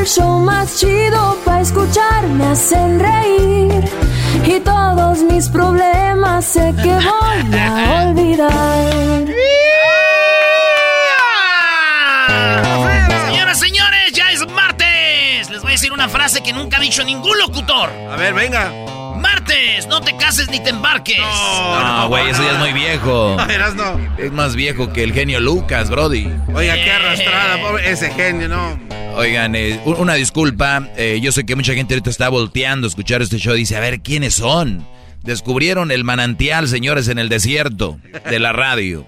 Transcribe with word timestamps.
el 0.00 0.06
show 0.06 0.38
más 0.40 0.78
chido 0.78 1.36
para 1.44 1.60
escuchar. 1.60 2.26
Me 2.28 2.46
hacen 2.46 2.98
reír 2.98 3.84
y 4.46 4.60
todos 4.60 5.22
mis 5.22 5.48
problemas 5.48 6.44
sé 6.44 6.74
que 6.82 6.94
voy 6.94 7.58
a 7.58 8.06
olvidar. 8.08 9.26
una 16.00 16.08
frase 16.08 16.42
que 16.42 16.54
nunca 16.54 16.78
ha 16.78 16.80
dicho 16.80 17.04
ningún 17.04 17.36
locutor. 17.38 17.90
A 18.10 18.16
ver, 18.16 18.32
venga. 18.32 18.72
Martes, 19.18 19.86
no 19.86 20.00
te 20.00 20.16
cases 20.16 20.48
ni 20.48 20.58
te 20.58 20.70
embarques. 20.70 21.18
No, 21.18 22.08
güey, 22.08 22.30
eso 22.30 22.42
ya 22.42 22.52
es 22.52 22.58
muy 22.58 22.72
viejo. 22.72 23.36
No, 23.36 23.46
verás, 23.46 23.74
no. 23.74 24.00
Es 24.16 24.32
más 24.32 24.56
viejo 24.56 24.94
que 24.94 25.02
el 25.02 25.12
genio 25.12 25.40
Lucas, 25.40 25.90
Brody. 25.90 26.26
Oiga, 26.54 26.74
qué 26.74 26.90
arrastrada, 26.90 27.60
pobre, 27.60 27.90
ese 27.90 28.10
genio, 28.14 28.48
no. 28.48 28.78
Oigan, 29.16 29.54
eh, 29.54 29.78
un- 29.84 29.96
una 29.98 30.14
disculpa. 30.14 30.88
eh, 30.96 31.18
yo 31.20 31.32
sé 31.32 31.44
que 31.44 31.54
mucha 31.54 31.74
gente 31.74 31.92
ahorita 31.92 32.08
está 32.08 32.30
volteando 32.30 32.86
a 32.86 32.88
escuchar 32.88 33.20
este 33.20 33.36
show. 33.36 33.52
Dice, 33.52 33.76
a 33.76 33.80
ver, 33.80 34.00
¿quiénes 34.00 34.32
son? 34.36 34.86
Descubrieron 35.22 35.90
el 35.90 36.02
manantial, 36.02 36.66
señores, 36.66 37.08
en 37.08 37.18
el 37.18 37.28
desierto 37.28 37.98
de 38.28 38.38
la 38.38 38.52
radio. 38.52 39.06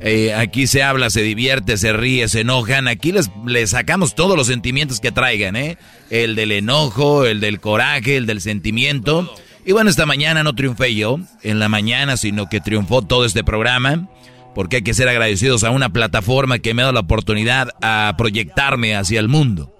Eh, 0.00 0.34
aquí 0.34 0.66
se 0.66 0.82
habla, 0.82 1.08
se 1.08 1.22
divierte, 1.22 1.78
se 1.78 1.94
ríe, 1.94 2.28
se 2.28 2.40
enojan. 2.40 2.88
Aquí 2.88 3.10
les, 3.10 3.30
les 3.46 3.70
sacamos 3.70 4.14
todos 4.14 4.36
los 4.36 4.46
sentimientos 4.46 5.00
que 5.00 5.12
traigan, 5.12 5.56
¿eh? 5.56 5.78
El 6.10 6.36
del 6.36 6.52
enojo, 6.52 7.24
el 7.24 7.40
del 7.40 7.58
coraje, 7.60 8.16
el 8.16 8.26
del 8.26 8.42
sentimiento. 8.42 9.34
Y 9.64 9.72
bueno, 9.72 9.88
esta 9.88 10.06
mañana 10.06 10.42
no 10.42 10.54
triunfé 10.54 10.94
yo 10.94 11.18
en 11.42 11.58
la 11.58 11.68
mañana, 11.68 12.16
sino 12.16 12.48
que 12.48 12.60
triunfó 12.60 13.02
todo 13.02 13.24
este 13.24 13.42
programa. 13.42 14.08
Porque 14.54 14.76
hay 14.76 14.82
que 14.82 14.94
ser 14.94 15.08
agradecidos 15.08 15.64
a 15.64 15.70
una 15.70 15.88
plataforma 15.90 16.58
que 16.58 16.72
me 16.72 16.82
ha 16.82 16.86
dado 16.86 16.94
la 16.94 17.00
oportunidad 17.00 17.70
a 17.82 18.14
proyectarme 18.16 18.94
hacia 18.96 19.20
el 19.20 19.28
mundo. 19.28 19.75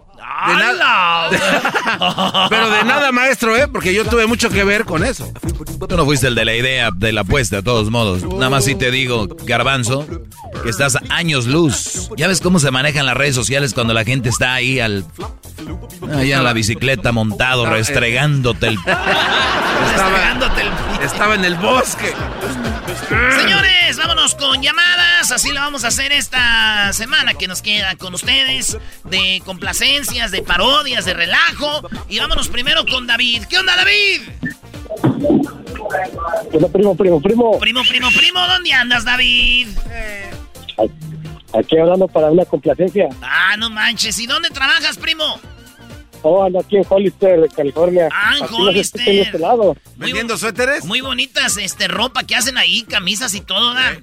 De 0.46 0.54
nada. 0.54 1.30
Pero 2.50 2.70
de 2.70 2.84
nada, 2.84 3.12
maestro, 3.12 3.56
¿eh? 3.56 3.68
Porque 3.68 3.94
yo 3.94 4.04
tuve 4.04 4.26
mucho 4.26 4.50
que 4.50 4.64
ver 4.64 4.84
con 4.84 5.04
eso. 5.04 5.32
Tú 5.88 5.96
no 5.96 6.04
fuiste 6.04 6.26
el 6.26 6.34
de 6.34 6.44
la 6.44 6.54
idea 6.54 6.90
de 6.90 7.12
la 7.12 7.22
apuesta, 7.22 7.56
de 7.56 7.62
todos 7.62 7.90
modos. 7.90 8.22
Nada 8.22 8.50
más 8.50 8.64
si 8.64 8.74
te 8.74 8.90
digo, 8.90 9.28
Garbanzo, 9.44 10.06
que 10.62 10.68
estás 10.68 10.96
a 10.96 11.00
años 11.10 11.46
luz. 11.46 12.10
Ya 12.16 12.28
ves 12.28 12.40
cómo 12.40 12.58
se 12.58 12.70
manejan 12.70 13.06
las 13.06 13.16
redes 13.16 13.34
sociales 13.34 13.72
cuando 13.72 13.94
la 13.94 14.04
gente 14.04 14.28
está 14.28 14.54
ahí 14.54 14.78
al... 14.78 15.04
Ahí 16.14 16.32
en 16.32 16.44
la 16.44 16.52
bicicleta 16.52 17.12
montado, 17.12 17.66
restregándote 17.66 18.68
el... 18.68 18.78
Estaba, 19.86 21.02
estaba 21.02 21.34
en 21.34 21.44
el 21.44 21.54
bosque. 21.56 22.14
Señores, 23.38 23.96
vámonos 23.96 24.34
con 24.34 24.62
llamadas. 24.62 25.30
Así 25.30 25.52
lo 25.52 25.60
vamos 25.60 25.84
a 25.84 25.88
hacer 25.88 26.12
esta 26.12 26.92
semana 26.92 27.34
que 27.34 27.46
nos 27.46 27.62
queda 27.62 27.96
con 27.96 28.14
ustedes. 28.14 28.78
De 29.04 29.42
complacencias, 29.44 30.30
de 30.30 30.42
parodias, 30.42 31.04
de 31.04 31.14
relajo. 31.14 31.88
Y 32.08 32.18
vámonos 32.18 32.48
primero 32.48 32.84
con 32.86 33.06
David. 33.06 33.44
¿Qué 33.48 33.58
onda, 33.58 33.76
David? 33.76 34.22
Hola, 36.52 36.68
primo, 36.68 36.96
primo, 36.96 37.20
primo. 37.20 37.58
Primo, 37.58 37.82
primo, 37.84 38.08
primo, 38.10 38.46
¿dónde 38.46 38.72
andas, 38.72 39.04
David? 39.04 39.68
Aquí 41.52 41.78
hablando 41.78 42.08
para 42.08 42.30
una 42.30 42.44
complacencia. 42.44 43.08
Ah, 43.22 43.56
no 43.56 43.70
manches. 43.70 44.18
¿Y 44.18 44.26
dónde 44.26 44.50
trabajas, 44.50 44.98
primo? 44.98 45.40
Oh, 46.28 46.42
ando 46.44 46.58
aquí 46.58 46.76
en 46.76 46.84
Hollister, 46.88 47.40
de 47.40 47.48
California. 47.48 48.08
Ah, 48.12 48.34
en 48.34 48.40
nos 48.40 48.50
Hollister. 48.52 49.04
de 49.04 49.20
este 49.20 49.38
lado. 49.38 49.76
¿Vendiendo 49.96 50.36
suéteres? 50.36 50.84
Muy 50.84 51.00
bonitas, 51.00 51.56
este, 51.56 51.86
ropa 51.86 52.24
que 52.24 52.34
hacen 52.34 52.58
ahí, 52.58 52.82
camisas 52.82 53.32
y 53.34 53.40
todo, 53.42 53.72
¿da? 53.74 53.96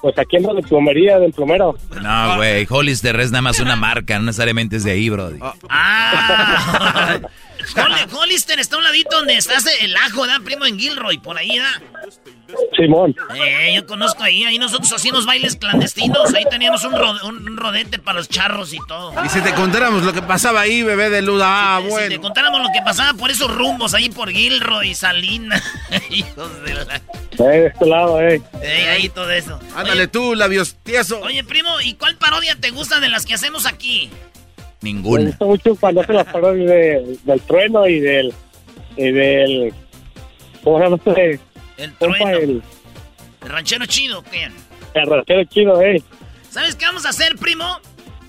Pues 0.00 0.18
aquí 0.18 0.36
ando 0.38 0.52
de 0.54 0.62
plomería, 0.62 1.20
del 1.20 1.32
plomero. 1.32 1.78
No, 2.02 2.36
güey, 2.36 2.66
Hollister 2.68 3.18
es 3.20 3.30
nada 3.30 3.42
más 3.42 3.60
una 3.60 3.76
marca, 3.76 4.18
no 4.18 4.24
necesariamente 4.24 4.76
es 4.76 4.82
de 4.84 4.90
ahí, 4.90 5.08
Brody. 5.10 5.38
Ah. 5.68 7.20
Hol- 7.76 8.12
Hollister 8.12 8.58
está 8.58 8.74
a 8.74 8.78
un 8.78 8.84
ladito 8.84 9.16
donde 9.16 9.36
estás 9.36 9.64
el 9.80 9.94
ajo, 9.96 10.26
¿da, 10.26 10.40
primo? 10.44 10.66
En 10.66 10.76
Gilroy, 10.80 11.18
por 11.18 11.38
ahí, 11.38 11.56
¿da? 11.56 11.80
Simón. 12.76 13.14
Eh, 13.34 13.72
yo 13.74 13.86
conozco 13.86 14.22
ahí, 14.22 14.44
ahí 14.44 14.58
nosotros 14.58 14.92
hacíamos 14.92 15.26
bailes 15.26 15.56
clandestinos, 15.56 16.32
ahí 16.34 16.44
teníamos 16.50 16.84
un, 16.84 16.92
ro- 16.92 17.26
un 17.26 17.56
rodete 17.56 17.98
para 17.98 18.18
los 18.18 18.28
charros 18.28 18.72
y 18.72 18.78
todo. 18.88 19.12
Y 19.24 19.28
si 19.28 19.40
te 19.40 19.52
contáramos 19.54 20.02
lo 20.04 20.12
que 20.12 20.22
pasaba 20.22 20.60
ahí, 20.62 20.82
bebé 20.82 21.10
de 21.10 21.22
luz, 21.22 21.40
ah, 21.44 21.78
Si 21.80 21.84
te 21.86 21.90
bueno. 21.90 22.20
contáramos 22.22 22.60
lo 22.62 22.68
que 22.72 22.80
pasaba 22.84 23.14
por 23.14 23.30
esos 23.30 23.54
rumbos 23.54 23.94
ahí 23.94 24.08
por 24.10 24.30
Gilroy, 24.30 24.94
Salina, 24.94 25.62
hijos 26.10 26.62
de 26.64 26.74
la... 26.74 26.82
Eh, 26.82 27.00
de 27.38 27.66
este 27.66 27.86
lado, 27.86 28.20
eh. 28.20 28.40
Eh, 28.62 28.88
ahí 28.90 29.08
todo 29.08 29.30
eso. 29.30 29.58
Ándale 29.74 30.06
tú, 30.08 30.34
labios 30.34 30.76
tieso. 30.82 31.20
Oye, 31.20 31.44
primo, 31.44 31.80
¿y 31.82 31.94
cuál 31.94 32.16
parodia 32.16 32.56
te 32.56 32.70
gusta 32.70 33.00
de 33.00 33.08
las 33.08 33.24
que 33.26 33.34
hacemos 33.34 33.66
aquí? 33.66 34.10
Me 34.82 34.92
Ninguna. 34.92 35.26
gusta 35.26 35.44
mucho 35.44 35.76
cuando 35.76 36.00
hacen 36.00 36.16
las 36.16 36.26
parodias 36.26 36.68
de- 36.68 37.16
del 37.24 37.40
trueno 37.42 37.86
y 37.86 38.00
del. 38.00 38.34
Y 38.96 39.10
del. 39.12 39.72
¿Cómo 40.64 40.78
se 40.78 40.84
llama 40.84 40.96
este? 41.06 41.40
El 41.82 41.92
Compa, 41.94 42.16
trueno. 42.18 42.38
el, 42.38 42.62
¿El 43.42 43.48
ranchero 43.48 43.86
chido, 43.86 44.22
¿qué? 44.24 44.48
el 44.94 45.06
ranchero 45.06 45.44
chido, 45.44 45.82
eh. 45.82 46.02
¿Sabes 46.50 46.76
qué 46.76 46.84
vamos 46.86 47.04
a 47.06 47.08
hacer, 47.10 47.36
primo? 47.36 47.80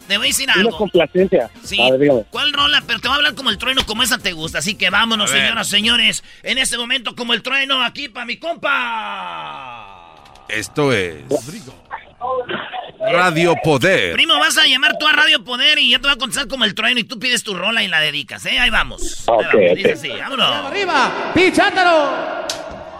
Te 0.08 0.18
voy 0.18 0.28
a 0.28 0.30
decir 0.30 0.50
Una 0.50 0.62
algo. 0.62 0.78
complacencia. 0.78 1.50
Sí. 1.64 1.80
A 1.82 1.96
ver. 1.96 2.26
¿Cuál 2.30 2.52
rola? 2.52 2.84
Pero 2.86 3.00
te 3.00 3.08
voy 3.08 3.16
a 3.16 3.18
hablar 3.18 3.36
como 3.36 3.50
el 3.50 3.58
trueno, 3.58 3.86
como 3.86 4.04
esa 4.04 4.18
te 4.18 4.34
gusta. 4.34 4.58
Así 4.60 4.76
que 4.76 4.90
vámonos, 4.90 5.30
señoras, 5.30 5.68
señores. 5.68 6.24
En 6.44 6.58
este 6.58 6.78
momento, 6.78 7.16
como 7.16 7.34
el 7.34 7.42
trueno, 7.42 7.82
aquí 7.84 8.10
para 8.10 8.26
mi 8.26 8.36
compa. 8.38 10.16
Esto 10.50 10.92
es. 10.92 11.24
Radio 13.12 13.56
Poder. 13.64 14.14
Primo, 14.14 14.38
vas 14.40 14.58
a 14.58 14.66
llamar 14.66 14.98
tú 14.98 15.08
a 15.08 15.12
Radio 15.14 15.44
Poder 15.44 15.78
y 15.80 15.90
yo 15.92 16.00
te 16.00 16.08
voy 16.08 16.16
a 16.16 16.18
contestar 16.18 16.48
como 16.48 16.64
el 16.66 16.74
trueno 16.74 17.00
y 17.00 17.04
tú 17.04 17.20
pides 17.20 17.44
tu 17.44 17.54
rola 17.54 17.84
y 17.84 17.88
la 17.88 18.00
dedicas, 18.00 18.46
¿eh? 18.46 18.60
Ahí 18.60 18.70
vamos. 18.70 19.26
Ahí 19.28 19.36
Ok, 19.36 19.44
vamos. 19.54 19.56
ok. 19.72 19.76
Dice 19.78 19.92
así, 19.94 20.10
vámonos. 20.10 20.48
¡Arriba! 20.66 21.32
¡Pichándalo! 21.34 22.46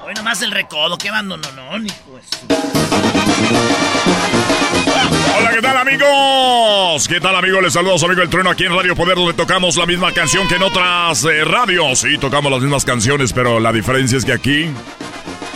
Hoy 0.06 0.14
nomás 0.16 0.42
el 0.42 0.52
recodo, 0.52 0.98
qué 0.98 1.10
bando, 1.10 1.38
no, 1.38 1.52
no, 1.54 1.80
ni 1.80 1.90
pues. 1.90 2.26
Hola, 5.38 5.52
¿qué 5.52 5.62
tal 5.62 5.78
amigos? 5.78 7.08
¿Qué 7.08 7.22
tal 7.22 7.36
amigos? 7.38 7.64
Les 7.64 7.72
saludo 7.72 7.98
su 7.98 8.06
amigo 8.06 8.22
El 8.22 8.30
Trueno 8.30 8.50
aquí 8.50 8.66
en 8.66 8.76
Radio 8.76 8.98
Poder 8.98 9.16
donde 9.16 9.34
tocamos 9.34 9.78
la 9.78 9.86
misma 9.86 10.12
canción 10.12 10.46
que 10.50 10.56
en 10.56 10.64
otras 10.64 11.24
eh, 11.24 11.46
radios. 11.46 12.00
Sí, 12.00 12.18
tocamos 12.18 12.52
las 12.52 12.62
mismas 12.62 12.84
canciones, 12.84 13.32
pero 13.32 13.62
la 13.62 13.72
diferencia 13.72 14.18
es 14.18 14.26
que 14.26 14.34
aquí, 14.34 14.70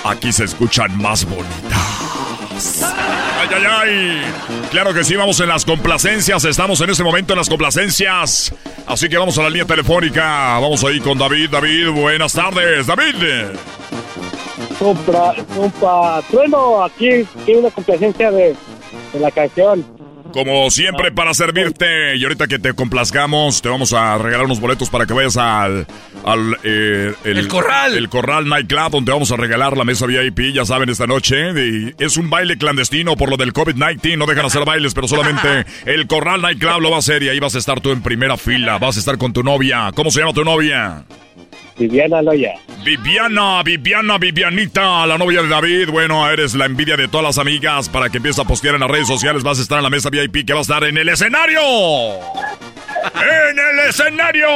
aquí 0.05 0.31
se 0.31 0.45
escuchan 0.45 0.97
más 0.97 1.25
bonitas. 1.25 2.83
¡Ay, 2.83 3.49
ay, 3.53 3.63
ay! 3.65 4.21
Claro 4.71 4.93
que 4.93 5.03
sí, 5.03 5.17
vamos 5.17 5.41
en 5.41 5.49
las 5.49 5.65
complacencias. 5.65 6.45
Estamos 6.45 6.79
en 6.79 6.89
este 6.89 7.03
momento 7.03 7.33
en 7.33 7.37
las 7.39 7.49
complacencias. 7.49 8.53
Así 8.85 9.09
que 9.09 9.17
vamos 9.17 9.37
a 9.37 9.43
la 9.43 9.49
línea 9.49 9.65
telefónica. 9.65 10.57
Vamos 10.59 10.83
ahí 10.85 11.01
con 11.01 11.17
David. 11.17 11.49
David, 11.49 11.89
buenas 11.89 12.31
tardes. 12.31 12.87
David. 12.87 13.13
Compa, 14.79 16.21
trueno, 16.29 16.83
aquí 16.83 17.25
tiene 17.45 17.61
una 17.61 17.71
complacencia 17.71 18.31
de, 18.31 18.55
de 19.13 19.19
la 19.19 19.31
canción. 19.31 19.85
Como 20.31 20.69
siempre, 20.71 21.11
para 21.11 21.33
servirte. 21.33 22.15
Y 22.15 22.23
ahorita 22.23 22.47
que 22.47 22.59
te 22.59 22.73
complazcamos, 22.73 23.61
te 23.61 23.69
vamos 23.69 23.93
a 23.93 24.17
regalar 24.17 24.45
unos 24.45 24.59
boletos 24.59 24.89
para 24.89 25.05
que 25.05 25.13
vayas 25.13 25.37
al. 25.37 25.87
al 26.25 26.57
eh, 26.63 27.13
El 27.23 27.47
Corral. 27.47 27.97
El 27.97 28.09
Corral 28.09 28.47
Nightclub, 28.47 28.91
donde 28.91 29.11
vamos 29.11 29.31
a 29.31 29.37
regalar 29.37 29.77
la 29.77 29.83
mesa 29.83 30.05
VIP, 30.05 30.53
ya 30.53 30.65
saben, 30.65 30.89
esta 30.89 31.07
noche. 31.07 31.37
Y 31.55 31.93
es 31.97 32.17
un 32.17 32.29
baile 32.29 32.57
clandestino 32.57 33.15
por 33.15 33.29
lo 33.29 33.37
del 33.37 33.53
COVID-19. 33.53 34.17
No 34.17 34.25
dejan 34.25 34.45
hacer 34.45 34.65
bailes, 34.65 34.93
pero 34.93 35.07
solamente 35.07 35.65
el 35.85 36.07
Corral 36.07 36.41
Nightclub 36.41 36.81
lo 36.81 36.89
va 36.89 36.97
a 36.97 36.99
hacer. 36.99 37.23
Y 37.23 37.29
ahí 37.29 37.39
vas 37.39 37.55
a 37.55 37.59
estar 37.59 37.79
tú 37.79 37.91
en 37.91 38.01
primera 38.01 38.37
fila. 38.37 38.77
Vas 38.77 38.97
a 38.97 38.99
estar 38.99 39.17
con 39.17 39.33
tu 39.33 39.43
novia. 39.43 39.91
¿Cómo 39.95 40.11
se 40.11 40.19
llama 40.19 40.33
tu 40.33 40.43
novia? 40.43 41.05
Viviana 41.77 42.21
Loya. 42.21 42.53
Viviana, 42.83 43.61
Viviana, 43.63 44.17
Vivianita, 44.17 45.05
la 45.05 45.17
novia 45.17 45.41
de 45.41 45.49
David. 45.49 45.89
Bueno, 45.89 46.29
eres 46.29 46.55
la 46.55 46.65
envidia 46.65 46.97
de 46.97 47.07
todas 47.07 47.23
las 47.23 47.37
amigas 47.37 47.89
para 47.89 48.09
que 48.09 48.17
empieces 48.17 48.39
a 48.43 48.47
postear 48.47 48.75
en 48.75 48.81
las 48.81 48.89
redes 48.89 49.07
sociales. 49.07 49.43
Vas 49.43 49.59
a 49.59 49.61
estar 49.61 49.77
en 49.77 49.83
la 49.83 49.89
mesa 49.89 50.09
VIP 50.09 50.45
que 50.45 50.53
va 50.53 50.59
a 50.59 50.61
estar 50.61 50.83
en 50.83 50.97
el 50.97 51.09
escenario. 51.09 51.59
¡En 53.13 53.59
el 53.59 53.89
escenario! 53.89 54.47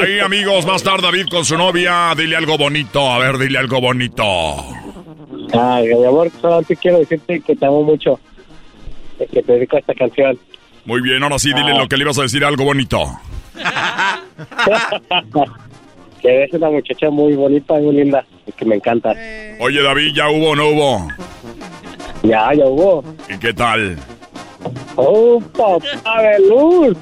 Ahí, 0.00 0.20
amigos, 0.20 0.68
va 0.68 0.74
a 0.74 0.76
estar 0.76 1.00
David 1.00 1.26
con 1.30 1.44
su 1.44 1.56
novia. 1.56 2.14
Dile 2.16 2.36
algo 2.36 2.56
bonito. 2.56 3.10
A 3.10 3.18
ver, 3.18 3.38
dile 3.38 3.58
algo 3.58 3.80
bonito. 3.80 4.24
Ay, 5.52 5.88
mi 5.88 6.04
amor, 6.04 6.30
solamente 6.40 6.76
quiero 6.76 6.98
decirte 6.98 7.40
que 7.40 7.56
te 7.56 7.66
amo 7.66 7.82
mucho. 7.82 8.20
Que 9.18 9.42
te 9.42 9.52
dedico 9.52 9.76
a 9.76 9.80
esta 9.80 9.94
canción. 9.94 10.38
Muy 10.84 11.00
bien, 11.00 11.22
ahora 11.22 11.38
sí, 11.38 11.52
dile 11.52 11.76
lo 11.76 11.88
que 11.88 11.96
le 11.96 12.04
ibas 12.04 12.18
a 12.18 12.22
decir, 12.22 12.44
algo 12.44 12.64
bonito. 12.64 13.18
que 16.20 16.28
eres 16.28 16.52
una 16.52 16.70
muchacha 16.70 17.10
muy 17.10 17.34
bonita, 17.34 17.74
muy 17.74 17.94
linda, 17.96 18.24
y 18.46 18.52
que 18.52 18.64
me 18.64 18.76
encanta. 18.76 19.14
Oye, 19.60 19.82
David, 19.82 20.14
¿ya 20.14 20.30
hubo 20.30 20.50
o 20.50 20.56
no 20.56 20.68
hubo? 20.68 21.08
Ya, 22.22 22.52
ya 22.54 22.66
hubo. 22.66 23.04
¿Y 23.28 23.38
qué 23.38 23.52
tal? 23.52 23.96
¡Oh, 24.96 25.40
papá 25.56 26.22
de 26.22 26.40
luz! 26.48 26.96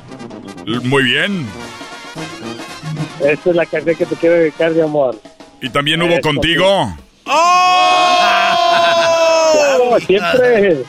Muy 0.85 1.05
bien. 1.05 1.47
Esta 3.21 3.51
es 3.51 3.57
la 3.57 3.65
canción 3.67 3.97
que 3.97 4.07
te 4.07 4.15
quiero 4.17 4.37
dedicar, 4.37 4.73
mi 4.73 4.81
amor. 4.83 5.17
¿Y 5.63 5.71
también 5.71 6.03
hubo 6.03 6.21
contigo? 6.21 6.95
Claro, 9.53 10.01
siempre. 10.01 10.85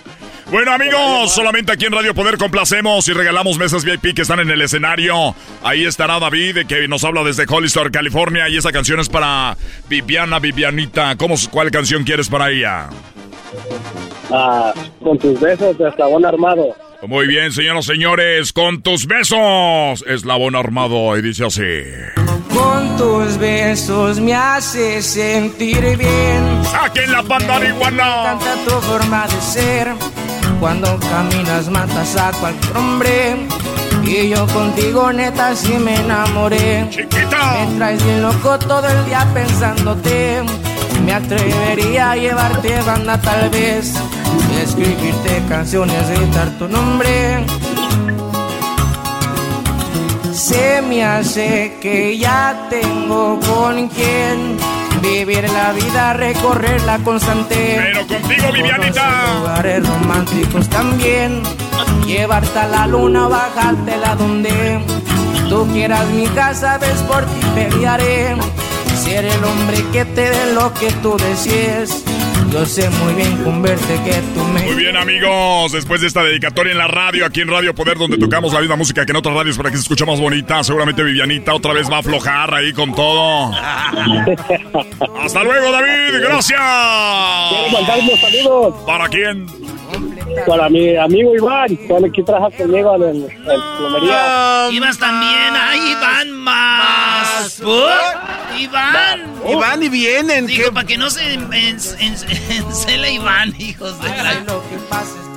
Bueno 0.49 0.71
amigos, 0.71 1.33
solamente 1.33 1.73
aquí 1.73 1.85
en 1.85 1.91
Radio 1.91 2.15
Poder 2.15 2.37
complacemos 2.37 3.05
y 3.09 3.13
regalamos 3.13 3.57
mesas 3.57 3.83
VIP 3.83 4.15
que 4.15 4.21
están 4.21 4.39
en 4.39 4.49
el 4.49 4.61
escenario. 4.61 5.35
Ahí 5.61 5.83
estará 5.83 6.19
David, 6.19 6.65
que 6.67 6.87
nos 6.87 7.03
habla 7.03 7.23
desde 7.23 7.45
Hollister, 7.49 7.91
California, 7.91 8.47
y 8.47 8.55
esa 8.55 8.71
canción 8.71 9.01
es 9.01 9.09
para 9.09 9.57
Viviana, 9.89 10.39
Vivianita. 10.39 11.17
¿Cómo, 11.17 11.35
¿Cuál 11.51 11.69
canción 11.69 12.05
quieres 12.05 12.29
para 12.29 12.49
ella? 12.49 12.89
Ah, 14.31 14.73
con 15.03 15.19
tus 15.19 15.37
besos 15.39 15.77
de 15.77 15.89
eslabón 15.89 16.25
armado. 16.25 16.75
Muy 17.05 17.27
bien, 17.27 17.51
señoras 17.51 17.85
y 17.85 17.93
señores, 17.93 18.53
con 18.53 18.81
tus 18.81 19.05
besos, 19.05 20.03
Eslabón 20.07 20.55
Armado, 20.55 21.15
y 21.15 21.21
dice 21.21 21.45
así. 21.45 21.83
Con 22.51 22.97
tus 22.97 23.37
besos 23.37 24.19
me 24.19 24.33
haces 24.33 25.05
sentir 25.05 25.79
bien. 25.95 26.63
¡Saquen 26.63 27.11
la 27.11 27.21
banda 27.21 27.59
Me 27.59 27.67
encanta 27.67 28.55
tu 28.65 28.71
forma 28.81 29.27
de 29.27 29.41
ser. 29.41 29.87
Cuando 30.59 30.97
caminas 30.99 31.69
matas 31.69 32.15
a 32.17 32.31
cualquier 32.31 32.77
hombre. 32.77 33.47
Y 34.03 34.29
yo 34.29 34.47
contigo 34.47 35.11
neta 35.11 35.55
sí 35.55 35.73
me 35.73 35.95
enamoré. 35.95 36.87
¡Chiquita! 36.89 37.65
Me 37.69 37.77
traes 37.77 38.03
bien 38.03 38.21
loco 38.21 38.57
todo 38.57 38.87
el 38.87 39.05
día 39.05 39.27
pensándote. 39.33 40.43
Me 41.05 41.13
atrevería 41.13 42.11
a 42.11 42.15
llevarte 42.15 42.81
banda 42.81 43.19
tal 43.19 43.49
vez. 43.49 43.93
Escribirte 44.61 45.43
canciones, 45.47 46.09
gritar 46.09 46.49
tu 46.57 46.67
nombre. 46.67 47.45
Se 50.33 50.81
me 50.81 51.03
hace 51.03 51.77
que 51.81 52.17
ya 52.17 52.67
tengo 52.69 53.39
con 53.39 53.87
quien 53.89 54.57
vivir 55.09 55.49
la 55.49 55.71
vida, 55.73 56.13
recorrerla 56.13 56.99
constante. 56.99 57.55
Pero 57.77 58.07
contigo, 58.07 58.51
Vivianita. 58.53 59.37
Lugares 59.39 59.87
románticos 59.87 60.69
también. 60.69 61.41
Llevarte 62.05 62.59
a 62.59 62.67
la 62.67 62.87
luna, 62.87 63.27
bajártela 63.27 64.15
donde 64.15 64.79
tú 65.49 65.67
quieras. 65.73 66.07
Mi 66.09 66.27
casa, 66.27 66.77
ves 66.77 67.01
por 67.03 67.25
ti 67.25 67.39
pelearé. 67.55 68.35
Ser 69.03 69.25
el 69.25 69.43
hombre 69.43 69.83
que 69.91 70.05
te 70.05 70.29
dé 70.29 70.53
lo 70.53 70.73
que 70.73 70.91
tú 71.03 71.17
desees. 71.17 72.03
Yo 72.51 72.65
sé 72.65 72.89
muy 72.89 73.13
bien 73.13 73.35
con 73.43 73.61
verte 73.61 73.99
que 74.05 74.13
tú 74.33 74.43
me. 74.53 74.61
Muy 74.61 74.75
bien 74.75 74.95
amigos, 74.95 75.71
después 75.71 76.01
de 76.01 76.07
esta 76.07 76.23
dedicatoria 76.23 76.71
en 76.71 76.77
la 76.77 76.87
radio, 76.87 77.25
aquí 77.25 77.41
en 77.41 77.49
Radio 77.49 77.75
Poder, 77.75 77.97
donde 77.97 78.17
tocamos 78.17 78.53
la 78.53 78.59
misma 78.59 78.75
música 78.75 79.05
que 79.05 79.11
en 79.11 79.17
otras 79.17 79.35
radios 79.35 79.57
para 79.57 79.69
que 79.69 79.75
se 79.77 79.83
escuche 79.83 80.05
más 80.05 80.19
bonita, 80.19 80.63
seguramente 80.63 81.03
Vivianita 81.03 81.53
otra 81.53 81.73
vez 81.73 81.89
va 81.89 81.97
a 81.97 81.99
aflojar 81.99 82.53
ahí 82.53 82.73
con 82.73 82.95
todo. 82.95 83.51
Hasta 85.21 85.43
luego 85.43 85.71
David, 85.71 86.21
gracias. 86.21 86.59
Quiero 87.49 87.69
mandar 87.71 87.99
unos 87.99 88.19
saludos 88.19 88.75
¿Para 88.85 89.07
quién? 89.09 89.45
Para 90.45 90.69
mi 90.69 90.95
amigo 90.95 91.35
Iván, 91.35 91.75
con 91.87 92.05
el 92.05 92.11
que 92.11 92.23
trabaja 92.23 92.55
conmigo 92.57 92.95
en 92.95 93.01
el, 93.03 93.23
en 93.23 93.61
plomería. 93.77 94.69
Ibas 94.71 94.97
también. 94.97 95.53
¡Ay, 95.55 95.79
Iván 95.91 96.31
más! 96.31 97.59
¿Por? 97.63 97.91
Iván. 98.59 99.83
Y 99.83 99.89
vienen. 99.89 100.45
Digo, 100.47 100.65
¿qué? 100.65 100.71
para 100.71 100.87
que 100.87 100.97
no 100.97 101.09
se 101.09 101.33
en- 101.33 101.53
en- 101.53 101.77
en- 101.99 102.15
encele 102.49 103.11
Iván, 103.13 103.53
hijos 103.59 103.99
de 104.01 104.09
la... 104.09 104.43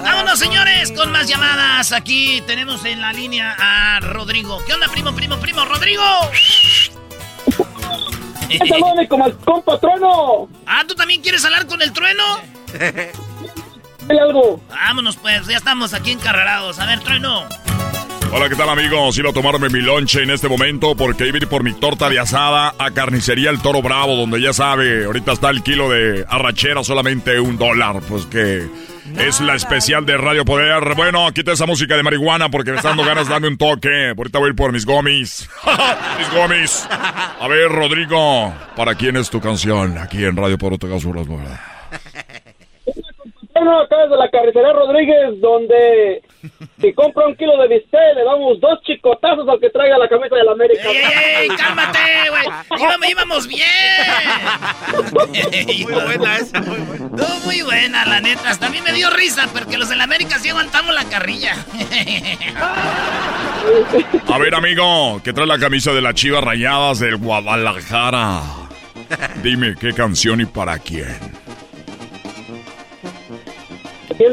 Vámonos, 0.02 0.38
señores, 0.38 0.93
con 0.93 1.12
más 1.12 1.29
llamadas. 1.29 1.93
Aquí 1.93 2.43
tenemos 2.46 2.85
en 2.85 3.00
la 3.00 3.12
línea 3.12 3.55
a 3.58 4.00
Rodrigo. 4.00 4.58
¿Qué 4.67 4.73
onda, 4.75 4.88
primo, 4.88 5.14
primo, 5.14 5.37
primo? 5.38 5.64
¡Rodrigo! 5.64 6.03
¡Saludame 8.69 9.06
como 9.08 9.27
el 9.27 9.36
compa 9.36 9.79
Trueno! 9.79 10.48
Ah, 10.67 10.82
¿tú 10.86 10.94
también 10.94 11.20
quieres 11.20 11.44
hablar 11.44 11.67
con 11.67 11.81
el 11.82 11.93
trueno? 11.93 12.25
¿Hay 14.10 14.19
algo? 14.19 14.60
Vámonos, 14.69 15.17
pues, 15.17 15.46
ya 15.46 15.56
estamos 15.56 15.94
aquí 15.94 16.10
encarrerados. 16.10 16.81
A 16.81 16.86
ver, 16.86 16.98
trueno. 16.98 17.44
Hola, 18.32 18.48
¿qué 18.48 18.56
tal 18.56 18.69
amigos? 18.69 19.17
Iba 19.19 19.31
a 19.31 19.32
tomarme 19.32 19.69
mi 19.69 19.81
lonche 19.81 20.24
en 20.24 20.31
este 20.31 20.48
momento 20.48 20.96
porque 20.96 21.29
iba 21.29 21.36
a 21.36 21.38
ir 21.38 21.48
por 21.48 21.62
mi 21.62 21.72
torta 21.74 22.08
de 22.08 22.19
asada 22.19 22.74
a 22.76 22.90
Carnicería 22.90 23.50
El 23.50 23.62
Toro 23.62 23.82
Bravo, 23.82 24.17
donde 24.17 24.40
ya 24.40 24.52
sabe, 24.52 25.05
ahorita 25.05 25.32
está 25.32 25.50
el 25.50 25.62
kilo 25.62 25.88
de 25.90 26.24
arrachera 26.29 26.82
solamente 26.82 27.38
un 27.38 27.56
dólar, 27.56 28.00
pues 28.08 28.26
que 28.26 28.69
es 29.17 29.40
la 29.40 29.55
especial 29.55 30.05
de 30.06 30.17
Radio 30.17 30.44
Poder. 30.44 30.94
Bueno, 30.96 31.31
quita 31.32 31.52
esa 31.52 31.67
música 31.67 31.96
de 31.96 32.02
marihuana 32.02 32.48
porque 32.50 32.72
me 32.72 32.79
están 32.79 32.96
dando 32.96 33.08
ganas 33.08 33.29
de 33.29 33.32
darme 33.32 33.48
un 33.48 33.58
toque. 33.58 34.12
Ahorita 34.17 34.40
voy 34.40 34.48
a 34.48 34.50
ir 34.50 34.56
por 34.56 34.72
mis 34.72 34.86
gomis. 34.86 35.48
mis 36.19 36.31
gomis. 36.32 36.88
A 36.90 37.46
ver, 37.48 37.69
Rodrigo, 37.69 38.52
¿para 38.74 38.96
quién 38.96 39.17
es 39.17 39.31
tu 39.31 39.40
canción? 39.40 39.98
Aquí 39.98 40.24
en 40.24 40.36
Radio 40.36 40.58
Poder 40.58 40.79
Tocas 40.79 41.05
Uras, 41.05 41.29
Bueno, 43.60 43.79
acá 43.79 43.96
desde 43.98 44.17
la 44.17 44.31
carretera 44.31 44.72
Rodríguez, 44.72 45.38
donde 45.38 46.22
si 46.81 46.94
compra 46.94 47.26
un 47.26 47.36
kilo 47.36 47.58
de 47.58 47.69
bistec, 47.69 48.14
le 48.17 48.24
damos 48.24 48.58
dos 48.58 48.81
chicotazos 48.86 49.46
al 49.46 49.60
que 49.60 49.69
traiga 49.69 49.98
la 49.98 50.08
camisa 50.08 50.34
de 50.34 50.44
la 50.44 50.52
América. 50.52 50.88
¡Ey! 50.88 51.46
¡Cálmate, 51.48 51.98
güey! 52.31 52.44
Íbamos, 52.81 53.10
íbamos 53.10 53.46
bien. 53.46 53.60
Muy 55.82 55.93
buena 55.93 56.38
esa, 56.38 56.62
muy 56.62 56.79
buena. 56.79 57.05
Estuvo 57.05 57.40
muy 57.44 57.60
buena, 57.60 58.06
la 58.06 58.20
neta. 58.22 58.48
Hasta 58.48 58.69
a 58.69 58.70
mí 58.70 58.81
me 58.81 58.94
dio 58.94 59.10
risa 59.10 59.46
porque 59.52 59.76
los 59.76 59.90
de 59.90 59.96
la 59.96 60.05
América 60.05 60.38
sí 60.38 60.48
aguantamos 60.48 60.94
la 60.94 61.05
carrilla. 61.05 61.55
A 64.26 64.38
ver, 64.38 64.55
amigo, 64.55 65.20
que 65.22 65.34
trae 65.34 65.46
la 65.46 65.58
camisa 65.58 65.93
de 65.93 66.00
las 66.00 66.14
Chivas 66.14 66.43
Rayadas 66.43 67.00
del 67.00 67.19
Guadalajara. 67.19 68.40
Dime 69.43 69.74
qué 69.79 69.93
canción 69.93 70.40
y 70.40 70.46
para 70.46 70.79
quién. 70.79 71.40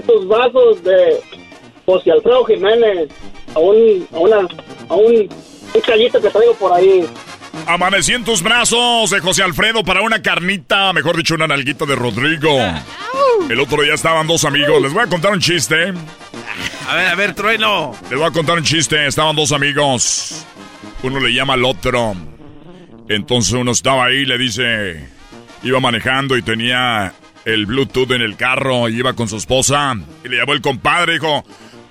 Tus 0.06 0.28
vasos 0.28 0.84
de 0.84 1.20
José 1.86 2.12
Alfredo 2.12 2.46
Jiménez 2.46 3.10
a 3.56 3.60
un, 3.60 4.08
a 4.14 4.20
una, 4.20 4.38
a 4.90 4.96
un, 4.96 5.30
un 5.74 5.82
callito 5.86 6.22
que 6.22 6.30
traigo 6.30 6.54
por 6.56 6.74
ahí. 6.74 7.06
Amanecí 7.66 8.14
en 8.14 8.24
tus 8.24 8.42
brazos 8.42 9.10
de 9.10 9.20
José 9.20 9.44
Alfredo 9.44 9.84
para 9.84 10.02
una 10.02 10.22
carnita, 10.22 10.94
mejor 10.94 11.18
dicho, 11.18 11.36
una 11.36 11.48
nalguita 11.48 11.86
de 11.86 11.96
Rodrigo. 11.96 12.50
El 13.50 13.60
otro 13.60 13.82
día 13.82 13.94
estaban 13.94 14.28
dos 14.28 14.46
amigos. 14.46 14.82
Les 14.82 14.94
voy 14.94 15.04
a 15.04 15.08
contar 15.08 15.32
un 15.32 15.40
chiste. 15.40 15.94
A 16.88 16.96
ver, 16.96 17.08
a 17.08 17.16
ver, 17.16 17.34
trueno. 17.34 17.94
Les 18.10 18.18
voy 18.18 18.28
a 18.28 18.32
contar 18.32 18.58
un 18.58 18.64
chiste. 18.64 19.08
Estaban 19.08 19.36
dos 19.36 19.52
amigos. 19.52 20.46
Uno 21.04 21.20
le 21.20 21.34
llama 21.34 21.54
al 21.54 21.66
otro. 21.66 22.16
Entonces 23.10 23.54
uno 23.54 23.72
estaba 23.72 24.06
ahí 24.06 24.18
y 24.18 24.26
le 24.26 24.38
dice. 24.38 25.06
Iba 25.64 25.80
manejando 25.80 26.38
y 26.38 26.42
tenía 26.42 27.14
el 27.48 27.66
Bluetooth 27.66 28.12
en 28.12 28.22
el 28.22 28.36
carro. 28.36 28.90
Y 28.90 28.98
iba 28.98 29.14
con 29.14 29.28
su 29.28 29.38
esposa. 29.38 29.96
Y 30.24 30.28
le 30.28 30.38
llamó 30.38 30.54
el 30.54 30.62
compadre, 30.62 31.14
dijo. 31.14 31.44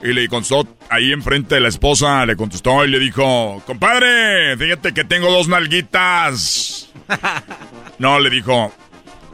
Y 0.02 0.12
le 0.12 0.28
contestó 0.28 0.68
ahí 0.90 1.10
enfrente 1.10 1.56
de 1.56 1.62
la 1.62 1.68
esposa, 1.68 2.26
le 2.26 2.36
contestó 2.36 2.84
y 2.84 2.90
le 2.90 2.98
dijo, 2.98 3.62
compadre, 3.66 4.54
fíjate 4.56 4.92
que 4.92 5.04
tengo 5.04 5.30
dos 5.30 5.48
nalguitas. 5.48 6.92
No, 7.98 8.20
le 8.20 8.28
dijo, 8.28 8.75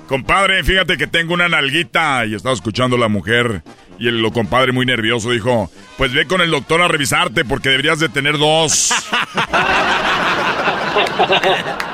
compadre, 0.06 0.62
fíjate 0.62 0.96
que 0.96 1.08
tengo 1.08 1.34
una 1.34 1.48
nalguita. 1.48 2.24
Y 2.26 2.36
estaba 2.36 2.54
escuchando 2.54 2.96
la 2.96 3.08
mujer 3.08 3.64
y 3.98 4.06
el 4.06 4.22
lo 4.22 4.32
compadre 4.32 4.70
muy 4.70 4.86
nervioso 4.86 5.32
dijo, 5.32 5.68
pues 5.98 6.12
ve 6.12 6.28
con 6.28 6.40
el 6.40 6.52
doctor 6.52 6.80
a 6.80 6.86
revisarte 6.86 7.44
porque 7.44 7.70
deberías 7.70 7.98
de 7.98 8.08
tener 8.08 8.38
dos. 8.38 8.94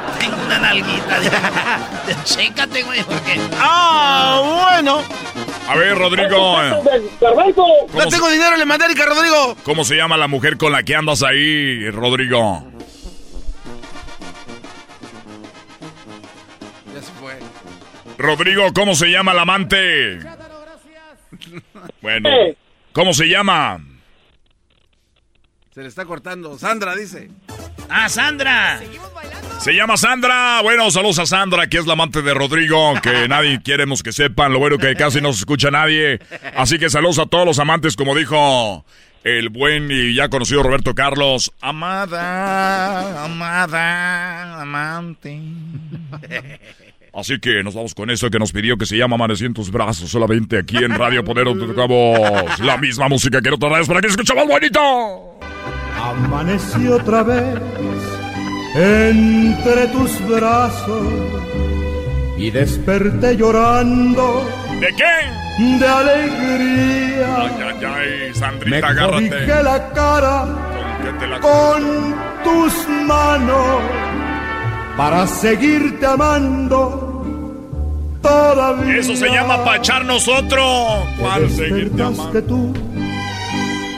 una 0.49 0.59
nalguita. 0.59 1.21
Chécate, 2.25 2.83
güey, 2.83 3.03
porque... 3.05 3.41
¡Ah, 3.59 4.73
bueno! 4.73 5.03
A 5.69 5.77
ver, 5.77 5.97
Rodrigo. 5.97 6.57
No 7.93 8.09
tengo 8.09 8.31
dinero, 8.31 8.57
le 8.57 8.65
mandé 8.65 8.87
a 8.87 9.07
Rodrigo. 9.07 9.57
¿Cómo 9.63 9.85
se 9.85 9.97
llama 9.97 10.17
la 10.17 10.27
mujer 10.27 10.57
con 10.57 10.73
la 10.73 10.83
que 10.83 10.97
andas 10.97 11.23
ahí, 11.23 11.91
Rodrigo? 11.91 12.67
Ya 16.95 17.03
se 17.03 17.13
fue. 17.13 17.39
Rodrigo, 18.17 18.73
¿cómo 18.75 18.95
se 18.95 19.09
llama 19.09 19.35
la 19.35 19.43
amante? 19.43 20.19
Bueno, 22.01 22.29
¿cómo 22.93 23.13
se 23.13 23.27
llama? 23.27 23.81
Se 25.75 25.83
le 25.83 25.89
está 25.89 26.05
cortando. 26.05 26.59
Sandra 26.59 26.95
dice. 26.95 27.29
¡Ah, 27.89 28.09
Sandra! 28.09 28.81
Se 29.61 29.73
llama 29.73 29.97
Sandra. 29.97 30.61
Bueno, 30.63 30.91
saludos 30.91 31.19
a 31.19 31.27
Sandra, 31.27 31.67
que 31.67 31.79
es 31.79 31.87
la 31.87 31.95
amante 31.95 32.23
de 32.23 32.33
Rodrigo, 32.33 32.95
que 33.03 33.29
nadie 33.29 33.61
queremos 33.63 34.03
que 34.03 34.13
sepan. 34.13 34.53
Lo 34.53 34.59
bueno 34.59 34.79
que 34.79 34.95
casi 34.95 35.21
no 35.21 35.33
se 35.33 35.41
escucha 35.41 35.71
nadie. 35.71 36.21
Así 36.57 36.79
que 36.79 36.91
saludos 36.91 37.19
a 37.19 37.27
todos 37.27 37.45
los 37.45 37.59
amantes, 37.59 37.97
como 37.97 38.15
dijo 38.15 38.85
el 39.25 39.49
buen 39.49 39.91
y 39.91 40.15
ya 40.15 40.29
conocido 40.29 40.63
Roberto 40.63 40.95
Carlos. 40.95 41.53
Amada, 41.61 43.25
amada, 43.25 44.63
amante. 44.63 45.41
Así 47.13 47.41
que 47.41 47.65
nos 47.65 47.75
vamos 47.75 47.95
con 47.95 48.11
esto 48.11 48.31
que 48.31 48.39
nos 48.39 48.53
pidió 48.53 48.77
que 48.77 48.87
se 48.87 48.97
llama 48.97 49.17
Amanecí 49.17 49.45
en 49.45 49.55
tus 49.55 49.73
brazos. 49.73 50.09
Solamente 50.09 50.59
aquí 50.59 50.77
en 50.77 50.95
Radio 50.95 51.25
Poder 51.25 51.47
donde 51.47 51.67
tocamos 51.67 52.61
la 52.61 52.77
misma 52.77 53.09
música 53.09 53.41
que 53.41 53.49
en 53.49 53.55
otras 53.55 53.73
radios 53.73 53.89
para 53.89 54.01
que 54.01 54.07
escuchamos 54.07 54.47
bonito. 54.47 55.38
Amanecí 56.01 56.89
otra 56.89 57.23
vez 57.23 57.59
entre 58.75 59.87
tus 59.89 60.29
brazos 60.29 61.07
y 62.37 62.51
desperté 62.51 63.37
llorando. 63.37 64.45
¿De 64.81 64.89
qué? 64.95 65.79
De 65.79 65.89
alegría. 65.89 67.37
Ay, 67.37 67.51
ay, 67.67 67.85
ay, 67.85 68.35
Sandrita, 68.35 68.71
Me 68.71 68.77
agárrate. 68.87 69.29
corrige 69.29 69.63
la 69.63 69.89
cara 69.93 70.45
¿Con 70.45 71.05
qué 71.05 71.19
te 71.19 71.27
la- 71.27 71.41
con 71.41 72.15
tus 72.45 72.89
manos 73.07 73.81
para 74.97 75.27
seguirte 75.27 76.07
amando 76.07 77.05
todavía. 78.23 78.97
Eso 78.99 79.17
se 79.17 79.29
llama 79.29 79.65
pa' 79.65 79.77
echarnos 79.77 80.29
otro. 80.29 80.63
¿Cuál 81.19 81.51
seguirte 81.51 82.03
amando? 82.03 82.43
Tú 82.45 82.73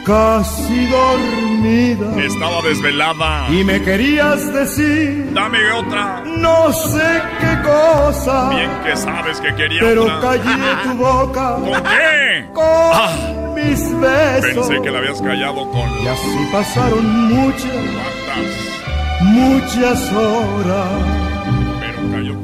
casi 0.05 0.87
dormida 0.87 2.23
Estaba 2.23 2.63
desvelada. 2.63 3.47
y 3.51 3.65
me 3.65 3.83
querías 3.83 4.53
decir 4.53 5.31
Dame 5.33 5.59
otra. 5.73 6.23
no 6.27 6.73
sé 6.73 7.23
qué 7.41 7.63
cosa, 7.63 8.51
Bien 8.51 8.71
que 8.85 8.97
sabes 8.97 9.41
que 9.41 9.55
quería 9.55 9.81
pero 9.81 10.05
otra. 10.05 10.21
callé 10.21 10.75
tu 10.85 10.95
boca 10.95 11.55
¿Con 11.57 11.83
qué? 11.83 12.47
con 12.53 12.65
Ah. 12.65 13.13
mis 13.55 14.01
besos. 14.01 14.69
Pensé 14.69 14.83
que 14.83 14.91
la 14.91 14.99
habías 14.99 15.21
callado 15.21 15.71
con 15.71 15.89
Y 16.03 16.07
así 16.09 16.49
pasaron 16.53 17.29
muchas, 17.29 17.71
patas. 17.71 19.23
muchas 19.23 20.13
horas. 20.13 21.30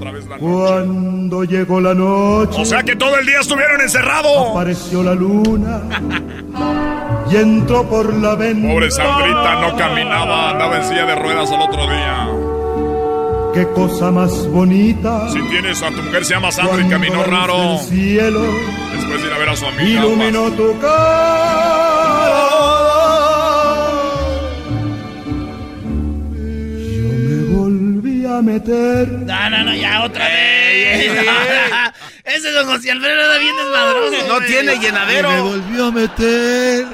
Otra 0.07 0.19
vez 0.19 0.27
la 0.29 0.37
noche. 0.39 0.47
Cuando 0.47 1.45
llegó 1.45 1.81
la 1.81 1.95
noche, 1.95 2.61
O 2.61 2.65
sea 2.65 2.83
que 2.83 2.95
todo 2.97 3.17
el 3.19 3.27
día 3.27 3.41
estuvieron 3.41 3.81
encerrados. 3.81 4.51
apareció 4.51 5.03
la 5.03 5.15
luna 5.15 5.81
y 7.31 7.37
entró 7.37 7.85
por 7.89 8.15
la 8.15 8.35
ventana. 8.37 8.73
Pobre 8.75 8.91
Sandrita 8.91 9.61
no 9.61 9.77
caminaba, 9.77 10.51
andaba 10.51 10.77
en 10.79 10.85
silla 10.85 11.07
de 11.07 11.15
ruedas 11.17 11.51
al 11.51 11.63
otro 11.63 11.83
día. 11.89 12.29
Qué 13.55 13.67
cosa 13.73 14.11
más 14.11 14.47
bonita. 14.49 15.29
Si 15.31 15.41
tienes 15.49 15.83
a 15.83 15.89
tu 15.89 16.03
mujer 16.03 16.25
se 16.25 16.35
llama 16.35 16.53
Sandra 16.53 16.85
y 16.87 16.89
caminó 16.91 17.25
raro. 17.25 17.57
del 17.57 17.79
cielo 17.81 18.41
Después 18.95 19.23
de 19.23 19.29
ir 19.29 19.33
a 19.35 19.39
ver 19.39 19.49
a 19.49 19.57
su 19.57 19.67
amiga. 19.67 20.01
iluminó 20.05 20.51
tu 20.53 20.79
cara. 20.79 22.46
A 28.39 28.43
meter. 28.43 29.09
No, 29.09 29.51
no, 29.51 29.65
no, 29.65 29.75
ya 29.75 30.05
otra 30.05 30.27
vez. 30.27 31.11
Ese 32.25 32.51
don 32.51 32.67
José 32.67 32.91
Alfredo 32.91 33.21
era 33.21 33.39
bien 33.39 33.57
desmadroso. 33.57 34.29
No 34.29 34.41
tiene 34.47 34.79
llenadero. 34.79 35.31
Me 35.31 35.41
volvió 35.41 35.87
a 35.87 35.93
meter. 35.93 36.87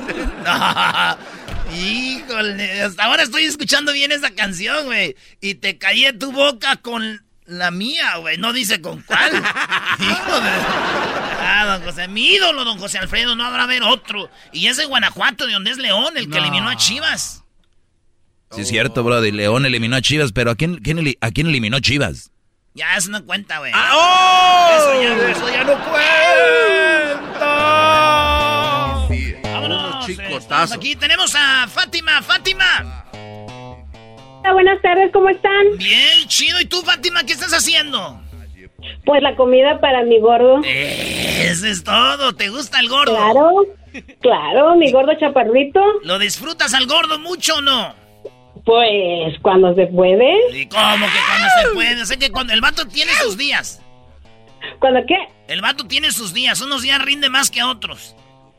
Híjole, 1.75 2.83
hasta 2.83 3.05
ahora 3.05 3.23
estoy 3.23 3.45
escuchando 3.45 3.93
bien 3.93 4.13
esa 4.13 4.31
canción, 4.31 4.85
güey. 4.87 5.17
Y 5.41 5.55
te 5.55 5.79
callé 5.79 6.13
tu 6.13 6.33
boca 6.33 6.77
con 6.77 7.25
la 7.47 7.71
mía, 7.71 8.17
güey. 8.17 8.39
No 8.39 8.53
dice 8.53 8.81
con 8.81 9.03
cuál. 9.03 9.33
Hijo 9.99 10.41
de... 10.41 10.51
Ah, 11.45 11.65
don 11.67 11.83
José, 11.83 12.09
mi 12.09 12.35
ídolo, 12.35 12.65
don 12.65 12.79
José 12.79 12.99
Alfredo, 12.99 13.35
no 13.35 13.45
habrá 13.45 13.67
ver 13.67 13.83
otro. 13.83 14.31
Y 14.53 14.67
ese 14.67 14.85
Guanajuato, 14.85 15.47
de 15.47 15.55
donde 15.55 15.71
es 15.71 15.79
León, 15.79 16.17
el 16.17 16.31
que 16.31 16.39
eliminó 16.39 16.69
a 16.69 16.77
Chivas. 16.77 17.42
Sí, 18.55 18.61
es 18.63 18.69
cierto, 18.69 19.03
bro. 19.03 19.25
Y 19.25 19.33
León 19.33 19.65
eliminó 19.67 19.97
a 19.97 20.03
Chivas, 20.03 20.33
pero 20.33 20.51
¿a 20.51 20.55
quién, 20.55 20.77
quién 20.77 20.99
¿a 21.21 21.31
quién 21.31 21.47
eliminó 21.47 21.81
Chivas? 21.81 22.31
Ya, 22.75 22.97
eso 22.97 23.11
no 23.11 23.25
cuenta, 23.25 23.59
güey. 23.59 23.73
Ah, 23.75 23.91
¡Oh! 23.95 24.77
Eso 24.79 25.03
ya, 25.03 25.31
eso 25.31 25.49
ya 25.53 25.65
no 25.65 25.73
cuenta. 25.91 27.47
Vámonos. 29.53 30.09
estamos 30.09 30.29
chicotazos. 30.29 30.77
aquí 30.77 30.97
tenemos 30.97 31.35
a 31.35 31.67
Fátima. 31.69 32.23
Fátima. 32.23 33.05
Hola, 34.41 34.53
buenas 34.55 34.83
tardes, 34.83 35.11
¿cómo 35.13 35.29
están? 35.29 35.77
Bien, 35.77 36.27
chido. 36.29 36.61
¿Y 36.61 36.65
tú, 36.65 36.83
Fátima, 36.83 37.25
qué 37.25 37.33
estás 37.33 37.53
haciendo? 37.53 38.21
Pues 39.05 39.23
la 39.23 39.37
comida 39.37 39.81
para 39.81 40.03
mi 40.05 40.19
gordo. 40.21 40.61
Eso 40.65 41.67
es 41.67 41.85
todo. 41.85 42.35
¿Te 42.35 42.49
gusta 42.49 42.81
el 42.81 42.89
gordo? 42.89 43.15
Claro, 43.15 43.51
claro, 44.21 44.77
mi 44.77 44.91
gordo 44.91 45.13
chaparrito. 45.19 45.81
¿Lo 46.05 46.19
disfrutas 46.19 46.75
al 46.75 46.87
gordo 46.87 47.19
mucho 47.19 47.57
o 47.57 47.61
no? 47.61 48.02
Pues 48.65 49.39
cuando 49.43 49.75
se 49.75 49.87
puede. 49.87 50.35
¿Y 50.53 50.67
cómo 50.67 51.07
que 51.07 51.19
cuando 51.27 51.49
se 51.61 51.75
puede? 51.75 52.03
O 52.03 52.07
sea 52.07 52.17
que 52.17 52.31
cuando 52.31 52.53
el 52.53 52.61
vato 52.61 52.87
tiene 52.87 53.13
sus 53.13 53.37
días. 53.37 53.83
¿Cuándo 54.79 55.01
qué? 55.07 55.17
El 55.49 55.61
vato 55.61 55.87
tiene 55.87 56.13
sus 56.13 56.33
días. 56.33 56.61
Unos 56.61 56.83
días 56.83 57.03
rinde 57.03 57.29
más 57.29 57.51
que 57.51 57.63
otros. 57.63 58.15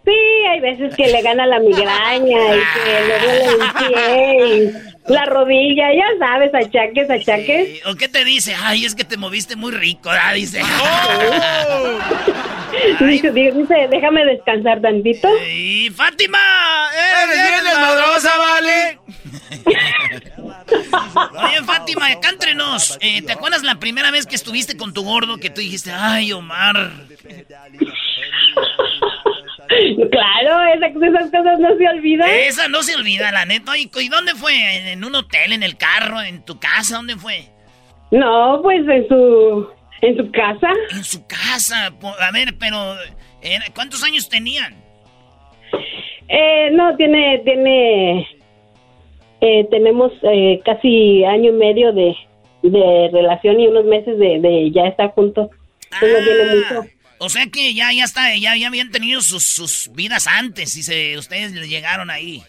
Sí, 0.06 0.46
hay 0.50 0.60
veces 0.60 0.96
que 0.96 1.08
le 1.08 1.22
gana 1.22 1.46
la 1.46 1.60
migraña 1.60 2.56
y 2.56 2.60
que 2.74 3.08
le 3.08 3.20
duele 3.20 3.46
el 3.46 3.60
pie 3.88 4.48
y 4.48 5.12
la 5.14 5.26
rodilla, 5.26 5.94
ya 5.94 6.06
sabes, 6.20 6.54
achaques, 6.54 7.10
achaques. 7.10 7.86
¿O 7.86 7.96
qué 7.96 8.08
te 8.10 8.26
dice? 8.26 8.56
Ay, 8.62 8.86
es 8.86 8.96
que 8.96 9.04
te 9.04 9.18
moviste 9.18 9.56
muy 9.56 9.72
rico, 9.72 10.10
¿verdad? 10.10 10.34
Dice. 10.36 10.62
Dice, 13.00 13.32
dice, 13.32 13.88
déjame 13.90 14.26
descansar 14.26 14.82
tantito. 14.82 15.30
¡Y 15.48 15.90
Fátima! 15.92 16.40
¡Eres 17.24 17.50
bien 17.50 17.64
desmadrosa, 17.64 18.38
vale! 18.38 19.00
Oye, 21.46 21.64
Fátima, 21.64 22.08
acá 22.08 22.30
entre 22.30 22.56
nos, 22.56 22.98
eh, 23.00 23.22
¿te 23.22 23.34
acuerdas 23.34 23.64
la 23.64 23.76
primera 23.76 24.12
vez 24.12 24.26
que 24.26 24.36
estuviste 24.36 24.76
con 24.76 24.94
tu 24.94 25.04
gordo 25.04 25.38
que 25.38 25.50
tú 25.50 25.62
dijiste, 25.62 25.92
ay, 25.92 26.34
Omar? 26.34 26.92
Claro, 30.12 30.74
esa- 30.74 30.88
esas 30.88 31.32
cosas 31.32 31.60
no 31.60 31.78
se 31.78 31.88
olvidan. 31.88 32.30
Esa 32.30 32.68
no 32.68 32.82
se 32.84 32.96
olvida, 32.96 33.32
la 33.32 33.46
neta. 33.46 33.78
¿Y, 33.78 33.90
y 34.02 34.10
dónde 34.10 34.34
fue? 34.36 34.54
¿En, 34.92 35.04
un 35.04 35.16
hotel, 35.16 35.54
en 35.54 35.64
el 35.64 35.78
carro, 35.78 36.22
en 36.22 36.44
tu 36.44 36.60
casa? 36.60 36.96
¿Dónde 36.98 37.16
fue? 37.16 37.46
No, 38.12 38.60
pues 38.62 38.88
en 38.88 39.08
su, 39.08 39.68
en 40.02 40.18
su 40.18 40.32
casa. 40.32 40.70
En 40.92 41.04
su 41.04 41.26
casa. 41.26 41.88
A 42.20 42.32
ver, 42.32 42.56
pero, 42.60 42.96
eh, 43.42 43.60
¿cuántos 43.74 44.04
años 44.04 44.30
tenían? 44.30 44.76
Eh, 46.28 46.70
no, 46.72 46.96
tiene, 46.96 47.42
tiene, 47.44 48.28
eh, 49.42 49.68
tenemos 49.72 50.12
eh, 50.24 50.62
casi 50.64 51.24
año 51.26 51.50
y 51.50 51.54
medio 51.54 51.92
de, 51.92 52.16
de 52.62 53.10
relación 53.12 53.60
y 53.60 53.68
unos 53.68 53.86
meses 53.86 54.18
de, 54.18 54.40
de 54.40 54.72
ya 54.72 54.84
estar 54.88 55.12
juntos. 55.12 55.50
Entonces 55.92 56.20
no 56.20 56.26
tiene 56.26 56.56
mucho. 56.56 56.90
O 57.24 57.30
sea 57.30 57.48
que 57.48 57.74
ya, 57.74 57.94
ya 57.94 58.04
está, 58.04 58.36
ya, 58.36 58.58
ya 58.58 58.68
habían 58.68 58.92
tenido 58.92 59.22
sus, 59.22 59.44
sus 59.44 59.90
vidas 59.94 60.28
antes 60.28 60.76
y 60.76 60.84
se, 60.84 61.18
ustedes 61.18 61.54
le 61.54 61.70
llegaron 61.70 62.10
ahí. 62.10 62.44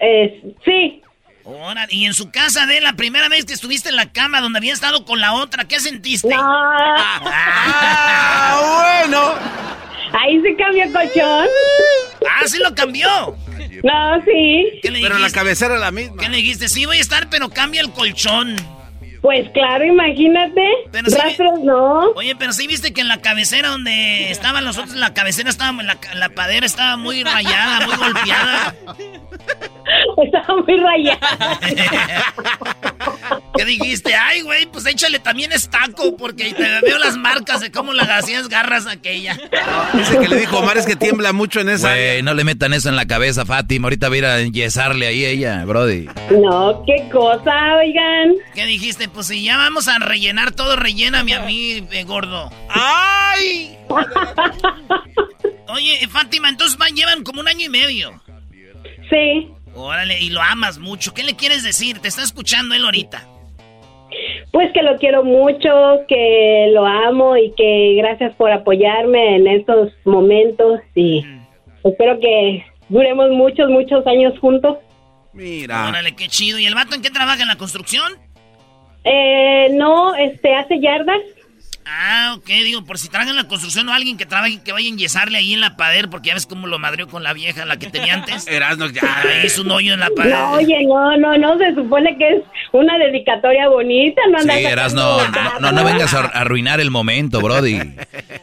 Eh, 0.00 0.54
sí, 0.64 1.02
Ahora, 1.44 1.86
y 1.90 2.06
en 2.06 2.14
su 2.14 2.30
casa 2.30 2.64
de 2.66 2.80
la 2.80 2.94
primera 2.94 3.28
vez 3.28 3.44
que 3.44 3.52
estuviste 3.52 3.88
en 3.88 3.96
la 3.96 4.12
cama 4.12 4.40
donde 4.40 4.58
había 4.58 4.72
estado 4.72 5.04
con 5.04 5.20
la 5.20 5.34
otra, 5.34 5.64
¿qué 5.64 5.80
sentiste? 5.80 6.32
Ah, 6.34 7.42
bueno. 9.04 9.34
Ahí 10.12 10.40
se 10.40 10.54
cambió 10.56 10.84
el 10.84 10.92
colchón. 10.92 11.48
Ah, 12.30 12.46
sí 12.46 12.58
lo 12.58 12.72
cambió. 12.74 13.36
No, 13.82 14.22
sí. 14.24 14.78
¿Qué 14.82 14.90
le 14.90 15.00
Pero 15.02 15.18
la 15.18 15.30
cabecera 15.30 15.74
era 15.74 15.80
la 15.80 15.90
misma. 15.90 16.16
¿Qué 16.18 16.28
le 16.28 16.36
dijiste? 16.36 16.68
Sí 16.68 16.86
voy 16.86 16.98
a 16.98 17.00
estar, 17.00 17.28
pero 17.28 17.50
cambia 17.50 17.80
el 17.80 17.90
colchón. 17.90 18.56
Pues 19.22 19.48
claro, 19.54 19.84
imagínate. 19.84 20.60
Pero 20.90 21.08
sí- 21.08 21.16
Rastros 21.16 21.60
no. 21.62 22.10
Oye, 22.16 22.34
pero 22.36 22.52
sí 22.52 22.66
viste 22.66 22.92
que 22.92 23.00
en 23.02 23.08
la 23.08 23.20
cabecera 23.20 23.68
donde 23.70 24.30
estaban 24.30 24.64
los 24.64 24.76
otros, 24.78 24.96
la 24.96 25.14
cabecera 25.14 25.48
estaba, 25.48 25.80
la, 25.82 25.96
la 26.14 26.28
padera 26.30 26.66
estaba 26.66 26.96
muy 26.96 27.22
rayada, 27.22 27.86
muy 27.86 27.96
golpeada. 27.96 28.74
Estaba 30.24 30.56
muy 30.62 30.78
rayada. 30.78 31.58
¿Qué 33.56 33.64
dijiste? 33.64 34.14
Ay, 34.14 34.40
güey, 34.42 34.66
pues 34.66 34.86
échale 34.86 35.18
también 35.18 35.52
estaco, 35.52 36.16
porque 36.16 36.54
te 36.54 36.80
veo 36.86 36.98
las 36.98 37.16
marcas 37.16 37.60
de 37.60 37.70
cómo 37.70 37.92
la 37.92 38.04
hacías 38.16 38.48
garras 38.48 38.86
aquella. 38.86 39.36
Dice 39.94 40.18
que 40.18 40.28
le 40.28 40.36
dijo 40.36 40.58
Omar 40.58 40.78
es 40.78 40.86
que 40.86 40.96
tiembla 40.96 41.32
mucho 41.32 41.60
en 41.60 41.68
esa. 41.68 41.90
Güey, 41.90 42.22
no 42.22 42.32
le 42.34 42.44
metan 42.44 42.72
eso 42.72 42.88
en 42.88 42.96
la 42.96 43.06
cabeza, 43.06 43.44
Fátima. 43.44 43.86
Ahorita 43.86 44.08
voy 44.08 44.16
a 44.16 44.20
ir 44.20 44.24
a 44.26 44.40
enyesarle 44.40 45.06
ahí 45.06 45.24
a 45.24 45.28
ella, 45.28 45.64
Brody. 45.64 46.06
No, 46.30 46.82
qué 46.86 47.08
cosa, 47.10 47.76
oigan. 47.76 48.34
¿Qué 48.54 48.64
dijiste? 48.66 49.08
Pues 49.14 49.26
si 49.26 49.42
ya 49.44 49.56
vamos 49.58 49.88
a 49.88 49.98
rellenar 49.98 50.52
todo, 50.52 50.76
relléname 50.76 51.34
a 51.34 51.40
mí, 51.42 51.86
eh, 51.90 52.04
gordo. 52.04 52.50
¡Ay! 52.68 53.76
Oye, 55.68 56.06
Fátima, 56.08 56.48
entonces 56.48 56.78
van, 56.78 56.94
llevan 56.94 57.22
como 57.22 57.40
un 57.40 57.48
año 57.48 57.66
y 57.66 57.68
medio. 57.68 58.22
Sí. 59.10 59.48
Órale, 59.74 60.20
y 60.20 60.30
lo 60.30 60.42
amas 60.42 60.78
mucho. 60.78 61.14
¿Qué 61.14 61.22
le 61.22 61.36
quieres 61.36 61.62
decir? 61.62 61.98
Te 61.98 62.08
está 62.08 62.22
escuchando 62.22 62.74
él 62.74 62.84
ahorita. 62.84 63.26
Pues 64.50 64.70
que 64.72 64.82
lo 64.82 64.96
quiero 64.98 65.24
mucho, 65.24 66.04
que 66.08 66.68
lo 66.72 66.84
amo 66.86 67.36
y 67.36 67.52
que 67.56 67.94
gracias 67.96 68.34
por 68.36 68.50
apoyarme 68.50 69.36
en 69.36 69.46
estos 69.46 69.90
momentos 70.04 70.80
y 70.94 71.24
espero 71.84 72.20
que 72.20 72.64
duremos 72.90 73.30
muchos, 73.30 73.70
muchos 73.70 74.06
años 74.06 74.38
juntos. 74.38 74.76
Mira. 75.32 75.88
Órale, 75.88 76.14
qué 76.14 76.28
chido. 76.28 76.58
¿Y 76.58 76.66
el 76.66 76.74
vato 76.74 76.94
en 76.94 77.00
qué 77.00 77.10
trabaja? 77.10 77.40
¿En 77.42 77.48
la 77.48 77.56
construcción? 77.56 78.12
Eh, 79.04 79.70
no, 79.72 80.14
este, 80.14 80.54
hace 80.54 80.80
yardas. 80.80 81.20
Ah, 81.84 82.34
ok, 82.36 82.46
digo, 82.46 82.84
por 82.84 82.98
si 82.98 83.08
trabaja 83.08 83.30
en 83.30 83.36
la 83.36 83.48
construcción 83.48 83.88
o 83.88 83.92
alguien 83.92 84.16
que 84.16 84.26
trabaje, 84.26 84.62
que 84.62 84.72
vaya 84.72 84.86
a 84.86 84.92
enyesarle 84.92 85.38
ahí 85.38 85.52
en 85.52 85.60
la 85.60 85.76
pader, 85.76 86.08
porque 86.08 86.28
ya 86.28 86.34
ves 86.34 86.46
cómo 86.46 86.66
lo 86.66 86.78
madrió 86.78 87.08
con 87.08 87.22
la 87.22 87.32
vieja, 87.32 87.64
la 87.64 87.76
que 87.78 87.88
tenía 87.88 88.14
antes. 88.14 88.46
Erasno, 88.48 88.88
ya. 88.90 89.00
Ahí 89.02 89.46
hizo 89.46 89.62
un 89.62 89.70
hoyo 89.70 89.94
en 89.94 90.00
la 90.00 90.10
pared. 90.16 90.30
No, 90.32 90.52
oye, 90.52 90.84
no, 90.86 91.16
no, 91.16 91.36
no, 91.38 91.58
se 91.58 91.74
supone 91.74 92.16
que 92.16 92.28
es 92.28 92.42
una 92.72 92.96
dedicatoria 92.98 93.68
bonita, 93.68 94.20
no 94.30 94.38
Sí, 94.40 94.50
andas 94.50 94.72
Erasno, 94.72 95.28
no, 95.28 95.60
no, 95.60 95.72
no 95.72 95.84
vengas 95.84 96.14
a 96.14 96.20
arruinar 96.20 96.80
el 96.80 96.90
momento, 96.90 97.40
Brody. 97.40 97.78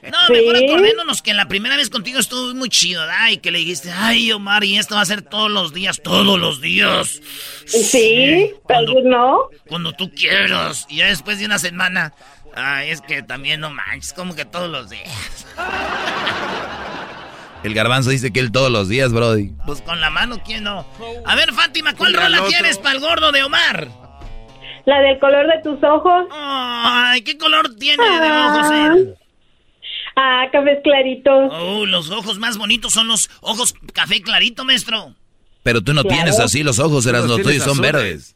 No, 0.10 0.34
mejor 0.34 0.55
acordémonos 0.55 1.22
que 1.22 1.36
la 1.36 1.48
primera 1.48 1.77
vez 1.77 1.89
contigo 1.91 2.19
estuvo 2.19 2.55
muy 2.55 2.69
chido, 2.69 3.01
¿verdad? 3.01 3.29
Y 3.29 3.38
que 3.38 3.51
le 3.51 3.60
dijiste, 3.60 3.91
ay, 3.91 4.31
Omar, 4.31 4.63
y 4.63 4.77
esto 4.77 4.96
va 4.96 5.01
a 5.01 5.05
ser 5.05 5.22
todos 5.22 5.51
los 5.51 5.72
días, 5.72 6.01
todos 6.01 6.39
los 6.39 6.62
días. 6.62 7.22
Sí, 7.65 8.51
pero 8.67 9.03
no. 9.03 9.50
Cuando 9.67 9.93
tú 9.93 10.10
quieras. 10.12 10.88
Y 10.89 10.98
ya 10.98 11.08
después 11.08 11.39
de 11.39 11.46
una 11.46 11.60
semana, 11.60 12.13
ay, 12.56 12.89
es 12.91 13.01
que 13.01 13.24
también 13.24 13.60
no 13.62 13.72
manches, 13.72 14.13
como 14.13 14.36
que 14.36 14.46
todos 14.46 14.70
los 14.70 14.89
días. 14.89 15.48
El 17.63 17.74
garbanzo 17.74 18.10
dice 18.10 18.32
que 18.32 18.39
él 18.39 18.51
todos 18.53 18.72
los 18.72 18.88
días, 18.88 19.12
Brody. 19.12 19.51
Pues 19.65 19.82
con 19.82 20.00
la 20.00 20.10
mano, 20.10 20.41
¿quién 20.46 20.63
no? 20.63 20.86
A 21.25 21.36
ver, 21.36 21.51
Fátima, 21.51 21.94
¿cuál 21.94 22.13
rola 22.13 22.41
quieres 22.48 22.77
para 22.77 22.96
el 22.96 23.01
gordo 23.01 23.34
de 23.34 23.44
Omar? 23.44 23.89
La 24.86 25.01
del 25.01 25.20
color 25.20 25.46
de 25.48 25.62
tus 25.62 25.84
ojos. 25.84 26.25
Ay, 26.32 27.22
¿qué 27.22 27.38
color 27.38 27.75
tiene 27.75 28.01
de 28.03 28.27
Ah. 28.29 28.55
ojos 28.55 28.72
él? 28.98 29.16
Ah, 30.16 30.46
café 30.53 30.79
clarito. 30.81 31.31
Oh, 31.31 31.85
los 31.85 32.09
ojos 32.12 32.40
más 32.40 32.57
bonitos 32.57 32.94
son 32.94 33.09
los 33.09 33.29
ojos 33.42 33.74
café 33.94 34.22
clarito, 34.22 34.64
maestro. 34.64 35.14
Pero 35.62 35.81
tú 35.81 35.94
no 35.94 36.03
Claro. 36.03 36.16
tienes 36.16 36.40
así 36.40 36.64
los 36.64 36.79
ojos, 36.79 37.03
Tú 37.03 37.09
eras 37.09 37.25
los 37.25 37.42
tuyos 37.42 37.62
son 37.64 37.74
azules. 37.74 37.92
verdes. 37.94 38.35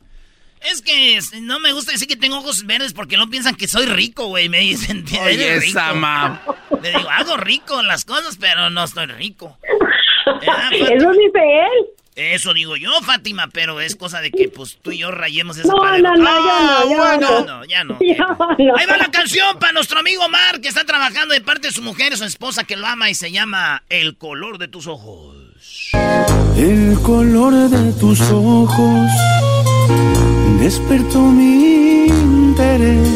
Es 0.71 0.81
que 0.81 1.19
no 1.41 1.59
me 1.59 1.71
gusta 1.73 1.91
decir 1.91 2.07
que 2.07 2.15
tengo 2.15 2.37
ojos 2.37 2.65
verdes 2.65 2.93
porque 2.93 3.17
no 3.17 3.29
piensan 3.29 3.55
que 3.55 3.67
soy 3.67 3.85
rico, 3.85 4.27
güey. 4.27 4.49
Me 4.49 4.59
dicen, 4.59 5.03
Oye, 5.23 5.33
"Eres 5.33 5.65
rico". 5.65 5.79
esa. 5.79 6.41
Le 6.81 6.89
digo, 6.89 7.09
hago 7.09 7.37
rico 7.37 7.79
en 7.79 7.87
las 7.87 8.05
cosas, 8.05 8.37
pero 8.39 8.69
no 8.69 8.83
estoy 8.83 9.05
rico. 9.07 9.57
Ah. 10.25 10.69
Eso 10.71 11.11
dice 11.11 11.39
él. 11.39 11.85
Eso 12.15 12.53
digo 12.53 12.75
yo, 12.77 12.91
Fátima, 13.01 13.47
pero 13.47 13.79
es 13.81 13.95
cosa 13.95 14.21
de 14.21 14.29
que 14.31 14.47
pues 14.49 14.77
tú 14.81 14.91
y 14.91 14.99
yo 14.99 15.11
rayemos 15.11 15.57
esa 15.57 15.67
No, 15.69 15.75
pared. 15.81 16.01
no, 16.01 16.15
no, 16.15 16.27
Ah, 16.29 16.83
ya 16.85 16.85
no, 16.85 16.89
ya 16.89 16.97
bueno. 16.97 17.29
no. 17.29 17.45
No, 17.45 17.65
ya 17.65 17.83
no. 17.83 17.97
Ya 18.01 18.17
no. 18.27 18.75
Ahí 18.77 18.85
va 18.85 18.97
la 18.97 19.09
canción 19.11 19.57
para 19.59 19.73
nuestro 19.73 19.99
amigo 19.99 20.23
Omar, 20.25 20.61
que 20.61 20.67
está 20.69 20.85
trabajando 20.85 21.33
de 21.33 21.41
parte 21.41 21.67
de 21.67 21.73
su 21.73 21.81
mujer 21.81 22.13
y 22.13 22.17
su 22.17 22.23
esposa 22.25 22.63
que 22.63 22.75
lo 22.77 22.87
ama 22.87 23.09
y 23.09 23.15
se 23.15 23.31
llama 23.31 23.83
El 23.89 24.17
color 24.17 24.57
de 24.59 24.67
tus 24.69 24.87
ojos. 24.87 25.35
El 26.57 26.97
color 27.01 27.53
de 27.69 27.93
tus 27.99 28.19
ojos 28.31 29.09
despertó 30.63 31.19
mi 31.19 32.05
interés 32.07 33.07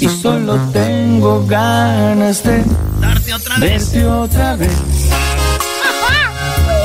y 0.00 0.08
solo 0.08 0.56
tengo 0.72 1.44
ganas 1.46 2.42
de 2.44 2.64
Darte 2.98 3.34
otra 3.34 3.58
vez. 3.58 3.92
verte 3.92 4.06
otra 4.06 4.56
vez. 4.56 4.70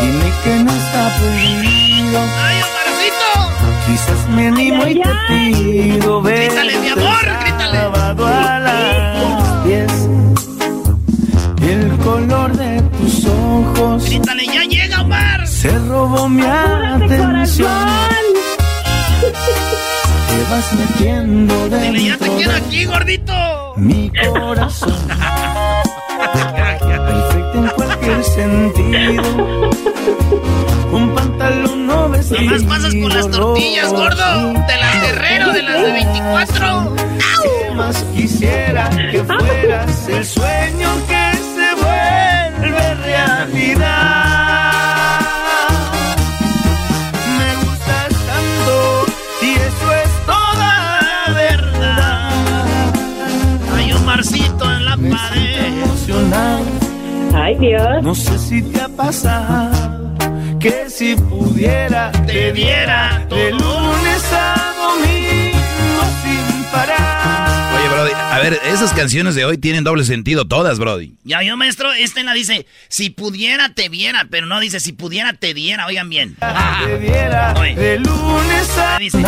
Dime 0.01 0.31
que 0.43 0.63
no 0.63 0.71
está 0.71 1.15
prohibido, 1.19 2.19
¡Ay, 2.19 2.57
Omarcito! 2.67 3.31
quizás 3.87 4.29
me 4.35 4.47
animo 4.47 4.87
y 4.87 4.95
te 5.01 5.09
pido 5.29 6.21
ver. 6.21 6.49
Grítale, 6.49 6.79
mi 6.79 6.87
amor, 6.89 7.25
grítale. 7.41 7.77
a 7.77 9.13
los 9.21 9.65
pies. 9.65 9.91
El 11.61 11.97
color 11.99 12.51
de 12.57 12.81
tus 12.81 13.25
ojos 13.25 14.03
Grítale, 14.05 14.45
ya 14.45 14.63
llega 14.63 15.01
Omar. 15.01 15.47
se 15.47 15.69
robó 15.79 16.27
mi 16.27 16.41
Apúrate, 16.41 17.05
atención. 17.15 17.67
corazón. 17.69 18.18
Te 20.39 20.45
vas 20.45 20.73
metiendo 20.73 21.67
Dile, 21.67 22.05
ya 22.05 22.17
te 22.17 22.23
dentro 22.23 22.37
quiero 22.37 22.55
aquí, 22.55 22.85
gordito. 22.85 23.33
mi 23.75 24.09
corazón. 24.31 24.95
Perfecto 26.79 27.57
en 27.57 27.67
cualquier 27.75 28.23
sentido. 28.23 29.69
Un 30.93 31.13
pantalón 31.13 31.87
no 31.87 32.07
vestido. 32.07 32.41
Nomás 32.41 32.63
pasas 32.63 32.95
con 32.95 33.09
las 33.13 33.29
tortillas, 33.29 33.91
gordo. 33.91 34.53
De 34.53 34.77
las 34.77 35.01
Guerrero, 35.01 35.51
de 35.51 35.61
las 35.61 35.81
de 35.81 35.91
24. 35.91 36.95
¿Qué 37.43 37.75
más 37.75 38.01
quisiera 38.15 38.89
que 39.11 39.21
fueras 39.21 40.07
el 40.07 40.25
sueño 40.25 40.89
que 41.05 41.33
se 41.35 41.73
vuelve 42.63 42.95
realidad? 42.95 44.08
Ay, 57.33 57.55
Dios. 57.55 58.03
No 58.03 58.15
sé 58.15 58.37
si 58.37 58.61
te 58.61 58.81
ha 58.81 58.89
pasado 58.89 59.99
que 60.59 60.89
si 60.89 61.15
pudiera 61.15 62.11
te 62.27 62.51
diera 62.51 63.25
de 63.29 63.51
lunes 63.51 64.33
a 64.33 64.73
domingo 64.77 66.03
sin 66.21 66.63
parar. 66.71 67.08
Brody, 67.99 68.11
a 68.13 68.39
ver, 68.39 68.59
esas 68.65 68.93
canciones 68.93 69.35
de 69.35 69.43
hoy 69.45 69.57
tienen 69.57 69.83
doble 69.83 70.03
sentido 70.05 70.45
todas, 70.47 70.79
Brody. 70.79 71.13
Ya 71.23 71.41
yo, 71.43 71.57
maestro, 71.57 71.91
este 71.93 72.23
la 72.23 72.33
dice, 72.33 72.65
si 72.87 73.09
pudiera 73.09 73.73
te 73.73 73.89
viera, 73.89 74.27
pero 74.29 74.45
no 74.45 74.59
dice, 74.59 74.79
si 74.79 74.93
pudiera 74.93 75.33
te 75.33 75.53
diera, 75.53 75.85
oigan 75.85 76.09
bien. 76.09 76.35
Te 76.85 76.99
diera 76.99 77.53
Oye. 77.57 77.75
de 77.75 77.99
lunes 77.99 78.77
a 78.77 78.97
Dice, 78.99 79.21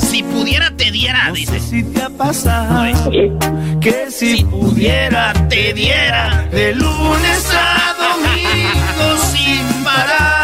si 0.00 0.22
pudiera 0.22 0.70
te 0.76 0.90
diera, 0.90 1.28
No 1.28 1.34
dice. 1.34 1.58
si 1.60 1.82
te 1.84 2.02
ha 2.02 2.10
pasado 2.10 2.82
Oye. 3.08 3.32
que 3.80 4.10
si 4.10 4.44
pudiera 4.44 5.32
te 5.48 5.72
diera 5.72 6.46
de 6.50 6.74
lunes 6.74 7.46
a 7.54 7.94
domingo 7.98 9.16
sin 9.32 9.84
parar. 9.84 10.37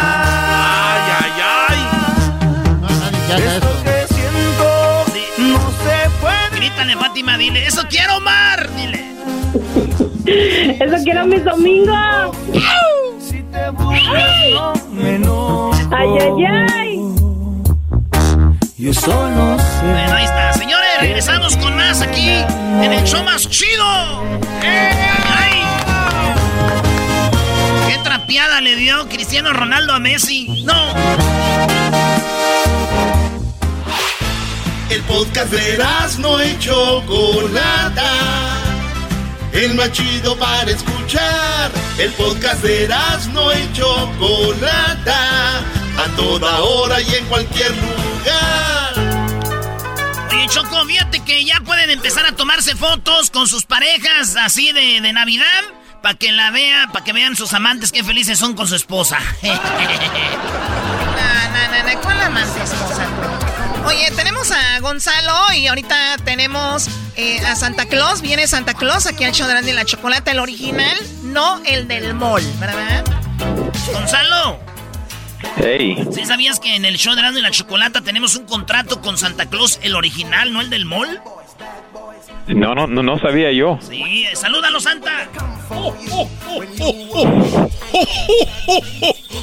Fátima, 7.06 7.36
dile, 7.36 7.66
eso 7.66 7.82
quiero, 7.90 8.16
Omar, 8.16 8.66
dile. 8.76 9.04
Eso 10.80 11.04
quiero 11.04 11.26
mis 11.26 11.44
domingos. 11.44 12.34
Si 13.20 13.42
te. 13.42 13.58
Ay, 15.90 16.08
ay, 16.18 16.44
ay. 16.46 17.00
Yo 18.78 18.94
solo 18.94 19.58
sé. 19.58 19.82
Bueno, 19.82 20.14
ahí 20.14 20.24
está. 20.24 20.54
Señores, 20.54 20.88
regresamos 21.00 21.58
con 21.58 21.76
más 21.76 22.00
aquí 22.00 22.30
en 22.82 22.90
el 22.90 23.04
show 23.04 23.22
más 23.22 23.50
chido. 23.50 23.84
¡Ay! 24.62 25.60
¿Qué 27.86 27.98
trapeada 28.02 28.62
le 28.62 28.76
dio 28.76 29.06
Cristiano 29.10 29.52
Ronaldo 29.52 29.92
a 29.92 30.00
Messi? 30.00 30.64
No. 30.64 30.94
El 34.90 35.00
podcast 35.02 35.50
de 35.50 35.78
no 36.18 36.44
y 36.44 36.58
Chocolata. 36.58 38.10
El 39.52 39.74
más 39.74 39.92
chido 39.92 40.36
para 40.36 40.70
escuchar. 40.70 41.70
El 41.98 42.10
podcast 42.12 42.62
de 42.62 42.88
no 43.32 43.52
y 43.52 43.72
Chocolata. 43.72 45.60
A 45.96 46.06
toda 46.16 46.60
hora 46.60 47.00
y 47.00 47.14
en 47.14 47.24
cualquier 47.26 47.70
lugar. 47.70 48.94
Oye, 50.30 50.46
Choco, 50.48 50.84
fíjate 50.84 51.20
que 51.20 51.44
ya 51.44 51.60
pueden 51.60 51.90
empezar 51.90 52.26
a 52.26 52.32
tomarse 52.32 52.74
fotos 52.76 53.30
con 53.30 53.48
sus 53.48 53.64
parejas 53.64 54.36
así 54.36 54.72
de, 54.72 55.00
de 55.00 55.12
Navidad. 55.12 55.62
Para 56.02 56.16
que 56.16 56.32
la 56.32 56.50
vean, 56.50 56.92
para 56.92 57.02
que 57.02 57.14
vean 57.14 57.34
sus 57.34 57.54
amantes 57.54 57.90
qué 57.90 58.04
felices 58.04 58.38
son 58.38 58.54
con 58.54 58.68
su 58.68 58.74
esposa. 58.74 59.18
no, 59.42 59.54
no, 59.54 61.94
no, 61.94 62.00
¿cuál 62.02 62.20
amante 62.20 62.62
esposa? 62.62 63.23
Oye, 63.86 64.10
tenemos 64.16 64.50
a 64.50 64.80
Gonzalo 64.80 65.52
y 65.54 65.66
ahorita 65.66 66.16
tenemos 66.24 66.88
eh, 67.16 67.38
a 67.40 67.54
Santa 67.54 67.86
Claus. 67.86 68.22
Viene 68.22 68.46
Santa 68.46 68.74
Claus 68.74 69.06
aquí 69.06 69.24
al 69.24 69.32
show 69.32 69.46
de 69.46 69.72
la 69.72 69.84
chocolate, 69.84 70.30
el 70.30 70.38
original, 70.38 70.96
no 71.22 71.62
el 71.64 71.86
del 71.86 72.14
mall, 72.14 72.42
¿verdad? 72.58 73.04
Gonzalo. 73.92 74.58
Hey. 75.56 76.08
¿Sí 76.12 76.24
sabías 76.24 76.58
que 76.58 76.74
en 76.74 76.84
el 76.84 76.96
show 76.96 77.14
de 77.14 77.22
y 77.38 77.42
la 77.42 77.50
chocolata 77.50 78.00
tenemos 78.00 78.36
un 78.36 78.46
contrato 78.46 79.00
con 79.00 79.18
Santa 79.18 79.46
Claus, 79.46 79.78
el 79.82 79.94
original, 79.94 80.52
no 80.52 80.60
el 80.60 80.70
del 80.70 80.86
mall? 80.86 81.20
No, 82.46 82.74
no, 82.74 82.86
no, 82.86 83.02
no 83.02 83.18
sabía 83.18 83.52
yo. 83.52 83.78
Sí, 83.80 84.26
salúdalo, 84.34 84.80
Santa. 84.80 85.28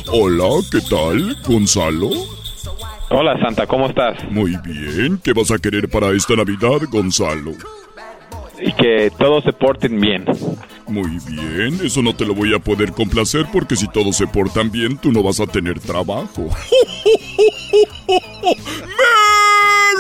Hola, 0.07 0.45
¿qué 0.71 0.81
tal, 0.81 1.35
Gonzalo? 1.43 2.40
Hola, 3.13 3.37
Santa, 3.41 3.67
¿cómo 3.67 3.87
estás? 3.87 4.23
Muy 4.31 4.55
bien. 4.63 5.19
¿Qué 5.21 5.33
vas 5.33 5.51
a 5.51 5.57
querer 5.57 5.89
para 5.89 6.11
esta 6.11 6.33
Navidad, 6.33 6.79
Gonzalo? 6.89 7.51
Y 8.57 8.71
que 8.71 9.11
todos 9.17 9.43
se 9.43 9.51
porten 9.51 9.99
bien. 9.99 10.23
Muy 10.87 11.19
bien, 11.27 11.77
eso 11.83 12.01
no 12.01 12.15
te 12.15 12.25
lo 12.25 12.33
voy 12.33 12.53
a 12.55 12.59
poder 12.59 12.93
complacer 12.93 13.45
porque 13.51 13.75
si 13.75 13.89
todos 13.89 14.15
se 14.15 14.27
portan 14.27 14.71
bien, 14.71 14.97
tú 14.97 15.11
no 15.11 15.21
vas 15.23 15.41
a 15.41 15.45
tener 15.45 15.77
trabajo. 15.81 16.47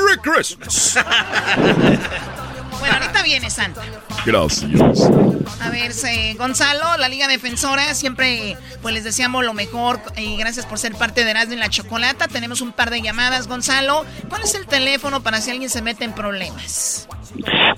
¡Merry 0.07 0.17
Christmas! 0.21 0.97
Bueno, 2.81 2.95
ahorita 2.95 3.23
viene 3.23 3.49
Santa. 3.51 3.81
Gracias. 4.25 5.11
A 5.61 5.69
ver, 5.69 5.91
Gonzalo, 6.35 6.97
la 6.97 7.07
Liga 7.07 7.27
Defensora, 7.27 7.93
siempre 7.93 8.57
pues 8.81 8.95
les 8.95 9.03
deseamos 9.03 9.45
lo 9.45 9.53
mejor 9.53 9.99
y 10.17 10.35
gracias 10.35 10.65
por 10.65 10.79
ser 10.79 10.93
parte 10.95 11.23
de 11.23 11.29
Erasmo 11.29 11.53
y 11.53 11.57
la 11.57 11.69
Chocolata. 11.69 12.27
Tenemos 12.27 12.61
un 12.61 12.71
par 12.71 12.89
de 12.89 13.01
llamadas, 13.01 13.47
Gonzalo. 13.47 14.03
¿Cuál 14.29 14.41
es 14.41 14.55
el 14.55 14.65
teléfono 14.65 15.21
para 15.21 15.37
si 15.41 15.51
alguien 15.51 15.69
se 15.69 15.83
mete 15.83 16.05
en 16.05 16.13
problemas? 16.13 17.07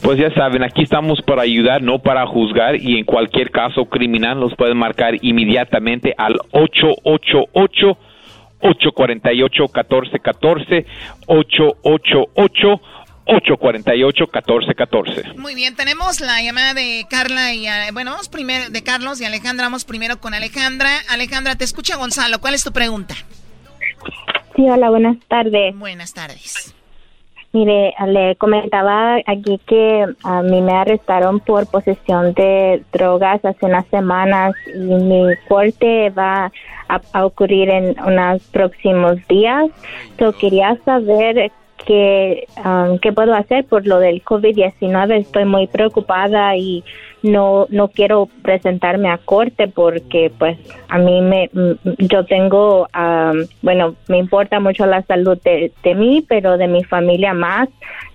Pues 0.02 0.18
ya 0.18 0.34
saben, 0.34 0.64
aquí 0.64 0.84
estamos 0.84 1.22
para 1.22 1.42
ayudar, 1.42 1.82
no 1.82 2.00
para 2.00 2.26
juzgar 2.26 2.78
y 2.78 2.98
en 2.98 3.04
cualquier 3.04 3.52
caso 3.52 3.86
criminal 3.86 4.40
los 4.40 4.56
pueden 4.56 4.78
marcar 4.78 5.16
inmediatamente 5.22 6.16
al 6.18 6.40
888 6.52 7.98
848 8.64 9.64
1414 9.64 10.86
888 11.28 12.82
848-1414. 13.26 15.38
Muy 15.38 15.56
bien, 15.56 15.76
tenemos 15.76 16.22
la 16.22 16.42
llamada 16.42 16.74
de 16.74 17.06
Carla 17.10 17.54
y, 17.54 17.68
eh, 17.68 17.92
bueno, 17.94 18.12
vamos 18.12 18.30
primero, 18.30 18.70
de 18.70 18.84
Carlos 18.84 19.22
y 19.22 19.26
Alejandra, 19.26 19.66
vamos 19.66 19.86
primero 19.86 20.20
con 20.20 20.34
Alejandra. 20.34 20.90
Alejandra, 21.10 21.56
te 21.56 21.64
escucha 21.64 21.96
Gonzalo, 21.96 22.42
¿cuál 22.42 22.54
es 22.54 22.64
tu 22.64 22.72
pregunta? 22.72 23.16
Sí, 24.56 24.70
hola, 24.70 24.90
buenas 24.90 25.18
tardes. 25.28 25.78
Buenas 25.78 26.14
tardes. 26.14 26.76
Mire, 27.54 27.94
le 28.08 28.36
comentaba 28.38 29.18
aquí 29.28 29.60
que 29.68 30.06
a 30.24 30.42
mí 30.42 30.62
me 30.62 30.74
arrestaron 30.74 31.40
por 31.40 31.70
posesión 31.70 32.34
de 32.34 32.84
drogas 32.92 33.46
hace 33.46 33.68
unas 33.68 33.86
semanas 33.88 34.56
y 34.74 34.80
mi 34.80 35.36
corte 35.48 36.10
va 36.10 36.52
a, 36.88 37.26
ocurrir 37.26 37.70
en 37.70 37.96
unos 38.04 38.42
próximos 38.48 39.18
días. 39.28 39.70
Yo 40.20 40.34
quería 40.34 40.76
saber 40.84 41.52
que, 41.78 42.48
um, 42.64 42.98
qué 43.00 43.12
puedo 43.12 43.34
hacer 43.34 43.66
por 43.66 43.86
lo 43.86 44.00
del 44.00 44.24
COVID-19. 44.24 45.18
Estoy 45.18 45.46
muy 45.46 45.68
preocupada 45.68 46.56
y 46.56 46.84
no 47.22 47.68
no 47.70 47.88
quiero 47.88 48.28
presentarme 48.42 49.10
a 49.10 49.18
corte 49.18 49.70
porque 49.70 50.30
pues 50.38 50.58
a 50.90 50.98
mí 50.98 51.22
me 51.22 51.50
yo 51.98 52.26
tengo 52.26 52.88
um, 52.94 53.46
bueno 53.62 53.96
me 54.10 54.18
importa 54.18 54.60
mucho 54.60 54.86
la 54.86 55.04
salud 55.04 55.40
de, 55.42 55.72
de 55.84 55.96
mí 55.96 56.26
pero 56.28 56.58
de 56.58 56.68
mi 56.68 56.84
familia 56.84 57.34
más. 57.34 57.70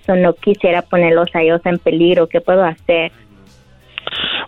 No 0.06 0.32
quisiera 0.32 0.80
ponerlos 0.80 1.28
a 1.34 1.42
ellos 1.42 1.60
en 1.66 1.78
peligro. 1.78 2.28
Qué 2.28 2.40
puedo 2.40 2.64
hacer 2.64 3.12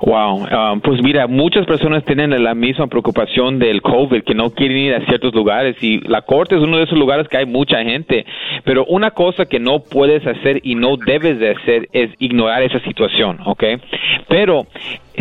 Wow, 0.02 0.46
um, 0.46 0.80
pues 0.80 1.02
mira, 1.02 1.26
muchas 1.26 1.66
personas 1.66 2.02
tienen 2.04 2.30
la 2.42 2.54
misma 2.54 2.86
preocupación 2.86 3.58
del 3.58 3.82
COVID, 3.82 4.22
que 4.22 4.34
no 4.34 4.50
quieren 4.50 4.78
ir 4.78 4.94
a 4.94 5.04
ciertos 5.04 5.34
lugares 5.34 5.76
y 5.82 6.00
la 6.08 6.22
corte 6.22 6.56
es 6.56 6.62
uno 6.62 6.78
de 6.78 6.84
esos 6.84 6.98
lugares 6.98 7.28
que 7.28 7.36
hay 7.36 7.44
mucha 7.44 7.82
gente. 7.82 8.24
Pero 8.64 8.86
una 8.86 9.10
cosa 9.10 9.44
que 9.44 9.58
no 9.58 9.80
puedes 9.80 10.26
hacer 10.26 10.60
y 10.62 10.74
no 10.74 10.96
debes 10.96 11.38
de 11.38 11.50
hacer 11.50 11.88
es 11.92 12.10
ignorar 12.18 12.62
esa 12.62 12.80
situación, 12.80 13.40
¿ok? 13.44 13.64
Pero 14.26 14.66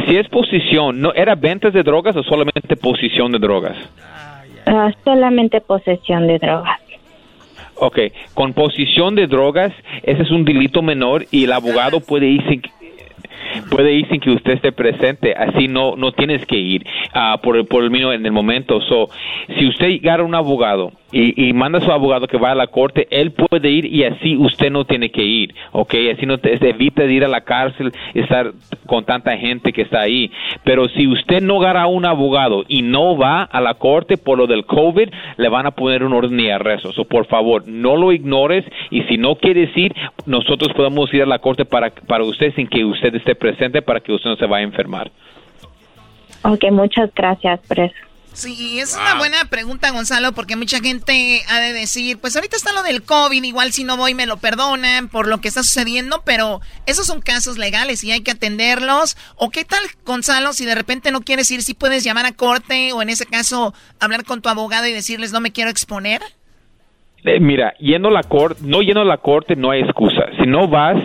si 0.08 0.16
es 0.16 0.30
posición, 0.30 1.02
¿no 1.02 1.14
era 1.14 1.36
ventas 1.36 1.74
de 1.74 1.84
drogas 1.84 2.16
o 2.16 2.24
solamente 2.24 2.78
posición 2.78 3.34
de 3.34 3.40
drogas? 3.40 3.76
Ah, 4.66 4.92
solamente 5.04 5.60
posesión 5.60 6.26
de 6.26 6.40
drogas. 6.40 6.80
Ok, 7.76 8.00
con 8.34 8.54
posición 8.54 9.16
de 9.16 9.28
drogas, 9.28 9.74
ese 10.04 10.22
es 10.22 10.32
un 10.32 10.46
delito 10.46 10.82
menor 10.82 11.26
y 11.32 11.46
el 11.46 11.54
abogado 11.54 12.02
puede 12.02 12.28
ir 12.28 12.44
sin, 12.50 12.62
puede 13.70 13.94
ir 13.94 14.08
sin 14.10 14.20
que 14.20 14.32
usted 14.32 14.54
esté 14.54 14.72
presente, 14.72 15.34
así 15.34 15.68
no 15.68 15.96
no 15.96 16.12
tienes 16.12 16.46
que 16.46 16.58
ir 16.58 16.86
uh, 17.16 17.40
por, 17.42 17.68
por 17.68 17.84
el 17.84 17.92
mismo 17.92 18.12
en 18.12 18.26
el 18.26 18.32
momento. 18.32 18.82
So, 18.82 19.10
si 19.58 19.68
usted 19.68 19.90
llega 19.90 20.16
a 20.16 20.24
un 20.24 20.36
abogado 20.36 20.92
y, 21.12 21.54
manda 21.54 21.80
a 21.80 21.82
su 21.82 21.92
abogado 21.92 22.28
que 22.28 22.38
vaya 22.38 22.52
a 22.52 22.56
la 22.56 22.68
corte, 22.68 23.08
él 23.10 23.32
puede 23.32 23.70
ir 23.70 23.86
y 23.86 24.04
así 24.04 24.38
usted 24.38 24.70
no 24.70 24.86
tiene 24.86 25.10
que 25.10 25.24
ir, 25.24 25.56
¿ok? 25.72 25.96
Así 26.16 26.26
no 26.26 26.38
te, 26.38 26.54
evita 26.70 27.04
ir 27.06 27.26
a 27.26 27.28
la 27.28 27.42
cárcel 27.42 27.92
estar 28.14 28.52
con 28.86 29.06
tanta 29.06 29.36
gente 29.38 29.74
que 29.74 29.82
está 29.82 30.02
ahí. 30.02 30.32
Pero 30.64 30.88
si 30.90 31.08
usted 31.08 31.42
no 31.42 31.60
agarra 31.60 31.84
a 31.84 31.88
un 31.88 32.06
abogado 32.06 32.64
y 32.68 32.84
no 32.84 33.18
va 33.18 33.44
a 33.44 33.62
la 33.62 33.74
corte 33.76 34.18
por 34.18 34.38
lo 34.38 34.46
del 34.46 34.66
COVID, 34.66 35.10
le 35.38 35.50
van 35.50 35.66
a 35.66 35.72
poner 35.72 36.04
un 36.04 36.14
orden 36.14 36.38
de 36.38 36.54
arresto. 36.54 36.94
So, 36.94 37.06
por 37.06 37.26
favor, 37.26 37.64
no 37.68 37.96
lo 37.96 38.12
ignores 38.12 38.64
y 38.92 39.02
si 39.04 39.18
no 39.18 39.36
quieres 39.36 39.76
ir, 39.76 39.94
nosotros 40.26 40.74
podemos 40.74 41.12
ir 41.14 41.24
a 41.24 41.26
la 41.26 41.40
corte 41.40 41.66
para, 41.66 41.90
para 41.90 42.24
usted 42.24 42.54
sin 42.56 42.68
que 42.68 42.86
usted 42.86 43.16
esté 43.16 43.36
presente 43.40 43.82
para 43.82 44.00
que 44.00 44.12
usted 44.12 44.30
no 44.30 44.36
se 44.36 44.46
vaya 44.46 44.66
a 44.66 44.70
enfermar. 44.70 45.12
Ok, 46.44 46.66
muchas 46.72 47.14
gracias 47.16 47.60
por 47.68 47.80
eso. 47.80 47.96
Sí, 48.34 48.80
es 48.80 48.96
una 48.96 49.16
buena 49.16 49.46
pregunta, 49.46 49.90
Gonzalo, 49.90 50.34
porque 50.34 50.56
mucha 50.56 50.80
gente 50.80 51.42
ha 51.50 51.60
de 51.60 51.74
decir, 51.74 52.20
pues 52.20 52.36
ahorita 52.36 52.56
está 52.56 52.72
lo 52.74 52.84
del 52.84 53.04
COVID, 53.04 53.44
igual 53.44 53.74
si 53.74 53.84
no 53.84 53.98
voy 53.98 54.14
me 54.14 54.28
lo 54.28 54.38
perdonan 54.38 55.10
por 55.10 55.28
lo 55.28 55.42
que 55.42 55.48
está 55.48 55.64
sucediendo, 55.64 56.22
pero 56.24 56.62
esos 56.86 57.08
son 57.08 57.22
casos 57.22 57.58
legales 57.58 58.04
y 58.04 58.12
hay 58.12 58.22
que 58.22 58.32
atenderlos. 58.32 59.18
¿O 59.36 59.50
qué 59.50 59.66
tal, 59.66 59.82
Gonzalo, 60.06 60.54
si 60.54 60.66
de 60.66 60.76
repente 60.76 61.12
no 61.12 61.22
quieres 61.22 61.50
ir, 61.52 61.64
si 61.64 61.74
puedes 61.74 62.04
llamar 62.04 62.28
a 62.28 62.32
corte 62.32 62.94
o 62.94 63.02
en 63.02 63.10
ese 63.10 63.26
caso 63.26 63.74
hablar 64.00 64.24
con 64.24 64.42
tu 64.42 64.50
abogado 64.50 64.86
y 64.86 64.94
decirles 64.94 65.34
no 65.34 65.42
me 65.42 65.52
quiero 65.52 65.72
exponer? 65.72 66.22
Eh, 67.26 67.40
mira, 67.40 67.74
yendo 67.80 68.08
a 68.08 68.12
la 68.12 68.24
corte, 68.24 68.62
no 68.66 68.82
yendo 68.82 69.02
a 69.02 69.06
la 69.06 69.18
corte 69.18 69.56
no 69.56 69.72
hay 69.72 69.82
excusa. 69.82 70.28
Si 70.40 70.48
no 70.48 70.68
vas, 70.68 70.98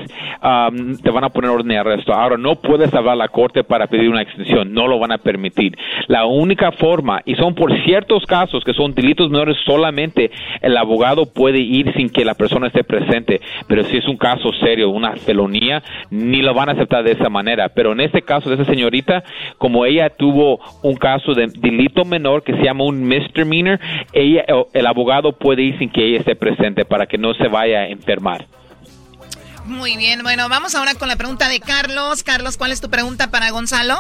te 1.03 1.11
van 1.11 1.25
a 1.25 1.31
poner 1.31 1.51
orden 1.51 1.69
de 1.69 1.79
arresto. 1.79 2.13
Ahora, 2.13 2.37
no 2.37 2.57
puedes 2.57 2.93
hablar 2.95 3.15
a 3.15 3.17
la 3.17 3.29
corte 3.29 3.65
para 3.65 3.87
pedir 3.87 4.09
una 4.09 4.23
extensión, 4.23 4.73
no 4.73 4.87
lo 4.87 4.99
van 4.99 5.13
a 5.13 5.19
permitir. 5.19 5.77
La 6.07 6.27
única 6.27 6.73
forma, 6.73 7.21
y 7.25 7.35
son 7.35 7.55
por 7.55 7.73
ciertos 7.85 8.25
casos 8.27 8.63
que 8.65 8.75
son 8.75 8.95
delitos 8.95 9.31
menores, 9.31 9.57
solamente 9.65 10.31
el 10.61 10.77
abogado 10.77 11.27
puede 11.33 11.59
ir 11.59 11.93
sin 11.95 12.11
que 12.11 12.25
la 12.25 12.35
persona 12.35 12.69
esté 12.69 12.85
presente. 12.85 13.41
Pero 13.67 13.85
si 13.85 13.97
es 13.97 14.07
un 14.07 14.17
caso 14.17 14.53
serio, 14.61 14.91
una 14.91 15.17
felonía, 15.17 15.83
ni 16.11 16.43
lo 16.43 16.55
van 16.55 16.69
a 16.69 16.73
aceptar 16.73 17.05
de 17.05 17.13
esa 17.13 17.29
manera. 17.29 17.71
Pero 17.71 17.93
en 17.93 18.01
este 18.01 18.23
caso 18.23 18.49
de 18.49 18.57
esa 18.57 18.65
señorita, 18.65 19.25
como 19.59 19.85
ella 19.85 20.11
tuvo 20.11 20.61
un 20.83 20.95
caso 20.97 21.35
de 21.35 21.49
delito 21.59 22.05
menor 22.05 22.43
que 22.43 22.55
se 22.55 22.63
llama 22.63 22.85
un 22.85 23.05
misdemeanor, 23.05 23.81
ella, 24.13 24.45
el 24.73 24.87
abogado 24.87 25.33
puede 25.33 25.63
ir 25.63 25.79
sin 25.79 25.91
que 25.91 26.04
ella 26.05 26.19
esté 26.21 26.37
presente 26.37 26.85
para 26.85 27.07
que 27.07 27.19
no 27.19 27.35
se 27.35 27.49
vaya 27.49 27.81
a 27.81 27.89
enfermar. 27.89 28.47
Muy 29.67 29.97
bien, 29.97 30.23
bueno, 30.23 30.49
vamos 30.49 30.75
ahora 30.75 30.95
con 30.95 31.09
la 31.09 31.17
pregunta 31.17 31.49
de 31.49 31.59
Carlos. 31.61 32.23
Carlos, 32.23 32.57
¿cuál 32.59 32.71
es 32.73 32.81
tu 32.81 32.91
pregunta 32.91 33.31
para 33.31 33.51
Gonzalo? 33.51 33.95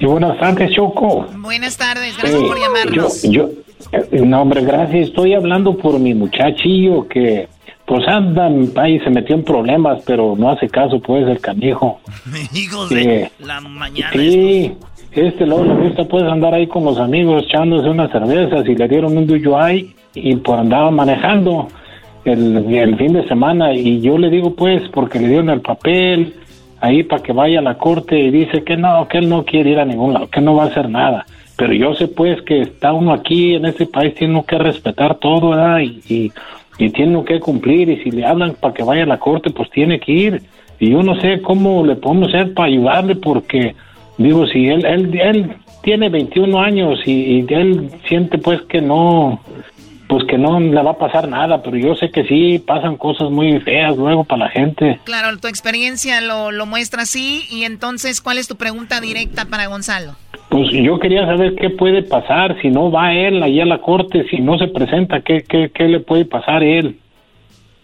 buenas 0.00 0.38
tardes, 0.38 0.70
Choco. 0.72 1.26
Buenas 1.38 1.76
tardes, 1.76 2.16
gracias 2.16 2.40
por 2.42 2.58
llamarnos. 2.58 3.22
Yo, 3.24 3.48
Eh, 3.92 4.20
No, 4.24 4.42
hombre, 4.42 4.62
gracias. 4.62 5.08
Estoy 5.08 5.34
hablando 5.34 5.76
por 5.76 5.98
mi 5.98 6.14
muchachillo 6.14 7.08
que, 7.08 7.48
pues 7.86 8.06
anda, 8.06 8.48
ahí 8.80 9.00
se 9.00 9.10
metió 9.10 9.34
en 9.34 9.42
problemas, 9.42 10.02
pero 10.06 10.36
no 10.38 10.50
hace 10.50 10.68
caso, 10.68 11.00
pues, 11.00 11.26
el 11.26 11.40
canijo. 11.40 12.00
Hijos 12.54 12.92
Eh, 12.92 13.30
de 13.38 13.46
la 13.46 13.60
mañana. 13.60 14.12
Sí, 14.12 14.72
este 15.12 15.44
luego 15.44 15.64
le 15.64 15.88
gusta, 15.88 16.04
pues, 16.04 16.22
andar 16.24 16.54
ahí 16.54 16.66
con 16.68 16.84
los 16.84 16.98
amigos 16.98 17.42
echándose 17.48 17.88
unas 17.88 18.12
cervezas 18.12 18.64
y 18.68 18.76
le 18.76 18.86
dieron 18.86 19.16
un 19.16 19.26
DUI 19.26 19.96
y 20.14 20.36
por 20.36 20.58
andaba 20.58 20.90
manejando 20.90 21.68
el, 22.24 22.74
el 22.74 22.96
fin 22.96 23.12
de 23.12 23.26
semana 23.28 23.72
y 23.72 24.00
yo 24.00 24.18
le 24.18 24.30
digo, 24.30 24.54
pues, 24.54 24.88
porque 24.90 25.18
le 25.18 25.28
dieron 25.28 25.50
el 25.50 25.60
papel 25.60 26.34
ahí 26.80 27.02
para 27.02 27.22
que 27.22 27.32
vaya 27.32 27.58
a 27.58 27.62
la 27.62 27.78
corte 27.78 28.18
y 28.18 28.30
dice 28.30 28.64
que 28.64 28.76
no, 28.76 29.06
que 29.08 29.18
él 29.18 29.28
no 29.28 29.44
quiere 29.44 29.70
ir 29.70 29.78
a 29.78 29.84
ningún 29.84 30.14
lado, 30.14 30.28
que 30.28 30.40
no 30.40 30.54
va 30.54 30.64
a 30.64 30.68
hacer 30.68 30.88
nada. 30.88 31.26
Pero 31.56 31.74
yo 31.74 31.94
sé 31.94 32.08
pues 32.08 32.40
que 32.42 32.62
está 32.62 32.92
uno 32.92 33.12
aquí 33.12 33.54
en 33.54 33.66
este 33.66 33.86
país, 33.86 34.14
tiene 34.14 34.42
que 34.46 34.58
respetar 34.58 35.16
todo. 35.16 35.78
Y, 35.80 36.32
y, 36.78 36.90
tiene 36.92 37.22
que 37.24 37.38
cumplir 37.40 37.90
y 37.90 38.02
si 38.02 38.10
le 38.10 38.24
hablan 38.24 38.54
para 38.58 38.72
que 38.72 38.82
vaya 38.82 39.02
a 39.02 39.06
la 39.06 39.18
corte, 39.18 39.50
pues 39.50 39.68
tiene 39.70 40.00
que 40.00 40.12
ir. 40.12 40.42
Y 40.78 40.90
yo 40.92 41.02
no 41.02 41.20
sé 41.20 41.42
cómo 41.42 41.84
le 41.84 41.96
podemos 41.96 42.28
hacer 42.28 42.54
para 42.54 42.68
ayudarle 42.68 43.16
porque, 43.16 43.74
digo, 44.16 44.46
si 44.46 44.68
él, 44.68 44.86
él, 44.86 45.20
él 45.20 45.56
tiene 45.82 46.08
21 46.08 46.58
años 46.58 47.00
y 47.04 47.44
él 47.52 47.90
siente 48.08 48.38
pues 48.38 48.62
que 48.62 48.80
no, 48.80 49.40
pues 50.10 50.24
que 50.24 50.36
no 50.36 50.58
le 50.58 50.82
va 50.82 50.90
a 50.90 50.98
pasar 50.98 51.28
nada, 51.28 51.62
pero 51.62 51.76
yo 51.76 51.94
sé 51.94 52.10
que 52.10 52.24
sí 52.24 52.58
pasan 52.58 52.96
cosas 52.96 53.30
muy 53.30 53.60
feas 53.60 53.96
luego 53.96 54.24
para 54.24 54.46
la 54.46 54.50
gente. 54.50 54.98
Claro, 55.04 55.38
tu 55.38 55.46
experiencia 55.46 56.20
lo, 56.20 56.50
lo 56.50 56.66
muestra 56.66 57.02
así. 57.02 57.44
Y 57.48 57.62
entonces, 57.62 58.20
¿cuál 58.20 58.38
es 58.38 58.48
tu 58.48 58.56
pregunta 58.56 59.00
directa 59.00 59.44
para 59.48 59.68
Gonzalo? 59.68 60.16
Pues 60.48 60.68
yo 60.72 60.98
quería 60.98 61.24
saber 61.26 61.54
qué 61.54 61.70
puede 61.70 62.02
pasar 62.02 62.60
si 62.60 62.70
no 62.70 62.90
va 62.90 63.14
él 63.14 63.40
allá 63.40 63.62
a 63.62 63.66
la 63.66 63.78
corte, 63.78 64.26
si 64.28 64.38
no 64.38 64.58
se 64.58 64.66
presenta, 64.66 65.20
qué, 65.20 65.44
qué, 65.48 65.70
qué 65.72 65.84
le 65.86 66.00
puede 66.00 66.24
pasar 66.24 66.62
a 66.62 66.66
él. 66.66 66.98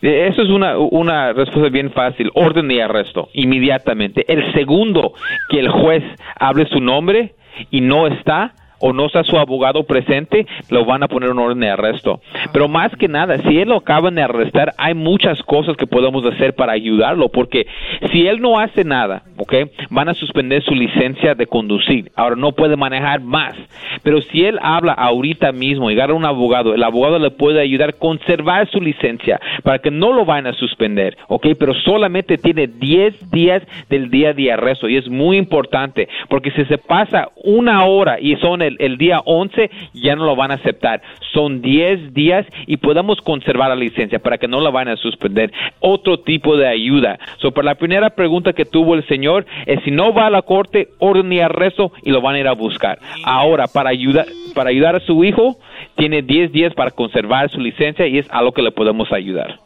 Eh, 0.03 0.29
Eso 0.29 0.43
es 0.43 0.49
una, 0.49 0.77
una 0.79 1.33
respuesta 1.33 1.71
bien 1.71 1.93
fácil. 1.93 2.33
Orden 2.35 2.67
de 2.67 2.83
arresto, 2.83 3.29
inmediatamente. 3.35 4.25
El 4.27 4.53
segundo 4.53 5.13
que 5.49 5.61
el 5.61 5.69
juez 5.69 6.03
hable 6.41 6.67
su 6.67 6.81
nombre 6.81 7.37
y 7.71 7.83
no 7.83 8.09
está 8.09 8.53
o 8.79 8.93
no 8.93 9.07
está 9.07 9.25
su 9.25 9.39
abogado 9.39 9.85
presente, 9.85 10.47
lo 10.71 10.85
van 10.85 11.03
a 11.03 11.09
poner 11.09 11.31
en 11.31 11.39
orden 11.39 11.61
de 11.61 11.71
arresto. 11.71 12.21
Pero 12.53 12.69
más 12.69 12.95
que 12.97 13.09
nada, 13.09 13.39
si 13.39 13.59
él 13.59 13.69
lo 13.69 13.77
acaban 13.77 14.15
de 14.15 14.23
arrestar, 14.23 14.73
hay 14.79 14.95
muchas 14.95 15.43
cosas 15.43 15.77
que 15.77 15.87
podemos 15.87 16.25
hacer 16.25 16.55
para 16.55 16.73
ayudarlo, 16.73 17.29
porque 17.29 17.67
si 18.13 18.27
él 18.27 18.41
no 18.41 18.59
hace 18.59 18.85
nada, 18.85 19.23
¿ok? 19.37 19.55
Van 19.91 20.09
a 20.09 20.15
suspender 20.15 20.63
su 20.63 20.75
licencia 20.75 21.35
de 21.35 21.47
conducir. 21.47 22.11
Ahora 22.15 22.37
no 22.37 22.53
puede 22.53 22.77
manejar 22.77 23.21
más. 23.21 23.55
Pero 24.03 24.21
si 24.23 24.45
él 24.45 24.59
habla 24.63 24.93
ahorita 24.93 25.53
mismo 25.53 25.91
y 25.91 25.95
agarra 25.95 26.15
un 26.15 26.25
abogado, 26.25 26.75
el 26.75 26.83
abogado 26.83 27.19
le 27.19 27.31
puede 27.31 27.61
ayudar 27.61 27.91
a 27.91 27.93
conservar 27.93 28.69
su 28.71 28.81
licencia 28.81 29.41
para 29.63 29.79
que 29.79 29.91
no 29.91 30.13
lo 30.13 30.25
vayan 30.25 30.49
a 30.49 30.53
suspender, 30.53 31.17
¿ok? 31.29 31.49
Pero 31.59 31.75
solamente 31.75 32.39
tiene 32.39 32.67
10 32.67 33.31
días 33.31 33.63
del 33.89 34.11
día 34.11 34.33
de 34.33 34.53
arresto 34.53 34.89
y 34.89 34.97
es 34.97 35.09
muy 35.09 35.37
importante 35.37 36.09
porque 36.29 36.51
si 36.53 36.65
se 36.67 36.79
pasa 36.79 37.29
una 37.45 37.85
hora 37.85 38.19
y 38.21 38.37
son 38.37 38.63
el 38.79 38.99
día 38.99 39.21
11, 39.25 39.71
ya 39.95 40.17
no 40.17 40.25
lo 40.25 40.37
van 40.37 40.51
a 40.51 40.55
aceptar. 40.55 41.03
Son 41.33 41.61
10 41.63 42.15
días 42.15 42.47
y 42.67 42.77
podemos 42.77 43.21
conservar 43.21 43.69
la 43.71 43.77
licencia 43.77 44.19
para 44.19 44.39
que 44.39 44.49
no 44.49 44.61
la 44.61 44.71
vayan 44.71 44.95
a 44.95 44.97
suspender. 44.97 45.53
Otro 45.81 46.21
tipo 46.21 46.57
de 46.57 46.69
ayuda. 46.69 47.19
So, 47.39 47.53
la 47.63 47.75
primera 47.75 48.11
pregunta 48.11 48.53
que 48.53 48.65
tuvo 48.65 48.95
el 48.95 49.07
señor 49.07 49.47
es 49.67 49.83
si 49.85 49.91
no 49.91 50.13
va 50.13 50.27
a 50.27 50.31
la 50.31 50.43
corte, 50.43 50.89
orden 50.99 51.33
y 51.33 51.41
arresto 51.41 51.93
y 52.03 52.11
lo 52.11 52.21
van 52.21 52.37
a 52.37 52.41
ir 52.41 52.49
a 52.49 52.53
buscar. 52.53 52.99
Ahora, 53.25 53.67
para 53.67 53.91
ayudar, 53.91 54.27
para 54.55 54.71
ayudar 54.71 54.97
a 54.97 55.01
su 55.01 55.25
hijo, 55.25 55.57
tiene 55.97 56.23
10 56.23 56.53
días 56.53 56.75
para 56.75 56.91
conservar 56.91 57.51
su 57.51 57.61
licencia 57.61 58.07
y 58.07 58.19
es 58.19 58.31
algo 58.31 58.53
que 58.53 58.63
le 58.63 58.71
podemos 58.71 59.13
ayudar. 59.13 59.59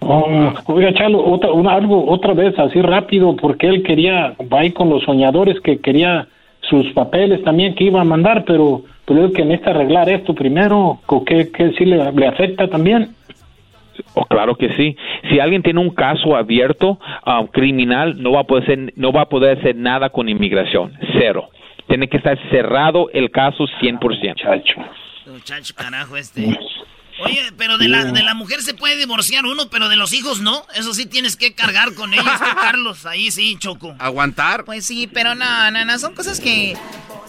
Oh, 0.00 0.52
oiga, 0.66 0.94
Chalo, 0.94 1.24
otra, 1.24 1.52
una, 1.52 1.74
algo, 1.74 2.08
otra 2.08 2.32
vez, 2.32 2.56
así 2.58 2.80
rápido, 2.80 3.34
porque 3.36 3.66
él 3.66 3.82
quería, 3.82 4.34
va 4.52 4.60
ahí 4.60 4.70
con 4.70 4.88
los 4.88 5.02
soñadores 5.02 5.60
que 5.60 5.80
quería 5.80 6.28
sus 6.68 6.92
papeles 6.92 7.42
también 7.42 7.74
que 7.74 7.84
iba 7.84 8.00
a 8.00 8.04
mandar, 8.04 8.44
pero 8.44 8.82
creo 9.04 9.32
que 9.32 9.44
necesita 9.44 9.70
arreglar 9.70 10.08
esto 10.08 10.34
primero, 10.34 11.00
que, 11.26 11.50
que 11.50 11.72
sí 11.72 11.84
le, 11.84 12.12
le 12.12 12.26
afecta 12.26 12.68
también. 12.68 13.14
Oh, 14.14 14.24
claro 14.24 14.54
que 14.54 14.74
sí. 14.76 14.96
Si 15.30 15.40
alguien 15.40 15.62
tiene 15.62 15.80
un 15.80 15.90
caso 15.90 16.36
abierto 16.36 16.98
ah, 17.24 17.44
criminal, 17.52 18.20
no 18.22 18.32
va 18.32 18.40
a 18.40 18.44
poder 18.44 18.64
hacer, 18.64 18.92
no 18.96 19.12
va 19.12 19.22
a 19.22 19.28
poder 19.28 19.58
hacer 19.58 19.76
nada 19.76 20.10
con 20.10 20.28
inmigración. 20.28 20.92
Cero. 21.18 21.50
Tiene 21.88 22.08
que 22.08 22.18
estar 22.18 22.38
cerrado 22.50 23.08
el 23.12 23.30
caso 23.30 23.64
100%. 23.80 24.34
Chacho. 24.36 24.80
Muchacho, 25.26 25.74
carajo 25.74 26.16
este. 26.16 26.58
Oye, 27.20 27.52
pero 27.56 27.78
de 27.78 27.88
la, 27.88 28.04
de 28.04 28.22
la 28.22 28.34
mujer 28.34 28.62
se 28.62 28.74
puede 28.74 28.96
divorciar 28.96 29.44
uno, 29.44 29.68
pero 29.70 29.88
de 29.88 29.96
los 29.96 30.12
hijos 30.12 30.40
no. 30.40 30.64
Eso 30.74 30.94
sí 30.94 31.06
tienes 31.06 31.36
que 31.36 31.52
cargar 31.52 31.94
con 31.94 32.14
ellos, 32.14 32.24
tú, 32.24 32.56
Carlos. 32.60 33.06
Ahí 33.06 33.30
sí, 33.30 33.56
Choco. 33.58 33.94
¿Aguantar? 33.98 34.64
Pues 34.64 34.86
sí, 34.86 35.08
pero 35.12 35.34
no, 35.34 35.70
no, 35.70 35.84
no, 35.84 35.98
son 35.98 36.14
cosas 36.14 36.40
que, 36.40 36.76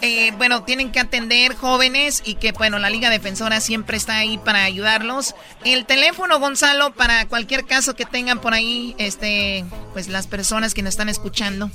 eh, 0.01 0.31
bueno, 0.37 0.63
tienen 0.63 0.91
que 0.91 0.99
atender 0.99 1.55
jóvenes 1.55 2.21
y 2.25 2.35
que, 2.35 2.51
bueno, 2.51 2.79
la 2.79 2.89
Liga 2.89 3.09
Defensora 3.09 3.59
siempre 3.61 3.97
está 3.97 4.17
ahí 4.17 4.37
para 4.37 4.63
ayudarlos. 4.63 5.35
El 5.65 5.85
teléfono, 5.85 6.39
Gonzalo, 6.39 6.91
para 6.91 7.27
cualquier 7.27 7.65
caso 7.65 7.95
que 7.95 8.05
tengan 8.05 8.39
por 8.39 8.53
ahí, 8.53 8.95
este, 8.97 9.65
pues 9.93 10.07
las 10.07 10.27
personas 10.27 10.73
que 10.73 10.83
nos 10.83 10.91
están 10.91 11.09
escuchando. 11.09 11.69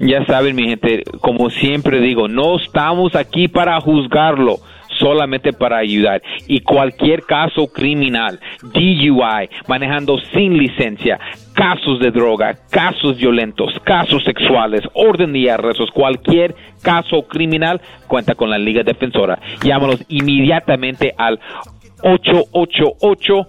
Ya 0.00 0.24
saben, 0.26 0.56
mi 0.56 0.64
gente, 0.64 1.04
como 1.20 1.50
siempre 1.50 2.00
digo, 2.00 2.26
no 2.26 2.56
estamos 2.58 3.14
aquí 3.14 3.46
para 3.46 3.80
juzgarlo, 3.80 4.60
solamente 5.04 5.52
para 5.52 5.76
ayudar. 5.76 6.22
Y 6.48 6.60
cualquier 6.60 7.24
caso 7.24 7.66
criminal, 7.66 8.40
DUI, 8.62 9.50
manejando 9.68 10.16
sin 10.32 10.56
licencia, 10.56 11.20
casos 11.52 12.00
de 12.00 12.10
droga, 12.10 12.56
casos 12.70 13.18
violentos, 13.18 13.78
casos 13.84 14.24
sexuales, 14.24 14.80
orden 14.94 15.34
de 15.34 15.50
arrestos, 15.50 15.90
cualquier 15.90 16.54
caso 16.82 17.28
criminal, 17.28 17.82
cuenta 18.08 18.34
con 18.34 18.48
la 18.48 18.56
Liga 18.56 18.82
Defensora. 18.82 19.38
Llámanos 19.62 20.02
inmediatamente 20.08 21.12
al 21.18 21.38
888 22.02 23.46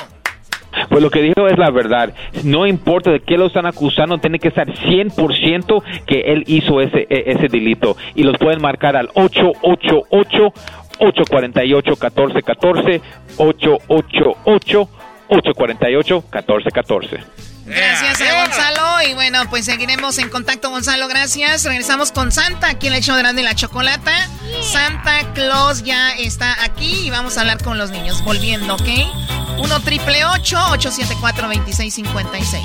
Pues 0.88 1.02
lo 1.02 1.11
que 1.11 1.22
dijo 1.22 1.46
es 1.48 1.59
la 1.59 1.70
verdad. 1.70 2.14
No 2.44 2.66
importa 2.66 3.11
de 3.11 3.20
qué 3.20 3.37
lo 3.37 3.46
están 3.46 3.66
acusando, 3.66 4.18
tiene 4.18 4.38
que 4.38 4.48
estar 4.48 4.66
100% 4.68 5.83
que 6.06 6.20
él 6.33 6.44
hizo 6.46 6.80
ese, 6.80 7.06
e- 7.09 7.24
ese 7.26 7.48
delito. 7.48 7.96
Y 8.14 8.22
los 8.22 8.37
pueden 8.38 8.61
marcar 8.61 8.96
al 8.96 9.09
888 9.14 10.52
848 10.98 11.90
1414 11.90 13.00
888 13.38 14.88
848 15.28 16.14
1414 16.33 17.18
Gracias 17.70 18.20
a 18.20 18.44
Gonzalo. 18.44 19.09
Y 19.09 19.14
bueno, 19.14 19.48
pues 19.48 19.64
seguiremos 19.64 20.18
en 20.18 20.28
contacto, 20.28 20.70
Gonzalo. 20.70 21.09
Gracias. 21.09 21.64
Regresamos 21.64 22.12
con 22.12 22.33
Santa, 22.33 22.68
aquí 22.68 22.88
en 22.88 22.94
el 22.94 23.02
show 23.02 23.16
de 23.16 23.22
Grande 23.22 23.42
la 23.42 23.54
Chocolata. 23.54 24.28
Santa 24.72 25.33
Claus 25.35 25.83
ya 25.85 26.11
está 26.12 26.62
aquí 26.64 27.06
y 27.06 27.11
vamos 27.11 27.38
a 27.38 27.42
hablar 27.42 27.62
con 27.62 27.78
los 27.78 27.90
niños. 27.90 28.22
Volviendo, 28.24 28.74
¿ok? 28.74 28.88
1 29.59 29.80
triple 29.80 30.24
874 30.24 31.48
2656 31.48 32.62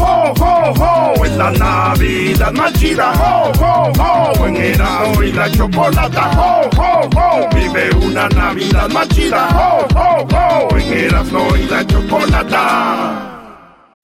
¡Ho, 0.00 0.34
ho, 0.36 0.72
ho! 0.72 1.24
Es 1.24 1.36
la 1.36 1.50
Navidad 1.52 2.52
más 2.52 2.72
chida. 2.74 3.12
¡Ho, 3.12 3.52
ho, 3.52 3.92
ho! 3.96 4.46
En 4.46 4.56
Erasmo 4.56 5.22
y 5.22 5.32
la 5.32 5.50
Chocolata. 5.50 6.30
¡Ho, 6.36 6.68
ho, 6.76 7.08
ho! 7.14 7.48
Vive 7.54 7.90
una 8.04 8.28
Navidad 8.28 8.88
más 8.90 9.08
chida. 9.08 9.48
¡Ho, 9.48 9.86
ho, 9.94 10.26
ho! 10.30 10.76
En 10.76 10.92
Erasmo 10.92 11.56
y 11.56 11.66
la 11.68 11.86
Chocolata. 11.86 13.37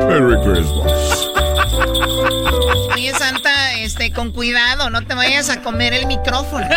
Merry 0.07 0.37
Christmas. 0.43 1.27
Oye, 2.93 3.11
Santa, 3.17 3.79
este, 3.79 4.11
con 4.13 4.31
cuidado, 4.31 4.91
no 4.91 5.01
te 5.03 5.15
vayas 5.15 5.49
a 5.49 5.63
comer 5.63 5.93
el 5.93 6.05
micrófono. 6.05 6.67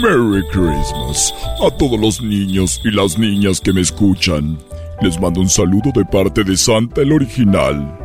Merry 0.00 0.42
Christmas 0.52 1.34
a 1.60 1.70
todos 1.76 1.98
los 1.98 2.22
niños 2.22 2.80
y 2.84 2.92
las 2.92 3.18
niñas 3.18 3.60
que 3.60 3.72
me 3.72 3.80
escuchan. 3.80 4.58
Les 5.00 5.20
mando 5.20 5.40
un 5.40 5.48
saludo 5.48 5.90
de 5.92 6.04
parte 6.04 6.44
de 6.44 6.56
Santa 6.56 7.00
el 7.00 7.12
original. 7.12 7.98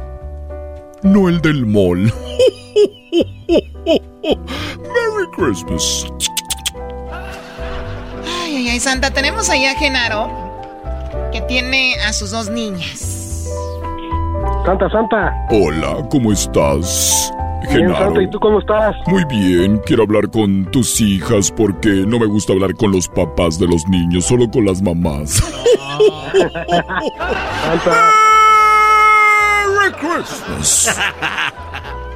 No 1.03 1.29
el 1.29 1.39
del 1.41 1.67
mall. 1.67 2.11
Merry 3.85 5.27
Christmas. 5.35 6.05
Ay, 8.43 8.55
ay, 8.55 8.69
ay, 8.69 8.79
Santa, 8.79 9.11
tenemos 9.11 9.49
ahí 9.49 9.65
a 9.65 9.75
Genaro, 9.75 10.29
que 11.31 11.41
tiene 11.41 11.95
a 12.07 12.13
sus 12.13 12.31
dos 12.31 12.49
niñas. 12.49 13.47
Santa, 14.65 14.89
Santa. 14.89 15.33
Hola, 15.49 16.07
¿cómo 16.09 16.31
estás? 16.31 17.31
Bien, 17.61 17.87
Genaro. 17.87 18.05
Santa, 18.05 18.21
¿y 18.21 18.29
tú 18.29 18.39
cómo 18.39 18.59
estás? 18.59 18.95
Muy 19.07 19.23
bien, 19.25 19.81
quiero 19.85 20.03
hablar 20.03 20.29
con 20.29 20.65
tus 20.71 20.99
hijas 20.99 21.51
porque 21.51 21.89
no 21.89 22.19
me 22.19 22.25
gusta 22.25 22.53
hablar 22.53 22.75
con 22.75 22.91
los 22.91 23.07
papás 23.07 23.59
de 23.59 23.67
los 23.67 23.87
niños, 23.87 24.25
solo 24.25 24.49
con 24.49 24.65
las 24.65 24.81
mamás. 24.81 25.31
Santa. 27.63 28.11
Merry 29.67 29.93
Christmas. 29.93 30.95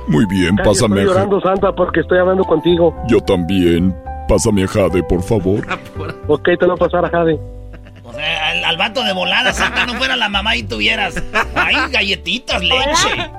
Muy 0.10 0.26
bien, 0.26 0.56
pásame 0.58 1.02
Estoy 1.02 1.02
a 1.02 1.06
llorando, 1.14 1.40
Santa, 1.40 1.72
porque 1.72 2.00
estoy 2.02 2.18
hablando 2.18 2.44
contigo. 2.44 2.96
Yo 3.08 3.20
también. 3.22 3.96
Pásame 4.28 4.64
a 4.64 4.68
Jade, 4.68 5.04
por 5.04 5.24
favor. 5.24 5.66
Ok, 6.28 6.44
te 6.60 6.66
lo 6.68 6.76
voy 6.76 6.76
a 6.76 6.90
pasar 6.90 7.06
a 7.06 7.10
Jade. 7.10 7.40
O 8.04 8.14
sea, 8.14 8.50
al, 8.50 8.64
al 8.66 8.78
vato 8.78 9.04
de 9.04 9.14
volada, 9.14 9.54
Santa, 9.54 9.86
no 9.86 9.94
fuera 9.94 10.16
la 10.16 10.30
mamá 10.30 10.56
y 10.56 10.64
tuvieras. 10.64 11.22
Ay, 11.56 11.76
galletitas, 11.92 12.62
leche. 12.62 13.32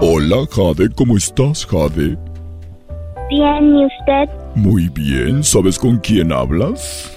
Hola, 0.00 0.46
Jade, 0.50 0.90
¿cómo 0.94 1.16
estás, 1.16 1.66
Jade? 1.66 2.16
Bien, 3.30 3.76
¿y 3.76 3.86
usted? 3.86 4.28
Muy 4.54 4.88
bien, 4.90 5.42
¿sabes 5.42 5.78
con 5.78 5.98
quién 5.98 6.32
hablas? 6.32 7.10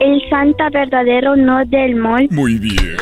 El 0.00 0.20
Santa 0.28 0.68
verdadero, 0.70 1.36
no 1.36 1.64
del 1.66 1.94
mall. 1.94 2.26
Muy 2.30 2.58
bien. 2.58 2.96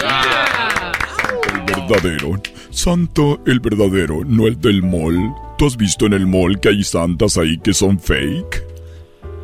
El 1.56 1.88
verdadero. 1.88 2.40
Santo, 2.70 3.40
el 3.46 3.60
verdadero, 3.60 4.22
no 4.24 4.46
el 4.46 4.58
del 4.60 4.82
mall. 4.82 5.34
¿Tú 5.58 5.66
has 5.66 5.76
visto 5.76 6.06
en 6.06 6.12
el 6.14 6.26
mall 6.26 6.58
que 6.60 6.70
hay 6.70 6.82
santas 6.84 7.36
ahí 7.36 7.58
que 7.58 7.74
son 7.74 7.98
fake? 7.98 8.64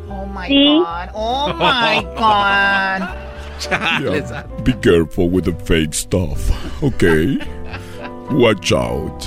Oh 0.09 0.25
my 0.25 0.47
Sí. 0.47 0.65
god. 0.79 1.09
Oh 1.13 1.53
my 1.53 2.03
god. 2.15 3.09
Yeah. 3.59 4.43
Be 4.63 4.73
careful 4.83 5.29
with 5.29 5.45
the 5.45 5.53
fake 5.65 5.91
stuff, 5.95 6.39
okay? 6.83 7.39
Watch 8.29 8.71
out. 8.71 9.23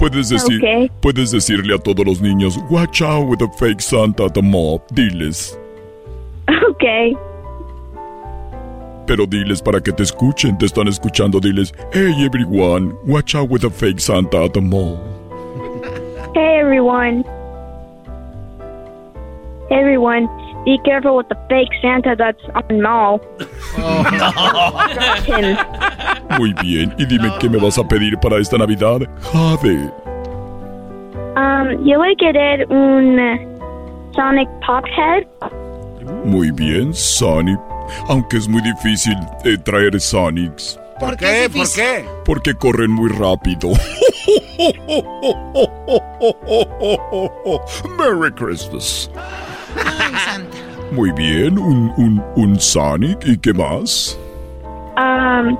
Puedes 0.00 0.30
decir, 0.30 0.90
puedes 1.00 1.30
decirle 1.30 1.72
a 1.74 1.78
todos 1.78 2.04
los 2.04 2.20
niños, 2.20 2.58
watch 2.70 3.02
out 3.02 3.28
with 3.28 3.38
the 3.38 3.48
fake 3.56 3.80
Santa 3.80 4.24
at 4.24 4.34
the 4.34 4.42
mall. 4.42 4.82
Diles, 4.92 5.56
Ok. 6.48 6.84
Pero 9.06 9.26
diles 9.26 9.62
para 9.62 9.80
que 9.80 9.92
te 9.92 10.02
escuchen, 10.02 10.58
te 10.58 10.66
están 10.66 10.88
escuchando. 10.88 11.40
Diles, 11.40 11.72
hey 11.92 12.14
everyone, 12.24 12.94
watch 13.06 13.34
out 13.34 13.48
with 13.50 13.62
the 13.62 13.70
fake 13.70 14.00
Santa 14.00 14.44
at 14.44 14.52
the 14.52 14.60
mall. 14.60 14.98
Hey, 16.34 16.58
everyone. 16.60 17.24
Everyone, 19.70 20.28
be 20.64 20.78
careful 20.84 21.16
with 21.16 21.28
the 21.28 21.36
fake 21.48 21.72
Santa 21.80 22.14
that's 22.16 22.42
on 22.54 22.82
mall. 22.82 23.20
Him. 25.24 25.56
Muy 26.38 26.52
bien, 26.60 26.94
y 26.98 27.06
dime 27.06 27.32
qué 27.40 27.48
me 27.48 27.58
vas 27.58 27.78
a 27.78 27.84
pedir 27.84 28.18
para 28.18 28.38
esta 28.38 28.58
Navidad, 28.58 29.00
Jade. 29.32 29.90
Um, 31.36 31.86
yo 31.86 31.98
voy 31.98 32.12
a 32.12 32.16
querer 32.16 32.66
un 32.70 33.18
eh, 33.18 33.48
Sonic 34.14 34.48
Pop 34.66 34.84
Head. 34.86 35.24
Muy 36.24 36.50
bien, 36.50 36.92
Sonic. 36.92 37.58
Aunque 38.08 38.36
es 38.36 38.48
muy 38.48 38.62
difícil 38.62 39.16
eh, 39.44 39.56
traer 39.58 40.00
Sonics. 40.00 40.78
¿Por 40.98 41.16
qué? 41.16 41.48
¿Por 41.52 41.70
qué? 41.72 42.04
Porque 42.24 42.54
corren 42.54 42.90
muy 42.90 43.10
rápido. 43.10 43.70
Merry 47.98 48.32
Christmas. 48.32 49.10
Ay, 49.76 50.14
Santa. 50.24 50.56
Muy 50.92 51.12
bien, 51.12 51.58
un, 51.58 51.92
un, 51.96 52.24
un 52.36 52.58
Sonic. 52.58 53.18
¿Y 53.26 53.36
qué 53.38 53.52
más? 53.52 54.18
Um, 54.96 55.58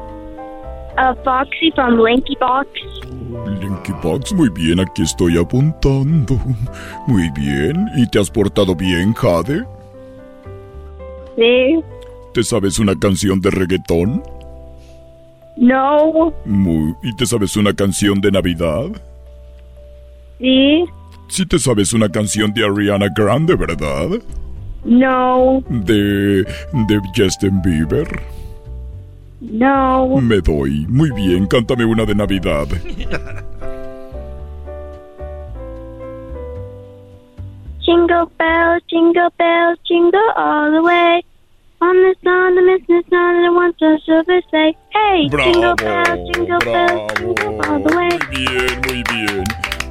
a 0.97 1.15
Foxy 1.25 1.71
from 1.75 1.99
Linky 2.03 2.37
Box. 2.41 2.69
Linky 3.61 3.93
Box, 4.03 4.33
muy 4.33 4.49
bien, 4.49 4.81
aquí 4.81 5.03
estoy 5.03 5.37
apuntando. 5.37 6.39
Muy 7.07 7.29
bien. 7.31 7.89
¿Y 7.97 8.09
te 8.09 8.19
has 8.19 8.31
portado 8.31 8.75
bien, 8.75 9.13
Jade? 9.13 9.65
Sí. 11.37 11.85
¿Te 12.37 12.45
sabes 12.45 12.79
una 12.79 12.95
canción 12.95 13.41
de 13.41 13.51
reggaetón? 13.51 14.23
No. 15.57 16.35
Muy. 16.45 16.95
¿Y 17.03 17.17
te 17.17 17.25
sabes 17.25 17.57
una 17.57 17.73
canción 17.73 18.21
de 18.21 18.31
Navidad? 18.31 18.89
Sí. 20.39 20.85
Si 21.29 21.47
te 21.47 21.59
sabes 21.59 21.95
una 21.95 22.11
canción 22.11 22.53
de 22.53 22.63
Ariana 22.63 23.07
Grande, 23.17 23.55
¿verdad? 23.55 24.21
No, 24.85 25.63
De. 25.71 26.45
de 26.45 27.01
Justin 27.17 27.63
Bieber. 27.63 28.07
no. 29.41 30.21
Me 30.21 30.43
doy. 30.43 30.85
Muy 30.91 31.11
bien, 31.13 31.47
cántame 31.47 31.87
una 31.87 32.05
de 32.05 32.17
Navidad. 32.17 32.67
Jingle 37.81 38.27
bells, 38.39 38.83
jingle 38.89 39.31
bells, 39.39 39.79
jingle 39.89 40.21
all 40.37 40.71
the 40.71 40.83
way. 40.83 41.23
On 41.79 41.95
the 41.95 42.15
sun, 42.25 42.55
the 42.55 43.03
sun, 43.11 43.43
the 43.43 43.53
one 43.53 43.75
say, 44.51 44.75
Hey, 44.91 45.29
jingle 45.29 45.75
bells, 45.75 46.31
jingle 46.33 46.59
bells, 46.61 47.13
jingle 47.19 47.61
all 47.67 47.79
the 47.83 47.95
way. 47.95 48.09
Muy 48.09 48.19
bien, 48.33 48.81
muy 48.87 49.03
bien. 49.13 49.45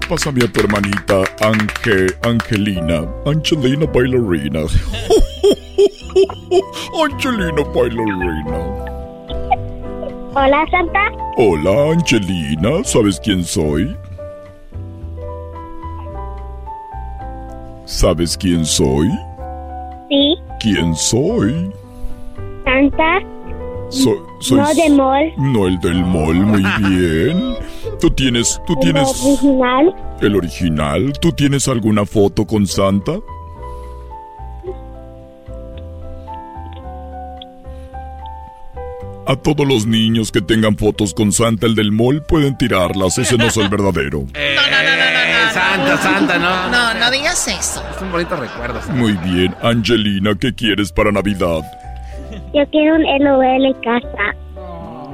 Pásame 0.09 0.43
a 0.43 0.47
tu 0.47 0.61
hermanita 0.61 1.23
Ange, 1.41 2.07
Angelina. 2.23 3.07
Angelina 3.25 3.85
Bailarina. 3.85 4.61
Angelina 7.03 7.63
Bailarina. 7.73 8.59
Hola, 10.35 10.65
Santa. 10.71 11.11
Hola, 11.37 11.91
Angelina. 11.93 12.83
¿Sabes 12.83 13.19
quién 13.19 13.43
soy? 13.43 13.95
¿Sabes 17.85 18.35
quién 18.35 18.65
soy? 18.65 19.07
Sí, 20.09 20.35
¿Quién 20.59 20.95
soy? 20.95 21.71
Santa. 22.63 23.19
Soy, 23.89 24.17
soy 24.39 24.57
No 24.59 24.73
de 24.73 24.89
mall. 24.89 25.33
No 25.37 25.67
el 25.67 25.79
del 25.79 26.03
mall, 26.05 26.35
muy 26.45 26.63
bien. 26.89 27.55
Tú 27.99 28.09
tienes, 28.11 28.59
tú 28.65 28.73
El 28.73 28.79
tienes 28.79 29.23
original. 29.25 29.95
el 30.21 30.35
original. 30.35 31.13
¿Tú 31.21 31.31
tienes 31.31 31.67
alguna 31.67 32.05
foto 32.05 32.45
con 32.45 32.65
Santa? 32.65 33.19
A 39.27 39.35
todos 39.35 39.67
los 39.67 39.87
niños 39.87 40.31
que 40.31 40.41
tengan 40.41 40.77
fotos 40.77 41.13
con 41.13 41.31
Santa, 41.31 41.65
el 41.65 41.73
del 41.73 41.91
mall, 41.91 42.23
pueden 42.27 42.57
tirarlas. 42.57 43.17
Ese 43.17 43.37
no 43.37 43.45
es 43.45 43.57
el 43.57 43.69
verdadero. 43.69 44.25
Eh, 44.35 44.57
Santa, 45.53 45.97
Santa, 45.97 46.37
no. 46.37 46.69
No, 46.69 46.93
no 46.99 47.11
digas 47.11 47.47
eso. 47.47 47.81
Es 47.95 48.01
un 48.01 48.11
bonito 48.11 48.35
recuerdo. 48.35 48.81
Santa. 48.81 48.95
Muy 48.95 49.13
bien, 49.13 49.55
Angelina, 49.61 50.35
¿qué 50.39 50.53
quieres 50.53 50.91
para 50.91 51.11
Navidad? 51.11 51.61
Yo 52.53 52.63
quiero 52.71 52.95
un 52.95 53.03
LOL 53.03 53.65
en 53.65 53.73
casa. 53.81 54.35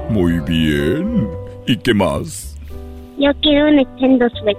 Muy 0.09 0.39
bien. 0.39 1.28
¿Y 1.68 1.78
qué 1.78 1.93
más? 1.93 2.57
Yo 3.20 3.30
quiero 3.41 3.68
un 3.68 3.76
Nintendo 3.76 4.28
Switch. 4.41 4.57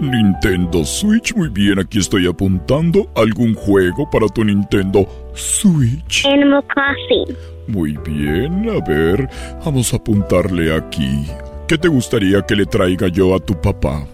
Nintendo 0.00 0.84
Switch, 0.84 1.34
muy 1.34 1.48
bien, 1.48 1.78
aquí 1.78 1.98
estoy 1.98 2.26
apuntando 2.26 3.08
algún 3.14 3.54
juego 3.54 4.08
para 4.10 4.26
tu 4.28 4.44
Nintendo 4.44 5.06
Switch. 5.34 6.26
Animal 6.26 6.62
Crossing. 6.66 7.36
Muy 7.68 7.96
bien, 8.04 8.68
a 8.68 8.84
ver, 8.86 9.28
vamos 9.64 9.92
a 9.92 9.96
apuntarle 9.96 10.74
aquí. 10.74 11.26
¿Qué 11.68 11.78
te 11.78 11.88
gustaría 11.88 12.42
que 12.42 12.56
le 12.56 12.66
traiga 12.66 13.08
yo 13.08 13.34
a 13.34 13.38
tu 13.38 13.54
papá? 13.60 14.04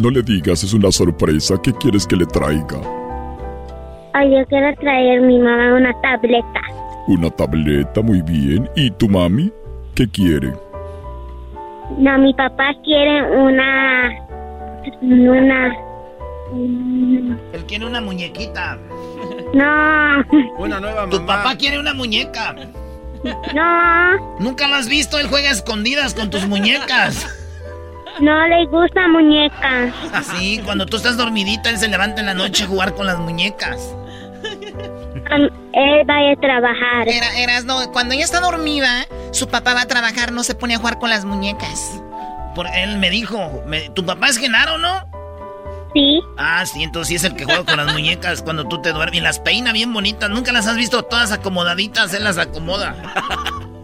No 0.00 0.10
le 0.10 0.22
digas, 0.22 0.64
es 0.64 0.72
una 0.74 0.90
sorpresa. 0.90 1.56
¿Qué 1.62 1.72
quieres 1.72 2.06
que 2.06 2.16
le 2.16 2.26
traiga? 2.26 2.80
Ay, 4.12 4.30
yo 4.30 4.46
quiero 4.46 4.74
traer 4.76 5.18
a 5.18 5.26
mi 5.26 5.38
mamá 5.38 5.74
una 5.74 5.92
tableta. 6.00 6.60
Una 7.08 7.30
tableta, 7.30 8.00
muy 8.00 8.22
bien. 8.22 8.68
¿Y 8.76 8.90
tu 8.92 9.08
mami? 9.08 9.52
¿Qué 9.94 10.08
quiere? 10.08 10.52
No, 11.98 12.18
mi 12.18 12.32
papá 12.34 12.72
quiere 12.84 13.22
una. 13.36 14.10
Una. 15.02 15.76
Él 16.54 17.64
quiere 17.66 17.86
una 17.86 18.00
muñequita. 18.00 18.78
No. 19.54 20.24
Una 20.58 20.80
nueva 20.80 21.08
Tu 21.08 21.24
papá 21.24 21.56
quiere 21.56 21.78
una 21.78 21.94
muñeca. 21.94 22.54
No. 23.54 24.36
Nunca 24.38 24.68
lo 24.68 24.74
has 24.74 24.88
visto, 24.88 25.18
él 25.18 25.28
juega 25.28 25.48
a 25.48 25.52
escondidas 25.52 26.14
con 26.14 26.30
tus 26.30 26.46
muñecas. 26.46 27.26
No 28.20 28.46
le 28.46 28.66
gusta 28.66 29.08
muñecas. 29.08 29.92
Sí, 30.36 30.60
cuando 30.64 30.86
tú 30.86 30.96
estás 30.96 31.16
dormidita, 31.16 31.70
él 31.70 31.78
se 31.78 31.88
levanta 31.88 32.20
en 32.20 32.26
la 32.26 32.34
noche 32.34 32.64
a 32.64 32.66
jugar 32.66 32.94
con 32.94 33.06
las 33.06 33.18
muñecas. 33.18 33.94
Um, 34.44 35.48
él 35.72 36.08
va 36.08 36.30
a 36.32 36.36
trabajar. 36.40 37.08
Era, 37.08 37.38
eras, 37.38 37.64
no, 37.64 37.90
cuando 37.92 38.14
ella 38.14 38.24
está 38.24 38.40
dormida, 38.40 39.06
su 39.32 39.48
papá 39.48 39.74
va 39.74 39.82
a 39.82 39.86
trabajar, 39.86 40.30
no 40.32 40.44
se 40.44 40.54
pone 40.54 40.74
a 40.74 40.78
jugar 40.78 40.98
con 40.98 41.10
las 41.10 41.24
muñecas. 41.24 42.00
Por, 42.54 42.66
él 42.68 42.98
me 42.98 43.10
dijo, 43.10 43.62
me- 43.66 43.88
¿tu 43.90 44.04
papá 44.04 44.28
es 44.28 44.36
Genaro, 44.38 44.78
no? 44.78 45.08
Sí. 45.94 46.20
Ah, 46.36 46.66
sí, 46.66 46.82
entonces 46.82 47.08
sí 47.08 47.14
es 47.14 47.24
el 47.24 47.36
que 47.36 47.44
juega 47.44 47.64
con 47.64 47.76
las 47.76 47.92
muñecas 47.92 48.42
cuando 48.42 48.66
tú 48.66 48.82
te 48.82 48.92
duermes. 48.92 49.20
Y 49.20 49.22
las 49.22 49.38
peina 49.38 49.72
bien 49.72 49.92
bonitas. 49.92 50.28
Nunca 50.28 50.52
las 50.52 50.66
has 50.66 50.76
visto 50.76 51.04
todas 51.04 51.30
acomodaditas, 51.32 52.12
él 52.14 52.24
las 52.24 52.38
acomoda. 52.38 52.96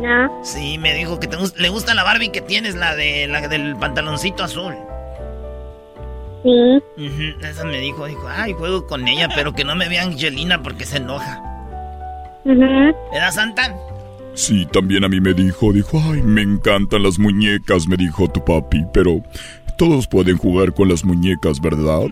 No. 0.00 0.40
Sí, 0.42 0.78
me 0.78 0.94
dijo 0.94 1.20
que 1.20 1.26
te 1.26 1.36
le 1.56 1.68
gusta 1.68 1.92
la 1.92 2.02
Barbie 2.02 2.32
que 2.32 2.40
tienes, 2.40 2.74
la 2.74 2.96
de 2.96 3.26
la 3.26 3.46
del 3.48 3.76
pantaloncito 3.76 4.42
azul. 4.42 4.74
Sí. 6.42 6.82
Ujú, 6.96 7.44
esa 7.46 7.64
me 7.64 7.78
dijo, 7.80 8.06
dijo, 8.06 8.26
ay, 8.26 8.54
juego 8.54 8.86
con 8.86 9.06
ella, 9.06 9.28
pero 9.34 9.52
que 9.52 9.64
no 9.64 9.74
me 9.76 9.90
vea 9.90 10.02
Angelina 10.02 10.62
porque 10.62 10.86
se 10.86 10.96
enoja. 10.96 11.42
Ujú. 12.46 12.94
¿Verdad, 13.12 13.32
Santa? 13.32 13.76
Sí, 14.32 14.64
también 14.72 15.04
a 15.04 15.08
mí 15.08 15.20
me 15.20 15.34
dijo, 15.34 15.72
dijo, 15.72 16.00
ay, 16.02 16.22
me 16.22 16.40
encantan 16.40 17.02
las 17.02 17.18
muñecas, 17.18 17.86
me 17.86 17.96
dijo 17.96 18.28
tu 18.28 18.42
papi, 18.42 18.86
pero 18.94 19.22
todos 19.80 20.06
pueden 20.06 20.36
jugar 20.36 20.74
con 20.74 20.90
las 20.90 21.02
muñecas, 21.06 21.58
¿verdad? 21.58 22.08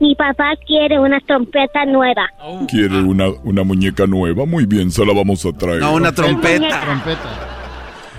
Mi 0.00 0.14
papá 0.14 0.50
quiere 0.66 1.00
una 1.00 1.18
trompeta 1.20 1.86
nueva. 1.86 2.28
¿Quiere 2.68 3.00
una, 3.00 3.30
una 3.42 3.64
muñeca 3.64 4.06
nueva? 4.06 4.44
Muy 4.44 4.66
bien, 4.66 4.90
se 4.90 5.06
la 5.06 5.14
vamos 5.14 5.46
a 5.46 5.52
traer. 5.54 5.80
No, 5.80 5.94
una 5.94 6.12
trompeta. 6.12 6.82
Trompeta. 6.82 7.58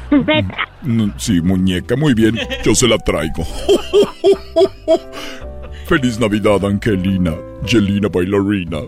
Trompeta. 0.10 0.58
Mm, 0.82 1.12
Sí, 1.18 1.40
muñeca, 1.42 1.96
muy 1.96 2.16
bien, 2.16 2.40
yo 2.66 2.74
se 2.74 2.88
la 2.88 2.98
traigo. 2.98 3.46
Feliz 5.86 6.20
Navidad, 6.20 6.66
Angelina, 6.66 7.36
Jelina 7.68 8.10
bailarina. 8.10 8.80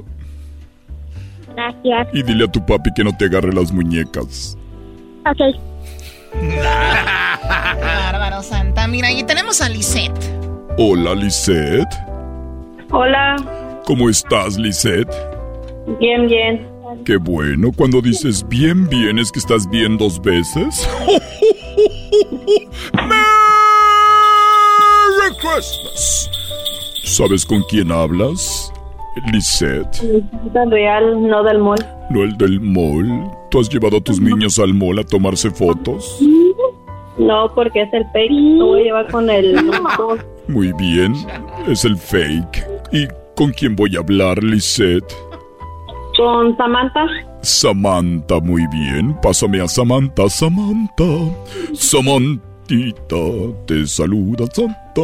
Gracias. 1.56 2.08
Y 2.14 2.24
dile 2.24 2.46
a 2.46 2.52
tu 2.52 2.66
papi 2.66 2.90
que 2.96 3.04
no 3.04 3.16
te 3.16 3.26
agarre 3.26 3.54
las 3.54 3.72
muñecas. 3.72 4.58
Ok. 5.24 5.38
Santa. 8.44 8.88
Mira, 8.88 9.12
y 9.12 9.24
tenemos 9.24 9.62
a 9.62 9.70
Lisette. 9.70 10.14
Hola, 10.78 11.14
Lisette. 11.16 11.88
Hola, 12.92 13.36
¿Cómo 13.86 14.10
estás, 14.10 14.58
Lisette? 14.58 15.10
bien, 16.00 16.28
bien. 16.28 16.68
Qué 17.06 17.16
bueno, 17.18 17.72
cuando 17.76 18.02
dices 18.02 18.46
bien, 18.48 18.88
bien, 18.90 19.18
es 19.18 19.32
que 19.32 19.40
estás 19.40 19.68
bien 19.70 19.98
dos 19.98 20.22
veces. 20.22 20.88
¡Merry 24.02 25.36
Christmas! 25.40 26.30
¿Sabes 27.04 27.46
con 27.46 27.64
quién 27.70 27.92
hablas? 27.92 28.72
Lisette, 29.32 30.02
Tan 30.54 30.72
real, 30.72 31.28
no 31.28 31.44
del 31.44 31.60
mall. 31.60 31.80
no 32.10 32.24
el 32.24 32.38
del 32.38 32.60
mall. 32.62 33.30
¿Tú 33.50 33.60
has 33.60 33.68
llevado 33.70 33.98
a 33.98 34.02
tus 34.02 34.22
niños 34.22 34.58
al 34.60 34.74
mall 34.74 35.00
a 35.00 35.04
tomarse 35.04 35.52
fotos? 35.52 36.18
No, 37.18 37.52
porque 37.54 37.82
es 37.82 37.94
el 37.94 38.06
fake. 38.12 38.32
Lo 38.32 38.68
voy 38.68 38.82
a 38.82 38.84
llevar 38.84 39.12
con 39.12 39.30
el. 39.30 39.56
Muy 40.48 40.74
bien, 40.74 41.14
es 41.68 41.86
el 41.86 41.98
fake. 41.98 42.66
¿Y 42.92 43.08
con 43.36 43.52
quién 43.52 43.76
voy 43.76 43.96
a 43.96 44.00
hablar, 44.00 44.42
Lisette? 44.44 45.14
Con 46.18 46.56
Samantha. 46.58 47.06
Samantha, 47.42 48.40
muy 48.40 48.66
bien. 48.68 49.16
Pásame 49.22 49.62
a 49.62 49.68
Samantha, 49.68 50.30
Samantha. 50.30 51.06
Samantita, 51.74 53.16
te 53.66 53.86
saluda 53.88 54.46
Santa. 54.54 55.02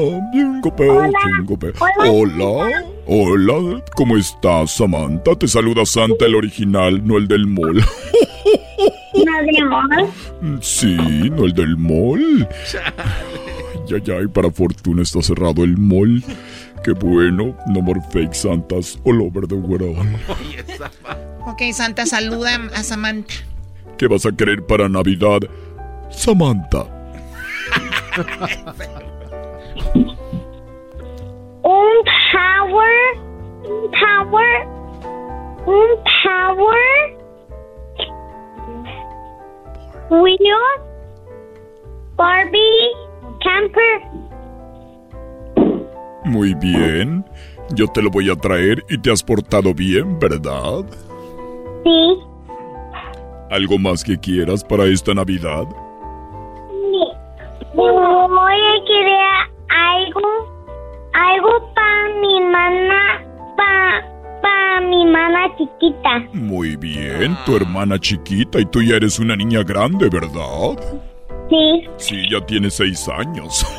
Bell. 0.77 1.73
Hola, 2.09 2.83
hola. 3.05 3.83
¿Cómo 3.95 4.17
estás, 4.17 4.71
Samantha? 4.71 5.35
Te 5.35 5.47
saluda 5.47 5.85
Santa, 5.85 6.25
el 6.25 6.35
original, 6.35 7.05
no 7.05 7.17
el 7.17 7.27
del 7.27 7.47
mall. 7.47 7.81
¿No 9.25 9.51
de 9.51 9.63
mall? 9.65 10.61
Sí, 10.61 10.95
no 11.31 11.45
el 11.45 11.53
del 11.53 11.77
mall. 11.77 12.47
Ya, 13.87 13.97
ya, 13.99 14.21
y 14.21 14.27
para 14.27 14.51
fortuna 14.51 15.01
está 15.01 15.21
cerrado 15.21 15.63
el 15.63 15.77
mall. 15.77 16.23
Qué 16.83 16.91
bueno. 16.91 17.57
No 17.67 17.81
more 17.81 18.01
fake 18.11 18.33
Santas 18.33 18.99
all 19.05 19.21
over 19.21 19.47
the 19.47 19.55
world. 19.55 19.97
Ok, 21.45 21.61
Santa, 21.73 22.05
saluda 22.05 22.69
a 22.75 22.83
Samantha. 22.83 23.33
¿Qué 23.97 24.07
vas 24.07 24.25
a 24.25 24.31
querer 24.31 24.65
para 24.65 24.89
Navidad? 24.89 25.39
Samantha. 26.11 26.85
Un 31.63 32.03
power. 32.31 33.17
Un 33.63 33.91
power. 33.91 34.67
Un 35.65 36.03
power. 36.23 37.16
Wheels. 40.09 40.81
Barbie. 42.15 42.91
Camper. 43.43 44.01
Muy 46.25 46.53
bien. 46.55 47.23
Yo 47.71 47.87
te 47.87 48.01
lo 48.01 48.09
voy 48.09 48.29
a 48.29 48.35
traer 48.35 48.83
y 48.89 48.97
te 48.97 49.11
has 49.11 49.21
portado 49.21 49.73
bien, 49.73 50.17
¿verdad? 50.19 50.85
Sí. 51.83 52.19
¿Algo 53.49 53.77
más 53.77 54.03
que 54.03 54.17
quieras 54.17 54.63
para 54.63 54.85
esta 54.85 55.13
Navidad? 55.13 55.65
Voy 57.73 58.55
a 58.55 58.85
querer 58.85 59.19
algo, 59.69 60.21
algo 61.13 61.73
para 61.75 62.09
mi 62.19 62.41
mana, 62.41 63.23
para 63.55 64.16
mi 64.81 65.05
mana 65.05 65.47
chiquita. 65.57 66.19
Muy 66.33 66.75
bien, 66.75 67.37
tu 67.45 67.55
hermana 67.55 67.99
chiquita 67.99 68.59
y 68.59 68.65
tú 68.65 68.81
ya 68.81 68.95
eres 68.95 69.19
una 69.19 69.35
niña 69.35 69.63
grande, 69.63 70.09
¿verdad? 70.09 70.77
Sí. 71.49 71.87
Sí, 71.97 72.29
ya 72.29 72.45
tienes 72.45 72.75
seis 72.75 73.07
años. 73.09 73.65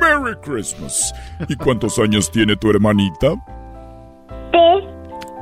Merry 0.00 0.36
Christmas. 0.42 1.12
¿Y 1.48 1.56
cuántos 1.56 1.98
años 1.98 2.30
tiene 2.30 2.56
tu 2.56 2.70
hermanita? 2.70 3.34
Tres. 4.52 4.84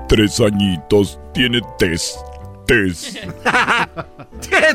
Tres 0.08 0.40
añitos. 0.40 1.20
Tiene 1.34 1.60
test. 1.78 2.18
Test. 2.66 3.18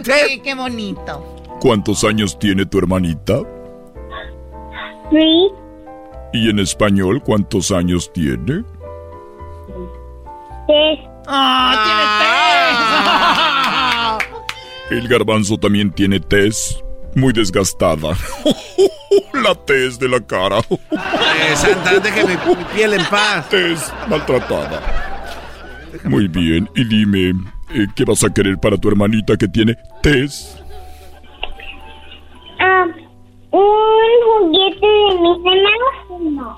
qué, 0.03 0.41
qué 0.43 0.55
bonito. 0.55 1.23
¿Cuántos 1.59 2.03
años 2.03 2.37
tiene 2.37 2.65
tu 2.65 2.77
hermanita? 2.77 3.39
Three. 5.09 5.49
¿Y 6.33 6.49
en 6.49 6.59
español 6.59 7.21
cuántos 7.23 7.71
años 7.71 8.11
tiene? 8.13 8.63
Tres. 10.67 10.99
¡Ah, 11.27 11.77
El 14.89 15.07
garbanzo 15.07 15.57
también 15.57 15.91
tiene 15.91 16.19
tez 16.19 16.81
muy 17.15 17.33
desgastada. 17.33 18.15
la 19.33 19.55
tez 19.65 19.99
de 19.99 20.07
la 20.07 20.19
cara. 20.21 20.59
Eh, 20.59 21.55
Santa, 21.55 21.99
déjeme 21.99 22.37
mi 22.37 22.63
piel 22.75 22.93
en 22.93 23.05
paz. 23.05 23.49
Tez 23.49 23.91
maltratada. 24.07 24.81
Muy 26.03 26.27
bien, 26.27 26.69
y 26.75 26.83
dime, 26.85 27.29
eh, 27.73 27.87
¿qué 27.95 28.05
vas 28.05 28.23
a 28.23 28.29
querer 28.29 28.57
para 28.59 28.77
tu 28.77 28.87
hermanita 28.87 29.35
que 29.35 29.47
tiene 29.47 29.75
tez? 30.01 30.57
Un 33.51 33.61
juguete 34.25 34.87
de 34.87 35.19
mis 35.19 35.37
hermanos. 35.45 36.57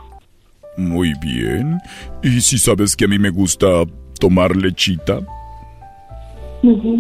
Muy 0.78 1.14
bien. 1.22 1.78
¿Y 2.24 2.42
si 2.42 2.58
sabes 2.58 2.96
que 2.96 3.06
a 3.06 3.08
mí 3.08 3.20
me 3.20 3.30
gusta 3.30 3.68
tomar 4.20 4.56
lechita? 4.56 5.20
Sí. 6.62 7.00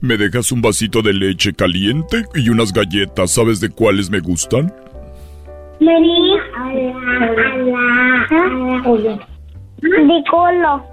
¿Me 0.00 0.16
dejas 0.16 0.52
un 0.52 0.62
vasito 0.62 1.02
de 1.02 1.12
leche 1.12 1.52
caliente 1.52 2.24
y 2.34 2.48
unas 2.48 2.72
galletas? 2.72 3.32
¿Sabes 3.32 3.60
de 3.60 3.70
cuáles 3.70 4.10
me 4.10 4.20
gustan? 4.20 4.72
Sí. 5.78 5.86
De 9.80 10.24
colo. 10.30 10.84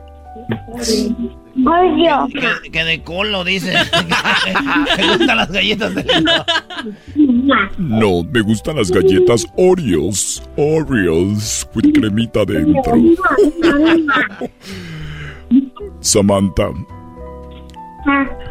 Odio. 1.56 2.28
Que, 2.32 2.72
que 2.72 2.84
de 2.84 3.04
colo, 3.04 3.44
dice. 3.44 3.74
Me 4.98 5.18
gustan 5.18 5.38
las 5.38 5.52
galletas 5.52 5.96
de 5.96 6.06
No, 7.78 8.24
me 8.24 8.42
gustan 8.42 8.76
las 8.78 8.92
galletas 8.92 9.46
Oreos. 9.56 10.42
Oreos, 10.58 11.68
con 11.74 11.92
cremita 11.92 12.44
dentro. 12.46 12.94
Samantha. 16.00 16.70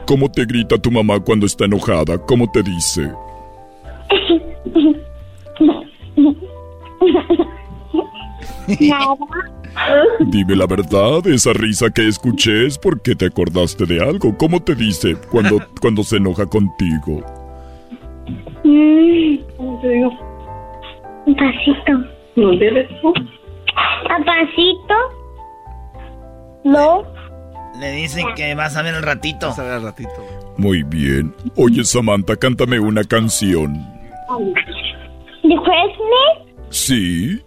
¿cómo 0.07 0.31
te 0.31 0.47
grita 0.47 0.79
tu 0.79 0.91
mamá 0.91 1.21
cuando 1.21 1.45
está 1.47 1.67
enojada? 1.67 2.17
¿Cómo 2.27 2.51
te 2.51 2.63
dice? 2.63 3.13
Dime 10.21 10.55
la 10.57 10.67
verdad, 10.67 11.27
esa 11.27 11.53
risa 11.53 11.91
que 11.91 12.07
escuché 12.07 12.67
es 12.67 12.79
porque 12.79 13.15
te 13.15 13.27
acordaste 13.27 13.87
de 13.87 14.01
algo. 14.03 14.37
¿Cómo 14.37 14.61
te 14.63 14.75
dice 14.75 15.17
cuando, 15.31 15.59
cuando 15.81 16.03
se 16.05 16.17
enoja 16.17 16.47
contigo? 16.47 17.25
Mm, 18.65 19.39
Un 19.59 21.37
pasito. 21.37 21.93
¿No 22.37 22.51
debes 22.57 22.89
tú? 23.01 23.09
¿Un 23.09 24.25
pasito? 24.25 24.95
No. 26.65 27.03
Le 27.81 27.93
dicen 27.93 28.27
que 28.37 28.55
vas 28.55 28.77
a 28.77 28.83
ver 28.83 28.95
el 28.95 29.03
ratito. 29.03 29.49
Vas 29.49 29.59
a 29.59 29.65
ver 29.65 29.73
el 29.75 29.83
ratito. 29.83 30.11
Muy 30.59 30.83
bien. 30.83 31.35
Oye, 31.57 31.85
Samantha, 31.85 32.37
cántame 32.37 32.79
una 32.79 33.05
canción. 33.05 33.75
¿De 35.43 35.55
Christmas? 35.57 36.57
Sí. 36.71 37.43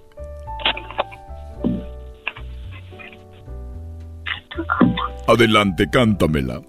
Adelante, 5.28 5.90
cántamela. 5.90 6.62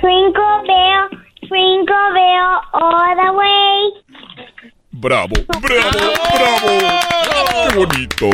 Twinkle 0.00 0.62
bell, 0.66 1.08
twinkle 1.48 2.12
bell, 2.14 2.60
all 2.72 3.16
the 3.16 3.30
way. 3.32 3.92
Bravo, 4.92 5.34
bravo, 5.62 5.98
bravo. 6.34 6.70
Qué 7.68 7.76
bonito. 7.76 8.26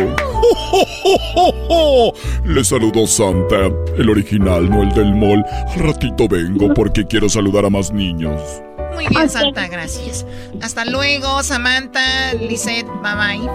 Le 2.44 2.64
saludó 2.64 3.06
Santa, 3.06 3.70
el 3.98 4.10
original, 4.10 4.68
no 4.70 4.82
el 4.82 4.92
del 4.92 5.14
mall. 5.14 5.44
Al 5.74 5.78
ratito 5.92 6.26
vengo 6.28 6.72
porque 6.74 7.04
quiero 7.06 7.28
saludar 7.28 7.64
a 7.66 7.70
más 7.70 7.92
niños. 7.92 8.62
Muy 8.94 9.06
bien, 9.08 9.28
Santa, 9.28 9.68
gracias. 9.68 10.26
Hasta 10.62 10.84
luego, 10.84 11.42
Samantha, 11.42 12.34
Lisette, 12.34 12.88
bye 13.02 13.14
bye. 13.14 13.48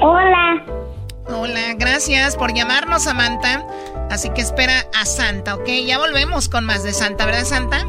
Hola. 0.00 0.81
Hola, 1.26 1.74
gracias 1.76 2.36
por 2.36 2.52
llamarnos, 2.52 3.04
Samantha. 3.04 3.64
Así 4.10 4.30
que 4.30 4.40
espera 4.40 4.86
a 5.00 5.06
Santa, 5.06 5.54
¿ok? 5.54 5.66
Ya 5.86 5.98
volvemos 5.98 6.48
con 6.48 6.64
más 6.64 6.82
de 6.82 6.92
Santa, 6.92 7.26
¿verdad, 7.26 7.44
Santa? 7.44 7.86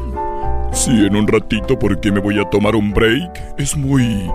Sí, 0.72 0.90
en 0.90 1.16
un 1.16 1.26
ratito 1.26 1.78
porque 1.78 2.10
me 2.10 2.20
voy 2.20 2.40
a 2.40 2.48
tomar 2.50 2.74
un 2.76 2.92
break. 2.92 3.54
Es 3.58 3.76
muy... 3.76 4.30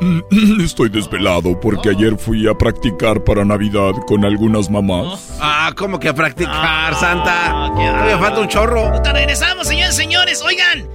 Estoy 0.62 0.90
desvelado 0.90 1.58
porque 1.58 1.90
ayer 1.90 2.16
fui 2.18 2.46
a 2.46 2.54
practicar 2.56 3.24
para 3.24 3.44
Navidad 3.44 3.92
con 4.06 4.24
algunas 4.24 4.70
mamás. 4.70 5.38
Ah, 5.40 5.72
¿cómo 5.74 5.98
que 5.98 6.10
a 6.10 6.14
practicar, 6.14 6.94
Santa? 6.94 7.72
Todavía 7.74 8.18
falta 8.18 8.40
un 8.40 8.48
chorro. 8.48 8.86
Ahorita 8.86 9.12
regresamos, 9.12 9.66
señores, 9.66 9.96
señores. 9.96 10.42
Oigan, 10.42 10.86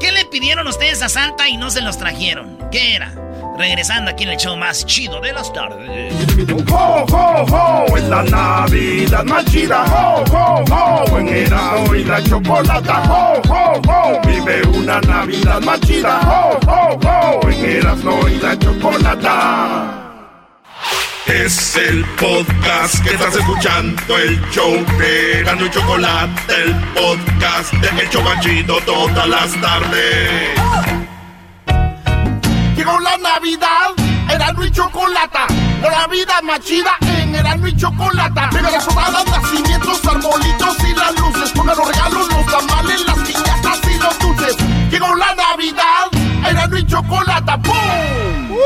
¿qué 0.00 0.10
le 0.10 0.24
pidieron 0.24 0.66
ustedes 0.66 1.02
a 1.02 1.08
Santa 1.10 1.48
y 1.48 1.58
no 1.58 1.70
se 1.70 1.82
los 1.82 1.98
trajeron? 1.98 2.58
¿Qué 2.72 2.94
era? 2.94 3.25
Regresando 3.58 4.10
aquí 4.10 4.24
en 4.24 4.30
el 4.30 4.36
show 4.36 4.56
más 4.56 4.84
chido 4.84 5.20
de 5.20 5.32
las 5.32 5.52
tardes. 5.52 6.12
¡Ho, 6.70 7.06
ho, 7.10 7.46
ho! 7.50 7.96
En 7.96 8.10
la 8.10 8.22
Navidad 8.22 9.24
más 9.24 9.44
chida, 9.46 9.84
¡ho, 9.84 10.24
ho, 10.30 10.64
ho! 10.70 11.18
En 11.18 11.28
Erasmo 11.28 11.94
y 11.94 12.04
la 12.04 12.22
Chocolata, 12.22 13.02
¡ho, 13.08 13.40
ho, 13.48 13.80
ho! 13.88 14.20
Vive 14.26 14.62
una 14.68 15.00
Navidad 15.00 15.60
más 15.62 15.80
chida, 15.80 16.20
¡ho, 16.20 16.58
ho, 16.66 16.98
ho! 17.02 17.48
En 17.48 17.64
Erasmo 17.64 18.28
y 18.28 18.38
la 18.38 18.58
Chocolata. 18.58 20.02
Es 21.26 21.76
el 21.76 22.04
podcast 22.20 23.02
que 23.02 23.14
estás 23.14 23.34
escuchando, 23.34 24.16
el 24.18 24.40
show 24.50 24.72
de 24.98 25.42
y 25.42 25.70
Chocolate, 25.70 26.62
el 26.62 26.74
podcast 26.94 27.72
de 27.72 28.02
El 28.02 28.10
Chobachito 28.10 28.78
todas 28.86 29.28
las 29.28 29.60
tardes. 29.60 31.05
Llegó 32.76 33.00
la 33.00 33.16
Navidad, 33.16 33.88
Erasmo 34.30 34.64
y 34.64 34.70
Chocolata. 34.70 35.46
La 35.80 35.90
Navidad 35.90 36.42
más 36.42 36.60
chida 36.60 36.90
en 37.00 37.34
Erasmo 37.34 37.68
y 37.68 37.76
Chocolata. 37.76 38.50
Mega 38.52 38.70
las 38.70 38.84
sonadas, 38.84 39.24
nacimientos, 39.26 40.04
arbolitos 40.04 40.76
y 40.80 40.94
las 40.94 41.18
luces. 41.18 41.52
Con 41.52 41.66
los 41.66 41.78
regalos, 41.78 42.28
los 42.28 42.46
tamales, 42.46 43.06
las 43.06 43.18
piñatas 43.20 43.80
y 43.90 43.98
los 43.98 44.18
dulces. 44.18 44.56
Llegó 44.90 45.14
la 45.16 45.34
Navidad, 45.34 46.08
Erasmo 46.50 46.76
y 46.76 46.86
Chocolata. 46.86 47.58
¡Pum! 47.62 48.56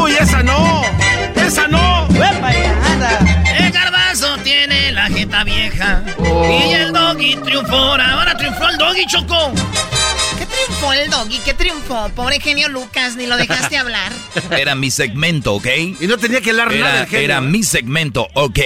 ¡Uy, 0.00 0.12
esa 0.18 0.42
no! 0.42 0.82
¡Esa 1.34 1.68
no! 1.68 2.08
El 3.58 3.70
garbanzo 3.70 4.34
tiene 4.38 4.92
la 4.92 5.08
jeta 5.08 5.44
vieja. 5.44 6.02
Y 6.18 6.72
el 6.72 6.90
doggy 6.90 7.36
triunfó. 7.36 7.76
Ahora 7.76 8.34
triunfó 8.38 8.66
el 8.66 8.78
doggy, 8.78 9.06
Choco. 9.06 9.52
¿Qué 10.80 10.86
triunfó 10.86 10.92
el 10.94 11.10
doggy? 11.10 11.38
¿Qué 11.44 11.54
triunfó? 11.54 12.08
Pobre 12.14 12.40
genio 12.40 12.68
Lucas, 12.70 13.14
ni 13.16 13.26
lo 13.26 13.36
dejaste 13.36 13.76
hablar. 13.78 14.10
Era 14.50 14.74
mi 14.74 14.90
segmento, 14.90 15.54
¿ok? 15.54 15.66
Y 16.00 16.06
no 16.06 16.16
tenía 16.16 16.40
que 16.40 16.50
hablar 16.50 16.68
nada 16.68 16.78
Era, 16.78 16.98
del 17.00 17.06
genio. 17.08 17.24
era 17.24 17.40
mi 17.42 17.62
segmento, 17.62 18.28
¿ok? 18.34 18.58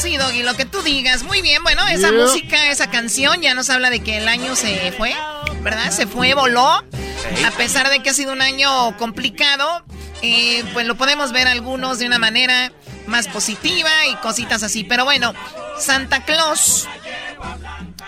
Sí, 0.00 0.16
Doggy, 0.16 0.42
lo 0.42 0.54
que 0.54 0.64
tú 0.64 0.80
digas. 0.82 1.22
Muy 1.22 1.42
bien, 1.42 1.62
bueno, 1.62 1.86
esa 1.86 2.10
Yeah. 2.10 2.22
música, 2.22 2.70
esa 2.70 2.88
canción 2.90 3.42
ya 3.42 3.52
nos 3.52 3.68
habla 3.68 3.90
de 3.90 4.00
que 4.00 4.16
el 4.16 4.26
año 4.28 4.56
se 4.56 4.90
fue, 4.92 5.14
¿verdad? 5.60 5.90
Se 5.90 6.06
fue, 6.06 6.32
voló. 6.34 6.66
A 6.66 7.50
pesar 7.58 7.90
de 7.90 8.00
que 8.02 8.10
ha 8.10 8.14
sido 8.14 8.32
un 8.32 8.40
año 8.40 8.96
complicado, 8.96 9.84
eh, 10.22 10.64
pues 10.72 10.86
lo 10.86 10.94
podemos 10.94 11.30
ver 11.32 11.46
algunos 11.46 11.98
de 11.98 12.06
una 12.06 12.18
manera 12.18 12.72
más 13.06 13.28
positiva 13.28 13.90
y 14.10 14.14
cositas 14.16 14.62
así. 14.62 14.82
Pero 14.82 15.04
bueno, 15.04 15.34
Santa 15.78 16.24
Claus, 16.24 16.88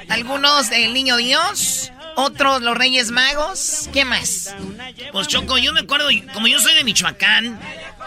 algunos 0.09 0.71
del 0.71 0.95
Niño 0.95 1.17
Dios, 1.19 1.93
Otros, 2.21 2.63
los 2.63 2.77
Reyes 2.77 3.13
Magos. 3.13 3.89
¿Qué 3.93 4.05
más? 4.05 4.53
Pues 5.13 5.29
Choco, 5.29 5.57
yo 5.57 5.73
me 5.73 5.81
acuerdo, 5.81 6.09
como 6.35 6.49
yo 6.49 6.59
soy 6.59 6.75
de 6.75 6.83
Michoacán, 6.83 7.61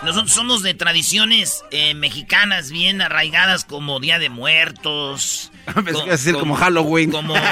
nosotros 0.04 0.34
somos 0.34 0.64
de 0.64 0.74
tradiciones 0.74 1.64
eh, 1.72 1.94
mexicanas 1.94 2.72
bien 2.72 3.02
arraigadas 3.02 3.64
como 3.64 4.02
Día 4.02 4.20
de 4.20 4.30
Muertos. 4.30 5.54
Pensé 5.66 5.84
que 5.94 5.98
iba 6.00 6.04
a 6.04 6.18
decir 6.18 6.34
como 6.36 6.56
Halloween. 6.56 7.12
Como. 7.12 7.36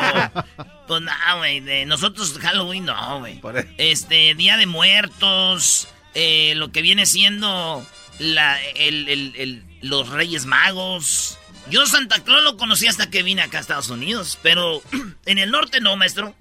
Pues 0.89 1.01
no, 1.03 1.11
güey. 1.37 1.61
Nosotros 1.85 2.35
Halloween 2.41 2.85
no, 2.85 3.19
güey. 3.19 3.39
Este, 3.77 4.33
Día 4.33 4.57
de 4.57 4.65
Muertos. 4.65 5.87
eh, 6.15 6.53
lo 6.55 6.71
que 6.71 6.81
viene 6.81 7.05
siendo 7.05 7.85
la, 8.17 8.59
el- 8.75 9.07
el- 9.07 9.33
el- 9.37 9.63
los 9.81 10.09
Reyes 10.09 10.45
Magos. 10.45 11.37
Yo 11.69 11.85
Santa 11.85 12.19
Claus 12.23 12.43
lo 12.43 12.57
conocí 12.57 12.87
hasta 12.87 13.09
que 13.11 13.21
vine 13.21 13.43
acá 13.43 13.59
a 13.59 13.61
Estados 13.61 13.89
Unidos. 13.89 14.39
Pero 14.41 14.81
en 15.27 15.37
el 15.37 15.51
norte 15.51 15.79
no, 15.79 15.95
maestro. 15.95 16.35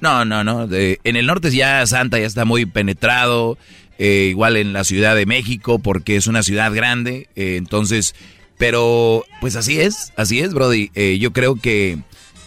No, 0.00 0.24
no, 0.24 0.44
no. 0.44 0.66
de- 0.66 0.98
en 1.04 1.16
el 1.16 1.26
norte 1.26 1.50
ya 1.50 1.86
Santa 1.86 2.18
ya 2.18 2.26
está 2.26 2.44
muy 2.44 2.66
penetrado. 2.66 3.58
eh, 4.02 4.28
igual 4.30 4.56
en 4.56 4.72
la 4.72 4.82
Ciudad 4.84 5.14
de 5.14 5.26
México, 5.26 5.78
porque 5.78 6.16
es 6.16 6.26
una 6.26 6.42
ciudad 6.42 6.72
grande. 6.72 7.28
eh, 7.36 7.56
entonces, 7.58 8.14
pero 8.56 9.24
pues 9.40 9.56
así 9.56 9.78
es, 9.80 10.12
así 10.16 10.40
es, 10.40 10.54
Brody. 10.54 10.90
Eh, 10.94 11.18
yo 11.20 11.32
creo 11.34 11.56
que, 11.56 11.98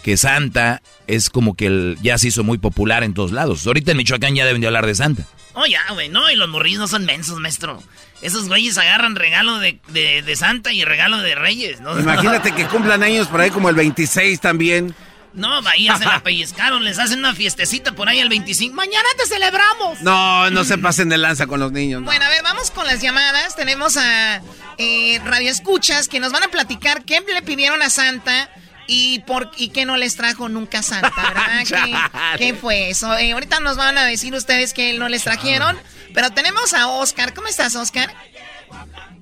que 0.03 0.17
Santa 0.17 0.81
es 1.05 1.29
como 1.29 1.55
que 1.55 1.67
el- 1.67 1.97
ya 2.01 2.17
se 2.17 2.29
hizo 2.29 2.43
muy 2.43 2.57
popular 2.57 3.03
en 3.03 3.13
todos 3.13 3.31
lados. 3.31 3.67
Ahorita 3.67 3.91
en 3.91 3.97
Michoacán 3.97 4.33
ya 4.35 4.45
deben 4.45 4.61
de 4.61 4.67
hablar 4.67 4.85
de 4.87 4.95
Santa. 4.95 5.25
Oh, 5.53 5.65
ya, 5.67 5.81
güey, 5.93 6.09
no, 6.09 6.31
y 6.31 6.35
los 6.35 6.49
morrillos 6.49 6.79
no 6.79 6.87
son 6.87 7.05
mensos, 7.05 7.39
maestro. 7.39 7.83
Esos 8.23 8.47
güeyes 8.47 8.77
agarran 8.79 9.15
regalo 9.15 9.59
de, 9.59 9.79
de- 9.89 10.23
de 10.23 10.35
Santa 10.35 10.73
y 10.73 10.83
regalo 10.83 11.19
de 11.19 11.35
Reyes, 11.35 11.81
¿no? 11.81 11.99
Imagínate 11.99 12.51
que 12.53 12.65
cumplan 12.65 13.03
años 13.03 13.27
por 13.27 13.41
ahí 13.41 13.51
como 13.51 13.69
el 13.69 13.75
26 13.75 14.39
también. 14.39 14.95
No, 15.33 15.67
ahí 15.67 15.85
ya 15.85 15.97
se 15.97 16.05
la 16.05 16.19
pellizcaron, 16.23 16.83
les 16.83 16.99
hacen 16.99 17.19
una 17.19 17.33
fiestecita 17.33 17.93
por 17.93 18.07
ahí 18.09 18.19
el 18.19 18.29
25. 18.29 18.75
Mañana 18.75 19.07
te 19.17 19.25
celebramos. 19.25 20.01
No, 20.01 20.49
no 20.51 20.63
se 20.63 20.77
pasen 20.77 21.09
de 21.09 21.17
lanza 21.17 21.47
con 21.47 21.59
los 21.59 21.71
niños. 21.71 22.01
no. 22.01 22.05
Bueno, 22.05 22.25
a 22.25 22.29
ver, 22.29 22.43
vamos 22.43 22.71
con 22.71 22.85
las 22.85 23.01
llamadas. 23.01 23.55
Tenemos 23.55 23.97
a 23.97 24.41
eh, 24.77 25.19
Radio 25.25 25.49
Escuchas 25.49 26.07
que 26.07 26.19
nos 26.19 26.31
van 26.31 26.43
a 26.43 26.47
platicar 26.49 27.03
qué 27.03 27.21
le 27.21 27.41
pidieron 27.41 27.81
a 27.81 27.89
Santa 27.89 28.49
y 28.87 29.19
por 29.19 29.49
y 29.57 29.69
qué 29.69 29.85
no 29.85 29.97
les 29.97 30.15
trajo 30.15 30.49
nunca 30.49 30.83
Santa, 30.83 31.11
¿verdad? 31.15 31.63
¿Qué, 32.37 32.37
qué 32.37 32.53
fue 32.53 32.89
eso? 32.89 33.15
Eh, 33.17 33.31
ahorita 33.31 33.59
nos 33.59 33.77
van 33.77 33.97
a 33.97 34.05
decir 34.05 34.33
ustedes 34.35 34.73
que 34.73 34.93
no 34.97 35.09
les 35.09 35.23
trajeron, 35.23 35.77
pero 36.13 36.31
tenemos 36.31 36.73
a 36.73 36.87
Oscar. 36.87 37.33
¿Cómo 37.33 37.47
estás, 37.47 37.75
Oscar? 37.75 38.13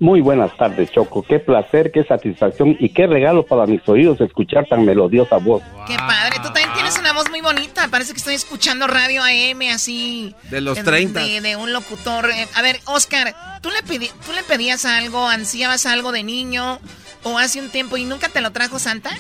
Muy 0.02 0.20
buenas 0.20 0.58
tardes, 0.58 0.92
Choco. 0.92 1.22
Qué 1.22 1.38
placer, 1.38 1.92
qué 1.92 2.04
satisfacción 2.04 2.76
y 2.80 2.90
qué 2.90 3.06
regalo 3.06 3.46
para 3.46 3.68
mis 3.68 3.88
oídos 3.88 4.20
escuchar 4.20 4.66
tan 4.68 4.84
melodiosa 4.84 5.38
voz. 5.38 5.62
Qué 5.86 5.96
padre. 5.96 6.38
Tú 6.38 6.46
también 6.46 6.70
tienes 6.74 6.98
una 7.00 7.14
voz 7.14 7.30
muy 7.30 7.40
bonita. 7.42 7.88
Parece 7.92 8.14
que 8.14 8.18
estoy 8.18 8.34
escuchando 8.34 8.88
radio 8.88 9.22
AM 9.22 9.62
así. 9.72 10.34
De 10.50 10.60
los 10.60 10.76
de- 10.78 10.84
30. 10.84 11.20
De, 11.24 11.42
de 11.42 11.56
un 11.56 11.72
locutor. 11.72 12.32
Eh, 12.32 12.48
A 12.56 12.64
ver, 12.64 12.78
Oscar, 12.88 13.36
¿tú 13.62 13.70
le, 13.70 13.78
pedi- 13.88 14.10
¿tú 14.26 14.32
le 14.34 14.42
pedías 14.42 14.86
algo, 14.86 15.28
ansiabas 15.28 15.86
algo 15.86 16.12
de 16.12 16.24
niño 16.24 16.80
o 17.22 17.38
hace 17.38 17.62
un 17.62 17.70
tiempo 17.70 17.96
y 17.96 18.04
nunca 18.04 18.28
te 18.28 18.42
lo 18.42 18.50
trajo 18.50 18.80
Santa? 18.80 19.12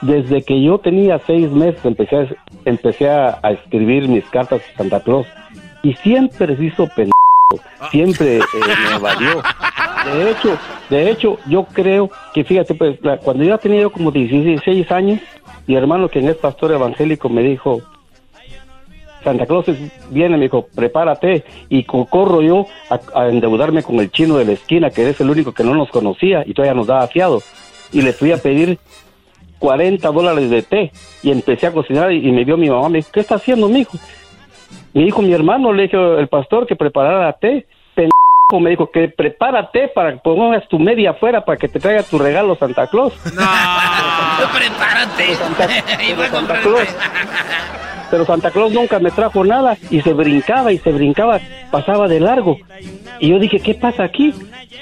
Desde 0.00 0.42
que 0.44 0.62
yo 0.62 0.78
tenía 0.78 1.20
seis 1.26 1.50
meses 1.50 1.84
empecé 1.84 2.16
a, 2.16 2.26
empecé 2.64 3.10
a, 3.10 3.38
a 3.42 3.50
escribir 3.52 4.08
mis 4.08 4.24
cartas 4.30 4.62
a 4.72 4.78
Santa 4.78 5.00
Claus 5.00 5.26
y 5.82 5.92
siempre 5.96 6.56
se 6.56 6.64
hizo 6.64 6.86
pendejo, 6.88 7.12
siempre 7.90 8.38
eh, 8.38 8.42
me 8.90 8.96
evadió. 8.96 9.42
De 10.04 10.30
hecho, 10.30 10.58
de 10.90 11.10
hecho, 11.10 11.38
yo 11.46 11.64
creo 11.72 12.10
que 12.34 12.44
fíjate, 12.44 12.74
pues 12.74 12.98
cuando 13.22 13.44
yo 13.44 13.56
tenía 13.58 13.88
como 13.88 14.10
16 14.10 14.90
años, 14.90 15.20
mi 15.66 15.76
hermano 15.76 16.08
que 16.08 16.18
es 16.18 16.36
pastor 16.36 16.72
evangélico 16.72 17.28
me 17.28 17.42
dijo, 17.42 17.80
Santa 19.22 19.46
Claus 19.46 19.66
viene, 20.10 20.36
me 20.36 20.44
dijo, 20.44 20.66
prepárate. 20.74 21.44
Y 21.68 21.84
co- 21.84 22.06
corro 22.06 22.42
yo 22.42 22.66
a, 23.14 23.28
endeudarme 23.28 23.82
con 23.82 24.00
el 24.00 24.10
chino 24.10 24.36
de 24.36 24.44
la 24.44 24.52
esquina, 24.52 24.90
que 24.90 25.08
es 25.08 25.20
el 25.20 25.30
único 25.30 25.52
que 25.52 25.62
no 25.62 25.74
nos 25.74 25.88
conocía 25.90 26.42
y 26.44 26.52
todavía 26.54 26.74
nos 26.74 26.88
daba 26.88 27.06
fiado. 27.06 27.40
Y 27.92 28.02
le 28.02 28.12
fui 28.12 28.32
a 28.32 28.38
pedir 28.38 28.78
40 29.60 30.08
dólares 30.10 30.50
de 30.50 30.62
té 30.62 30.92
y 31.22 31.30
empecé 31.30 31.68
a 31.68 31.72
cocinar 31.72 32.12
y, 32.12 32.32
me 32.32 32.44
vio 32.44 32.56
mi 32.56 32.68
mamá, 32.68 32.88
me 32.88 32.98
dijo, 32.98 33.10
¿qué 33.12 33.20
está 33.20 33.36
haciendo, 33.36 33.68
mi 33.68 33.80
hijo? 33.80 33.96
Me 34.92 35.04
dijo 35.04 35.22
mi 35.22 35.32
hermano, 35.32 35.72
le 35.72 35.84
dijo 35.84 36.18
el 36.18 36.28
pastor 36.28 36.66
que 36.66 36.76
preparara 36.76 37.32
té. 37.34 37.66
Pendejo, 37.94 38.60
me 38.60 38.70
dijo 38.70 38.90
que 38.90 39.08
prepárate 39.08 39.88
para 39.88 40.12
que 40.12 40.18
pongas 40.18 40.66
tu 40.68 40.78
media 40.78 41.10
afuera 41.10 41.44
para 41.44 41.58
que 41.58 41.68
te 41.68 41.80
traiga 41.80 42.02
tu 42.02 42.18
regalo 42.18 42.56
Santa 42.56 42.86
Claus. 42.86 43.12
Prepárate. 44.54 45.36
Y 46.08 46.14
voy 46.14 46.26
a 46.26 46.30
Santa 46.30 46.60
Claus. 46.60 46.88
Pero 48.10 48.26
Santa 48.26 48.50
Claus 48.50 48.72
nunca 48.74 48.98
me 48.98 49.10
trajo 49.10 49.42
nada 49.42 49.78
y 49.90 50.02
se 50.02 50.12
brincaba 50.12 50.70
y 50.70 50.78
se 50.78 50.92
brincaba, 50.92 51.40
pasaba 51.70 52.08
de 52.08 52.20
largo. 52.20 52.58
Y 53.20 53.30
yo 53.30 53.38
dije, 53.38 53.58
¿qué 53.58 53.72
pasa 53.72 54.04
aquí? 54.04 54.34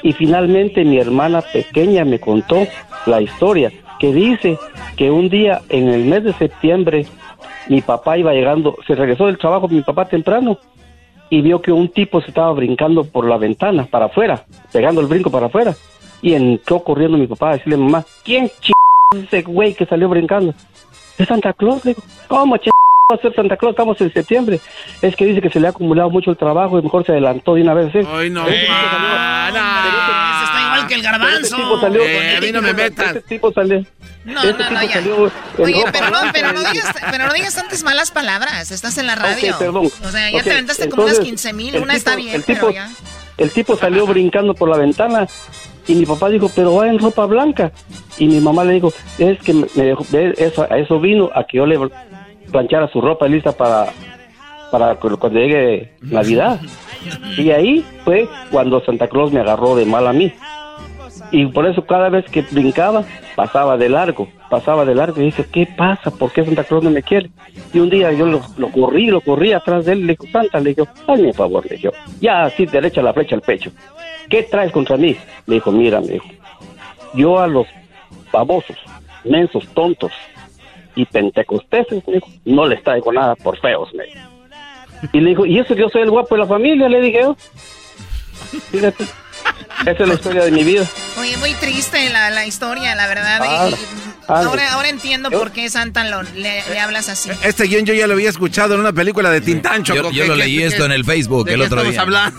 Y 0.03 0.13
finalmente 0.13 0.85
mi 0.85 0.99
hermana 0.99 1.41
pequeña 1.41 2.05
me 2.05 2.19
contó 2.19 2.67
la 3.07 3.21
historia 3.21 3.71
que 4.01 4.13
dice 4.13 4.59
que 4.97 5.13
un 5.13 5.29
día 5.29 5.61
en 5.69 5.89
el 5.89 6.07
mes 6.07 6.25
de 6.25 6.33
septiembre 6.33 7.07
mi 7.69 7.81
papá 7.83 8.19
iba 8.19 8.33
llegando, 8.33 8.77
se 8.87 8.95
regresó 8.95 9.27
del 9.27 9.39
trabajo 9.39 9.69
mi 9.69 9.83
papá 9.83 10.07
temprano 10.07 10.59
y 11.29 11.41
vio 11.43 11.63
que 11.63 11.73
un 11.73 11.89
tipo 11.89 12.21
se 12.21 12.29
estaba 12.29 12.53
brincando 12.53 13.05
por 13.05 13.27
la 13.27 13.39
ventana 13.39 13.87
para 13.87 14.07
afuera, 14.07 14.45
pegando 14.73 15.01
el 15.01 15.07
brinco 15.07 15.31
para 15.31 15.47
afuera. 15.47 15.75
Y 16.23 16.35
entró 16.35 16.81
corriendo 16.81 17.17
mi 17.17 17.27
papá 17.27 17.51
a 17.51 17.53
decirle, 17.55 17.79
mamá, 17.79 18.05
¿quién 18.25 18.49
ch 18.61 18.73
es 19.15 19.25
ese 19.25 19.43
güey 19.43 19.75
que 19.75 19.87
salió 19.87 20.09
brincando? 20.09 20.53
Es 21.17 21.29
Santa 21.29 21.53
Claus, 21.53 21.85
le 21.85 21.95
digo. 21.95 22.03
¿Cómo 22.29 22.57
va 23.11 23.17
a 23.17 23.19
ser 23.21 23.35
Santa 23.35 23.57
Claus? 23.57 23.73
Estamos 23.73 24.01
en 24.01 24.13
septiembre. 24.13 24.61
Es 25.03 25.17
que 25.17 25.27
dice 25.27 25.41
que 25.41 25.51
se 25.51 25.61
le 25.61 25.67
ha 25.67 25.71
acumulado 25.71 26.11
mucho 26.11 26.31
el 26.31 26.37
trabajo 26.37 26.79
y 26.79 26.83
mejor 26.83 27.05
se 27.05 27.13
adelantó 27.13 27.55
de 27.55 27.63
una 27.63 27.75
vez. 27.75 27.95
¿eh? 27.95 28.07
Ay, 28.11 28.31
no. 28.31 28.47
Ese 28.47 28.63
está 30.45 30.63
igual 30.67 30.87
que 30.87 30.95
el 30.95 31.03
garbanzo. 31.03 31.37
Este 31.41 31.57
tipo 31.57 31.81
salió, 31.81 32.03
Eh, 32.03 32.37
a 32.37 32.41
mí 32.41 32.53
no 32.53 32.63
me 32.63 32.73
metas. 32.73 33.17
Este 33.17 33.21
tipo 33.23 33.53
salió. 33.53 33.85
No, 34.25 34.43
este 34.43 34.53
no, 34.53 34.59
tipo 34.59 34.71
no, 34.71 34.83
ya. 34.83 35.01
Oye, 35.65 35.79
ropa 35.85 35.93
pero 35.93 36.11
no, 36.11 36.19
pero 36.33 36.53
no 36.53 36.61
digas, 36.61 36.95
pero 37.11 37.27
no 37.27 37.33
digas 37.33 37.55
tantas 37.55 37.83
malas 37.83 38.11
palabras. 38.11 38.71
Estás 38.71 38.99
en 38.99 39.07
la 39.07 39.15
radio. 39.15 39.57
Perdón. 39.59 39.87
O 40.05 40.09
sea, 40.11 40.31
ya 40.31 40.43
te 40.43 40.53
aventaste 40.53 40.89
como 40.89 41.05
unas 41.05 41.19
entonces, 41.19 41.43
15 41.43 41.53
mil. 41.55 41.77
Una 41.79 41.95
está 41.95 42.17
bien, 42.17 42.35
el 42.37 42.43
pero 42.43 42.61
tipo- 42.69 42.71
ya. 42.73 42.89
El 43.39 43.51
tipo 43.51 43.77
salió 43.77 44.07
brincando 44.07 44.53
por 44.55 44.69
la 44.69 44.77
ventana 44.77 45.27
y 45.87 45.95
mi 45.95 46.05
papá 46.05 46.29
dijo, 46.29 46.51
pero 46.55 46.75
va 46.75 46.89
en 46.89 46.99
ropa 46.99 47.25
blanca. 47.25 47.73
Y 48.19 48.27
mi 48.27 48.39
mamá 48.39 48.65
le 48.65 48.75
dijo, 48.75 48.93
es 49.19 49.39
que 49.41 49.55
me 49.55 49.67
dejó, 49.75 50.05
eso, 50.13 50.67
a 50.71 50.77
eso 50.77 51.01
vino, 51.01 51.31
a 51.35 51.45
que 51.45 51.57
yo 51.57 51.65
le 51.65 51.79
planchara 52.51 52.89
su 52.89 53.01
ropa 53.01 53.27
lista 53.27 53.53
para, 53.53 53.87
para 54.71 54.95
cu- 54.97 55.19
cuando 55.19 55.39
llegue 55.41 55.93
Navidad. 56.01 56.61
Y 57.39 57.51
ahí 57.51 57.85
fue 58.05 58.29
cuando 58.51 58.85
Santa 58.85 59.09
Claus 59.09 59.33
me 59.33 59.41
agarró 59.41 59.75
de 59.77 59.87
mal 59.87 60.07
a 60.07 60.13
mí. 60.13 60.33
Y 61.33 61.47
por 61.47 61.67
eso 61.67 61.85
cada 61.87 62.09
vez 62.09 62.25
que 62.31 62.43
brincaba, 62.51 63.05
pasaba 63.37 63.77
de 63.77 63.89
largo, 63.89 64.29
pasaba 64.49 64.85
de 64.85 64.95
largo. 64.95 65.21
Y 65.21 65.27
dije, 65.27 65.45
¿qué 65.53 65.67
pasa? 65.77 66.11
¿Por 66.11 66.33
qué 66.33 66.45
Santa 66.45 66.65
Claus 66.65 66.83
no 66.83 66.91
me 66.91 67.03
quiere? 67.03 67.31
Y 67.73 67.79
un 67.79 67.89
día 67.91 68.11
yo 68.13 68.27
lo, 68.27 68.41
lo 68.57 68.69
corrí, 68.71 69.07
lo 69.07 69.21
corrí 69.21 69.53
atrás 69.53 69.85
de 69.85 69.93
él. 69.93 70.07
Le 70.07 70.13
dijo, 70.15 70.27
Santa, 70.33 70.59
le 70.61 70.75
dijo, 70.75 70.89
hazme 71.07 71.33
favor, 71.33 71.65
le 71.71 71.77
dijo. 71.77 71.93
Ya 72.21 72.45
así, 72.45 72.67
derecha 72.67 73.01
la 73.03 73.13
flecha 73.13 73.37
al 73.37 73.43
pecho. 73.43 73.71
¿Qué 74.29 74.43
traes 74.45 74.73
contra 74.73 74.97
mí? 74.97 75.17
Le 75.47 75.55
dijo, 75.57 75.71
mira, 75.71 76.01
me 76.01 76.09
dijo. 76.09 76.27
Yo 77.15 77.39
a 77.39 77.47
los 77.47 77.67
babosos, 78.33 78.77
mensos, 79.25 79.67
tontos 79.75 80.13
y 81.03 81.05
pentecosteses, 81.07 82.07
me 82.07 82.15
dijo, 82.15 82.29
no 82.45 82.67
les 82.67 82.83
traigo 82.83 83.13
nada 83.13 83.35
por 83.37 83.59
feos, 83.61 83.89
me 83.95 84.05
dijo. 84.05 84.21
Y 85.13 85.21
le 85.21 85.31
dijo, 85.31 85.47
¿y 85.47 85.59
eso 85.59 85.75
que 85.75 85.81
yo 85.81 85.89
soy 85.89 86.03
el 86.03 86.11
guapo 86.11 86.35
de 86.35 86.41
la 86.43 86.47
familia? 86.47 86.89
Le 86.89 87.01
dije 87.01 87.21
yo. 87.23 87.37
Fíjate. 88.71 89.05
Esa 89.87 90.03
es 90.03 90.09
la 90.09 90.15
historia 90.15 90.45
de 90.45 90.51
mi 90.51 90.63
vida. 90.65 90.85
Oye, 91.19 91.37
muy 91.39 91.55
triste 91.55 92.11
la, 92.11 92.29
la 92.31 92.45
historia, 92.45 92.95
la 92.95 93.07
verdad. 93.07 93.41
Ah, 93.43 93.71
ah, 94.29 94.43
ahora, 94.45 94.73
ahora 94.75 94.89
entiendo 94.91 95.31
por 95.31 95.53
qué 95.53 95.71
Santa 95.71 96.05
lo- 96.05 96.23
le, 96.23 96.63
le 96.69 96.79
hablas 96.79 97.09
así. 97.09 97.31
Este 97.43 97.65
guion 97.65 97.87
yo 97.87 97.95
ya 97.95 98.07
lo 98.07 98.13
había 98.13 98.29
escuchado 98.29 98.75
en 98.75 98.81
una 98.81 98.93
película 98.93 99.31
de 99.31 99.41
Tintán, 99.41 99.83
Yo, 99.85 99.95
Choco. 99.97 100.11
yo 100.11 100.25
¿Qué- 100.25 100.29
lo 100.29 100.37
leí 100.37 100.63
esto 100.63 100.85
en 100.85 100.93
el 100.93 101.05
Facebook 101.07 101.47
¿De 101.47 101.55
el 101.55 101.63
otro 101.63 101.83
día. 101.83 102.03
hablando? 102.03 102.39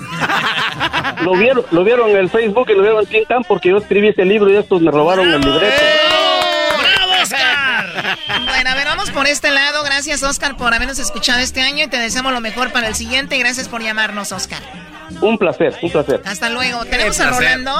Lo 1.23 1.33
vieron, 1.33 1.65
lo 1.71 1.83
vieron 1.83 2.09
en 2.11 2.17
el 2.17 2.29
Facebook 2.29 2.67
y 2.69 2.73
lo 2.75 2.81
vieron 2.83 2.99
en 3.01 3.05
Tintán 3.07 3.43
porque 3.47 3.69
yo 3.69 3.77
escribí 3.77 4.09
ese 4.09 4.23
libro 4.25 4.49
y 4.51 4.57
estos 4.57 4.79
me 4.81 4.91
robaron 4.91 5.27
el 5.33 5.41
libreto. 5.41 5.65
¡Bravo, 5.65 5.71
Oscar! 6.07 6.20
Bueno, 8.45 8.69
a 8.69 8.75
ver, 8.75 8.85
vamos 8.85 9.11
por 9.11 9.27
este 9.27 9.51
lado. 9.51 9.83
Gracias, 9.83 10.23
Oscar, 10.23 10.57
por 10.57 10.73
habernos 10.73 10.99
escuchado 10.99 11.39
este 11.39 11.61
año 11.61 11.85
y 11.85 11.87
te 11.87 11.97
deseamos 11.97 12.33
lo 12.33 12.41
mejor 12.41 12.71
para 12.71 12.87
el 12.87 12.95
siguiente. 12.95 13.35
Y 13.35 13.39
gracias 13.39 13.67
por 13.67 13.81
llamarnos, 13.81 14.31
Oscar. 14.31 14.61
Un 15.19 15.37
placer, 15.37 15.77
un 15.81 15.91
placer. 15.91 16.21
Hasta 16.25 16.49
luego. 16.49 16.85
Tenemos 16.85 17.19
a. 17.19 17.29
Rolando. 17.29 17.75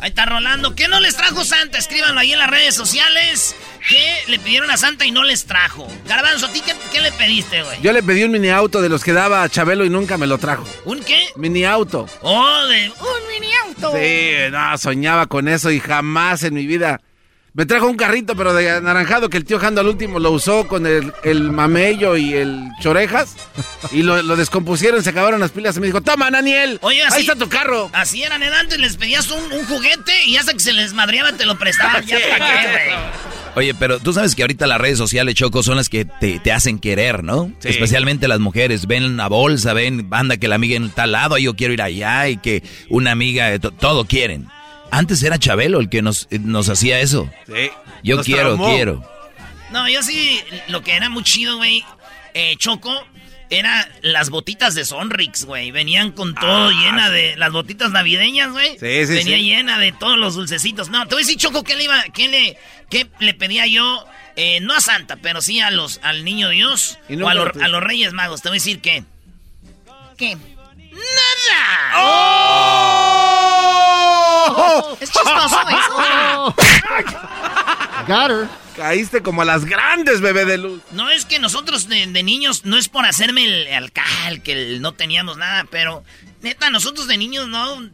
Ahí 0.00 0.08
está 0.08 0.24
Rolando. 0.24 0.74
¿Qué 0.74 0.88
no 0.88 0.98
les 1.00 1.14
trajo 1.16 1.44
Santa? 1.44 1.78
Escríbanlo 1.78 2.18
ahí 2.18 2.32
en 2.32 2.38
las 2.38 2.48
redes 2.48 2.74
sociales. 2.74 3.54
¿Qué 3.88 4.16
le 4.28 4.38
pidieron 4.38 4.70
a 4.70 4.76
Santa 4.76 5.04
y 5.04 5.10
no 5.10 5.22
les 5.22 5.44
trajo? 5.44 5.86
Garbanzo, 6.06 6.46
¿a 6.46 6.52
ti 6.52 6.62
qué, 6.64 6.74
qué 6.92 7.00
le 7.00 7.12
pediste, 7.12 7.62
güey? 7.62 7.80
Yo 7.82 7.92
le 7.92 8.02
pedí 8.02 8.24
un 8.24 8.30
mini 8.30 8.48
auto 8.48 8.80
de 8.82 8.88
los 8.88 9.04
que 9.04 9.12
daba 9.12 9.42
a 9.42 9.48
Chabelo 9.48 9.84
y 9.84 9.90
nunca 9.90 10.16
me 10.16 10.26
lo 10.26 10.38
trajo. 10.38 10.66
¿Un 10.84 11.00
qué? 11.00 11.28
Mini 11.36 11.64
auto. 11.64 12.06
Oh, 12.22 12.66
de 12.66 12.90
un 12.90 13.28
mini 13.28 13.52
auto. 13.66 13.92
Sí, 13.96 14.32
no, 14.50 14.78
soñaba 14.78 15.26
con 15.26 15.48
eso 15.48 15.70
y 15.70 15.80
jamás 15.80 16.42
en 16.42 16.54
mi 16.54 16.66
vida 16.66 17.00
Me 17.52 17.66
trajo 17.66 17.88
un 17.88 17.96
carrito, 17.96 18.36
pero 18.36 18.54
de 18.54 18.70
anaranjado, 18.70 19.28
que 19.28 19.36
el 19.36 19.44
tío 19.44 19.58
Jando 19.58 19.80
al 19.80 19.88
último 19.88 20.20
lo 20.20 20.30
usó 20.30 20.68
con 20.68 20.86
el, 20.86 21.12
el 21.24 21.50
mamello 21.50 22.16
y 22.16 22.32
el 22.34 22.68
chorejas. 22.80 23.34
Y 23.90 24.02
lo, 24.04 24.22
lo 24.22 24.36
descompusieron, 24.36 25.02
se 25.02 25.10
acabaron 25.10 25.40
las 25.40 25.50
pilas. 25.50 25.76
Y 25.76 25.80
me 25.80 25.86
dijo, 25.86 26.00
toma, 26.00 26.30
Daniel, 26.30 26.78
Oye, 26.82 27.02
así, 27.02 27.14
ahí 27.16 27.20
está 27.22 27.34
tu 27.34 27.48
carro. 27.48 27.90
Así 27.92 28.22
eran 28.22 28.42
¿eh? 28.44 28.50
antes, 28.54 28.78
les 28.78 28.96
pedías 28.96 29.28
un, 29.32 29.42
un 29.52 29.64
juguete 29.66 30.12
y 30.26 30.36
hasta 30.36 30.52
que 30.52 30.60
se 30.60 30.72
les 30.72 30.92
madreaba 30.92 31.32
te 31.32 31.44
lo 31.44 31.58
prestaban. 31.58 32.04
Ya 32.06 32.18
para 32.30 32.46
qué, 32.46 32.68
güey. 32.68 32.98
Oye, 33.56 33.74
pero 33.74 33.98
tú 33.98 34.12
sabes 34.12 34.36
que 34.36 34.42
ahorita 34.42 34.68
las 34.68 34.80
redes 34.80 34.96
sociales, 34.98 35.34
Choco, 35.34 35.64
son 35.64 35.76
las 35.76 35.88
que 35.88 36.04
te, 36.04 36.38
te 36.38 36.52
hacen 36.52 36.78
querer, 36.78 37.24
¿no? 37.24 37.52
Sí. 37.58 37.68
Especialmente 37.70 38.28
las 38.28 38.38
mujeres. 38.38 38.86
Ven 38.86 39.02
una 39.04 39.26
bolsa, 39.26 39.72
ven, 39.72 40.08
banda 40.08 40.36
que 40.36 40.46
la 40.46 40.54
amiga 40.54 40.76
en 40.76 40.88
tal 40.90 41.10
lado, 41.10 41.36
yo 41.36 41.56
quiero 41.56 41.72
ir 41.74 41.82
allá 41.82 42.28
y 42.28 42.36
que 42.36 42.62
una 42.88 43.10
amiga, 43.10 43.58
to- 43.58 43.72
todo 43.72 44.04
quieren. 44.04 44.46
Antes 44.90 45.22
era 45.22 45.38
Chabelo 45.38 45.80
el 45.80 45.88
que 45.88 46.02
nos, 46.02 46.28
nos 46.30 46.68
hacía 46.68 47.00
eso. 47.00 47.30
Sí. 47.46 47.70
Yo 48.02 48.16
Nos 48.16 48.26
quiero, 48.26 48.42
traumó. 48.56 48.74
quiero. 48.74 49.10
No, 49.70 49.88
yo 49.88 50.02
sí, 50.02 50.40
lo 50.68 50.82
que 50.82 50.94
era 50.94 51.08
muy 51.08 51.22
chido, 51.22 51.56
güey, 51.58 51.84
eh, 52.34 52.56
Choco, 52.58 53.06
era 53.50 53.88
las 54.02 54.30
botitas 54.30 54.74
de 54.74 54.84
Sonrix, 54.84 55.44
güey. 55.44 55.70
Venían 55.70 56.12
con 56.12 56.34
todo 56.34 56.68
Ah, 56.68 56.72
llena 56.72 57.10
de 57.10 57.36
las 57.36 57.52
botitas 57.52 57.90
navideñas, 57.92 58.50
güey. 58.52 58.70
Sí, 58.78 59.06
sí, 59.06 59.12
Venía 59.14 59.36
sí. 59.36 59.42
llena 59.44 59.78
de 59.78 59.92
todos 59.92 60.16
los 60.18 60.34
dulcecitos. 60.34 60.88
No, 60.90 61.06
te 61.06 61.14
voy 61.14 61.22
a 61.22 61.26
decir, 61.26 61.38
Choco, 61.38 61.62
¿qué 61.62 61.76
le 61.76 61.84
iba, 61.84 62.02
qué 62.14 62.28
le, 62.28 62.58
qué 62.88 63.08
le 63.20 63.34
pedía 63.34 63.66
yo? 63.66 64.04
Eh, 64.36 64.60
no 64.60 64.74
a 64.74 64.80
Santa, 64.80 65.16
pero 65.16 65.40
sí 65.42 65.60
a 65.60 65.70
los, 65.70 66.00
al 66.02 66.24
niño 66.24 66.48
Dios 66.50 66.98
Y 67.08 67.16
no 67.16 67.26
o 67.26 67.28
a, 67.28 67.34
lo 67.34 67.42
a 67.60 67.68
los 67.68 67.82
Reyes 67.82 68.12
Magos. 68.12 68.42
Te 68.42 68.48
voy 68.48 68.56
a 68.56 68.60
decir 68.60 68.80
que. 68.80 69.04
¿Qué? 70.16 70.36
¡Oh! 74.02 74.96
Es 75.00 75.10
chistoso 75.10 75.58
eso. 75.68 76.54
Got 78.06 78.30
her. 78.30 78.48
Caíste 78.76 79.22
como 79.22 79.42
a 79.42 79.44
las 79.44 79.64
grandes, 79.66 80.20
bebé 80.20 80.44
de 80.46 80.56
luz. 80.58 80.80
No 80.92 81.10
es 81.10 81.24
que 81.26 81.38
nosotros 81.38 81.88
de, 81.88 82.06
de 82.06 82.22
niños, 82.22 82.64
no 82.64 82.76
es 82.78 82.88
por 82.88 83.04
hacerme 83.04 83.44
el 83.44 83.72
alcal, 83.74 84.42
que 84.42 84.52
el- 84.52 84.80
no 84.80 84.92
teníamos 84.92 85.36
nada, 85.36 85.64
pero 85.70 86.02
neta, 86.40 86.70
nosotros 86.70 87.06
de 87.06 87.18
niños 87.18 87.46
no. 87.48 87.90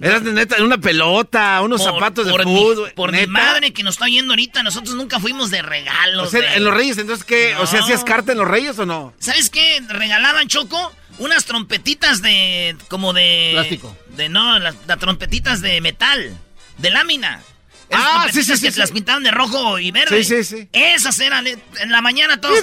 Eras 0.00 0.24
de 0.24 0.32
neta, 0.32 0.62
una 0.62 0.78
pelota, 0.78 1.60
unos 1.62 1.82
Por- 1.82 1.92
zapatos 1.94 2.26
de 2.26 2.32
por 2.32 2.44
mi- 2.46 2.54
fútbol. 2.56 2.92
por 2.94 3.12
mi 3.12 3.26
madre 3.26 3.72
que 3.72 3.82
nos 3.82 3.94
está 3.96 4.04
oyendo 4.06 4.32
ahorita, 4.32 4.62
nosotros 4.62 4.94
nunca 4.94 5.18
fuimos 5.20 5.50
de 5.50 5.60
regalos. 5.62 6.28
O 6.28 6.30
sea, 6.30 6.40
de- 6.40 6.56
en 6.56 6.64
los 6.64 6.72
Reyes, 6.74 6.96
entonces, 6.98 7.24
¿qué? 7.24 7.54
O 7.56 7.66
sea. 7.66 7.80
¿hacías 7.80 8.04
carta 8.04 8.32
en 8.32 8.38
los 8.38 8.48
Reyes 8.48 8.78
o 8.78 8.86
no? 8.86 9.12
¿Sabes 9.18 9.50
qué? 9.50 9.82
Regalaban, 9.88 10.48
Choco, 10.48 10.92
unas 11.18 11.44
trompetitas 11.44 12.22
de. 12.22 12.76
como 12.88 13.12
de. 13.12 13.50
Plástico. 13.52 13.96
De 14.16 14.28
no, 14.28 14.58
las, 14.58 14.74
las 14.86 14.98
trompetitas 14.98 15.60
de 15.60 15.80
metal, 15.80 16.36
de 16.78 16.90
lámina. 16.90 17.42
Esas 17.88 18.04
Ah, 18.04 18.26
sí, 18.32 18.42
sí, 18.42 18.56
sí, 18.56 18.66
que 18.66 18.72
sí. 18.72 18.80
las 18.80 18.90
pintaban 18.90 19.22
de 19.22 19.30
rojo 19.30 19.78
y 19.78 19.92
verde. 19.92 20.24
Sí, 20.24 20.42
sí, 20.42 20.56
sí. 20.56 20.68
Esas 20.72 21.20
eran 21.20 21.46
eh, 21.46 21.56
en 21.78 21.90
la 21.92 22.00
mañana 22.00 22.40
todos. 22.40 22.58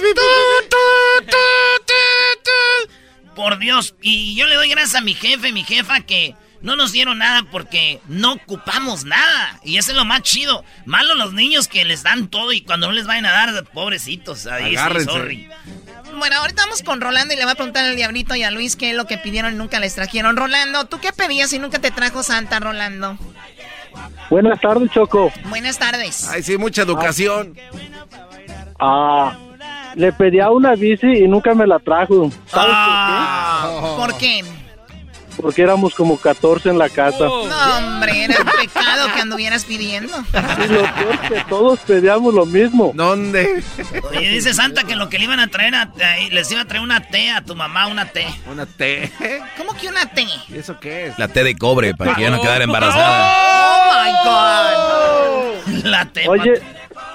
Por 3.34 3.58
Dios. 3.58 3.94
Y 4.02 4.34
yo 4.34 4.46
le 4.46 4.54
doy 4.54 4.68
gracias 4.68 4.96
a 4.96 5.00
mi 5.00 5.14
jefe, 5.14 5.50
mi 5.50 5.64
jefa, 5.64 6.02
que 6.02 6.34
no 6.60 6.76
nos 6.76 6.92
dieron 6.92 7.18
nada 7.18 7.42
porque 7.50 8.00
no 8.06 8.34
ocupamos 8.34 9.04
nada. 9.04 9.60
Y 9.64 9.78
eso 9.78 9.92
es 9.92 9.96
lo 9.96 10.04
más 10.04 10.22
chido. 10.22 10.64
Malo 10.84 11.14
los 11.14 11.32
niños 11.32 11.68
que 11.68 11.84
les 11.84 12.02
dan 12.02 12.28
todo 12.28 12.52
y 12.52 12.60
cuando 12.60 12.86
no 12.88 12.92
les 12.92 13.06
vayan 13.06 13.26
a 13.26 13.32
dar, 13.32 13.64
pobrecitos. 13.64 14.46
Ahí 14.46 14.76
sí, 14.76 15.04
sorry. 15.04 15.48
Bueno, 16.16 16.36
ahorita 16.38 16.62
vamos 16.62 16.82
con 16.82 17.00
Rolando 17.00 17.34
y 17.34 17.36
le 17.36 17.44
va 17.44 17.52
a 17.52 17.54
preguntar 17.54 17.84
al 17.84 17.96
Diablito 17.96 18.34
y 18.34 18.42
a 18.42 18.50
Luis 18.50 18.76
qué 18.76 18.90
es 18.90 18.96
lo 18.96 19.06
que 19.06 19.18
pidieron 19.18 19.54
y 19.54 19.56
nunca 19.56 19.80
les 19.80 19.94
trajeron. 19.94 20.36
Rolando, 20.36 20.84
¿tú 20.86 20.98
qué 21.00 21.12
pedías 21.12 21.52
y 21.52 21.58
nunca 21.58 21.78
te 21.78 21.90
trajo 21.90 22.22
Santa, 22.22 22.60
Rolando? 22.60 23.16
Buenas 24.30 24.60
tardes, 24.60 24.90
Choco. 24.90 25.32
Buenas 25.48 25.78
tardes. 25.78 26.28
Ay, 26.28 26.42
sí, 26.42 26.56
mucha 26.58 26.82
educación. 26.82 27.56
Ah, 28.78 29.36
le 29.94 30.12
pedía 30.12 30.50
una 30.50 30.74
bici 30.74 31.06
y 31.06 31.28
nunca 31.28 31.54
me 31.54 31.66
la 31.66 31.78
trajo. 31.78 32.30
¿Sabes 32.46 32.74
¿Por 33.96 34.16
qué? 34.18 34.42
por 34.44 34.52
qué? 34.52 34.64
Porque 35.40 35.62
éramos 35.62 35.94
como 35.94 36.16
14 36.16 36.70
en 36.70 36.78
la 36.78 36.88
casa. 36.88 37.24
No, 37.24 37.42
hombre, 37.76 38.24
era 38.24 38.36
que 39.14 39.20
anduvieras 39.20 39.64
pidiendo. 39.64 40.12
Y 40.64 40.68
lo 40.68 40.82
peor 40.82 41.18
es 41.22 41.30
que 41.30 41.44
todos 41.48 41.80
pedíamos 41.80 42.34
lo 42.34 42.46
mismo. 42.46 42.92
¿Dónde? 42.94 43.62
Oye, 44.10 44.28
dice 44.30 44.54
Santa 44.54 44.84
que 44.84 44.96
lo 44.96 45.08
que 45.08 45.18
le 45.18 45.24
iban 45.24 45.40
a 45.40 45.48
traer, 45.48 45.74
a, 45.74 45.90
les 46.30 46.50
iba 46.50 46.60
a 46.60 46.64
traer 46.64 46.82
una 46.82 47.00
té 47.00 47.30
a 47.30 47.42
tu 47.42 47.54
mamá, 47.54 47.86
una 47.86 48.06
té. 48.06 48.26
Una 48.50 48.66
té. 48.66 49.10
¿Cómo 49.56 49.74
que 49.74 49.88
una 49.88 50.06
té? 50.06 50.26
¿Eso 50.52 50.78
qué 50.80 51.06
es? 51.06 51.18
La 51.18 51.28
té 51.28 51.44
de 51.44 51.56
cobre 51.56 51.94
para 51.94 52.14
que 52.14 52.22
ya 52.22 52.30
no 52.30 52.40
quedara 52.40 52.64
embarazada. 52.64 53.34
¡Oh, 53.36 53.92
my 55.64 55.72
God! 55.74 55.84
La 55.84 56.04
té. 56.06 56.28
Oye, 56.28 56.62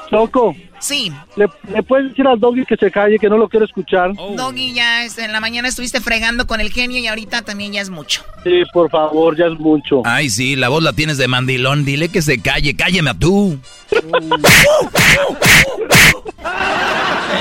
Choco, 0.10 0.56
Sí, 0.80 1.12
¿le, 1.36 1.48
le 1.74 1.84
puedes 1.84 2.10
decir 2.10 2.26
al 2.26 2.40
doggy 2.40 2.66
que 2.66 2.78
se 2.78 2.90
calle, 2.90 3.20
que 3.20 3.28
no 3.30 3.38
lo 3.38 3.50
quiero 3.50 3.66
escuchar? 3.66 4.14
Doggy, 4.16 4.74
ya 4.74 5.06
en 5.06 5.32
la 5.34 5.40
mañana 5.42 5.68
estuviste 5.68 6.00
fregando 6.00 6.48
con 6.48 6.62
el 6.62 6.72
genio 6.72 7.00
y 7.00 7.08
ahorita 7.08 7.42
también 7.42 7.74
ya 7.74 7.82
es 7.82 7.90
mucho. 7.90 8.24
Sí, 8.44 8.64
por 8.72 8.90
favor, 8.90 9.38
ya 9.38 9.48
es 9.48 9.60
mucho. 9.60 10.02
Ay, 10.06 10.30
sí, 10.30 10.56
la 10.56 10.70
voz 10.70 10.82
la 10.84 10.94
tienes 10.94 11.18
de 11.18 11.28
mandilón. 11.28 11.84
Dile 11.86 12.10
que 12.10 12.22
se 12.22 12.42
calle, 12.42 12.76
cálleme 12.76 13.10
a 13.10 13.14
tú. 13.14 13.60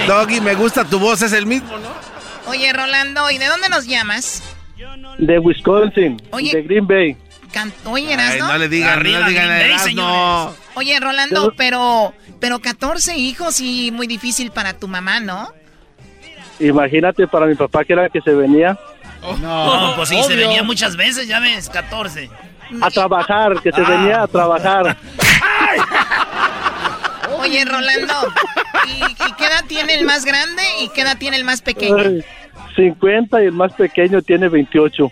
Doggy, 0.07 0.41
me 0.41 0.55
gusta 0.55 0.85
tu 0.85 0.99
voz, 0.99 1.23
es 1.23 1.33
el 1.33 1.47
mismo, 1.47 1.77
¿no? 1.79 2.51
Oye, 2.51 2.73
Rolando, 2.73 3.31
¿y 3.31 3.39
de 3.39 3.47
dónde 3.47 3.69
nos 3.69 3.87
llamas? 3.87 4.43
De 5.19 5.39
Wisconsin, 5.39 6.21
Oye. 6.31 6.53
de 6.55 6.63
Green 6.63 6.87
Bay. 6.87 7.17
Can- 7.53 7.73
Oye, 7.87 8.13
Erasno. 8.13 8.47
Ay, 8.47 8.53
no 8.53 8.59
le 8.59 8.69
digan, 8.69 8.99
Arriba, 8.99 9.21
no 9.21 9.27
le 9.27 9.33
digan. 9.33 9.49
Oye, 10.75 11.01
Rolando, 11.01 11.53
pero, 11.57 12.15
pero 12.41 12.59
14 12.61 13.17
hijos 13.17 13.61
y 13.61 13.91
muy 13.91 14.07
difícil 14.07 14.51
para 14.51 14.75
tu 14.75 14.87
mamá, 14.89 15.21
¿no? 15.21 15.51
Imagínate 16.61 17.27
para 17.27 17.47
mi 17.47 17.55
papá 17.55 17.85
que 17.85 17.93
era 17.93 18.09
que 18.09 18.21
se 18.21 18.35
venía 18.35 18.77
No, 19.41 19.93
pues 19.97 20.09
sí, 20.09 20.21
se 20.25 20.35
venía 20.37 20.63
muchas 20.63 20.97
veces, 20.97 21.29
ya 21.29 21.39
ves, 21.41 21.69
14. 21.69 22.29
a 22.83 22.91
trabajar, 22.91 23.61
que 23.63 23.71
se 23.73 23.81
venía 23.81 24.23
a 24.23 24.27
trabajar. 24.27 24.97
Oye, 27.41 27.65
Rolando, 27.65 28.15
¿y, 28.87 29.05
y 29.05 29.33
qué 29.37 29.47
edad 29.47 29.65
tiene 29.69 29.95
el 29.95 30.05
más 30.05 30.25
grande 30.25 30.63
y 30.83 30.89
qué 30.89 31.03
edad 31.03 31.17
tiene 31.19 31.37
el 31.37 31.45
más 31.45 31.63
pequeño? 31.63 31.97
Ay, 31.97 32.25
50 32.77 33.43
y 33.43 33.47
el 33.47 33.53
más 33.53 33.73
pequeño 33.75 34.21
tiene 34.23 34.49
28. 34.49 35.11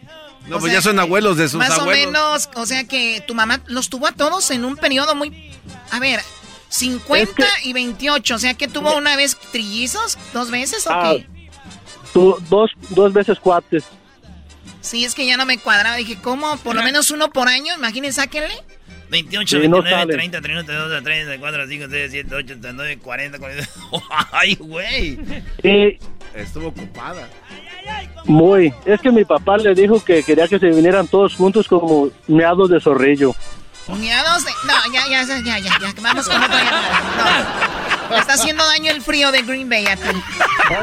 No, 0.49 0.59
pues 0.61 0.73
ya 0.73 0.81
son 0.81 0.99
abuelos 0.99 1.37
de 1.37 1.49
sus 1.49 1.59
Más 1.59 1.71
o 1.79 1.83
abuelos. 1.83 2.07
menos, 2.13 2.49
o 2.55 2.67
sea 2.67 2.85
que 2.85 3.23
tu 3.27 3.35
mamá 3.35 3.61
los 3.67 3.89
tuvo 3.89 4.07
a 4.07 4.13
todos 4.13 4.51
en 4.51 4.65
un 4.65 4.77
periodo 4.77 5.15
muy... 5.15 5.53
A 5.91 5.99
ver, 5.99 6.21
50 6.69 7.45
y 7.65 7.73
28, 7.73 8.35
o 8.35 8.39
sea 8.39 8.55
que 8.55 8.69
tuvo 8.69 8.97
una 8.97 9.17
vez 9.17 9.37
trillizos, 9.53 10.17
dos 10.33 10.51
veces 10.51 10.87
o 10.87 10.91
Ah, 10.93 11.15
qué? 11.17 11.27
tu- 12.13 12.37
dos, 12.49 12.71
dos 12.91 13.13
veces 13.13 13.39
cuates. 13.41 13.85
Sí, 14.81 15.05
es 15.05 15.15
que 15.15 15.27
ya 15.27 15.37
no 15.37 15.47
me 15.47 15.59
cuadraba, 15.59 15.97
dije, 15.97 16.17
¿cómo? 16.23 16.57
Por 16.59 16.77
lo 16.77 16.83
menos 16.83 17.11
uno 17.11 17.31
por 17.31 17.49
año, 17.49 17.75
imagínense, 17.77 18.21
sáquenle. 18.21 18.55
28, 19.11 19.61
Sí, 19.63 19.69
no 19.69 19.83
29, 19.83 19.91
sale. 19.91 20.13
30, 20.15 20.41
32, 20.41 21.03
34, 21.05 21.67
5, 21.69 21.85
6, 21.91 22.09
7, 22.11 22.35
8, 22.35 22.47
39, 22.47 22.99
40, 22.99 23.39
40. 23.39 23.69
Ay, 24.33 24.55
güey. 24.57 25.19
Y 25.63 25.99
Estuvo 26.35 26.69
ocupada. 26.69 27.29
Muy. 28.24 28.72
Es 28.84 29.01
que 29.01 29.11
mi 29.11 29.24
papá 29.24 29.57
le 29.59 29.74
dijo 29.74 30.03
que 30.05 30.22
quería 30.22 30.49
que 30.49 30.59
se 30.59 30.66
vinieran 30.66 31.07
todos 31.07 31.34
juntos 31.34 31.68
como 31.68 32.09
meados 32.26 32.68
de 32.70 32.80
zorrillo. 32.80 33.34
Miados 33.89 34.45
de... 34.45 34.51
No, 34.66 34.74
ya, 34.93 35.07
ya, 35.09 35.22
ya, 35.24 35.39
ya, 35.41 35.59
ya, 35.78 35.95
vamos 36.03 36.28
con 36.28 36.43
otra 36.43 36.64
llamada. 36.64 37.55
No, 38.09 38.14
me 38.16 38.18
está 38.20 38.32
haciendo 38.34 38.66
daño 38.66 38.91
el 38.91 39.01
frío 39.01 39.30
de 39.30 39.43
Green 39.43 39.68
Bay 39.68 39.87
a 39.87 39.95
ti. 39.97 40.09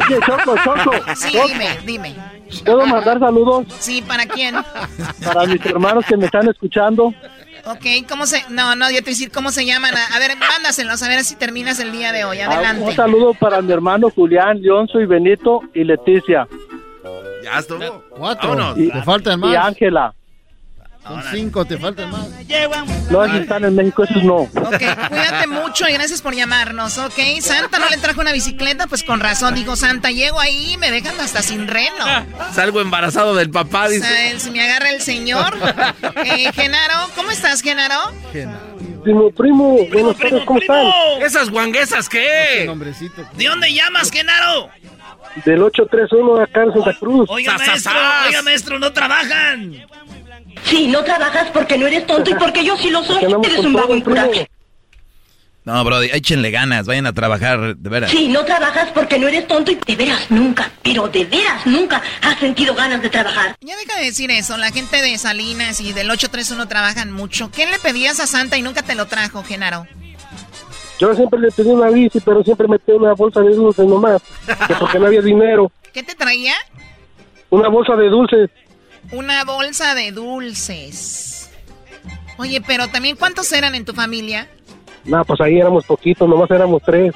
Oye, 0.08 0.20
Choco, 0.26 0.56
Choco. 0.64 0.92
Sí, 1.16 1.32
Choco, 1.34 1.48
dime, 1.50 1.68
dime. 1.86 2.16
¿Puedo 2.64 2.86
mandar 2.86 3.20
saludos 3.20 3.66
Sí, 3.80 4.02
¿para 4.02 4.26
quién? 4.26 4.56
para 5.24 5.46
mis 5.46 5.66
hermanos 5.66 6.06
que 6.06 6.16
me 6.16 6.26
están 6.28 6.48
escuchando? 6.48 7.14
Ok, 7.66 7.86
¿cómo 8.08 8.26
se...? 8.26 8.44
No, 8.50 8.76
no, 8.76 8.90
yo 8.90 8.98
te 8.98 9.04
voy 9.04 9.10
a 9.10 9.16
decir 9.16 9.32
cómo 9.32 9.52
se 9.52 9.66
llaman. 9.66 9.94
A, 10.14 10.20
ver, 10.20 10.38
mándaselos, 10.38 11.02
a 11.04 11.08
ver 11.10 11.24
si 11.26 11.36
terminas 11.36 11.80
el 11.80 11.92
día 11.92 12.12
de 12.14 12.24
hoy. 12.26 12.40
Ah, 12.40 12.48
Un 12.48 12.54
Adelante. 12.54 12.96
saludo 12.96 13.34
para 13.34 13.62
mi 13.62 13.72
hermano 13.74 14.10
Julián, 14.14 14.62
Leonzo 14.62 15.00
y 15.02 15.06
Benito 15.06 15.62
y 15.74 15.84
Leticia. 15.84 16.48
Ya 17.44 17.60
estuvo. 17.60 18.04
Cuatro. 18.10 18.50
Vámonos. 18.50 18.78
Y, 18.78 18.90
Te 18.92 19.04
faltan 19.04 19.40
y 19.40 19.42
más. 19.42 19.56
Ángela. 19.66 20.14
Son 21.06 21.22
cinco, 21.34 21.66
te 21.66 21.78
faltan 21.78 22.10
más. 22.12 22.30
No, 23.12 23.30
si 23.30 23.38
están 23.40 23.66
en 23.66 23.76
México, 23.76 24.06
esos 24.06 24.24
no. 24.24 24.36
Ok, 24.38 24.50
cuídate 25.10 25.48
mucho 25.48 25.86
y 25.90 25.92
gracias 25.92 26.22
por 26.22 26.34
llamarnos, 26.34 26.98
¿ok? 26.98 27.20
Santa 27.42 27.78
no 27.78 27.90
le 27.90 27.98
trajo 27.98 28.22
una 28.22 28.32
bicicleta, 28.32 28.88
pues 28.88 29.04
con 29.04 29.20
razón. 29.20 29.54
Dijo, 29.54 29.76
Santa, 29.76 30.12
llego 30.12 30.40
ahí 30.40 30.72
y 30.74 30.78
me 30.78 30.92
dejan 30.92 31.20
hasta 31.20 31.42
sin 31.42 31.68
reno. 31.68 32.06
Salgo 32.54 32.80
embarazado 32.80 33.36
del 33.36 33.50
papá, 33.50 33.88
O 33.88 33.90
dice. 33.90 34.08
sea, 34.08 34.40
si 34.40 34.50
me 34.52 34.62
agarra 34.62 34.92
el 34.92 35.02
señor. 35.02 35.58
Eh, 36.26 36.52
Genaro, 36.54 37.10
¿cómo 37.16 37.32
estás, 37.32 37.62
Genaro? 37.62 38.00
Primo, 39.04 39.30
primo, 39.32 39.78
buenas 39.92 40.18
tardes, 40.18 40.44
¿cómo 40.46 40.60
están? 40.60 40.86
¿Esas 41.22 41.50
guanguesas 41.50 42.08
qué? 42.08 42.64
Nombrecito. 42.66 43.26
¿De 43.36 43.46
dónde 43.46 43.74
llamas, 43.74 44.10
Genaro? 44.10 44.70
Del 45.46 45.64
831 45.64 46.42
acá 46.42 46.64
en 46.64 46.74
Santa 46.74 46.94
Cruz. 47.00 47.28
Oiga, 47.30 47.58
maestro, 47.58 47.92
oiga, 48.28 48.42
maestro, 48.44 48.80
no 48.80 48.94
trabajan. 48.94 49.86
Sí, 50.64 50.88
no 50.88 51.04
trabajas 51.04 51.50
porque 51.52 51.78
no 51.78 51.88
eres 51.88 52.06
tonto 52.06 52.30
y 52.30 52.36
porque 52.36 52.64
yo 52.64 52.78
sí 52.78 52.90
lo 52.90 53.04
soy. 53.04 53.24
Eres 53.24 53.60
un 53.60 53.74
vago 53.74 53.96
incurable. 53.96 54.50
No, 55.66 55.82
Brody, 55.86 56.10
échenle 56.12 56.52
ganas, 56.52 56.86
vayan 56.86 57.06
a 57.06 57.14
trabajar, 57.14 57.78
de 57.78 57.90
veras. 57.90 58.12
Sí, 58.12 58.28
no 58.28 58.44
trabajas 58.44 58.90
porque 58.94 59.18
no 59.18 59.30
eres 59.30 59.48
tonto 59.48 59.72
y 59.72 59.76
de 59.76 59.96
veras 59.96 60.30
nunca, 60.30 60.70
pero 60.84 61.08
de 61.08 61.24
veras 61.24 61.66
nunca 61.66 62.02
has 62.22 62.38
sentido 62.38 62.76
ganas 62.76 63.02
de 63.02 63.10
trabajar. 63.10 63.56
Ya 63.62 63.78
deja 63.78 63.98
de 63.98 64.06
decir 64.06 64.30
eso, 64.30 64.58
la 64.58 64.72
gente 64.72 65.02
de 65.02 65.18
Salinas 65.18 65.80
y 65.80 65.94
del 65.94 66.12
831 66.12 66.68
trabajan 66.68 67.14
mucho. 67.14 67.50
¿Qué 67.50 67.66
le 67.66 67.80
pedías 67.80 68.20
a 68.20 68.28
Santa 68.28 68.58
y 68.58 68.62
nunca 68.62 68.84
te 68.84 68.94
lo 68.94 69.06
trajo, 69.06 69.42
Genaro? 69.44 69.88
Yo 71.00 71.14
siempre 71.16 71.40
le 71.40 71.52
pedí 71.52 71.70
una 71.70 71.90
bici, 71.90 72.20
pero 72.20 72.44
siempre 72.44 72.68
metí 72.68 72.92
una 72.92 73.14
bolsa 73.14 73.42
de 73.42 73.56
dulces 73.56 73.86
nomás, 73.86 74.22
que 74.68 74.76
porque 74.76 75.00
no 75.00 75.08
había 75.08 75.22
dinero. 75.22 75.72
¿Qué 75.92 76.04
te 76.04 76.16
traía? 76.16 76.54
Una 77.50 77.68
bolsa 77.68 77.96
de 77.96 78.10
dulces. 78.10 78.50
Una 79.12 79.44
bolsa 79.44 79.96
de 79.96 80.12
dulces. 80.12 81.52
Oye, 82.38 82.62
pero 82.66 82.88
también, 82.88 83.16
¿cuántos 83.16 83.52
eran 83.52 83.76
en 83.76 83.86
tu 83.86 83.94
familia? 83.94 84.48
No, 85.06 85.24
pues 85.26 85.42
ahí 85.42 85.60
éramos 85.60 85.86
poquitos, 85.86 86.28
nomás 86.28 86.50
éramos 86.50 86.82
tres. 86.84 87.14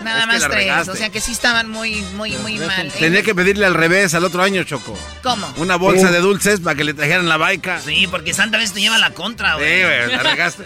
Nada 0.00 0.20
Es 0.20 0.26
más 0.28 0.36
tres, 0.42 0.54
regaste. 0.54 0.90
o 0.92 0.94
sea 0.94 1.10
que 1.10 1.20
sí 1.20 1.32
estaban 1.32 1.68
muy, 1.70 2.02
muy, 2.14 2.36
muy 2.38 2.58
mal. 2.58 2.86
¿eh? 2.86 2.92
Tenía 2.98 3.22
que 3.22 3.34
pedirle 3.34 3.66
al 3.66 3.74
revés 3.74 4.14
al 4.14 4.24
otro 4.24 4.42
año, 4.42 4.62
Choco. 4.64 4.96
¿Cómo? 5.22 5.46
Una 5.56 5.76
bolsa 5.76 6.06
Sí. 6.08 6.12
de 6.14 6.20
dulces 6.20 6.60
para 6.60 6.76
que 6.76 6.84
le 6.84 6.94
trajeran 6.94 7.28
la 7.28 7.36
baica. 7.36 7.80
Sí, 7.80 8.06
porque 8.08 8.32
Santa 8.32 8.58
vez 8.58 8.72
te 8.72 8.80
lleva 8.80 8.96
la 8.98 9.10
contra, 9.10 9.54
Sí, 9.54 9.58
güey. 9.58 9.82
güey, 9.82 10.16
la 10.16 10.22
regaste. 10.22 10.64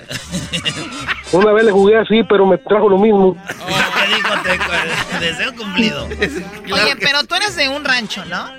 Una 1.32 1.52
vez 1.52 1.64
le 1.64 1.72
jugué 1.72 1.96
así, 1.98 2.22
pero 2.28 2.44
me 2.46 2.58
trajo 2.58 2.88
lo 2.90 2.98
mismo. 2.98 3.36
¿Qué 3.46 4.14
dijo? 4.16 4.34
Te- 4.42 5.24
deseo 5.24 5.54
cumplido. 5.56 6.04
Oye, 6.72 6.96
pero 7.00 7.24
tú 7.24 7.34
eres 7.34 7.56
de 7.56 7.68
un 7.70 7.84
rancho, 7.84 8.24
¿no? 8.26 8.50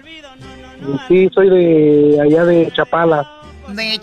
Sí, 1.07 1.29
soy 1.33 1.49
de 1.49 2.19
allá 2.21 2.43
de 2.45 2.71
Chapala. 2.75 3.29
De 3.69 3.83
De 3.83 3.99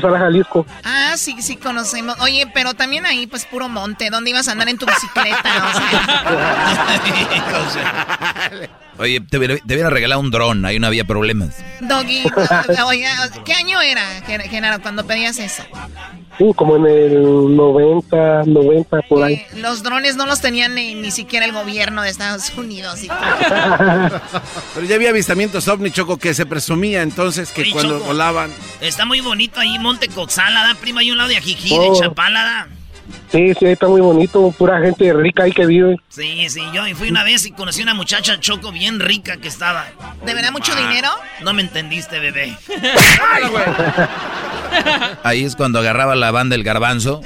Sala, 0.00 0.18
Jalisco. 0.18 0.66
Ah, 0.84 1.14
sí, 1.16 1.36
sí 1.42 1.56
conocemos. 1.56 2.18
Oye, 2.20 2.50
pero 2.54 2.74
también 2.74 3.06
ahí, 3.06 3.26
pues, 3.26 3.44
puro 3.44 3.68
monte. 3.68 4.10
¿Dónde 4.10 4.30
ibas 4.30 4.48
a 4.48 4.52
andar 4.52 4.68
en 4.68 4.78
tu 4.78 4.86
bicicleta? 4.86 5.52
O 7.64 7.70
sea, 7.70 8.70
Oye, 8.98 9.20
te 9.20 9.36
hubiera, 9.38 9.56
te 9.56 9.74
hubiera 9.74 9.90
regalado 9.90 10.20
un 10.20 10.30
dron, 10.30 10.64
ahí 10.64 10.78
no 10.78 10.86
había 10.86 11.04
problemas. 11.04 11.56
Doggy, 11.80 12.24
oye, 12.86 13.06
¿qué 13.44 13.52
año 13.52 13.80
era, 13.82 14.02
Gen- 14.26 14.40
Genaro, 14.42 14.80
cuando 14.82 15.06
pedías 15.06 15.38
eso? 15.38 15.62
Sí, 16.38 16.44
como 16.54 16.76
en 16.76 16.86
el 16.86 17.56
90, 17.56 18.42
90 18.46 19.02
por 19.08 19.24
ahí. 19.24 19.42
Los 19.56 19.82
drones 19.82 20.16
no 20.16 20.26
los 20.26 20.40
tenían 20.42 20.74
ni, 20.74 20.94
ni 20.94 21.10
siquiera 21.10 21.46
el 21.46 21.52
gobierno 21.52 22.02
de 22.02 22.10
Estados 22.10 22.50
Unidos. 22.56 23.02
y. 23.04 23.08
Pero 24.74 24.86
ya 24.86 24.94
había 24.96 25.10
avistamientos 25.10 25.66
ovni, 25.68 25.90
Choco, 25.90 26.18
que 26.18 26.34
se 26.34 26.44
presumía 26.46 27.02
entonces 27.02 27.50
que 27.52 27.62
Oye, 27.62 27.72
cuando 27.72 27.94
Choco. 27.98 28.06
volaban... 28.06 28.50
Está 28.80 29.04
muy 29.06 29.20
bonito 29.20 29.60
ahí 29.60 29.78
Monte 29.78 30.08
Coxala, 30.08 30.62
¿da? 30.66 30.74
Prima, 30.74 31.00
hay 31.00 31.10
un 31.10 31.16
lado 31.18 31.28
de 31.30 31.36
Ajijí, 31.38 31.70
Oh. 31.78 31.94
de 31.94 32.00
Chapala, 32.00 32.42
¿da? 32.44 32.68
Sí, 33.30 33.52
sí, 33.58 33.66
ahí 33.66 33.72
está 33.72 33.88
muy 33.88 34.00
bonito. 34.00 34.54
Pura 34.56 34.80
gente 34.80 35.12
rica 35.12 35.44
ahí 35.44 35.52
que 35.52 35.66
vive. 35.66 35.96
Sí, 36.08 36.48
sí, 36.48 36.62
yo 36.72 36.82
fui 36.94 37.10
una 37.10 37.24
vez 37.24 37.46
y 37.46 37.52
conocí 37.52 37.82
una 37.82 37.94
muchacha 37.94 38.38
choco 38.40 38.72
bien 38.72 39.00
rica 39.00 39.36
que 39.36 39.48
estaba. 39.48 39.86
¿De 40.24 40.34
verdad 40.34 40.52
mucho 40.52 40.74
dinero? 40.74 41.08
No 41.42 41.52
me 41.52 41.62
entendiste, 41.62 42.18
bebé. 42.20 42.56
Ahí 45.22 45.44
es 45.44 45.56
cuando 45.56 45.78
agarraba 45.78 46.14
la 46.16 46.30
banda 46.30 46.54
el 46.54 46.62
garbanzo 46.62 47.20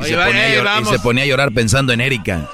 y, 0.00 0.04
Oye, 0.04 0.16
ponía 0.16 0.48
eh, 0.48 0.84
se 0.84 0.98
ponía 0.98 1.24
a 1.24 1.26
llorar 1.26 1.52
pensando 1.52 1.92
en 1.92 2.00
Erika. 2.00 2.48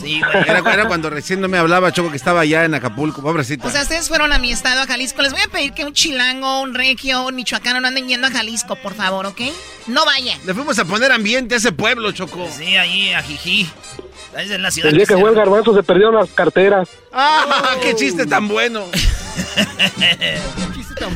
Sí, 0.00 0.20
güey. 0.20 0.44
Era, 0.48 0.58
era 0.72 0.86
cuando 0.86 1.10
recién 1.10 1.40
no 1.40 1.48
me 1.48 1.58
hablaba, 1.58 1.92
Choco, 1.92 2.10
que 2.10 2.16
estaba 2.16 2.40
allá 2.40 2.64
en 2.64 2.74
Acapulco, 2.74 3.20
pobrecita. 3.22 3.66
O 3.66 3.70
sea, 3.70 3.82
ustedes 3.82 4.08
fueron 4.08 4.32
a 4.32 4.38
mi 4.38 4.52
estado, 4.52 4.82
a 4.82 4.86
Jalisco. 4.86 5.22
Les 5.22 5.32
voy 5.32 5.42
a 5.46 5.50
pedir 5.50 5.72
que 5.72 5.84
un 5.84 5.92
chilango, 5.92 6.60
un 6.60 6.74
regio, 6.74 7.26
un 7.26 7.34
michoacano 7.34 7.80
no 7.80 7.88
anden 7.88 8.08
yendo 8.08 8.26
a 8.28 8.30
Jalisco, 8.30 8.76
por 8.76 8.94
favor, 8.94 9.26
¿ok? 9.26 9.40
No 9.88 10.04
vayan. 10.04 10.38
Le 10.46 10.54
fuimos 10.54 10.78
a 10.78 10.84
poner 10.84 11.10
ambiente 11.12 11.54
a 11.54 11.58
ese 11.58 11.72
pueblo, 11.72 12.12
Choco. 12.12 12.48
Sí, 12.50 12.76
ahí, 12.76 13.12
Ajijí. 13.12 13.68
Ahí 14.36 14.52
es 14.52 14.60
la 14.60 14.70
ciudad 14.70 14.90
El 14.90 14.96
día 14.98 15.06
que 15.06 15.16
fue 15.16 15.30
el 15.30 15.36
garbanzo 15.36 15.74
se 15.74 15.82
perdieron 15.82 16.14
las 16.14 16.28
carteras. 16.30 16.88
¡Ah, 17.12 17.76
qué 17.82 17.94
chiste 17.94 18.26
tan 18.26 18.46
bueno! 18.46 18.84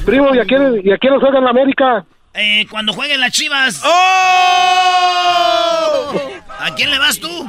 Primo, 0.07 0.35
¿y 0.35 0.39
a 0.39 0.45
quién, 0.45 0.81
y 0.83 0.93
a 0.93 0.99
quién 0.99 1.13
nos 1.13 1.23
juega 1.23 1.39
en 1.39 1.45
la 1.45 1.51
América? 1.51 2.05
Eh, 2.35 2.67
cuando 2.71 2.93
jueguen 2.93 3.21
las 3.21 3.31
chivas. 3.33 3.83
¡Oh! 3.85 3.91
¿A 6.59 6.75
quién 6.75 6.91
le 6.91 6.99
vas 6.99 7.19
tú? 7.19 7.47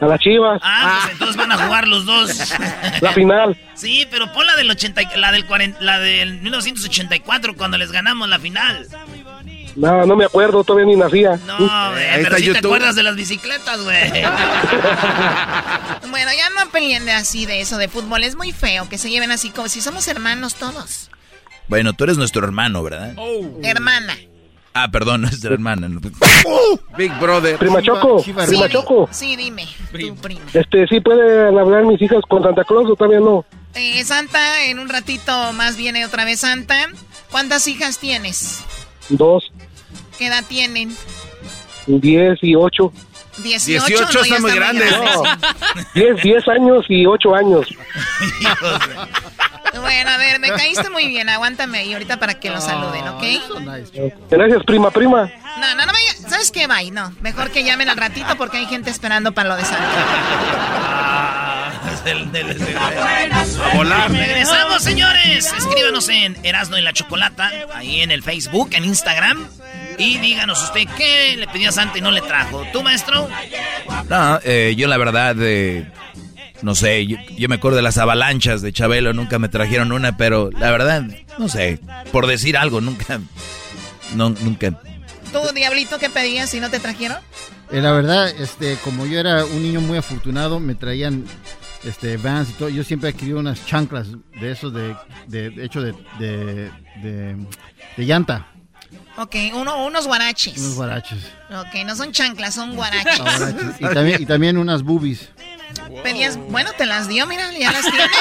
A 0.00 0.06
las 0.06 0.20
chivas. 0.20 0.60
Ah, 0.62 1.00
pues 1.02 1.12
entonces 1.12 1.36
van 1.36 1.52
a 1.52 1.64
jugar 1.66 1.88
los 1.88 2.04
dos. 2.04 2.52
La 3.00 3.12
final. 3.12 3.56
Sí, 3.74 4.06
pero 4.10 4.32
pon 4.32 4.46
la 4.46 4.56
del 4.56 4.70
80, 4.70 5.02
y- 5.02 5.18
la 5.18 5.32
del 5.32 5.46
40, 5.46 5.80
la 5.80 5.98
del 5.98 6.40
1984 6.40 7.56
cuando 7.56 7.78
les 7.78 7.92
ganamos 7.92 8.28
la 8.28 8.38
final. 8.38 8.86
No, 9.76 10.06
no 10.06 10.16
me 10.16 10.24
acuerdo, 10.24 10.64
todavía 10.64 10.86
ni 10.86 10.96
nacía. 10.96 11.38
No, 11.46 11.58
güey, 11.58 12.22
pero 12.22 12.36
sí 12.38 12.50
te 12.52 12.58
acuerdas 12.58 12.96
de 12.96 13.02
las 13.02 13.14
bicicletas, 13.16 13.80
güey. 13.82 14.10
Bueno, 16.10 16.30
ya 16.36 16.48
no 16.50 16.70
peleen 16.70 17.04
de 17.04 17.12
así 17.12 17.44
de 17.46 17.60
eso 17.60 17.76
de 17.76 17.88
fútbol. 17.88 18.24
Es 18.24 18.36
muy 18.36 18.52
feo 18.52 18.88
que 18.88 18.96
se 18.96 19.10
lleven 19.10 19.30
así 19.30 19.50
como 19.50 19.68
si 19.68 19.82
somos 19.82 20.08
hermanos 20.08 20.54
todos. 20.54 21.10
Bueno, 21.68 21.92
tú 21.92 22.04
eres 22.04 22.16
nuestro 22.16 22.44
hermano, 22.44 22.82
¿verdad? 22.82 23.14
Hermana. 23.62 24.16
Ah, 24.78 24.88
perdón, 24.90 25.22
nuestra 25.22 25.54
hermana. 25.54 25.88
no. 25.88 26.00
Big 26.98 27.10
Brother. 27.18 27.56
Prima 27.56 27.80
Choco, 27.80 28.22
Sí, 28.22 28.34
prima 28.34 28.68
Choco. 28.68 29.08
Sí, 29.10 29.34
dime. 29.34 29.66
Tu 29.90 30.14
prima. 30.16 30.42
Este, 30.52 30.86
¿sí 30.86 31.00
pueden 31.00 31.58
hablar 31.58 31.84
mis 31.86 32.00
hijas 32.02 32.20
con 32.28 32.42
Santa 32.42 32.62
Claus 32.64 32.90
o 32.90 32.94
todavía 32.94 33.20
no? 33.20 33.46
Eh, 33.74 34.04
Santa, 34.04 34.64
en 34.64 34.78
un 34.78 34.90
ratito 34.90 35.32
más 35.54 35.78
viene 35.78 36.04
otra 36.04 36.26
vez 36.26 36.40
Santa. 36.40 36.88
¿Cuántas 37.30 37.66
hijas 37.68 37.98
tienes? 37.98 38.64
Dos, 39.08 39.50
¿Qué 40.18 40.26
edad 40.26 40.44
tienen? 40.46 40.94
diez 41.86 42.38
y 42.42 42.54
ocho. 42.54 42.92
18, 43.42 43.86
18 43.86 44.02
no, 44.04 44.12
ya 44.12 44.20
están 44.20 44.42
muy 44.42 44.52
grandes. 44.52 44.90
No, 44.92 45.22
diez, 45.94 46.22
diez 46.22 46.48
años 46.48 46.84
y 46.88 47.06
ocho 47.06 47.34
años. 47.34 47.66
Bueno, 49.80 50.10
a 50.10 50.16
ver, 50.18 50.40
me 50.40 50.48
caíste 50.50 50.90
muy 50.90 51.06
bien. 51.08 51.28
Aguántame 51.28 51.78
ahí 51.78 51.92
ahorita 51.92 52.18
para 52.18 52.34
que 52.34 52.50
lo 52.50 52.60
saluden, 52.60 53.06
¿ok? 53.08 53.22
Gracias, 54.30 54.64
prima, 54.64 54.90
prima. 54.90 55.30
No, 55.60 55.74
no, 55.74 55.86
no 55.86 55.92
vaya. 55.92 56.14
¿Sabes 56.28 56.50
qué? 56.50 56.66
Bye. 56.66 56.90
No, 56.90 57.12
mejor 57.20 57.50
que 57.50 57.64
llamen 57.64 57.88
al 57.88 57.96
ratito 57.96 58.36
porque 58.36 58.58
hay 58.58 58.66
gente 58.66 58.90
esperando 58.90 59.32
para 59.32 59.48
lo 59.50 59.56
de 59.56 59.64
Santa. 59.64 59.86
Del- 62.04 62.30
del- 62.30 62.58
del- 62.58 62.76
A 62.78 63.74
volar. 63.74 64.10
Regresamos, 64.10 64.82
señores. 64.82 65.52
Escríbanos 65.52 66.08
en 66.08 66.36
Erasno 66.44 66.78
y 66.78 66.82
la 66.82 66.92
Chocolata, 66.92 67.50
ahí 67.74 68.00
en 68.02 68.10
el 68.10 68.22
Facebook, 68.22 68.70
en 68.72 68.84
Instagram. 68.84 69.46
Y 69.98 70.18
díganos 70.18 70.62
usted 70.62 70.82
qué 70.96 71.36
le 71.36 71.48
pidió 71.48 71.70
a 71.70 71.72
Santa 71.72 71.98
y 71.98 72.00
no 72.02 72.10
le 72.10 72.20
trajo. 72.20 72.64
¿Tú, 72.72 72.82
maestro? 72.82 73.28
No, 74.08 74.38
eh, 74.44 74.74
yo 74.76 74.88
la 74.88 74.98
verdad, 74.98 75.34
eh, 75.40 75.86
no 76.62 76.74
sé, 76.74 77.06
yo, 77.06 77.16
yo 77.36 77.48
me 77.48 77.56
acuerdo 77.56 77.76
de 77.76 77.82
las 77.82 77.98
avalanchas 77.98 78.62
de 78.62 78.72
Chabelo, 78.72 79.12
nunca 79.12 79.38
me 79.38 79.48
trajeron 79.48 79.92
una, 79.92 80.16
pero 80.16 80.50
la 80.50 80.70
verdad, 80.70 81.04
no 81.38 81.48
sé, 81.48 81.80
por 82.12 82.26
decir 82.26 82.56
algo, 82.56 82.80
nunca, 82.80 83.20
no, 84.14 84.30
nunca. 84.30 84.80
¿Tú, 85.32 85.38
Diablito, 85.54 85.98
qué 85.98 86.08
pedías 86.10 86.50
si 86.50 86.60
no 86.60 86.70
te 86.70 86.80
trajeron? 86.80 87.18
Eh, 87.70 87.80
la 87.80 87.92
verdad, 87.92 88.28
este, 88.28 88.76
como 88.84 89.06
yo 89.06 89.18
era 89.18 89.44
un 89.44 89.62
niño 89.62 89.80
muy 89.80 89.98
afortunado, 89.98 90.60
me 90.60 90.74
traían 90.74 91.24
este 91.84 92.16
Vans 92.16 92.50
y 92.50 92.52
todo. 92.52 92.68
Yo 92.68 92.84
siempre 92.84 93.10
adquirí 93.10 93.32
unas 93.32 93.66
chanclas 93.66 94.08
de 94.40 94.50
esos 94.52 94.72
de, 94.72 94.94
de 95.26 95.64
hecho 95.64 95.82
de, 95.82 95.92
de, 96.18 96.70
de, 97.02 97.36
de 97.96 98.04
llanta, 98.04 98.46
Ok, 99.18 99.34
uno, 99.54 99.84
unos 99.86 100.06
guaraches. 100.06 100.58
unos 100.58 100.74
guaraches. 100.74 101.18
Ok, 101.50 101.84
no 101.86 101.96
son 101.96 102.12
chanclas, 102.12 102.54
son 102.54 102.76
guaraches. 102.76 103.18
guaraches. 103.18 103.80
Y 103.80 103.84
también, 103.94 104.22
y 104.22 104.26
también 104.26 104.58
unas 104.58 104.82
boobies. 104.82 105.30
Pedías, 106.02 106.36
bueno, 106.36 106.70
te 106.76 106.86
las 106.86 107.08
dio, 107.08 107.26
mira, 107.26 107.50
ya 107.52 107.72
las 107.72 107.82
tienes. 107.82 108.10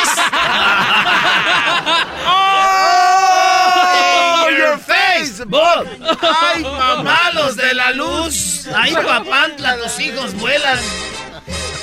¡Oh, 2.27 4.49
your 4.49 4.77
face, 4.79 5.43
Bob! 5.45 5.87
¡Ay, 6.21 6.63
mamá, 6.63 7.31
los 7.33 7.55
de 7.55 7.73
la 7.73 7.91
luz! 7.91 8.67
¡Ay, 8.75 8.93
papantla, 8.93 9.77
tus 9.77 9.99
hijos 9.99 10.33
vuelan! 10.35 10.79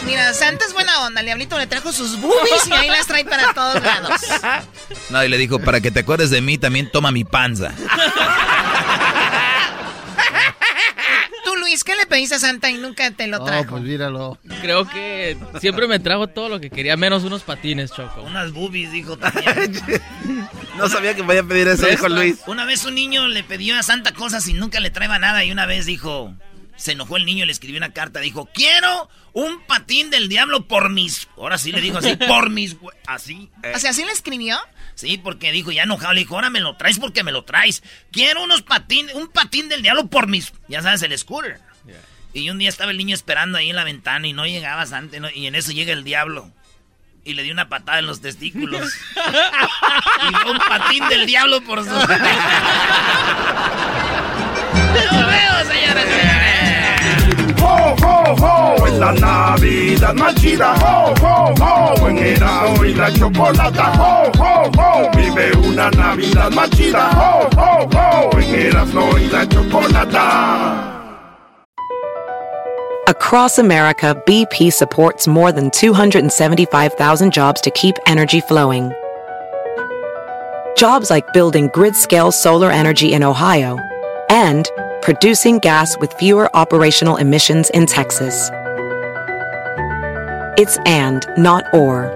Mira, 0.04 0.34
Santa 0.34 0.64
es 0.64 0.72
buena 0.72 1.06
onda. 1.06 1.20
El 1.20 1.26
diablito 1.26 1.56
le 1.58 1.66
trajo 1.66 1.92
sus 1.92 2.20
boobies 2.20 2.66
y 2.66 2.72
ahí 2.72 2.88
las 2.88 3.06
trae 3.06 3.24
para 3.24 3.54
todos 3.54 3.80
lados. 3.82 4.20
No, 5.10 5.24
y 5.24 5.28
le 5.28 5.38
dijo, 5.38 5.58
para 5.60 5.80
que 5.80 5.90
te 5.90 6.00
acuerdes 6.00 6.30
de 6.30 6.40
mí, 6.40 6.58
también 6.58 6.90
toma 6.90 7.12
mi 7.12 7.24
panza. 7.24 7.72
Luis, 11.72 11.84
¿qué 11.84 11.96
le 11.96 12.04
pediste 12.04 12.34
a 12.34 12.38
Santa 12.38 12.68
y 12.68 12.76
nunca 12.76 13.10
te 13.12 13.26
lo 13.28 13.42
trajo? 13.42 13.70
pues 13.70 13.82
míralo. 13.82 14.38
Creo 14.60 14.86
que 14.86 15.38
siempre 15.58 15.88
me 15.88 15.98
trajo 15.98 16.26
todo 16.26 16.50
lo 16.50 16.60
que 16.60 16.68
quería, 16.68 16.98
menos 16.98 17.24
unos 17.24 17.44
patines, 17.44 17.90
Choco. 17.90 18.20
Unas 18.24 18.52
boobies, 18.52 18.92
dijo 18.92 19.16
también. 19.16 19.72
No 20.76 20.88
sabía 20.88 21.14
que 21.14 21.22
podía 21.22 21.42
pedir 21.42 21.68
eso, 21.68 21.86
dijo 21.86 22.08
Luis. 22.08 22.40
Una 22.46 22.64
vez 22.64 22.84
un 22.86 22.94
niño 22.94 23.28
le 23.28 23.42
pidió 23.44 23.78
a 23.78 23.82
Santa 23.82 24.12
cosas 24.12 24.46
y 24.48 24.54
nunca 24.54 24.80
le 24.80 24.90
traeba 24.90 25.18
nada. 25.18 25.44
Y 25.44 25.52
una 25.52 25.64
vez 25.66 25.84
dijo, 25.86 26.34
se 26.76 26.92
enojó 26.92 27.16
el 27.16 27.24
niño, 27.24 27.44
le 27.46 27.52
escribió 27.52 27.78
una 27.78 27.92
carta. 27.92 28.20
Dijo, 28.20 28.48
quiero 28.52 29.08
un 29.32 29.62
patín 29.66 30.10
del 30.10 30.28
diablo 30.28 30.66
por 30.66 30.90
mis... 30.90 31.28
Ahora 31.36 31.56
sí 31.58 31.72
le 31.72 31.80
dijo 31.80 31.98
así, 31.98 32.16
por 32.28 32.50
mis... 32.50 32.78
hue-". 32.78 32.92
Así. 33.06 33.50
eh. 33.62 33.72
O 33.74 33.78
sea, 33.78 33.92
¿sí 33.92 34.04
le 34.04 34.12
escribió? 34.12 34.58
Sí, 34.94 35.18
porque 35.18 35.52
dijo, 35.52 35.72
ya 35.72 35.82
enojado, 35.84 36.12
le 36.12 36.20
dijo, 36.20 36.34
ahora 36.34 36.50
me 36.50 36.60
lo 36.60 36.76
traes 36.76 36.98
porque 36.98 37.22
me 37.24 37.32
lo 37.32 37.44
traes. 37.44 37.82
Quiero 38.10 38.42
unos 38.44 38.62
patín, 38.62 39.08
un 39.14 39.28
patín 39.28 39.68
del 39.68 39.82
diablo 39.82 40.06
por 40.06 40.26
mis... 40.28 40.52
Ya 40.68 40.82
sabes, 40.82 41.02
el 41.02 41.16
scooter. 41.18 41.60
Y 42.34 42.48
un 42.50 42.58
día 42.58 42.68
estaba 42.68 42.90
el 42.90 42.96
niño 42.96 43.14
esperando 43.14 43.58
ahí 43.58 43.70
en 43.70 43.76
la 43.76 43.84
ventana 43.84 44.26
y 44.26 44.32
no 44.32 44.46
llegaba 44.46 44.82
antes, 44.82 45.20
¿no? 45.20 45.28
y 45.30 45.46
en 45.46 45.54
eso 45.54 45.72
llega 45.72 45.92
el 45.92 46.02
diablo. 46.04 46.50
Y 47.24 47.34
le 47.34 47.42
dio 47.42 47.52
una 47.52 47.68
patada 47.68 47.98
en 47.98 48.06
los 48.06 48.20
testículos. 48.20 48.90
y 50.22 50.48
un 50.48 50.58
patín 50.58 51.06
del 51.08 51.26
diablo 51.26 51.60
por 51.62 51.84
su... 51.84 51.90
¡Nos 51.90 52.06
veo, 55.26 55.64
señores! 55.66 56.41
¡Ho, 57.72 57.96
ho, 58.02 58.34
ho! 58.42 58.86
En 58.86 59.00
la 59.00 59.12
Navidad 59.12 60.14
más 60.14 60.34
chida, 60.34 60.74
¡ho, 60.74 61.14
ho, 61.22 61.54
ho! 61.58 62.08
En 62.08 62.18
Erasmo 62.18 62.84
y 62.84 62.94
la 62.94 63.10
Chocolata, 63.12 63.92
¡ho, 63.98 64.30
ho, 64.38 64.70
ho! 64.76 65.10
Vive 65.16 65.52
una 65.66 65.90
Navidad 65.90 66.50
más 66.50 66.68
chida, 66.70 67.10
¡ho, 67.16 67.48
ho, 67.56 67.88
ho! 67.94 68.38
En 68.38 68.54
Erasmo 68.54 69.18
y 69.18 69.28
la 69.28 69.48
Chocolata. 69.48 70.88
Across 73.08 73.58
America, 73.58 74.14
BP 74.26 74.72
supports 74.72 75.26
more 75.26 75.50
than 75.50 75.70
275,000 75.70 77.32
jobs 77.32 77.60
to 77.62 77.70
keep 77.70 77.96
energy 78.06 78.40
flowing. 78.42 78.92
Jobs 80.76 81.10
like 81.10 81.32
building 81.32 81.68
grid 81.72 81.96
scale 81.96 82.30
solar 82.30 82.70
energy 82.70 83.12
in 83.12 83.22
Ohio 83.22 83.78
and 84.30 84.68
producing 85.02 85.58
gas 85.58 85.98
with 85.98 86.12
fewer 86.14 86.48
operational 86.56 87.16
emissions 87.16 87.70
in 87.70 87.86
Texas. 87.86 88.50
It's 90.56 90.78
and, 90.86 91.26
not 91.36 91.64
or. 91.74 92.10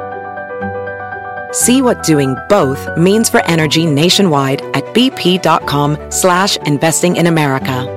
See 1.53 1.82
what 1.82 2.03
doing 2.03 2.37
both 2.49 2.97
means 2.97 3.28
for 3.28 3.45
energy 3.47 3.87
nationwide 3.87 4.62
at 4.74 4.84
bp.com 4.95 6.11
slash 6.11 6.57
investing 6.59 7.16
in 7.16 7.26
America. 7.26 7.93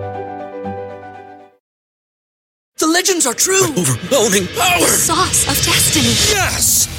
The 2.77 2.87
legends 2.87 3.25
are 3.25 3.33
true. 3.33 3.65
Overwhelming 3.65 4.47
power! 4.55 4.79
The 4.79 4.87
sauce 4.87 5.43
of 5.49 5.65
destiny. 5.65 6.15
Yes! 6.31 6.98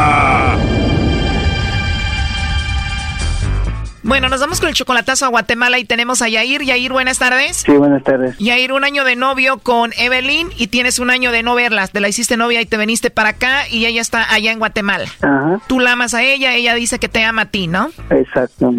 Bueno, 4.03 4.29
nos 4.29 4.39
vamos 4.39 4.59
con 4.59 4.69
el 4.69 4.75
chocolatazo 4.75 5.25
a 5.25 5.27
Guatemala 5.29 5.77
y 5.77 5.85
tenemos 5.85 6.21
a 6.21 6.27
Yair. 6.27 6.63
Yair, 6.63 6.91
buenas 6.91 7.19
tardes. 7.19 7.57
Sí, 7.57 7.71
buenas 7.71 8.03
tardes. 8.03 8.35
Yair, 8.39 8.73
un 8.73 8.83
año 8.83 9.03
de 9.03 9.15
novio 9.15 9.59
con 9.59 9.91
Evelyn 9.97 10.49
y 10.57 10.67
tienes 10.67 10.97
un 10.99 11.11
año 11.11 11.31
de 11.31 11.43
no 11.43 11.53
verla. 11.53 11.87
Te 11.87 11.99
la 11.99 12.09
hiciste 12.09 12.35
novia 12.35 12.61
y 12.61 12.65
te 12.65 12.77
viniste 12.77 13.11
para 13.11 13.29
acá 13.29 13.67
y 13.69 13.85
ella 13.85 14.01
está 14.01 14.33
allá 14.33 14.51
en 14.51 14.59
Guatemala. 14.59 15.07
Ajá. 15.21 15.61
Tú 15.67 15.79
la 15.79 15.91
amas 15.91 16.13
a 16.13 16.23
ella, 16.23 16.53
ella 16.55 16.73
dice 16.73 16.97
que 16.97 17.09
te 17.09 17.23
ama 17.23 17.43
a 17.43 17.45
ti, 17.45 17.67
¿no? 17.67 17.91
Exacto, 18.09 18.73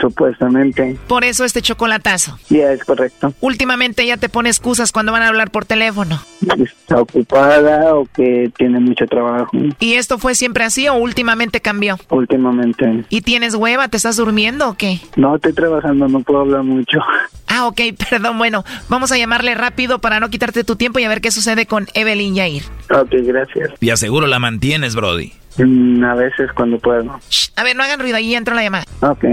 supuestamente. 0.00 0.96
Por 1.06 1.24
eso 1.24 1.44
este 1.44 1.62
chocolatazo. 1.62 2.38
Ya 2.48 2.72
es 2.72 2.84
correcto. 2.84 3.32
Últimamente 3.40 4.02
ella 4.02 4.16
te 4.16 4.28
pone 4.28 4.48
excusas 4.48 4.92
cuando 4.92 5.12
van 5.12 5.22
a 5.22 5.28
hablar 5.28 5.50
por 5.50 5.64
teléfono. 5.64 6.20
Está 6.42 7.00
ocupada 7.00 7.94
o 7.94 8.06
que 8.06 8.50
tiene 8.56 8.80
mucho 8.80 9.06
trabajo. 9.06 9.50
¿Y 9.78 9.94
esto 9.94 10.18
fue 10.18 10.34
siempre 10.34 10.64
así 10.64 10.88
o 10.88 10.94
últimamente 10.94 11.60
cambió? 11.60 11.98
Últimamente. 12.10 13.04
¿Y 13.08 13.22
tienes 13.22 13.54
hueva? 13.54 13.88
¿Te 13.88 13.96
estás 13.96 14.16
durmiendo 14.16 14.68
o 14.68 14.74
qué? 14.74 15.00
No, 15.16 15.36
estoy 15.36 15.52
trabajando, 15.52 16.08
no 16.08 16.20
puedo 16.20 16.40
hablar 16.40 16.62
mucho. 16.62 16.98
Ah, 17.46 17.66
ok, 17.66 17.80
perdón. 18.10 18.38
Bueno, 18.38 18.64
vamos 18.88 19.12
a 19.12 19.18
llamarle 19.18 19.54
rápido 19.54 19.98
para 19.98 20.20
no 20.20 20.30
quitarte 20.30 20.64
tu 20.64 20.76
tiempo 20.76 20.98
y 20.98 21.04
a 21.04 21.08
ver 21.08 21.20
qué 21.20 21.30
sucede 21.30 21.66
con 21.66 21.86
Evelyn 21.94 22.34
Yair. 22.34 22.62
Ok, 22.90 23.10
gracias. 23.22 23.70
Y 23.80 23.90
aseguro 23.90 24.26
la 24.26 24.38
mantienes, 24.38 24.94
Brody. 24.94 25.32
Mm, 25.64 26.04
a 26.04 26.14
veces 26.14 26.50
cuando 26.54 26.78
puedo. 26.78 27.18
Shh, 27.28 27.50
a 27.56 27.64
ver, 27.64 27.76
no 27.76 27.82
hagan 27.82 28.00
ruido, 28.00 28.16
ahí 28.16 28.34
entró 28.34 28.54
la 28.54 28.62
llamada. 28.62 28.84
Ok. 29.02 29.24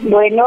Bueno, 0.00 0.44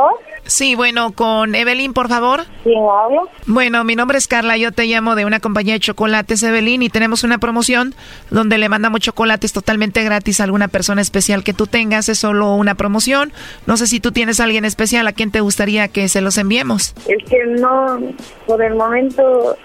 Sí, 0.48 0.76
bueno, 0.76 1.12
con 1.12 1.56
Evelyn, 1.56 1.92
por 1.94 2.08
favor. 2.08 2.46
¿quién 2.64 2.80
habla? 2.80 3.24
Bueno, 3.48 3.84
mi 3.84 3.96
nombre 3.98 4.18
es 4.18 4.30
Carla, 4.30 4.56
yo 4.56 4.72
te 4.72 4.86
llamo 4.86 5.16
de 5.16 5.26
una 5.26 5.42
compañía 5.42 5.74
de 5.74 5.82
chocolates, 5.82 6.42
Evelyn, 6.42 6.82
y 6.84 6.90
tenemos 6.90 7.26
una 7.26 7.38
promoción 7.38 7.94
donde 8.32 8.58
le 8.58 8.70
mandamos 8.70 9.02
chocolates 9.02 9.52
totalmente 9.52 10.04
gratis 10.06 10.40
a 10.40 10.46
alguna 10.46 10.70
persona 10.70 11.02
especial 11.02 11.44
que 11.44 11.54
tú 11.54 11.68
tengas. 11.68 12.08
Es 12.08 12.20
solo 12.20 12.56
una 12.56 12.76
promoción. 12.76 13.34
No 13.66 13.76
sé 13.76 13.88
si 13.88 14.00
tú 14.00 14.14
tienes 14.14 14.40
a 14.40 14.46
alguien 14.46 14.64
especial 14.64 15.06
a 15.08 15.12
quien 15.12 15.32
te 15.32 15.42
gustaría 15.42 15.90
que 15.90 16.08
se 16.08 16.22
los 16.22 16.38
enviemos. 16.38 16.94
Es 17.08 17.30
que 17.30 17.46
no, 17.60 18.00
por 18.46 18.64
el 18.64 18.76
momento, 18.76 19.58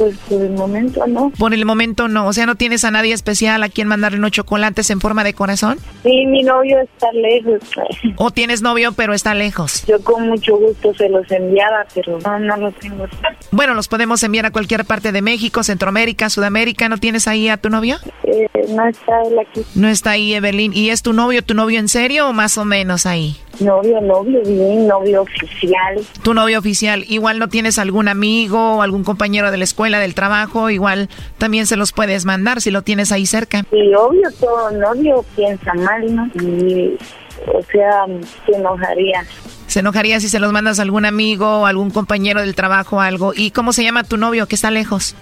pues 0.00 0.16
por 0.30 0.40
el 0.40 0.52
momento 0.52 1.06
no. 1.06 1.30
Por 1.38 1.52
el 1.52 1.66
momento 1.66 2.08
no, 2.08 2.26
o 2.26 2.32
sea, 2.32 2.46
no 2.46 2.54
tienes 2.54 2.84
a 2.84 2.90
nadie 2.90 3.12
especial 3.12 3.62
a 3.62 3.68
quien 3.68 3.86
mandarle 3.86 4.16
unos 4.18 4.30
chocolates 4.30 4.88
en 4.88 4.98
forma 4.98 5.24
de 5.24 5.34
corazón. 5.34 5.78
Sí, 6.02 6.24
mi 6.24 6.42
novio 6.42 6.78
está 6.80 7.12
lejos. 7.12 7.60
O 8.16 8.30
tienes 8.30 8.62
novio 8.62 8.92
pero 8.92 9.12
está 9.12 9.34
lejos. 9.34 9.84
Yo 9.86 10.02
con 10.02 10.26
mucho 10.26 10.56
gusto 10.56 10.94
se 10.94 11.10
los 11.10 11.30
enviaba, 11.30 11.84
pero 11.94 12.18
no, 12.18 12.38
no 12.38 12.56
lo 12.56 12.72
tengo. 12.72 13.04
Bueno, 13.52 13.74
los 13.74 13.88
podemos 13.88 14.22
enviar 14.22 14.46
a 14.46 14.52
cualquier 14.52 14.84
parte 14.84 15.10
de 15.10 15.22
México, 15.22 15.64
Centroamérica, 15.64 16.30
Sudamérica. 16.30 16.88
¿No 16.88 16.98
tienes 16.98 17.26
ahí 17.26 17.48
a 17.48 17.56
tu 17.56 17.68
novio? 17.68 17.96
Eh, 18.22 18.48
no 18.68 18.86
está 18.86 19.22
él 19.22 19.38
aquí. 19.40 19.64
No 19.74 19.88
está 19.88 20.12
ahí, 20.12 20.34
Evelyn. 20.34 20.72
¿Y 20.72 20.90
es 20.90 21.02
tu 21.02 21.12
novio, 21.12 21.42
tu 21.42 21.54
novio 21.54 21.80
en 21.80 21.88
serio 21.88 22.28
o 22.28 22.32
más 22.32 22.58
o 22.58 22.64
menos 22.64 23.06
ahí? 23.06 23.36
Novio, 23.58 24.00
novio, 24.00 24.40
bien, 24.46 24.86
novio 24.86 25.22
oficial. 25.22 26.00
Tu 26.22 26.32
novio 26.32 26.60
oficial. 26.60 27.04
Igual 27.08 27.40
no 27.40 27.48
tienes 27.48 27.78
algún 27.78 28.06
amigo 28.06 28.76
o 28.76 28.82
algún 28.82 29.02
compañero 29.02 29.50
de 29.50 29.56
la 29.56 29.64
escuela, 29.64 29.98
del 29.98 30.14
trabajo. 30.14 30.70
Igual 30.70 31.08
también 31.36 31.66
se 31.66 31.76
los 31.76 31.92
puedes 31.92 32.24
mandar 32.24 32.60
si 32.60 32.70
lo 32.70 32.82
tienes 32.82 33.10
ahí 33.10 33.26
cerca. 33.26 33.64
Y 33.72 33.94
obvio, 33.94 34.30
todo 34.38 34.70
novio 34.70 35.24
piensa 35.34 35.74
mal, 35.74 36.14
¿no? 36.14 36.26
Y, 36.40 36.96
o 37.46 37.62
sea, 37.62 38.06
se 38.46 38.52
enojaría. 38.56 39.24
Se 39.66 39.80
enojaría 39.80 40.20
si 40.20 40.28
se 40.28 40.40
los 40.40 40.52
mandas 40.52 40.78
a 40.78 40.82
algún 40.82 41.04
amigo 41.04 41.60
o 41.60 41.66
algún 41.66 41.90
compañero 41.90 42.40
del 42.40 42.54
trabajo 42.54 42.96
o 42.96 43.00
algo. 43.00 43.32
¿Y 43.34 43.50
cómo 43.52 43.72
se 43.72 43.84
llama 43.84 44.04
tu 44.04 44.16
novio 44.16 44.46
que 44.46 44.54
está 44.56 44.70
lejos? 44.70 45.14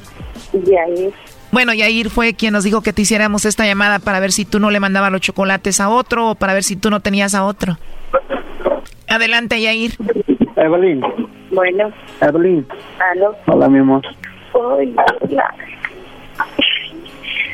Yair. 0.53 1.13
Bueno, 1.51 1.73
Yair 1.73 2.11
fue 2.11 2.35
quien 2.35 2.53
nos 2.53 2.65
dijo 2.65 2.83
que 2.83 2.93
te 2.93 3.03
hiciéramos 3.03 3.45
esta 3.45 3.67
llamada 3.67 3.99
para 3.99 4.21
ver 4.21 4.33
si 4.33 4.45
tú 4.45 4.61
no 4.61 4.71
le 4.71 4.81
mandabas 4.81 5.11
los 5.11 5.21
chocolates 5.21 5.81
a 5.81 5.89
otro 5.89 6.31
o 6.31 6.35
para 6.35 6.53
ver 6.53 6.63
si 6.63 6.77
tú 6.77 6.91
no 6.91 7.01
tenías 7.01 7.35
a 7.35 7.45
otro. 7.45 7.79
Adelante, 9.09 9.61
Yair. 9.61 9.93
Evelyn. 10.57 11.03
Bueno, 11.51 11.93
Evelyn. 12.21 12.67
aló. 13.13 13.35
Hola, 13.47 13.69
mi 13.69 13.79
amor. 13.79 14.03
Hola. 14.53 15.05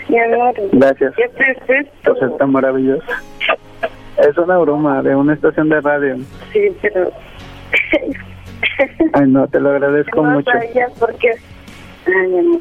Mi 0.08 0.18
amor. 0.18 0.54
Gracias. 0.72 1.14
¿Qué 1.16 1.24
es 1.24 1.56
esto? 1.68 2.14
Pues 2.14 2.32
está 2.32 2.46
maravilloso. 2.46 3.04
Es 4.18 4.36
una 4.38 4.58
broma 4.58 5.02
de 5.02 5.14
una 5.14 5.34
estación 5.34 5.68
de 5.68 5.80
radio. 5.80 6.16
Sí, 6.52 6.60
pero... 6.80 7.10
Ay, 9.12 9.28
no, 9.28 9.46
te 9.48 9.60
lo 9.60 9.70
agradezco 9.70 10.22
no 10.22 10.30
mucho. 10.32 10.50
sabía 10.50 10.88
por 10.98 11.14
qué. 11.16 11.30
Ay. 12.06 12.60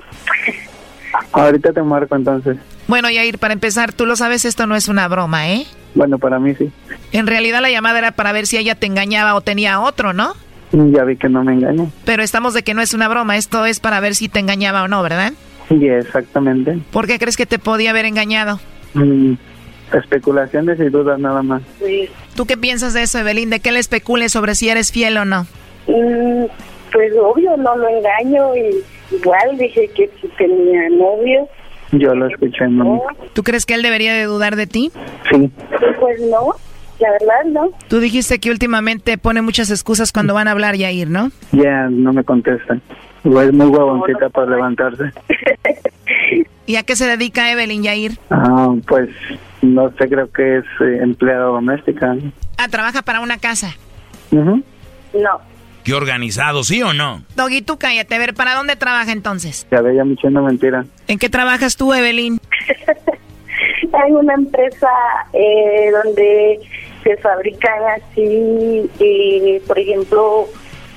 Ahorita 1.32 1.74
te 1.74 1.82
marco 1.84 2.16
entonces. 2.16 2.58
Bueno, 2.88 3.10
Yair, 3.10 3.38
para 3.40 3.54
empezar, 3.54 3.94
tú 3.94 4.06
lo 4.06 4.16
sabes, 4.16 4.46
esto 4.46 4.68
no 4.68 4.76
es 4.76 4.88
una 4.90 5.08
broma, 5.08 5.50
¿eh? 5.50 5.66
Bueno, 5.96 6.18
para 6.18 6.40
mí 6.40 6.54
sí. 6.56 6.72
En 7.12 7.28
realidad 7.28 7.62
la 7.62 7.70
llamada 7.70 8.00
era 8.00 8.12
para 8.12 8.32
ver 8.32 8.48
si 8.48 8.58
ella 8.58 8.76
te 8.76 8.88
engañaba 8.88 9.36
o 9.36 9.42
tenía 9.42 9.80
otro, 9.80 10.14
¿no? 10.14 10.34
Ya 10.72 11.04
vi 11.04 11.16
que 11.18 11.30
no 11.30 11.44
me 11.44 11.54
engaño. 11.54 11.92
Pero 12.04 12.24
estamos 12.24 12.54
de 12.56 12.64
que 12.64 12.74
no 12.74 12.82
es 12.82 12.94
una 12.94 13.08
broma, 13.08 13.38
esto 13.38 13.66
es 13.66 13.80
para 13.80 14.00
ver 14.00 14.16
si 14.16 14.28
te 14.28 14.40
engañaba 14.40 14.84
o 14.84 14.88
no, 14.88 15.04
¿verdad? 15.04 15.34
Sí, 15.70 15.88
exactamente. 15.88 16.80
¿Por 16.92 17.08
qué 17.08 17.20
crees 17.20 17.38
que 17.38 17.46
te 17.46 17.60
podía 17.60 17.92
haber 17.92 18.06
engañado? 18.06 18.60
Mm, 18.96 19.34
especulaciones 19.94 20.80
y 20.80 20.90
dudas 20.90 21.20
nada 21.20 21.42
más. 21.44 21.62
¿Tú 22.36 22.46
qué 22.46 22.58
piensas 22.58 22.94
de 22.94 23.04
eso, 23.04 23.20
Evelyn? 23.20 23.50
¿De 23.50 23.60
qué 23.60 23.72
le 23.72 23.80
especules 23.80 24.32
sobre 24.32 24.56
si 24.56 24.70
eres 24.70 24.92
fiel 24.92 25.18
o 25.18 25.26
no? 25.26 25.46
Mm, 25.88 26.46
pues 26.92 27.14
obvio, 27.22 27.58
no 27.58 27.76
lo 27.76 27.88
engaño 27.88 28.56
y 28.56 29.16
igual 29.16 29.58
dije 29.58 29.90
que 29.96 30.10
si 30.22 30.28
tenía 30.30 30.90
novio. 30.90 31.48
Yo 31.92 32.16
lo 32.16 32.28
escuché, 32.28 32.68
mami. 32.68 33.00
¿Tú 33.34 33.44
crees 33.44 33.66
que 33.66 33.76
él 33.76 33.84
debería 33.84 34.14
de 34.14 34.24
dudar 34.24 34.56
de 34.56 34.68
ti? 34.68 34.92
Sí. 35.32 35.52
Pues 36.00 36.22
no, 36.22 36.56
la 37.00 37.12
verdad 37.12 37.46
no. 37.52 37.70
Tú 37.88 38.00
dijiste 38.00 38.40
que 38.40 38.50
últimamente 38.50 39.18
pone 39.18 39.42
muchas 39.42 39.70
excusas 39.70 40.12
cuando 40.12 40.34
van 40.34 40.48
a 40.48 40.52
hablar, 40.52 40.76
Yair, 40.76 41.10
¿no? 41.10 41.32
Ya, 41.52 41.88
no 41.90 42.14
me 42.14 42.24
contestan. 42.24 42.82
Igual 43.24 43.48
es 43.48 43.54
muy 43.54 43.68
huevoncita 43.68 44.30
para 44.30 44.52
levantarse. 44.52 45.04
¿Y 46.66 46.76
a 46.78 46.84
qué 46.84 46.96
se 46.96 47.06
dedica 47.06 47.52
Evelyn, 47.52 47.84
Yair? 47.84 48.18
Ah, 48.30 48.74
pues 48.88 49.10
no 49.64 49.90
sé, 49.98 50.10
creo 50.10 50.30
que 50.32 50.58
es 50.58 50.66
eh, 50.82 51.00
empleada 51.02 51.46
doméstica. 51.46 52.16
Ah, 52.58 52.68
trabaja 52.68 53.02
para 53.02 53.22
una 53.22 53.38
casa. 53.38 53.76
No. 54.32 54.62
Qué 55.84 55.94
organizado, 55.94 56.64
¿sí 56.64 56.82
o 56.82 56.94
no? 56.94 57.24
Doggy, 57.36 57.62
tú 57.62 57.78
cállate. 57.78 58.16
A 58.16 58.18
ver, 58.18 58.34
¿para 58.34 58.56
dónde 58.56 58.76
trabaja 58.76 59.12
entonces? 59.12 59.68
Ya 59.72 59.82
veía 59.82 60.04
me 60.06 60.14
echando 60.14 60.42
mentira. 60.42 60.86
¿En 61.08 61.20
qué 61.20 61.30
trabajas 61.30 61.76
tú, 61.76 61.94
Evelyn? 61.94 62.40
Hay 63.94 64.12
una 64.12 64.34
empresa 64.34 64.90
eh, 65.34 65.92
donde 66.04 66.60
se 67.04 67.18
fabrican 67.18 67.80
así, 67.98 68.90
eh, 69.00 69.62
por 69.68 69.78
ejemplo, 69.78 70.46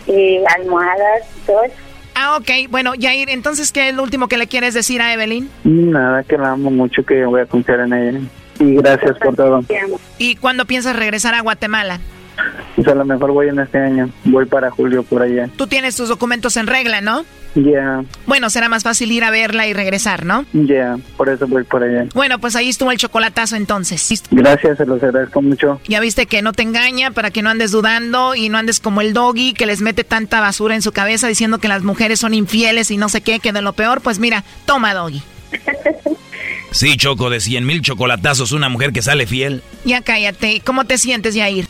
eh, 0.06 0.42
almohadas 0.56 1.22
y 1.36 1.46
todo 1.46 1.64
eso. 1.64 1.74
Ah, 2.14 2.38
ok. 2.38 2.70
Bueno, 2.70 2.94
Yair, 2.94 3.28
entonces, 3.28 3.72
¿qué 3.72 3.90
es 3.90 3.94
lo 3.94 4.02
último 4.02 4.28
que 4.28 4.38
le 4.38 4.46
quieres 4.46 4.72
decir 4.72 5.02
a 5.02 5.12
Evelyn? 5.12 5.50
Nada, 5.64 6.22
que 6.22 6.38
la 6.38 6.52
amo 6.52 6.70
mucho, 6.70 7.04
que 7.04 7.24
voy 7.24 7.42
a 7.42 7.46
confiar 7.46 7.80
en 7.80 7.92
ella. 7.92 8.20
Y 8.58 8.76
gracias 8.76 9.16
por 9.18 9.36
todo. 9.36 9.64
¿Y 10.18 10.36
cuándo 10.36 10.64
piensas 10.64 10.96
regresar 10.96 11.34
a 11.34 11.40
Guatemala? 11.40 12.00
Pues 12.74 12.86
a 12.88 12.94
lo 12.94 13.04
mejor 13.04 13.32
voy 13.32 13.48
en 13.48 13.58
este 13.58 13.78
año. 13.78 14.10
Voy 14.24 14.44
para 14.46 14.70
julio 14.70 15.02
por 15.02 15.22
allá. 15.22 15.48
Tú 15.56 15.66
tienes 15.66 15.96
tus 15.96 16.08
documentos 16.08 16.56
en 16.56 16.66
regla, 16.66 17.00
¿no? 17.00 17.24
Ya, 17.54 18.04
Bueno, 18.26 18.50
será 18.50 18.68
más 18.68 18.82
fácil 18.82 19.10
ir 19.12 19.24
a 19.24 19.30
verla 19.30 19.66
y 19.66 19.72
regresar, 19.72 20.26
¿no? 20.26 20.44
ya, 20.52 20.98
por 21.16 21.30
eso 21.30 21.46
voy 21.46 21.64
por 21.64 21.82
allá. 21.82 22.04
Bueno, 22.14 22.38
pues 22.38 22.54
ahí 22.54 22.68
estuvo 22.68 22.90
el 22.90 22.98
chocolatazo 22.98 23.56
entonces. 23.56 24.22
Gracias, 24.30 24.76
se 24.76 24.84
los 24.84 25.02
agradezco 25.02 25.40
mucho. 25.40 25.80
Ya 25.88 26.00
viste 26.00 26.26
que 26.26 26.42
no 26.42 26.52
te 26.52 26.62
engaña 26.62 27.12
para 27.12 27.30
que 27.30 27.40
no 27.40 27.48
andes 27.48 27.70
dudando 27.70 28.34
y 28.34 28.50
no 28.50 28.58
andes 28.58 28.78
como 28.78 29.00
el 29.00 29.14
doggy 29.14 29.54
que 29.54 29.64
les 29.64 29.80
mete 29.80 30.04
tanta 30.04 30.40
basura 30.40 30.74
en 30.74 30.82
su 30.82 30.92
cabeza 30.92 31.28
diciendo 31.28 31.56
que 31.56 31.68
las 31.68 31.82
mujeres 31.82 32.20
son 32.20 32.34
infieles 32.34 32.90
y 32.90 32.98
no 32.98 33.08
sé 33.08 33.22
qué, 33.22 33.40
que 33.40 33.54
de 33.54 33.62
lo 33.62 33.72
peor, 33.72 34.02
pues 34.02 34.18
mira, 34.18 34.44
toma 34.66 34.92
doggy. 34.92 35.22
Sí, 36.76 36.98
Choco, 36.98 37.30
de 37.30 37.40
100 37.40 37.64
mil 37.64 37.80
chocolatazos, 37.80 38.52
una 38.52 38.68
mujer 38.68 38.92
que 38.92 39.00
sale 39.00 39.26
fiel. 39.26 39.62
Ya 39.86 40.02
cállate. 40.02 40.60
¿Cómo 40.62 40.84
te 40.84 40.98
sientes, 40.98 41.34
Yair? 41.34 41.64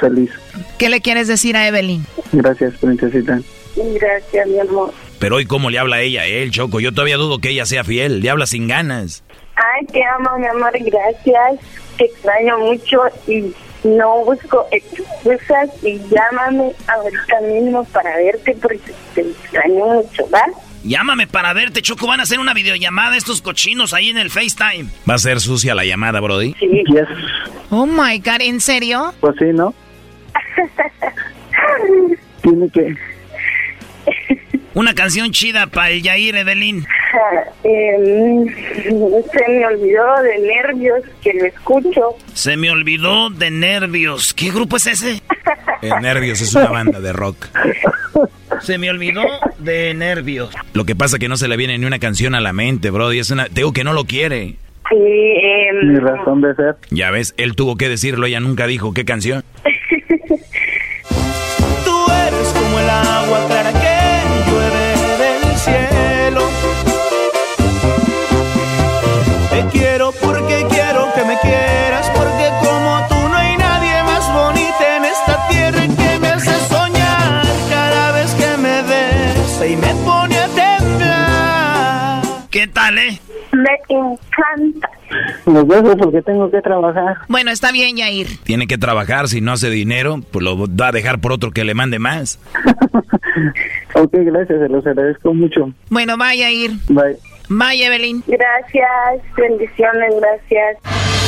Feliz. 0.00 0.32
¿Qué 0.78 0.88
le 0.88 1.00
quieres 1.00 1.28
decir 1.28 1.56
a 1.56 1.68
Evelyn? 1.68 2.04
Gracias, 2.32 2.74
princesita. 2.80 3.40
Gracias, 3.76 4.48
mi 4.48 4.58
amor. 4.58 4.92
Pero 5.20 5.36
hoy, 5.36 5.46
¿cómo 5.46 5.70
le 5.70 5.78
habla 5.78 5.96
a 5.96 6.00
ella 6.00 6.22
a 6.22 6.26
él, 6.26 6.50
Choco? 6.50 6.80
Yo 6.80 6.90
todavía 6.90 7.18
dudo 7.18 7.38
que 7.38 7.50
ella 7.50 7.66
sea 7.66 7.84
fiel. 7.84 8.18
Le 8.18 8.30
habla 8.30 8.46
sin 8.46 8.66
ganas. 8.66 9.22
Ay, 9.54 9.86
te 9.86 10.00
amo, 10.02 10.36
mi 10.40 10.46
amor, 10.48 10.72
gracias. 10.72 11.64
Te 11.96 12.06
extraño 12.06 12.58
mucho 12.58 13.02
y 13.28 13.54
no 13.84 14.24
busco 14.24 14.66
excusas 14.72 15.70
y 15.84 16.00
llámame 16.10 16.72
ahorita 16.88 17.40
mismo 17.42 17.84
para 17.84 18.16
verte 18.16 18.56
porque 18.60 18.92
te 19.14 19.20
extraño 19.20 19.86
mucho, 19.86 20.28
¿va? 20.34 20.44
Llámame 20.84 21.26
para 21.26 21.52
verte, 21.52 21.82
Choco. 21.82 22.06
Van 22.06 22.20
a 22.20 22.22
hacer 22.22 22.38
una 22.38 22.54
videollamada 22.54 23.16
estos 23.16 23.42
cochinos 23.42 23.92
ahí 23.94 24.08
en 24.10 24.18
el 24.18 24.30
FaceTime. 24.30 24.90
¿Va 25.08 25.14
a 25.14 25.18
ser 25.18 25.40
sucia 25.40 25.74
la 25.74 25.84
llamada, 25.84 26.20
Brody? 26.20 26.54
Sí. 26.58 26.84
Yes. 26.86 27.08
Oh 27.70 27.86
my 27.86 28.18
God, 28.18 28.40
¿en 28.40 28.60
serio? 28.60 29.12
Pues 29.20 29.36
sí, 29.38 29.46
¿no? 29.52 29.74
Tiene 32.42 32.70
que... 32.70 32.96
Una 34.78 34.94
canción 34.94 35.32
chida 35.32 35.66
para 35.66 35.90
el 35.90 36.02
Yair, 36.02 36.36
Evelyn. 36.36 36.86
Eh, 37.64 37.96
se 38.84 39.48
me 39.48 39.66
olvidó 39.66 40.22
de 40.22 40.38
nervios 40.38 41.02
que 41.22 41.32
lo 41.34 41.46
escucho. 41.46 42.16
Se 42.32 42.56
me 42.56 42.70
olvidó 42.70 43.30
de 43.30 43.50
nervios. 43.50 44.32
¿Qué 44.32 44.50
grupo 44.50 44.76
es 44.76 44.86
ese? 44.86 45.20
El 45.82 46.00
Nervios 46.00 46.40
es 46.40 46.54
una 46.54 46.68
banda 46.68 47.00
de 47.00 47.12
rock. 47.12 47.48
Se 48.60 48.78
me 48.78 48.88
olvidó 48.90 49.22
de 49.58 49.94
nervios. 49.94 50.54
Lo 50.74 50.84
que 50.84 50.94
pasa 50.94 51.18
que 51.18 51.28
no 51.28 51.36
se 51.36 51.48
le 51.48 51.56
viene 51.56 51.76
ni 51.78 51.84
una 51.84 51.98
canción 51.98 52.34
a 52.34 52.40
la 52.40 52.52
mente, 52.52 52.90
Brody. 52.90 53.18
Es 53.18 53.30
una... 53.30 53.46
Te 53.46 53.54
digo 53.56 53.72
que 53.72 53.84
no 53.84 53.92
lo 53.92 54.04
quiere. 54.04 54.56
Sí, 54.88 54.96
eh, 54.96 55.72
Mi 55.82 55.96
razón 55.96 56.40
de 56.40 56.54
ser. 56.54 56.76
Ya 56.90 57.10
ves, 57.10 57.34
él 57.36 57.56
tuvo 57.56 57.76
que 57.76 57.88
decirlo, 57.88 58.26
ella 58.26 58.40
nunca 58.40 58.66
dijo 58.66 58.94
qué 58.94 59.04
canción. 59.04 59.44
¿Qué 82.58 82.66
tal, 82.66 82.98
eh? 82.98 83.20
me 83.52 83.70
encanta. 83.88 84.90
Los 85.46 85.68
dejo 85.68 85.96
porque 85.96 86.22
tengo 86.22 86.50
que 86.50 86.60
trabajar. 86.60 87.18
Bueno, 87.28 87.52
está 87.52 87.70
bien, 87.70 87.96
Yair. 87.96 88.26
Tiene 88.42 88.66
que 88.66 88.76
trabajar, 88.76 89.28
si 89.28 89.40
no 89.40 89.52
hace 89.52 89.70
dinero, 89.70 90.16
pues 90.32 90.42
lo 90.44 90.66
va 90.66 90.88
a 90.88 90.90
dejar 90.90 91.20
por 91.20 91.30
otro 91.30 91.52
que 91.52 91.62
le 91.62 91.74
mande 91.74 92.00
más. 92.00 92.40
Ok, 93.94 94.10
gracias, 94.12 94.58
se 94.58 94.68
los 94.68 94.84
agradezco 94.86 95.32
mucho. 95.32 95.72
Bueno, 95.90 96.16
vaya 96.16 96.50
Yair. 96.50 96.72
Bye. 96.88 97.16
Bye, 97.48 97.84
Evelyn. 97.84 98.22
Gracias, 98.26 99.36
bendiciones, 99.36 100.14
gracias. 100.20 101.27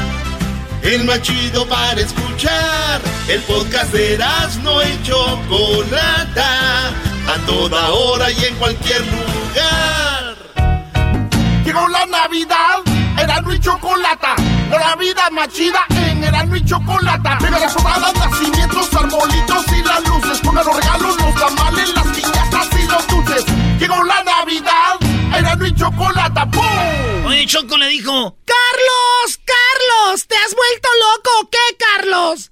El 0.83 1.05
más 1.05 1.21
chido 1.21 1.67
para 1.67 2.01
escuchar. 2.01 3.01
El 3.27 3.41
podcast 3.43 3.93
de 3.93 4.15
Erasno 4.15 4.81
y 4.81 5.03
Chocolata. 5.03 6.87
A 7.27 7.37
toda 7.45 7.89
hora 7.91 8.31
y 8.31 8.45
en 8.45 8.55
cualquier 8.55 9.01
lugar. 9.01 10.35
Llegó 11.63 11.87
la 11.87 12.05
Navidad, 12.07 12.79
Erasmo 13.17 13.53
y 13.53 13.59
Chocolata. 13.59 14.35
La 14.71 14.95
vida 14.95 15.29
más 15.31 15.49
chida 15.49 15.85
en 15.89 16.23
Erasmo 16.23 16.55
y 16.55 16.65
Chocolata. 16.65 17.37
Mira 17.41 17.59
las 17.59 17.73
sobradas, 17.73 18.13
nacimientos, 18.15 18.93
arbolitos 18.93 19.65
y 19.77 19.83
las 19.83 20.07
luces. 20.07 20.39
Con 20.39 20.55
los 20.55 20.65
regalos, 20.65 21.15
los 21.21 21.35
tamales, 21.35 21.93
las 21.95 22.07
piñatas 22.07 22.67
y 22.73 22.87
los 22.87 23.07
dulces. 23.07 23.45
Llegó 23.79 24.03
la 24.03 24.23
Navidad, 24.23 24.97
Erasmo 25.37 25.65
y 25.67 25.75
Chocolata. 25.75 26.49
¡Pum! 26.49 27.25
Oye, 27.27 27.45
Choco 27.45 27.77
le 27.77 27.87
dijo. 27.87 28.35
¡Carlos! 28.45 28.61
¿Te 30.27 30.35
has 30.35 30.53
vuelto 30.53 30.89
loco 30.99 31.29
o 31.41 31.49
qué, 31.49 31.77
Carlos? 31.77 32.51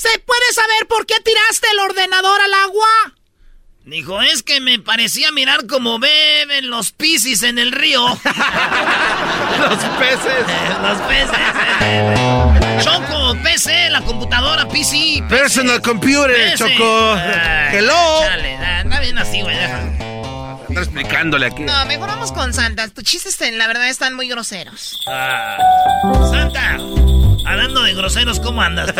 ¿Se 0.00 0.18
puede 0.20 0.52
saber 0.54 0.86
por 0.88 1.04
qué 1.04 1.14
tiraste 1.22 1.66
el 1.72 1.78
ordenador 1.80 2.40
al 2.40 2.54
agua? 2.54 2.86
dijo, 3.84 4.22
es 4.22 4.42
que 4.42 4.60
me 4.60 4.78
parecía 4.78 5.30
mirar 5.30 5.66
como 5.66 5.98
beben 5.98 6.70
los 6.70 6.92
piscis 6.92 7.42
en 7.42 7.58
el 7.58 7.70
río. 7.72 8.06
Los 9.58 9.78
peces. 9.98 10.46
los 10.82 10.98
peces. 11.02 11.38
Choco, 12.82 13.36
PC, 13.42 13.90
la 13.90 14.00
computadora, 14.00 14.66
PC. 14.66 15.22
Personal 15.28 15.82
computer, 15.82 16.34
PC. 16.34 16.56
Choco. 16.56 17.14
Ay, 17.14 17.76
Hello. 17.76 18.20
Chale, 18.22 18.56
anda 18.56 19.00
bien 19.00 19.18
así, 19.18 19.42
güey. 19.42 19.56
Está 19.56 20.80
explicándole 20.82 21.46
aquí. 21.46 21.62
No, 21.64 21.84
mejor 21.86 22.08
vamos 22.08 22.32
con 22.32 22.54
Santa. 22.54 22.88
Tus 22.88 23.04
chistes, 23.04 23.38
en- 23.42 23.58
la 23.58 23.66
verdad, 23.66 23.88
están 23.88 24.14
muy 24.14 24.28
groseros. 24.28 24.98
Ah. 25.08 25.58
Santa, 26.30 26.78
hablando 27.46 27.82
de 27.82 27.94
groseros, 27.94 28.40
¿cómo 28.40 28.62
andas, 28.62 28.92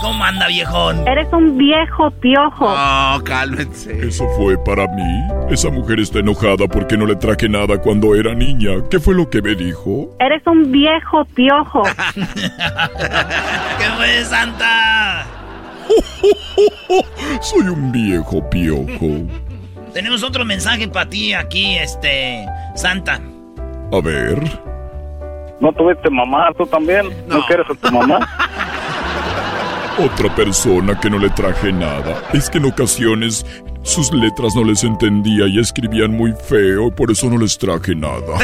¿Cómo 0.00 0.24
anda, 0.24 0.48
viejón? 0.48 1.06
Eres 1.06 1.28
un 1.32 1.56
viejo 1.56 2.10
piojo. 2.10 2.66
Oh, 2.68 3.20
cálmense. 3.24 4.06
Eso 4.06 4.26
fue 4.36 4.56
para 4.64 4.86
mí. 4.88 5.22
Esa 5.50 5.70
mujer 5.70 6.00
está 6.00 6.18
enojada 6.20 6.66
porque 6.66 6.96
no 6.96 7.06
le 7.06 7.16
traje 7.16 7.48
nada 7.48 7.78
cuando 7.80 8.14
era 8.14 8.34
niña. 8.34 8.72
¿Qué 8.90 8.98
fue 8.98 9.14
lo 9.14 9.28
que 9.28 9.42
me 9.42 9.54
dijo? 9.54 10.16
Eres 10.20 10.42
un 10.46 10.70
viejo 10.70 11.24
piojo. 11.34 11.82
¿Qué 12.14 13.84
fue, 13.96 14.24
Santa? 14.24 15.26
Soy 17.40 17.68
un 17.68 17.92
viejo 17.92 18.48
piojo. 18.50 19.28
Tenemos 19.92 20.22
otro 20.22 20.44
mensaje 20.44 20.88
para 20.88 21.08
ti 21.08 21.34
aquí, 21.34 21.76
este, 21.76 22.46
Santa. 22.74 23.20
A 23.92 24.00
ver. 24.00 24.71
¿No 25.62 25.72
tuviste 25.72 26.10
mamá 26.10 26.52
tú 26.58 26.66
también? 26.66 27.06
¿No, 27.28 27.40
quieres 27.46 27.64
a 27.70 27.74
tu 27.74 27.92
mamá? 27.92 28.18
Otra 30.04 30.34
persona 30.34 30.98
que 30.98 31.08
no 31.08 31.20
le 31.20 31.30
traje 31.30 31.72
nada. 31.72 32.20
Es 32.32 32.50
que 32.50 32.58
en 32.58 32.64
ocasiones 32.64 33.46
sus 33.82 34.12
letras 34.12 34.56
no 34.56 34.64
les 34.64 34.82
entendía 34.82 35.46
y 35.46 35.60
escribían 35.60 36.16
muy 36.16 36.32
feo, 36.32 36.90
por 36.90 37.12
eso 37.12 37.30
no 37.30 37.38
les 37.38 37.56
traje 37.56 37.94
nada. 37.94 38.10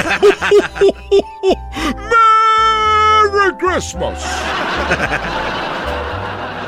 ¡Merry 3.32 3.56
Christmas! 3.58 4.24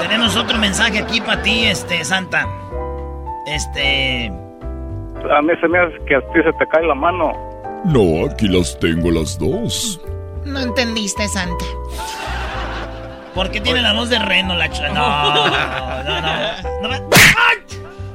Tenemos 0.00 0.36
otro 0.36 0.58
mensaje 0.58 0.98
aquí 0.98 1.20
para 1.20 1.40
ti, 1.42 1.66
este, 1.66 2.04
Santa. 2.04 2.48
Este. 3.46 4.32
A 5.32 5.42
mí 5.42 5.52
se 5.60 5.68
me 5.68 5.78
hace 5.78 5.94
que 6.06 6.16
a 6.16 6.20
ti 6.20 6.42
se 6.42 6.52
te 6.54 6.66
cae 6.66 6.84
la 6.84 6.96
mano. 6.96 7.30
No, 7.84 8.26
aquí 8.28 8.48
las 8.48 8.76
tengo 8.80 9.12
las 9.12 9.38
dos. 9.38 10.00
No 10.44 10.60
entendiste, 10.60 11.28
Santa. 11.28 11.64
¿Por 13.34 13.50
qué 13.50 13.60
tiene 13.60 13.82
la 13.82 13.92
voz 13.92 14.10
de 14.10 14.18
reno 14.18 14.54
la 14.54 14.70
ch... 14.70 14.80
No, 14.92 15.34
no, 16.02 16.88
no. 16.88 17.10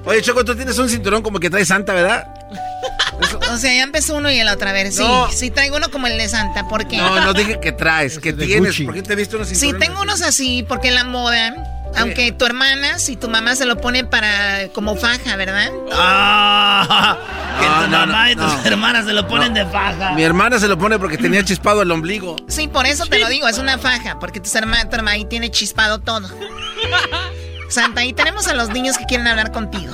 Oye, 0.06 0.22
Choco, 0.22 0.46
tú 0.46 0.56
tienes 0.56 0.78
un 0.78 0.90
cinturón 0.90 1.22
como 1.24 1.40
que 1.40 1.50
trae 1.50 1.66
Santa, 1.66 1.94
¿verdad? 1.94 2.28
O 3.52 3.58
sea, 3.58 3.74
ya 3.74 3.84
empezó 3.84 4.18
uno 4.18 4.30
y 4.30 4.38
el 4.38 4.50
otra 4.50 4.74
vez. 4.74 4.96
Sí, 4.96 5.06
sí 5.32 5.50
traigo 5.50 5.78
uno 5.78 5.90
como 5.90 6.08
el 6.08 6.18
de 6.18 6.28
Santa, 6.28 6.68
¿por 6.68 6.86
qué? 6.86 6.98
No, 6.98 7.22
no 7.22 7.34
dije 7.34 7.60
que 7.62 7.72
traes, 7.72 8.20
que 8.20 8.34
tienes. 8.34 8.78
¿Por 8.82 8.94
qué 8.94 9.02
te 9.02 9.14
he 9.14 9.16
visto 9.16 9.38
unos 9.38 9.48
cinturones? 9.48 9.82
Sí, 9.82 9.88
tengo 9.88 10.02
unos 10.02 10.22
así, 10.22 10.66
porque 10.68 10.92
la 10.92 11.06
moda 11.06 11.56
aunque 11.98 12.32
tu 12.32 12.46
hermana, 12.46 13.00
si 13.00 13.16
tu 13.16 13.28
mamá 13.30 13.56
se 13.56 13.66
lo 13.66 13.78
pone 13.78 14.04
para 14.04 14.70
como 14.74 14.96
faja, 14.96 15.36
¿verdad? 15.36 15.72
Ah, 15.94 17.18
que 17.60 17.66
tu 17.66 17.92
mamá 17.92 18.32
y 18.32 18.36
tus 18.36 18.66
hermanas 18.66 19.06
se 19.06 19.14
lo 19.14 19.28
ponen 19.28 19.54
de 19.54 19.66
faja. 19.66 20.12
Mi 20.14 20.24
hermana 20.24 20.60
se 20.60 20.68
lo 20.68 20.78
pone 20.78 21.00
porque 21.00 21.18
tenía 21.18 21.44
chispado 21.44 21.82
el 21.82 21.92
ombligo. 21.92 22.36
Sí, 22.48 22.68
por 22.68 22.86
eso 22.86 23.06
te 23.06 23.20
lo 23.20 23.30
digo, 23.30 23.48
es 23.48 23.58
una 23.58 23.78
faja, 23.78 24.20
porque 24.20 24.40
tu 24.40 24.50
hermana, 24.58 24.90
tu 24.90 24.96
hermana 24.96 25.16
ahí 25.16 25.26
tiene 25.26 25.50
chispado 25.52 26.00
todo. 26.00 26.28
Santa, 27.70 28.06
y 28.06 28.14
tenemos 28.14 28.48
a 28.48 28.54
los 28.54 28.70
niños 28.70 28.98
que 28.98 29.06
quieren 29.06 29.28
hablar 29.28 29.52
contigo. 29.52 29.94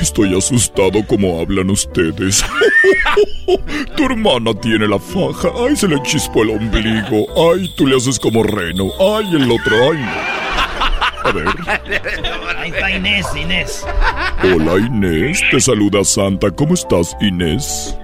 Estoy 0.00 0.36
asustado 0.36 1.06
como 1.06 1.40
hablan 1.40 1.70
ustedes. 1.70 2.44
tu 3.96 4.04
hermana 4.04 4.54
tiene 4.54 4.88
la 4.88 4.98
faja. 4.98 5.50
Ay, 5.66 5.76
se 5.76 5.88
le 5.88 6.02
chispó 6.02 6.42
el 6.42 6.50
ombligo. 6.50 7.26
Ay, 7.52 7.72
tú 7.76 7.86
le 7.86 7.96
haces 7.96 8.18
como 8.18 8.42
reno. 8.42 8.90
Ay, 8.98 9.34
el 9.34 9.50
otro. 9.50 9.76
Ay. 9.92 9.98
A 11.22 11.32
ver. 11.32 11.46
Ahí 12.56 12.70
está 12.70 12.90
Inés, 12.90 13.26
Inés. 13.36 13.86
Hola, 14.42 14.78
Inés. 14.78 15.42
Te 15.50 15.60
saluda 15.60 16.02
Santa. 16.02 16.50
¿Cómo 16.50 16.74
estás, 16.74 17.14
Inés? 17.20 17.96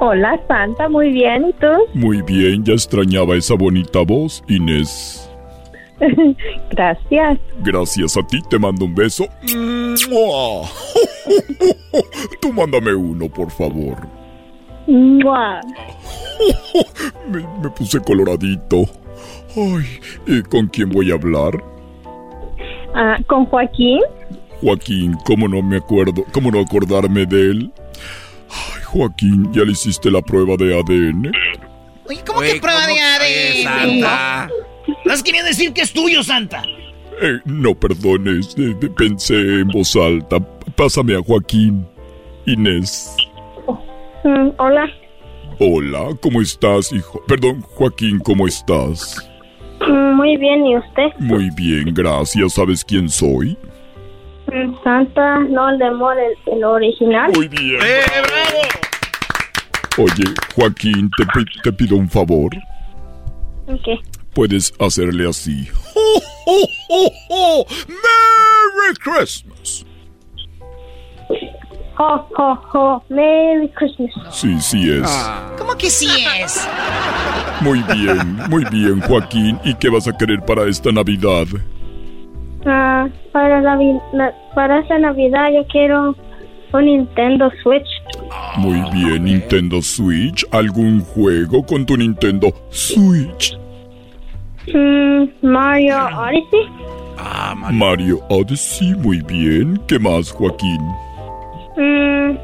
Hola, 0.00 0.38
Santa. 0.48 0.88
Muy 0.88 1.12
bien. 1.12 1.48
¿Y 1.48 1.52
tú? 1.54 1.66
Muy 1.94 2.20
bien. 2.22 2.64
Ya 2.64 2.72
extrañaba 2.72 3.36
esa 3.36 3.54
bonita 3.54 4.00
voz, 4.00 4.42
Inés. 4.48 5.31
Gracias. 6.70 7.38
Gracias 7.60 8.16
a 8.16 8.26
ti, 8.26 8.40
te 8.48 8.58
mando 8.58 8.86
un 8.86 8.94
beso. 8.94 9.28
Tú 12.40 12.52
mándame 12.52 12.94
uno, 12.94 13.28
por 13.28 13.50
favor. 13.50 13.98
Me, 14.86 15.60
puse 17.76 18.00
coloradito. 18.00 18.84
Ay, 19.56 19.84
¿y 20.26 20.42
con 20.42 20.66
quién 20.68 20.90
voy 20.90 21.12
a 21.12 21.14
hablar? 21.14 21.62
Ah, 22.94 23.16
¿Con 23.26 23.46
Joaquín? 23.46 24.00
Joaquín, 24.60 25.16
¿cómo 25.24 25.48
no 25.48 25.62
me 25.62 25.76
acuerdo? 25.76 26.24
¿Cómo 26.32 26.50
no 26.50 26.60
acordarme 26.60 27.24
de 27.26 27.50
él? 27.50 27.72
Ay, 28.50 28.82
Joaquín, 28.84 29.50
¿ya 29.52 29.62
le 29.62 29.72
hiciste 29.72 30.10
la 30.10 30.20
prueba 30.20 30.56
de 30.56 30.78
ADN? 30.78 31.32
Oye, 32.08 32.22
¿cómo 32.26 32.40
que 32.40 32.60
prueba 32.60 32.86
de 32.86 33.00
ADN? 33.00 34.50
¿Estás 34.86 35.22
queriendo 35.22 35.48
decir 35.48 35.72
que 35.72 35.82
es 35.82 35.92
tuyo, 35.92 36.22
Santa? 36.22 36.62
Eh, 37.20 37.38
no 37.44 37.74
perdones, 37.74 38.56
eh, 38.58 38.74
pensé 38.96 39.34
en 39.34 39.68
voz 39.68 39.94
alta. 39.96 40.38
Pásame 40.76 41.14
a 41.14 41.22
Joaquín. 41.22 41.86
Inés. 42.46 43.16
Mm, 44.24 44.50
hola. 44.58 44.90
Hola, 45.58 46.16
¿cómo 46.20 46.40
estás, 46.40 46.92
hijo? 46.92 47.22
Perdón, 47.28 47.60
Joaquín, 47.62 48.18
¿cómo 48.18 48.46
estás? 48.46 49.30
Mm, 49.86 50.16
muy 50.16 50.36
bien, 50.36 50.66
¿y 50.66 50.76
usted? 50.76 51.08
Muy 51.18 51.50
bien, 51.50 51.92
gracias. 51.94 52.54
¿Sabes 52.54 52.84
quién 52.84 53.08
soy? 53.08 53.56
Mm, 54.48 54.74
Santa, 54.82 55.38
no 55.40 55.70
el 55.70 55.78
de 55.78 55.84
amor, 55.86 56.16
el, 56.46 56.64
original. 56.64 57.30
Muy 57.34 57.48
bien. 57.48 57.80
¡Eh, 57.80 58.02
bravo! 58.26 60.08
Oye, 60.10 60.24
Joaquín, 60.56 61.10
te, 61.16 61.24
te 61.62 61.72
pido 61.72 61.96
un 61.96 62.08
favor. 62.08 62.50
¿Qué? 63.84 63.98
Puedes 64.34 64.72
hacerle 64.78 65.28
así. 65.28 65.68
¡Ho, 67.28 67.66
merry 67.88 68.94
Christmas! 69.02 69.84
¡Ho, 71.98 72.26
ho, 72.36 72.58
ho! 72.72 73.04
¡Merry 73.10 73.68
Christmas! 73.68 74.34
Sí, 74.34 74.58
sí 74.60 74.90
es. 74.90 75.02
Ah. 75.06 75.54
¿Cómo 75.58 75.76
que 75.76 75.90
sí 75.90 76.08
es? 76.40 76.66
Muy 77.60 77.82
bien, 77.94 78.36
muy 78.48 78.64
bien, 78.70 79.00
Joaquín. 79.02 79.60
¿Y 79.62 79.74
qué 79.74 79.88
vas 79.88 80.08
a 80.08 80.16
querer 80.16 80.40
para 80.40 80.64
esta 80.64 80.90
Navidad? 80.90 81.46
Ah, 82.64 83.08
para, 83.32 83.60
la, 83.60 84.34
para 84.54 84.80
esta 84.80 84.98
Navidad 84.98 85.48
yo 85.54 85.66
quiero 85.68 86.16
un 86.72 86.84
Nintendo 86.84 87.50
Switch. 87.62 87.88
Muy 88.56 88.82
bien, 88.92 89.24
Nintendo 89.24 89.82
Switch. 89.82 90.44
¿Algún 90.50 91.00
juego 91.00 91.64
con 91.64 91.84
tu 91.84 91.96
Nintendo 91.96 92.52
Switch? 92.70 93.56
Mm, 94.68 95.28
Mario 95.42 95.96
Odyssey. 96.16 96.68
Ah, 97.18 97.54
Mario. 97.72 98.20
Odyssey, 98.28 98.94
muy 98.96 99.20
bien. 99.22 99.80
¿Qué 99.86 99.98
más, 99.98 100.30
Joaquín? 100.30 100.80
Mm, 101.76 102.36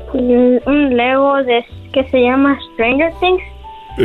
un 0.66 0.97
Lego 0.97 1.43
de, 1.45 1.65
que 1.93 2.05
se 2.11 2.20
llama 2.20 2.59
Stranger 2.74 3.12
Things. 3.20 3.43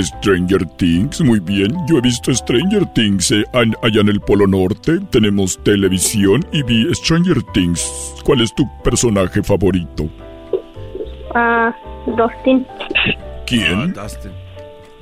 Stranger 0.02 0.66
Things, 0.78 1.22
muy 1.22 1.40
bien. 1.40 1.72
Yo 1.88 1.98
he 1.98 2.02
visto 2.02 2.34
Stranger 2.34 2.86
Things 2.94 3.32
eh, 3.32 3.44
allá 3.54 4.02
en 4.02 4.10
el 4.10 4.20
Polo 4.20 4.48
Norte. 4.48 5.00
Tenemos 5.12 5.62
televisión 5.64 6.44
y 6.52 6.64
vi 6.64 6.94
Stranger 6.96 7.42
Things. 7.54 8.16
¿Cuál 8.24 8.42
es 8.42 8.54
tu 8.56 8.68
personaje 8.84 9.44
favorito? 9.44 10.10
Ah, 11.36 11.76
Dustin. 12.08 12.66
¿Quién? 13.46 13.94
Ah, 13.98 14.04
Dustin. 14.04 14.32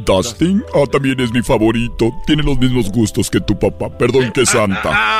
Dustin, 0.05 0.63
ah, 0.73 0.83
también 0.91 1.19
es 1.19 1.31
mi 1.31 1.41
favorito. 1.41 2.11
Tiene 2.25 2.43
los 2.43 2.57
mismos 2.57 2.91
gustos 2.91 3.29
que 3.29 3.39
tu 3.39 3.57
papá. 3.57 3.89
Perdón 3.89 4.31
que 4.31 4.45
Santa. 4.45 5.19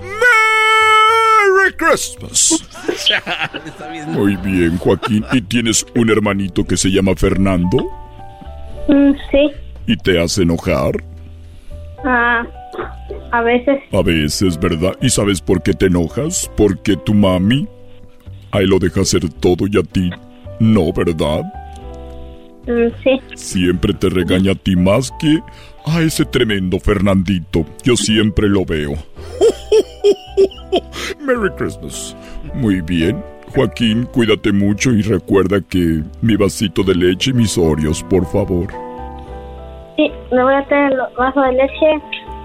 ¡Merry 0.00 1.74
Christmas! 1.76 2.64
Muy 4.08 4.36
bien, 4.36 4.78
Joaquín. 4.78 5.24
¿Y 5.32 5.40
tienes 5.42 5.86
un 5.94 6.10
hermanito 6.10 6.64
que 6.64 6.76
se 6.76 6.90
llama 6.90 7.14
Fernando? 7.14 7.78
Mm, 8.88 9.12
sí. 9.30 9.50
¿Y 9.86 9.96
te 9.96 10.20
hace 10.20 10.42
enojar? 10.42 10.92
Ah, 12.04 12.46
a 13.32 13.42
veces. 13.42 13.80
A 13.92 14.02
veces, 14.02 14.58
¿verdad? 14.58 14.96
¿Y 15.00 15.10
sabes 15.10 15.40
por 15.40 15.62
qué 15.62 15.74
te 15.74 15.86
enojas? 15.86 16.50
Porque 16.56 16.96
tu 16.96 17.14
mami 17.14 17.66
ahí 18.52 18.66
lo 18.66 18.78
deja 18.78 19.02
hacer 19.02 19.28
todo 19.40 19.66
y 19.70 19.78
a 19.78 19.82
ti 19.82 20.10
no, 20.60 20.92
¿verdad? 20.92 21.42
Mm, 22.68 22.92
sí. 23.02 23.20
Siempre 23.34 23.94
te 23.94 24.10
regaña 24.10 24.52
a 24.52 24.54
ti 24.54 24.76
más 24.76 25.10
que 25.18 25.40
a 25.86 26.02
ese 26.02 26.26
tremendo 26.26 26.78
Fernandito. 26.78 27.64
Yo 27.82 27.96
siempre 27.96 28.46
lo 28.46 28.66
veo. 28.66 28.92
Merry 31.20 31.50
Christmas. 31.56 32.14
Muy 32.54 32.82
bien. 32.82 33.24
Joaquín, 33.54 34.06
cuídate 34.12 34.52
mucho 34.52 34.92
y 34.92 35.00
recuerda 35.00 35.62
que 35.62 36.02
mi 36.20 36.36
vasito 36.36 36.82
de 36.82 36.94
leche 36.94 37.30
y 37.30 37.34
mis 37.34 37.56
Oreos, 37.56 38.02
por 38.02 38.26
favor. 38.26 38.66
Sí, 39.96 40.12
me 40.30 40.42
voy 40.42 40.54
a 40.54 40.62
traer 40.66 40.92
el 40.92 40.98
vaso 41.16 41.40
de 41.40 41.52
leche 41.52 42.02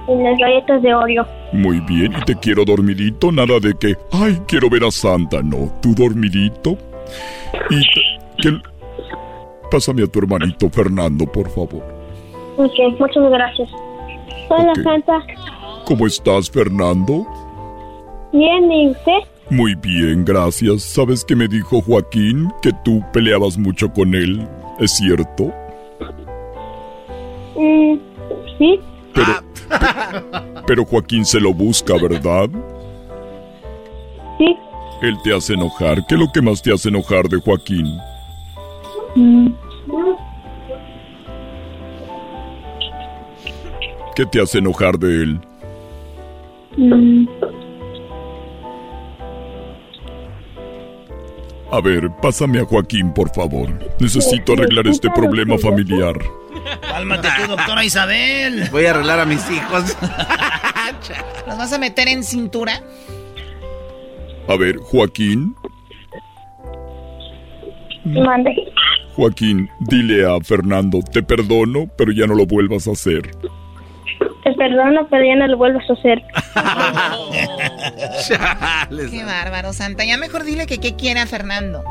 y 0.08 0.24
las 0.24 0.38
galletas 0.40 0.82
de 0.82 0.96
Oreo. 0.96 1.28
Muy 1.52 1.82
bien, 1.82 2.14
y 2.14 2.24
te 2.24 2.36
quiero 2.36 2.64
dormidito, 2.64 3.34
nada 3.34 3.60
de 3.60 3.74
que, 3.78 3.98
ay, 4.14 4.40
quiero 4.48 4.70
ver 4.70 4.86
a 4.86 4.92
Santa, 4.92 5.42
no, 5.44 5.74
tú 5.82 5.94
dormidito. 5.94 6.78
Y 7.70 7.82
que 8.42 8.62
Pásame 9.74 10.04
a 10.04 10.08
tu 10.08 10.20
hermanito 10.20 10.70
Fernando, 10.70 11.26
por 11.26 11.50
favor. 11.50 11.84
Ok, 12.58 12.74
muchas 13.00 13.32
gracias. 13.32 13.70
Hola. 14.48 14.72
Santa. 14.84 15.20
¿Cómo 15.86 16.06
estás, 16.06 16.48
Fernando? 16.48 17.26
Bien, 18.32 18.72
¿y 18.72 18.92
usted? 18.92 19.18
Muy 19.50 19.74
bien, 19.74 20.26
gracias. 20.26 20.84
¿Sabes 20.84 21.26
que 21.26 21.36
me 21.36 21.48
dijo 21.48 21.82
Joaquín 21.82 22.52
que 22.62 22.70
tú 22.86 23.04
peleabas 23.12 23.58
mucho 23.58 23.92
con 23.92 24.14
él? 24.14 24.48
¿Es 24.80 24.92
cierto? 24.92 25.52
Mm, 27.56 27.96
sí. 28.60 28.80
Pero, 29.16 29.34
pero 30.68 30.86
Joaquín 30.86 31.26
se 31.26 31.40
lo 31.40 31.52
busca, 31.52 31.96
¿verdad? 31.96 32.48
Sí. 34.38 34.56
Él 35.02 35.16
te 35.24 35.36
hace 35.36 35.56
enojar. 35.56 36.06
¿Qué 36.08 36.14
es 36.14 36.22
lo 36.22 36.32
que 36.32 36.44
más 36.44 36.62
te 36.62 36.72
hace 36.72 36.90
enojar 36.90 37.28
de 37.28 37.42
Joaquín? 37.42 37.88
Mm, 39.16 39.48
¿Qué 44.16 44.26
te 44.26 44.42
hace 44.42 44.60
enojar 44.60 44.98
de 45.00 45.24
él? 45.24 45.40
mm, 46.78 47.26
A 51.72 51.82
ver, 51.82 52.08
pásame 52.22 52.60
a 52.60 52.66
Joaquín, 52.66 53.12
por 53.14 53.34
favor. 53.34 53.68
Necesito 54.00 54.54
arreglar 54.54 54.86
este 54.88 55.10
problema 55.10 55.58
familiar. 55.58 56.14
Cálmate 56.82 57.28
tú, 57.42 57.48
doctora 57.50 57.84
Isabel. 57.84 58.70
Voy 58.72 58.86
a 58.86 58.92
arreglar 58.92 59.20
a 59.22 59.26
mis 59.26 59.50
hijos. 59.50 59.98
¿Los 61.48 61.58
vas 61.58 61.74
a 61.74 61.80
meter 61.80 62.08
en 62.10 62.24
cintura? 62.24 62.80
A 64.48 64.56
ver, 64.56 64.78
Joaquín, 64.78 65.56
Mande. 68.06 68.54
Joaquín, 69.16 69.68
dile 69.80 70.26
a 70.30 70.40
Fernando, 70.44 71.00
te 71.02 71.24
perdono, 71.24 71.88
pero 71.98 72.12
ya 72.12 72.28
no 72.28 72.36
lo 72.36 72.46
vuelvas 72.46 72.88
a 72.88 72.92
hacer. 72.92 73.32
Te 74.44 74.54
perdono, 74.54 75.08
pero 75.10 75.24
ya 75.26 75.36
no 75.36 75.48
lo 75.48 75.58
vuelvas 75.58 75.90
a 75.90 75.94
hacer. 75.94 76.22
Qué 79.12 79.24
bárbaro, 79.24 79.72
Santa. 79.74 80.04
Ya 80.06 80.18
mejor 80.18 80.44
dile 80.44 80.66
que 80.66 80.80
qué 80.80 80.96
quiere 80.96 81.22
a 81.22 81.26
Fernando. 81.26 81.84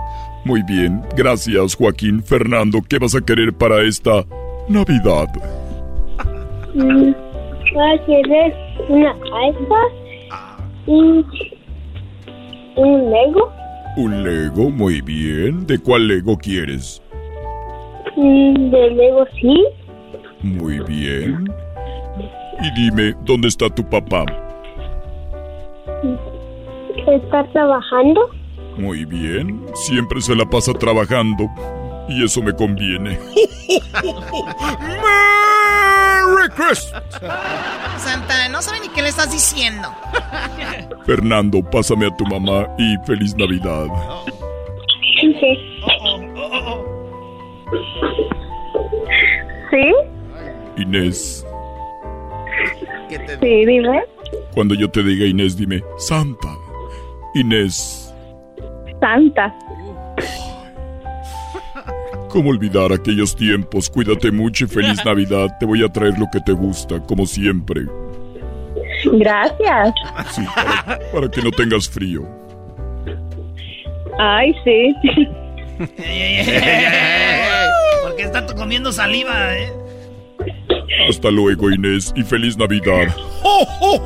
Muy 0.44 0.62
bien, 0.64 1.02
gracias 1.16 1.76
Joaquín. 1.76 2.22
Fernando, 2.22 2.80
¿qué 2.88 2.98
vas 2.98 3.14
a 3.14 3.20
querer 3.20 3.52
para 3.52 3.82
esta 3.82 4.24
Navidad? 4.68 5.28
Mm, 6.74 7.12
voy 7.74 7.94
a 7.94 8.04
querer 8.06 8.54
una 8.88 9.14
iPad 9.50 9.88
y 10.86 11.24
un 12.76 13.10
Lego. 13.10 13.52
Un 13.96 14.22
Lego, 14.24 14.70
muy 14.70 15.00
bien. 15.00 15.66
¿De 15.66 15.78
cuál 15.78 16.08
Lego 16.08 16.36
quieres? 16.36 17.00
Mm, 18.16 18.70
de 18.70 18.90
Lego 18.90 19.24
sí. 19.40 19.64
Muy 20.42 20.80
bien. 20.80 21.46
Y 22.60 22.70
dime, 22.74 23.14
¿dónde 23.24 23.48
está 23.48 23.68
tu 23.68 23.84
papá? 23.88 24.24
Está 27.06 27.44
trabajando. 27.52 28.30
Muy 28.76 29.04
bien, 29.04 29.64
siempre 29.74 30.20
se 30.20 30.34
la 30.34 30.44
pasa 30.44 30.72
trabajando. 30.72 31.48
Y 32.08 32.24
eso 32.24 32.42
me 32.42 32.52
conviene. 32.52 33.10
¡Merry 36.28 36.48
Christmas! 36.56 37.02
Santa, 37.98 38.48
no 38.48 38.60
sabe 38.60 38.80
ni 38.80 38.88
qué 38.88 39.02
le 39.02 39.08
estás 39.08 39.30
diciendo. 39.30 39.88
Fernando, 41.06 41.62
pásame 41.62 42.06
a 42.06 42.16
tu 42.16 42.26
mamá 42.26 42.66
y 42.78 42.96
feliz 43.06 43.36
Navidad. 43.36 43.86
¿Sí? 49.70 49.94
Inés, 50.76 51.46
Sí, 53.40 53.66
dime. 53.66 54.02
cuando 54.54 54.74
yo 54.74 54.90
te 54.90 55.02
diga 55.02 55.26
Inés, 55.26 55.56
dime, 55.56 55.82
Santa. 55.98 56.48
Inés, 57.34 58.14
Santa. 59.00 59.54
¿cómo 62.32 62.48
olvidar 62.50 62.92
aquellos 62.92 63.36
tiempos? 63.36 63.90
Cuídate 63.90 64.32
mucho 64.32 64.64
y 64.64 64.68
feliz 64.68 65.04
Navidad. 65.04 65.48
Te 65.60 65.66
voy 65.66 65.84
a 65.84 65.88
traer 65.88 66.18
lo 66.18 66.26
que 66.32 66.40
te 66.40 66.52
gusta, 66.52 66.98
como 67.00 67.26
siempre. 67.26 67.82
Gracias. 69.04 69.94
Sí, 70.30 70.42
para, 70.54 70.98
para 71.12 71.30
que 71.30 71.42
no 71.42 71.50
tengas 71.50 71.88
frío. 71.88 72.26
Ay, 74.18 74.54
sí. 74.64 74.94
Porque 78.02 78.22
está 78.22 78.46
comiendo 78.54 78.92
saliva, 78.92 79.56
¿eh? 79.56 79.72
Hasta 81.08 81.30
luego, 81.30 81.70
Inés, 81.70 82.12
y 82.16 82.22
feliz 82.22 82.56
Navidad. 82.56 83.08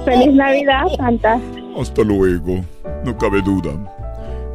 Feliz 0.05 0.33
Navidad, 0.33 0.87
Santa. 0.97 1.41
Hasta 1.79 2.03
luego, 2.03 2.65
no 3.05 3.17
cabe 3.19 3.43
duda. 3.43 3.73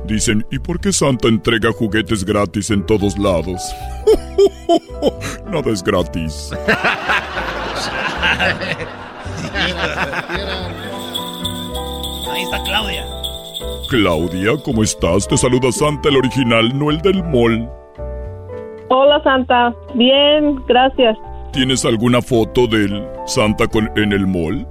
Dicen, 0.06 0.45
¿y 0.52 0.60
por 0.60 0.80
qué 0.80 0.91
Santa 0.91 1.28
entrega 1.28 1.72
juguetes 1.72 2.26
gratis 2.26 2.72
en 2.72 2.86
todos 2.86 3.18
lados? 3.18 3.62
Nada 5.45 5.72
es 5.72 5.84
gratis. 5.84 6.52
Ahí 12.30 12.44
está 12.44 12.64
Claudia. 12.64 13.06
Claudia, 13.90 14.52
¿cómo 14.64 14.84
estás? 14.84 15.28
Te 15.28 15.38
saluda 15.38 15.72
Santa 15.72 16.10
el 16.10 16.18
original, 16.18 16.78
no 16.78 16.90
el 16.90 16.99
del 17.02 17.24
mall. 17.24 17.70
Hola, 18.90 19.22
Santa. 19.24 19.74
Bien, 19.94 20.56
gracias. 20.68 21.18
¿Tienes 21.52 21.84
alguna 21.84 22.22
foto 22.22 22.65
del 22.65 23.06
Santa 23.26 23.68
con, 23.68 23.91
en 23.98 24.14
el 24.14 24.26
mall? 24.26 24.65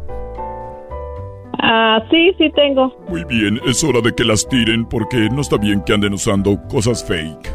Ah, 1.63 2.03
sí, 2.11 2.33
sí 2.39 2.51
tengo. 2.55 2.91
Muy 3.07 3.23
bien, 3.25 3.61
es 3.67 3.85
hora 3.85 4.01
de 4.01 4.15
que 4.15 4.25
las 4.25 4.49
tiren 4.49 4.87
porque 4.87 5.29
no 5.31 5.43
está 5.43 5.59
bien 5.59 5.83
que 5.83 5.93
anden 5.93 6.15
usando 6.15 6.59
cosas 6.69 7.05
fake. 7.05 7.53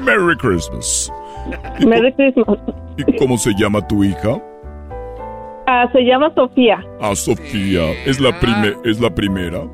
Merry 0.00 0.36
Christmas. 0.38 1.12
Merry 1.86 2.10
Christmas. 2.14 2.58
¿Y 2.96 3.16
cómo 3.18 3.36
se 3.36 3.52
llama 3.58 3.86
tu 3.86 4.02
hija? 4.02 4.42
Ah, 5.66 5.86
se 5.92 6.00
llama 6.00 6.32
Sofía. 6.34 6.82
Ah, 7.02 7.14
Sofía. 7.14 7.92
¿Es 8.06 8.18
la, 8.18 8.38
prime 8.40 8.74
¿Es 8.84 8.98
la 8.98 9.14
primera? 9.14 9.64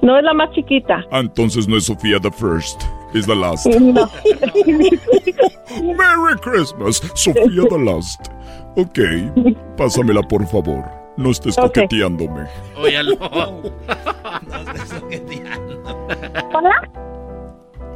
No 0.00 0.16
es 0.16 0.24
la 0.24 0.32
más 0.32 0.50
chiquita. 0.52 1.04
Ah, 1.10 1.20
entonces 1.20 1.68
no 1.68 1.76
es 1.76 1.84
Sofía 1.84 2.18
the 2.18 2.30
first. 2.30 2.82
Es 3.14 3.26
the 3.26 3.34
last. 3.34 3.66
No. 3.66 4.10
Merry 5.96 6.36
Christmas, 6.42 7.00
Sofía 7.14 7.64
the 7.68 7.78
last. 7.78 8.28
Ok, 8.76 8.98
pásamela 9.76 10.22
por 10.22 10.46
favor. 10.46 10.84
No 11.16 11.30
estés 11.30 11.56
coqueteándome. 11.56 12.46
Óyalo. 12.76 13.16
Hola. 16.54 16.90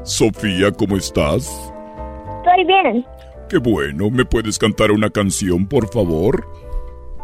Sofía, 0.03 0.73
¿cómo 0.73 0.97
estás? 0.97 1.47
Estoy 2.39 2.65
bien. 2.67 3.07
Qué 3.49 3.59
bueno. 3.59 4.11
¿Me 4.11 4.25
puedes 4.25 4.59
cantar 4.59 4.91
una 4.91 5.11
canción, 5.11 5.67
por 5.69 5.89
favor? 5.93 6.49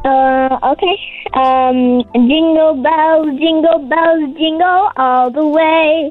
Uh, 0.04 0.58
okay. 0.62 0.96
Um, 1.34 2.02
jingle 2.14 2.74
bells, 2.82 3.38
jingle 3.38 3.78
bells, 3.88 4.34
jingle 4.36 4.90
all 4.96 5.30
the 5.30 5.46
way. 5.46 6.10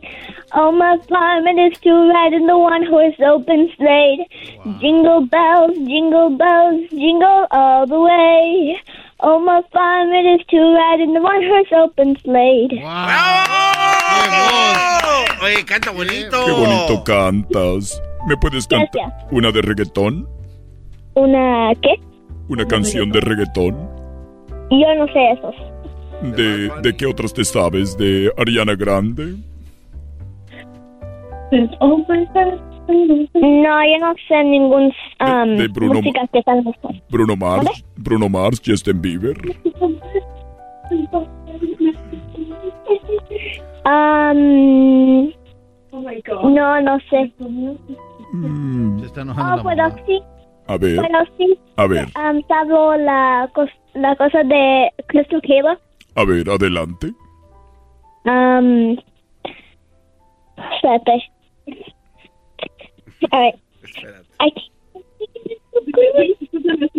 Oh, 0.53 0.71
my 0.71 0.97
fun 1.09 1.47
it 1.47 1.71
is 1.71 1.77
to 1.79 1.91
ride 2.09 2.33
in 2.33 2.47
the 2.47 2.57
one 2.57 2.85
horse 2.85 3.15
open 3.25 3.69
sleigh. 3.77 4.25
Jingle 4.79 5.25
bells, 5.25 5.75
jingle 5.77 6.29
bells, 6.37 6.89
jingle 6.89 7.47
all 7.51 7.85
the 7.87 7.99
way. 7.99 8.77
Oh, 9.19 9.39
my 9.39 9.61
fun 9.73 10.13
it 10.13 10.39
is 10.39 10.45
to 10.47 10.57
ride 10.57 10.99
in 11.01 11.13
the 11.13 11.21
one 11.21 11.43
horse 11.43 11.67
open 11.73 12.17
sleigh. 12.23 12.67
Wow! 12.81 13.43
Oye, 15.43 15.65
canta 15.65 15.91
bonito. 15.91 16.45
Qué 16.45 16.51
bonito 16.51 17.03
cantas. 17.03 18.01
¿Me 18.27 18.35
puedes 18.37 18.67
cantar 18.67 18.89
Gracias. 18.93 19.31
una 19.31 19.51
de 19.51 19.61
reggaetón? 19.61 20.27
¿Una 21.15 21.73
qué? 21.81 21.95
¿Una 22.49 22.65
canción 22.65 23.11
de 23.11 23.19
reggaetón? 23.19 23.75
Yo 24.71 24.95
no 24.97 25.05
sé 25.07 25.31
esos. 25.31 25.55
¿De, 26.35 26.69
¿De 26.81 26.95
qué 26.97 27.05
otras 27.05 27.33
te 27.33 27.43
sabes? 27.43 27.97
¿De 27.97 28.31
Ariana 28.37 28.75
Grande? 28.75 29.35
No, 31.51 31.67
yo 33.83 33.97
no 33.99 34.13
sé 34.27 34.43
ningún 34.43 34.91
um, 35.19 35.57
de 35.57 35.67
Bruno 35.67 35.95
música 35.95 36.21
que 36.31 36.39
están 36.39 36.63
¿Bruno 37.09 37.35
Mars? 37.35 37.83
¿Bruno 37.97 38.29
Mars? 38.29 38.61
¿Justin 38.65 39.01
Bieber? 39.01 39.35
Um, 43.85 45.31
no, 46.53 46.81
no 46.81 46.99
sé. 47.09 47.31
Mm, 48.33 48.99
Se 48.99 49.05
está 49.05 49.21
Oh, 49.21 49.23
enojando 49.23 49.57
la 49.57 49.63
pero 49.63 49.83
mamá. 49.89 50.01
sí, 50.05 50.19
a 50.67 50.77
ver, 50.77 50.97
pero 51.01 51.19
sí. 51.37 51.57
a 51.77 51.87
ver, 51.87 52.05
Um, 52.15 52.41
sabo 52.47 52.95
la, 52.95 53.49
cos- 53.53 53.69
la 53.93 54.15
cosa 54.15 54.43
de 54.43 54.91
Crystal 55.07 55.41
Cable. 55.41 55.77
a 56.15 56.25
ver, 56.25 56.49
adelante. 56.49 57.13
Um, 58.25 58.97
espérate. 60.73 61.23
A 63.31 63.39
ver. 63.39 63.55
Ay. 64.39 64.53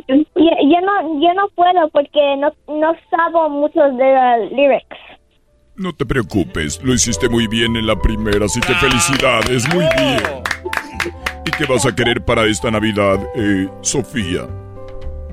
Yo, 0.09 0.15
yo 0.36 0.81
no, 0.81 1.20
yo 1.20 1.35
no 1.35 1.49
puedo 1.55 1.89
porque 1.90 2.36
no, 2.39 2.53
no 2.69 2.93
sabo 3.11 3.49
muchos 3.51 3.97
de 3.97 4.15
los 4.15 4.53
lyrics. 4.53 4.97
No 5.77 5.93
te 5.93 6.05
preocupes, 6.07 6.82
lo 6.82 6.93
hiciste 6.93 7.28
muy 7.28 7.47
bien 7.47 7.77
en 7.77 7.86
la 7.86 7.95
primera, 7.95 8.47
así 8.47 8.61
que 8.61 8.74
felicidades, 8.74 9.69
muy 9.73 9.85
bien. 9.97 10.19
¿Y 11.49 11.51
qué 11.53 11.65
vas 11.65 11.87
a 11.87 11.95
querer 11.97 12.23
para 12.23 12.45
esta 12.45 12.70
Navidad, 12.70 13.19
eh, 13.35 13.70
Sofía? 13.81 14.43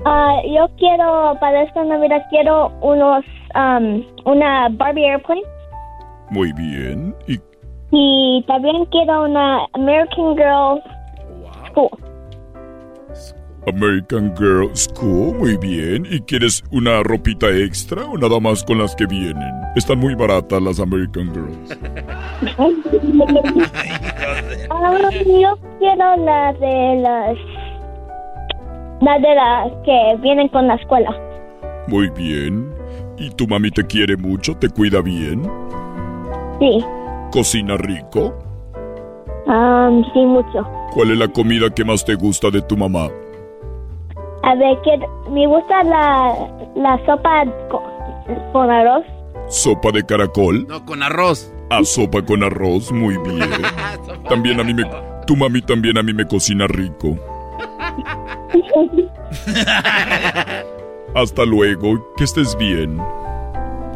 Ah, 0.06 0.40
yo 0.46 0.66
quiero, 0.78 1.36
para 1.40 1.64
esta 1.64 1.84
Navidad, 1.84 2.22
quiero 2.30 2.68
unos, 2.80 3.22
um, 3.54 4.02
una 4.24 4.70
Barbie 4.70 5.04
Airplane. 5.04 5.42
Muy 6.30 6.54
bien. 6.54 7.14
¿Y 7.26 7.38
Y 7.90 8.42
también 8.46 8.86
quiero 8.86 9.24
una 9.24 9.66
American 9.74 10.36
Girl 10.36 10.82
School. 11.68 11.90
American 13.66 14.34
Girl 14.36 14.70
School? 14.74 15.36
Muy 15.38 15.56
bien. 15.56 16.06
¿Y 16.10 16.20
quieres 16.20 16.62
una 16.70 17.02
ropita 17.02 17.48
extra 17.48 18.04
o 18.04 18.16
nada 18.16 18.38
más 18.40 18.62
con 18.64 18.78
las 18.78 18.94
que 18.94 19.06
vienen? 19.06 19.52
Están 19.74 19.98
muy 19.98 20.14
baratas 20.14 20.62
las 20.62 20.80
American 20.80 21.32
Girls. 21.32 21.78
Ah, 24.70 25.10
yo 25.24 25.58
quiero 25.78 26.16
la 26.16 26.52
de 26.52 27.00
las... 27.00 27.36
La 29.00 29.18
de 29.18 29.34
las 29.34 29.72
que 29.84 30.16
vienen 30.22 30.48
con 30.48 30.68
la 30.68 30.74
escuela. 30.76 31.10
Muy 31.88 32.08
bien. 32.10 32.72
¿Y 33.18 33.30
tu 33.30 33.46
mami 33.46 33.70
te 33.70 33.86
quiere 33.86 34.16
mucho? 34.16 34.56
¿Te 34.56 34.68
cuida 34.68 35.00
bien? 35.00 35.42
Sí. 36.58 36.84
¿Cocina 37.32 37.76
rico? 37.76 38.34
Um, 39.46 40.04
sí, 40.12 40.20
mucho. 40.20 40.66
¿Cuál 40.92 41.12
es 41.12 41.18
la 41.18 41.28
comida 41.28 41.70
que 41.70 41.84
más 41.84 42.04
te 42.04 42.14
gusta 42.14 42.50
de 42.50 42.62
tu 42.62 42.76
mamá? 42.76 43.08
A 44.46 44.54
ver, 44.54 44.80
que 44.82 44.96
me 45.30 45.46
gusta 45.46 45.82
la, 45.82 46.34
la 46.76 46.96
sopa 47.04 47.44
con, 47.68 47.82
con 48.52 48.70
arroz. 48.70 49.04
¿Sopa 49.48 49.90
de 49.90 50.04
caracol? 50.04 50.66
No, 50.68 50.84
con 50.84 51.02
arroz. 51.02 51.52
Ah, 51.70 51.82
sopa 51.82 52.22
con 52.22 52.44
arroz, 52.44 52.92
muy 52.92 53.16
bien. 53.24 53.50
También 54.28 54.60
a 54.60 54.64
mí 54.64 54.72
me... 54.72 54.84
Tu 55.26 55.34
mami 55.34 55.60
también 55.62 55.98
a 55.98 56.02
mí 56.04 56.14
me 56.14 56.24
cocina 56.24 56.68
rico. 56.68 57.16
Hasta 61.14 61.44
luego, 61.44 61.98
que 62.16 62.24
estés 62.24 62.56
bien. 62.56 63.00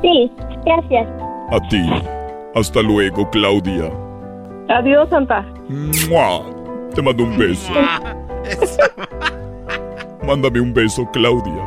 Sí, 0.03 0.33
gracias. 0.65 1.07
A 1.53 1.61
ti. 1.69 1.89
Hasta 2.57 2.83
luego, 2.83 3.31
Claudia. 3.31 3.93
Adiós, 4.69 5.09
Santa. 5.11 5.45
¡Mua! 5.69 6.43
Te 6.95 7.03
mando 7.03 7.23
un 7.23 7.39
beso. 7.39 7.73
Mándame 10.31 10.61
un 10.61 10.73
beso, 10.73 11.11
Claudia. 11.12 11.61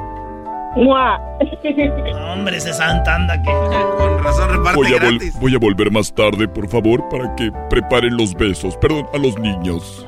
Hombre, 2.31 2.56
ese 2.56 2.72
Santa 2.72 3.15
anda 3.15 3.41
que... 3.41 3.52
Con 3.52 4.23
razón 4.23 4.49
reparte 4.52 4.77
Voy 4.77 4.88
a, 4.88 4.99
vol- 4.99 5.10
gratis. 5.19 5.40
voy 5.41 5.56
a 5.56 5.60
volver 5.60 5.91
más 5.91 6.15
tarde, 6.15 6.48
por 6.48 6.69
favor, 6.69 7.10
para 7.10 7.35
que 7.35 7.52
preparen 7.69 8.15
los 8.15 8.34
besos. 8.34 8.77
Perdón, 8.77 9.06
a 9.14 9.18
los 9.18 9.38
niños. 9.38 10.06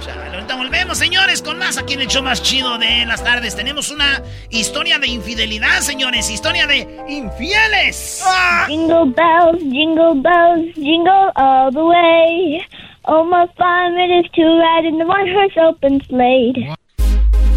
Chale, 0.00 0.34
ahorita 0.34 0.56
volvemos, 0.56 0.98
señores, 0.98 1.42
con 1.42 1.60
más 1.60 1.78
aquí 1.78 1.94
en 1.94 2.00
el 2.00 2.08
show 2.08 2.24
más 2.24 2.42
chido 2.42 2.76
de 2.76 3.06
las 3.06 3.22
tardes. 3.22 3.54
Tenemos 3.54 3.92
una 3.92 4.20
historia 4.50 4.98
de 4.98 5.06
infidelidad, 5.06 5.78
señores. 5.78 6.28
Historia 6.28 6.66
de 6.66 6.88
infieles. 7.08 8.24
Jingle 8.66 9.14
bells, 9.14 9.62
jingle 9.62 10.14
bells, 10.20 10.74
jingle 10.74 11.30
all 11.36 11.70
the 11.72 11.84
way. 11.84 12.60
Oh, 13.04 13.22
my 13.24 13.46
fun 13.56 13.96
it 13.96 14.24
is 14.26 14.30
to 14.32 14.42
ride 14.42 14.84
in 14.88 14.98
the 14.98 15.04
one-horse 15.06 15.56
open 15.56 16.02
sleigh. 16.08 16.74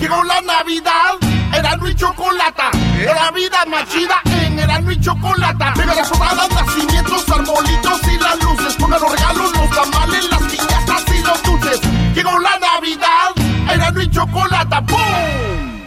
Llegó 0.00 0.24
la 0.24 0.40
Navidad, 0.40 1.12
Erasmo 1.54 1.88
y 1.88 1.94
Chocolata. 1.94 2.70
La 3.04 3.30
vida 3.32 3.64
más 3.66 3.88
chida 3.88 4.20
en 4.46 4.58
Erasmo 4.58 4.90
y 4.92 5.00
Chocolata. 5.00 5.74
Mega 5.76 5.94
las 5.94 6.08
sonadas, 6.08 6.48
nacimientos, 6.50 7.28
arbolitos 7.28 8.00
y 8.12 8.18
las 8.18 8.42
luces. 8.42 8.74
Pongan 8.76 9.00
los 9.00 9.12
regalos, 9.12 9.52
los 9.52 9.70
tamales, 9.70 10.30
las 10.30 10.42
piñatas 10.42 11.04
y 11.14 11.22
los 11.22 11.42
dulces. 11.42 11.80
Llegó 12.14 12.38
la 12.38 12.58
Navidad, 12.58 13.30
Erasmo 13.72 14.00
y 14.00 14.10
Chocolata. 14.10 14.80
¡Pum! 14.86 15.80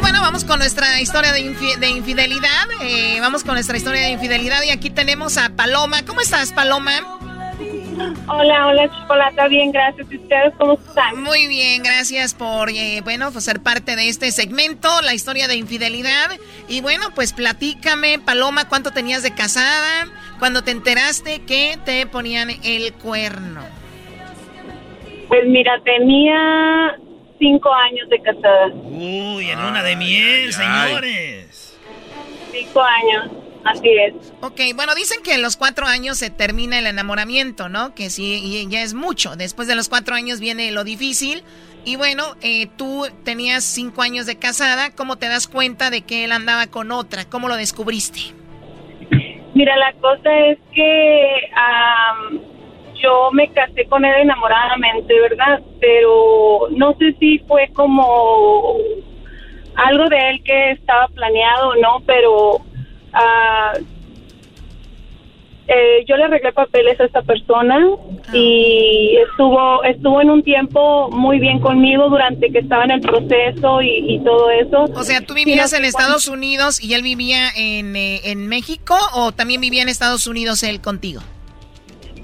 Bueno, 0.00 0.20
vamos 0.20 0.44
con 0.44 0.58
nuestra 0.58 1.00
historia 1.00 1.32
de, 1.32 1.40
infi- 1.40 1.76
de 1.76 1.90
infidelidad. 1.90 2.66
Eh, 2.82 3.18
vamos 3.20 3.44
con 3.44 3.54
nuestra 3.54 3.76
historia 3.76 4.02
de 4.02 4.10
infidelidad 4.10 4.62
y 4.62 4.70
aquí 4.70 4.90
tenemos 4.90 5.36
a 5.36 5.50
Paloma. 5.50 6.02
¿Cómo 6.06 6.20
estás, 6.20 6.52
Paloma? 6.52 6.92
Hola, 8.28 8.66
hola, 8.66 8.90
Chocolata, 8.90 9.48
bien, 9.48 9.72
gracias. 9.72 10.06
¿Y 10.10 10.16
ustedes 10.16 10.54
cómo 10.58 10.74
están? 10.74 11.22
Muy 11.22 11.46
bien, 11.46 11.82
gracias 11.82 12.34
por, 12.34 12.70
eh, 12.70 13.00
bueno, 13.02 13.32
pues 13.32 13.44
ser 13.44 13.60
parte 13.60 13.96
de 13.96 14.08
este 14.08 14.30
segmento, 14.30 14.88
la 15.02 15.14
historia 15.14 15.48
de 15.48 15.56
infidelidad. 15.56 16.30
Y 16.68 16.80
bueno, 16.80 17.06
pues 17.14 17.32
platícame, 17.32 18.18
Paloma, 18.18 18.68
¿cuánto 18.68 18.92
tenías 18.92 19.22
de 19.22 19.34
casada? 19.34 20.08
Cuando 20.38 20.62
te 20.62 20.70
enteraste 20.70 21.40
que 21.40 21.78
te 21.84 22.06
ponían 22.06 22.50
el 22.62 22.92
cuerno. 22.94 23.62
Pues 25.28 25.46
mira, 25.46 25.80
tenía 25.84 26.96
cinco 27.38 27.72
años 27.72 28.08
de 28.08 28.22
casada. 28.22 28.68
Uy, 28.74 29.50
en 29.50 29.60
luna 29.62 29.82
de 29.82 29.96
miel, 29.96 30.52
señores. 30.52 31.76
Cinco 32.52 32.82
años, 32.82 33.30
así 33.64 33.88
es. 33.88 34.32
Ok, 34.40 34.60
bueno, 34.74 34.94
dicen 34.94 35.22
que 35.22 35.34
en 35.34 35.42
los 35.42 35.56
cuatro 35.56 35.86
años 35.86 36.18
se 36.18 36.30
termina 36.30 36.78
el 36.78 36.86
enamoramiento, 36.86 37.68
¿no? 37.68 37.94
Que 37.94 38.10
sí, 38.10 38.40
y 38.42 38.68
ya 38.68 38.82
es 38.82 38.94
mucho. 38.94 39.36
Después 39.36 39.68
de 39.68 39.74
los 39.74 39.88
cuatro 39.88 40.14
años 40.14 40.40
viene 40.40 40.70
lo 40.70 40.84
difícil. 40.84 41.42
Y 41.84 41.96
bueno, 41.96 42.24
eh, 42.42 42.68
tú 42.76 43.06
tenías 43.24 43.64
cinco 43.64 44.02
años 44.02 44.26
de 44.26 44.36
casada. 44.38 44.90
¿Cómo 44.94 45.16
te 45.16 45.28
das 45.28 45.48
cuenta 45.48 45.90
de 45.90 46.02
que 46.02 46.24
él 46.24 46.32
andaba 46.32 46.66
con 46.66 46.92
otra? 46.92 47.24
¿Cómo 47.24 47.48
lo 47.48 47.56
descubriste? 47.56 48.20
Mira, 49.54 49.76
la 49.76 49.92
cosa 49.94 50.38
es 50.46 50.58
que 50.74 51.50
am, 51.56 52.40
yo 53.02 53.30
me 53.32 53.48
casé 53.52 53.86
con 53.86 54.04
él 54.04 54.14
enamoradamente, 54.22 55.18
¿verdad? 55.20 55.60
Pero 55.80 56.68
no 56.72 56.94
sé 56.98 57.14
si 57.18 57.38
fue 57.40 57.68
como 57.72 58.76
algo 59.76 60.08
de 60.08 60.30
él 60.30 60.42
que 60.42 60.72
estaba 60.72 61.08
planeado 61.08 61.68
o 61.70 61.76
no, 61.76 62.02
pero 62.06 62.58
ah, 63.18 63.72
eh, 65.70 66.04
yo 66.08 66.16
le 66.16 66.24
arreglé 66.24 66.50
papeles 66.52 66.98
a 66.98 67.04
esta 67.04 67.20
persona 67.20 67.78
y 68.32 69.18
estuvo 69.28 69.84
estuvo 69.84 70.22
en 70.22 70.30
un 70.30 70.42
tiempo 70.42 71.10
muy 71.10 71.38
bien 71.38 71.60
conmigo 71.60 72.08
durante 72.08 72.50
que 72.50 72.60
estaba 72.60 72.84
en 72.84 72.92
el 72.92 73.00
proceso 73.02 73.82
y, 73.82 74.14
y 74.14 74.18
todo 74.24 74.50
eso. 74.50 74.84
O 74.94 75.02
sea, 75.02 75.20
¿tú 75.20 75.34
vivías 75.34 75.74
en 75.74 75.84
Estados 75.84 76.26
Unidos 76.26 76.82
y 76.82 76.94
él 76.94 77.02
vivía 77.02 77.50
en, 77.54 77.96
eh, 77.96 78.20
en 78.24 78.46
México 78.48 78.96
o 79.14 79.32
también 79.32 79.60
vivía 79.60 79.82
en 79.82 79.90
Estados 79.90 80.26
Unidos 80.26 80.62
él 80.62 80.80
contigo? 80.80 81.20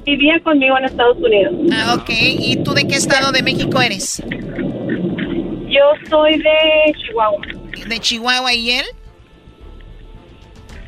Vivía 0.06 0.40
conmigo 0.42 0.78
en 0.78 0.84
Estados 0.86 1.18
Unidos. 1.18 1.54
Ah, 1.72 1.96
ok. 1.98 2.10
¿Y 2.10 2.56
tú 2.64 2.72
de 2.72 2.86
qué 2.86 2.94
estado 2.94 3.30
de 3.30 3.42
México 3.42 3.78
eres? 3.80 4.22
Yo 5.68 5.82
soy 6.08 6.38
de 6.38 6.94
Chihuahua. 6.96 7.40
¿De 7.88 7.98
Chihuahua 7.98 8.54
y 8.54 8.70
él? 8.70 8.84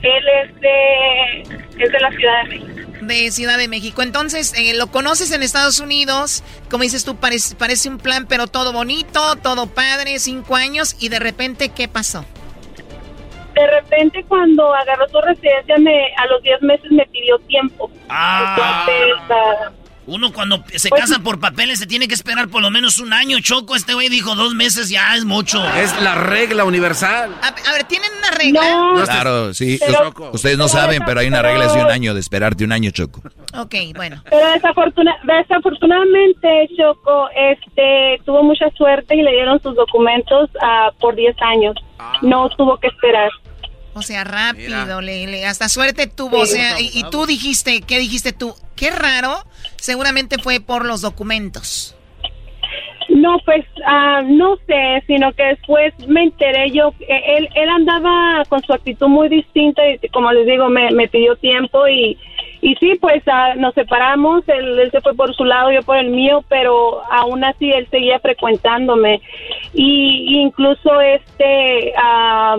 Él 0.07 0.25
es 0.45 0.61
de, 0.61 1.85
es 1.85 1.93
de 1.93 2.01
la 2.01 2.11
Ciudad 2.11 2.43
de 2.43 2.49
México. 2.49 2.91
De 3.03 3.31
Ciudad 3.31 3.59
de 3.59 3.69
México. 3.69 4.03
Entonces, 4.03 4.55
eh, 4.57 4.75
lo 4.75 4.89
conoces 4.89 5.33
en 5.33 5.43
Estados 5.43 5.81
Unidos, 5.81 6.43
como 6.71 6.83
dices 6.83 7.05
tú, 7.05 7.17
parece, 7.17 7.55
parece 7.57 7.89
un 7.89 7.99
plan, 7.99 8.27
pero 8.29 8.47
todo 8.47 8.73
bonito, 8.73 9.37
todo 9.37 9.67
padre, 9.67 10.19
cinco 10.19 10.57
años, 10.57 10.97
y 11.01 11.09
de 11.09 11.19
repente, 11.19 11.71
¿qué 11.71 11.89
pasó? 11.89 12.25
de 13.57 13.67
repente 13.69 14.23
cuando 14.29 14.75
agarró 14.75 15.09
su 15.09 15.19
residencia, 15.19 15.77
me, 15.79 16.15
a 16.19 16.27
los 16.27 16.43
10 16.43 16.61
meses 16.61 16.91
me 16.91 17.07
pidió 17.07 17.39
tiempo. 17.39 17.91
Ah. 18.09 18.55
Entonces, 18.55 19.17
ah, 19.31 19.73
Uno 20.07 20.33
cuando 20.33 20.63
se 20.75 20.89
Pues- 20.89 21.01
casa 21.03 21.19
por 21.21 21.41
papeles 21.41 21.79
se 21.79 21.87
tiene 21.87 22.07
que 22.09 22.15
esperar 22.15 22.49
por 22.49 22.63
lo 22.63 22.71
menos 22.71 22.99
un 22.99 23.13
año, 23.13 23.39
Choco. 23.41 23.75
Este 23.75 23.95
güey 23.95 24.09
dijo 24.09 24.35
dos 24.35 24.55
meses 24.55 24.89
ya 24.89 25.15
es 25.17 25.25
mucho. 25.25 25.65
Es 25.77 26.01
la 26.01 26.15
regla 26.15 26.65
universal. 26.65 27.35
A, 27.43 27.49
a 27.49 27.73
ver, 27.73 27.85
¿tienen 27.85 28.11
una 28.19 28.31
regla? 28.31 28.61
Claro, 29.05 29.53
sí. 29.55 29.79
Pero- 29.85 30.13
Ustedes 30.33 30.57
no 30.59 30.67
pero 30.67 30.81
saben, 30.81 31.03
pero 31.05 31.21
hay 31.21 31.27
una 31.29 31.43
regla 31.43 31.67
de 31.73 31.81
un 31.83 31.91
año, 31.91 32.15
de 32.15 32.21
esperarte 32.21 32.65
un 32.65 32.73
año, 32.73 32.91
Choco. 32.93 33.21
Ok, 33.59 33.75
bueno. 33.97 34.23
Pero 34.31 34.47
desafortuna- 34.53 35.17
desafortunadamente, 35.25 36.69
Choco, 36.77 37.29
este, 37.35 38.21
tuvo 38.25 38.43
mucha 38.43 38.71
suerte 38.77 39.15
y 39.17 39.23
le 39.23 39.33
dieron 39.33 39.61
sus 39.63 39.75
documentos 39.75 40.51
ah, 40.63 40.91
por 41.01 41.15
10 41.15 41.37
años. 41.43 41.75
No 42.23 42.49
tuvo 42.51 42.77
que 42.79 42.89
esperar. 42.89 43.31
O 43.97 44.03
sea, 44.03 44.25
rápido, 44.25 45.01
le, 45.01 45.27
le- 45.27 45.47
hasta 45.47 45.69
suerte 45.69 46.07
tuvo. 46.07 46.39
O 46.41 46.47
sea, 46.47 46.79
y, 46.81 46.91
y 46.93 47.03
tú 47.11 47.25
dijiste, 47.27 47.81
¿qué 47.81 47.99
dijiste 47.99 48.33
tú? 48.33 48.55
Qué 48.77 48.91
raro, 48.91 49.35
seguramente 49.77 50.37
fue 50.39 50.61
por 50.61 50.85
los 50.85 51.01
documentos. 51.01 51.95
No, 53.09 53.39
pues 53.47 53.65
ah, 53.87 54.21
no 54.27 54.57
sé, 54.67 55.03
sino 55.07 55.33
que 55.33 55.45
después 55.45 55.95
me 56.07 56.25
enteré 56.25 56.71
yo, 56.73 56.93
eh, 57.01 57.23
él, 57.39 57.49
él 57.55 57.69
andaba 57.71 58.45
con 58.49 58.61
su 58.63 58.73
actitud 58.75 59.07
muy 59.09 59.29
distinta 59.29 59.81
y 59.89 59.99
como 60.09 60.31
les 60.33 60.45
digo, 60.45 60.69
me, 60.69 60.91
me 60.91 61.09
pidió 61.09 61.37
tiempo 61.37 61.87
y, 61.89 62.19
y 62.61 62.75
sí, 62.75 62.97
pues 63.01 63.23
ah, 63.29 63.55
nos 63.57 63.73
separamos, 63.75 64.47
él, 64.49 64.79
él 64.81 64.91
se 64.91 65.01
fue 65.01 65.15
por 65.15 65.35
su 65.35 65.45
lado, 65.45 65.71
yo 65.73 65.83
por 65.83 65.97
el 65.97 66.11
mío, 66.11 66.45
pero 66.49 67.01
aún 67.11 67.43
así 67.45 67.71
él 67.71 67.87
seguía 67.91 68.19
frecuentándome 68.19 69.23
y, 69.73 70.35
y 70.37 70.41
incluso 70.43 71.01
este 71.01 71.95
ah, 71.97 72.57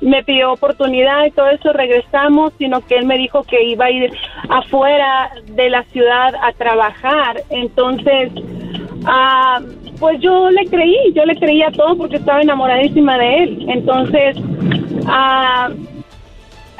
me 0.00 0.22
pidió 0.24 0.52
oportunidad 0.52 1.26
y 1.26 1.30
todo 1.30 1.48
eso, 1.48 1.72
regresamos, 1.72 2.52
sino 2.58 2.80
que 2.80 2.96
él 2.96 3.06
me 3.06 3.18
dijo 3.18 3.42
que 3.44 3.62
iba 3.64 3.86
a 3.86 3.90
ir 3.90 4.10
afuera 4.48 5.30
de 5.46 5.70
la 5.70 5.84
ciudad 5.84 6.34
a 6.42 6.52
trabajar, 6.52 7.42
entonces... 7.50 8.32
Ah, 9.06 9.60
pues 10.00 10.18
yo 10.20 10.50
le 10.50 10.64
creí, 10.66 11.12
yo 11.14 11.24
le 11.26 11.36
creía 11.36 11.70
todo 11.70 11.96
porque 11.96 12.16
estaba 12.16 12.40
enamoradísima 12.40 13.18
de 13.18 13.42
él. 13.44 13.66
Entonces, 13.68 14.36
ah, 15.06 15.68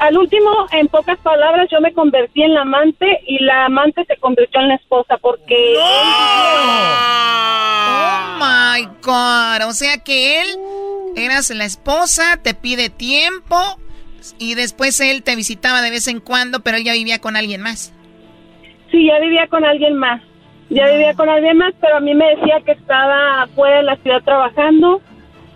al 0.01 0.17
último, 0.17 0.49
en 0.71 0.87
pocas 0.87 1.19
palabras, 1.19 1.69
yo 1.71 1.79
me 1.79 1.93
convertí 1.93 2.41
en 2.41 2.55
la 2.55 2.61
amante 2.61 3.19
y 3.27 3.37
la 3.43 3.65
amante 3.65 4.03
se 4.05 4.17
convirtió 4.17 4.59
en 4.59 4.69
la 4.69 4.75
esposa 4.75 5.17
porque... 5.21 5.75
Oh 5.77 6.89
my 8.39 8.83
God. 9.03 9.69
O 9.69 9.73
sea 9.73 9.99
que 10.03 10.41
él 10.41 10.47
eras 11.15 11.51
la 11.51 11.65
esposa, 11.65 12.39
te 12.41 12.55
pide 12.55 12.89
tiempo 12.89 13.55
y 14.39 14.55
después 14.55 14.99
él 15.01 15.21
te 15.21 15.35
visitaba 15.35 15.83
de 15.83 15.91
vez 15.91 16.07
en 16.07 16.19
cuando, 16.19 16.61
pero 16.61 16.77
él 16.77 16.83
ya 16.83 16.93
vivía 16.93 17.19
con 17.19 17.35
alguien 17.35 17.61
más. 17.61 17.93
Sí, 18.89 19.05
ya 19.05 19.19
vivía 19.19 19.45
con 19.49 19.63
alguien 19.63 19.97
más. 19.97 20.19
Ya 20.71 20.89
vivía 20.89 21.13
con 21.13 21.29
alguien 21.29 21.57
más, 21.57 21.75
pero 21.79 21.97
a 21.97 21.99
mí 21.99 22.15
me 22.15 22.25
decía 22.35 22.59
que 22.65 22.71
estaba 22.71 23.45
fuera 23.53 23.77
de 23.77 23.83
la 23.83 23.97
ciudad 23.97 24.23
trabajando. 24.23 24.99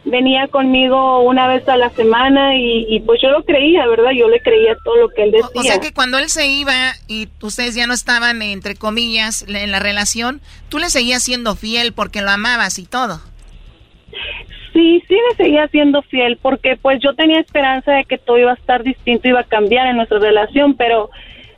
Venía 0.05 0.47
conmigo 0.47 1.21
una 1.21 1.47
vez 1.47 1.67
a 1.67 1.77
la 1.77 1.89
semana 1.89 2.55
y, 2.55 2.85
y 2.87 2.99
pues 2.99 3.19
yo 3.21 3.29
lo 3.29 3.43
creía, 3.43 3.87
¿verdad? 3.87 4.11
Yo 4.11 4.29
le 4.29 4.39
creía 4.39 4.75
todo 4.83 4.95
lo 4.97 5.09
que 5.09 5.23
él 5.23 5.31
decía. 5.31 5.49
O 5.55 5.63
sea 5.63 5.79
que 5.79 5.93
cuando 5.93 6.19
él 6.19 6.29
se 6.29 6.47
iba 6.47 6.93
y 7.07 7.27
ustedes 7.41 7.73
ya 7.73 7.87
no 7.87 7.93
estaban, 7.93 8.41
entre 8.41 8.75
comillas, 8.75 9.45
en 9.47 9.71
la 9.71 9.79
relación, 9.79 10.41
tú 10.69 10.77
le 10.77 10.89
seguías 10.89 11.23
siendo 11.23 11.55
fiel 11.55 11.91
porque 11.93 12.21
lo 12.21 12.29
amabas 12.29 12.77
y 12.77 12.85
todo. 12.85 13.19
Sí, 14.73 15.01
sí 15.07 15.17
me 15.29 15.35
seguía 15.37 15.67
siendo 15.69 16.01
fiel 16.03 16.37
porque 16.41 16.75
pues 16.75 16.99
yo 17.01 17.15
tenía 17.15 17.39
esperanza 17.39 17.93
de 17.93 18.03
que 18.03 18.17
todo 18.17 18.37
iba 18.37 18.51
a 18.51 18.55
estar 18.55 18.83
distinto, 18.83 19.27
iba 19.27 19.39
a 19.39 19.45
cambiar 19.45 19.87
en 19.87 19.95
nuestra 19.95 20.19
relación, 20.19 20.75
pero 20.75 21.09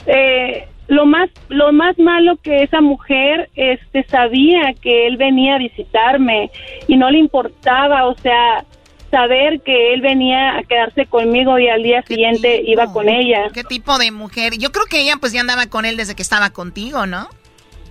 eh, 0.05 0.67
lo 0.87 1.05
más 1.05 1.29
lo 1.49 1.73
más 1.73 1.97
malo 1.99 2.37
que 2.37 2.63
esa 2.63 2.81
mujer 2.81 3.49
este 3.55 4.03
sabía 4.05 4.73
que 4.81 5.07
él 5.07 5.17
venía 5.17 5.55
a 5.55 5.59
visitarme 5.59 6.49
y 6.87 6.97
no 6.97 7.09
le 7.09 7.19
importaba, 7.19 8.05
o 8.05 8.15
sea, 8.17 8.63
saber 9.11 9.61
que 9.61 9.93
él 9.93 10.01
venía 10.01 10.57
a 10.57 10.63
quedarse 10.63 11.05
conmigo 11.05 11.59
y 11.59 11.67
al 11.69 11.83
día 11.83 12.03
siguiente 12.03 12.61
iba 12.65 12.91
con 12.91 13.09
ella. 13.09 13.49
¿Qué 13.53 13.63
tipo 13.63 13.97
de 13.97 14.11
mujer? 14.11 14.57
Yo 14.57 14.71
creo 14.71 14.85
que 14.85 15.01
ella 15.01 15.17
pues 15.19 15.33
ya 15.33 15.41
andaba 15.41 15.67
con 15.67 15.85
él 15.85 15.97
desde 15.97 16.15
que 16.15 16.21
estaba 16.21 16.49
contigo, 16.49 17.05
¿no? 17.05 17.27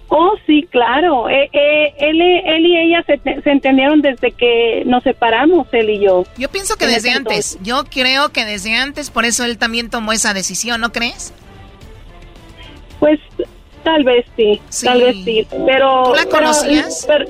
Oh, 0.09 0.35
sí, 0.47 0.67
claro. 0.71 1.29
Eh, 1.29 1.51
eh, 1.53 1.95
él, 1.99 2.21
él 2.21 2.65
y 2.65 2.79
ella 2.79 3.05
se, 3.07 3.19
se 3.43 3.51
entendieron 3.51 4.03
desde 4.03 4.31
que 4.31 4.85
nos 4.87 5.03
separamos, 5.03 5.67
él 5.73 5.91
y 5.91 5.99
yo. 5.99 6.25
Yo 6.39 6.49
pienso 6.49 6.77
que 6.77 6.87
desde 6.87 7.11
antes. 7.11 7.59
Yo 7.63 7.85
creo 7.85 8.29
que 8.29 8.45
desde 8.45 8.77
antes, 8.77 9.11
por 9.11 9.25
eso 9.25 9.45
él 9.45 9.59
también 9.59 9.91
tomó 9.91 10.13
esa 10.13 10.33
decisión, 10.33 10.81
¿no 10.81 10.93
crees? 10.93 11.33
Pues 13.01 13.21
tal 13.85 14.03
vez 14.03 14.27
sí, 14.37 14.61
tal 14.85 15.01
vez 15.01 15.17
sí, 15.25 15.47
pero 15.65 16.03
¿Tú 16.07 16.15
la 16.15 16.25
conocías? 16.27 17.05
pero- 17.07 17.25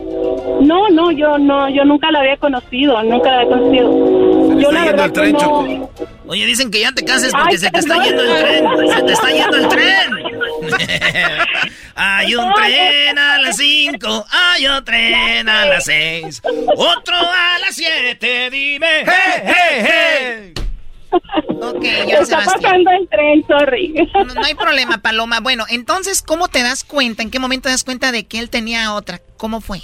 no, 0.63 0.89
no, 0.89 1.11
yo 1.13 1.37
no, 1.39 1.69
yo 1.69 1.85
nunca 1.85 2.11
la 2.11 2.21
había 2.21 2.37
conocido, 2.39 3.03
nunca 3.03 3.31
la 3.31 3.41
había 3.41 3.57
conocido. 3.57 4.59
yo 4.59 4.73
la 4.73 4.85
verdad 4.85 5.11
que 5.13 5.33
no. 5.33 5.91
Oye, 6.29 6.47
dicen 6.47 6.71
que 6.71 6.81
ya 6.81 6.93
te 6.93 7.05
cases 7.05 7.31
porque 7.33 7.53
Ay, 7.53 7.59
se 7.59 7.71
te 7.71 7.79
está 7.79 8.03
yendo 8.03 8.23
el 8.23 8.43
tren. 8.43 8.89
Se 8.89 9.03
te 9.03 9.13
está 9.13 9.31
yendo 9.31 9.57
el 9.59 9.69
tren. 9.69 10.11
hay 11.95 12.35
un 12.35 12.53
tren 12.55 13.19
a 13.19 13.39
las 13.39 13.57
5, 13.59 14.27
hay 14.31 14.67
otro 14.67 14.85
tren 14.85 15.49
a 15.49 15.67
las 15.67 15.85
6, 15.85 16.43
otro 16.77 17.17
a 17.17 17.59
las 17.61 17.75
7, 17.77 18.51
dime. 18.51 18.87
¡Hey, 19.05 19.43
hey, 19.45 19.85
hey! 19.87 20.66
Ok, 21.13 21.83
ya 21.83 22.19
Está 22.21 22.41
Sebastián. 22.43 22.61
pasando 22.63 22.91
el 22.91 23.09
tren, 23.09 23.45
sorry. 23.47 23.95
No, 24.15 24.25
no 24.35 24.45
hay 24.45 24.55
problema, 24.55 24.99
Paloma. 24.99 25.41
Bueno, 25.41 25.65
entonces, 25.71 26.23
¿cómo 26.23 26.49
te 26.49 26.63
das 26.63 26.85
cuenta? 26.85 27.23
¿En 27.23 27.31
qué 27.31 27.39
momento 27.39 27.65
te 27.65 27.71
das 27.71 27.85
cuenta 27.85 28.13
de 28.13 28.25
que 28.25 28.39
él 28.39 28.51
tenía 28.51 28.95
otra? 28.95 29.21
¿Cómo 29.37 29.61
fue? 29.61 29.79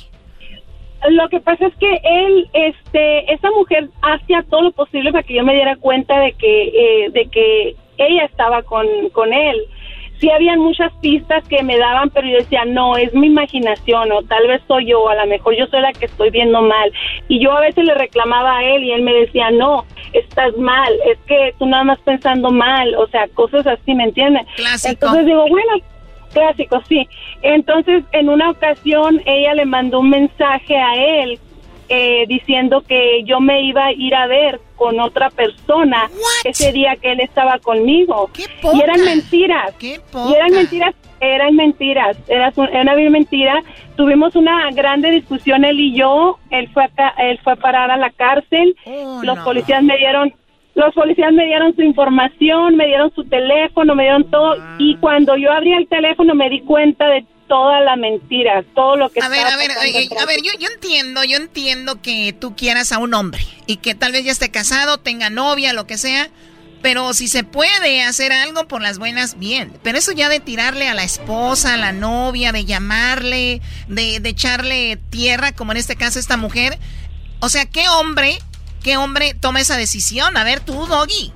Lo 1.09 1.29
que 1.29 1.41
pasa 1.41 1.67
es 1.67 1.75
que 1.77 2.01
él, 2.05 2.49
este, 2.53 3.33
esa 3.33 3.51
mujer 3.51 3.89
hacía 4.03 4.45
todo 4.49 4.63
lo 4.63 4.73
posible 4.73 5.11
para 5.11 5.25
que 5.25 5.35
yo 5.35 5.43
me 5.43 5.55
diera 5.55 5.77
cuenta 5.77 6.19
de 6.21 6.33
que, 6.35 6.63
eh, 6.69 7.11
de 7.11 7.27
que 7.27 7.77
ella 7.99 8.25
estaba 8.25 8.63
con, 8.63 8.87
con 9.11 9.33
él. 9.33 9.57
Sí 10.23 10.31
habían 10.31 10.61
muchas 10.61 10.93
pistas 11.01 11.43
que 11.49 11.65
me 11.65 11.77
daban, 11.77 12.09
pero 12.11 12.29
yo 12.29 12.37
decía, 12.37 12.65
no, 12.65 12.97
es 12.97 13.13
mi 13.13 13.27
imaginación, 13.27 14.13
o 14.13 14.23
tal 14.23 14.47
vez 14.47 14.63
soy 14.69 14.87
yo, 14.87 15.09
a 15.09 15.17
lo 15.17 15.27
mejor 15.27 15.57
yo 15.59 15.67
soy 15.67 15.81
la 15.81 15.93
que 15.93 16.05
estoy 16.05 16.31
viendo 16.31 16.63
mal. 16.63 16.93
Y 17.27 17.41
yo 17.43 17.51
a 17.51 17.61
veces 17.61 17.85
le 17.85 17.93
reclamaba 17.95 18.59
a 18.59 18.63
él 18.63 18.85
y 18.85 18.93
él 18.93 19.03
me 19.03 19.13
decía, 19.15 19.51
no, 19.51 19.85
estás 20.13 20.57
mal, 20.57 20.93
es 21.07 21.19
que 21.27 21.53
tú 21.59 21.67
nada 21.67 21.83
más 21.83 21.99
pensando 22.03 22.53
mal, 22.53 22.95
o 22.95 23.09
sea, 23.09 23.27
cosas 23.35 23.67
así, 23.67 23.97
¿me 23.97 24.05
entiendes? 24.05 24.47
Clásico. 24.55 24.93
Entonces 24.93 25.27
digo, 25.27 25.45
bueno, 25.49 25.73
clásico, 26.33 26.81
sí. 26.89 27.09
Entonces, 27.43 28.05
en 28.13 28.29
una 28.29 28.51
ocasión, 28.51 29.21
ella 29.27 29.55
le 29.55 29.65
mandó 29.65 29.99
un 29.99 30.11
mensaje 30.11 30.77
a 30.77 30.95
él 30.95 31.41
eh, 31.89 32.27
diciendo 32.29 32.83
que 32.87 33.25
yo 33.25 33.41
me 33.41 33.63
iba 33.63 33.87
a 33.87 33.93
ir 33.93 34.15
a 34.15 34.29
ver 34.29 34.61
con 34.83 34.99
otra 34.99 35.31
persona 35.31 36.11
ese 36.43 36.73
día 36.73 36.97
que 36.97 37.13
él 37.13 37.21
estaba 37.21 37.59
conmigo. 37.61 38.29
y 38.37 38.83
eran 38.83 39.05
mentiras. 39.05 39.75
Y 39.81 40.35
eran 40.35 40.51
mentiras, 40.51 40.95
eran 41.21 41.55
mentiras, 41.55 42.17
era, 42.27 42.53
una 42.57 42.95
vil 42.97 43.11
mentira. 43.11 43.63
Tuvimos 43.97 44.35
una 44.35 44.69
grande 44.73 45.13
discusión 45.13 45.65
él 45.65 45.79
y 45.79 45.97
yo. 45.97 46.39
Él 46.51 46.69
fue 46.75 46.83
acá, 46.83 47.15
él 47.19 47.39
fue 47.45 47.53
a 47.53 47.57
parar 47.57 47.93
a 47.93 47.97
la 47.97 48.11
cárcel. 48.11 48.75
Los 49.23 49.39
policías 49.41 49.85
me 49.85 49.97
dieron 49.99 50.35
los 50.75 50.95
policías 50.95 51.33
me 51.35 51.45
dieron 51.45 51.77
su 51.77 51.83
información, 51.83 52.77
me 52.77 52.87
dieron 52.87 53.13
su 53.15 53.25
teléfono, 53.25 53.95
me 53.95 54.05
dieron 54.05 54.25
todo 54.31 54.57
y 54.79 54.97
cuando 54.97 55.37
yo 55.37 55.53
abrí 55.53 55.75
el 55.75 55.87
teléfono 55.87 56.35
me 56.35 56.49
di 56.49 56.61
cuenta 56.63 57.09
de 57.09 57.27
toda 57.53 57.81
la 57.81 57.97
mentira, 57.97 58.65
todo 58.75 58.97
lo 58.97 59.11
que 59.11 59.21
A 59.21 59.29
ver, 59.29 59.47
a 59.47 59.59
ver, 59.59 59.71
eh, 59.73 60.07
atrás. 60.07 60.23
a 60.23 60.25
ver, 60.25 60.39
yo, 60.43 60.53
yo 60.59 60.69
entiendo, 60.75 61.23
yo 61.23 61.37
entiendo 61.37 62.01
que 62.01 62.33
tú 62.33 62.57
quieras 62.57 62.93
a 62.93 62.99
un 62.99 63.13
hombre 63.13 63.47
y 63.67 63.77
que 63.77 63.95
tal 63.95 64.13
vez 64.13 64.25
ya 64.25 64.33
esté 64.33 64.51
casado, 64.51 64.97
tenga 64.97 65.29
novia, 65.29 65.75
lo 65.75 65.87
que 65.87 65.99
sea, 65.99 66.31
pero 66.81 67.13
si 67.13 67.29
se 67.29 67.45
puede 67.45 68.05
hacer 68.05 68.33
algo 68.33 68.67
por 68.69 68.81
las 68.81 68.99
buenas, 68.99 69.39
bien. 69.39 69.71
Pero 69.83 69.99
eso 69.99 70.13
ya 70.13 70.31
de 70.31 70.41
tirarle 70.41 70.89
a 70.89 70.95
la 70.95 71.05
esposa, 71.05 71.75
a 71.75 71.77
la 71.77 71.93
novia, 71.93 72.53
de 72.53 72.65
llamarle, 72.65 73.61
de, 73.87 74.21
de 74.21 74.29
echarle 74.31 74.97
tierra, 75.11 75.53
como 75.53 75.73
en 75.73 75.77
este 75.77 75.95
caso 75.95 76.19
esta 76.19 76.39
mujer, 76.39 76.79
o 77.41 77.51
sea, 77.51 77.67
¿qué 77.67 77.87
hombre, 77.91 78.39
qué 78.83 78.97
hombre 78.97 79.35
toma 79.39 79.61
esa 79.61 79.77
decisión? 79.77 80.39
A 80.39 80.45
ver, 80.45 80.61
tú, 80.61 80.87
Doggy. 80.87 81.35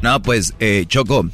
No, 0.00 0.22
pues, 0.22 0.54
eh, 0.60 0.86
Choco, 0.88 1.28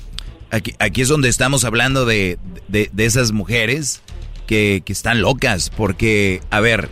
aquí, 0.51 0.75
aquí 0.81 1.03
es 1.03 1.09
donde 1.09 1.29
estamos 1.29 1.65
hablando 1.65 2.05
de, 2.05 2.37
de, 2.67 2.91
de 2.93 3.05
esas 3.05 3.31
mujeres 3.31 4.01
que, 4.47 4.83
que 4.85 4.93
están 4.93 5.21
locas, 5.23 5.71
porque, 5.71 6.41
a 6.51 6.61
ver, 6.61 6.89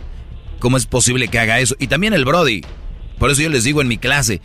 ¿cómo 0.59 0.77
es 0.77 0.85
posible 0.85 1.27
que 1.27 1.39
haga 1.39 1.59
eso? 1.59 1.75
Y 1.79 1.87
también 1.87 2.13
el 2.13 2.25
Brody, 2.25 2.61
por 3.19 3.29
eso 3.31 3.41
yo 3.41 3.49
les 3.49 3.63
digo 3.63 3.81
en 3.81 3.87
mi 3.87 3.97
clase, 3.97 4.41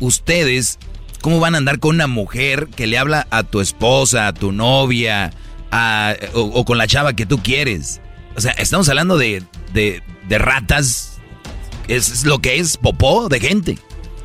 ustedes, 0.00 0.78
¿cómo 1.20 1.40
van 1.40 1.54
a 1.54 1.58
andar 1.58 1.78
con 1.78 1.94
una 1.94 2.06
mujer 2.06 2.68
que 2.74 2.86
le 2.86 2.98
habla 2.98 3.26
a 3.30 3.42
tu 3.42 3.60
esposa, 3.60 4.26
a 4.28 4.32
tu 4.34 4.52
novia, 4.52 5.30
a- 5.70 6.14
o, 6.34 6.64
con 6.64 6.78
la 6.78 6.86
chava 6.86 7.14
que 7.14 7.26
tú 7.26 7.38
quieres? 7.42 8.00
O 8.36 8.40
sea, 8.40 8.52
estamos 8.52 8.88
hablando 8.88 9.16
de, 9.16 9.42
de, 9.72 10.02
de 10.28 10.38
ratas, 10.38 11.18
es, 11.88 12.10
es 12.10 12.24
lo 12.24 12.40
que 12.40 12.58
es 12.58 12.76
popó 12.76 13.28
de 13.28 13.40
gente. 13.40 13.78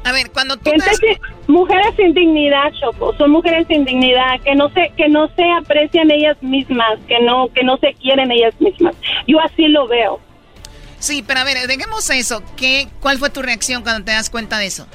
A 0.10 0.11
ver, 0.11 0.31
cuando 0.31 0.57
tú 0.57 0.72
Gente 0.72 0.90
sin- 0.95 1.19
mujeres 1.48 1.94
sin 1.95 2.15
dignidad, 2.15 2.72
Choco, 2.80 3.14
son 3.15 3.30
mujeres 3.30 3.68
sin 3.68 3.86
dignidad 3.86 4.40
que 4.44 4.56
no 4.56 4.69
se 4.69 4.91
que 4.98 5.07
no 5.07 5.27
se 5.36 5.44
aprecian 5.52 6.10
ellas 6.10 6.36
mismas, 6.41 6.99
que 7.07 7.19
no 7.22 7.48
que 7.49 7.64
no 7.64 7.77
se 7.77 7.94
quieren 7.94 8.31
ellas 8.31 8.60
mismas. 8.60 8.95
Yo 9.27 9.40
así 9.40 9.68
lo 9.68 9.88
veo. 9.88 10.19
Sí, 10.98 11.23
pero 11.26 11.41
a 11.41 11.44
ver, 11.44 11.68
dejemos 11.68 12.10
eso. 12.10 12.41
¿Qué, 12.57 12.88
¿Cuál 13.02 13.19
fue 13.19 13.30
tu 13.30 13.44
reacción 13.44 13.84
cuando 13.84 14.03
te 14.03 14.11
das 14.11 14.31
cuenta 14.31 14.57
de 14.57 14.65
eso? 14.65 14.88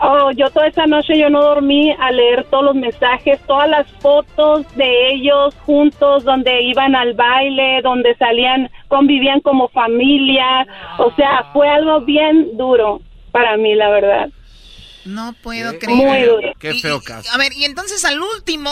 Oh, 0.00 0.30
yo 0.32 0.50
toda 0.50 0.66
esa 0.66 0.84
noche 0.86 1.18
yo 1.18 1.30
no 1.30 1.40
dormí 1.42 1.92
a 1.98 2.10
leer 2.10 2.44
todos 2.50 2.64
los 2.64 2.74
mensajes, 2.74 3.40
todas 3.46 3.70
las 3.70 3.90
fotos 4.00 4.66
de 4.76 5.12
ellos 5.14 5.54
juntos, 5.64 6.24
donde 6.24 6.60
iban 6.62 6.94
al 6.94 7.14
baile, 7.14 7.80
donde 7.82 8.14
salían, 8.16 8.70
convivían 8.88 9.40
como 9.40 9.68
familia. 9.68 10.66
O 10.98 11.10
sea, 11.14 11.46
fue 11.54 11.68
algo 11.68 12.02
bien 12.02 12.54
duro 12.58 13.00
para 13.32 13.56
mí, 13.56 13.74
la 13.74 13.88
verdad. 13.90 14.28
No 15.04 15.34
puedo 15.42 15.72
Qué 15.72 15.78
creer. 15.80 15.98
Muy 16.06 16.22
duro. 16.22 16.52
Qué 16.60 16.74
feo 16.74 16.98
y- 17.02 17.04
caso. 17.04 17.28
A 17.32 17.38
ver, 17.38 17.52
y 17.54 17.64
entonces 17.64 18.04
al 18.04 18.20
último, 18.20 18.70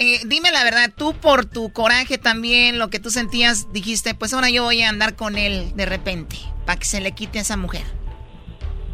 eh, 0.00 0.18
dime 0.26 0.50
la 0.50 0.64
verdad, 0.64 0.90
tú 0.96 1.14
por 1.14 1.44
tu 1.44 1.72
coraje 1.72 2.18
también, 2.18 2.78
lo 2.80 2.88
que 2.88 2.98
tú 2.98 3.10
sentías, 3.10 3.72
dijiste, 3.72 4.14
pues 4.14 4.34
ahora 4.34 4.50
yo 4.50 4.64
voy 4.64 4.82
a 4.82 4.88
andar 4.88 5.14
con 5.14 5.38
él 5.38 5.70
de 5.76 5.86
repente, 5.86 6.36
para 6.66 6.78
que 6.78 6.84
se 6.86 7.00
le 7.00 7.12
quite 7.12 7.38
a 7.38 7.42
esa 7.42 7.56
mujer. 7.56 7.82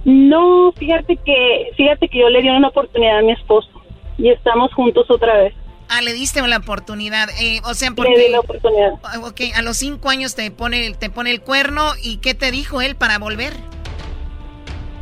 No, 0.05 0.73
fíjate 0.79 1.17
que 1.25 1.71
fíjate 1.77 2.09
que 2.09 2.19
yo 2.21 2.29
le 2.29 2.41
di 2.43 2.49
una 2.49 2.69
oportunidad 2.69 3.19
a 3.19 3.23
mi 3.23 3.33
esposo 3.33 3.69
y 4.17 4.31
estamos 4.31 4.73
juntos 4.75 5.07
otra 5.11 5.37
vez. 5.39 5.55
Ah, 5.91 6.03
le 6.03 6.13
diste 6.13 6.47
la 6.47 6.59
oportunidad. 6.59 7.29
eh, 7.41 7.61
o 7.65 7.73
sea, 7.75 7.91
Le 7.91 7.97
porque... 7.97 8.19
di 8.19 8.29
la 8.31 8.41
oportunidad. 8.41 8.93
Ok, 9.23 9.41
a 9.55 9.63
los 9.63 9.79
cinco 9.79 10.11
años 10.11 10.35
te 10.35 10.51
pone, 10.51 10.93
te 10.95 11.09
pone 11.09 11.31
el 11.31 11.41
cuerno 11.41 11.93
y 12.03 12.19
¿qué 12.19 12.35
te 12.35 12.51
dijo 12.51 12.81
él 12.83 12.95
para 12.95 13.19
volver? 13.19 13.55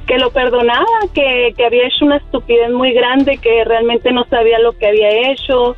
Que 0.07 0.19
lo 0.19 0.31
perdonaba, 0.31 0.87
que, 1.15 1.53
que 1.57 1.65
había 1.67 1.87
hecho 1.87 2.05
una 2.05 2.17
estupidez 2.19 2.71
muy 2.71 2.93
grande, 2.93 3.39
que 3.39 3.65
realmente 3.65 4.13
no 4.13 4.25
sabía 4.31 4.59
lo 4.61 4.73
que 4.79 4.87
había 4.87 5.31
hecho 5.33 5.77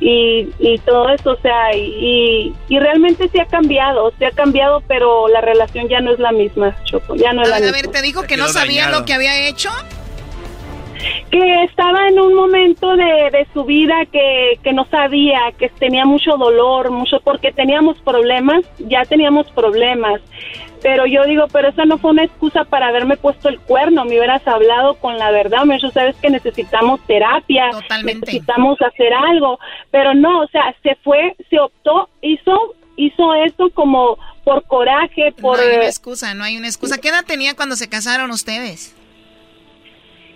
y, 0.00 0.48
y 0.60 0.78
todo 0.78 1.08
eso, 1.10 1.32
o 1.32 1.36
sea, 1.40 1.74
y, 1.76 2.54
y 2.68 2.78
realmente 2.78 3.28
sí 3.28 3.38
ha 3.40 3.46
cambiado, 3.46 4.12
sí 4.18 4.24
ha 4.24 4.30
cambiado, 4.30 4.80
pero 4.86 5.28
la 5.28 5.40
relación 5.40 5.88
ya 5.88 6.00
no 6.00 6.12
es 6.12 6.18
la 6.20 6.32
misma, 6.32 6.76
Choco, 6.84 7.16
ya 7.16 7.32
no 7.32 7.42
es 7.42 7.48
A 7.48 7.50
la 7.50 7.56
a 7.56 7.60
misma. 7.60 7.76
ver, 7.76 7.88
te 7.88 8.02
dijo 8.02 8.22
que 8.22 8.36
no 8.36 8.48
sabía 8.48 8.90
lo 8.90 9.04
que 9.04 9.12
había 9.14 9.48
hecho. 9.48 9.70
que 11.30 11.64
estaba 11.64 12.08
en 12.08 12.18
un 12.18 12.34
momento 12.34 12.96
de, 12.96 13.30
de 13.32 13.46
su 13.52 13.64
vida 13.64 13.94
que, 14.10 14.58
que 14.62 14.72
no 14.72 14.86
sabía, 14.90 15.52
que 15.58 15.68
tenía 15.68 16.04
mucho 16.04 16.36
dolor, 16.36 16.90
mucho, 16.90 17.20
porque 17.20 17.52
teníamos 17.52 17.98
problemas, 18.00 18.64
ya 18.78 19.04
teníamos 19.04 19.46
problemas. 19.52 20.20
Pero 20.82 21.06
yo 21.06 21.24
digo, 21.24 21.46
pero 21.52 21.68
esa 21.68 21.84
no 21.84 21.98
fue 21.98 22.12
una 22.12 22.24
excusa 22.24 22.64
para 22.64 22.88
haberme 22.88 23.16
puesto 23.16 23.48
el 23.48 23.58
cuerno, 23.58 24.04
me 24.04 24.18
hubieras 24.18 24.46
hablado 24.46 24.94
con 24.94 25.18
la 25.18 25.30
verdad, 25.32 25.64
me 25.64 25.74
dijo, 25.74 25.90
sabes 25.90 26.14
que 26.16 26.30
necesitamos 26.30 27.00
terapia, 27.06 27.70
necesitamos 28.04 28.80
hacer 28.80 29.12
algo, 29.12 29.58
pero 29.90 30.14
no, 30.14 30.42
o 30.42 30.46
sea, 30.48 30.74
se 30.82 30.94
fue, 31.02 31.34
se 31.50 31.58
optó, 31.58 32.08
hizo, 32.22 32.74
hizo 32.96 33.34
eso 33.34 33.70
como 33.70 34.18
por 34.44 34.64
coraje, 34.64 35.32
por... 35.40 35.58
no 35.58 35.64
hay 35.64 35.76
una 35.76 35.84
eh, 35.84 35.88
excusa, 35.88 36.34
no 36.34 36.44
hay 36.44 36.56
una 36.56 36.68
excusa. 36.68 36.98
¿Qué 36.98 37.08
edad 37.08 37.24
tenía 37.26 37.54
cuando 37.54 37.74
se 37.74 37.88
casaron 37.88 38.30
ustedes? 38.30 38.94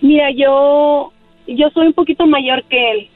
Mira, 0.01 0.31
yo 0.31 1.13
yo 1.47 1.69
soy 1.69 1.87
un 1.87 1.93
poquito 1.93 2.27
mayor 2.27 2.63
que 2.65 2.91
él. 2.91 3.09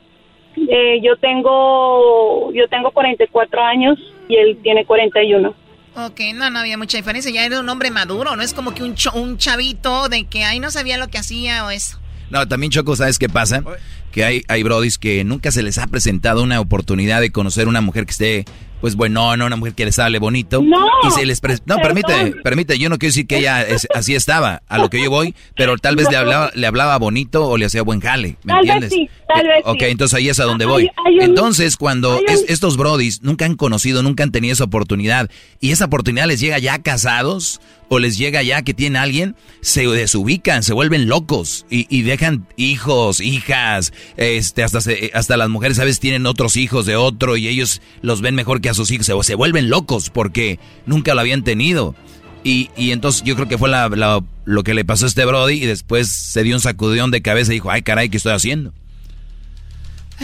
Eh, 0.55 1.01
yo 1.03 1.17
tengo 1.17 2.51
yo 2.53 2.67
tengo 2.69 2.91
44 2.91 3.61
años 3.61 3.99
y 4.29 4.35
él 4.37 4.57
tiene 4.63 4.85
41. 4.85 5.53
Ok, 5.99 6.19
no, 6.35 6.49
no 6.51 6.59
había 6.59 6.77
mucha 6.77 6.97
diferencia. 6.97 7.31
Ya 7.31 7.43
era 7.45 7.59
un 7.59 7.67
hombre 7.69 7.89
maduro, 7.89 8.35
no 8.35 8.43
es 8.43 8.53
como 8.53 8.73
que 8.73 8.83
un, 8.83 8.93
cho- 8.95 9.13
un 9.13 9.37
chavito 9.37 10.09
de 10.09 10.25
que 10.25 10.43
ahí 10.45 10.59
no 10.59 10.69
sabía 10.69 10.97
lo 10.97 11.07
que 11.07 11.17
hacía 11.17 11.65
o 11.65 11.71
eso. 11.71 11.99
No, 12.29 12.47
también 12.47 12.71
Choco, 12.71 12.95
¿sabes 12.95 13.17
qué 13.17 13.29
pasa? 13.29 13.63
Que 14.11 14.23
hay, 14.23 14.43
hay 14.47 14.61
brodis 14.61 14.97
que 14.97 15.23
nunca 15.23 15.51
se 15.51 15.63
les 15.63 15.77
ha 15.77 15.87
presentado 15.87 16.43
una 16.43 16.59
oportunidad 16.59 17.19
de 17.21 17.31
conocer 17.31 17.67
una 17.67 17.81
mujer 17.81 18.05
que 18.05 18.11
esté, 18.11 18.45
pues 18.81 18.95
bueno, 18.95 19.35
no, 19.37 19.45
una 19.45 19.55
mujer 19.55 19.73
que 19.73 19.85
les 19.85 19.97
hable 19.99 20.19
bonito. 20.19 20.61
No, 20.61 20.85
y 21.07 21.11
se 21.11 21.25
les 21.25 21.41
pre- 21.41 21.57
No, 21.65 21.77
permite, 21.77 22.33
permite, 22.43 22.77
yo 22.77 22.89
no 22.89 22.97
quiero 22.97 23.09
decir 23.11 23.27
que 23.27 23.37
ella 23.39 23.63
es- 23.63 23.87
así 23.93 24.15
estaba, 24.15 24.61
a 24.67 24.77
lo 24.77 24.89
que 24.89 25.01
yo 25.03 25.09
voy, 25.09 25.33
pero 25.55 25.77
tal 25.77 25.95
vez 25.95 26.09
le 26.09 26.17
hablaba, 26.17 26.51
le 26.53 26.67
hablaba 26.67 26.97
bonito 26.97 27.47
o 27.47 27.57
le 27.57 27.65
hacía 27.65 27.81
buen 27.81 27.99
jale, 27.99 28.37
¿me 28.43 28.53
Tal 28.53 28.61
vez 28.63 28.71
entiendes? 28.75 28.93
sí, 28.93 29.09
tal 29.27 29.45
Eh, 29.45 29.49
vez 29.49 29.61
ok, 29.65 29.79
sí. 29.79 29.85
entonces 29.85 30.17
ahí 30.17 30.29
es 30.29 30.39
a 30.39 30.43
donde 30.45 30.65
voy. 30.65 30.89
hay 31.05 31.15
un- 31.17 31.21
entonces, 31.23 31.75
cuando 31.77 32.17
un- 32.17 32.23
estos 32.47 32.77
brodis 32.77 33.21
nunca 33.23 33.45
han 33.45 33.55
conocido, 33.55 34.03
nunca 34.03 34.23
han 34.23 34.31
tenido 34.31 34.53
esa 34.53 34.65
oportunidad, 34.65 35.29
y 35.59 35.71
esa 35.71 35.85
oportunidad 35.85 36.27
les 36.27 36.39
llega 36.39 36.59
ya 36.59 36.79
casados, 36.79 37.59
o 37.89 37.99
les 37.99 38.17
llega 38.17 38.43
ya 38.43 38.61
que 38.63 38.73
tienen 38.73 38.97
a 38.97 39.03
alguien, 39.03 39.35
se 39.61 39.87
desubican, 39.87 40.61
se 40.63 40.73
vuelven 40.73 41.07
locos 41.07 41.65
y, 41.69 41.85
y 41.89 42.01
dejan 42.01 42.45
hijos, 42.57 43.21
hijas, 43.21 43.93
este, 44.17 44.63
hasta, 44.63 44.81
se- 44.81 45.11
hasta 45.13 45.37
las 45.37 45.49
mujeres 45.49 45.79
a 45.79 45.83
veces 45.85 45.99
tienen 45.99 46.25
otros 46.25 46.57
hijos 46.57 46.85
de 46.85 46.95
otro 46.97 47.37
y 47.37 47.47
ellos 47.47 47.81
los 48.01 48.21
ven 48.21 48.35
mejor 48.35 48.59
que 48.61 48.69
a 48.69 48.73
sus 48.73 48.91
hijos, 48.91 49.05
se, 49.05 49.13
se 49.23 49.35
vuelven 49.35 49.69
locos 49.69 50.09
porque 50.09 50.59
nunca 50.85 51.13
lo 51.13 51.21
habían 51.21 51.43
tenido. 51.43 51.95
Y, 52.43 52.69
y 52.77 52.91
entonces 52.91 53.23
yo 53.23 53.35
creo 53.35 53.47
que 53.47 53.57
fue 53.57 53.69
la- 53.69 53.89
la- 53.89 54.21
lo 54.45 54.63
que 54.63 54.73
le 54.73 54.85
pasó 54.85 55.05
a 55.05 55.07
este 55.09 55.25
Brody 55.25 55.55
y 55.63 55.65
después 55.65 56.07
se 56.09 56.43
dio 56.43 56.55
un 56.55 56.61
sacudón 56.61 57.11
de 57.11 57.21
cabeza 57.21 57.51
y 57.51 57.55
dijo, 57.55 57.71
ay 57.71 57.81
caray, 57.81 58.09
¿qué 58.09 58.17
estoy 58.17 58.33
haciendo? 58.33 58.73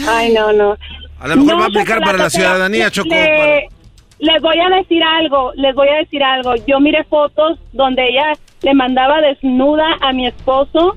Ay, 0.06 0.32
no, 0.32 0.52
no. 0.52 0.76
A 1.20 1.28
lo 1.28 1.36
mejor 1.36 1.52
No, 1.52 1.58
va 1.58 1.64
a 1.64 1.68
aplicar 1.68 2.00
para 2.00 2.18
la 2.18 2.30
ciudadanía, 2.30 2.90
Choco. 2.90 3.08
le- 3.10 3.26
para- 3.68 3.73
Les 4.18 4.40
voy 4.40 4.58
a 4.58 4.68
decir 4.76 5.02
algo, 5.02 5.52
les 5.56 5.74
voy 5.74 5.88
a 5.88 5.96
decir 5.96 6.22
algo. 6.22 6.54
Yo 6.66 6.80
miré 6.80 7.04
fotos 7.04 7.58
donde 7.72 8.08
ella 8.08 8.32
le 8.62 8.74
mandaba 8.74 9.20
desnuda 9.20 9.84
a 10.00 10.12
mi 10.12 10.26
esposo 10.26 10.96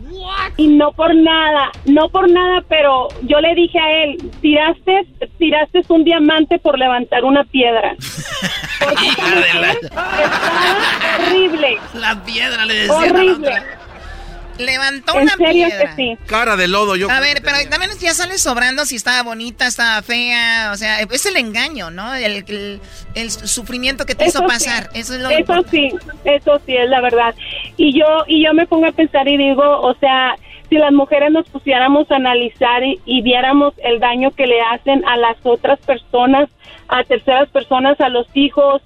y 0.55 0.67
no 0.67 0.93
por 0.93 1.13
nada, 1.13 1.71
no 1.85 2.07
por 2.09 2.29
nada, 2.29 2.63
pero 2.69 3.09
yo 3.23 3.41
le 3.41 3.53
dije 3.55 3.77
a 3.77 4.03
él, 4.03 4.17
tiraste, 4.41 5.05
tiraste 5.37 5.81
un 5.89 6.05
diamante 6.05 6.59
por 6.59 6.79
levantar 6.79 7.25
una 7.25 7.43
piedra. 7.43 7.95
Porque 8.79 9.07
esa 9.07 9.35
mujer 9.35 9.77
estaba 9.81 10.07
horrible. 11.27 11.77
La 11.95 12.23
piedra 12.23 12.65
le 12.65 12.73
decía 12.73 13.01
la 13.01 13.07
Horrible. 13.07 13.51
Levantó 14.57 15.15
En 15.15 15.21
una 15.23 15.35
serio 15.35 15.67
piedra. 15.67 15.95
que 15.95 15.95
sí. 15.95 16.17
Cara 16.25 16.55
de 16.55 16.67
lodo, 16.67 16.95
yo. 16.95 17.09
A 17.11 17.19
ver, 17.19 17.41
pero 17.43 17.57
también 17.69 17.91
ya 17.99 18.13
sale 18.13 18.37
sobrando 18.37 18.85
si 18.85 18.95
estaba 18.95 19.23
bonita, 19.23 19.67
estaba 19.67 20.01
fea, 20.01 20.71
o 20.73 20.77
sea, 20.77 21.01
es 21.01 21.25
el 21.25 21.37
engaño, 21.37 21.91
¿no? 21.91 22.13
El, 22.15 22.43
el- 22.47 22.81
el 23.15 23.31
sufrimiento 23.31 24.05
que 24.05 24.15
te 24.15 24.25
hizo 24.27 24.39
sí. 24.39 24.45
pasar, 24.47 24.89
eso 24.93 25.13
es 25.15 25.21
lo 25.21 25.29
Eso 25.29 25.39
importante. 25.39 25.69
sí, 25.71 25.91
eso 26.25 26.61
sí 26.65 26.75
es 26.75 26.89
la 26.89 27.01
verdad. 27.01 27.35
Y 27.77 27.97
yo 27.97 28.05
y 28.27 28.43
yo 28.45 28.53
me 28.53 28.65
pongo 28.67 28.87
a 28.87 28.91
pensar 28.91 29.27
y 29.27 29.37
digo, 29.37 29.63
o 29.81 29.95
sea, 29.99 30.35
si 30.69 30.75
las 30.75 30.91
mujeres 30.91 31.31
nos 31.31 31.47
pusiéramos 31.49 32.09
a 32.11 32.15
analizar 32.17 32.83
y, 32.83 32.99
y 33.05 33.21
viéramos 33.21 33.73
el 33.83 33.99
daño 33.99 34.31
que 34.31 34.47
le 34.47 34.59
hacen 34.61 35.03
a 35.07 35.17
las 35.17 35.37
otras 35.43 35.79
personas, 35.79 36.49
a 36.89 37.03
terceras 37.03 37.47
personas, 37.49 37.99
a 38.01 38.09
los 38.09 38.27
hijos, 38.33 38.81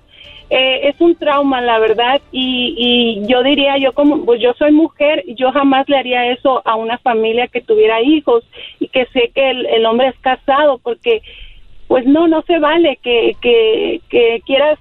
eh, 0.53 0.90
es 0.90 0.99
un 0.99 1.15
trauma, 1.15 1.61
la 1.61 1.80
verdad. 1.80 2.22
Y, 2.34 2.76
y 2.78 3.26
yo 3.26 3.41
diría, 3.41 3.78
yo 3.78 3.94
como, 3.94 4.26
pues 4.26 4.41
yo 4.41 4.53
soy 4.60 4.73
mujer, 4.73 5.23
yo 5.38 5.52
jamás 5.53 5.88
le 5.88 5.98
haría 5.98 6.30
eso 6.30 6.61
a 6.65 6.76
una 6.76 6.98
familia 6.98 7.48
que 7.48 7.61
tuviera 7.61 8.02
hijos 8.02 8.44
y 8.78 8.90
que 8.90 9.06
sé 9.14 9.32
que 9.34 9.49
el, 9.49 9.65
el 9.65 9.86
hombre 9.86 10.10
es 10.10 10.19
casado, 10.19 10.78
porque 10.80 11.22
pues 11.88 12.06
no, 12.06 12.28
no 12.28 12.41
se 12.44 12.60
vale 12.60 12.99
que, 13.02 13.38
que, 13.41 14.02
que 14.10 14.41
quieras 14.45 14.78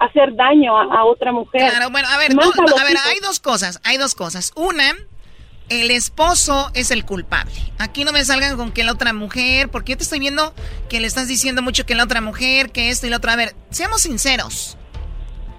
hacer 0.00 0.34
daño 0.34 0.76
a, 0.76 0.82
a 0.82 1.04
otra 1.04 1.30
mujer. 1.30 1.60
Claro, 1.60 1.90
bueno, 1.90 2.08
a 2.10 2.18
ver, 2.18 2.34
no, 2.34 2.42
a 2.42 2.84
ver, 2.84 2.92
hijos. 2.92 3.06
hay 3.06 3.20
dos 3.20 3.38
cosas, 3.38 3.80
hay 3.84 3.98
dos 3.98 4.16
cosas. 4.16 4.52
Una, 4.56 4.94
el 5.68 5.90
esposo 5.90 6.70
es 6.74 6.90
el 6.90 7.04
culpable. 7.04 7.52
Aquí 7.78 8.04
no 8.04 8.12
me 8.12 8.24
salgan 8.24 8.56
con 8.56 8.72
que 8.72 8.84
la 8.84 8.92
otra 8.92 9.12
mujer, 9.12 9.68
porque 9.68 9.92
yo 9.92 9.96
te 9.96 10.04
estoy 10.04 10.18
viendo 10.18 10.54
que 10.88 11.00
le 11.00 11.06
estás 11.06 11.28
diciendo 11.28 11.62
mucho 11.62 11.86
que 11.86 11.94
la 11.94 12.04
otra 12.04 12.20
mujer, 12.20 12.70
que 12.70 12.90
esto 12.90 13.06
y 13.06 13.10
lo 13.10 13.16
otro. 13.16 13.30
A 13.30 13.36
ver, 13.36 13.56
seamos 13.70 14.02
sinceros. 14.02 14.76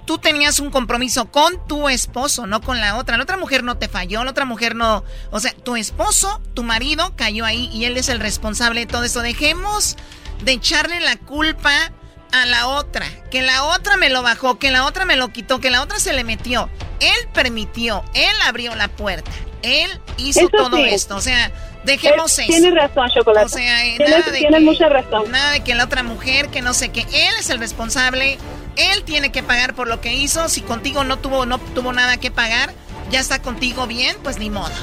Tú 0.05 0.17
tenías 0.17 0.59
un 0.61 0.69
compromiso 0.69 1.29
con 1.31 1.67
tu 1.67 1.89
esposo, 1.89 2.47
no 2.47 2.61
con 2.61 2.79
la 2.79 2.95
otra. 2.95 3.17
La 3.17 3.23
otra 3.23 3.35
mujer 3.35 3.63
no 3.63 3.77
te 3.77 3.89
falló, 3.89 4.23
la 4.23 4.31
otra 4.31 4.45
mujer 4.45 4.73
no... 4.73 5.03
O 5.31 5.41
sea, 5.41 5.51
tu 5.51 5.75
esposo, 5.75 6.41
tu 6.53 6.63
marido 6.63 7.13
cayó 7.17 7.43
ahí 7.43 7.69
y 7.73 7.83
él 7.83 7.97
es 7.97 8.07
el 8.07 8.21
responsable 8.21 8.81
de 8.81 8.85
todo 8.85 9.03
eso. 9.03 9.21
Dejemos 9.21 9.97
de 10.45 10.53
echarle 10.53 11.01
la 11.01 11.17
culpa 11.17 11.91
a 12.31 12.45
la 12.45 12.67
otra. 12.67 13.05
Que 13.29 13.41
la 13.41 13.65
otra 13.65 13.97
me 13.97 14.09
lo 14.09 14.23
bajó, 14.23 14.59
que 14.59 14.71
la 14.71 14.85
otra 14.85 15.03
me 15.03 15.17
lo 15.17 15.33
quitó, 15.33 15.59
que 15.59 15.71
la 15.71 15.81
otra 15.81 15.99
se 15.99 16.13
le 16.13 16.23
metió. 16.23 16.69
Él 16.99 17.27
permitió, 17.33 18.03
él 18.13 18.35
abrió 18.45 18.75
la 18.75 18.87
puerta, 18.87 19.31
él 19.61 19.89
hizo 20.17 20.41
Eso 20.41 20.49
todo 20.49 20.77
sí. 20.77 20.83
esto. 20.89 21.15
O 21.15 21.21
sea, 21.21 21.51
dejemos 21.83 22.37
eso. 22.39 22.47
Tienes 22.47 22.73
razón, 22.73 23.09
Chocolate. 23.13 23.45
O 23.45 23.49
sea, 23.49 23.81
tienes 23.81 24.09
nada 24.09 24.31
de 24.31 24.37
tienes 24.39 24.59
que- 24.59 24.65
mucha 24.65 24.89
razón. 24.89 25.31
Nada 25.31 25.51
de 25.51 25.59
que 25.63 25.75
la 25.75 25.85
otra 25.85 26.03
mujer, 26.03 26.49
que 26.49 26.61
no 26.61 26.73
sé 26.73 26.89
qué. 26.89 27.01
Él 27.01 27.33
es 27.39 27.49
el 27.49 27.59
responsable. 27.59 28.37
Él 28.75 29.03
tiene 29.03 29.31
que 29.31 29.41
pagar 29.43 29.73
por 29.73 29.87
lo 29.87 30.01
que 30.01 30.13
hizo. 30.13 30.49
Si 30.49 30.61
contigo 30.61 31.03
no 31.03 31.17
tuvo, 31.17 31.45
no 31.45 31.57
tuvo 31.57 31.93
nada 31.93 32.17
que 32.17 32.29
pagar, 32.31 32.73
ya 33.09 33.19
está 33.19 33.41
contigo 33.41 33.87
bien, 33.87 34.15
pues 34.23 34.37
ni 34.37 34.49
modo. 34.49 34.73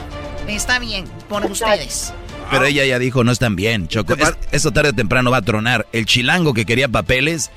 Está 0.48 0.78
bien, 0.78 1.04
por 1.28 1.44
ustedes. 1.46 2.12
Pero 2.50 2.64
ella 2.66 2.84
ya 2.84 2.98
dijo, 2.98 3.24
no 3.24 3.32
están 3.32 3.56
bien, 3.56 3.88
Choco. 3.88 4.14
Es- 4.14 4.36
eso 4.52 4.70
tarde 4.72 4.90
o 4.90 4.92
temprano 4.92 5.30
va 5.30 5.38
a 5.38 5.42
tronar. 5.42 5.86
El 5.92 6.04
chilango 6.06 6.52
que 6.52 6.66
quería 6.66 6.88
papeles, 6.88 7.50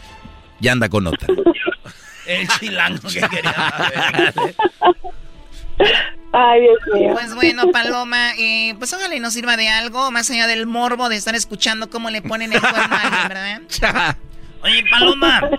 ya 0.59 0.71
anda 0.71 0.87
con 0.89 1.07
otra. 1.07 1.27
El 2.27 2.47
chilango 2.59 3.07
que 3.09 3.21
quería. 3.21 3.73
Ay, 6.33 6.61
Dios 6.61 6.77
mío. 6.93 7.09
Pues 7.13 7.33
bueno, 7.35 7.69
Paloma, 7.71 8.31
eh, 8.37 8.75
pues 8.77 8.93
ojalá 8.93 9.15
y 9.15 9.19
nos 9.19 9.33
sirva 9.33 9.57
de 9.57 9.69
algo, 9.69 10.11
más 10.11 10.29
allá 10.29 10.45
del 10.47 10.67
morbo 10.67 11.09
de 11.09 11.15
estar 11.15 11.35
escuchando 11.35 11.89
cómo 11.89 12.09
le 12.09 12.21
ponen 12.21 12.51
el 12.53 12.59
cuerno 12.59 12.79
a 12.79 13.01
alguien, 13.01 13.27
¿verdad? 13.79 14.17
Oye, 14.63 14.83
Paloma, 14.89 15.49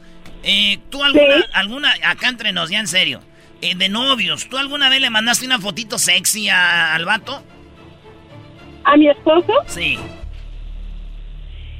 eh, 0.43 0.79
¿tú 0.91 1.03
alguna, 1.03 1.45
alguna, 1.55 1.95
acá 2.05 2.29
entre 2.29 2.53
nos, 2.53 2.69
ya 2.71 2.81
en 2.81 2.87
serio, 2.87 3.21
eh, 3.63 3.75
de 3.75 3.89
novios, 3.89 4.49
¿tú 4.49 4.59
alguna 4.59 4.89
vez 4.89 5.01
le 5.01 5.11
mandaste 5.11 5.47
una 5.47 5.59
fotito 5.59 5.99
sexy 5.99 6.49
a- 6.49 6.95
al 6.95 7.05
vato? 7.05 7.43
¿A 8.85 8.97
mi 8.97 9.09
esposo? 9.09 9.53
Sí. 9.67 9.99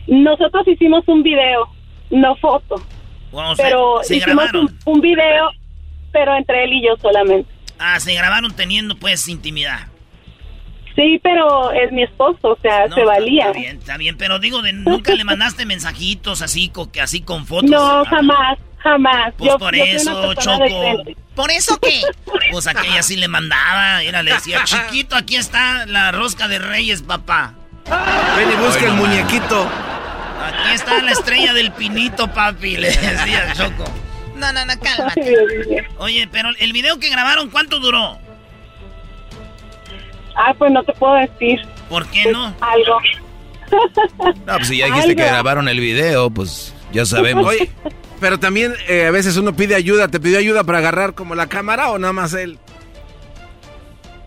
Nosotros 0.07 0.67
hicimos 0.67 1.05
un 1.07 1.23
video, 1.23 1.69
no 2.11 2.35
foto. 2.37 2.77
Sea, 3.31 3.55
pero 3.57 3.99
se 4.03 4.17
hicimos 4.17 4.37
grabaron. 4.51 4.65
un, 4.87 4.95
un 4.95 5.01
video, 5.03 5.51
pero 6.13 6.35
entre 6.37 6.65
él 6.65 6.73
y 6.73 6.87
yo 6.87 6.97
solamente. 7.01 7.51
Ah, 7.79 7.99
se 8.01 8.15
grabaron 8.15 8.53
teniendo 8.55 8.97
pues 8.97 9.29
intimidad. 9.29 9.87
Sí, 10.97 11.21
pero 11.23 11.71
es 11.71 11.93
mi 11.93 12.03
esposo, 12.03 12.39
o 12.43 12.59
sea, 12.61 12.89
No, 12.89 12.95
se 12.97 13.05
valía. 13.05 13.47
Está 13.47 13.59
bien, 13.59 13.77
está 13.79 13.97
bien, 13.97 14.17
pero 14.19 14.41
digo, 14.41 14.63
de, 14.63 14.73
nunca 14.73 15.15
le 15.15 15.23
mandaste 15.25 15.65
mensajitos 15.65 16.43
así, 16.43 16.71
co- 16.71 16.91
que 16.91 17.01
así 17.01 17.21
con 17.21 17.47
fotos. 17.47 17.71
No, 17.71 18.05
jamás, 18.05 18.59
jamás. 18.79 19.33
Pues 19.39 19.53
yo, 19.53 19.59
por 19.61 19.77
yo 19.77 19.85
eso, 19.85 20.35
Choco. 20.35 20.59
decente. 20.65 21.17
¿Por 21.37 21.51
eso 21.53 21.79
qué? 21.79 22.03
Pues 22.51 22.67
aquella 22.67 23.03
sí 23.03 23.15
le 23.17 23.29
mandaba, 23.29 24.03
era, 24.03 24.23
le 24.23 24.33
decía, 24.33 24.63
chiquito, 24.65 25.15
aquí 25.15 25.37
está 25.37 25.87
la 25.87 26.11
rosca 26.11 26.49
de 26.49 26.59
reyes, 26.59 27.03
papá. 27.03 27.55
Ven 28.37 28.51
y 28.51 28.57
busca 28.57 28.87
el 28.87 28.95
muñequito. 28.95 29.69
Aquí 30.45 30.75
está 30.75 31.01
la 31.03 31.13
estrella 31.13 31.53
del 31.53 31.71
pinito, 31.73 32.27
papi, 32.33 32.77
le 32.77 32.89
decía 32.91 33.53
Choco. 33.55 33.85
No, 34.39 34.53
no, 34.53 34.65
no, 34.65 34.73
cálmate. 34.81 35.87
Oye, 35.99 36.29
pero 36.31 36.51
el 36.59 36.73
video 36.73 36.99
que 36.99 37.11
grabaron, 37.11 37.51
¿cuánto 37.51 37.81
duró? 37.81 38.19
Ah, 40.37 40.55
pues 40.57 40.71
no 40.71 40.83
te 40.85 40.93
puedo 40.93 41.15
decir. 41.15 41.61
¿Por 41.89 42.07
qué 42.09 42.31
no? 42.31 42.55
Algo. 42.61 42.99
No, 44.47 44.57
pues 44.57 44.69
si 44.69 44.79
ya 44.79 44.87
dijiste 44.87 45.17
que 45.17 45.23
Algo. 45.23 45.35
grabaron 45.35 45.69
el 45.69 45.81
video, 45.81 46.31
pues 46.31 46.75
ya 46.93 47.05
sabemos. 47.05 47.47
Oye, 47.47 47.71
pero 48.21 48.39
también 48.39 48.75
eh, 48.89 49.07
a 49.07 49.11
veces 49.11 49.37
uno 49.37 49.55
pide 49.57 49.75
ayuda. 49.75 50.09
¿Te 50.09 50.21
pidió 50.21 50.39
ayuda 50.39 50.65
para 50.65 50.79
agarrar 50.79 51.15
como 51.15 51.35
la 51.35 51.49
cámara 51.49 51.91
o 51.91 51.99
nada 51.99 52.13
más 52.13 52.33
él? 52.35 52.59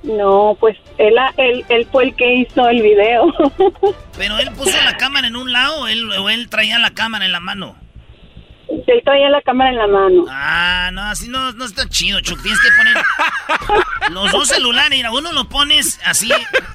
No, 0.04 0.58
pues 0.60 0.78
él, 0.98 1.14
él, 1.38 1.64
él 1.70 1.88
fue 1.92 2.06
el 2.06 2.16
que 2.16 2.34
hizo 2.36 2.68
el 2.68 2.82
video. 2.82 3.32
Pero 4.18 4.38
él 4.40 4.52
puso 4.52 4.78
la 4.84 4.98
cámara 4.98 5.28
en 5.28 5.36
un 5.36 5.52
lado 5.54 5.82
o 5.82 5.88
él, 5.88 6.12
o 6.12 6.30
él 6.30 6.50
traía 6.50 6.78
la 6.80 6.92
cámara 6.92 7.26
en 7.26 7.32
la 7.32 7.40
mano. 7.40 7.76
Él 8.88 9.02
traía 9.04 9.30
la 9.30 9.42
cámara 9.42 9.72
en 9.72 9.78
la 9.78 9.88
mano. 9.88 10.26
Ah, 10.30 10.90
no, 10.94 11.02
así 11.04 11.28
no, 11.30 11.52
no 11.54 11.66
está 11.66 11.88
chido, 11.90 12.20
Choc. 12.22 12.42
Tienes 12.42 12.60
que 12.62 12.70
poner 12.78 12.98
los 14.12 14.32
dos 14.32 14.48
celulares. 14.48 14.92
Mira, 14.92 15.12
uno 15.12 15.32
lo 15.34 15.50
pones 15.50 16.00
así 16.06 16.32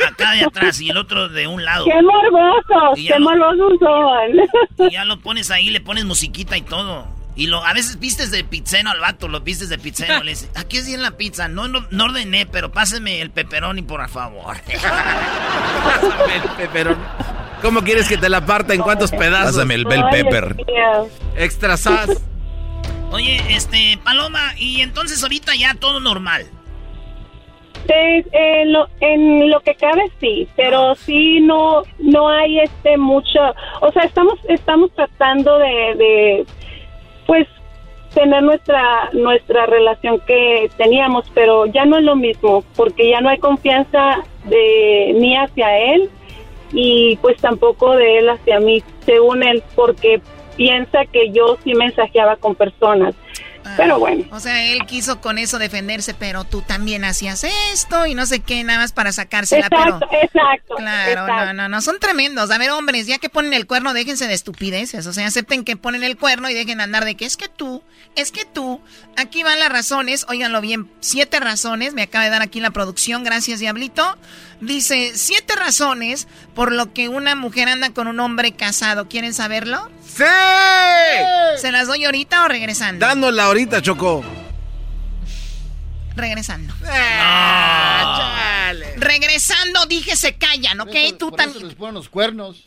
acá 0.06 0.32
de 0.32 0.44
atrás 0.44 0.81
y 0.81 0.90
el 0.90 0.97
otro 0.97 1.28
de 1.28 1.47
un 1.47 1.64
lado. 1.64 1.85
¡Qué 1.85 2.02
morbosos! 2.02 2.97
¡Qué 2.97 3.18
lo- 3.18 3.31
morbosos 3.31 3.78
son! 3.81 4.86
Y 4.89 4.93
ya 4.93 5.05
lo 5.05 5.18
pones 5.20 5.51
ahí, 5.51 5.70
le 5.70 5.81
pones 5.81 6.05
musiquita 6.05 6.56
y 6.56 6.62
todo. 6.62 7.14
Y 7.39 7.48
lo, 7.48 7.62
a 7.64 7.74
veces 7.74 7.98
vistes 7.98 8.31
de 8.31 8.44
pizzeno 8.44 8.90
al 8.90 9.01
vato, 9.01 9.28
lo 9.28 9.40
vistes 9.40 9.68
de 9.68 9.77
pizzeno. 9.78 10.23
Le 10.23 10.31
dices, 10.31 10.51
aquí 10.55 10.78
es 10.78 10.86
bien 10.86 11.02
la 11.02 11.12
pizza. 11.18 11.48
No, 11.48 11.68
no, 11.68 11.86
no 11.90 12.05
ordené, 12.05 12.47
pero 12.47 12.73
páseme 12.73 13.20
el 13.20 13.31
pepperoni, 13.31 13.82
por 13.82 14.06
favor. 14.09 14.56
Pero, 16.73 16.97
¿cómo 17.66 17.82
quieres 17.82 18.09
que 18.09 18.16
te 18.16 18.28
la 18.28 18.47
parta 18.47 18.74
en 18.74 18.80
cuántos 18.80 19.10
pedazos? 19.10 19.56
Pásame 19.56 19.74
el 19.74 19.84
bell 19.86 20.05
pepper. 20.09 20.55
Extra 21.36 21.76
sas. 21.76 22.24
Oye, 23.10 23.43
este, 23.51 23.98
Paloma, 24.05 24.52
y 24.56 24.82
entonces 24.82 25.20
ahorita 25.20 25.52
ya 25.59 25.74
todo 25.74 25.98
normal. 25.98 26.47
Sí, 27.88 28.24
en 28.32 28.72
lo, 28.72 28.88
en 29.01 29.51
lo 29.51 29.60
que 29.60 29.74
cabe 29.74 30.12
sí, 30.20 30.48
pero 30.56 30.94
sí 30.94 31.40
no 31.40 31.82
no 31.98 32.28
hay 32.28 32.60
este 32.60 32.97
mucho, 32.97 33.40
o 33.80 33.93
sea, 33.93 34.05
estamos 34.05 34.38
estamos 34.48 34.90
tratando 34.93 35.59
de, 35.59 35.94
de 35.97 36.47
pues 37.26 37.47
tener 38.14 38.43
nuestra 38.43 39.10
nuestra 39.12 39.66
relación 39.66 40.20
que 40.26 40.70
teníamos, 40.76 41.30
pero 41.34 41.66
ya 41.66 41.84
no 41.84 41.98
es 41.98 42.05
lo 42.05 42.16
mismo, 42.16 42.64
porque 42.76 43.10
ya 43.10 43.20
no 43.20 43.28
hay 43.28 43.38
confianza 43.38 44.18
de 44.44 45.12
ni 45.16 45.36
hacia 45.36 45.78
él 45.78 46.10
y 46.72 47.16
pues 47.16 47.36
tampoco 47.38 47.97
de 47.97 48.18
él 48.18 48.28
hacia 48.28 48.60
mí, 48.60 48.82
según 49.05 49.43
él, 49.43 49.62
porque 49.74 50.20
piensa 50.56 51.05
que 51.06 51.30
yo 51.30 51.59
sí 51.62 51.74
mensajeaba 51.74 52.36
con 52.36 52.55
personas. 52.55 53.14
Pero 53.76 53.98
bueno. 53.98 54.24
O 54.30 54.40
sea, 54.40 54.64
él 54.64 54.86
quiso 54.86 55.20
con 55.20 55.38
eso 55.38 55.59
defenderse, 55.59 56.14
pero 56.14 56.44
tú 56.44 56.62
también 56.62 57.05
hacías 57.05 57.44
esto 57.72 58.06
y 58.06 58.14
no 58.14 58.26
sé 58.26 58.40
qué, 58.40 58.62
nada 58.64 58.80
más 58.80 58.93
para 58.93 59.12
sacársela, 59.12 59.66
Exacto, 59.66 60.06
pero... 60.10 60.22
exacto. 60.22 60.74
Claro, 60.76 61.22
exacto. 61.22 61.44
no, 61.47 61.52
no, 61.55 61.68
no, 61.68 61.80
son 61.80 61.98
tremendos. 61.98 62.51
A 62.51 62.59
ver, 62.59 62.70
hombres, 62.70 63.06
ya 63.06 63.18
que 63.18 63.28
ponen 63.28 63.52
el 63.52 63.66
cuerno, 63.66 63.93
déjense 63.94 64.26
de 64.26 64.34
estupideces. 64.34 65.06
O 65.06 65.12
sea, 65.12 65.26
acepten 65.26 65.64
que 65.64 65.76
ponen 65.76 66.05
el 66.05 66.16
cuerno 66.16 66.48
y 66.51 66.55
dejen 66.55 66.80
andar 66.80 67.05
de 67.05 67.14
que 67.16 67.24
es 67.24 67.36
que 67.36 67.48
tú, 67.48 67.82
es 68.14 68.32
que 68.32 68.44
tú. 68.44 68.80
Aquí 69.16 69.43
van 69.43 69.59
las 69.59 69.70
razones, 69.70 70.26
óiganlo 70.28 70.60
bien, 70.60 70.90
siete 71.01 71.40
razones, 71.40 71.94
me 71.94 72.02
acaba 72.02 72.24
de 72.24 72.30
dar 72.30 72.43
aquí 72.43 72.60
la 72.60 72.70
producción, 72.70 73.24
gracias 73.24 73.60
Diablito. 73.60 74.16
Dice, 74.60 75.12
siete 75.14 75.55
razones 75.55 76.28
por 76.55 76.72
lo 76.72 76.93
que 76.93 77.09
una 77.09 77.34
mujer 77.34 77.68
anda 77.68 77.90
con 77.90 78.09
un 78.09 78.20
hombre 78.20 78.52
casado. 78.52 79.09
¿Quieren 79.09 79.34
saberlo? 79.34 79.90
¡Sí! 80.16 80.24
¿Se 81.60 81.70
las 81.72 81.86
doy 81.88 82.05
ahorita 82.05 82.44
o 82.44 82.48
regresando? 82.48 83.05
Dándole 83.06 83.43
ahorita, 83.43 83.82
Choco. 83.82 84.24
Regresando. 86.14 86.72
Ah, 86.88 88.72
Regresando, 88.97 89.84
dije 89.86 90.16
se 90.16 90.36
callan, 90.36 90.80
¿ok? 90.80 90.94
Tú 91.18 91.28
eso 91.28 91.36
también. 91.36 91.66
les 91.68 91.76
ponen 91.76 91.94
los 91.94 92.09
cuernos. 92.09 92.64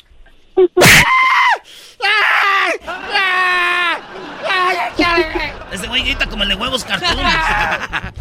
Este 5.72 5.88
güey 5.88 6.04
grita 6.04 6.28
como 6.28 6.44
el 6.44 6.50
de 6.50 6.56
huevos 6.56 6.84
cartoon. 6.84 7.18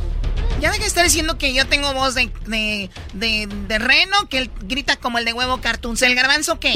Ya 0.61 0.71
deja 0.73 0.83
de 0.83 0.89
estar 0.89 1.05
diciendo 1.05 1.39
que 1.39 1.55
yo 1.55 1.69
tengo 1.69 1.95
voz 1.95 2.17
de, 2.17 2.33
de, 2.47 2.91
de, 3.13 3.47
de 3.47 3.79
reno, 3.79 4.29
que 4.29 4.39
él 4.39 4.51
grita 4.63 4.97
como 4.97 5.19
el 5.19 5.25
de 5.25 5.33
huevo 5.33 5.61
cartoon. 5.61 5.97
¿El 6.01 6.17
garbanzo 6.17 6.59
qué? 6.59 6.75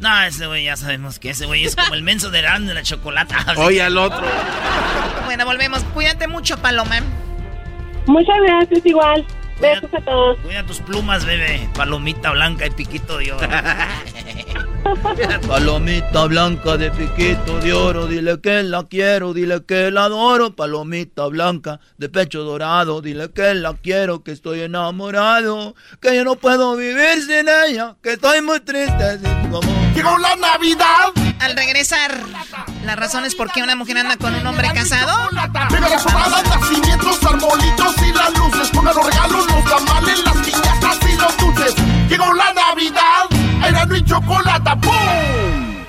No, 0.00 0.22
ese 0.22 0.46
güey 0.46 0.64
ya 0.64 0.76
sabemos 0.76 1.18
que 1.18 1.30
ese 1.30 1.46
güey 1.46 1.64
es 1.64 1.74
como 1.74 1.94
el 1.94 2.02
menso 2.02 2.30
de 2.30 2.40
grande 2.40 2.68
de 2.68 2.74
la 2.74 2.82
chocolata. 2.82 3.36
Oye 3.56 3.82
al 3.82 3.98
otro. 3.98 4.22
Bueno, 5.24 5.44
volvemos. 5.44 5.82
Cuídate 5.94 6.28
mucho, 6.28 6.56
Paloma. 6.58 7.00
Muchas 8.06 8.36
gracias, 8.46 8.86
igual. 8.86 9.26
Besos 9.60 9.92
a 9.92 10.00
todos. 10.00 10.38
Cuida 10.38 10.64
tus 10.64 10.80
plumas, 10.80 11.24
bebé. 11.24 11.68
Palomita 11.74 12.30
blanca 12.30 12.66
y 12.66 12.70
piquito 12.70 13.18
de 13.18 13.32
oro. 13.32 13.48
Palomita 15.48 16.26
blanca 16.26 16.76
de 16.76 16.90
piquito 16.90 17.58
de 17.58 17.72
oro, 17.72 18.06
dile 18.06 18.40
que 18.40 18.62
la 18.62 18.84
quiero, 18.84 19.34
dile 19.34 19.64
que 19.64 19.90
la 19.90 20.04
adoro. 20.04 20.54
Palomita 20.54 21.26
blanca 21.26 21.80
de 21.96 22.08
pecho 22.08 22.44
dorado, 22.44 23.02
dile 23.02 23.32
que 23.32 23.54
la 23.54 23.74
quiero, 23.74 24.22
que 24.22 24.32
estoy 24.32 24.60
enamorado, 24.60 25.74
que 26.00 26.14
yo 26.14 26.24
no 26.24 26.36
puedo 26.36 26.76
vivir 26.76 27.22
sin 27.22 27.48
ella, 27.48 27.96
que 28.02 28.12
estoy 28.12 28.42
muy 28.42 28.60
triste 28.60 29.18
sin 29.18 29.26
amor. 29.26 29.64
Llegó 29.94 30.16
la 30.18 30.36
Navidad. 30.36 31.12
Al 31.40 31.56
regresar, 31.56 32.12
las 32.84 32.96
razones 32.96 33.34
por 33.34 33.50
qué 33.50 33.62
una 33.62 33.76
mujer 33.76 33.98
anda 33.98 34.16
con 34.16 34.34
un 34.34 34.46
hombre 34.46 34.68
casado. 34.72 35.28
Vive 35.70 35.88
las 35.88 36.02
sobradas, 36.02 36.44
nacimientos, 36.44 37.22
arbolitos 37.24 37.94
y 38.06 38.12
las 38.12 38.38
luces. 38.38 38.68
Pongan 38.70 38.94
los 38.94 39.06
regalos, 39.06 39.46
los 39.46 39.64
tamales, 39.64 40.24
las 40.24 40.36
piñatas 40.38 40.98
y 41.02 41.16
los 41.16 41.36
dulces. 41.38 41.74
Llegó 42.08 42.32
la 42.32 42.52
Navidad. 42.52 43.66
Era 43.66 43.86
mi 43.86 44.04
chocolate. 44.04 44.70
¡Pum! 44.80 45.84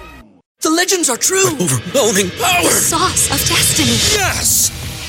The 0.62 0.70
legends 0.70 1.10
are 1.10 1.18
true. 1.18 1.56
Overwhelming 1.60 2.32
power! 2.32 2.64
The 2.64 2.70
sauce 2.70 3.32
of 3.32 3.40
destiny. 3.48 3.98
Yes! 4.14 4.72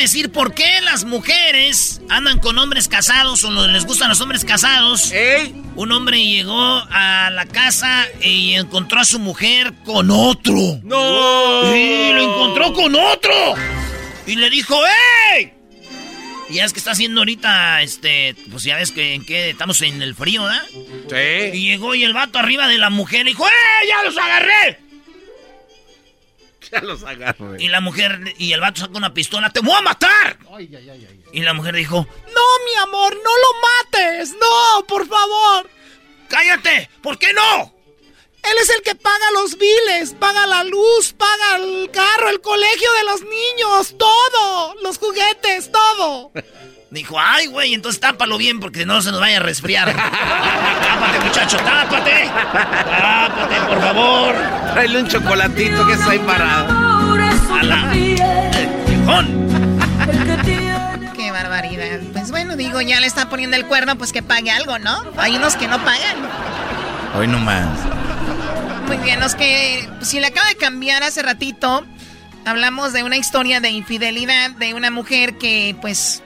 decir 0.00 0.32
por 0.32 0.54
qué 0.54 0.80
las 0.82 1.04
mujeres 1.04 2.00
andan 2.08 2.38
con 2.38 2.58
hombres 2.58 2.88
casados 2.88 3.44
o 3.44 3.68
les 3.68 3.84
gustan 3.84 4.08
los 4.08 4.20
hombres 4.20 4.44
casados. 4.44 5.12
Un 5.76 5.92
hombre 5.92 6.24
llegó 6.24 6.82
a 6.90 7.30
la 7.30 7.46
casa 7.46 8.06
y 8.20 8.54
encontró 8.54 9.00
a 9.00 9.04
su 9.04 9.18
mujer 9.18 9.72
con 9.84 10.10
otro. 10.10 10.80
¡No! 10.82 11.72
Sí, 11.72 12.10
lo 12.12 12.22
encontró 12.22 12.72
con 12.72 12.94
otro. 12.94 13.54
Y 14.26 14.36
le 14.36 14.50
dijo, 14.50 14.76
¡Ey! 15.32 15.52
Y 16.48 16.54
ya 16.54 16.64
es 16.64 16.72
que 16.72 16.80
está 16.80 16.90
haciendo 16.90 17.20
ahorita, 17.20 17.82
este, 17.82 18.34
pues 18.50 18.64
ya 18.64 18.76
ves 18.76 18.90
que 18.90 19.14
en 19.14 19.24
qué 19.24 19.50
estamos 19.50 19.80
en 19.82 20.02
el 20.02 20.16
frío, 20.16 20.42
¿verdad? 20.42 20.66
Sí. 20.72 21.56
Y 21.56 21.62
llegó 21.68 21.94
y 21.94 22.02
el 22.02 22.12
vato 22.12 22.38
arriba 22.38 22.66
de 22.66 22.78
la 22.78 22.90
mujer 22.90 23.24
le 23.24 23.30
dijo, 23.30 23.46
¡Eh, 23.46 23.86
ya 23.88 24.02
los 24.02 24.18
agarré! 24.18 24.89
Ya 26.72 26.80
los 26.82 27.02
agarré. 27.02 27.62
Y 27.62 27.68
la 27.68 27.80
mujer, 27.80 28.34
y 28.38 28.52
el 28.52 28.60
vato 28.60 28.82
sacó 28.82 28.96
una 28.96 29.12
pistola, 29.12 29.50
¡te 29.50 29.60
voy 29.60 29.74
a 29.76 29.82
matar! 29.82 30.38
Y 31.32 31.40
la 31.40 31.54
mujer 31.54 31.74
dijo, 31.74 32.06
No, 32.26 32.64
mi 32.64 32.74
amor, 32.82 33.14
no 33.14 33.20
lo 33.22 33.92
mates, 33.94 34.32
no, 34.32 34.86
por 34.86 35.06
favor. 35.08 35.68
Cállate, 36.28 36.88
¿por 37.02 37.18
qué 37.18 37.32
no? 37.32 37.74
Él 38.42 38.56
es 38.62 38.70
el 38.70 38.82
que 38.82 38.94
paga 38.94 39.30
los 39.34 39.58
biles, 39.58 40.14
paga 40.18 40.46
la 40.46 40.64
luz, 40.64 41.12
paga 41.12 41.56
el 41.56 41.90
carro, 41.90 42.30
el 42.30 42.40
colegio 42.40 42.90
de 42.92 43.04
los 43.04 43.22
niños, 43.22 43.96
todo, 43.98 44.74
los 44.82 44.98
juguetes, 44.98 45.70
todo. 45.70 46.32
Dijo, 46.90 47.16
ay, 47.20 47.46
güey, 47.46 47.72
entonces 47.74 48.00
tápalo 48.00 48.36
bien 48.36 48.58
porque 48.58 48.84
no 48.84 49.00
se 49.00 49.12
nos 49.12 49.20
vaya 49.20 49.36
a 49.36 49.40
resfriar. 49.40 49.94
tápate, 49.94 51.20
muchacho, 51.24 51.56
tápate. 51.58 52.28
Tápate, 52.32 53.60
por 53.68 53.80
favor. 53.80 54.34
Tráele 54.72 55.00
un 55.00 55.06
chocolatito 55.08 55.86
que 55.86 55.92
está 55.92 56.10
ahí 56.10 56.18
parado. 56.18 56.90
A 57.52 57.62
la... 57.62 57.92
Qué 61.14 61.30
barbaridad. 61.30 62.00
Pues 62.12 62.32
bueno, 62.32 62.56
digo, 62.56 62.80
ya 62.80 62.98
le 62.98 63.06
está 63.06 63.28
poniendo 63.28 63.56
el 63.56 63.66
cuerno, 63.66 63.96
pues 63.96 64.12
que 64.12 64.22
pague 64.22 64.50
algo, 64.50 64.80
¿no? 64.80 65.00
Hay 65.16 65.36
unos 65.36 65.54
que 65.54 65.68
no 65.68 65.78
pagan. 65.84 66.16
Hoy 67.16 67.28
no 67.28 67.38
más. 67.38 67.68
Muy 68.88 68.96
bien, 68.96 69.20
los 69.20 69.36
que 69.36 69.88
si 70.00 70.18
le 70.18 70.26
acaba 70.26 70.48
de 70.48 70.56
cambiar 70.56 71.04
hace 71.04 71.22
ratito, 71.22 71.84
hablamos 72.44 72.92
de 72.92 73.04
una 73.04 73.16
historia 73.16 73.60
de 73.60 73.70
infidelidad 73.70 74.50
de 74.50 74.74
una 74.74 74.90
mujer 74.90 75.38
que, 75.38 75.76
pues, 75.80 76.22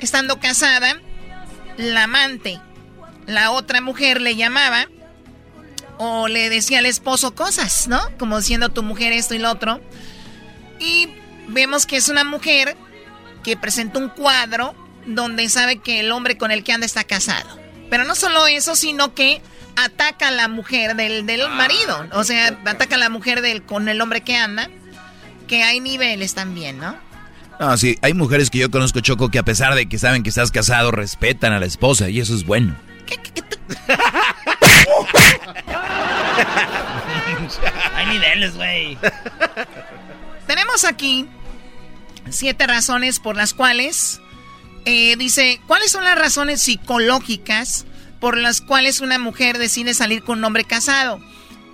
estando 0.00 0.38
casada, 0.38 1.00
la 1.76 2.04
amante, 2.04 2.60
la 3.26 3.50
otra 3.50 3.80
mujer 3.80 4.20
le 4.20 4.36
llamaba 4.36 4.86
o 5.98 6.28
le 6.28 6.50
decía 6.50 6.78
al 6.78 6.86
esposo 6.86 7.34
cosas, 7.34 7.88
¿no? 7.88 8.00
Como 8.18 8.38
diciendo 8.38 8.68
tu 8.68 8.82
mujer 8.82 9.12
esto 9.12 9.34
y 9.34 9.38
lo 9.38 9.50
otro. 9.50 9.80
Y 10.78 11.08
vemos 11.48 11.86
que 11.86 11.96
es 11.96 12.08
una 12.08 12.24
mujer 12.24 12.76
que 13.42 13.56
presenta 13.56 13.98
un 13.98 14.08
cuadro 14.08 14.74
donde 15.06 15.48
sabe 15.48 15.78
que 15.78 16.00
el 16.00 16.10
hombre 16.12 16.36
con 16.36 16.50
el 16.50 16.64
que 16.64 16.72
anda 16.72 16.86
está 16.86 17.04
casado. 17.04 17.58
Pero 17.90 18.04
no 18.04 18.14
solo 18.14 18.46
eso, 18.46 18.74
sino 18.74 19.14
que 19.14 19.40
ataca 19.76 20.28
a 20.28 20.30
la 20.30 20.48
mujer 20.48 20.96
del, 20.96 21.26
del 21.26 21.48
marido. 21.50 22.06
O 22.12 22.24
sea, 22.24 22.58
ataca 22.64 22.96
a 22.96 22.98
la 22.98 23.10
mujer 23.10 23.40
del, 23.40 23.62
con 23.62 23.88
el 23.88 24.00
hombre 24.00 24.22
que 24.22 24.36
anda. 24.36 24.68
Que 25.46 25.62
hay 25.62 25.80
niveles 25.80 26.34
también, 26.34 26.78
¿no? 26.78 26.96
No, 27.60 27.76
sí, 27.76 27.98
hay 28.02 28.14
mujeres 28.14 28.50
que 28.50 28.58
yo 28.58 28.70
conozco, 28.70 29.00
Choco, 29.00 29.30
que 29.30 29.38
a 29.38 29.44
pesar 29.44 29.74
de 29.74 29.86
que 29.86 29.98
saben 29.98 30.22
que 30.22 30.28
estás 30.28 30.50
casado, 30.50 30.90
respetan 30.90 31.52
a 31.52 31.60
la 31.60 31.66
esposa 31.66 32.10
y 32.10 32.20
eso 32.20 32.34
es 32.34 32.44
bueno. 32.44 32.76
Hay 37.94 38.06
niveles, 38.06 38.56
güey. 38.56 38.98
Tenemos 40.46 40.84
aquí 40.84 41.26
siete 42.30 42.66
razones 42.66 43.20
por 43.20 43.36
las 43.36 43.54
cuales 43.54 44.20
eh, 44.84 45.16
dice, 45.16 45.60
¿cuáles 45.66 45.90
son 45.90 46.04
las 46.04 46.18
razones 46.18 46.62
psicológicas 46.62 47.86
por 48.20 48.36
las 48.36 48.60
cuales 48.60 49.00
una 49.00 49.18
mujer 49.18 49.58
decide 49.58 49.94
salir 49.94 50.22
con 50.22 50.38
un 50.38 50.44
hombre 50.44 50.64
casado? 50.64 51.20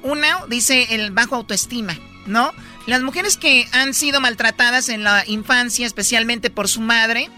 Una, 0.02 0.44
dice 0.48 0.94
el 0.94 1.10
bajo 1.10 1.36
autoestima, 1.36 1.96
¿no? 2.26 2.52
Las 2.90 3.02
mujeres 3.02 3.36
que 3.36 3.68
han 3.70 3.94
sido 3.94 4.20
maltratadas 4.20 4.88
en 4.88 5.04
la 5.04 5.22
infancia, 5.28 5.86
especialmente 5.86 6.50
por 6.50 6.66
su 6.66 6.80
madre, 6.80 7.30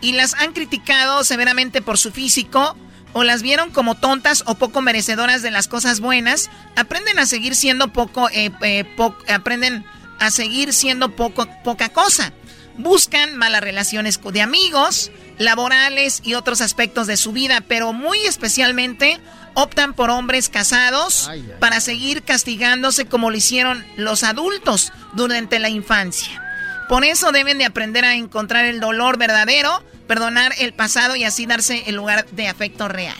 y 0.00 0.12
las 0.12 0.32
han 0.32 0.54
criticado 0.54 1.22
severamente 1.22 1.82
por 1.82 1.98
su 1.98 2.12
físico, 2.12 2.74
o 3.12 3.22
las 3.22 3.42
vieron 3.42 3.70
como 3.70 3.96
tontas 3.96 4.42
o 4.46 4.54
poco 4.54 4.80
merecedoras 4.80 5.42
de 5.42 5.50
las 5.50 5.68
cosas 5.68 6.00
buenas, 6.00 6.48
aprenden 6.76 7.18
a 7.18 7.26
seguir 7.26 7.54
siendo 7.54 7.92
poco, 7.92 8.30
eh, 8.30 8.50
eh, 8.62 8.86
aprenden 9.28 9.84
a 10.18 10.30
seguir 10.30 10.72
siendo 10.72 11.14
poco, 11.14 11.46
poca 11.62 11.90
cosa. 11.90 12.32
Buscan 12.78 13.36
malas 13.36 13.60
relaciones 13.60 14.18
de 14.32 14.40
amigos, 14.40 15.10
laborales 15.36 16.22
y 16.24 16.32
otros 16.32 16.62
aspectos 16.62 17.06
de 17.06 17.18
su 17.18 17.32
vida, 17.32 17.60
pero 17.60 17.92
muy 17.92 18.20
especialmente 18.20 19.20
optan 19.56 19.94
por 19.94 20.10
hombres 20.10 20.50
casados 20.50 21.30
para 21.60 21.80
seguir 21.80 22.22
castigándose 22.22 23.06
como 23.06 23.30
lo 23.30 23.36
hicieron 23.38 23.84
los 23.96 24.22
adultos 24.22 24.92
durante 25.14 25.58
la 25.58 25.70
infancia. 25.70 26.42
Por 26.90 27.04
eso 27.04 27.32
deben 27.32 27.56
de 27.58 27.64
aprender 27.64 28.04
a 28.04 28.14
encontrar 28.14 28.66
el 28.66 28.80
dolor 28.80 29.16
verdadero, 29.16 29.82
perdonar 30.06 30.52
el 30.58 30.74
pasado 30.74 31.16
y 31.16 31.24
así 31.24 31.46
darse 31.46 31.84
el 31.86 31.96
lugar 31.96 32.26
de 32.32 32.48
afecto 32.48 32.86
real. 32.86 33.16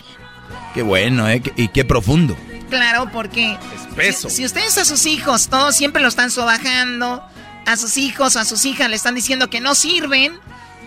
Qué 0.75 0.83
bueno, 0.83 1.27
¿eh? 1.27 1.41
Y 1.55 1.69
qué 1.69 1.83
profundo. 1.83 2.37
Claro, 2.69 3.09
porque 3.11 3.57
Espeso. 3.75 4.29
Si, 4.29 4.37
si 4.37 4.45
ustedes 4.45 4.77
a 4.77 4.85
sus 4.85 5.07
hijos 5.07 5.49
todos 5.49 5.75
siempre 5.75 6.03
lo 6.03 6.07
están 6.07 6.29
sobajando, 6.29 7.23
a 7.65 7.77
sus 7.77 7.97
hijos, 7.97 8.35
a 8.35 8.45
sus 8.45 8.63
hijas 8.65 8.89
le 8.89 8.95
están 8.95 9.15
diciendo 9.15 9.49
que 9.49 9.59
no 9.59 9.73
sirven, 9.73 10.39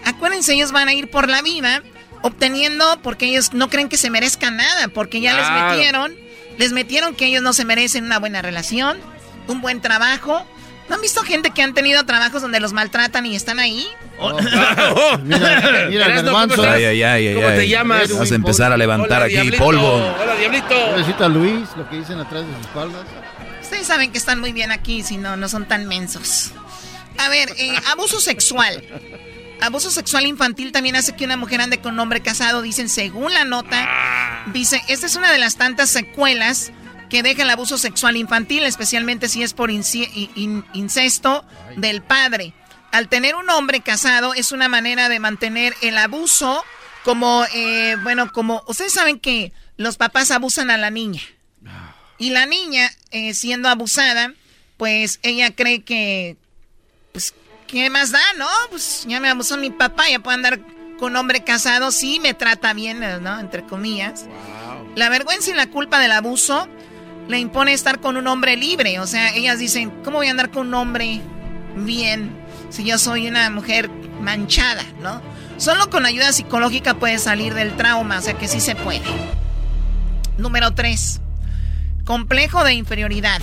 acuérdense, 0.04 0.54
ellos 0.54 0.70
van 0.70 0.88
a 0.88 0.94
ir 0.94 1.10
por 1.10 1.28
la 1.28 1.42
vida 1.42 1.82
obteniendo 2.22 2.98
porque 3.02 3.26
ellos 3.26 3.52
no 3.52 3.68
creen 3.70 3.88
que 3.88 3.96
se 3.96 4.10
merezcan 4.10 4.56
nada, 4.56 4.88
porque 4.88 5.20
ya 5.20 5.34
les 5.36 5.46
Claro. 5.46 5.76
metieron, 5.76 6.14
les 6.58 6.72
metieron 6.72 7.14
que 7.14 7.26
ellos 7.26 7.42
no 7.42 7.52
se 7.52 7.64
merecen 7.64 8.04
una 8.04 8.18
buena 8.18 8.42
relación, 8.42 8.98
un 9.48 9.60
buen 9.60 9.80
trabajo. 9.80 10.46
¿No 10.88 10.96
han 10.96 11.02
visto 11.02 11.22
gente 11.22 11.50
que 11.52 11.62
han 11.62 11.72
tenido 11.72 12.04
trabajos 12.04 12.42
donde 12.42 12.58
los 12.58 12.72
maltratan 12.72 13.24
y 13.24 13.36
están 13.36 13.60
ahí? 13.60 13.86
Mira, 15.22 15.86
mira, 15.88 16.06
Erasno, 16.06 16.32
garbanzo. 16.32 16.56
¿cómo 16.56 16.64
estás? 16.64 16.74
Ay, 16.76 16.84
ay, 16.84 17.02
ay, 17.02 17.34
¿Cómo 17.34 17.46
ay. 17.46 17.56
te 17.56 17.68
llamas? 17.68 18.12
Vas 18.18 18.32
a 18.32 18.34
empezar 18.34 18.72
a 18.72 18.76
levantar 18.76 19.18
Hola, 19.18 19.24
aquí 19.26 19.34
diablito. 19.34 19.58
polvo. 19.64 20.14
Hola, 20.20 20.36
diablito. 20.36 20.68
Pobrecito 20.90 21.24
a 21.24 21.28
Luis, 21.28 21.68
lo 21.76 21.88
que 21.88 21.96
dicen 21.96 22.18
atrás 22.18 22.44
de 22.46 22.52
sus 22.54 22.60
espaldas. 22.66 23.02
Ustedes 23.62 23.86
saben 23.86 24.10
que 24.12 24.18
están 24.18 24.40
muy 24.40 24.52
bien 24.52 24.72
aquí, 24.72 25.02
si 25.02 25.16
no, 25.16 25.36
no 25.36 25.48
son 25.48 25.66
tan 25.66 25.86
mensos. 25.86 26.50
A 27.18 27.28
ver, 27.28 27.50
eh, 27.56 27.72
abuso 27.92 28.20
sexual. 28.20 28.82
Abuso 29.60 29.90
sexual 29.90 30.26
infantil 30.26 30.72
también 30.72 30.96
hace 30.96 31.14
que 31.14 31.24
una 31.24 31.36
mujer 31.36 31.60
ande 31.60 31.80
con 31.80 31.94
un 31.94 32.00
hombre 32.00 32.22
casado, 32.22 32.62
dicen 32.62 32.88
según 32.88 33.34
la 33.34 33.44
nota. 33.44 34.44
Dice, 34.52 34.82
esta 34.88 35.06
es 35.06 35.16
una 35.16 35.30
de 35.30 35.38
las 35.38 35.56
tantas 35.56 35.90
secuelas 35.90 36.72
que 37.10 37.22
deja 37.22 37.42
el 37.42 37.50
abuso 37.50 37.76
sexual 37.76 38.16
infantil, 38.16 38.62
especialmente 38.64 39.28
si 39.28 39.42
es 39.42 39.52
por 39.52 39.70
incesto 39.70 41.44
del 41.76 42.02
padre. 42.02 42.54
Al 42.92 43.08
tener 43.08 43.34
un 43.34 43.50
hombre 43.50 43.80
casado 43.80 44.32
es 44.34 44.52
una 44.52 44.68
manera 44.68 45.08
de 45.08 45.20
mantener 45.20 45.74
el 45.82 45.98
abuso 45.98 46.64
como, 47.04 47.44
eh, 47.54 47.96
bueno, 48.02 48.32
como 48.32 48.62
ustedes 48.66 48.92
saben 48.92 49.18
que 49.18 49.52
los 49.76 49.96
papás 49.96 50.30
abusan 50.30 50.70
a 50.70 50.78
la 50.78 50.90
niña. 50.90 51.22
Y 52.18 52.30
la 52.30 52.46
niña, 52.46 52.90
eh, 53.10 53.34
siendo 53.34 53.68
abusada, 53.68 54.32
pues 54.76 55.20
ella 55.22 55.54
cree 55.54 55.82
que, 55.82 56.36
¿qué 57.70 57.88
más 57.88 58.10
da, 58.10 58.20
no? 58.36 58.48
Pues 58.70 59.04
ya 59.06 59.20
me 59.20 59.28
abusó 59.28 59.56
mi 59.56 59.70
papá, 59.70 60.08
ya 60.10 60.18
puedo 60.18 60.34
andar 60.34 60.60
con 60.98 61.12
un 61.12 61.16
hombre 61.16 61.44
casado, 61.44 61.92
sí 61.92 62.18
me 62.20 62.34
trata 62.34 62.74
bien, 62.74 63.02
eh, 63.02 63.18
¿no? 63.20 63.38
Entre 63.38 63.64
comillas. 63.64 64.26
La 64.96 65.08
vergüenza 65.08 65.50
y 65.50 65.54
la 65.54 65.68
culpa 65.68 65.98
del 66.00 66.12
abuso 66.12 66.68
le 67.28 67.38
impone 67.38 67.72
estar 67.72 68.00
con 68.00 68.16
un 68.16 68.26
hombre 68.26 68.56
libre. 68.56 68.98
O 68.98 69.06
sea, 69.06 69.34
ellas 69.34 69.58
dicen, 69.58 69.90
¿cómo 70.04 70.18
voy 70.18 70.26
a 70.26 70.32
andar 70.32 70.50
con 70.50 70.68
un 70.68 70.74
hombre 70.74 71.20
bien 71.76 72.30
si 72.70 72.84
yo 72.84 72.98
soy 72.98 73.28
una 73.28 73.48
mujer 73.50 73.88
manchada, 74.20 74.84
¿no? 75.00 75.22
Solo 75.56 75.90
con 75.90 76.06
ayuda 76.06 76.32
psicológica 76.32 76.94
puedes 76.94 77.22
salir 77.22 77.54
del 77.54 77.76
trauma, 77.76 78.18
o 78.18 78.22
sea 78.22 78.34
que 78.34 78.48
sí 78.48 78.60
se 78.60 78.74
puede. 78.74 79.02
Número 80.38 80.72
3. 80.72 81.20
Complejo 82.04 82.64
de 82.64 82.74
inferioridad. 82.74 83.40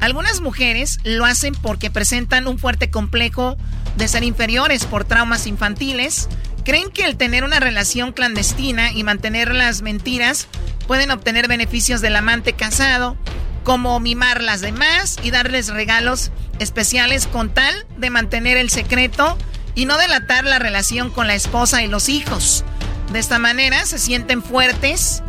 Algunas 0.00 0.40
mujeres 0.40 0.98
lo 1.04 1.24
hacen 1.24 1.54
porque 1.54 1.90
presentan 1.90 2.46
un 2.46 2.58
fuerte 2.58 2.90
complejo 2.90 3.56
de 3.96 4.08
ser 4.08 4.24
inferiores 4.24 4.84
por 4.84 5.04
traumas 5.04 5.46
infantiles. 5.46 6.28
Creen 6.64 6.90
que 6.90 7.04
el 7.04 7.16
tener 7.16 7.44
una 7.44 7.60
relación 7.60 8.12
clandestina 8.12 8.92
y 8.92 9.04
mantener 9.04 9.54
las 9.54 9.82
mentiras 9.82 10.48
pueden 10.86 11.10
obtener 11.10 11.48
beneficios 11.48 12.00
del 12.00 12.16
amante 12.16 12.52
casado, 12.52 13.16
como 13.64 13.98
mimar 13.98 14.42
las 14.42 14.60
demás 14.60 15.18
y 15.22 15.30
darles 15.30 15.68
regalos 15.68 16.30
especiales 16.58 17.26
con 17.26 17.52
tal 17.52 17.74
de 17.96 18.10
mantener 18.10 18.56
el 18.56 18.70
secreto 18.70 19.36
y 19.74 19.86
no 19.86 19.98
delatar 19.98 20.44
la 20.44 20.58
relación 20.58 21.10
con 21.10 21.26
la 21.26 21.34
esposa 21.34 21.82
y 21.82 21.88
los 21.88 22.08
hijos. 22.08 22.64
De 23.12 23.18
esta 23.18 23.38
manera 23.38 23.84
se 23.86 23.98
sienten 23.98 24.42
fuertes 24.42 25.22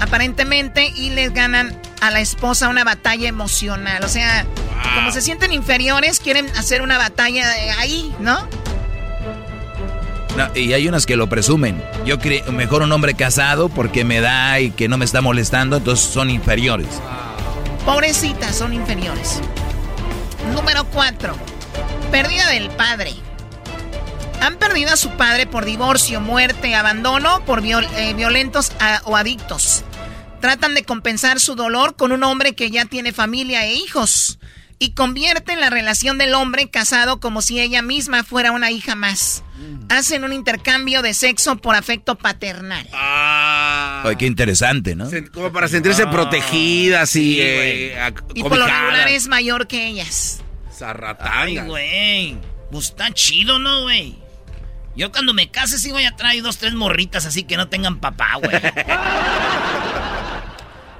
aparentemente 0.00 0.92
y 0.94 1.10
les 1.10 1.32
ganan 1.32 1.80
a 2.00 2.10
la 2.10 2.20
esposa 2.20 2.68
una 2.68 2.84
batalla 2.84 3.28
emocional. 3.28 4.04
O 4.04 4.08
sea, 4.08 4.46
como 4.94 5.10
se 5.10 5.20
sienten 5.20 5.52
inferiores, 5.52 6.20
quieren 6.20 6.48
hacer 6.56 6.82
una 6.82 6.98
batalla 6.98 7.44
ahí, 7.78 8.14
¿no? 8.20 8.48
y 10.54 10.72
hay 10.72 10.86
unas 10.86 11.04
que 11.04 11.16
lo 11.16 11.28
presumen. 11.28 11.82
Yo 12.04 12.18
creo 12.18 12.52
mejor 12.52 12.82
un 12.82 12.92
hombre 12.92 13.14
casado 13.14 13.68
porque 13.68 14.04
me 14.04 14.20
da 14.20 14.60
y 14.60 14.70
que 14.70 14.88
no 14.88 14.96
me 14.96 15.04
está 15.04 15.20
molestando, 15.20 15.78
entonces 15.78 16.06
son 16.06 16.30
inferiores. 16.30 16.88
Pobrecitas, 17.84 18.54
son 18.54 18.72
inferiores. 18.72 19.40
Número 20.54 20.84
4. 20.84 21.34
Pérdida 22.10 22.48
del 22.50 22.70
padre. 22.70 23.14
Han 24.40 24.56
perdido 24.56 24.92
a 24.92 24.96
su 24.96 25.10
padre 25.10 25.46
por 25.46 25.64
divorcio, 25.64 26.20
muerte, 26.20 26.74
abandono, 26.74 27.44
por 27.44 27.62
eh, 27.64 28.14
violentos 28.14 28.72
o 29.04 29.16
adictos. 29.16 29.84
Tratan 30.40 30.74
de 30.74 30.84
compensar 30.84 31.40
su 31.40 31.56
dolor 31.56 31.96
con 31.96 32.12
un 32.12 32.22
hombre 32.22 32.54
que 32.54 32.70
ya 32.70 32.84
tiene 32.84 33.12
familia 33.12 33.66
e 33.66 33.74
hijos 33.74 34.38
y 34.78 34.92
convierten 34.92 35.60
la 35.60 35.70
relación 35.70 36.18
del 36.18 36.34
hombre 36.34 36.70
casado 36.70 37.18
como 37.18 37.42
si 37.42 37.60
ella 37.60 37.82
misma 37.82 38.22
fuera 38.22 38.52
una 38.52 38.70
hija 38.70 38.94
más. 38.94 39.42
Hacen 39.88 40.22
un 40.22 40.32
intercambio 40.32 41.02
de 41.02 41.14
sexo 41.14 41.56
por 41.56 41.74
afecto 41.74 42.14
paternal. 42.14 42.88
Ah. 42.92 44.02
Ay, 44.04 44.14
qué 44.16 44.26
interesante, 44.26 44.94
¿no? 44.94 45.10
Como 45.32 45.52
para 45.52 45.66
sentirse 45.66 46.04
ah. 46.04 46.10
protegidas 46.10 47.16
y... 47.16 47.38
Eh, 47.40 48.12
y 48.34 48.42
por 48.42 48.56
lo 48.56 48.66
regular 48.66 49.08
es 49.08 49.26
mayor 49.26 49.66
que 49.66 49.88
ellas. 49.88 50.42
Ay, 51.18 51.58
güey. 51.58 52.38
Pues 52.70 52.86
está 52.86 53.12
chido, 53.12 53.58
¿no, 53.58 53.82
güey? 53.82 54.27
Yo 54.98 55.12
cuando 55.12 55.32
me 55.32 55.48
case 55.48 55.78
sí 55.78 55.92
voy 55.92 56.04
a 56.06 56.16
traer 56.16 56.42
dos, 56.42 56.58
tres 56.58 56.74
morritas 56.74 57.24
así 57.24 57.44
que 57.44 57.56
no 57.56 57.68
tengan 57.68 58.00
papá, 58.00 58.32
güey. 58.42 58.56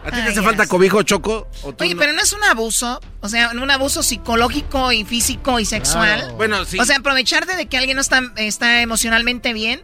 ¿A 0.05 0.11
ti 0.11 0.23
te 0.23 0.29
hace 0.31 0.41
falta 0.41 0.69
cobijo, 0.69 1.03
Choco? 1.03 1.49
Oye, 1.81 1.97
pero 1.97 2.13
no 2.13 2.23
es 2.23 2.33
un 2.33 2.45
abuso. 2.45 3.01
O 3.21 3.29
sea, 3.29 3.51
un 3.51 3.71
abuso 3.71 4.05
psicológico 4.05 4.93
y 4.93 5.05
físico 5.05 5.59
y 5.59 5.65
sexual. 5.65 6.33
Bueno, 6.37 6.65
sí. 6.65 6.79
O 6.79 6.85
sea, 6.85 6.99
aprovecharte 6.99 7.57
de 7.57 7.67
que 7.67 7.77
alguien 7.77 7.97
no 7.97 8.01
está, 8.01 8.23
está 8.37 8.83
emocionalmente 8.83 9.53
bien. 9.53 9.83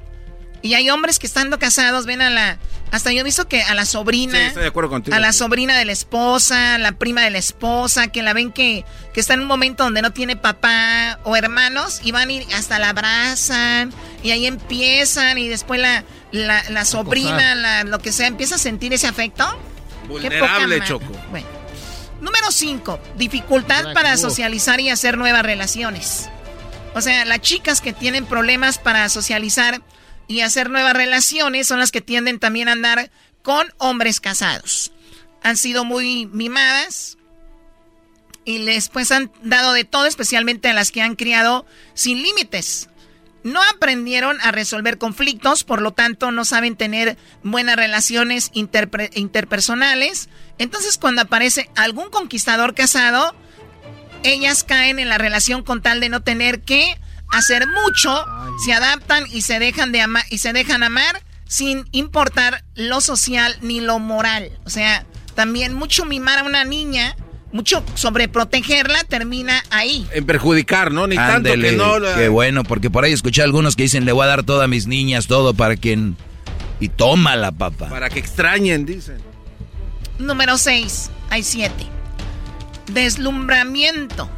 Y 0.65 0.73
hay 0.73 0.89
hombres 0.89 1.19
que 1.19 1.27
estando 1.27 1.59
casados 1.59 2.07
ven 2.07 2.23
a 2.23 2.31
la... 2.31 2.57
Hasta 2.91 3.13
yo 3.13 3.21
he 3.21 3.23
visto 3.23 3.47
que 3.47 3.63
a 3.63 3.75
la 3.75 3.85
sobrina... 3.85 4.39
Sí, 4.39 4.47
estoy 4.47 4.63
de 4.63 4.69
acuerdo 4.69 4.89
contigo. 4.89 5.15
A 5.15 5.21
la 5.21 5.35
sobrina 5.35 5.77
de 5.77 5.85
la 5.85 5.93
esposa, 5.93 6.79
la 6.79 6.93
prima 6.93 7.21
de 7.21 7.29
la 7.29 7.37
esposa, 7.37 8.07
que 8.07 8.23
la 8.23 8.33
ven 8.33 8.51
que, 8.51 8.83
que 9.13 9.21
está 9.21 9.35
en 9.35 9.41
un 9.41 9.47
momento 9.47 9.85
donde 9.85 10.01
no 10.01 10.15
tiene 10.15 10.37
papá 10.37 11.19
o 11.25 11.37
hermanos 11.37 12.01
y 12.03 12.13
van 12.13 12.31
y 12.31 12.47
hasta 12.55 12.79
la 12.79 12.89
abrazan 12.89 13.93
y 14.23 14.31
ahí 14.31 14.47
empiezan 14.47 15.37
y 15.37 15.49
después 15.49 15.83
la, 15.83 16.03
la, 16.33 16.85
sobrina, 16.87 17.55
la, 17.55 17.85
lo 17.85 17.99
que 17.99 18.11
sea, 18.11 18.27
empieza 18.27 18.55
a 18.55 18.59
sentir 18.59 18.95
ese 18.95 19.07
afecto. 19.07 19.47
Vulnerable, 20.09 20.83
Choco. 20.83 21.05
Bueno. 21.31 21.47
Número 22.23 22.51
5. 22.51 23.01
Dificultad 23.19 23.93
para 23.93 24.17
socializar 24.17 24.81
y 24.81 24.89
hacer 24.89 25.19
nuevas 25.19 25.43
relaciones. 25.43 26.31
O 26.95 27.03
sea, 27.03 27.27
las 27.27 27.43
chicas 27.43 27.83
que 27.83 27.93
tienen 27.93 28.25
problemas 28.25 28.79
para 28.79 29.11
socializar 29.11 29.83
y 30.27 30.41
hacer 30.41 30.71
nuevas 30.71 30.95
relaciones 30.95 31.67
son 31.67 31.81
las 31.81 31.91
que 31.91 32.01
tienden 32.01 32.39
también 32.39 32.69
a 32.69 32.73
andar 32.73 33.11
con 33.43 33.67
hombres 33.79 34.21
casados. 34.21 34.93
Han 35.43 35.57
sido 35.57 35.85
muy 35.85 36.27
mimadas 36.27 37.19
y 38.45 38.59
les 38.59 38.89
pues 38.89 39.11
han 39.13 39.31
dado 39.43 39.73
de 39.73 39.85
todo, 39.85 40.07
especialmente 40.07 40.69
a 40.69 40.75
las 40.75 40.91
que 40.91 41.03
han 41.03 41.17
criado 41.17 41.67
sin 41.95 42.23
límites. 42.23 42.89
No 43.43 43.61
aprendieron 43.75 44.41
a 44.41 44.53
resolver 44.53 44.97
conflictos, 44.97 45.65
por 45.65 45.83
lo 45.83 45.93
tanto 45.93 46.31
no 46.31 46.47
saben 46.47 46.77
tener 46.77 47.19
buenas 47.43 47.77
relaciones 47.77 48.51
interpersonales. 48.55 50.31
Entonces 50.57 50.97
cuando 50.97 51.23
aparece 51.23 51.69
algún 51.77 52.09
conquistador 52.09 52.75
casado, 52.75 53.35
ellas 54.23 54.65
caen 54.65 54.99
en 54.99 55.11
la 55.11 55.19
relación 55.19 55.63
con 55.63 55.83
tal 55.83 56.01
de 56.01 56.09
no 56.09 56.23
tener 56.23 56.63
que 56.63 56.99
hacer 57.37 57.67
mucho, 57.67 58.25
se 58.65 58.73
adaptan 58.73 59.25
y 59.31 59.43
se 59.43 59.59
dejan 59.59 59.93
de 59.93 60.01
amar 60.01 60.25
y 60.31 60.39
se 60.39 60.53
dejan 60.53 60.83
amar 60.83 61.23
sin 61.47 61.85
importar 61.93 62.65
lo 62.75 63.01
social 63.01 63.57
ni 63.61 63.81
lo 63.81 63.99
moral. 63.99 64.51
O 64.65 64.71
sea, 64.71 65.05
también 65.35 65.75
mucho 65.75 66.05
mimar 66.05 66.41
a 66.41 66.43
una 66.45 66.65
niña 66.65 67.17
mucho 67.55 67.85
sobreprotegerla 67.95 69.05
termina 69.05 69.63
ahí. 69.71 70.09
En 70.13 70.27
perjudicar, 70.27 70.91
¿no? 70.91 71.07
Ni 71.07 71.15
tanto 71.15 71.53
que 71.53 71.73
no. 71.73 72.01
Qué 72.17 72.27
bueno, 72.27 72.65
porque 72.65 72.91
por 72.91 73.05
ahí 73.05 73.13
escuché 73.13 73.43
a 73.43 73.45
algunos 73.45 73.77
que 73.77 73.85
dicen, 73.85 74.05
le 74.05 74.11
voy 74.11 74.25
a 74.25 74.27
dar 74.27 74.43
todo 74.43 74.61
a 74.61 74.67
mis 74.67 74.89
niñas, 74.89 75.29
todo 75.29 75.55
para 75.55 75.77
quien... 75.77 76.17
Y 76.81 76.89
toma 76.89 77.37
la 77.37 77.53
papa. 77.53 77.89
Para 77.89 78.11
que 78.11 78.19
extrañen, 78.19 78.85
dicen. 78.85 79.19
Número 80.19 80.59
6, 80.59 81.11
hay 81.31 81.45
7. 81.45 81.73
Deslumbramiento. 82.93 84.29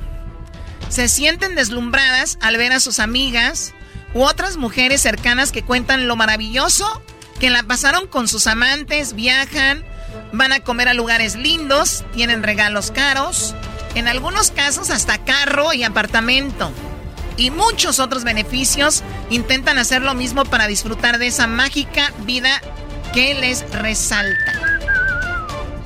Se 0.88 1.08
sienten 1.08 1.54
deslumbradas 1.54 2.38
al 2.40 2.56
ver 2.56 2.72
a 2.72 2.80
sus 2.80 2.98
amigas 2.98 3.74
u 4.14 4.22
otras 4.22 4.56
mujeres 4.56 5.00
cercanas 5.02 5.52
que 5.52 5.62
cuentan 5.62 6.08
lo 6.08 6.16
maravilloso 6.16 7.02
que 7.40 7.50
la 7.50 7.62
pasaron 7.64 8.06
con 8.06 8.28
sus 8.28 8.46
amantes, 8.46 9.14
viajan, 9.14 9.84
Van 10.32 10.52
a 10.52 10.60
comer 10.60 10.88
a 10.88 10.94
lugares 10.94 11.36
lindos, 11.36 12.04
tienen 12.14 12.42
regalos 12.42 12.90
caros, 12.90 13.54
en 13.94 14.08
algunos 14.08 14.50
casos 14.50 14.90
hasta 14.90 15.24
carro 15.24 15.72
y 15.72 15.84
apartamento. 15.84 16.70
Y 17.36 17.50
muchos 17.50 17.98
otros 18.00 18.24
beneficios 18.24 19.02
intentan 19.30 19.78
hacer 19.78 20.02
lo 20.02 20.14
mismo 20.14 20.44
para 20.44 20.66
disfrutar 20.66 21.18
de 21.18 21.28
esa 21.28 21.46
mágica 21.46 22.12
vida 22.24 22.60
que 23.12 23.34
les 23.34 23.70
resalta. 23.72 24.52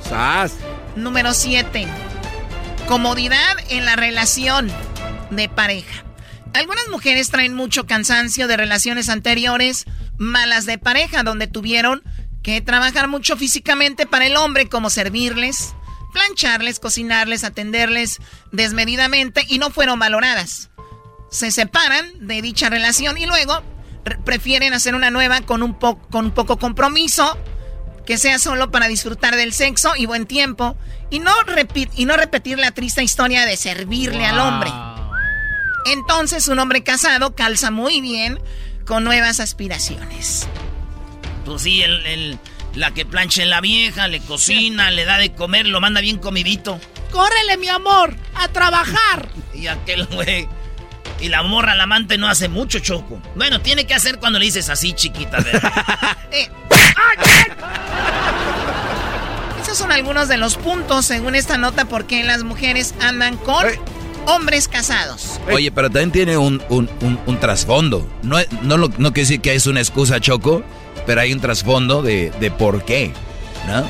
¡Sas! 0.07 0.53
Número 0.95 1.33
7. 1.33 1.87
Comodidad 2.87 3.57
en 3.69 3.85
la 3.85 3.95
relación 3.95 4.71
de 5.29 5.47
pareja. 5.49 6.03
Algunas 6.53 6.89
mujeres 6.89 7.29
traen 7.29 7.53
mucho 7.53 7.85
cansancio 7.85 8.47
de 8.47 8.57
relaciones 8.57 9.09
anteriores 9.09 9.85
malas 10.17 10.65
de 10.65 10.77
pareja 10.77 11.23
donde 11.23 11.47
tuvieron 11.47 12.03
que 12.43 12.61
trabajar 12.61 13.07
mucho 13.07 13.37
físicamente 13.37 14.05
para 14.05 14.27
el 14.27 14.35
hombre, 14.35 14.67
como 14.67 14.89
servirles, 14.89 15.73
plancharles, 16.13 16.79
cocinarles, 16.79 17.43
atenderles 17.43 18.19
desmedidamente 18.51 19.43
y 19.47 19.57
no 19.57 19.69
fueron 19.69 19.99
valoradas. 19.99 20.69
Se 21.29 21.51
separan 21.51 22.27
de 22.27 22.41
dicha 22.41 22.69
relación 22.69 23.17
y 23.17 23.25
luego 23.25 23.63
prefieren 24.25 24.73
hacer 24.73 24.95
una 24.95 25.11
nueva 25.11 25.41
con 25.41 25.63
un, 25.63 25.73
con 25.73 26.31
poco 26.31 26.57
compromiso, 26.57 27.37
que 28.05 28.17
sea 28.17 28.39
solo 28.39 28.71
para 28.71 28.87
disfrutar 28.87 29.35
del 29.35 29.53
sexo 29.53 29.95
y 29.95 30.05
buen 30.05 30.25
tiempo, 30.25 30.75
y 31.09 31.19
no, 31.19 31.31
y 31.95 32.05
no 32.05 32.17
repetir 32.17 32.59
la 32.59 32.71
triste 32.71 33.03
historia 33.03 33.45
de 33.45 33.57
servirle 33.57 34.25
al 34.25 34.39
hombre. 34.39 34.71
Entonces 35.85 36.47
un 36.47 36.59
hombre 36.59 36.83
casado 36.83 37.35
calza 37.35 37.71
muy 37.71 38.01
bien 38.01 38.39
con 38.85 39.03
nuevas 39.03 39.39
aspiraciones. 39.39 40.47
Pues 41.45 41.63
sí, 41.63 41.81
el, 41.81 42.37
la 42.75 42.91
que 42.91 43.05
plancha 43.05 43.43
en 43.43 43.49
la 43.49 43.61
vieja, 43.61 44.07
le 44.07 44.19
cocina, 44.19 44.91
le 44.91 45.05
da 45.05 45.17
de 45.17 45.33
comer, 45.33 45.67
lo 45.67 45.81
manda 45.81 46.01
bien 46.01 46.17
comidito. 46.17 46.79
¡Córrele, 47.11 47.57
mi 47.57 47.67
amor! 47.67 48.15
¡A 48.35 48.47
trabajar! 48.49 49.29
Y 49.53 49.67
aquel 49.67 50.07
güey. 50.07 50.47
Y 51.21 51.29
la 51.29 51.43
morra, 51.43 51.75
la 51.75 51.83
amante, 51.83 52.17
no 52.17 52.27
hace 52.27 52.49
mucho 52.49 52.79
choco. 52.79 53.21
Bueno, 53.35 53.61
tiene 53.61 53.85
que 53.85 53.93
hacer 53.93 54.17
cuando 54.17 54.39
le 54.39 54.45
dices 54.45 54.69
así, 54.69 54.93
chiquita. 54.93 55.37
Eh. 56.31 56.49
Esos 59.61 59.77
son 59.77 59.91
algunos 59.91 60.29
de 60.29 60.37
los 60.37 60.55
puntos, 60.55 61.05
según 61.05 61.35
esta 61.35 61.57
nota, 61.57 61.85
por 61.85 62.05
qué 62.05 62.23
las 62.23 62.43
mujeres 62.43 62.95
andan 63.01 63.35
con 63.37 63.65
hombres 64.25 64.69
casados. 64.69 65.41
Oye, 65.51 65.71
pero 65.71 65.89
también 65.89 66.11
tiene 66.11 66.37
un, 66.37 66.61
un, 66.69 67.39
trasfondo. 67.39 68.07
No, 68.23 68.37
no, 68.61 68.77
no 68.77 68.87
quiere 68.89 69.21
decir 69.21 69.41
que 69.41 69.53
es 69.53 69.67
una 69.67 69.81
excusa, 69.81 70.21
Choco 70.21 70.63
pero 71.05 71.21
hay 71.21 71.33
un 71.33 71.39
trasfondo 71.39 72.01
de, 72.01 72.31
de 72.39 72.51
por 72.51 72.83
qué, 72.85 73.13
¿no? 73.67 73.87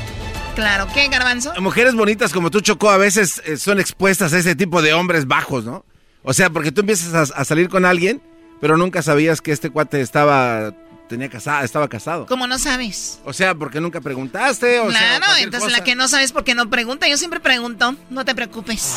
Claro, 0.54 0.86
¿qué, 0.92 1.08
Garbanzo? 1.08 1.52
Mujeres 1.60 1.94
bonitas 1.94 2.32
como 2.32 2.50
tú, 2.50 2.60
Chocó, 2.60 2.90
a 2.90 2.98
veces 2.98 3.42
eh, 3.46 3.56
son 3.56 3.80
expuestas 3.80 4.32
a 4.32 4.38
ese 4.38 4.54
tipo 4.54 4.82
de 4.82 4.92
hombres 4.92 5.26
bajos, 5.26 5.64
¿no? 5.64 5.84
O 6.22 6.32
sea, 6.32 6.50
porque 6.50 6.72
tú 6.72 6.80
empiezas 6.80 7.32
a, 7.34 7.44
salir 7.44 7.68
con 7.68 7.84
alguien, 7.84 8.22
pero 8.60 8.76
nunca 8.76 9.02
sabías 9.02 9.40
que 9.40 9.52
este 9.52 9.70
cuate 9.70 10.00
estaba 10.00 10.72
tenía 11.08 11.28
casada, 11.28 11.64
estaba 11.64 11.88
casado. 11.88 12.26
¿Cómo 12.26 12.46
no 12.46 12.58
sabes? 12.58 13.18
O 13.24 13.32
sea, 13.32 13.54
porque 13.54 13.80
nunca 13.80 14.00
preguntaste. 14.00 14.80
O 14.80 14.86
claro, 14.86 15.26
entonces 15.40 15.72
la 15.72 15.84
que 15.84 15.94
no 15.94 16.08
sabes 16.08 16.32
porque 16.32 16.54
no 16.54 16.70
pregunta. 16.70 17.08
Yo 17.08 17.16
siempre 17.16 17.40
pregunto, 17.40 17.96
no 18.08 18.24
te 18.24 18.34
preocupes. 18.34 18.96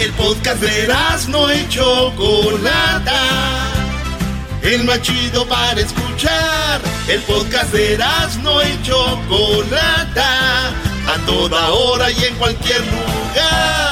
El 0.00 0.10
podcast 0.12 0.60
de 0.60 0.88
no 1.28 1.50
hecho 1.50 2.12
Chocolata 2.16 3.74
el 4.64 4.84
más 4.84 5.02
chido 5.02 5.46
para 5.46 5.78
escuchar. 5.78 6.80
El 7.06 7.20
podcast 7.22 7.72
de 7.72 7.98
no 8.42 8.62
y 8.62 8.82
Chocolata, 8.82 10.68
a 10.70 11.26
toda 11.26 11.68
hora 11.70 12.10
y 12.10 12.24
en 12.24 12.34
cualquier 12.36 12.80
lugar. 12.80 13.83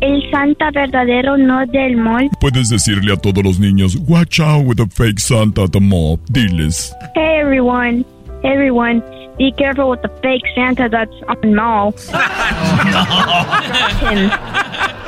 El 0.00 0.22
Santa 0.30 0.70
verdadero 0.70 1.36
no 1.36 1.66
del 1.66 1.96
mall. 1.96 2.28
Puedes 2.40 2.68
decirle 2.68 3.12
a 3.12 3.16
todos 3.16 3.42
los 3.42 3.58
niños, 3.58 3.96
watch 4.06 4.40
out 4.40 4.64
with 4.64 4.76
the 4.76 4.86
fake 4.86 5.18
Santa 5.18 5.64
at 5.64 5.72
the 5.72 5.80
mall. 5.80 6.18
Diles. 6.30 6.94
Hey 7.14 7.40
everyone, 7.40 8.04
everyone. 8.44 9.02
Be 9.38 9.52
careful 9.52 9.90
with 9.90 10.02
the 10.02 10.10
fake 10.22 10.44
Santa 10.54 10.88
that's 10.88 11.14
on 11.28 11.54
mall. 11.54 11.94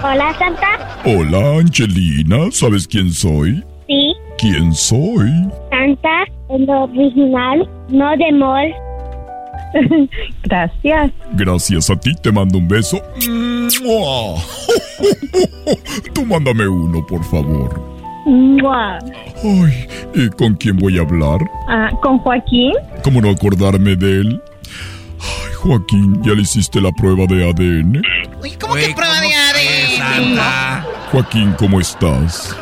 Hola, 0.03 0.35
Santa. 0.39 0.79
Hola, 1.05 1.59
Angelina. 1.59 2.51
¿Sabes 2.51 2.87
quién 2.87 3.11
soy? 3.11 3.63
quién 4.41 4.73
soy. 4.73 5.29
Santa, 5.71 6.25
el 6.49 6.69
original, 6.71 7.69
no 7.91 8.17
de 8.17 8.33
mol. 8.33 8.73
Gracias. 10.43 11.11
Gracias 11.33 11.91
a 11.91 11.97
ti, 11.97 12.15
te 12.23 12.31
mando 12.33 12.59
un 12.59 12.69
beso. 12.69 13.01
Tú 16.15 16.25
mándame 16.27 16.69
uno, 16.69 17.05
por 17.07 17.25
favor. 17.25 17.81
Ay, 19.43 19.87
¿y 20.15 20.29
con 20.31 20.55
quién 20.55 20.77
voy 20.77 20.99
a 20.99 21.03
hablar? 21.03 21.39
Ah, 21.69 21.91
¿Con 22.03 22.19
Joaquín? 22.19 22.73
¿Cómo 23.03 23.21
no 23.21 23.31
acordarme 23.31 23.97
de 23.97 24.21
él? 24.21 24.41
Ay, 25.21 25.53
Joaquín, 25.57 26.21
¿ya 26.23 26.33
le 26.35 26.43
hiciste 26.43 26.81
la 26.81 26.93
prueba 26.93 27.25
de 27.27 27.49
ADN? 27.49 28.03
¿Cómo 28.61 28.75
que 28.75 28.95
prueba 28.95 29.21
de 29.21 29.35
ADN? 29.35 30.39
Joaquín, 31.11 31.55
¿cómo 31.59 31.81
estás? 31.81 32.57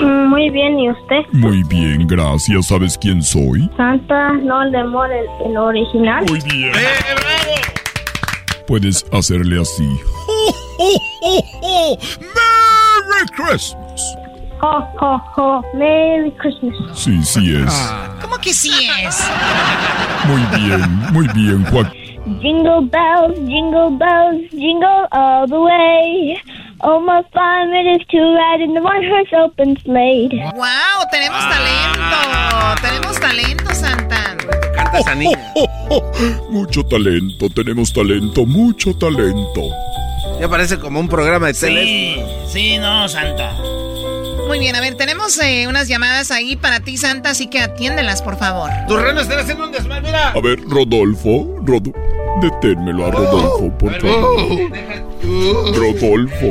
Muy 0.00 0.50
bien, 0.50 0.78
¿y 0.78 0.90
usted? 0.90 1.22
Muy 1.32 1.62
bien, 1.64 2.06
gracias. 2.06 2.66
¿Sabes 2.66 2.96
quién 2.98 3.22
soy? 3.22 3.68
Santa, 3.76 4.32
no 4.32 4.62
el 4.62 4.74
el, 4.74 5.26
el 5.46 5.56
original. 5.56 6.24
Muy 6.28 6.40
bien. 6.50 6.72
Puedes 8.66 9.04
hacerle 9.12 9.60
así. 9.60 9.88
¡Merry 12.20 13.26
Christmas! 13.36 14.16
Ho, 14.62 14.86
ho, 15.00 15.22
ho. 15.36 15.62
Merry 15.74 16.30
Christmas. 16.32 16.74
Sí, 16.94 17.22
sí 17.22 17.56
es. 17.56 17.92
¿Cómo 18.20 18.36
que 18.38 18.52
sí 18.52 18.70
es? 19.04 19.28
Muy 20.26 20.42
bien, 20.60 20.96
muy 21.12 21.26
bien, 21.34 21.64
Joaquín. 21.64 22.00
Jingle 22.40 22.86
bells, 22.92 23.34
jingle 23.46 23.96
bells, 23.98 24.50
jingle 24.50 25.08
all 25.10 25.48
the 25.48 25.58
way. 25.58 26.36
Oh, 26.82 26.98
my 26.98 27.22
fun 27.34 27.74
it 27.74 28.00
is 28.00 28.06
to 28.08 28.18
ride 28.18 28.62
in 28.62 28.72
the 28.72 28.80
one 28.80 29.04
horse 29.04 29.30
open 29.34 29.76
sleigh. 29.84 30.30
¡Wow! 30.54 31.04
Tenemos 31.10 31.44
talento. 31.50 32.80
Tenemos 32.80 33.20
talento, 33.20 33.74
Santa. 33.74 34.36
Canta 34.74 34.98
esa 34.98 35.14
niña. 35.14 35.52
Mucho 36.50 36.82
talento, 36.84 37.50
tenemos 37.50 37.92
talento, 37.92 38.46
mucho 38.46 38.96
talento. 38.96 39.60
Ya 40.40 40.48
parece 40.48 40.78
como 40.78 41.00
un 41.00 41.08
programa 41.08 41.48
de 41.48 41.54
tele. 41.54 41.84
Sí, 41.84 42.22
sí, 42.46 42.78
no, 42.78 43.06
Santa. 43.08 43.52
Muy 44.50 44.58
bien, 44.58 44.74
a 44.74 44.80
ver, 44.80 44.96
tenemos 44.96 45.40
eh, 45.40 45.68
unas 45.68 45.86
llamadas 45.86 46.32
ahí 46.32 46.56
para 46.56 46.80
ti, 46.80 46.96
Santa, 46.96 47.30
así 47.30 47.46
que 47.46 47.60
atiéndelas, 47.60 48.20
por 48.20 48.36
favor. 48.36 48.68
Tus 48.88 49.00
renos 49.00 49.22
están 49.22 49.38
haciendo 49.38 49.64
un 49.64 49.70
desmadre, 49.70 50.02
mira. 50.02 50.30
A 50.30 50.40
ver, 50.40 50.60
Rodolfo, 50.62 51.60
Rodo, 51.62 51.92
deténmelo 52.42 53.06
a 53.06 53.12
Rodolfo, 53.12 53.78
por 53.78 53.92
favor. 54.00 54.72
Rodolfo, 55.72 56.46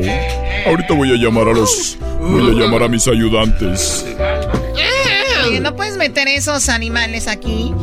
ahorita 0.66 0.94
voy 0.94 1.12
a 1.12 1.18
llamar 1.18 1.50
a 1.50 1.52
los, 1.52 1.98
voy 2.22 2.52
a 2.52 2.54
llamar 2.62 2.84
a 2.84 2.88
mis 2.88 3.06
ayudantes. 3.06 4.06
Oye, 5.46 5.60
¿no 5.60 5.76
puedes 5.76 5.98
meter 5.98 6.30
esos 6.30 6.70
animales 6.70 7.28
aquí? 7.28 7.74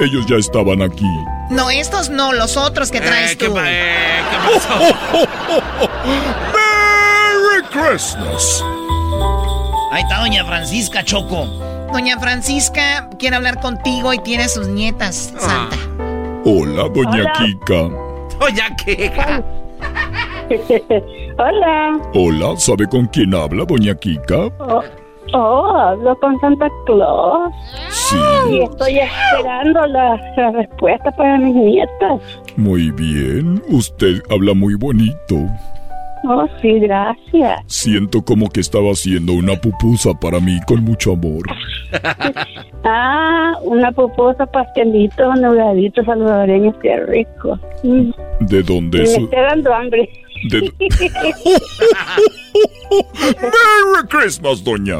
Ellos 0.00 0.26
ya 0.28 0.38
estaban 0.38 0.82
aquí. 0.82 1.06
No, 1.50 1.70
estos 1.70 2.10
no, 2.10 2.32
los 2.32 2.56
otros 2.56 2.90
que 2.90 3.00
traes 3.00 3.38
tú. 3.38 3.54
Merry 3.54 3.70
Christmas. 7.70 8.64
Ahí 9.92 10.02
está 10.04 10.20
Doña 10.20 10.42
Francisca 10.46 11.04
Choco. 11.04 11.44
Doña 11.92 12.18
Francisca 12.18 13.10
quiere 13.18 13.36
hablar 13.36 13.60
contigo 13.60 14.14
y 14.14 14.18
tiene 14.20 14.44
a 14.44 14.48
sus 14.48 14.66
nietas, 14.66 15.34
Santa. 15.36 15.76
Hola, 16.46 16.88
doña 16.88 17.10
Hola. 17.10 17.32
Kika. 17.36 17.90
Doña 18.40 18.74
Kika. 18.76 19.44
Hola. 21.38 22.00
Hola, 22.14 22.56
¿sabe 22.56 22.88
con 22.88 23.04
quién 23.08 23.34
habla, 23.34 23.66
doña 23.66 23.94
Kika? 23.94 24.46
Oh, 24.60 24.82
oh, 25.34 25.76
hablo 25.76 26.18
con 26.20 26.40
Santa 26.40 26.68
Claus. 26.86 27.52
Sí. 27.90 28.16
Y 28.50 28.62
estoy 28.62 28.98
esperando 28.98 29.86
la, 29.88 30.16
la 30.38 30.52
respuesta 30.52 31.10
para 31.12 31.36
mis 31.36 31.54
nietas. 31.54 32.18
Muy 32.56 32.90
bien, 32.92 33.62
usted 33.68 34.22
habla 34.30 34.54
muy 34.54 34.74
bonito. 34.74 35.36
Oh, 36.24 36.46
sí, 36.60 36.78
gracias. 36.80 37.60
Siento 37.66 38.22
como 38.22 38.48
que 38.48 38.60
estaba 38.60 38.90
haciendo 38.92 39.32
una 39.32 39.56
pupusa 39.56 40.12
para 40.14 40.38
mí 40.40 40.58
con 40.66 40.84
mucho 40.84 41.12
amor. 41.12 41.42
Ah, 42.84 43.52
una 43.62 43.92
pupusa, 43.92 44.44
pastelito, 44.44 45.32
nugadito 45.36 46.02
salvadoreño, 46.04 46.76
qué 46.80 46.96
rico. 47.06 47.56
Mm, 47.84 48.10
¿De 48.40 48.60
dónde 48.64 48.98
Me 48.98 49.04
es? 49.04 49.18
está 49.18 49.40
dando 49.42 49.72
hambre. 49.72 50.10
De- 50.50 50.72
Merry 53.30 54.08
Christmas, 54.08 54.64
doña 54.64 54.96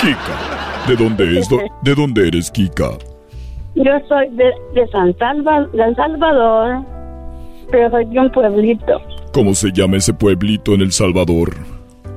Kika. 0.00 0.86
¿De 0.88 0.96
dónde 0.96 1.38
es? 1.38 1.48
do- 1.48 1.60
¿De 1.82 1.94
dónde 1.94 2.26
eres, 2.28 2.50
Kika? 2.50 2.90
Yo 3.76 3.92
soy 4.08 4.28
de, 4.30 4.52
de 4.74 4.86
San 4.90 5.16
Salva, 5.18 5.68
El 5.74 5.94
Salvador, 5.96 6.82
pero 7.70 7.90
soy 7.90 8.04
de 8.06 8.18
un 8.20 8.30
pueblito. 8.32 9.00
¿Cómo 9.36 9.54
se 9.54 9.70
llama 9.70 9.98
ese 9.98 10.14
pueblito 10.14 10.72
en 10.72 10.80
El 10.80 10.92
Salvador? 10.92 11.52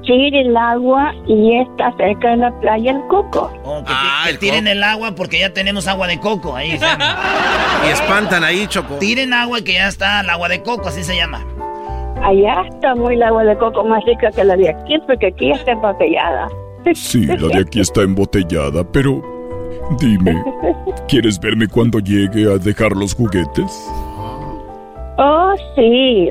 Chile 0.03 0.39
el 0.39 0.55
agua 0.55 1.13
y 1.27 1.57
está 1.57 1.93
cerca 1.97 2.29
de 2.29 2.37
la 2.37 2.59
playa 2.61 2.91
El 2.93 3.01
Coco. 3.09 3.51
Oh, 3.65 3.83
que, 3.83 3.91
ti- 3.91 4.31
que 4.31 4.37
tiren 4.37 4.67
el 4.69 4.81
agua 4.81 5.13
porque 5.15 5.37
ya 5.41 5.53
tenemos 5.53 5.85
agua 5.89 6.07
de 6.07 6.17
coco. 6.17 6.55
Ahí. 6.55 6.79
Y 7.85 7.91
espantan 7.91 8.45
ahí, 8.45 8.65
Choco. 8.67 8.95
Tiren 8.99 9.33
agua 9.33 9.59
que 9.61 9.73
ya 9.73 9.89
está 9.89 10.21
el 10.21 10.29
agua 10.29 10.47
de 10.47 10.63
coco, 10.63 10.87
así 10.87 11.03
se 11.03 11.13
llama. 11.17 11.45
Allá 12.23 12.61
está 12.69 12.95
muy 12.95 13.15
el 13.15 13.23
agua 13.23 13.43
de 13.43 13.57
coco 13.57 13.83
más 13.83 14.01
rica 14.05 14.31
que 14.31 14.45
la 14.45 14.55
de 14.55 14.69
aquí, 14.69 14.97
porque 15.05 15.27
aquí 15.27 15.51
está 15.51 15.71
embotellada. 15.73 16.47
Sí, 16.93 17.25
la 17.25 17.49
de 17.49 17.59
aquí 17.63 17.81
está 17.81 18.01
embotellada, 18.03 18.89
pero 18.93 19.21
dime, 19.99 20.41
¿quieres 21.09 21.37
verme 21.37 21.67
cuando 21.67 21.99
llegue 21.99 22.49
a 22.49 22.57
dejar 22.57 22.93
los 22.93 23.13
juguetes? 23.13 23.89
Oh, 25.17 25.53
sí. 25.75 26.29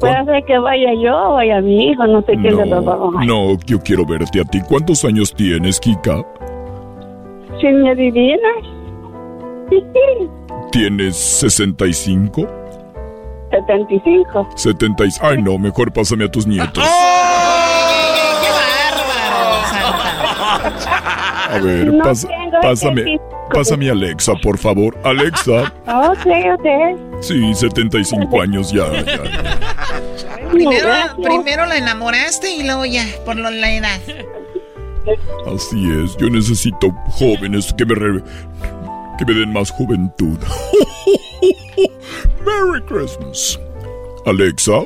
Puede 0.00 0.24
ser 0.24 0.44
que 0.46 0.58
vaya 0.58 0.92
yo 1.02 1.14
o 1.14 1.34
vaya 1.34 1.60
mi 1.60 1.90
hijo, 1.90 2.06
no 2.06 2.20
sé 2.22 2.32
quién 2.32 2.56
de 2.56 2.66
los 2.66 2.84
dos. 2.84 3.12
No, 3.26 3.56
yo 3.66 3.78
quiero 3.80 4.04
verte 4.06 4.40
a 4.40 4.44
ti. 4.44 4.60
¿Cuántos 4.68 5.04
años 5.04 5.34
tienes, 5.34 5.78
Kika? 5.78 6.24
Si 7.60 7.66
me 7.68 7.90
adivinas. 7.90 8.40
¿Tienes 10.72 11.16
65? 11.16 12.46
75. 13.50 14.48
70 14.56 15.04
y- 15.04 15.08
Ay, 15.20 15.42
no, 15.42 15.58
mejor 15.58 15.92
pásame 15.92 16.24
a 16.24 16.30
tus 16.30 16.46
nietos. 16.46 16.84
¡Qué 16.84 18.48
bárbaro, 18.50 19.66
Santa! 19.66 21.54
A 21.54 21.58
ver, 21.58 21.86
No 21.92 22.04
pas- 22.04 22.26
pásame, 22.62 23.00
75. 23.02 23.24
pásame 23.52 23.88
a 23.88 23.92
Alexa, 23.92 24.32
por 24.42 24.56
favor. 24.58 24.96
Alexa. 25.04 25.62
Ok, 25.86 26.26
ok. 26.54 26.66
Sí, 27.20 27.52
75 27.54 28.40
años 28.40 28.70
ya, 28.72 28.84
ya. 29.04 29.18
Primero, 30.52 30.86
Gracias. 30.86 31.14
primero 31.22 31.66
la 31.66 31.76
enamoraste 31.78 32.50
y 32.54 32.62
luego 32.64 32.84
ya, 32.86 33.04
por 33.24 33.36
lo- 33.36 33.50
la 33.50 33.72
edad. 33.72 34.00
Así 35.54 35.90
es, 36.04 36.16
yo 36.18 36.28
necesito 36.28 36.90
jóvenes 37.10 37.72
que 37.74 37.86
me, 37.86 37.94
re- 37.94 38.22
que 39.18 39.24
me 39.24 39.32
den 39.34 39.52
más 39.52 39.70
juventud. 39.70 40.38
Merry 42.44 42.82
Christmas. 42.86 43.58
Alexa, 44.26 44.82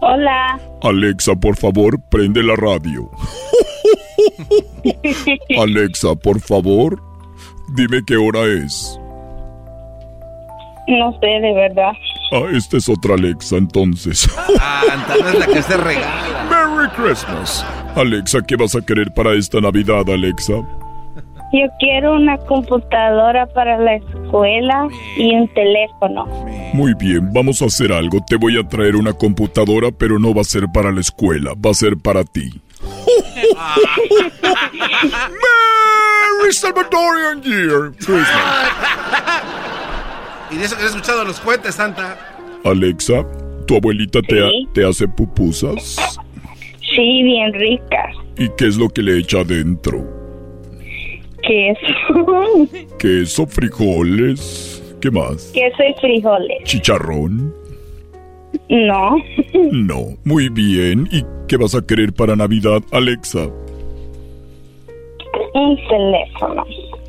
Hola. 0.00 0.58
Alexa, 0.82 1.34
por 1.36 1.56
favor, 1.56 2.00
prende 2.10 2.42
la 2.42 2.56
radio. 2.56 3.08
Alexa, 5.60 6.14
por 6.16 6.40
favor, 6.40 7.00
dime 7.76 8.00
qué 8.06 8.16
hora 8.16 8.40
es. 8.64 8.98
No 10.88 11.12
sé, 11.20 11.26
de 11.26 11.52
verdad. 11.54 11.92
Ah, 12.34 12.48
esta 12.50 12.78
es 12.78 12.88
otra 12.88 13.14
Alexa, 13.14 13.58
entonces. 13.58 14.20
Santa, 14.20 15.16
no 15.20 15.28
es 15.28 15.38
la 15.38 15.46
que 15.46 15.62
se 15.62 15.76
regala. 15.76 16.46
Merry 16.48 16.88
Christmas. 16.96 17.62
Alexa, 17.94 18.40
¿qué 18.48 18.56
vas 18.56 18.74
a 18.74 18.80
querer 18.80 19.12
para 19.12 19.34
esta 19.34 19.60
Navidad, 19.60 20.08
Alexa? 20.08 20.54
Yo 20.54 21.66
quiero 21.78 22.14
una 22.14 22.38
computadora 22.38 23.44
para 23.48 23.76
la 23.76 23.96
escuela 23.96 24.88
y 25.18 25.34
un 25.34 25.46
teléfono. 25.52 26.24
Muy 26.72 26.94
bien, 26.94 27.30
vamos 27.34 27.60
a 27.60 27.66
hacer 27.66 27.92
algo. 27.92 28.24
Te 28.26 28.36
voy 28.36 28.58
a 28.58 28.66
traer 28.66 28.96
una 28.96 29.12
computadora, 29.12 29.90
pero 29.90 30.18
no 30.18 30.32
va 30.32 30.40
a 30.40 30.44
ser 30.44 30.68
para 30.72 30.90
la 30.90 31.02
escuela, 31.02 31.52
va 31.54 31.72
a 31.72 31.74
ser 31.74 31.98
para 31.98 32.24
ti. 32.24 32.50
Merry 36.40 36.52
Salvadorian 36.52 37.42
Year 37.42 37.92
Christmas. 37.98 39.52
Y 40.54 40.58
de 40.58 40.64
eso 40.64 40.76
que 40.76 40.82
he 40.82 40.86
escuchado 40.86 41.24
los 41.24 41.40
cohetes, 41.40 41.74
Santa. 41.74 42.18
Alexa, 42.64 43.24
¿tu 43.66 43.76
abuelita 43.76 44.20
te, 44.22 44.40
ha- 44.44 44.50
te 44.74 44.84
hace 44.86 45.08
pupusas? 45.08 45.96
Sí, 46.94 47.22
bien 47.22 47.52
rica. 47.54 48.10
¿Y 48.38 48.48
qué 48.56 48.66
es 48.68 48.76
lo 48.76 48.88
que 48.88 49.02
le 49.02 49.18
echa 49.18 49.40
adentro? 49.40 50.04
Queso. 51.42 52.68
Queso, 52.98 53.46
frijoles, 53.46 54.82
¿qué 55.00 55.10
más? 55.10 55.50
Queso 55.54 55.82
y 55.88 56.00
frijoles. 56.00 56.62
¿Chicharrón? 56.64 57.54
No. 58.68 59.16
No. 59.72 60.16
Muy 60.24 60.48
bien. 60.50 61.08
¿Y 61.10 61.24
qué 61.48 61.56
vas 61.56 61.74
a 61.74 61.84
querer 61.86 62.12
para 62.12 62.36
Navidad, 62.36 62.82
Alexa? 62.90 63.48
un 65.54 65.76
teléfono. 65.88 66.64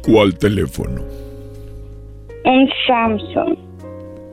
¿Cuál 0.05 0.37
teléfono? 0.37 1.01
Un 2.45 2.69
Samsung. 2.87 3.57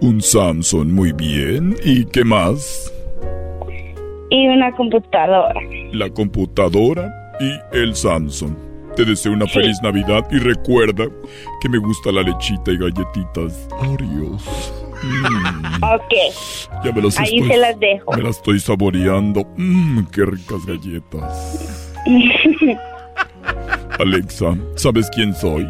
Un 0.00 0.20
Samsung, 0.20 0.88
muy 0.88 1.12
bien. 1.12 1.76
¿Y 1.84 2.04
qué 2.06 2.24
más? 2.24 2.92
Y 4.30 4.48
una 4.48 4.72
computadora. 4.72 5.60
La 5.92 6.08
computadora 6.10 7.12
y 7.40 7.76
el 7.76 7.94
Samsung. 7.94 8.54
Te 8.96 9.04
deseo 9.04 9.32
una 9.32 9.46
feliz 9.46 9.80
Navidad 9.82 10.26
y 10.30 10.38
recuerda 10.38 11.06
que 11.60 11.68
me 11.68 11.78
gusta 11.78 12.10
la 12.10 12.22
lechita 12.22 12.72
y 12.72 12.78
galletitas 12.78 13.68
Oreos. 13.70 14.72
Mm. 15.02 15.84
Ok. 15.84 16.84
Ya 16.84 16.92
me 16.92 17.02
las 17.02 17.18
Ahí 17.18 17.38
estoy, 17.38 17.48
se 17.48 17.56
las 17.56 17.80
dejo. 17.80 18.12
Me 18.12 18.22
las 18.22 18.36
estoy 18.36 18.60
saboreando. 18.60 19.46
Mmm, 19.56 20.04
qué 20.12 20.24
ricas 20.24 20.66
galletas. 20.66 21.96
Alexa, 23.98 24.56
¿sabes 24.74 25.08
quién 25.14 25.34
soy? 25.34 25.66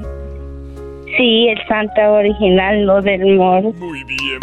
Sí, 1.16 1.48
el 1.48 1.58
Santa 1.68 2.10
original, 2.10 2.84
no 2.86 3.00
del 3.02 3.36
moro. 3.36 3.72
Muy 3.74 4.02
bien, 4.04 4.38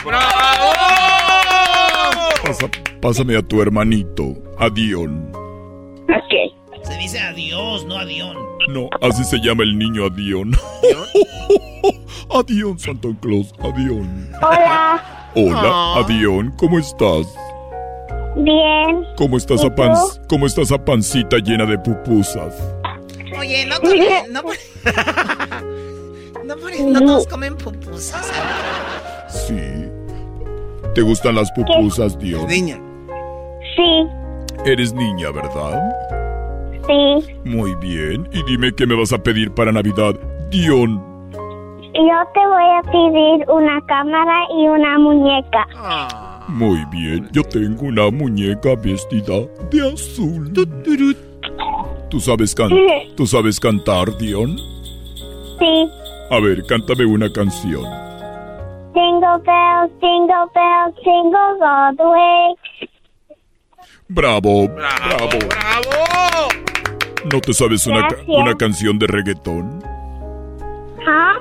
Pasa- 2.44 2.69
pásame 3.02 3.35
a 3.38 3.41
tu 3.41 3.61
hermanito, 3.61 4.34
a 4.57 4.69
Dion. 4.69 5.31
Ok. 6.10 6.84
Se 6.84 6.98
dice 6.98 7.19
adiós, 7.19 7.85
no 7.85 7.98
adión. 7.98 8.38
No, 8.69 8.89
así 9.02 9.23
se 9.23 9.38
llama 9.39 9.64
el 9.64 9.77
niño 9.77 10.06
Adión. 10.06 10.52
Adión, 12.34 12.77
Santa 12.80 13.10
Claus, 13.22 13.53
Adión. 13.60 14.30
Hola. 14.41 15.03
Hola, 15.35 15.61
Ah. 15.64 16.03
Adión, 16.06 16.53
¿cómo 16.57 16.80
estás? 16.80 17.27
Bien. 18.38 19.03
¿Cómo 19.18 19.38
está 19.38 19.53
¿Y 19.53 19.57
esa 19.57 19.69
tú? 19.69 19.76
pan, 19.76 19.94
cómo 20.30 20.45
está 20.45 20.61
esa 20.61 20.84
pancita 20.84 21.38
llena 21.38 21.65
de 21.65 21.77
pupusas? 21.80 22.56
Oye, 23.38 23.65
no 23.65 23.76
no, 24.31 24.41
por- 24.44 24.56
no, 26.47 26.55
por- 26.55 26.79
no 26.79 26.99
todos 27.01 27.27
comen 27.27 27.55
pupusas. 27.57 28.31
Sí. 29.29 29.59
¿Te 30.95 31.01
gustan 31.01 31.35
las 31.35 31.51
pupusas, 31.51 32.17
Dion? 32.17 32.47
Niña. 32.47 32.79
Sí, 33.75 34.07
Eres 34.65 34.91
niña, 34.93 35.29
¿verdad? 35.31 35.79
sí. 36.87 37.35
Muy 37.45 37.75
bien. 37.75 38.27
Y 38.31 38.41
dime 38.43 38.71
qué 38.73 38.87
me 38.87 38.95
vas 38.95 39.11
a 39.13 39.17
pedir 39.17 39.51
para 39.53 39.71
Navidad, 39.71 40.15
Dion. 40.49 41.03
Yo 41.93 42.19
te 42.33 42.39
voy 42.47 42.63
a 42.77 42.81
pedir 42.91 43.49
una 43.49 43.79
cámara 43.87 44.37
y 44.57 44.67
una 44.67 44.97
muñeca. 44.99 45.67
Muy 46.47 46.83
bien. 46.91 47.27
Yo 47.33 47.43
tengo 47.43 47.83
una 47.87 48.09
muñeca 48.09 48.75
vestida 48.75 49.41
de 49.71 49.93
azul. 49.93 50.51
¿Tú 52.09 52.19
sabes, 52.21 52.55
can 52.55 52.69
¿Tú 53.15 53.27
sabes 53.27 53.59
cantar, 53.59 54.17
Dion? 54.17 54.55
Sí. 55.59 55.89
A 56.29 56.39
ver, 56.39 56.63
cántame 56.67 57.05
una 57.05 57.31
canción. 57.31 57.83
Jingle 58.93 59.37
bells, 59.45 59.91
jingle 60.01 60.47
bells, 60.53 60.95
jingle 61.03 61.57
all 61.63 61.95
the 61.95 62.03
way. 62.03 62.55
Bravo, 64.09 64.67
bravo, 64.67 65.39
bravo. 65.47 66.47
¿No 67.31 67.39
te 67.41 67.53
sabes 67.53 67.85
una, 67.87 68.07
ca- 68.07 68.17
una 68.27 68.55
canción 68.55 68.97
de 68.99 69.07
reggaetón? 69.07 69.83
¿Ah? 71.07 71.33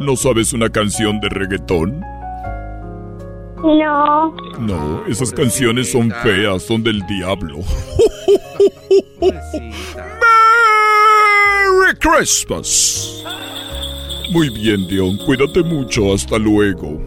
¿No 0.00 0.16
sabes 0.16 0.52
una 0.52 0.68
canción 0.68 1.20
de 1.20 1.28
reggaetón? 1.28 2.00
No. 3.62 4.34
No, 4.60 5.02
esas 5.08 5.32
canciones 5.32 5.90
son 5.90 6.12
feas, 6.22 6.62
son 6.62 6.82
del 6.84 7.04
diablo. 7.06 7.56
Merry 11.60 11.94
Christmas. 11.98 13.24
Muy 14.32 14.50
bien, 14.50 14.86
Dion, 14.88 15.16
cuídate 15.24 15.62
mucho, 15.62 16.12
hasta 16.12 16.38
luego. 16.38 16.98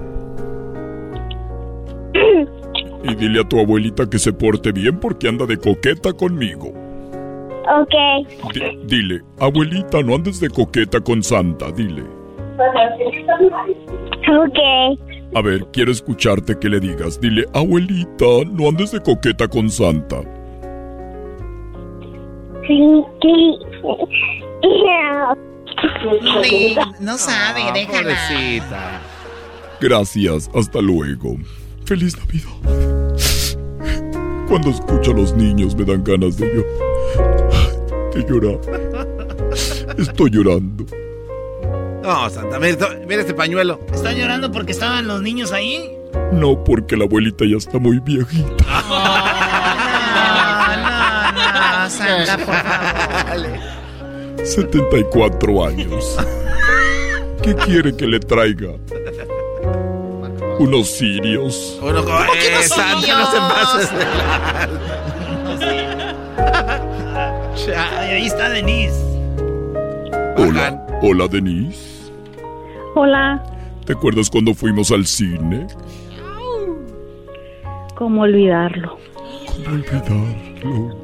Y 3.04 3.16
dile 3.16 3.42
a 3.42 3.44
tu 3.50 3.60
abuelita 3.60 4.08
que 4.08 4.20
se 4.20 4.32
porte 4.32 4.72
bien 4.72 5.00
porque 5.00 5.28
anda 5.28 5.48
de 5.48 5.58
coqueta 5.58 6.14
conmigo. 6.14 6.68
Ok. 6.70 8.54
Di- 8.54 8.78
dile, 8.86 9.22
abuelita, 9.40 10.04
no 10.04 10.14
andes 10.16 10.40
de 10.40 10.50
coqueta 10.52 11.00
con 11.02 11.24
Santa, 11.24 11.72
dile. 11.72 12.04
Ok. 14.30 14.60
A 15.34 15.42
ver, 15.42 15.66
quiero 15.74 15.92
escucharte 15.92 16.60
que 16.60 16.70
le 16.70 16.80
digas. 16.80 17.20
Dile, 17.20 17.46
abuelita, 17.56 18.26
no 18.52 18.70
andes 18.70 18.92
de 18.92 19.00
coqueta 19.00 19.48
con 19.48 19.68
Santa. 19.72 20.22
Sí, 22.68 23.04
sí. 23.22 23.58
Sí, 26.44 26.76
no 27.00 27.18
sabe, 27.18 27.64
Ah, 27.64 27.72
déjala. 27.74 29.02
Gracias, 29.80 30.50
hasta 30.56 30.80
luego. 30.82 31.38
Feliz 31.86 32.16
Navidad. 32.18 33.16
Cuando 34.48 34.70
escucho 34.70 35.12
a 35.12 35.14
los 35.16 35.34
niños 35.34 35.76
me 35.76 35.86
dan 35.86 36.04
ganas 36.04 36.38
de 36.38 36.48
llorar. 36.48 38.12
De 38.14 38.26
llorar. 38.28 38.60
Estoy 39.98 40.30
llorando. 40.32 40.86
No, 42.04 42.30
Santa, 42.30 42.60
mira, 42.60 42.88
mira 43.08 43.22
este 43.22 43.34
pañuelo. 43.34 43.80
¿Están 43.94 44.16
llorando 44.16 44.52
porque 44.52 44.72
estaban 44.72 45.08
los 45.08 45.22
niños 45.22 45.52
ahí? 45.52 45.90
No, 46.34 46.62
porque 46.64 46.98
la 46.98 47.06
abuelita 47.06 47.46
ya 47.46 47.58
está 47.58 47.78
muy 47.80 48.00
viejita. 48.00 48.66
No, 51.54 51.90
Santa, 51.90 52.38
por 52.38 52.56
favor. 52.56 53.60
74 54.44 55.66
años. 55.66 56.18
¿Qué 57.42 57.56
quiere 57.56 57.96
que 57.96 58.06
le 58.08 58.20
traiga? 58.20 58.74
¿Unos 60.60 60.90
sirios? 60.90 61.80
Uno 61.82 62.04
como, 62.04 62.18
eh, 62.36 62.64
Santa, 62.64 63.20
no 63.20 63.32
se 63.32 63.38
pases 63.38 63.90
de 63.92 63.98
ahí 68.18 68.26
está 68.26 68.50
Denise. 68.50 69.00
Hola, 70.38 70.86
hola 71.02 71.28
Denise. 71.28 72.12
Hola, 72.96 73.44
¿Te 73.86 73.94
acuerdas 73.94 74.30
cuando 74.30 74.54
fuimos 74.54 74.92
al 74.92 75.06
cine? 75.06 75.68
¿cómo 77.96 78.22
olvidarlo? 78.22 78.98
¿Cómo 79.48 79.76
olvidarlo? 79.76 81.01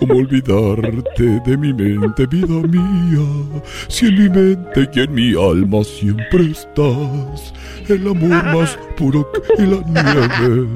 ¿Cómo 0.00 0.14
olvidarte 0.14 1.40
de 1.44 1.56
mi 1.58 1.74
mente, 1.74 2.26
vida 2.26 2.66
mía? 2.66 3.60
Si 3.88 4.06
en 4.06 4.14
mi 4.14 4.28
mente 4.30 4.88
y 4.94 5.00
en 5.00 5.14
mi 5.14 5.34
alma 5.34 5.84
siempre 5.84 6.44
estás, 6.50 7.52
el 7.86 8.08
amor 8.08 8.44
más 8.46 8.78
puro 8.96 9.28
que 9.56 9.62
la 9.62 9.78
nieve. 9.86 10.66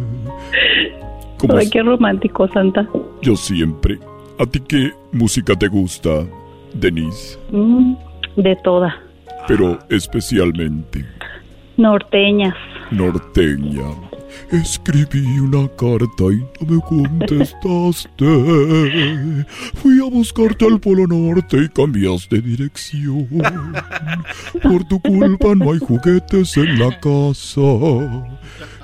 ¿Cómo 1.38 1.56
Ay, 1.56 1.70
qué 1.70 1.82
romántico, 1.82 2.46
Santa. 2.48 2.86
Yo 3.22 3.34
siempre. 3.34 3.98
¿A 4.38 4.44
ti 4.44 4.60
qué 4.60 4.92
música 5.12 5.55
te 5.56 5.68
gusta, 5.68 6.26
Denise? 6.74 7.38
Mm, 7.51 7.94
de 8.36 8.56
toda. 8.62 8.94
Pero 9.48 9.78
especialmente 9.88 11.05
Norteñas. 11.78 12.55
norteña. 12.90 13.84
Escribí 14.51 15.39
una 15.39 15.69
carta 15.77 16.24
y 16.31 16.44
no 16.61 16.66
me 16.69 16.81
contestaste. 16.82 18.24
Fui 19.74 20.01
a 20.01 20.11
buscarte 20.11 20.66
al 20.66 20.78
Polo 20.81 21.06
Norte 21.06 21.56
y 21.59 21.69
cambiaste 21.69 22.40
dirección. 22.40 23.28
Por 24.62 24.85
tu 24.85 25.01
culpa 25.01 25.55
no 25.55 25.73
hay 25.73 25.78
juguetes 25.78 26.56
en 26.56 26.78
la 26.78 26.98
casa. 27.01 27.61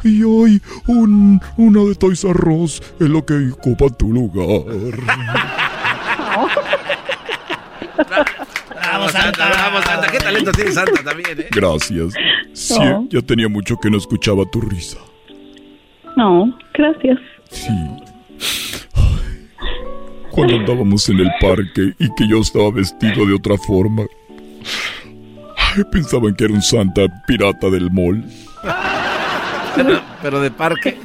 Y 0.02 0.22
hoy 0.22 0.62
un, 0.86 1.40
una 1.56 1.84
de 1.84 1.94
Toys 1.94 2.24
R 2.24 2.50
Us 2.50 2.82
es 2.98 3.08
lo 3.08 3.24
que 3.24 3.50
ocupa 3.50 3.90
tu 3.90 4.12
lugar. 4.12 4.96
Bravo, 8.70 9.08
Santa. 9.10 9.48
Bravo, 9.48 9.82
Santa. 9.82 10.08
Qué 10.10 10.18
talento 10.18 10.52
tiene 10.52 10.72
Santa 10.72 11.04
también, 11.04 11.38
¿eh? 11.38 11.48
Gracias. 11.50 12.14
Sí, 12.54 12.80
ya 13.10 13.20
tenía 13.20 13.48
mucho 13.48 13.76
que 13.76 13.90
no 13.90 13.98
escuchaba 13.98 14.44
tu 14.50 14.60
risa. 14.62 14.98
No, 16.16 16.56
gracias. 16.74 17.18
Sí. 17.50 17.72
Cuando 20.30 20.56
andábamos 20.56 21.08
en 21.08 21.20
el 21.20 21.30
parque 21.40 21.92
y 21.98 22.08
que 22.14 22.28
yo 22.28 22.38
estaba 22.40 22.70
vestido 22.70 23.26
de 23.26 23.34
otra 23.34 23.56
forma. 23.58 24.04
Pensaban 25.92 26.34
que 26.34 26.44
era 26.44 26.54
un 26.54 26.62
santa 26.62 27.02
pirata 27.26 27.68
del 27.70 27.90
mall. 27.90 28.24
Pero, 29.76 30.00
pero 30.22 30.40
de 30.40 30.50
parque. 30.50 30.98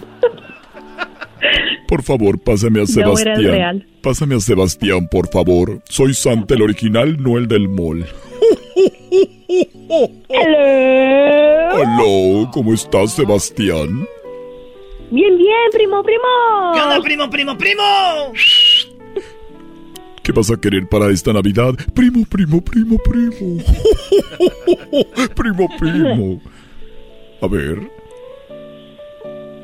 Por 1.88 2.02
favor, 2.03 2.40
pásame 2.40 2.80
a 2.80 2.84
No, 2.84 2.84
era 2.84 2.88
Sebastián. 2.88 3.36
el 3.38 3.52
real. 3.52 3.88
Pásame 4.02 4.36
a 4.36 4.40
Sebastián, 4.40 5.07
por 5.10 5.27
favor. 5.30 5.82
Soy 5.88 6.14
Santa 6.14 6.56
el 6.56 6.64
original, 6.64 7.18
no 7.22 7.38
el 7.38 7.48
del 7.48 7.69
mall. 7.69 8.06
Hello. 10.30 12.41
Hola, 12.41 12.52
¿cómo 12.52 12.73
estás, 12.73 13.14
Sebastián? 13.14 14.06
Bien, 15.11 15.38
bien, 15.38 15.56
primo, 15.72 16.03
primo. 16.03 16.23
¿Qué 16.73 16.82
onda, 16.82 16.99
primo, 17.02 17.30
primo, 17.30 17.57
primo? 17.57 17.84
¿Qué 20.23 20.32
vas 20.32 20.49
a 20.52 20.57
querer 20.57 20.88
para 20.90 21.11
esta 21.11 21.32
Navidad? 21.32 21.76
Primo, 21.94 22.26
primo, 22.27 22.60
primo, 22.61 22.98
primo. 22.98 23.64
primo, 25.36 25.69
primo. 25.77 26.41
A 27.41 27.48
ver, 27.48 27.80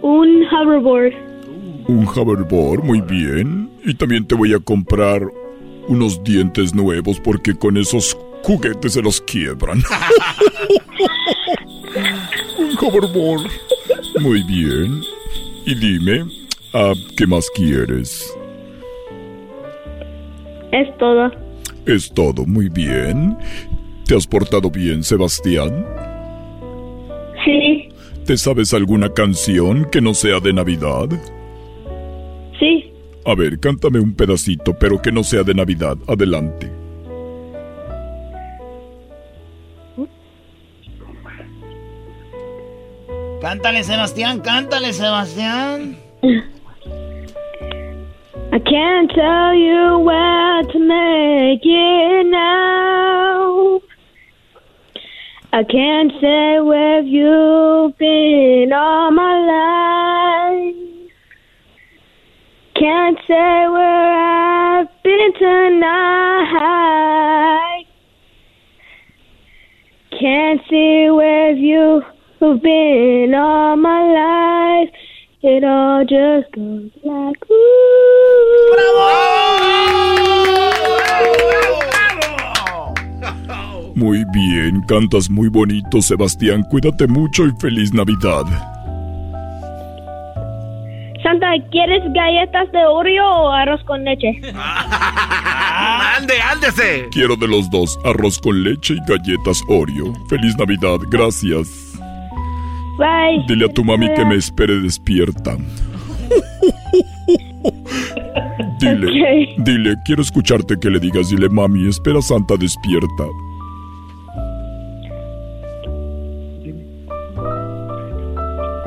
Un 0.02 0.46
hoverboard. 0.46 1.14
un 1.88 2.06
hoverboard, 2.08 2.84
muy 2.84 3.02
bien. 3.02 3.72
Y 3.84 3.96
también 3.96 4.28
te 4.28 4.36
voy 4.36 4.54
a 4.54 4.60
comprar 4.60 5.24
unos 5.88 6.24
dientes 6.24 6.76
nuevos 6.76 7.20
porque 7.20 7.56
con 7.56 7.78
esos 7.78 8.16
juguetes 8.44 8.94
se 8.94 9.02
los 9.02 9.20
quiebran. 9.22 9.80
un 12.60 12.78
hoverboard. 12.80 13.50
Muy 14.20 14.44
bien. 14.44 15.02
Y 15.66 15.76
dime, 15.76 16.26
ah, 16.74 16.94
¿qué 17.16 17.28
más 17.28 17.48
quieres? 17.56 18.36
Es 20.72 20.98
todo. 20.98 21.32
Es 21.86 22.12
todo 22.14 22.46
muy 22.46 22.70
bien. 22.70 23.38
¿Te 24.06 24.16
has 24.16 24.26
portado 24.28 24.70
bien, 24.70 25.04
Sebastián? 25.04 25.86
Sí, 27.46 27.90
¿Te 28.26 28.38
sabes 28.38 28.74
alguna 28.74 29.10
canción 29.14 29.86
que 29.92 30.00
no 30.00 30.14
sea 30.14 30.40
de 30.40 30.54
Navidad? 30.54 31.10
sí. 32.60 32.88
A 33.24 33.36
ver, 33.36 33.60
cántame 33.60 34.00
un 34.00 34.16
pedacito, 34.16 34.74
pero 34.80 35.00
que 35.00 35.12
no 35.12 35.24
sea 35.24 35.44
de 35.44 35.54
Navidad. 35.54 35.96
Adelante. 36.08 36.72
Cántale, 43.42 43.84
Sebastián, 43.84 44.42
cántale, 44.42 44.94
Sebastián. 44.94 45.98
I 48.54 48.60
can't 48.60 49.10
tell 49.16 49.56
you 49.56 49.98
where 49.98 50.62
to 50.62 50.80
make 50.80 51.66
it 51.66 52.28
now. 52.28 53.82
I 55.54 55.64
can't 55.64 56.12
say 56.22 56.60
where 56.62 57.02
you've 57.02 57.98
been 57.98 58.72
all 58.74 59.10
my 59.10 59.40
life. 59.56 60.76
Can't 62.76 63.18
say 63.26 63.68
where 63.70 64.14
I've 64.20 64.88
been 65.04 65.34
tonight. 65.40 66.62
Can't 70.20 70.62
see 70.70 71.10
where 71.10 71.56
you've 72.42 72.62
been 72.62 73.34
all 73.36 73.76
my 73.78 74.04
life. 74.82 74.90
It 75.44 75.64
all 75.64 76.04
just 76.06 76.52
goes 76.54 76.92
like 77.04 77.38
Muy 83.96 84.24
bien, 84.34 84.82
cantas 84.88 85.30
muy 85.30 85.48
bonito, 85.50 86.02
Sebastián. 86.02 86.64
Cuídate 86.70 87.08
mucho 87.08 87.46
y 87.46 87.52
feliz 87.60 87.94
Navidad. 87.94 88.46
Santa, 91.22 91.52
¿quieres 91.72 92.02
galletas 92.14 92.72
de 92.72 92.84
Oreo 92.84 93.24
o 93.24 93.52
arroz 93.52 93.84
con 93.84 94.04
leche? 94.04 94.42
¡Ande, 94.56 96.42
ándese! 96.42 97.08
Quiero 97.12 97.36
de 97.36 97.48
los 97.48 97.70
dos, 97.70 98.00
arroz 98.04 98.40
con 98.40 98.64
leche 98.64 98.96
y 98.96 99.00
galletas 99.08 99.62
Oreo. 99.68 100.14
Feliz 100.30 100.58
Navidad, 100.58 100.98
gracias. 101.12 101.91
Bye. 103.02 103.44
Dile 103.48 103.66
a 103.66 103.74
tu 103.74 103.84
mami 103.84 104.14
que 104.14 104.24
me 104.24 104.36
espere 104.36 104.80
despierta. 104.80 105.58
Dile, 108.80 109.56
dile, 109.58 109.96
quiero 110.06 110.22
escucharte 110.22 110.78
que 110.80 110.90
le 110.90 111.00
digas, 111.00 111.30
dile 111.30 111.50
mami, 111.50 111.88
espera 111.88 112.20
a 112.20 112.22
Santa 112.22 112.56
despierta. 112.58 113.26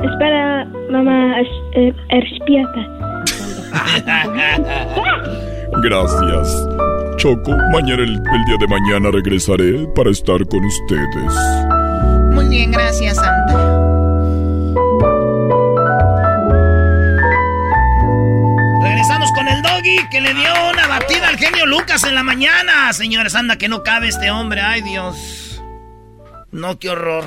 Espera, 0.03 0.65
mamá, 0.91 1.39
es, 1.41 1.47
eh, 1.75 1.93
despierta. 2.09 3.23
Gracias. 5.81 6.67
Choco, 7.17 7.51
mañana 7.71 8.03
el, 8.03 8.11
el 8.11 8.45
día 8.45 8.57
de 8.59 8.67
mañana 8.67 9.11
regresaré 9.11 9.87
para 9.95 10.09
estar 10.09 10.45
con 10.47 10.63
ustedes. 10.65 11.33
Muy 12.33 12.49
bien, 12.49 12.71
gracias, 12.71 13.15
Santa. 13.15 13.64
Que 20.11 20.21
le 20.21 20.33
dio 20.33 20.51
una 20.71 20.87
batida 20.87 21.27
al 21.27 21.37
genio 21.37 21.65
Lucas 21.65 22.03
en 22.03 22.15
la 22.15 22.23
mañana. 22.23 22.91
Señores, 22.93 23.35
anda 23.35 23.57
que 23.57 23.67
no 23.67 23.83
cabe 23.83 24.07
este 24.07 24.31
hombre. 24.31 24.61
Ay, 24.61 24.81
Dios. 24.81 25.61
No, 26.51 26.79
qué 26.79 26.89
horror. 26.89 27.25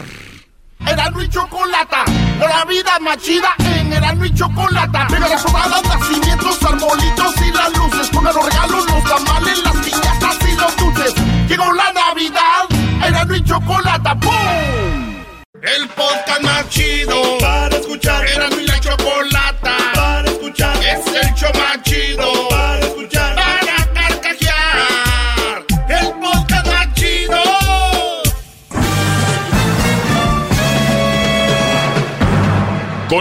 Erasmo 0.86 1.20
y 1.22 1.28
Chocolata, 1.28 2.04
la 2.38 2.64
vida 2.64 2.98
más 3.00 3.18
chida 3.18 3.54
en 3.58 3.92
Erasmo 3.92 4.24
y 4.24 4.34
Chocolata. 4.34 5.06
Pega 5.08 5.28
las 5.28 5.42
sobradas, 5.42 5.82
nacimientos, 5.84 6.62
arbolitos 6.62 7.34
y 7.46 7.52
las 7.52 7.76
luces. 7.76 8.08
Con 8.10 8.24
los 8.24 8.34
regalos, 8.34 8.86
los 8.86 9.04
tamales, 9.04 9.64
las 9.64 9.76
piñatas 9.76 10.38
y 10.48 10.56
los 10.56 10.76
dulces. 10.76 11.14
Llegó 11.48 11.72
la 11.72 11.92
Navidad, 11.92 13.06
Erasmo 13.06 13.34
y 13.34 13.44
Chocolata, 13.44 14.14
¡pum! 14.20 15.24
El 15.60 15.88
podcast 15.88 16.42
más 16.42 16.68
chido 16.68 17.38
para 17.38 17.76
escuchar. 17.76 18.26
Erasmo 18.26 18.60
y 18.60 18.66
la 18.66 18.80
Chocolata 18.80 19.76
para 19.94 20.30
escuchar. 20.30 20.76
Es 20.76 21.06
el 21.06 21.34
show 21.34 21.50
más 21.54 21.82
chido 21.82 22.57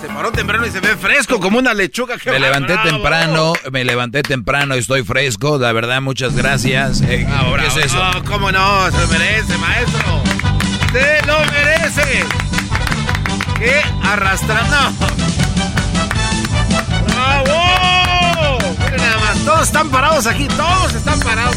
Se 0.00 0.06
paró 0.08 0.30
temprano 0.30 0.64
y 0.66 0.70
se 0.70 0.80
ve 0.80 0.96
fresco 0.96 1.40
como 1.40 1.58
una 1.58 1.74
lechuga. 1.74 2.16
¡Qué 2.18 2.30
Me 2.30 2.38
levanté 2.38 2.72
bravo! 2.74 2.88
temprano, 2.88 3.52
me 3.72 3.84
levanté 3.84 4.22
temprano 4.22 4.76
y 4.76 4.78
estoy 4.78 5.02
fresco. 5.02 5.58
La 5.58 5.72
verdad, 5.72 6.00
muchas 6.00 6.34
gracias. 6.36 7.00
Eh, 7.02 7.24
Bravo, 7.28 7.46
¿Qué 7.56 7.62
bravo. 7.62 7.78
es 7.80 7.84
eso? 7.86 8.12
No, 8.12 8.24
¿Cómo 8.24 8.52
no? 8.52 8.90
Se 8.92 8.98
lo 9.00 9.08
merece, 9.08 9.58
maestro. 9.58 10.22
¡Se 10.92 11.26
lo 11.26 11.38
merece! 11.52 12.24
¡Qué 13.58 13.82
arrastrando! 14.04 14.76
¡Bravo! 17.14 18.58
Miren 18.84 18.96
nada 18.96 19.18
más, 19.18 19.38
todos 19.44 19.62
están 19.62 19.88
parados 19.90 20.26
aquí, 20.26 20.46
todos 20.48 20.94
están 20.94 21.18
parados. 21.20 21.56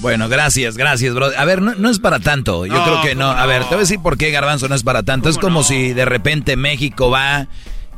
Bueno, 0.00 0.28
gracias, 0.28 0.76
gracias, 0.76 1.12
bro. 1.14 1.30
A 1.36 1.44
ver, 1.44 1.60
no, 1.60 1.74
no 1.74 1.90
es 1.90 1.98
para 1.98 2.20
tanto. 2.20 2.66
Yo 2.66 2.74
No, 2.74 2.84
creo 2.84 3.02
que 3.02 3.14
no. 3.16 3.28
¿cómo 3.28 3.38
A 3.40 3.46
ver, 3.46 3.62
te 3.62 3.68
voy 3.70 3.76
a 3.78 3.80
decir 3.80 4.00
por 4.00 4.16
qué 4.16 4.30
Garbanzo 4.30 4.68
no 4.68 4.74
es 4.74 4.84
para 4.84 5.02
tanto. 5.02 5.28
Es 5.28 5.38
como 5.38 5.64
si 5.64 5.92
de 5.92 6.04
repente 6.04 6.56
México 6.56 7.10
va 7.10 7.48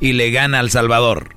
y 0.01 0.14
le 0.14 0.31
gana 0.31 0.60
al 0.60 0.70
Salvador. 0.70 1.35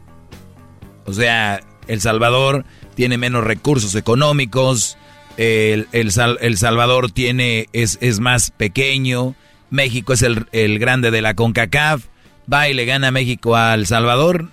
O 1.06 1.11
sea, 1.14 1.60
El 1.88 1.99
Salvador 1.99 2.64
tiene 2.95 3.18
menos 3.18 3.44
recursos 3.44 3.94
económicos. 3.95 4.98
El, 5.35 5.88
el 5.91 6.11
Sal- 6.11 6.38
El 6.40 6.57
Salvador 6.57 7.11
tiene, 7.11 7.68
es, 7.73 7.98
es 8.02 8.22
más 8.22 8.52
pequeño. 8.52 9.35
México 9.69 10.14
es 10.14 10.22
el, 10.22 10.45
el 10.53 10.80
grande 10.80 11.11
de 11.11 11.22
la 11.22 11.34
CONCACAF. 11.34 12.06
Va 12.52 12.69
y 12.69 12.73
le 12.73 12.85
gana 12.85 13.10
a 13.10 13.11
México 13.11 13.57
al 13.57 13.85
Salvador. 13.85 14.48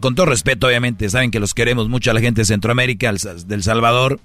Con 0.00 0.14
todo 0.14 0.26
respeto, 0.26 0.66
obviamente, 0.66 1.08
saben 1.10 1.30
que 1.30 1.40
los 1.40 1.52
queremos 1.54 1.88
mucho 1.88 2.10
a 2.10 2.14
la 2.14 2.20
gente 2.20 2.42
de 2.42 2.44
Centroamérica, 2.46 3.12
del 3.46 3.62
Salvador. 3.62 4.20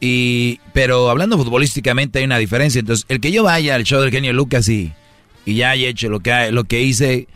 Y, 0.00 0.60
pero 0.72 1.10
hablando 1.10 1.36
futbolísticamente 1.36 2.18
hay 2.20 2.24
una 2.24 2.38
diferencia. 2.38 2.78
Entonces, 2.80 3.04
el 3.08 3.20
que 3.20 3.32
yo 3.32 3.42
vaya 3.44 3.74
al 3.74 3.84
show 3.84 4.00
del 4.00 4.10
genio 4.10 4.32
Lucas 4.32 4.68
y, 4.68 4.92
y 5.44 5.54
ya 5.56 5.70
haya 5.70 5.88
hecho 5.88 6.08
lo 6.08 6.20
que, 6.20 6.50
lo 6.52 6.64
que 6.64 6.80
hice, 6.82 7.28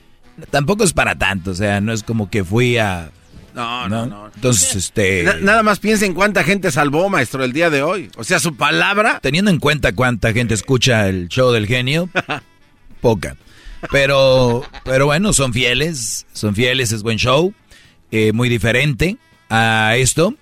tampoco 0.51 0.85
es 0.85 0.93
para 0.95 1.15
tanto. 1.17 1.51
O 1.51 1.55
sea, 1.55 1.81
no 1.81 1.93
es 1.93 2.03
como 2.03 2.31
que 2.31 2.43
fui 2.45 2.79
a... 2.79 3.11
No, 3.55 3.89
no, 3.89 4.07
no. 4.07 4.31
Entonces, 4.35 4.75
este... 4.75 5.23
Na- 5.23 5.37
nada 5.37 5.63
más 5.63 5.79
piensen 5.79 6.13
cuánta 6.15 6.43
gente 6.43 6.73
salvó, 6.73 7.09
maestro, 7.09 7.45
el 7.45 7.53
día 7.53 7.71
de 7.71 7.83
hoy. 7.83 8.11
O 8.17 8.25
sea, 8.25 8.41
su 8.41 8.57
palabra. 8.57 9.21
Teniendo 9.23 9.51
en 9.51 9.59
cuenta 9.61 9.93
cuánta 9.93 10.33
gente 10.33 10.55
escucha 10.55 11.09
el 11.09 11.29
show 11.29 11.53
del 11.53 11.67
genio, 11.67 12.09
poca. 13.01 13.37
Pero, 13.93 14.65
pero 14.85 15.07
bueno, 15.07 15.33
son 15.35 15.53
fieles, 15.53 16.27
son 16.33 16.55
fieles, 16.55 16.91
es 16.93 17.03
buen 17.03 17.19
show. 17.19 17.53
eh, 18.11 18.33
muy 18.33 18.49
diferente 18.49 19.19
a 19.51 19.95
esto. 19.97 20.35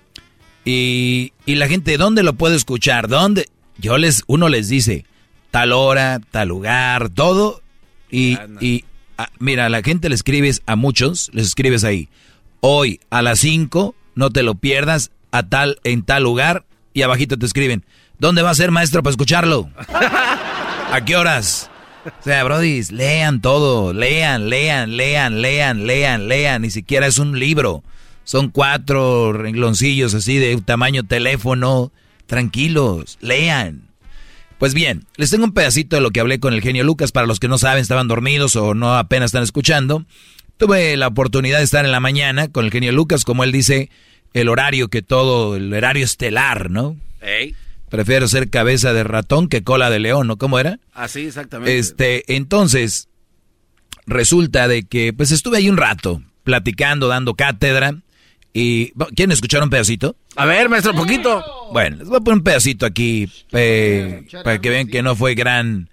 Y, 0.65 1.33
y 1.45 1.55
la 1.55 1.67
gente, 1.67 1.97
¿dónde 1.97 2.23
lo 2.23 2.33
puede 2.33 2.55
escuchar? 2.55 3.07
¿Dónde? 3.07 3.49
Yo 3.77 3.97
les, 3.97 4.23
uno 4.27 4.49
les 4.49 4.69
dice, 4.69 5.05
tal 5.51 5.71
hora, 5.71 6.21
tal 6.31 6.49
lugar, 6.49 7.09
todo. 7.09 7.61
Y, 8.09 8.37
y 8.61 8.85
ah, 9.17 9.29
mira, 9.39 9.65
a 9.65 9.69
la 9.69 9.81
gente 9.81 10.09
le 10.09 10.15
escribes, 10.15 10.61
a 10.65 10.75
muchos, 10.75 11.29
les 11.33 11.47
escribes 11.47 11.83
ahí, 11.83 12.09
hoy 12.59 12.99
a 13.09 13.21
las 13.21 13.39
5, 13.39 13.95
no 14.15 14.29
te 14.29 14.43
lo 14.43 14.55
pierdas, 14.55 15.11
a 15.31 15.43
tal, 15.43 15.79
en 15.83 16.03
tal 16.03 16.23
lugar, 16.23 16.65
y 16.93 17.01
abajito 17.01 17.37
te 17.37 17.45
escriben, 17.45 17.83
¿dónde 18.19 18.41
va 18.41 18.51
a 18.51 18.55
ser 18.55 18.71
maestro 18.71 19.01
para 19.03 19.11
escucharlo? 19.11 19.69
¿A 20.91 21.01
qué 21.05 21.15
horas? 21.15 21.69
O 22.05 22.23
sea, 22.23 22.43
Brody, 22.43 22.83
lean 22.91 23.41
todo, 23.41 23.93
lean, 23.93 24.49
lean, 24.49 24.95
lean, 24.95 25.41
lean, 25.41 25.87
lean, 25.87 26.27
lean, 26.27 26.61
ni 26.61 26.69
siquiera 26.69 27.07
es 27.07 27.17
un 27.17 27.39
libro. 27.39 27.83
Son 28.23 28.49
cuatro 28.49 29.33
rengloncillos 29.33 30.13
así 30.13 30.37
de 30.37 30.59
tamaño 30.61 31.03
teléfono. 31.03 31.91
Tranquilos, 32.25 33.17
lean. 33.21 33.89
Pues 34.57 34.73
bien, 34.73 35.05
les 35.17 35.29
tengo 35.29 35.43
un 35.43 35.53
pedacito 35.53 35.97
de 35.97 36.01
lo 36.01 36.11
que 36.11 36.21
hablé 36.21 36.39
con 36.39 36.53
el 36.53 36.61
genio 36.61 36.83
Lucas. 36.83 37.11
Para 37.11 37.27
los 37.27 37.39
que 37.39 37.47
no 37.49 37.57
saben, 37.57 37.81
estaban 37.81 38.07
dormidos 38.07 38.55
o 38.55 38.73
no 38.73 38.95
apenas 38.95 39.27
están 39.27 39.43
escuchando. 39.43 40.05
Tuve 40.57 40.95
la 40.95 41.07
oportunidad 41.07 41.57
de 41.57 41.65
estar 41.65 41.83
en 41.83 41.91
la 41.91 41.99
mañana 41.99 42.47
con 42.47 42.63
el 42.63 42.71
genio 42.71 42.91
Lucas, 42.93 43.25
como 43.25 43.43
él 43.43 43.51
dice, 43.51 43.89
el 44.33 44.47
horario 44.49 44.87
que 44.87 45.01
todo, 45.01 45.55
el 45.55 45.73
horario 45.73 46.05
estelar, 46.05 46.69
¿no? 46.69 46.95
Prefiero 47.89 48.27
ser 48.27 48.49
cabeza 48.49 48.93
de 48.93 49.03
ratón 49.03 49.47
que 49.47 49.63
cola 49.63 49.89
de 49.89 49.99
león, 49.99 50.27
¿no? 50.27 50.37
¿Cómo 50.37 50.59
era? 50.59 50.79
Así, 50.93 51.27
exactamente. 51.27 51.77
Este, 51.77 52.35
entonces, 52.35 53.09
resulta 54.05 54.67
de 54.67 54.83
que, 54.83 55.13
pues 55.13 55.31
estuve 55.31 55.57
ahí 55.57 55.69
un 55.69 55.77
rato, 55.77 56.21
platicando, 56.43 57.07
dando 57.07 57.35
cátedra. 57.35 57.97
Y, 58.53 58.91
¿quieren 59.15 59.31
escuchar 59.31 59.63
un 59.63 59.71
pedacito? 59.71 60.15
A 60.35 60.45
ver, 60.45 60.69
maestro, 60.69 60.93
poquito. 60.93 61.43
Bueno, 61.71 61.97
les 61.97 62.07
voy 62.07 62.17
a 62.17 62.21
poner 62.21 62.37
un 62.37 62.43
pedacito 62.43 62.85
aquí 62.85 63.27
eh, 63.51 64.25
para 64.43 64.61
que 64.61 64.69
vean 64.69 64.87
que 64.87 65.01
no 65.01 65.15
fue 65.15 65.33
gran, 65.33 65.89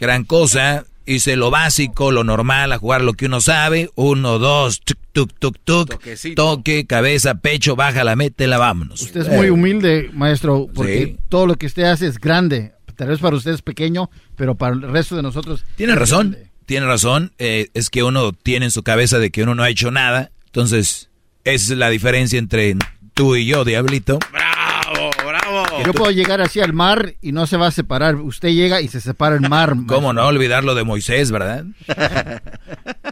gran 0.00 0.24
cosa. 0.24 0.84
Hice 1.06 1.36
lo 1.36 1.50
básico, 1.50 2.10
lo 2.10 2.24
normal, 2.24 2.72
a 2.72 2.78
jugar 2.78 3.02
lo 3.02 3.14
que 3.14 3.26
uno 3.26 3.40
sabe. 3.40 3.90
Uno, 3.94 4.38
dos, 4.38 4.80
tuk, 4.80 4.98
tuk, 5.12 5.32
tuk, 5.38 5.58
tuk. 5.64 6.02
Toque, 6.34 6.86
cabeza, 6.86 7.36
pecho, 7.36 7.76
baja 7.76 8.02
la 8.02 8.16
métela, 8.16 8.58
vámonos. 8.58 9.02
Usted 9.02 9.22
es 9.22 9.28
muy 9.28 9.50
humilde, 9.50 10.10
maestro, 10.12 10.68
porque 10.74 11.16
todo 11.28 11.46
lo 11.46 11.56
que 11.56 11.66
usted 11.66 11.84
hace 11.84 12.06
es 12.06 12.18
grande. 12.18 12.72
Tal 12.96 13.08
vez 13.08 13.20
para 13.20 13.36
usted 13.36 13.52
es 13.52 13.62
pequeño, 13.62 14.10
pero 14.36 14.56
para 14.56 14.74
el 14.74 14.82
resto 14.82 15.16
de 15.16 15.22
nosotros... 15.22 15.64
Tiene 15.76 15.94
razón, 15.94 16.36
tiene 16.66 16.86
razón. 16.86 17.32
Eh, 17.38 17.68
es 17.72 17.88
que 17.88 18.02
uno 18.02 18.32
tiene 18.32 18.66
en 18.66 18.70
su 18.70 18.82
cabeza 18.82 19.18
de 19.18 19.30
que 19.30 19.42
uno 19.42 19.54
no 19.54 19.62
ha 19.62 19.70
hecho 19.70 19.90
nada. 19.90 20.32
Entonces, 20.46 21.09
esa 21.44 21.72
es 21.72 21.78
la 21.78 21.88
diferencia 21.90 22.38
entre 22.38 22.76
tú 23.14 23.36
y 23.36 23.46
yo, 23.46 23.64
diablito. 23.64 24.18
Bravo, 24.32 25.10
bravo. 25.26 25.84
Yo 25.84 25.92
puedo 25.92 26.10
llegar 26.10 26.40
así 26.40 26.60
al 26.60 26.72
mar 26.72 27.14
y 27.20 27.32
no 27.32 27.46
se 27.46 27.56
va 27.56 27.68
a 27.68 27.70
separar. 27.70 28.16
Usted 28.16 28.50
llega 28.50 28.80
y 28.80 28.88
se 28.88 29.00
separa 29.00 29.36
el 29.36 29.48
mar. 29.48 29.74
¿Cómo 29.86 30.12
no 30.12 30.26
olvidar 30.26 30.64
lo 30.64 30.74
de 30.74 30.84
Moisés, 30.84 31.30
verdad? 31.30 31.64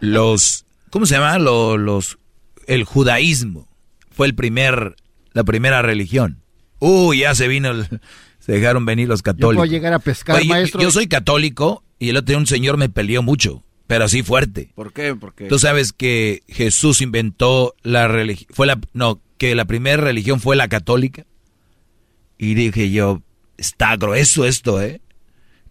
Los, 0.00 0.64
¿cómo 0.90 1.06
se 1.06 1.14
llama? 1.16 1.38
Los, 1.38 1.78
los, 1.78 2.18
el 2.66 2.84
judaísmo 2.84 3.68
fue 4.10 4.26
el 4.26 4.34
primer, 4.34 4.96
la 5.32 5.44
primera 5.44 5.82
religión. 5.82 6.42
Uy, 6.78 7.20
ya 7.20 7.34
se 7.34 7.48
vino, 7.48 7.70
el- 7.70 8.00
se 8.38 8.52
dejaron 8.52 8.84
venir 8.86 9.08
los 9.08 9.20
Yo 9.20 9.24
católicos. 9.24 9.56
puedo 9.56 9.70
llegar 9.70 9.92
a 9.92 9.98
pescar, 9.98 10.36
Oye, 10.36 10.44
yo- 10.46 10.50
maestro. 10.54 10.80
Yo 10.80 10.90
soy 10.90 11.06
católico 11.08 11.82
y 11.98 12.10
el 12.10 12.16
otro 12.16 12.26
día 12.32 12.38
un 12.38 12.46
señor 12.46 12.76
me 12.76 12.88
peleó 12.88 13.22
mucho, 13.22 13.62
pero 13.88 14.04
así 14.04 14.22
fuerte. 14.22 14.70
¿Por 14.74 14.92
qué? 14.92 15.16
Porque 15.16 15.46
Tú 15.46 15.58
sabes 15.58 15.92
que 15.92 16.42
Jesús 16.46 17.00
inventó 17.00 17.74
la 17.82 18.06
religión, 18.06 18.48
fue 18.52 18.66
la, 18.66 18.78
no, 18.92 19.20
que 19.38 19.54
la 19.54 19.64
primera 19.64 19.96
religión 19.96 20.40
fue 20.40 20.54
la 20.54 20.68
católica. 20.68 21.24
Y 22.36 22.54
dije 22.54 22.90
yo, 22.90 23.22
está 23.56 23.96
grueso 23.96 24.44
esto, 24.44 24.80
¿eh? 24.80 25.00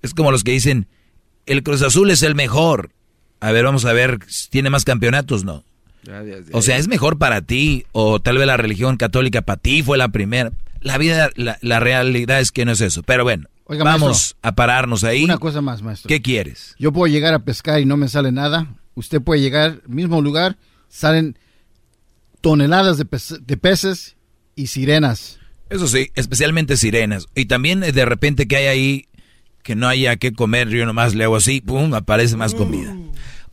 Es 0.02 0.15
como 0.15 0.31
los 0.31 0.44
que 0.44 0.52
dicen, 0.52 0.88
el 1.45 1.61
Cruz 1.61 1.84
Azul 1.84 2.10
es 2.10 2.23
el 2.23 2.34
mejor. 2.34 2.89
A 3.39 3.52
ver, 3.52 3.64
vamos 3.64 3.85
a 3.85 3.94
ver, 3.94 4.19
¿tiene 4.49 4.72
más 4.72 4.84
campeonatos? 4.84 5.44
No. 5.44 5.64
O 6.53 6.64
sea, 6.64 6.77
es 6.77 6.88
mejor 6.88 7.19
para 7.19 7.41
ti, 7.41 7.85
o 7.91 8.19
tal 8.19 8.39
vez 8.39 8.48
la 8.48 8.57
religión 8.57 8.98
católica 8.98 9.44
para 9.44 9.61
ti 9.61 9.84
fue 9.84 9.99
la 9.99 10.10
primera. 10.10 10.52
La 10.81 10.98
vida, 10.98 11.30
la, 11.35 11.60
la 11.61 11.80
realidad 11.80 12.39
es 12.39 12.52
que 12.52 12.65
no 12.65 12.72
es 12.72 12.81
eso. 12.81 13.03
Pero 13.03 13.23
bueno, 13.23 13.48
Oiga, 13.69 13.84
vamos 13.84 14.10
maestro. 14.10 14.38
a 14.41 14.56
pararnos 14.56 15.03
ahí. 15.03 15.23
Una 15.23 15.38
cosa 15.38 15.61
más, 15.61 15.81
maestro. 15.81 16.07
¿Qué 16.07 16.22
quieres? 16.22 16.76
Yo 16.80 16.91
puedo 16.94 17.11
llegar 17.11 17.34
a 17.34 17.39
pescar 17.39 17.80
y 17.81 17.85
no 17.85 17.98
me 17.98 18.07
sale 18.07 18.31
nada. 18.31 18.68
Usted 18.95 19.22
puede 19.22 19.41
llegar 19.41 19.81
al 19.85 19.89
mismo 19.89 20.22
lugar, 20.22 20.57
salen 20.89 21.38
toneladas 22.41 22.98
de, 22.98 23.06
pece- 23.06 23.39
de 23.39 23.57
peces 23.57 24.15
y 24.56 24.68
sirenas. 24.68 25.39
Eso 25.69 25.88
sí, 25.88 26.11
especialmente 26.15 26.77
sirenas. 26.77 27.27
Y 27.35 27.45
también 27.45 27.84
eh, 27.84 27.91
de 27.91 28.06
repente 28.06 28.48
que 28.48 28.56
hay 28.57 28.65
ahí 28.68 29.06
que 29.64 29.76
no 29.76 29.88
haya 29.89 30.15
que 30.15 30.31
comer, 30.31 30.69
yo 30.69 30.85
nomás 30.85 31.14
le 31.14 31.26
hago 31.26 31.35
así, 31.35 31.60
pum, 31.60 31.94
aparece 31.94 32.38
más 32.38 32.53
comida. 32.53 32.95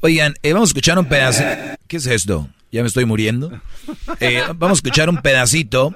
Oigan, 0.00 0.34
eh, 0.42 0.52
vamos 0.52 0.68
a 0.68 0.70
escuchar 0.70 0.98
un 0.98 1.06
pedazo. 1.06 1.42
¿Qué 1.88 1.96
es 1.96 2.06
esto? 2.06 2.48
¿Ya 2.70 2.82
me 2.82 2.88
estoy 2.88 3.04
muriendo? 3.04 3.50
Eh, 4.20 4.42
vamos 4.56 4.76
a 4.76 4.80
escuchar 4.80 5.08
un 5.08 5.18
pedacito, 5.22 5.92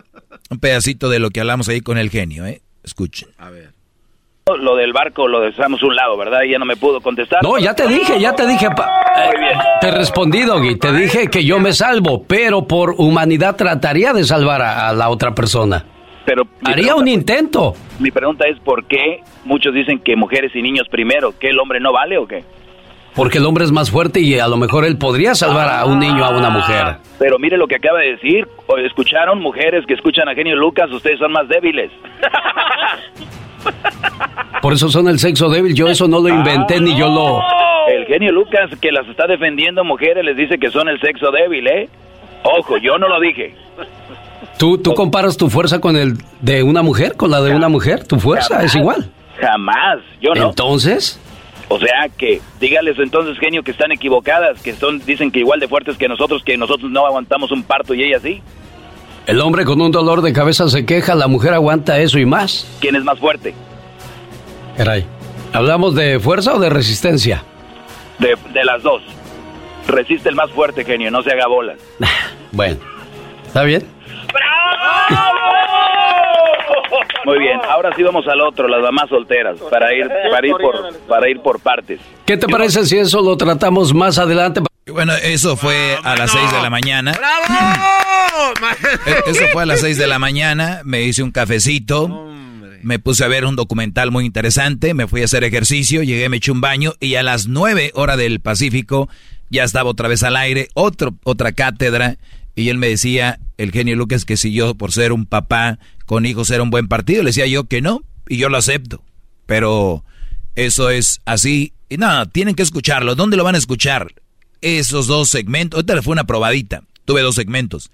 un 0.50 0.58
pedacito 0.58 1.08
de 1.08 1.20
lo 1.20 1.30
que 1.30 1.40
hablamos 1.40 1.68
ahí 1.68 1.80
con 1.80 1.98
el 1.98 2.10
genio, 2.10 2.46
¿eh? 2.46 2.62
Escuchen. 2.82 3.28
A 3.38 3.50
ver. 3.50 3.74
Lo 4.60 4.76
del 4.76 4.92
barco 4.92 5.28
lo 5.28 5.40
dejamos 5.40 5.82
a 5.82 5.86
un 5.86 5.94
lado, 5.96 6.16
¿verdad? 6.16 6.42
Y 6.42 6.52
ya 6.52 6.58
no 6.58 6.64
me 6.64 6.76
pudo 6.76 7.00
contestar. 7.00 7.42
No, 7.42 7.58
ya 7.58 7.74
te 7.74 7.86
dije, 7.86 8.18
ya 8.20 8.34
te 8.34 8.46
dije. 8.46 8.68
pa- 8.70 9.02
eh, 9.16 9.52
te 9.80 9.90
respondí, 9.90 10.42
Doggy. 10.42 10.76
Te 10.78 10.92
dije 10.92 11.28
que 11.28 11.44
yo 11.44 11.58
me 11.60 11.72
salvo, 11.72 12.24
pero 12.26 12.66
por 12.66 12.94
humanidad 12.98 13.56
trataría 13.56 14.12
de 14.12 14.24
salvar 14.24 14.62
a, 14.62 14.88
a 14.88 14.92
la 14.92 15.10
otra 15.10 15.34
persona. 15.34 15.84
Pero 16.24 16.42
Haría 16.64 16.74
pregunta- 16.88 16.94
un 16.96 17.08
intento. 17.08 17.74
Mi 17.98 18.10
pregunta 18.10 18.46
es 18.48 18.58
¿por 18.60 18.84
qué 18.86 19.20
muchos 19.44 19.72
dicen 19.74 19.98
que 19.98 20.14
mujeres 20.16 20.52
y 20.54 20.62
niños 20.62 20.86
primero? 20.90 21.32
¿Que 21.38 21.48
el 21.48 21.58
hombre 21.58 21.80
no 21.80 21.92
vale 21.92 22.18
o 22.18 22.26
qué? 22.26 22.44
Porque 23.14 23.38
el 23.38 23.46
hombre 23.46 23.64
es 23.64 23.72
más 23.72 23.90
fuerte 23.90 24.20
y 24.20 24.38
a 24.38 24.46
lo 24.46 24.56
mejor 24.58 24.84
él 24.84 24.96
podría 24.98 25.34
salvar 25.34 25.68
a 25.68 25.84
un 25.86 25.98
niño, 25.98 26.24
a 26.24 26.30
una 26.30 26.50
mujer. 26.50 26.98
Pero 27.18 27.38
mire 27.38 27.56
lo 27.56 27.66
que 27.66 27.74
acaba 27.76 27.98
de 27.98 28.12
decir. 28.12 28.46
O- 28.66 28.76
¿Escucharon 28.76 29.40
mujeres 29.40 29.84
que 29.86 29.94
escuchan 29.94 30.28
a 30.28 30.34
Genio 30.34 30.54
Lucas? 30.54 30.88
Ustedes 30.92 31.18
son 31.18 31.32
más 31.32 31.48
débiles. 31.48 31.90
Por 34.62 34.72
eso 34.72 34.88
son 34.88 35.08
el 35.08 35.18
sexo 35.18 35.48
débil. 35.48 35.74
Yo 35.74 35.88
eso 35.88 36.08
no 36.08 36.20
lo 36.20 36.28
inventé 36.28 36.80
ni 36.80 36.96
yo 36.96 37.08
lo... 37.08 37.40
El 37.88 38.04
genio 38.06 38.32
Lucas 38.32 38.70
que 38.80 38.92
las 38.92 39.06
está 39.08 39.26
defendiendo 39.26 39.82
mujeres 39.84 40.24
les 40.24 40.36
dice 40.36 40.58
que 40.58 40.70
son 40.70 40.88
el 40.88 41.00
sexo 41.00 41.30
débil, 41.30 41.66
¿eh? 41.66 41.88
Ojo, 42.42 42.76
yo 42.78 42.98
no 42.98 43.08
lo 43.08 43.20
dije. 43.20 43.54
¿Tú, 44.58 44.78
¿Tú 44.78 44.94
comparas 44.94 45.36
tu 45.36 45.48
fuerza 45.48 45.80
con 45.80 45.96
el 45.96 46.14
de 46.40 46.62
una 46.62 46.82
mujer? 46.82 47.16
¿Con 47.16 47.30
la 47.30 47.40
de 47.40 47.54
una 47.54 47.68
mujer? 47.68 48.04
¿Tu 48.06 48.18
fuerza 48.18 48.62
es 48.62 48.74
igual? 48.74 49.10
Jamás, 49.40 50.00
yo 50.20 50.34
no. 50.34 50.50
Entonces... 50.50 51.20
O 51.70 51.78
sea 51.78 52.08
que, 52.16 52.40
dígales 52.60 52.98
entonces, 52.98 53.38
genio, 53.38 53.62
que 53.62 53.72
están 53.72 53.92
equivocadas, 53.92 54.62
que 54.62 54.72
son, 54.72 55.00
dicen 55.04 55.30
que 55.30 55.40
igual 55.40 55.60
de 55.60 55.68
fuertes 55.68 55.98
que 55.98 56.08
nosotros, 56.08 56.42
que 56.42 56.56
nosotros 56.56 56.90
no 56.90 57.04
aguantamos 57.04 57.52
un 57.52 57.62
parto 57.62 57.92
y 57.94 58.04
ella 58.04 58.18
sí. 58.20 58.40
El 59.28 59.42
hombre 59.42 59.66
con 59.66 59.78
un 59.82 59.92
dolor 59.92 60.22
de 60.22 60.32
cabeza 60.32 60.70
se 60.70 60.86
queja, 60.86 61.14
la 61.14 61.28
mujer 61.28 61.52
aguanta 61.52 61.98
eso 61.98 62.18
y 62.18 62.24
más. 62.24 62.66
¿Quién 62.80 62.96
es 62.96 63.04
más 63.04 63.18
fuerte? 63.18 63.54
Caray. 64.78 65.04
¿Hablamos 65.52 65.94
de 65.94 66.18
fuerza 66.18 66.54
o 66.54 66.58
de 66.58 66.70
resistencia? 66.70 67.44
De, 68.18 68.38
de 68.54 68.64
las 68.64 68.82
dos. 68.82 69.02
Resiste 69.86 70.30
el 70.30 70.34
más 70.34 70.50
fuerte, 70.52 70.82
genio, 70.82 71.10
no 71.10 71.22
se 71.22 71.30
haga 71.30 71.46
bolas. 71.46 71.78
Bueno, 72.52 72.78
¿está 73.46 73.62
bien? 73.64 73.86
Muy 77.26 77.38
bien, 77.38 77.60
ahora 77.68 77.94
sí 77.94 78.02
vamos 78.02 78.26
al 78.26 78.40
otro, 78.40 78.66
las 78.66 78.80
mamás 78.80 79.10
solteras, 79.10 79.58
para 79.70 79.92
ir, 79.92 80.08
para 80.30 80.46
ir 80.46 80.54
por, 80.54 80.98
para 81.06 81.28
ir 81.28 81.40
por 81.40 81.60
partes. 81.60 82.00
¿Qué 82.24 82.38
te 82.38 82.48
parece 82.48 82.86
si 82.86 82.96
eso 82.96 83.20
lo 83.20 83.36
tratamos 83.36 83.92
más 83.92 84.18
adelante? 84.18 84.62
Bueno, 84.92 85.14
eso 85.22 85.56
fue 85.56 85.98
a 86.02 86.16
las 86.16 86.30
6 86.30 86.52
de 86.52 86.62
la 86.62 86.70
mañana. 86.70 87.12
Eh, 89.06 89.14
Eso 89.26 89.42
fue 89.52 89.62
a 89.62 89.66
las 89.66 89.80
6 89.80 89.98
de 89.98 90.06
la 90.06 90.18
mañana, 90.18 90.80
me 90.84 91.02
hice 91.02 91.22
un 91.22 91.30
cafecito, 91.30 92.26
me 92.82 92.98
puse 92.98 93.24
a 93.24 93.28
ver 93.28 93.44
un 93.44 93.56
documental 93.56 94.10
muy 94.10 94.24
interesante, 94.24 94.94
me 94.94 95.06
fui 95.06 95.22
a 95.22 95.24
hacer 95.24 95.44
ejercicio, 95.44 96.02
llegué, 96.02 96.28
me 96.28 96.38
eché 96.38 96.50
un 96.52 96.60
baño 96.60 96.94
y 97.00 97.16
a 97.16 97.22
las 97.22 97.48
9 97.48 97.92
horas 97.94 98.16
del 98.16 98.40
Pacífico 98.40 99.08
ya 99.50 99.64
estaba 99.64 99.90
otra 99.90 100.08
vez 100.08 100.22
al 100.22 100.36
aire, 100.36 100.68
otro, 100.74 101.14
otra 101.24 101.52
cátedra 101.52 102.16
y 102.54 102.70
él 102.70 102.78
me 102.78 102.88
decía, 102.88 103.38
el 103.56 103.72
genio 103.72 103.96
Lucas, 103.96 104.24
que 104.24 104.36
si 104.36 104.52
yo 104.52 104.74
por 104.74 104.92
ser 104.92 105.12
un 105.12 105.26
papá 105.26 105.78
con 106.06 106.26
hijos 106.26 106.50
era 106.50 106.62
un 106.62 106.70
buen 106.70 106.88
partido, 106.88 107.22
le 107.22 107.30
decía 107.30 107.46
yo 107.46 107.64
que 107.64 107.80
no 107.80 108.02
y 108.28 108.36
yo 108.36 108.48
lo 108.48 108.56
acepto, 108.58 109.02
pero 109.46 110.04
eso 110.54 110.90
es 110.90 111.20
así. 111.24 111.72
Y 111.88 111.96
no, 111.96 112.26
tienen 112.28 112.54
que 112.54 112.62
escucharlo. 112.62 113.14
¿Dónde 113.14 113.36
lo 113.36 113.44
van 113.44 113.54
a 113.54 113.58
escuchar? 113.58 114.08
Esos 114.60 115.06
dos 115.06 115.28
segmentos. 115.28 115.78
Ahorita 115.78 115.94
le 115.94 116.02
fue 116.02 116.12
una 116.12 116.24
probadita. 116.24 116.82
Tuve 117.04 117.22
dos 117.22 117.34
segmentos. 117.34 117.90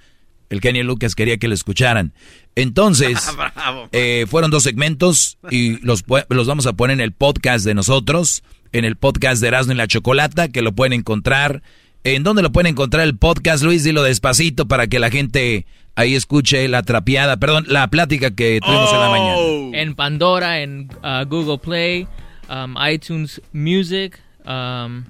El 0.51 0.61
Kenny 0.61 0.82
Lucas 0.82 1.15
quería 1.15 1.39
que 1.39 1.49
lo 1.49 1.55
escucharan. 1.55 2.12
Entonces, 2.55 3.19
eh, 3.93 4.27
fueron 4.28 4.51
dos 4.51 4.62
segmentos 4.62 5.39
y 5.51 5.78
los, 5.85 6.05
los 6.28 6.47
vamos 6.47 6.66
a 6.66 6.74
poner 6.74 6.95
en 6.95 7.01
el 7.01 7.12
podcast 7.12 7.65
de 7.65 7.74
nosotros, 7.74 8.43
en 8.73 8.85
el 8.85 8.97
podcast 8.97 9.41
de 9.41 9.49
Erasmo 9.49 9.73
y 9.73 9.77
la 9.77 9.89
Chocolata, 9.89 10.49
que 10.49 10.62
lo 10.62 10.73
pueden 10.73 10.93
encontrar 10.93 11.62
¿En 12.07 12.23
dónde 12.23 12.43
lo 12.43 12.53
pueden 12.53 12.73
encontrar 12.73 13.05
el 13.05 13.16
podcast, 13.16 13.65
Luis? 13.65 13.82
Dilo 13.82 14.03
despacito 14.03 14.69
para 14.69 14.89
que 14.89 14.99
la 14.99 15.11
gente 15.11 15.65
ahí 15.97 16.15
escuche 16.15 16.69
la 16.69 16.82
trapeada, 16.82 17.39
perdón, 17.39 17.65
la 17.66 17.89
plática 17.89 18.31
que 18.31 18.61
tuvimos 18.62 18.93
en 18.93 19.01
la 19.01 19.09
mañana. 19.09 19.36
Oh. 19.39 19.70
En 19.73 19.95
Pandora, 19.95 20.61
en 20.61 20.91
uh, 21.03 21.27
Google 21.27 21.57
Play, 21.57 22.07
um, 22.51 22.74
iTunes 22.86 23.41
Music, 23.55 24.20
um, 24.45 25.05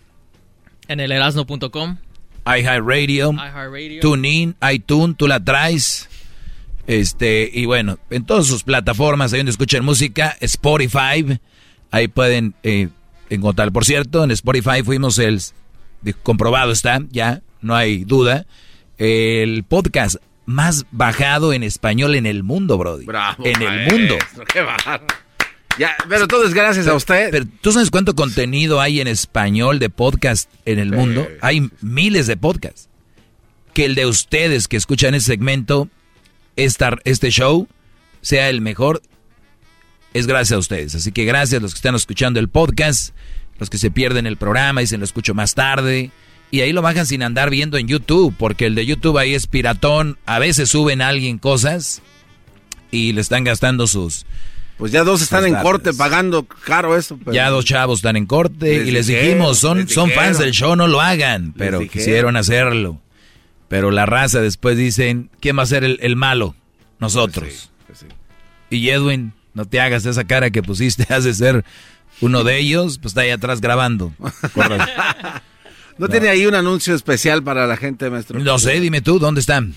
en 0.88 1.00
el 1.00 1.12
erasno.com. 1.12 1.98
iHeartRadio, 2.46 3.32
iHeartRadio. 3.32 4.00
TuneIn, 4.00 4.56
iTunes, 4.72 5.16
tú 5.16 5.26
la 5.26 5.42
traes. 5.42 6.08
Este, 6.86 7.50
y 7.52 7.64
bueno, 7.64 7.98
en 8.10 8.26
todas 8.26 8.46
sus 8.46 8.62
plataformas 8.62 9.32
ahí 9.32 9.38
donde 9.38 9.52
escuchan 9.52 9.84
música, 9.84 10.36
Spotify, 10.40 11.38
ahí 11.90 12.08
pueden 12.08 12.54
eh, 12.62 12.88
encontrar. 13.30 13.72
Por 13.72 13.84
cierto, 13.84 14.22
en 14.22 14.30
Spotify 14.32 14.82
fuimos 14.84 15.18
el, 15.18 15.40
comprobado 16.22 16.72
está, 16.72 17.00
ya, 17.10 17.40
no 17.62 17.74
hay 17.74 18.04
duda, 18.04 18.46
el 18.98 19.64
podcast 19.64 20.16
más 20.46 20.84
bajado 20.90 21.54
en 21.54 21.62
español 21.62 22.14
en 22.14 22.26
el 22.26 22.42
mundo, 22.42 22.76
Brody. 22.76 23.06
Bravo, 23.06 23.44
en 23.46 23.62
el 23.62 23.68
maestro, 23.68 23.98
mundo. 23.98 24.18
qué. 24.52 24.66
Ya, 25.78 25.96
pero 26.08 26.28
todo 26.28 26.46
es 26.46 26.54
gracias 26.54 26.86
a 26.86 26.94
usted. 26.94 27.30
Pero 27.30 27.46
¿tú 27.60 27.72
sabes 27.72 27.90
cuánto 27.90 28.14
contenido 28.14 28.80
hay 28.80 29.00
en 29.00 29.08
español 29.08 29.78
de 29.78 29.90
podcast 29.90 30.50
en 30.64 30.78
el 30.78 30.92
mundo? 30.92 31.26
Hay 31.40 31.68
miles 31.80 32.26
de 32.26 32.36
podcasts. 32.36 32.88
Que 33.72 33.84
el 33.84 33.96
de 33.96 34.06
ustedes 34.06 34.68
que 34.68 34.76
escuchan 34.76 35.14
ese 35.14 35.26
segmento, 35.26 35.88
esta, 36.54 36.96
este 37.04 37.30
show, 37.30 37.66
sea 38.20 38.48
el 38.48 38.60
mejor, 38.60 39.02
es 40.12 40.28
gracias 40.28 40.52
a 40.52 40.58
ustedes. 40.58 40.94
Así 40.94 41.10
que 41.10 41.24
gracias 41.24 41.58
a 41.58 41.62
los 41.62 41.72
que 41.74 41.78
están 41.78 41.96
escuchando 41.96 42.38
el 42.38 42.48
podcast, 42.48 43.12
los 43.58 43.68
que 43.68 43.78
se 43.78 43.90
pierden 43.90 44.26
el 44.26 44.36
programa, 44.36 44.80
dicen 44.80 45.00
lo 45.00 45.04
escucho 45.04 45.34
más 45.34 45.54
tarde. 45.54 46.12
Y 46.52 46.60
ahí 46.60 46.72
lo 46.72 46.82
bajan 46.82 47.04
sin 47.04 47.24
andar 47.24 47.50
viendo 47.50 47.78
en 47.78 47.88
YouTube, 47.88 48.32
porque 48.38 48.66
el 48.66 48.76
de 48.76 48.86
YouTube 48.86 49.18
ahí 49.18 49.34
es 49.34 49.48
piratón. 49.48 50.18
A 50.24 50.38
veces 50.38 50.68
suben 50.68 51.02
a 51.02 51.08
alguien 51.08 51.38
cosas 51.38 52.00
y 52.92 53.12
le 53.12 53.20
están 53.20 53.42
gastando 53.42 53.88
sus... 53.88 54.24
Pues 54.76 54.90
ya 54.90 55.04
dos 55.04 55.22
están 55.22 55.46
en 55.46 55.54
corte 55.54 55.92
pagando 55.94 56.44
caro 56.44 56.96
eso. 56.96 57.16
pero- 57.18 57.32
Ya 57.32 57.48
dos 57.48 57.64
chavos 57.64 58.00
están 58.00 58.16
en 58.16 58.26
corte 58.26 58.78
Les 58.78 58.88
y 58.88 58.90
les 58.90 59.06
dijimos, 59.06 59.58
son, 59.58 59.78
les 59.78 59.92
son 59.92 60.10
fans 60.10 60.38
del 60.38 60.50
show, 60.52 60.74
no 60.74 60.88
lo 60.88 61.00
hagan, 61.00 61.52
pero 61.56 61.80
quisieron 61.80 62.36
hacerlo. 62.36 63.00
Pero 63.68 63.90
la 63.90 64.04
raza 64.06 64.40
después 64.40 64.76
dicen, 64.76 65.30
¿quién 65.40 65.58
va 65.58 65.62
a 65.62 65.66
ser 65.66 65.84
el, 65.84 65.98
el 66.02 66.16
malo? 66.16 66.54
Nosotros. 66.98 67.70
Pues 67.86 68.04
Y 68.70 68.88
Edwin, 68.90 69.32
no 69.54 69.64
te 69.64 69.80
hagas 69.80 70.04
esa 70.06 70.24
cara 70.24 70.50
que 70.50 70.62
pusiste, 70.62 71.06
has 71.14 71.24
de 71.24 71.34
ser 71.34 71.64
uno 72.20 72.42
de 72.44 72.58
ellos, 72.58 72.98
pues 72.98 73.12
está 73.12 73.22
ahí 73.22 73.30
atrás 73.30 73.60
grabando. 73.60 74.12
¿No, 75.98 76.08
tiene 76.08 76.28
ahí 76.28 76.44
un 76.46 76.54
anuncio 76.56 76.94
especial 76.94 77.42
para 77.44 77.66
la 77.68 77.76
gente, 77.76 78.10
maestro? 78.10 78.38
No 78.40 78.58
sé, 78.58 78.80
dime 78.80 79.00
tú, 79.00 79.20
¿dónde 79.20 79.40
están? 79.40 79.74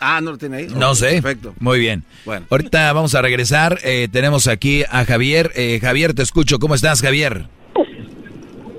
Ah, 0.00 0.20
¿no 0.20 0.32
lo 0.32 0.38
tiene 0.38 0.58
ahí? 0.58 0.66
No 0.74 0.94
sé. 0.94 1.20
Perfecto. 1.22 1.54
Muy 1.60 1.78
bien. 1.80 2.04
Bueno. 2.24 2.46
Ahorita 2.50 2.92
vamos 2.92 3.14
a 3.14 3.22
regresar. 3.22 3.78
eh, 3.84 4.08
tenemos 4.10 4.46
aquí 4.48 4.84
a 4.90 5.04
Javier. 5.04 5.50
Eh, 5.56 5.78
Javier, 5.80 6.14
te 6.14 6.22
escucho. 6.22 6.58
¿Cómo 6.58 6.74
estás, 6.74 7.02
Javier? 7.02 7.46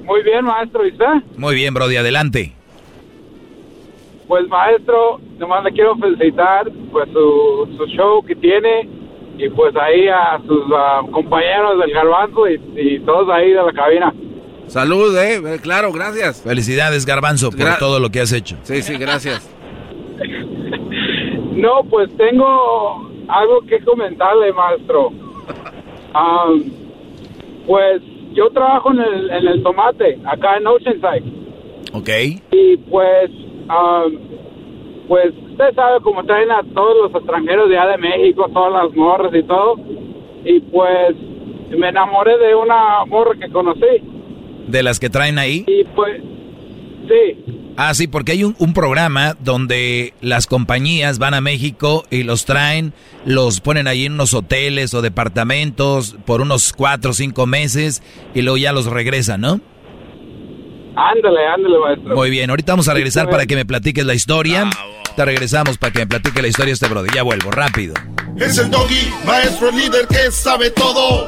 Muy 0.05 0.23
bien, 0.23 0.43
maestro, 0.45 0.85
¿y 0.87 0.91
usted? 0.91 1.05
Muy 1.37 1.53
bien, 1.55 1.73
Brody, 1.73 1.97
adelante. 1.97 2.53
Pues, 4.27 4.47
maestro, 4.47 5.19
nomás 5.39 5.63
le 5.63 5.71
quiero 5.71 5.95
felicitar 5.97 6.69
pues 6.91 7.09
su, 7.11 7.75
su 7.77 7.85
show 7.95 8.23
que 8.25 8.35
tiene 8.35 8.87
y 9.37 9.49
pues 9.49 9.73
ahí 9.75 10.07
a 10.07 10.37
sus 10.45 10.63
ah, 10.75 11.01
compañeros 11.11 11.79
del 11.79 11.91
garbanzo 11.93 12.47
y, 12.47 12.55
y 12.75 12.99
todos 13.01 13.27
ahí 13.29 13.49
de 13.49 13.55
la 13.63 13.71
cabina. 13.73 14.13
Salud, 14.67 15.17
eh, 15.17 15.41
eh, 15.43 15.59
claro, 15.61 15.91
gracias. 15.91 16.41
Felicidades, 16.43 17.05
Garbanzo, 17.05 17.49
por 17.49 17.59
Gra- 17.59 17.79
todo 17.79 17.99
lo 17.99 18.11
que 18.11 18.21
has 18.21 18.31
hecho. 18.31 18.55
Sí, 18.63 18.83
sí, 18.83 18.97
gracias. 18.97 19.49
No, 21.55 21.83
pues 21.89 22.15
tengo 22.15 23.09
algo 23.27 23.61
que 23.61 23.79
comentarle, 23.81 24.53
maestro. 24.53 25.11
Am, 26.13 26.63
pues 27.67 28.01
yo 28.33 28.49
trabajo 28.51 28.91
en 28.91 28.99
el, 28.99 29.29
en 29.29 29.47
el 29.47 29.63
tomate, 29.63 30.19
acá 30.25 30.57
en 30.57 30.67
Oceanside. 30.67 31.23
Ok. 31.93 32.09
Y 32.51 32.77
pues, 32.77 33.31
am, 33.67 34.17
pues 35.07 35.33
usted 35.51 35.75
sabe 35.75 35.99
cómo 36.01 36.23
traen 36.23 36.51
a 36.51 36.63
todos 36.73 36.95
los 37.03 37.15
extranjeros 37.21 37.69
de 37.69 37.77
allá 37.77 37.91
de 37.91 37.97
México, 37.97 38.47
todas 38.53 38.71
las 38.71 38.95
morras 38.95 39.33
y 39.33 39.43
todo. 39.43 39.75
Y 40.45 40.59
pues 40.61 41.15
me 41.77 41.89
enamoré 41.89 42.37
de 42.37 42.55
una 42.55 43.05
morra 43.05 43.35
que 43.39 43.51
conocí. 43.51 44.01
De 44.67 44.83
las 44.83 44.99
que 44.99 45.09
traen 45.09 45.37
ahí. 45.37 45.65
Y 45.67 45.83
pues, 45.95 46.21
sí, 47.09 47.73
Ah, 47.75 47.93
sí, 47.93 48.07
porque 48.07 48.33
hay 48.33 48.43
un, 48.43 48.55
un 48.59 48.73
programa 48.73 49.35
donde 49.39 50.13
las 50.21 50.47
compañías 50.47 51.17
van 51.17 51.33
a 51.33 51.41
México 51.41 52.05
y 52.09 52.23
los 52.23 52.45
traen, 52.45 52.93
los 53.25 53.61
ponen 53.61 53.87
ahí 53.87 54.05
en 54.05 54.13
unos 54.13 54.33
hoteles 54.33 54.93
o 54.93 55.01
departamentos 55.01 56.17
por 56.25 56.41
unos 56.41 56.73
cuatro 56.73 57.11
o 57.11 57.13
cinco 57.13 57.45
meses 57.47 58.03
y 58.33 58.41
luego 58.41 58.57
ya 58.57 58.73
los 58.73 58.85
regresan, 58.85 59.41
¿no? 59.41 59.61
ándale, 60.95 61.47
ándale, 61.47 61.79
maestro. 61.79 62.15
Muy 62.15 62.29
bien, 62.29 62.49
ahorita 62.49 62.73
vamos 62.73 62.87
a 62.89 62.93
regresar 62.93 63.29
para 63.29 63.45
que 63.45 63.55
me 63.55 63.65
platiques 63.65 64.05
la 64.05 64.13
historia. 64.13 64.69
Te 65.15 65.25
regresamos 65.25 65.77
para 65.77 65.91
que 65.93 65.99
me 65.99 66.07
platique 66.07 66.41
la 66.41 66.47
historia 66.47 66.73
este 66.73 66.87
brother. 66.87 67.11
Ya 67.13 67.23
vuelvo, 67.23 67.51
rápido. 67.51 67.93
Es 68.37 68.57
el 68.57 68.69
doggy, 68.69 69.09
maestro 69.25 69.71
líder 69.71 70.07
que 70.07 70.31
sabe 70.31 70.69
todo. 70.71 71.27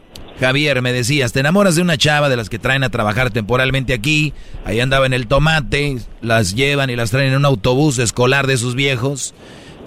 Javier, 0.41 0.81
me 0.81 0.91
decías, 0.91 1.33
te 1.33 1.41
enamoras 1.41 1.75
de 1.75 1.83
una 1.83 1.97
chava 1.97 2.27
de 2.27 2.35
las 2.35 2.49
que 2.49 2.57
traen 2.57 2.83
a 2.83 2.89
trabajar 2.89 3.29
temporalmente 3.29 3.93
aquí, 3.93 4.33
ahí 4.65 4.79
andaba 4.79 5.05
en 5.05 5.13
el 5.13 5.27
tomate, 5.27 5.97
las 6.19 6.55
llevan 6.55 6.89
y 6.89 6.95
las 6.95 7.11
traen 7.11 7.33
en 7.33 7.37
un 7.37 7.45
autobús 7.45 7.99
escolar 7.99 8.47
de 8.47 8.57
sus 8.57 8.73
viejos, 8.73 9.35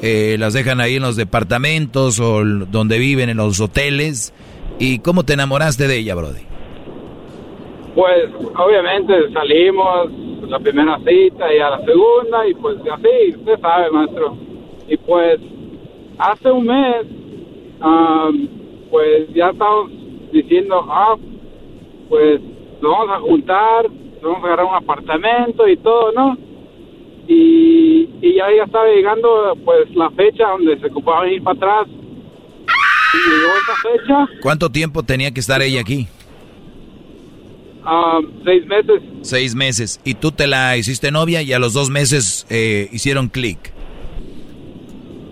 eh, 0.01 0.37
las 0.39 0.53
dejan 0.53 0.81
ahí 0.81 0.95
en 0.95 1.03
los 1.03 1.17
departamentos 1.17 2.21
o 2.21 2.45
donde 2.45 3.01
viven, 3.01 3.31
en 3.31 3.39
los 3.39 3.61
hoteles. 3.61 4.33
¿Y 4.79 5.01
cómo 5.01 5.25
te 5.25 5.33
enamoraste 5.33 5.89
de 5.89 5.99
ella, 5.99 6.15
Brody? 6.15 6.43
Pues 7.97 8.31
obviamente 8.57 9.13
salimos 9.33 10.09
la 10.49 10.61
primera 10.61 10.99
cita 10.99 11.53
y 11.53 11.59
a 11.59 11.71
la 11.71 11.85
segunda 11.85 12.47
y 12.47 12.55
pues 12.55 12.77
así, 12.93 13.37
usted 13.41 13.61
sabe, 13.61 13.91
maestro. 13.91 14.37
Y 14.87 14.97
pues 14.99 15.41
hace 16.17 16.49
un 16.49 16.67
mes, 16.67 17.07
am, 17.81 18.49
pues 18.89 19.35
ya 19.35 19.51
estamos 19.51 20.04
diciendo, 20.35 20.85
ah, 20.89 21.17
pues 22.09 22.41
nos 22.83 22.93
vamos 22.93 23.17
a 23.17 23.21
juntar, 23.21 23.85
nos 23.85 24.23
vamos 24.23 24.43
a 24.43 24.47
agarrar 24.47 24.67
un 24.67 24.75
apartamento 24.75 25.69
y 25.69 25.77
todo, 25.79 26.13
¿no? 26.13 26.37
Y, 27.27 28.11
y 28.21 28.35
ya, 28.35 28.47
ya 28.55 28.65
estaba 28.65 28.87
llegando 28.87 29.57
pues 29.65 29.89
la 29.95 30.11
fecha 30.11 30.49
donde 30.51 30.79
se 30.79 30.87
ocupaba 30.87 31.27
ir 31.29 31.43
para 31.43 31.57
atrás. 31.57 31.89
Y 33.15 33.31
llegó 33.31 33.53
esa 33.63 33.89
fecha, 33.89 34.41
¿Cuánto 34.43 34.69
tiempo 34.71 35.03
tenía 35.05 35.31
que 35.31 35.41
estar 35.41 35.63
ella 35.63 35.81
aquí? 35.81 36.09
am, 37.85 38.33
seis 38.45 38.67
meses. 38.67 39.03
Seis 39.23 39.55
meses. 39.55 40.01
¿Y 40.05 40.15
tú 40.15 40.33
te 40.33 40.47
la 40.47 40.77
hiciste 40.77 41.11
novia 41.11 41.43
y 41.43 41.53
a 41.53 41.59
los 41.59 41.73
dos 41.75 41.91
meses 41.91 42.47
eh, 42.51 42.89
hicieron 42.93 43.29
clic? 43.29 43.73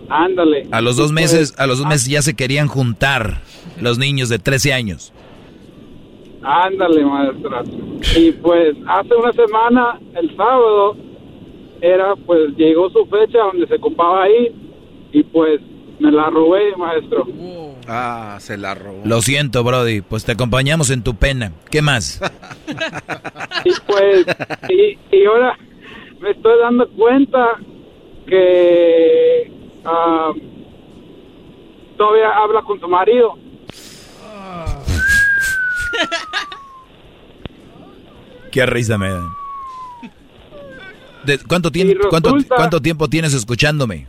Ándale. 0.09 0.69
A 0.71 0.81
los 0.81 0.97
dos 0.97 1.11
pues, 1.11 1.23
meses, 1.23 1.55
a 1.59 1.67
los 1.67 1.79
dos 1.79 1.87
meses 1.89 2.07
ya 2.07 2.23
se 2.23 2.35
querían 2.35 2.69
juntar 2.69 3.41
los 3.81 3.99
niños 3.99 4.29
de 4.29 4.39
13 4.39 4.73
años. 4.73 5.13
Ándale, 6.43 7.05
maestra. 7.05 7.63
Y 8.17 8.33
pues 8.33 8.77
hace 8.87 9.15
una 9.15 9.33
semana, 9.33 10.01
el 10.15 10.37
sábado, 10.37 10.97
era 11.81 12.15
pues 12.17 12.57
llegó 12.57 12.91
su 12.91 13.05
fecha 13.07 13.39
donde 13.39 13.67
se 13.67 13.75
ocupaba 13.75 14.25
ahí 14.25 14.55
y 15.13 15.23
pues 15.25 15.61
me 15.99 16.11
la 16.11 16.31
robé, 16.31 16.75
maestro. 16.77 17.27
Ah, 17.87 18.39
se 18.41 18.57
la 18.57 18.75
robó. 18.75 19.03
Lo 19.05 19.21
siento, 19.23 19.63
Brody, 19.63 20.01
pues 20.01 20.25
te 20.25 20.33
acompañamos 20.33 20.91
en 20.91 21.03
tu 21.03 21.15
pena. 21.15 21.53
¿Qué 21.71 21.83
más? 21.83 22.21
Y 23.65 23.71
pues, 23.87 24.27
y, 24.71 24.99
y 25.17 25.25
ahora 25.25 25.57
me 26.21 26.31
estoy 26.31 26.59
dando 26.59 26.89
cuenta 26.91 27.59
que 28.27 29.53
ah, 29.85 30.33
todavía 31.97 32.31
habla 32.31 32.63
con 32.63 32.81
su 32.81 32.89
marido. 32.89 33.39
Qué 38.51 38.67
risa 38.67 38.99
me 38.99 39.11
da. 39.11 39.23
De- 41.25 41.39
¿cuánto, 41.39 41.71
tiempo, 41.71 42.09
cuánto, 42.11 42.35
¿Cuánto 42.49 42.81
tiempo 42.83 43.09
tienes 43.09 43.33
escuchándome? 43.33 44.07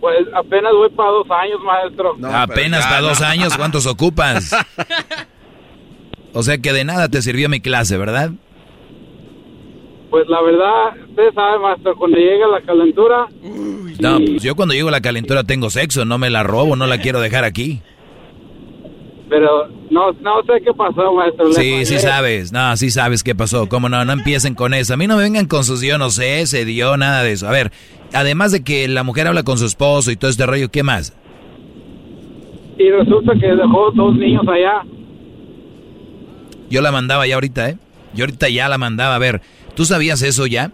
Pues 0.00 0.26
apenas 0.34 0.72
voy 0.72 0.90
para 0.90 1.10
dos 1.10 1.26
años, 1.30 1.60
maestro. 1.62 2.16
Apenas 2.34 2.84
para 2.86 3.00
dos 3.02 3.20
años, 3.20 3.56
¿cuántos 3.56 3.86
ocupas? 3.86 4.50
O 6.34 6.42
sea 6.42 6.56
que 6.56 6.72
de 6.72 6.82
nada 6.82 7.10
te 7.10 7.20
sirvió 7.20 7.50
mi 7.50 7.60
clase, 7.60 7.98
¿verdad? 7.98 8.30
Pues 10.08 10.26
la 10.28 10.40
verdad, 10.40 10.96
usted 11.10 11.32
sabe, 11.34 11.58
maestro, 11.58 11.94
cuando 11.94 12.16
llega 12.16 12.46
la 12.46 12.62
calentura, 12.62 13.26
No, 14.00 14.16
pues 14.18 14.42
yo 14.42 14.54
cuando 14.56 14.72
llego 14.74 14.88
a 14.88 14.92
la 14.92 15.02
calentura 15.02 15.44
tengo 15.44 15.68
sexo, 15.68 16.06
no 16.06 16.16
me 16.16 16.30
la 16.30 16.42
robo, 16.42 16.74
no 16.74 16.86
la 16.86 16.98
quiero 17.02 17.20
dejar 17.20 17.44
aquí. 17.44 17.82
Pero 19.32 19.66
no, 19.88 20.12
no 20.20 20.42
sé 20.42 20.62
qué 20.62 20.74
pasó, 20.74 21.14
maestro. 21.14 21.50
Sí, 21.54 21.86
sí 21.86 21.98
sabes, 21.98 22.52
no, 22.52 22.76
sí 22.76 22.90
sabes 22.90 23.22
qué 23.22 23.34
pasó. 23.34 23.66
¿Cómo 23.66 23.88
no? 23.88 24.04
No 24.04 24.12
empiecen 24.12 24.54
con 24.54 24.74
eso. 24.74 24.92
A 24.92 24.98
mí 24.98 25.06
no 25.06 25.16
me 25.16 25.22
vengan 25.22 25.46
con 25.46 25.64
sus 25.64 25.80
yo 25.80 25.96
no 25.96 26.10
sé, 26.10 26.46
se 26.46 26.66
dio, 26.66 26.98
nada 26.98 27.22
de 27.22 27.32
eso. 27.32 27.48
A 27.48 27.50
ver, 27.50 27.72
además 28.12 28.52
de 28.52 28.62
que 28.62 28.86
la 28.88 29.04
mujer 29.04 29.26
habla 29.26 29.42
con 29.42 29.56
su 29.56 29.64
esposo 29.64 30.10
y 30.10 30.16
todo 30.16 30.30
este 30.30 30.44
rollo, 30.44 30.70
¿qué 30.70 30.82
más? 30.82 31.16
Y 32.76 32.90
resulta 32.90 33.32
que 33.40 33.46
dejó 33.46 33.90
dos 33.92 34.14
niños 34.16 34.42
allá. 34.46 34.82
Yo 36.68 36.82
la 36.82 36.92
mandaba 36.92 37.26
ya 37.26 37.36
ahorita, 37.36 37.70
¿eh? 37.70 37.78
Yo 38.12 38.24
ahorita 38.24 38.50
ya 38.50 38.68
la 38.68 38.76
mandaba. 38.76 39.14
A 39.14 39.18
ver, 39.18 39.40
¿tú 39.74 39.86
sabías 39.86 40.20
eso 40.20 40.46
ya? 40.46 40.72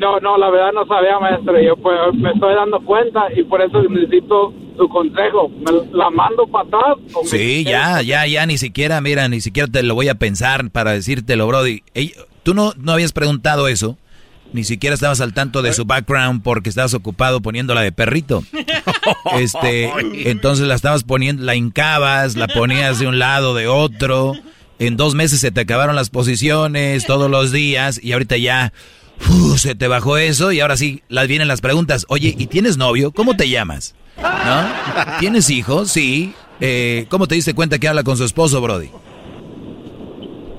No, 0.00 0.18
no, 0.20 0.38
la 0.38 0.50
verdad 0.50 0.72
no 0.72 0.86
sabía, 0.86 1.18
maestro. 1.20 1.60
Yo 1.60 1.76
pues 1.76 1.94
me 2.14 2.30
estoy 2.30 2.54
dando 2.54 2.80
cuenta 2.80 3.26
y 3.36 3.44
por 3.44 3.60
eso 3.60 3.82
necesito 3.82 4.52
su 4.76 4.88
consejo. 4.88 5.50
¿Me 5.50 5.96
la 5.96 6.10
mando 6.10 6.46
para 6.46 6.66
atrás? 6.66 6.96
Sí, 7.24 7.64
ya, 7.64 8.00
ya, 8.02 8.26
ya, 8.26 8.46
ni 8.46 8.56
siquiera, 8.56 9.00
mira, 9.00 9.28
ni 9.28 9.40
siquiera 9.40 9.68
te 9.70 9.82
lo 9.82 9.94
voy 9.94 10.08
a 10.08 10.14
pensar 10.14 10.70
para 10.70 10.92
decírtelo, 10.92 11.46
Brody. 11.46 11.82
Ey, 11.94 12.14
Tú 12.42 12.54
no, 12.54 12.72
no 12.78 12.92
habías 12.92 13.12
preguntado 13.12 13.68
eso, 13.68 13.98
ni 14.52 14.64
siquiera 14.64 14.94
estabas 14.94 15.20
al 15.20 15.34
tanto 15.34 15.62
de 15.62 15.72
su 15.72 15.84
background 15.84 16.42
porque 16.42 16.70
estabas 16.70 16.94
ocupado 16.94 17.40
poniéndola 17.40 17.82
de 17.82 17.92
perrito. 17.92 18.42
Este, 19.38 19.90
entonces 20.30 20.66
la 20.66 20.74
estabas 20.74 21.04
poniendo, 21.04 21.42
la 21.44 21.54
hincabas, 21.54 22.36
la 22.36 22.48
ponías 22.48 22.98
de 22.98 23.06
un 23.06 23.18
lado, 23.18 23.54
de 23.54 23.66
otro. 23.66 24.34
En 24.78 24.96
dos 24.96 25.14
meses 25.14 25.40
se 25.40 25.50
te 25.50 25.60
acabaron 25.62 25.96
las 25.96 26.10
posiciones 26.10 27.06
todos 27.06 27.30
los 27.30 27.50
días 27.52 28.02
y 28.02 28.12
ahorita 28.12 28.36
ya 28.36 28.72
uf, 29.28 29.58
se 29.58 29.74
te 29.74 29.88
bajó 29.88 30.16
eso 30.16 30.52
y 30.52 30.60
ahora 30.60 30.76
sí 30.76 31.02
las 31.08 31.28
vienen 31.28 31.48
las 31.48 31.60
preguntas. 31.60 32.06
Oye, 32.08 32.34
¿y 32.36 32.46
tienes 32.46 32.76
novio? 32.76 33.12
¿Cómo 33.12 33.36
te 33.36 33.48
llamas? 33.48 33.94
¿Tienes 35.18 35.50
hijos? 35.50 35.90
Sí. 35.90 36.34
Eh, 36.60 37.06
¿Cómo 37.08 37.26
te 37.26 37.34
diste 37.34 37.54
cuenta 37.54 37.78
que 37.78 37.88
habla 37.88 38.02
con 38.02 38.16
su 38.16 38.24
esposo, 38.24 38.60
Brody? 38.60 38.88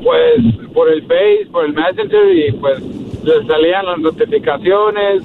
Pues 0.04 0.56
por 0.74 0.90
el 0.90 1.02
Face, 1.04 1.48
por 1.52 1.66
el 1.66 1.74
Messenger 1.74 2.36
y 2.36 2.52
pues 2.54 2.82
le 3.24 3.46
salían 3.46 3.86
las 3.86 4.00
notificaciones 4.00 5.24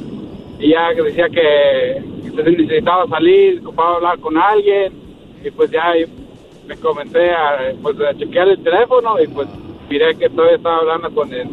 y 0.59 0.71
ya 0.71 0.93
decía 0.93 1.29
que 1.31 2.03
necesitaba 2.35 3.07
salir, 3.09 3.61
ocupaba 3.61 3.97
hablar 3.97 4.19
con 4.19 4.37
alguien 4.37 4.93
y 5.43 5.51
pues 5.51 5.71
ya 5.71 5.95
me 6.67 6.77
comencé 6.77 7.31
a, 7.31 7.73
pues, 7.81 7.97
a 8.01 8.15
chequear 8.19 8.49
el 8.49 8.63
teléfono 8.63 9.21
y 9.23 9.27
pues 9.29 9.49
miré 9.89 10.15
que 10.17 10.29
todavía 10.29 10.57
estaba 10.57 10.79
hablando 10.79 11.11
con 11.15 11.33
el, 11.33 11.49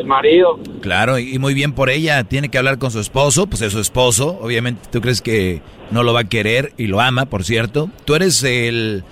el 0.00 0.06
marido. 0.06 0.58
Claro, 0.80 1.18
y 1.18 1.38
muy 1.38 1.54
bien 1.54 1.72
por 1.72 1.90
ella. 1.90 2.24
Tiene 2.24 2.48
que 2.48 2.58
hablar 2.58 2.78
con 2.78 2.90
su 2.90 3.00
esposo, 3.00 3.46
pues 3.46 3.62
es 3.62 3.72
su 3.72 3.80
esposo. 3.80 4.38
Obviamente, 4.42 4.88
tú 4.90 5.00
crees 5.00 5.20
que 5.20 5.60
no 5.90 6.02
lo 6.02 6.12
va 6.12 6.20
a 6.20 6.24
querer 6.28 6.72
y 6.76 6.86
lo 6.86 7.00
ama, 7.00 7.26
por 7.26 7.44
cierto. 7.44 7.90
Tú 8.04 8.14
eres 8.14 8.42
el. 8.42 9.04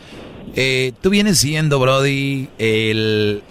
eh, 0.56 0.92
tú 1.02 1.10
vienes 1.10 1.38
siendo, 1.38 1.78
Brody, 1.78 2.48
el, 2.58 3.42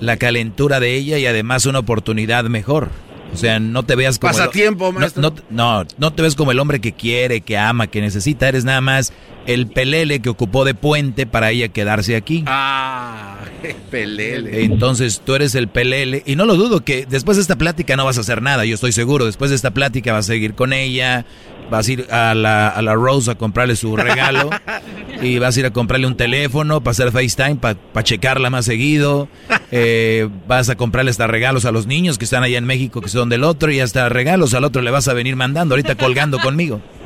la 0.00 0.16
calentura 0.16 0.80
de 0.80 0.94
ella 0.94 1.18
y 1.18 1.26
además 1.26 1.66
una 1.66 1.78
oportunidad 1.80 2.44
mejor. 2.44 2.88
O 3.32 3.36
sea, 3.36 3.58
no 3.58 3.82
te 3.84 3.96
veas 3.96 4.18
como. 4.18 4.30
el- 4.32 4.38
Pasatiempo, 4.38 4.92
no, 4.92 5.06
no, 5.16 5.34
no, 5.50 5.84
no 5.98 6.12
te 6.12 6.22
ves 6.22 6.34
como 6.36 6.52
el 6.52 6.58
hombre 6.60 6.80
que 6.80 6.92
quiere, 6.92 7.40
que 7.40 7.58
ama, 7.58 7.86
que 7.88 8.00
necesita. 8.00 8.48
Eres 8.48 8.64
nada 8.64 8.80
más 8.80 9.12
el 9.46 9.66
pelele 9.66 10.20
que 10.20 10.28
ocupó 10.28 10.64
de 10.64 10.74
puente 10.74 11.26
para 11.26 11.50
ella 11.50 11.68
quedarse 11.68 12.16
aquí. 12.16 12.44
Ah, 12.46 13.38
pelele. 13.90 14.64
Entonces 14.64 15.22
tú 15.24 15.34
eres 15.34 15.54
el 15.54 15.68
pelele. 15.68 16.22
Y 16.26 16.36
no 16.36 16.44
lo 16.46 16.56
dudo 16.56 16.84
que 16.84 17.06
después 17.06 17.36
de 17.36 17.42
esta 17.42 17.56
plática 17.56 17.96
no 17.96 18.04
vas 18.04 18.18
a 18.18 18.22
hacer 18.22 18.42
nada, 18.42 18.64
yo 18.64 18.74
estoy 18.74 18.92
seguro. 18.92 19.26
Después 19.26 19.50
de 19.50 19.56
esta 19.56 19.70
plática 19.72 20.12
vas 20.12 20.26
a 20.26 20.32
seguir 20.32 20.54
con 20.54 20.72
ella, 20.72 21.24
vas 21.70 21.88
a 21.88 21.92
ir 21.92 22.06
a 22.10 22.34
la, 22.34 22.68
a 22.68 22.82
la 22.82 22.94
Rose 22.94 23.30
a 23.30 23.36
comprarle 23.36 23.76
su 23.76 23.96
regalo. 23.96 24.50
y 25.22 25.38
vas 25.38 25.56
a 25.56 25.60
ir 25.60 25.66
a 25.66 25.70
comprarle 25.70 26.06
un 26.06 26.16
teléfono 26.16 26.80
para 26.80 26.92
hacer 26.92 27.12
FaceTime, 27.12 27.56
para 27.56 28.02
checarla 28.02 28.50
más 28.50 28.64
seguido. 28.64 29.28
Eh, 29.70 30.28
vas 30.46 30.68
a 30.68 30.76
comprarle 30.76 31.10
hasta 31.10 31.26
regalos 31.26 31.64
a 31.64 31.72
los 31.72 31.86
niños 31.86 32.18
que 32.18 32.24
están 32.24 32.42
allá 32.42 32.58
en 32.58 32.64
México, 32.64 33.00
que 33.00 33.08
son 33.08 33.28
del 33.28 33.44
otro, 33.44 33.70
y 33.70 33.80
hasta 33.80 34.08
regalos 34.08 34.54
al 34.54 34.64
otro 34.64 34.82
le 34.82 34.90
vas 34.90 35.08
a 35.08 35.14
venir 35.14 35.36
mandando, 35.36 35.74
ahorita 35.74 35.94
colgando 35.94 36.38
conmigo. 36.38 36.80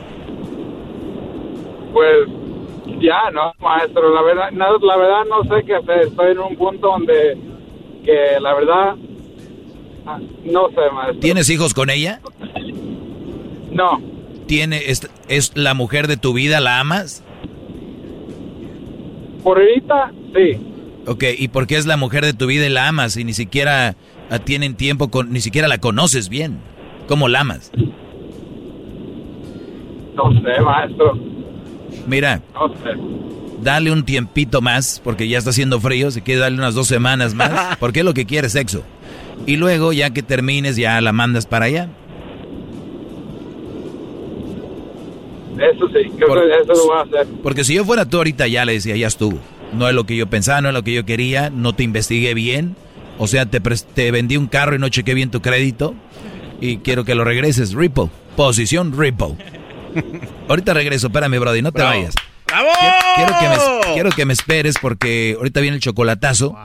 Pues 1.93 2.29
ya, 3.01 3.31
no, 3.33 3.53
maestro, 3.61 4.15
la 4.15 4.23
verdad, 4.23 4.51
no, 4.53 4.79
la 4.79 4.97
verdad 4.97 5.25
no 5.29 5.43
sé 5.45 5.65
qué 5.65 5.77
hacer. 5.77 6.09
Estoy 6.09 6.33
en 6.33 6.39
un 6.39 6.57
punto 6.57 6.89
donde 6.89 7.37
que 8.05 8.41
la 8.41 8.55
verdad 8.55 8.97
ah, 10.07 10.19
no 10.45 10.69
sé, 10.71 10.91
maestro. 10.93 11.21
¿Tienes 11.21 11.51
hijos 11.51 11.75
con 11.75 11.91
ella? 11.91 12.21
No, 13.71 14.01
¿Tiene, 14.47 14.91
es, 14.91 15.09
¿Es 15.29 15.57
la 15.57 15.75
mujer 15.75 16.09
de 16.09 16.17
tu 16.17 16.33
vida? 16.33 16.59
¿La 16.59 16.81
amas? 16.81 17.23
por 19.45 19.59
ahorita 19.59 20.13
sí. 20.35 20.59
Ok, 21.07 21.25
¿y 21.39 21.49
por 21.49 21.67
qué 21.67 21.77
es 21.77 21.87
la 21.87 21.97
mujer 21.97 22.25
de 22.25 22.35
tu 22.35 22.47
vida 22.47 22.67
y 22.67 22.69
la 22.69 22.89
amas 22.89 23.17
y 23.17 23.25
ni 23.25 23.33
siquiera 23.33 23.95
ah, 24.29 24.39
tienen 24.39 24.75
tiempo, 24.75 25.09
con, 25.09 25.33
ni 25.33 25.41
siquiera 25.41 25.69
la 25.69 25.79
conoces 25.79 26.29
bien? 26.29 26.59
¿Cómo 27.09 27.29
la 27.29 27.41
amas? 27.41 27.73
No 30.15 30.33
sé, 30.33 30.61
maestro. 30.61 31.19
Mira, 32.07 32.41
dale 33.63 33.91
un 33.93 34.05
tiempito 34.05 34.61
más, 34.61 35.01
porque 35.05 35.29
ya 35.29 35.39
está 35.39 35.51
haciendo 35.51 35.81
frío, 35.81 36.11
si 36.11 36.21
quieres 36.23 36.41
darle 36.43 36.59
unas 36.59 36.75
dos 36.75 36.87
semanas 36.87 37.35
más, 37.35 37.77
porque 37.81 38.01
es 38.01 38.05
lo 38.05 38.15
que 38.15 38.27
quiere 38.27 38.49
sexo. 38.49 38.83
Y 39.47 39.57
luego, 39.57 39.93
ya 39.93 40.11
que 40.11 40.23
termines, 40.23 40.77
ya 40.77 41.01
la 41.01 41.13
mandas 41.13 41.47
para 41.47 41.67
allá. 41.67 41.89
Eso 45.59 45.89
sí, 45.89 46.11
creo 46.17 46.29
Por- 46.29 46.41
que 46.49 46.55
eso 46.63 46.73
lo 46.73 46.87
voy 46.87 46.99
a 46.99 47.03
hacer. 47.03 47.27
Porque 47.43 47.65
si 47.65 47.75
yo 47.75 47.85
fuera 47.85 48.07
tú 48.07 48.17
ahorita 48.19 48.47
ya 48.49 48.65
le 48.65 48.73
decía, 48.75 48.97
ya 48.97 49.07
estuvo. 49.09 49.39
No 49.75 49.89
es 49.89 49.95
lo 49.95 50.05
que 50.05 50.17
yo 50.17 50.27
pensaba, 50.29 50.61
no 50.61 50.69
es 50.69 50.75
lo 50.75 50.83
que 50.83 50.95
yo 50.95 51.05
quería, 51.05 51.51
no 51.51 51.75
te 51.75 51.83
investigué 51.83 52.35
bien. 52.35 52.77
O 53.19 53.27
sea, 53.27 53.47
te, 53.47 53.61
te 53.61 54.11
vendí 54.11 54.37
un 54.37 54.47
carro 54.47 54.75
y 54.77 54.79
no 54.79 54.89
chequé 54.89 55.13
bien 55.15 55.31
tu 55.31 55.43
crédito. 55.43 55.95
Y 56.61 56.79
quiero 56.79 57.05
que 57.05 57.15
lo 57.15 57.25
regreses. 57.25 57.75
Ripple. 57.75 58.09
Posición 58.37 58.99
Ripple. 58.99 59.35
Ahorita 60.49 60.75
regreso, 60.75 61.09
espérame, 61.09 61.39
Brody, 61.39 61.63
no 61.63 61.73
te 61.73 61.81
Bravo. 61.81 61.97
vayas. 61.97 62.15
¡Bravo! 62.47 62.69
Quiero 63.17 63.39
que, 63.39 63.49
me, 63.49 63.95
quiero 63.95 64.11
que 64.11 64.27
me 64.27 64.33
esperes 64.33 64.75
porque 64.81 65.35
ahorita 65.39 65.61
viene 65.61 65.77
el 65.77 65.83
chocolatazo. 65.83 66.57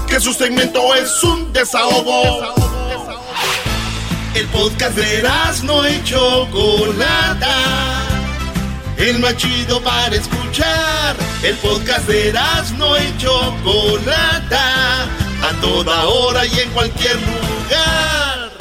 Que 0.07 0.19
su 0.19 0.33
segmento 0.33 0.95
es 0.95 1.23
un 1.23 1.53
desahogo. 1.53 2.55
El 4.33 4.47
podcast 4.47 4.95
de 4.95 5.23
no 5.63 5.87
y 5.89 6.03
Chocolata. 6.03 7.55
El 8.97 9.19
más 9.19 9.37
chido 9.37 9.79
para 9.81 10.15
escuchar. 10.15 11.15
El 11.43 11.55
podcast 11.57 12.07
de 12.07 12.33
no 12.77 12.97
y 12.97 13.15
Chocolata. 13.17 15.03
A 15.41 15.53
toda 15.61 16.05
hora 16.05 16.45
y 16.45 16.59
en 16.59 16.69
cualquier 16.71 17.15
lugar. 17.15 18.51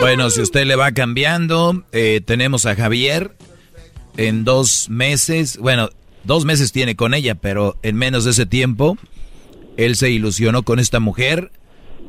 Bueno, 0.00 0.30
si 0.30 0.40
usted 0.40 0.66
le 0.66 0.76
va 0.76 0.92
cambiando, 0.92 1.84
eh, 1.92 2.20
tenemos 2.24 2.66
a 2.66 2.76
Javier 2.76 3.32
en 4.16 4.44
dos 4.44 4.88
meses. 4.88 5.58
Bueno, 5.58 5.90
dos 6.24 6.44
meses 6.44 6.72
tiene 6.72 6.96
con 6.96 7.14
ella, 7.14 7.34
pero 7.34 7.76
en 7.82 7.96
menos 7.96 8.24
de 8.24 8.32
ese 8.32 8.46
tiempo, 8.46 8.98
él 9.76 9.96
se 9.96 10.10
ilusionó 10.10 10.62
con 10.62 10.78
esta 10.78 11.00
mujer. 11.00 11.50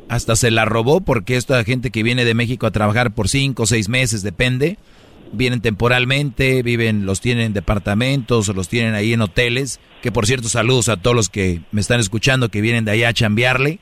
Hasta 0.08 0.36
se 0.36 0.50
la 0.50 0.64
robó 0.64 1.00
porque 1.00 1.36
esta 1.36 1.62
gente 1.64 1.90
que 1.90 2.02
viene 2.02 2.24
de 2.24 2.34
México 2.34 2.66
a 2.66 2.70
trabajar 2.70 3.14
por 3.14 3.28
cinco 3.28 3.64
o 3.64 3.66
seis 3.66 3.88
meses, 3.88 4.22
depende. 4.22 4.78
Vienen 5.32 5.60
temporalmente, 5.60 6.62
viven, 6.62 7.04
los 7.04 7.20
tienen 7.20 7.46
en 7.46 7.52
departamentos 7.52 8.48
o 8.48 8.52
los 8.54 8.68
tienen 8.68 8.94
ahí 8.94 9.12
en 9.12 9.20
hoteles. 9.20 9.80
Que 10.02 10.12
por 10.12 10.26
cierto, 10.26 10.48
saludos 10.48 10.88
a 10.88 10.96
todos 10.98 11.16
los 11.16 11.28
que 11.28 11.62
me 11.72 11.80
están 11.80 12.00
escuchando 12.00 12.48
que 12.48 12.60
vienen 12.60 12.84
de 12.84 12.92
allá 12.92 13.08
a 13.08 13.12
chambearle. 13.12 13.80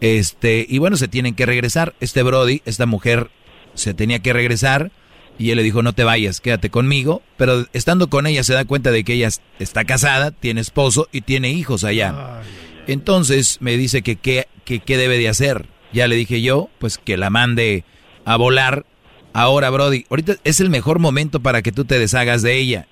Este, 0.00 0.66
y 0.68 0.78
bueno, 0.78 0.96
se 0.96 1.08
tienen 1.08 1.34
que 1.34 1.46
regresar. 1.46 1.94
Este 2.00 2.22
Brody, 2.22 2.62
esta 2.64 2.86
mujer, 2.86 3.30
se 3.74 3.94
tenía 3.94 4.20
que 4.20 4.32
regresar 4.32 4.92
Y 5.36 5.50
él 5.50 5.56
le 5.56 5.62
dijo, 5.62 5.82
no 5.82 5.92
te 5.92 6.04
vayas, 6.04 6.40
quédate 6.40 6.70
conmigo. 6.70 7.22
Pero 7.36 7.66
estando 7.72 8.08
con 8.08 8.26
ella 8.26 8.44
se 8.44 8.54
da 8.54 8.64
cuenta 8.64 8.90
de 8.90 9.04
que 9.04 9.14
ella 9.14 9.28
está 9.58 9.84
casada, 9.84 10.30
tiene 10.30 10.60
esposo 10.60 11.08
y 11.12 11.22
tiene 11.22 11.50
hijos 11.50 11.84
allá. 11.84 12.42
Entonces 12.86 13.58
me 13.60 13.76
dice 13.76 14.02
que 14.02 14.16
qué 14.16 14.46
que, 14.64 14.96
debe 14.96 15.18
de 15.18 15.28
hacer. 15.28 15.66
Ya 15.92 16.08
le 16.08 16.16
dije 16.16 16.42
yo, 16.42 16.70
pues 16.78 16.98
que 16.98 17.16
la 17.16 17.30
mande 17.30 17.84
a 18.24 18.36
volar. 18.36 18.84
Ahora, 19.32 19.70
Brody, 19.70 20.06
ahorita 20.10 20.36
es 20.44 20.60
el 20.60 20.70
mejor 20.70 20.98
momento 20.98 21.40
para 21.40 21.62
que 21.62 21.72
tú 21.72 21.84
te 21.84 21.98
deshagas 21.98 22.42
de 22.42 22.56
ella. 22.56 22.86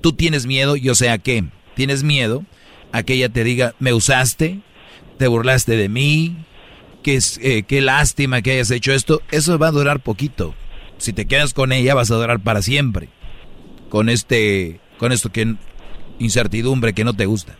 Tú 0.00 0.12
tienes 0.12 0.46
miedo, 0.46 0.76
yo 0.76 0.94
sé 0.94 1.10
a 1.10 1.18
qué. 1.18 1.44
Tienes 1.74 2.02
miedo 2.02 2.44
a 2.92 3.02
que 3.02 3.14
ella 3.14 3.28
te 3.28 3.44
diga, 3.44 3.74
me 3.78 3.92
usaste, 3.92 4.60
te 5.24 5.28
burlaste 5.28 5.78
de 5.78 5.88
mí, 5.88 6.36
qué, 7.02 7.18
eh, 7.40 7.62
qué 7.62 7.80
lástima 7.80 8.42
que 8.42 8.50
hayas 8.50 8.70
hecho 8.70 8.92
esto. 8.92 9.22
Eso 9.30 9.58
va 9.58 9.68
a 9.68 9.70
durar 9.70 10.00
poquito. 10.00 10.54
Si 10.98 11.14
te 11.14 11.26
quedas 11.26 11.54
con 11.54 11.72
ella 11.72 11.94
vas 11.94 12.10
a 12.10 12.16
durar 12.16 12.40
para 12.40 12.60
siempre. 12.60 13.08
Con 13.88 14.10
este, 14.10 14.80
con 14.98 15.12
esto 15.12 15.32
que 15.32 15.54
incertidumbre 16.18 16.92
que 16.92 17.04
no 17.04 17.14
te 17.14 17.24
gusta. 17.24 17.56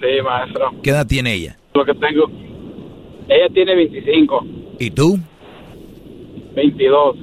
Sí, 0.00 0.22
maestro. 0.22 0.74
¿Qué 0.82 0.90
edad 0.90 1.06
tiene 1.06 1.32
ella? 1.32 1.56
Lo 1.72 1.86
que 1.86 1.94
tengo. 1.94 2.30
Ella 3.26 3.48
tiene 3.54 3.74
25. 3.74 4.46
¿Y 4.80 4.90
tú? 4.90 5.18
22. 6.54 7.16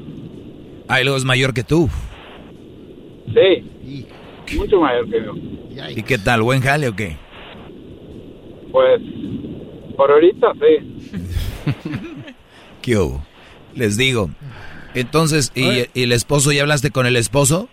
Ah, 0.88 0.99
y 0.99 1.03
luego 1.03 1.17
es 1.19 1.25
mayor 1.25 1.53
que 1.53 1.64
tú. 1.64 1.88
Sí. 3.27 4.07
Mucho 4.57 4.80
mayor 4.80 5.07
que 5.11 5.24
yo. 5.24 5.56
¿Y 5.95 6.03
qué 6.03 6.17
tal? 6.17 6.41
¿Buen 6.41 6.61
jale 6.61 6.88
o 6.88 6.95
qué? 6.95 7.17
Pues, 8.75 9.01
por 9.95 10.11
ahorita 10.11 10.51
sí. 10.55 11.23
¿Qué 12.81 12.97
hubo? 12.97 13.25
Les 13.73 13.95
digo. 13.95 14.29
Entonces, 14.93 15.53
¿y, 15.55 15.85
¿y 15.93 16.03
el 16.03 16.11
esposo 16.11 16.51
ya 16.51 16.63
hablaste 16.63 16.91
con 16.91 17.05
el 17.05 17.15
esposo? 17.15 17.69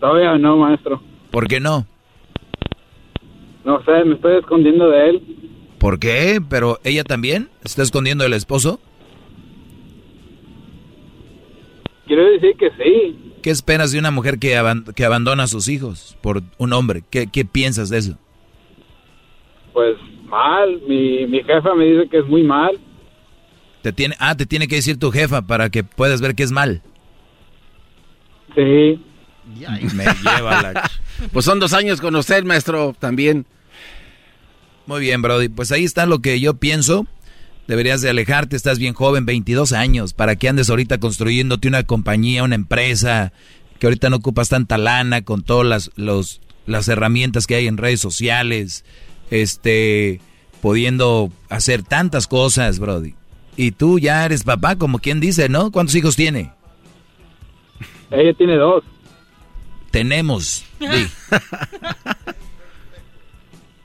Todavía 0.00 0.38
no, 0.38 0.56
maestro. 0.56 1.02
¿Por 1.30 1.48
qué 1.48 1.60
no? 1.60 1.86
No 3.66 3.84
sé, 3.84 4.06
me 4.06 4.14
estoy 4.14 4.38
escondiendo 4.38 4.88
de 4.88 5.10
él. 5.10 5.22
¿Por 5.76 5.98
qué? 5.98 6.40
¿Pero 6.48 6.78
ella 6.82 7.04
también? 7.04 7.50
¿Está 7.62 7.82
escondiendo 7.82 8.24
del 8.24 8.32
esposo? 8.32 8.80
Quiero 12.06 12.24
decir 12.24 12.56
que 12.56 12.70
sí. 12.70 13.34
¿Qué 13.42 13.50
esperas 13.50 13.92
de 13.92 13.98
una 13.98 14.12
mujer 14.12 14.38
que, 14.38 14.58
que 14.96 15.04
abandona 15.04 15.42
a 15.42 15.46
sus 15.46 15.68
hijos 15.68 16.16
por 16.22 16.42
un 16.56 16.72
hombre? 16.72 17.04
¿Qué, 17.10 17.26
¿Qué, 17.26 17.44
piensas 17.44 17.90
de 17.90 17.98
eso? 17.98 18.18
Pues 19.78 19.96
mal. 20.24 20.80
Mi, 20.88 21.24
mi 21.28 21.40
jefa 21.44 21.72
me 21.72 21.84
dice 21.84 22.08
que 22.08 22.18
es 22.18 22.26
muy 22.26 22.42
mal. 22.42 22.80
Te 23.80 23.92
tiene, 23.92 24.16
ah, 24.18 24.36
te 24.36 24.44
tiene 24.44 24.66
que 24.66 24.74
decir 24.74 24.98
tu 24.98 25.12
jefa 25.12 25.42
para 25.42 25.70
que 25.70 25.84
puedas 25.84 26.20
ver 26.20 26.34
que 26.34 26.42
es 26.42 26.50
mal. 26.50 26.82
Sí. 28.56 29.00
Me 29.94 30.04
lleva 30.04 30.62
la... 30.62 30.90
Pues 31.32 31.44
son 31.44 31.60
dos 31.60 31.74
años 31.74 32.00
con 32.00 32.16
usted, 32.16 32.42
maestro, 32.42 32.92
también. 32.98 33.46
Muy 34.86 34.98
bien, 34.98 35.22
Brody. 35.22 35.48
Pues 35.48 35.70
ahí 35.70 35.84
está 35.84 36.06
lo 36.06 36.18
que 36.18 36.40
yo 36.40 36.54
pienso. 36.54 37.06
Deberías 37.68 38.02
de 38.02 38.10
alejarte, 38.10 38.56
estás 38.56 38.80
bien 38.80 38.94
joven, 38.94 39.26
22 39.26 39.72
años, 39.72 40.12
para 40.12 40.34
que 40.34 40.48
andes 40.48 40.70
ahorita 40.70 40.98
construyéndote 40.98 41.68
una 41.68 41.84
compañía, 41.84 42.42
una 42.42 42.56
empresa, 42.56 43.32
que 43.78 43.86
ahorita 43.86 44.10
no 44.10 44.16
ocupas 44.16 44.48
tanta 44.48 44.76
lana 44.76 45.22
con 45.22 45.44
todas 45.44 45.68
las, 45.68 45.90
los, 45.94 46.40
las 46.66 46.88
herramientas 46.88 47.46
que 47.46 47.54
hay 47.54 47.68
en 47.68 47.76
redes 47.76 48.00
sociales, 48.00 48.84
este, 49.30 50.20
pudiendo 50.60 51.30
hacer 51.48 51.82
tantas 51.82 52.26
cosas, 52.26 52.78
Brody. 52.78 53.14
Y 53.56 53.72
tú 53.72 53.98
ya 53.98 54.24
eres 54.24 54.44
papá, 54.44 54.76
como 54.76 54.98
quien 54.98 55.20
dice, 55.20 55.48
¿no? 55.48 55.72
¿Cuántos 55.72 55.94
hijos 55.96 56.16
tiene? 56.16 56.52
Ella 58.10 58.32
tiene 58.34 58.56
dos. 58.56 58.84
Tenemos. 59.90 60.64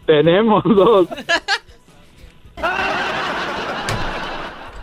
Tenemos 0.06 0.64
dos. 0.64 1.08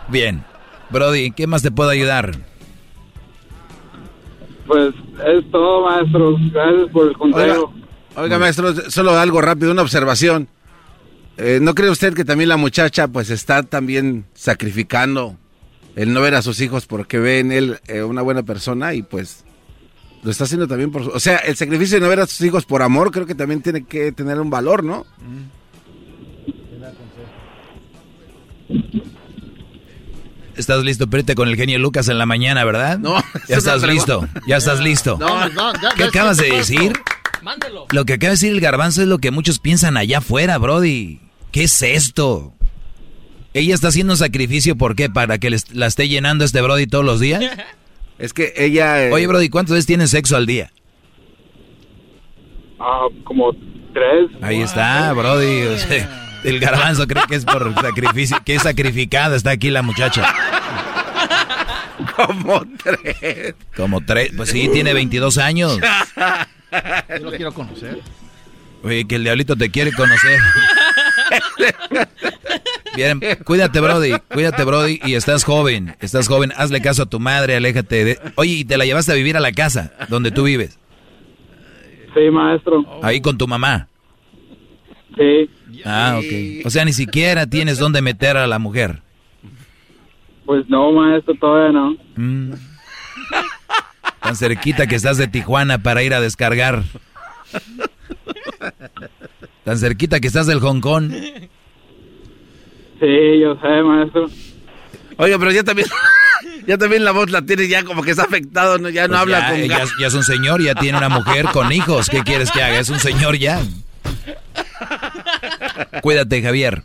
Bien. 0.09 0.43
Brody, 0.89 1.31
¿qué 1.31 1.47
más 1.47 1.61
te 1.61 1.71
puedo 1.71 1.89
ayudar? 1.89 2.31
Pues 4.67 4.93
es 5.25 5.51
todo, 5.51 5.85
maestro. 5.85 6.35
Gracias 6.51 6.89
por 6.91 7.07
el 7.07 7.17
consejo. 7.17 7.65
Oiga, 7.65 7.81
maestro, 8.15 8.89
solo 8.89 9.17
algo 9.17 9.41
rápido, 9.41 9.71
una 9.71 9.81
observación. 9.81 10.47
Eh, 11.37 11.59
¿No 11.61 11.73
cree 11.73 11.89
usted 11.89 12.13
que 12.13 12.25
también 12.25 12.49
la 12.49 12.57
muchacha 12.57 13.07
pues 13.07 13.29
está 13.29 13.63
también 13.63 14.25
sacrificando 14.33 15.37
el 15.95 16.13
no 16.13 16.21
ver 16.21 16.35
a 16.35 16.41
sus 16.41 16.61
hijos 16.61 16.85
porque 16.85 17.19
ve 17.19 17.39
en 17.39 17.51
él 17.51 17.79
eh, 17.87 18.03
una 18.03 18.21
buena 18.21 18.43
persona 18.43 18.93
y 18.93 19.01
pues 19.01 19.43
lo 20.23 20.29
está 20.29 20.43
haciendo 20.43 20.67
también 20.67 20.91
por... 20.91 21.01
O 21.01 21.19
sea, 21.19 21.37
el 21.37 21.55
sacrificio 21.55 21.97
de 21.97 22.01
no 22.01 22.09
ver 22.09 22.19
a 22.19 22.27
sus 22.27 22.41
hijos 22.41 22.65
por 22.65 22.81
amor 22.81 23.11
creo 23.11 23.25
que 23.25 23.35
también 23.35 23.61
tiene 23.61 23.85
que 23.85 24.11
tener 24.11 24.39
un 24.39 24.49
valor, 24.49 24.83
¿no? 24.83 25.05
Estás 30.55 30.83
listo 30.83 31.09
pero 31.09 31.23
con 31.33 31.47
el 31.47 31.55
genio 31.55 31.79
Lucas 31.79 32.07
en 32.07 32.19
la 32.19 32.25
mañana, 32.25 32.63
¿verdad? 32.63 32.99
No. 32.99 33.15
Ya 33.47 33.57
estás 33.57 33.81
listo. 33.83 34.27
Ya 34.45 34.57
estás 34.57 34.79
listo. 34.79 35.17
No, 35.19 35.49
no, 35.49 35.73
¿Qué 35.95 36.03
acabas 36.03 36.37
de 36.37 36.51
decir? 36.51 36.93
Mándelo. 37.41 37.87
Lo 37.91 38.05
que 38.05 38.13
acaba 38.13 38.29
de 38.29 38.33
decir 38.35 38.51
el 38.51 38.61
garbanzo 38.61 39.01
es 39.01 39.07
lo 39.07 39.17
que 39.17 39.31
muchos 39.31 39.59
piensan 39.59 39.97
allá 39.97 40.19
afuera, 40.19 40.57
Brody. 40.57 41.19
¿Qué 41.51 41.63
es 41.63 41.81
esto? 41.81 42.53
¿Ella 43.53 43.73
está 43.75 43.89
haciendo 43.89 44.13
un 44.13 44.17
sacrificio 44.17 44.77
por 44.77 44.95
qué? 44.95 45.09
¿Para 45.09 45.37
que 45.37 45.55
la 45.73 45.87
esté 45.87 46.07
llenando 46.07 46.45
este 46.45 46.61
Brody 46.61 46.87
todos 46.87 47.05
los 47.05 47.19
días? 47.19 47.43
Es 48.17 48.33
que 48.33 48.53
ella... 48.55 49.07
Eh, 49.07 49.11
Oye, 49.11 49.25
Brody, 49.25 49.49
¿cuántas 49.49 49.73
veces 49.73 49.87
tienes 49.87 50.11
sexo 50.11 50.35
al 50.37 50.45
día? 50.45 50.71
Ah, 52.79 53.07
como 53.23 53.51
tres. 53.93 54.29
Ahí 54.43 54.61
está, 54.61 55.11
Brody. 55.13 55.63
el 56.43 56.59
garbanzo 56.59 57.07
cree 57.07 57.23
que 57.27 57.33
es 57.33 57.45
por 57.45 57.73
sacrificio, 57.81 58.37
que 58.45 58.53
es 58.53 58.61
sacrificada. 58.61 59.35
Está 59.35 59.49
aquí 59.49 59.71
la 59.71 59.81
muchacha. 59.81 60.31
Como 62.15 62.63
tres. 62.83 63.55
Como 63.75 64.01
tres. 64.01 64.31
Pues 64.35 64.49
sí, 64.49 64.69
tiene 64.71 64.93
22 64.93 65.37
años. 65.37 65.79
Yo 67.19 67.25
lo 67.25 67.31
quiero 67.31 67.53
conocer. 67.53 67.99
Oye, 68.83 69.05
que 69.05 69.15
el 69.15 69.23
diablito 69.23 69.55
te 69.55 69.69
quiere 69.69 69.91
conocer. 69.91 70.39
Bien, 72.95 73.21
cuídate, 73.45 73.79
Brody. 73.79 74.13
Cuídate, 74.33 74.63
Brody. 74.63 74.99
Y 75.05 75.13
estás 75.13 75.43
joven. 75.43 75.95
Estás 75.99 76.27
joven. 76.27 76.51
Hazle 76.55 76.81
caso 76.81 77.03
a 77.03 77.05
tu 77.05 77.19
madre. 77.19 77.55
Aléjate 77.55 78.03
de. 78.03 78.19
Oye, 78.35 78.51
¿y 78.53 78.65
te 78.65 78.77
la 78.77 78.85
llevaste 78.85 79.11
a 79.11 79.15
vivir 79.15 79.37
a 79.37 79.39
la 79.39 79.51
casa 79.51 79.93
donde 80.09 80.31
tú 80.31 80.43
vives? 80.43 80.79
Sí, 82.13 82.29
maestro. 82.31 82.85
Ahí 83.01 83.21
con 83.21 83.37
tu 83.37 83.47
mamá. 83.47 83.87
Sí. 85.15 85.49
Ah, 85.85 86.17
ok. 86.17 86.65
O 86.65 86.69
sea, 86.69 86.83
ni 86.83 86.93
siquiera 86.93 87.45
tienes 87.47 87.77
dónde 87.77 88.01
meter 88.01 88.35
a 88.37 88.47
la 88.47 88.59
mujer. 88.59 89.01
Pues 90.45 90.67
no, 90.69 90.91
maestro, 90.91 91.33
todavía 91.35 91.71
no. 91.71 91.95
Mm. 92.15 92.53
Tan 94.21 94.35
cerquita 94.35 94.87
que 94.87 94.95
estás 94.95 95.17
de 95.17 95.27
Tijuana 95.27 95.79
para 95.81 96.03
ir 96.03 96.13
a 96.13 96.21
descargar. 96.21 96.83
Tan 99.63 99.77
cerquita 99.77 100.19
que 100.19 100.27
estás 100.27 100.47
del 100.47 100.59
Hong 100.59 100.79
Kong. 100.81 101.11
Sí, 102.99 103.39
yo 103.39 103.55
sé, 103.61 103.83
maestro. 103.83 104.29
Oye, 105.17 105.37
pero 105.39 105.51
ya 105.51 105.63
también, 105.63 105.87
ya 106.67 106.77
también 106.77 107.03
la 107.03 107.11
voz 107.11 107.31
la 107.31 107.41
tiene 107.41 107.67
ya 107.67 107.83
como 107.83 108.03
que 108.03 108.11
está 108.11 108.23
afectado, 108.23 108.77
¿no? 108.77 108.89
ya 108.89 109.03
no 109.07 109.09
Pues 109.09 109.21
habla 109.21 109.39
ya, 109.39 109.49
con... 109.49 109.61
ya, 109.63 109.83
ya 109.99 110.07
es 110.07 110.13
un 110.13 110.23
señor, 110.23 110.61
ya 110.61 110.75
tiene 110.75 110.97
una 110.97 111.09
mujer 111.09 111.45
con 111.51 111.71
hijos. 111.71 112.09
¿Qué 112.09 112.21
quieres 112.23 112.51
que 112.51 112.61
haga? 112.61 112.79
Es 112.79 112.89
un 112.89 112.99
señor 112.99 113.37
ya. 113.37 113.61
Cuídate, 116.01 116.41
Javier. 116.41 116.83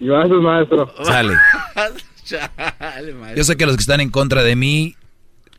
Gracias, 0.00 0.38
maestro. 0.40 0.94
Sale. 1.04 1.34
Yo 3.36 3.44
sé 3.44 3.56
que 3.56 3.66
los 3.66 3.76
que 3.76 3.80
están 3.82 4.00
en 4.00 4.10
contra 4.10 4.42
de 4.42 4.56
mí, 4.56 4.96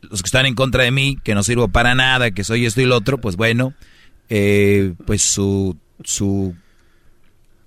los 0.02 0.22
que 0.22 0.26
están 0.26 0.46
en 0.46 0.54
contra 0.54 0.84
de 0.84 0.90
mí, 0.90 1.18
que 1.22 1.34
no 1.34 1.42
sirvo 1.42 1.68
para 1.68 1.94
nada, 1.94 2.30
que 2.30 2.44
soy 2.44 2.66
esto 2.66 2.80
y 2.80 2.86
lo 2.86 2.96
otro, 2.96 3.18
pues 3.18 3.36
bueno, 3.36 3.74
eh, 4.28 4.94
pues 5.06 5.22
su, 5.22 5.76
su 6.04 6.54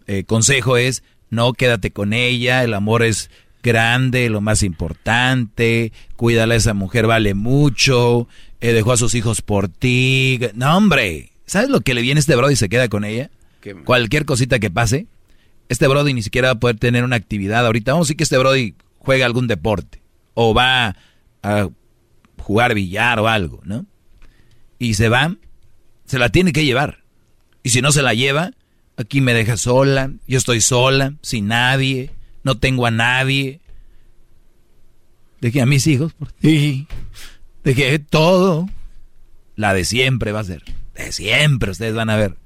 eh, 0.08 0.24
consejo 0.24 0.77
es, 0.77 1.03
no, 1.30 1.53
quédate 1.53 1.92
con 1.92 2.14
ella, 2.14 2.64
el 2.64 2.74
amor 2.74 3.03
es 3.03 3.30
grande, 3.64 4.30
lo 4.30 4.42
más 4.42 4.64
importante, 4.64 5.92
cuídala, 6.16 6.56
esa 6.56 6.74
mujer 6.74 7.08
vale 7.08 7.34
mucho, 7.34 8.27
eh, 8.60 8.74
dejó 8.74 8.93
a 8.93 8.98
sus 8.98 9.16
hijos 9.16 9.42
por 9.42 9.69
ti. 9.69 10.40
No, 10.53 10.76
hombre, 10.76 11.32
¿sabes 11.45 11.69
lo 11.69 11.82
que 11.82 11.93
le 11.93 12.01
viene 12.01 12.19
a 12.19 12.22
este 12.22 12.35
brody 12.35 12.53
y 12.53 12.58
se 12.58 12.69
queda 12.69 12.90
con 12.90 13.06
ella? 13.06 13.30
¿Qué? 13.61 13.76
Cualquier 13.76 14.26
cosita 14.26 14.60
que 14.60 14.72
pase, 14.72 15.08
este 15.69 15.88
brody 15.88 16.14
ni 16.14 16.24
siquiera 16.24 16.50
va 16.50 16.53
a 16.53 16.60
poder 16.60 16.77
tener 16.77 17.03
una 17.03 17.16
actividad 17.16 17.66
ahorita. 17.66 17.93
Vamos 17.93 18.06
a 18.06 18.08
decir 18.08 18.18
que 18.18 18.24
este 18.24 18.38
brody 18.38 18.76
juega 19.00 19.26
algún 19.26 19.48
deporte 19.48 20.01
o 20.34 20.53
va 20.53 20.95
a 21.43 21.69
jugar 22.42 22.74
billar 22.74 23.20
o 23.20 23.28
algo, 23.28 23.61
¿no? 23.64 23.86
Y 24.80 24.95
se 24.95 25.10
va, 25.10 25.36
se 26.06 26.20
la 26.20 26.30
tiene 26.30 26.53
que 26.53 26.66
llevar. 26.66 27.03
Y 27.64 27.70
si 27.70 27.82
no 27.82 27.92
se 27.92 28.02
la 28.02 28.14
lleva, 28.14 28.52
aquí 28.98 29.22
me 29.22 29.34
deja 29.34 29.58
sola, 29.58 30.11
yo 30.28 30.38
estoy 30.38 30.61
sola, 30.61 31.14
sin 31.22 31.48
nadie, 31.48 32.11
no 32.44 32.58
tengo 32.58 32.86
a 32.86 32.92
nadie. 32.92 33.61
Dejé 35.40 35.61
a 35.61 35.66
mis 35.66 35.88
hijos 35.88 36.14
por 36.14 36.32
ti. 36.32 36.88
Dejé 37.64 38.00
todo. 38.00 38.70
La 39.56 39.74
de 39.74 39.86
siempre 39.86 40.32
va 40.32 40.42
a 40.42 40.45
ser. 40.45 40.64
De 40.95 41.11
siempre, 41.11 41.72
ustedes 41.72 41.94
van 41.94 42.10
a 42.10 42.16
ver. 42.16 42.38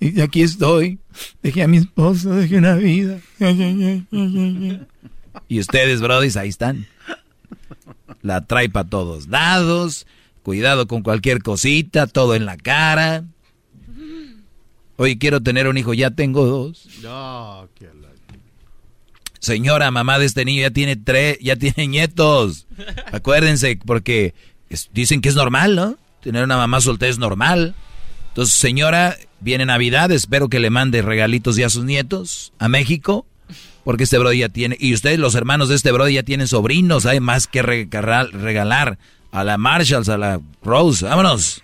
Y 0.00 0.20
aquí 0.20 0.42
estoy. 0.42 0.98
Dejé 1.42 1.62
a 1.62 1.68
mi 1.68 1.78
esposo, 1.78 2.34
dejé 2.34 2.58
una 2.58 2.74
vida. 2.74 3.18
Y 5.48 5.60
ustedes, 5.60 6.00
brodis, 6.00 6.36
ahí 6.36 6.48
están. 6.48 6.86
La 8.22 8.46
trae 8.46 8.68
para 8.68 8.88
todos 8.88 9.28
lados. 9.28 10.06
Cuidado 10.42 10.86
con 10.86 11.02
cualquier 11.02 11.42
cosita, 11.42 12.06
todo 12.06 12.34
en 12.34 12.46
la 12.46 12.56
cara. 12.56 13.24
Hoy 14.96 15.18
quiero 15.18 15.42
tener 15.42 15.68
un 15.68 15.76
hijo, 15.76 15.92
ya 15.92 16.10
tengo 16.10 16.46
dos. 16.46 16.88
Señora, 19.40 19.90
mamá 19.90 20.18
de 20.18 20.26
este 20.26 20.44
niño 20.44 20.62
ya 20.62 20.70
tiene 20.70 20.96
tres, 20.96 21.38
ya 21.40 21.56
tiene 21.56 21.86
nietos. 21.86 22.66
Acuérdense, 23.12 23.78
porque 23.84 24.34
dicen 24.92 25.20
que 25.20 25.28
es 25.28 25.34
normal, 25.34 25.76
¿no? 25.76 25.98
Tener 26.22 26.42
una 26.42 26.56
mamá 26.56 26.80
soltera 26.80 27.10
es 27.10 27.18
normal. 27.18 27.74
Entonces, 28.28 28.54
señora, 28.54 29.16
viene 29.40 29.66
Navidad, 29.66 30.10
espero 30.10 30.48
que 30.48 30.60
le 30.60 30.70
mande 30.70 31.02
regalitos 31.02 31.56
ya 31.56 31.66
a 31.66 31.70
sus 31.70 31.84
nietos 31.84 32.52
a 32.58 32.68
México, 32.68 33.26
porque 33.86 34.02
este 34.02 34.18
brody 34.18 34.38
ya 34.38 34.48
tiene, 34.48 34.76
y 34.80 34.92
ustedes 34.94 35.20
los 35.20 35.36
hermanos 35.36 35.68
de 35.68 35.76
este 35.76 35.92
brody 35.92 36.14
ya 36.14 36.24
tienen 36.24 36.48
sobrinos, 36.48 37.06
hay 37.06 37.20
más 37.20 37.46
que 37.46 37.62
regalar 37.62 38.98
a 39.30 39.44
la 39.44 39.58
Marshalls, 39.58 40.08
a 40.08 40.18
la 40.18 40.40
Rose, 40.60 41.04
vámonos 41.04 41.62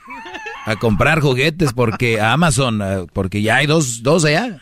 a 0.65 0.77
comprar 0.77 1.19
juguetes 1.19 1.73
porque 1.73 2.21
a 2.21 2.33
Amazon, 2.33 2.81
eh, 2.81 3.07
porque 3.13 3.43
ya 3.43 3.57
hay 3.57 3.67
dos, 3.67 4.05
dos 4.05 4.25
allá. 4.25 4.61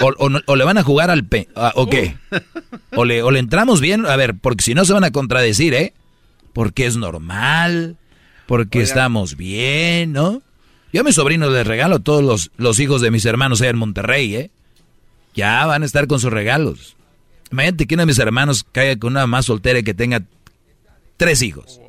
O, 0.00 0.56
le 0.56 0.64
van 0.64 0.78
a 0.78 0.82
jugar 0.82 1.10
al 1.10 1.24
P, 1.26 1.46
ah, 1.54 1.74
o 1.76 1.86
qué? 1.88 2.16
O 2.96 3.04
le, 3.04 3.22
o 3.22 3.30
le 3.30 3.38
entramos 3.38 3.80
bien, 3.80 4.04
a 4.04 4.16
ver, 4.16 4.34
porque 4.34 4.64
si 4.64 4.74
no 4.74 4.84
se 4.84 4.92
van 4.92 5.04
a 5.04 5.12
contradecir, 5.12 5.74
¿eh? 5.74 5.94
Porque 6.52 6.86
es 6.86 6.96
normal, 6.96 7.98
porque 8.46 8.80
estamos 8.80 9.36
bien, 9.36 10.10
¿no? 10.12 10.42
Yo 10.92 11.02
a 11.02 11.04
mis 11.04 11.14
sobrinos 11.14 11.52
les 11.52 11.64
regalo 11.64 11.96
a 11.96 12.00
todos 12.00 12.24
los, 12.24 12.50
los 12.56 12.80
hijos 12.80 13.00
de 13.00 13.12
mis 13.12 13.24
hermanos 13.26 13.60
allá 13.60 13.70
en 13.70 13.78
Monterrey, 13.78 14.34
¿eh? 14.34 14.50
Ya 15.34 15.64
van 15.66 15.82
a 15.82 15.86
estar 15.86 16.06
con 16.06 16.20
sus 16.20 16.32
regalos. 16.32 16.96
Imagínate 17.50 17.86
que 17.86 17.94
uno 17.94 18.02
de 18.02 18.06
mis 18.06 18.18
hermanos 18.18 18.64
caiga 18.70 18.98
con 18.98 19.12
una 19.12 19.26
más 19.26 19.46
soltera 19.46 19.78
y 19.78 19.82
que 19.82 19.94
tenga 19.94 20.22
tres 21.16 21.42
hijos. 21.42 21.80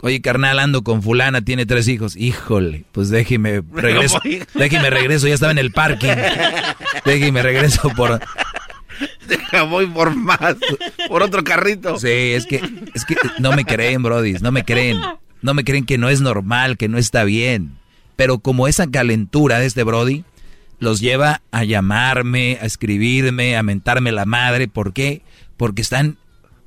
Oye, 0.00 0.20
carnal, 0.20 0.60
ando 0.60 0.82
con 0.84 1.02
fulana, 1.02 1.42
tiene 1.42 1.66
tres 1.66 1.88
hijos. 1.88 2.16
Híjole, 2.16 2.84
pues 2.92 3.08
déjeme 3.08 3.62
regreso. 3.72 4.20
Déjeme 4.54 4.90
regreso, 4.90 5.26
ya 5.26 5.34
estaba 5.34 5.52
en 5.52 5.58
el 5.58 5.72
parking. 5.72 6.08
Déjeme 7.04 7.42
regreso 7.42 7.90
por... 7.96 8.20
Deja, 9.28 9.62
voy 9.62 9.86
por 9.86 10.14
más, 10.14 10.56
por 11.08 11.22
otro 11.22 11.44
carrito. 11.44 11.98
Sí, 11.98 12.08
es 12.08 12.46
que, 12.46 12.56
es 12.94 13.04
que 13.04 13.16
no 13.38 13.52
me 13.52 13.64
creen, 13.64 14.02
brodis, 14.02 14.42
no 14.42 14.50
me 14.50 14.64
creen. 14.64 14.98
No 15.40 15.54
me 15.54 15.62
creen 15.64 15.84
que 15.84 15.98
no 15.98 16.08
es 16.08 16.20
normal, 16.20 16.76
que 16.76 16.88
no 16.88 16.98
está 16.98 17.24
bien. 17.24 17.76
Pero 18.16 18.38
como 18.40 18.66
esa 18.66 18.88
calentura 18.88 19.60
de 19.60 19.66
este 19.66 19.84
brody 19.84 20.24
los 20.78 21.00
lleva 21.00 21.42
a 21.50 21.64
llamarme, 21.64 22.58
a 22.60 22.66
escribirme, 22.66 23.56
a 23.56 23.62
mentarme 23.62 24.12
la 24.12 24.24
madre. 24.24 24.68
¿Por 24.68 24.92
qué? 24.92 25.22
Porque 25.56 25.82
están, 25.82 26.18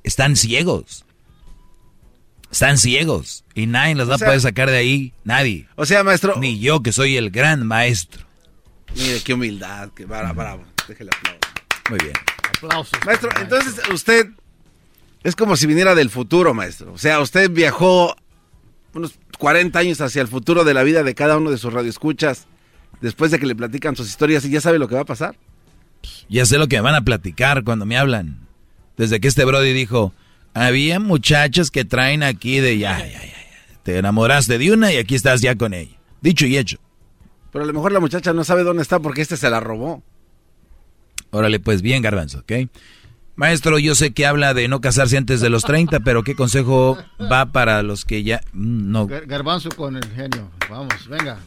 están 0.03 0.35
ciegos. 0.35 1.05
Están 2.51 2.77
ciegos. 2.77 3.45
Y 3.55 3.67
nadie 3.67 3.95
los 3.95 4.09
va 4.09 4.15
a 4.15 4.19
poder 4.19 4.41
sacar 4.41 4.69
de 4.69 4.77
ahí. 4.77 5.13
Nadie. 5.23 5.67
O 5.75 5.85
sea, 5.85 6.03
maestro. 6.03 6.35
Ni 6.37 6.59
yo, 6.59 6.83
que 6.83 6.91
soy 6.91 7.15
el 7.15 7.31
gran 7.31 7.65
maestro. 7.65 8.25
Mire, 8.95 9.21
qué 9.23 9.33
humildad. 9.33 9.89
Qué 9.95 10.05
bravo, 10.05 10.33
bravo. 10.33 10.65
Déjale 10.87 11.11
aplauso. 11.15 11.39
Muy 11.89 11.99
bien. 11.99 12.13
Aplausos. 12.57 12.99
Maestro, 13.05 13.29
entonces 13.39 13.81
usted 13.89 14.27
es 15.23 15.35
como 15.35 15.55
si 15.55 15.67
viniera 15.67 15.95
del 15.95 16.09
futuro, 16.09 16.53
maestro. 16.53 16.91
O 16.91 16.97
sea, 16.97 17.21
usted 17.21 17.49
viajó 17.49 18.15
unos 18.93 19.13
40 19.37 19.79
años 19.79 20.01
hacia 20.01 20.21
el 20.21 20.27
futuro 20.27 20.65
de 20.65 20.73
la 20.73 20.83
vida 20.83 21.03
de 21.03 21.15
cada 21.15 21.37
uno 21.37 21.51
de 21.51 21.57
sus 21.57 21.71
radioescuchas 21.71 22.47
después 22.99 23.31
de 23.31 23.39
que 23.39 23.45
le 23.45 23.55
platican 23.55 23.95
sus 23.95 24.09
historias 24.09 24.43
y 24.45 24.49
ya 24.49 24.61
sabe 24.61 24.79
lo 24.79 24.87
que 24.87 24.95
va 24.95 25.01
a 25.01 25.05
pasar. 25.05 25.35
Ya 26.29 26.45
sé 26.45 26.57
lo 26.57 26.67
que 26.67 26.81
van 26.81 26.95
a 26.95 27.01
platicar 27.01 27.63
cuando 27.63 27.85
me 27.85 27.97
hablan. 27.97 28.47
Desde 28.97 29.19
que 29.19 29.27
este 29.27 29.45
Brody 29.45 29.73
dijo, 29.73 30.13
había 30.53 30.99
muchachas 30.99 31.71
que 31.71 31.85
traen 31.85 32.23
aquí 32.23 32.59
de 32.59 32.77
ya, 32.77 32.99
ya, 32.99 33.05
ya, 33.05 33.21
ya. 33.21 33.33
Te 33.83 33.97
enamoraste 33.97 34.57
de 34.57 34.71
una 34.71 34.91
y 34.93 34.97
aquí 34.97 35.15
estás 35.15 35.41
ya 35.41 35.55
con 35.55 35.73
ella. 35.73 35.97
Dicho 36.21 36.45
y 36.45 36.57
hecho. 36.57 36.77
Pero 37.51 37.63
a 37.63 37.67
lo 37.67 37.73
mejor 37.73 37.91
la 37.91 37.99
muchacha 37.99 38.33
no 38.33 38.43
sabe 38.43 38.63
dónde 38.63 38.83
está 38.83 38.99
porque 38.99 39.21
este 39.21 39.37
se 39.37 39.49
la 39.49 39.59
robó. 39.59 40.03
Órale, 41.31 41.59
pues 41.59 41.81
bien, 41.81 42.01
Garbanzo, 42.01 42.39
¿ok? 42.39 42.51
Maestro, 43.35 43.79
yo 43.79 43.95
sé 43.95 44.11
que 44.11 44.25
habla 44.25 44.53
de 44.53 44.67
no 44.67 44.81
casarse 44.81 45.17
antes 45.17 45.41
de 45.41 45.49
los 45.49 45.63
30, 45.63 46.01
pero 46.01 46.23
¿qué 46.23 46.35
consejo 46.35 46.97
va 47.19 47.47
para 47.47 47.81
los 47.81 48.05
que 48.05 48.23
ya 48.23 48.41
mm, 48.53 48.91
no? 48.91 49.07
Garbanzo 49.07 49.69
con 49.69 49.95
el 49.95 50.05
genio. 50.11 50.51
Vamos, 50.69 51.07
venga. 51.07 51.39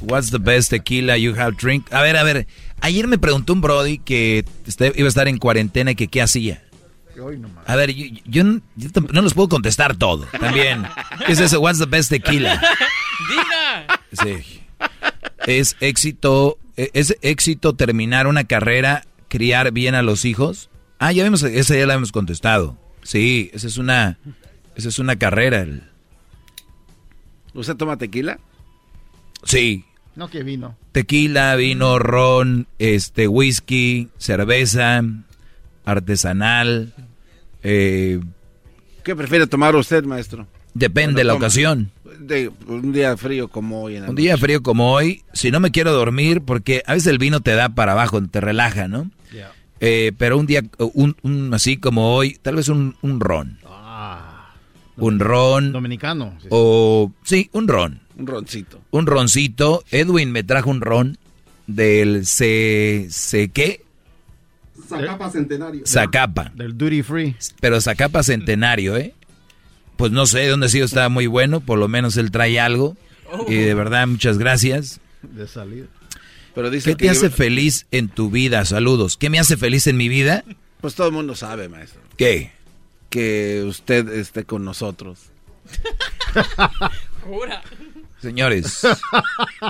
What's 0.00 0.30
the 0.30 0.38
best 0.38 0.70
tequila 0.70 1.16
you 1.16 1.34
have 1.34 1.56
drink? 1.56 1.92
A 1.92 2.02
ver, 2.02 2.16
a 2.16 2.22
ver. 2.22 2.46
Ayer 2.80 3.06
me 3.06 3.18
preguntó 3.18 3.52
un 3.52 3.60
Brody 3.60 3.98
que 3.98 4.44
este, 4.66 4.92
iba 4.96 5.06
a 5.06 5.08
estar 5.08 5.28
en 5.28 5.38
cuarentena 5.38 5.92
y 5.92 5.94
que 5.94 6.08
qué 6.08 6.22
hacía. 6.22 6.62
A 7.66 7.76
ver, 7.76 7.94
yo, 7.94 8.44
no 8.44 9.22
les 9.22 9.34
puedo 9.34 9.48
contestar 9.48 9.96
todo. 9.96 10.26
También. 10.40 10.84
¿Qué 11.26 11.32
es 11.32 11.40
eso? 11.40 11.60
What's 11.60 11.78
the 11.78 11.86
best 11.86 12.10
tequila? 12.10 12.60
Sí. 14.12 14.62
Es 15.46 15.76
éxito, 15.80 16.58
e, 16.76 16.90
es 16.94 17.16
éxito 17.22 17.74
terminar 17.74 18.26
una 18.26 18.44
carrera, 18.44 19.04
criar 19.28 19.72
bien 19.72 19.94
a 19.94 20.02
los 20.02 20.24
hijos. 20.24 20.70
Ah, 20.98 21.12
ya 21.12 21.24
vimos, 21.24 21.42
esa 21.42 21.76
ya 21.76 21.86
la 21.86 21.94
hemos 21.94 22.12
contestado. 22.12 22.78
Sí, 23.02 23.50
esa 23.52 23.66
es 23.66 23.76
una, 23.76 24.18
esa 24.76 24.88
es 24.88 24.98
una 24.98 25.16
carrera. 25.16 25.66
¿Usted 27.54 27.76
toma 27.76 27.98
tequila? 27.98 28.38
Sí. 29.44 29.84
No, 30.14 30.28
que 30.28 30.42
vino. 30.42 30.76
Tequila, 30.92 31.56
vino, 31.56 31.98
ron, 31.98 32.66
este, 32.78 33.28
whisky, 33.28 34.08
cerveza, 34.18 35.02
artesanal. 35.84 36.92
Eh, 37.62 38.20
¿Qué 39.02 39.16
prefiere 39.16 39.46
tomar 39.46 39.74
usted, 39.74 40.04
maestro? 40.04 40.46
Depende 40.74 41.20
de 41.20 41.24
la 41.24 41.34
ocasión. 41.34 41.90
De, 42.18 42.50
un 42.66 42.92
día 42.92 43.16
frío 43.16 43.48
como 43.48 43.82
hoy. 43.82 43.96
En 43.96 44.08
un 44.08 44.14
día 44.14 44.36
frío 44.36 44.62
como 44.62 44.92
hoy, 44.92 45.22
si 45.32 45.50
no 45.50 45.60
me 45.60 45.70
quiero 45.70 45.92
dormir, 45.92 46.42
porque 46.42 46.82
a 46.86 46.94
veces 46.94 47.08
el 47.08 47.18
vino 47.18 47.40
te 47.40 47.52
da 47.52 47.70
para 47.70 47.92
abajo, 47.92 48.22
te 48.22 48.40
relaja, 48.40 48.88
¿no? 48.88 49.10
Eh, 49.84 50.12
pero 50.16 50.38
un 50.38 50.46
día, 50.46 50.62
un, 50.78 51.50
así 51.52 51.76
como 51.76 52.14
hoy, 52.14 52.38
tal 52.40 52.54
vez 52.54 52.68
un, 52.68 52.94
un 53.02 53.18
ron. 53.18 53.58
Ah. 53.66 54.54
un 54.96 55.18
ron. 55.18 55.72
Dominicano. 55.72 56.38
O, 56.50 57.10
sí, 57.24 57.50
un 57.52 57.66
ron. 57.66 58.01
Un 58.16 58.26
roncito. 58.26 58.80
Un 58.90 59.06
roncito. 59.06 59.84
Edwin 59.90 60.32
me 60.32 60.42
trajo 60.42 60.70
un 60.70 60.80
ron 60.80 61.18
del 61.66 62.26
C... 62.26 63.06
C 63.10 63.50
¿Qué? 63.50 63.82
Zacapa 64.88 65.30
Centenario. 65.30 65.86
Zacapa. 65.86 66.52
Del 66.54 66.76
Duty 66.76 67.02
Free. 67.02 67.36
Pero 67.60 67.80
Zacapa 67.80 68.22
Centenario, 68.22 68.96
¿eh? 68.96 69.14
Pues 69.96 70.12
no 70.12 70.26
sé 70.26 70.46
dónde 70.48 70.66
ha 70.66 70.68
sido, 70.68 70.84
está 70.84 71.08
muy 71.08 71.26
bueno. 71.26 71.60
Por 71.60 71.78
lo 71.78 71.88
menos 71.88 72.16
él 72.16 72.30
trae 72.30 72.58
algo. 72.60 72.96
Y 73.48 73.54
de 73.54 73.74
verdad, 73.74 74.06
muchas 74.06 74.38
gracias. 74.38 75.00
De 75.22 75.46
salida. 75.46 75.86
Pero 76.54 76.70
dice 76.70 76.90
¿Qué 76.90 76.96
te 76.96 77.10
hace 77.10 77.30
feliz 77.30 77.86
en 77.90 78.08
tu 78.08 78.30
vida? 78.30 78.64
Saludos. 78.64 79.16
¿Qué 79.16 79.30
me 79.30 79.38
hace 79.38 79.56
feliz 79.56 79.86
en 79.86 79.96
mi 79.96 80.08
vida? 80.08 80.44
Pues 80.80 80.94
todo 80.94 81.06
el 81.06 81.12
mundo 81.12 81.34
sabe, 81.34 81.68
maestro. 81.68 82.00
¿Qué? 82.16 82.50
Que 83.08 83.64
usted 83.66 84.08
esté 84.08 84.44
con 84.44 84.64
nosotros. 84.64 85.18
Jura. 87.24 87.62
Señores, 88.22 88.86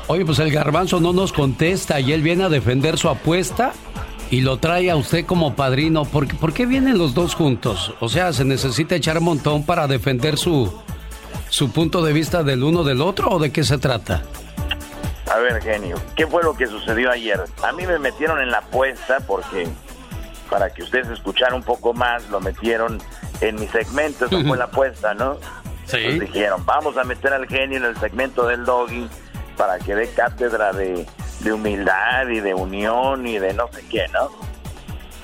Oye, 0.06 0.24
pues 0.24 0.38
el 0.38 0.52
garbanzo 0.52 1.00
no 1.00 1.12
nos 1.12 1.32
contesta 1.32 1.98
y 2.00 2.12
él 2.12 2.22
viene 2.22 2.44
a 2.44 2.48
defender 2.48 2.98
su 2.98 3.08
apuesta 3.08 3.72
y 4.30 4.42
lo 4.42 4.58
trae 4.58 4.90
a 4.90 4.96
usted 4.96 5.24
como 5.24 5.54
padrino. 5.56 6.04
¿Por, 6.04 6.26
qué- 6.28 6.34
por 6.34 6.52
qué 6.52 6.66
vienen 6.66 6.98
los 6.98 7.14
dos 7.14 7.34
juntos? 7.34 7.94
O 8.00 8.08
sea, 8.08 8.32
¿se 8.32 8.44
necesita 8.44 8.94
echar 8.96 9.18
un 9.18 9.24
montón 9.24 9.64
para 9.64 9.86
defender 9.86 10.36
su, 10.36 10.78
su 11.48 11.70
punto 11.72 12.02
de 12.02 12.12
vista 12.12 12.42
del 12.42 12.62
uno 12.64 12.84
del 12.84 13.00
otro 13.00 13.28
o 13.30 13.38
de 13.38 13.50
qué 13.50 13.64
se 13.64 13.78
trata? 13.78 14.22
A 15.32 15.38
ver, 15.38 15.62
genio, 15.62 15.96
¿qué 16.16 16.26
fue 16.26 16.42
lo 16.42 16.54
que 16.54 16.66
sucedió 16.66 17.10
ayer? 17.10 17.40
A 17.62 17.72
mí 17.72 17.86
me 17.86 17.98
metieron 17.98 18.40
en 18.42 18.50
la 18.50 18.58
apuesta 18.58 19.20
porque, 19.26 19.66
para 20.44 20.70
que 20.70 20.82
ustedes 20.82 21.08
escucharan 21.08 21.54
un 21.54 21.62
poco 21.62 21.92
más, 21.92 22.28
lo 22.30 22.40
metieron 22.40 23.00
en 23.40 23.56
mi 23.56 23.66
segmento, 23.68 24.26
esa 24.26 24.42
fue 24.42 24.56
la 24.56 24.64
apuesta, 24.64 25.14
¿no? 25.14 25.38
Sí. 25.86 25.98
Entonces 25.98 26.20
dijeron, 26.32 26.64
vamos 26.64 26.96
a 26.96 27.04
meter 27.04 27.32
al 27.32 27.46
genio 27.46 27.78
en 27.78 27.84
el 27.84 27.96
segmento 27.98 28.46
del 28.46 28.64
doggy 28.64 29.08
para 29.56 29.78
que 29.78 29.94
dé 29.94 30.08
cátedra 30.10 30.72
de, 30.72 31.06
de 31.40 31.52
humildad 31.52 32.28
y 32.28 32.40
de 32.40 32.54
unión 32.54 33.26
y 33.26 33.38
de 33.38 33.52
no 33.52 33.68
sé 33.72 33.84
qué, 33.88 34.06
¿no? 34.12 34.30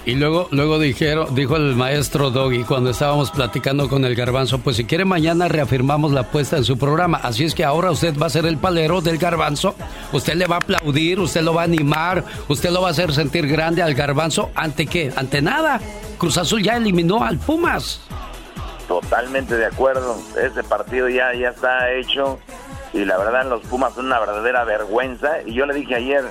Y 0.06 0.14
luego, 0.14 0.48
luego 0.50 0.78
dijeron, 0.78 1.34
dijo 1.34 1.56
el 1.56 1.76
maestro 1.76 2.30
Doggy 2.30 2.64
cuando 2.64 2.90
estábamos 2.90 3.30
platicando 3.30 3.88
con 3.88 4.04
el 4.06 4.14
garbanzo, 4.14 4.58
pues 4.58 4.76
si 4.76 4.84
quiere 4.84 5.04
mañana 5.04 5.46
reafirmamos 5.46 6.12
la 6.12 6.22
apuesta 6.22 6.56
en 6.56 6.64
su 6.64 6.78
programa. 6.78 7.20
Así 7.22 7.44
es 7.44 7.54
que 7.54 7.64
ahora 7.64 7.90
usted 7.90 8.18
va 8.18 8.26
a 8.26 8.30
ser 8.30 8.46
el 8.46 8.56
palero 8.56 9.02
del 9.02 9.18
garbanzo. 9.18 9.74
Usted 10.12 10.34
le 10.34 10.46
va 10.46 10.56
a 10.56 10.58
aplaudir, 10.60 11.20
usted 11.20 11.42
lo 11.42 11.52
va 11.52 11.62
a 11.62 11.64
animar, 11.64 12.24
usted 12.48 12.70
lo 12.70 12.80
va 12.80 12.88
a 12.88 12.90
hacer 12.92 13.12
sentir 13.12 13.46
grande 13.46 13.82
al 13.82 13.94
garbanzo. 13.94 14.50
¿Ante 14.54 14.86
qué? 14.86 15.12
Ante 15.16 15.42
nada. 15.42 15.80
Cruz 16.16 16.38
Azul 16.38 16.62
ya 16.62 16.76
eliminó 16.76 17.22
al 17.22 17.36
Pumas. 17.36 18.00
Totalmente 18.88 19.54
de 19.54 19.66
acuerdo. 19.66 20.16
Ese 20.42 20.64
partido 20.64 21.10
ya, 21.10 21.34
ya 21.34 21.50
está 21.50 21.92
hecho 21.92 22.38
y 22.92 23.04
la 23.04 23.18
verdad 23.18 23.46
los 23.48 23.62
Pumas 23.66 23.94
son 23.94 24.06
una 24.06 24.18
verdadera 24.18 24.64
vergüenza. 24.64 25.42
Y 25.44 25.52
yo 25.52 25.66
le 25.66 25.74
dije 25.74 25.94
ayer, 25.94 26.24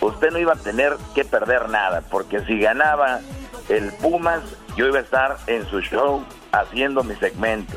usted 0.00 0.30
no 0.30 0.38
iba 0.38 0.52
a 0.54 0.56
tener 0.56 0.96
que 1.14 1.24
perder 1.24 1.68
nada, 1.68 2.02
porque 2.10 2.40
si 2.46 2.58
ganaba 2.58 3.20
el 3.68 3.92
Pumas, 3.92 4.40
yo 4.76 4.86
iba 4.86 4.98
a 4.98 5.02
estar 5.02 5.36
en 5.46 5.66
su 5.66 5.80
show 5.80 6.24
haciendo 6.52 7.02
mi 7.04 7.14
segmento 7.16 7.74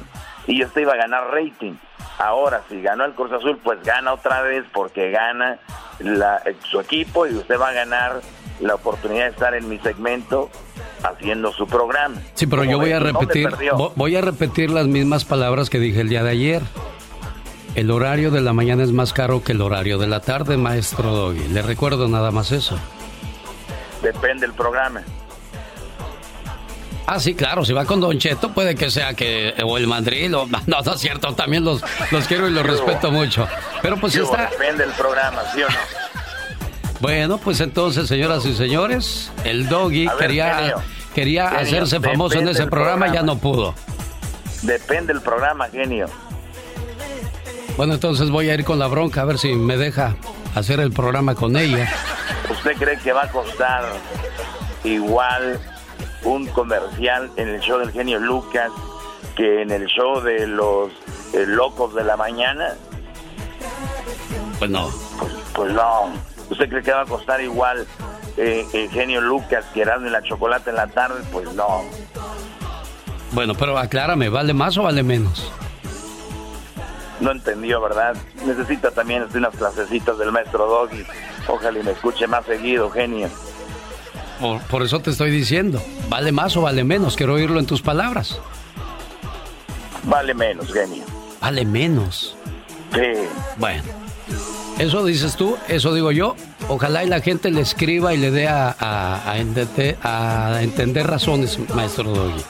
y 0.48 0.64
usted 0.64 0.82
iba 0.82 0.93
a 0.93 0.98
ganar 0.98 1.30
rating. 1.32 1.74
Ahora, 2.19 2.61
si 2.69 2.82
ganó 2.82 3.06
el 3.06 3.14
Cruz 3.14 3.32
Azul, 3.32 3.60
pues 3.64 3.82
gana 3.84 4.14
otra 4.14 4.42
vez 4.42 4.64
porque 4.74 5.11
gana 5.11 5.58
la- 6.00 6.42
su 6.69 6.80
equipo 6.80 7.27
y 7.27 7.34
usted 7.35 7.60
va 7.60 7.69
a 7.69 7.74
ganar 7.74 8.22
la 8.60 8.76
oportunidad 8.76 9.26
de 9.26 9.32
estar 9.32 9.53
en 9.56 9.68
mi 9.68 9.80
segmento 9.80 10.50
haciendo 11.03 11.52
su 11.52 11.68
programa. 11.68 12.16
Sí, 12.35 12.48
pero 12.48 12.64
yo 12.64 12.72
¿Cómo 12.74 12.84
voy 12.84 12.92
a 12.93 13.00
repetir, 13.00 13.50
voy 13.95 14.16
a 14.16 14.22
repetir 14.22 14.69
las 14.69 14.88
mismas 14.88 15.26
palabras 15.26 15.69
que 15.69 15.80
dije 15.80 16.02
el 16.02 16.10
día 16.10 16.24
de 16.24 16.30
ayer. 16.30 16.61
El 17.76 17.90
horario 17.90 18.30
de 18.30 18.42
la 18.42 18.53
mañana 18.53 18.84
es 18.84 18.92
más 18.92 19.14
caro 19.14 19.43
que 19.43 19.53
el 19.53 19.61
horario 19.61 19.98
de 19.98 20.08
la 20.08 20.19
tarde, 20.19 20.58
maestro 20.58 21.11
Doggy. 21.11 21.48
Le 21.48 21.61
recuerdo 21.61 22.08
nada 22.08 22.30
más 22.32 22.52
eso. 22.52 22.77
Depende 24.02 24.45
del 24.45 24.53
programa. 24.56 25.02
Ah, 27.06 27.19
sí, 27.19 27.34
claro, 27.35 27.66
si 27.66 27.74
va 27.74 27.85
con 27.85 28.00
Don 28.00 28.18
Cheto 28.18 28.53
puede 28.53 28.76
que 28.76 28.90
sea 28.90 29.14
que 29.14 29.53
o 29.64 29.77
el 29.77 29.88
mandril 29.88 30.35
o 30.35 30.45
no, 30.68 30.82
no 30.82 30.93
es 30.93 31.00
cierto, 31.02 31.34
también 31.34 31.66
los, 31.66 31.84
los 32.11 32.27
quiero 32.27 32.48
y 32.48 32.52
los 32.52 32.66
respeto 32.66 33.11
mucho. 33.11 33.48
Pero 33.82 33.98
pues 33.98 34.16
está 34.16 34.50
Depende 34.50 34.85
del 34.85 34.93
programa, 34.93 35.42
¿sí 35.53 35.64
o 35.64 35.69
no? 35.69 35.76
bueno, 37.02 37.38
pues 37.40 37.60
entonces, 37.60 38.08
señoras 38.08 38.45
y 38.45 38.56
señores, 38.56 39.32
el 39.43 39.68
Doggy 39.68 40.08
ver, 40.08 40.18
quería 40.18 40.56
genio. 40.58 40.82
quería 41.14 41.50
Genio, 41.50 41.61
hacerse 41.66 42.00
famoso 42.00 42.40
en 42.40 42.48
ese 42.48 42.61
del 42.61 42.69
programa, 42.69 43.08
ya 43.08 43.14
programa. 43.14 43.34
no 43.34 43.40
pudo. 43.40 43.76
Depende 44.61 45.11
del 45.14 45.22
programa, 45.22 45.68
genio. 45.69 46.08
Bueno, 47.77 47.95
entonces 47.95 48.30
voy 48.30 48.50
a 48.50 48.53
ir 48.53 48.64
con 48.64 48.77
la 48.77 48.88
bronca 48.88 49.22
a 49.22 49.26
ver 49.26 49.40
si 49.40 49.53
me 49.56 49.77
deja 49.77 50.16
hacer 50.56 50.80
el 50.80 50.92
programa 50.92 51.34
con 51.34 51.58
ella. 51.58 51.92
¿Usted 52.50 52.77
cree 52.77 52.98
que 53.00 53.14
va 53.14 53.24
a 53.24 53.32
costar 53.32 53.84
igual 54.84 55.60
un 56.24 56.45
comercial 56.48 57.32
en 57.35 57.50
el 57.50 57.60
show 57.61 57.80
del 57.80 57.92
genio 57.92 58.19
Lucas 58.19 58.72
que 59.35 59.64
en 59.64 59.72
el 59.72 59.88
show 59.88 60.22
de 60.22 60.45
los 60.45 60.92
eh, 61.34 61.45
locos 61.48 61.95
de 61.95 62.03
la 62.03 62.16
mañana? 62.16 62.76
Pues 64.60 64.69
no. 64.69 64.92
Pues 65.56 65.74
no. 65.74 66.14
¿Usted 66.52 66.69
cree 66.69 66.84
que 66.84 66.92
va 66.92 67.02
a 67.02 67.06
costar 67.06 67.42
igual 67.42 67.88
eh, 68.38 68.66
el 68.74 68.90
genio 68.92 69.19
Lucas 69.19 69.66
que 69.74 69.82
Erasmo 69.82 70.08
y 70.08 70.11
la 70.11 70.22
chocolate 70.22 70.69
en 70.69 70.76
la 70.76 70.88
tarde? 70.88 71.22
Pues 71.32 71.52
no. 71.53 71.82
Bueno, 73.32 73.56
pero 73.56 73.80
aclárame, 73.80 74.30
¿vale 74.30 74.53
más 74.53 74.77
o 74.77 74.84
vale 74.84 75.02
menos? 75.02 75.52
No 77.24 77.32
entendió, 77.32 77.80
¿verdad? 77.82 78.16
Necesita 78.45 78.92
también 78.92 79.26
unas 79.34 79.56
clasecitas 79.56 80.18
del 80.18 80.32
maestro 80.32 80.68
Doggy. 80.68 81.06
Ojalá 81.48 81.80
y 81.80 81.84
me 81.84 81.92
escuche 81.92 82.27
más 82.27 82.45
seguido, 82.45 82.90
genio. 82.90 83.30
Por, 84.42 84.60
por 84.64 84.82
eso 84.84 85.00
te 85.00 85.11
estoy 85.11 85.32
diciendo, 85.32 85.82
¿vale 86.10 86.32
más 86.34 86.58
o 86.58 86.61
vale 86.61 86.84
menos? 86.84 87.16
Quiero 87.16 87.35
oírlo 87.35 87.60
en 87.60 87.66
tus 87.66 87.82
palabras. 87.82 88.40
Vale 90.03 90.34
menos, 90.34 90.72
genio. 90.74 91.03
Vale 91.40 91.66
menos. 91.66 92.35
Sí. 92.93 93.02
Bueno, 93.58 93.84
eso 94.80 95.06
dices 95.06 95.35
tú, 95.35 95.58
eso 95.69 95.93
digo 95.93 96.11
yo. 96.11 96.35
Ojalá 96.68 97.03
y 97.03 97.08
la 97.08 97.22
gente 97.22 97.52
le 97.52 97.61
escriba 97.61 98.14
y 98.14 98.18
le 98.18 98.32
dé 98.32 98.48
a, 98.48 98.76
a- 98.77 99.32
a 99.32 99.38
entender, 99.38 99.98
a 100.03 100.60
entender 100.61 101.08
razones, 101.08 101.58
maestro 101.74 102.03
Doggy. 102.11 102.42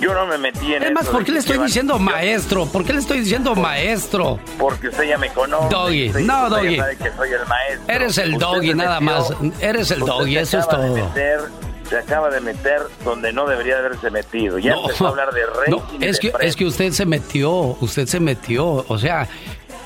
Yo 0.00 0.12
no 0.12 0.26
me 0.26 0.36
metí 0.38 0.74
en 0.74 0.82
Es 0.82 0.92
más, 0.92 1.04
eso 1.04 1.12
¿por 1.12 1.20
de 1.20 1.26
qué 1.26 1.32
le 1.32 1.38
estoy 1.38 1.58
diciendo 1.58 1.98
maestro? 1.98 2.66
¿Por 2.66 2.84
qué 2.84 2.92
le 2.94 2.98
estoy 2.98 3.20
diciendo 3.20 3.54
maestro? 3.54 4.38
Porque 4.58 4.88
usted 4.88 5.04
ya 5.04 5.18
me 5.18 5.30
conoce. 5.30 5.68
Doggy, 5.70 6.08
Usted- 6.08 6.20
no, 6.20 6.44
usted 6.44 6.56
Doggy. 6.56 6.76
sabe 6.76 6.96
que 6.96 7.10
soy 7.16 7.28
el 7.30 7.46
maestro. 7.46 7.94
Eres 7.94 8.18
el 8.18 8.32
Usted 8.34 8.46
Doggy 8.46 8.74
nada 8.74 9.00
metió- 9.00 9.18
más. 9.40 9.60
Eres 9.62 9.90
el 9.92 10.00
Doggy, 10.00 10.36
eso 10.36 10.58
es 10.58 10.68
todo. 10.68 10.94
meter- 10.94 11.40
se 11.88 11.98
acaba 11.98 12.30
de 12.30 12.40
meter 12.40 12.80
donde 13.04 13.32
no 13.32 13.46
debería 13.46 13.74
de 13.78 13.86
haberse 13.86 14.10
metido. 14.10 14.58
Ya 14.58 14.72
empezó 14.72 15.06
a 15.06 15.10
hablar 15.10 15.32
de 15.32 15.42
rey. 15.46 15.52
No, 15.68 15.82
es 16.00 16.18
que, 16.18 16.32
es 16.40 16.56
que 16.56 16.64
usted 16.64 16.90
se 16.92 17.06
metió, 17.06 17.50
usted 17.80 18.06
se 18.06 18.20
metió, 18.20 18.84
o 18.88 18.98
sea, 18.98 19.28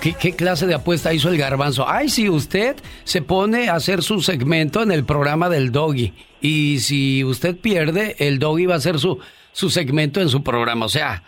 ¿qué, 0.00 0.14
qué 0.14 0.32
clase 0.34 0.66
de 0.66 0.74
apuesta 0.74 1.12
hizo 1.12 1.28
el 1.28 1.36
garbanzo? 1.36 1.86
Ay, 1.88 2.08
si 2.08 2.28
usted 2.30 2.76
se 3.04 3.20
pone 3.20 3.68
a 3.68 3.74
hacer 3.74 4.02
su 4.02 4.22
segmento 4.22 4.82
en 4.82 4.92
el 4.92 5.04
programa 5.04 5.48
del 5.50 5.70
Doggy 5.72 6.14
y 6.40 6.78
si 6.80 7.24
usted 7.24 7.56
pierde, 7.56 8.14
el 8.20 8.38
Doggy 8.38 8.66
va 8.66 8.74
a 8.74 8.78
hacer 8.78 9.00
su, 9.00 9.18
su 9.58 9.70
segmento 9.70 10.20
en 10.20 10.28
su 10.28 10.44
programa, 10.44 10.86
o 10.86 10.88
sea, 10.88 11.24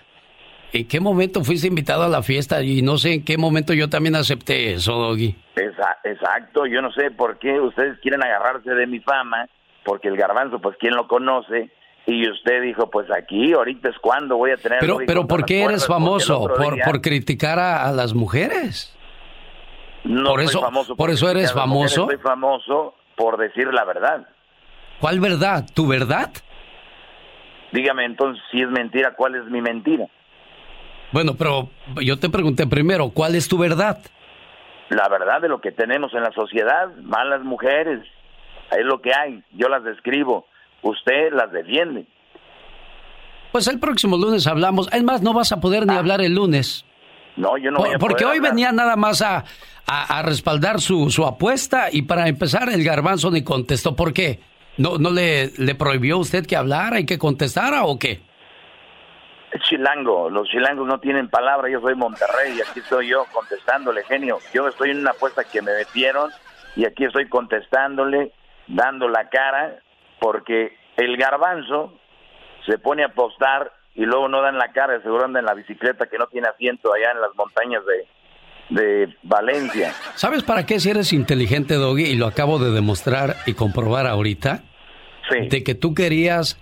¿en 0.72 0.86
qué 0.86 1.00
momento 1.00 1.42
fuiste 1.42 1.66
invitado 1.66 2.04
a 2.04 2.08
la 2.08 2.22
fiesta? 2.22 2.62
Y 2.62 2.80
no 2.80 2.96
sé 2.96 3.14
en 3.14 3.24
qué 3.24 3.36
momento 3.36 3.72
yo 3.74 3.88
también 3.88 4.14
acepté 4.14 4.72
eso, 4.72 4.92
Doggy. 4.92 5.34
Exacto, 6.04 6.64
yo 6.66 6.80
no 6.80 6.92
sé 6.92 7.10
por 7.10 7.40
qué 7.40 7.58
ustedes 7.60 7.98
quieren 8.00 8.22
agarrarse 8.22 8.70
de 8.70 8.86
mi 8.86 9.00
fama, 9.00 9.48
porque 9.84 10.06
el 10.06 10.16
garbanzo, 10.16 10.60
pues, 10.60 10.76
¿quién 10.78 10.94
lo 10.94 11.08
conoce? 11.08 11.70
Y 12.06 12.30
usted 12.30 12.62
dijo, 12.62 12.88
pues 12.88 13.08
aquí, 13.10 13.52
ahorita 13.52 13.88
es 13.88 13.96
cuando 14.00 14.36
voy 14.36 14.52
a 14.52 14.56
tener... 14.56 14.78
Pero, 14.78 14.98
pero 15.04 15.26
¿por 15.26 15.44
qué 15.44 15.64
eres 15.64 15.84
famoso? 15.86 16.40
¿Por, 16.46 16.74
día 16.76 16.84
por 16.84 17.00
criticar 17.00 17.58
a, 17.58 17.88
a 17.88 17.92
las 17.92 18.14
mujeres? 18.14 18.96
no 20.04 20.30
por 20.30 20.38
soy 20.40 20.46
eso- 20.50 20.60
famoso 20.60 20.96
por 20.96 21.10
eso 21.10 21.28
eres 21.28 21.52
famoso. 21.52 22.06
Soy 22.06 22.16
famoso 22.18 22.94
por 23.16 23.38
decir 23.38 23.66
la 23.74 23.84
verdad. 23.84 24.26
¿Cuál 25.00 25.18
verdad? 25.18 25.66
¿Tu 25.74 25.86
verdad? 25.88 26.30
Dígame 27.72 28.04
entonces 28.04 28.42
si 28.50 28.60
es 28.60 28.68
mentira, 28.68 29.14
¿cuál 29.14 29.34
es 29.36 29.44
mi 29.46 29.60
mentira? 29.60 30.06
Bueno, 31.12 31.34
pero 31.34 31.68
yo 32.02 32.18
te 32.18 32.28
pregunté 32.30 32.66
primero, 32.66 33.10
¿cuál 33.10 33.34
es 33.34 33.48
tu 33.48 33.58
verdad? 33.58 33.98
La 34.90 35.08
verdad 35.08 35.40
de 35.40 35.48
lo 35.48 35.60
que 35.60 35.70
tenemos 35.72 36.12
en 36.14 36.22
la 36.22 36.32
sociedad, 36.32 36.88
malas 37.02 37.42
mujeres, 37.42 38.00
es 38.70 38.84
lo 38.84 39.00
que 39.00 39.12
hay, 39.14 39.42
yo 39.52 39.68
las 39.68 39.84
describo, 39.84 40.46
usted 40.82 41.32
las 41.32 41.50
defiende. 41.52 42.06
Pues 43.52 43.66
el 43.66 43.80
próximo 43.80 44.16
lunes 44.16 44.46
hablamos. 44.46 44.88
Es 44.92 45.02
más, 45.02 45.22
no 45.22 45.32
vas 45.32 45.50
a 45.52 45.60
poder 45.60 45.86
ni 45.86 45.94
hablar 45.94 46.20
el 46.20 46.34
lunes. 46.34 46.84
No, 47.36 47.56
yo 47.58 47.70
no 47.70 47.78
Por- 47.78 47.86
voy 47.86 47.96
a 47.96 47.98
porque 47.98 48.24
hoy 48.24 48.36
hablar. 48.38 48.52
venía 48.52 48.72
nada 48.72 48.94
más 48.96 49.22
a, 49.22 49.44
a- 49.86 50.18
a 50.18 50.22
respaldar 50.22 50.80
su, 50.80 51.10
su 51.10 51.24
apuesta 51.26 51.88
y 51.90 52.02
para 52.02 52.28
empezar 52.28 52.68
el 52.68 52.84
garbanzo 52.84 53.30
ni 53.30 53.42
contestó. 53.42 53.96
¿Por 53.96 54.12
qué? 54.12 54.38
¿No, 54.80 54.96
no 54.96 55.10
le, 55.10 55.50
le 55.58 55.74
prohibió 55.74 56.16
usted 56.16 56.46
que 56.46 56.56
hablara 56.56 56.98
y 56.98 57.04
que 57.04 57.18
contestara 57.18 57.84
o 57.84 57.98
qué? 57.98 58.22
Es 59.52 59.60
chilango, 59.68 60.30
los 60.30 60.48
chilangos 60.48 60.86
no 60.86 60.98
tienen 61.00 61.28
palabra, 61.28 61.68
yo 61.68 61.82
soy 61.82 61.94
Monterrey 61.94 62.56
y 62.56 62.62
aquí 62.62 62.80
estoy 62.80 63.08
yo 63.08 63.26
contestándole, 63.30 64.02
genio. 64.04 64.38
Yo 64.54 64.66
estoy 64.68 64.92
en 64.92 65.00
una 65.00 65.10
apuesta 65.10 65.44
que 65.44 65.60
me 65.60 65.74
metieron 65.74 66.30
y 66.76 66.86
aquí 66.86 67.04
estoy 67.04 67.28
contestándole, 67.28 68.32
dando 68.68 69.06
la 69.10 69.28
cara, 69.28 69.80
porque 70.18 70.78
el 70.96 71.18
garbanzo 71.18 71.92
se 72.64 72.78
pone 72.78 73.02
a 73.02 73.08
apostar 73.08 73.72
y 73.94 74.06
luego 74.06 74.28
no 74.28 74.40
dan 74.40 74.56
la 74.56 74.72
cara, 74.72 75.02
seguro 75.02 75.26
anda 75.26 75.40
en 75.40 75.46
la 75.46 75.52
bicicleta 75.52 76.06
que 76.06 76.16
no 76.16 76.26
tiene 76.28 76.48
asiento 76.48 76.90
allá 76.94 77.10
en 77.10 77.20
las 77.20 77.34
montañas 77.36 77.82
de, 77.84 78.80
de 78.82 79.14
Valencia. 79.24 79.92
¿Sabes 80.14 80.42
para 80.42 80.64
qué 80.64 80.80
si 80.80 80.88
eres 80.88 81.12
inteligente, 81.12 81.74
Doggy? 81.74 82.04
Y 82.04 82.16
lo 82.16 82.26
acabo 82.26 82.58
de 82.58 82.70
demostrar 82.70 83.36
y 83.44 83.52
comprobar 83.52 84.06
ahorita. 84.06 84.62
Sí. 85.30 85.48
De 85.48 85.62
que 85.62 85.74
tú 85.74 85.94
querías 85.94 86.58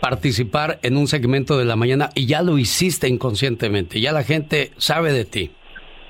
participar 0.00 0.78
en 0.82 0.96
un 0.96 1.06
segmento 1.06 1.56
de 1.58 1.64
la 1.64 1.76
mañana 1.76 2.10
y 2.14 2.26
ya 2.26 2.42
lo 2.42 2.58
hiciste 2.58 3.08
inconscientemente, 3.08 4.00
ya 4.00 4.12
la 4.12 4.22
gente 4.22 4.72
sabe 4.76 5.12
de 5.12 5.24
ti. 5.24 5.50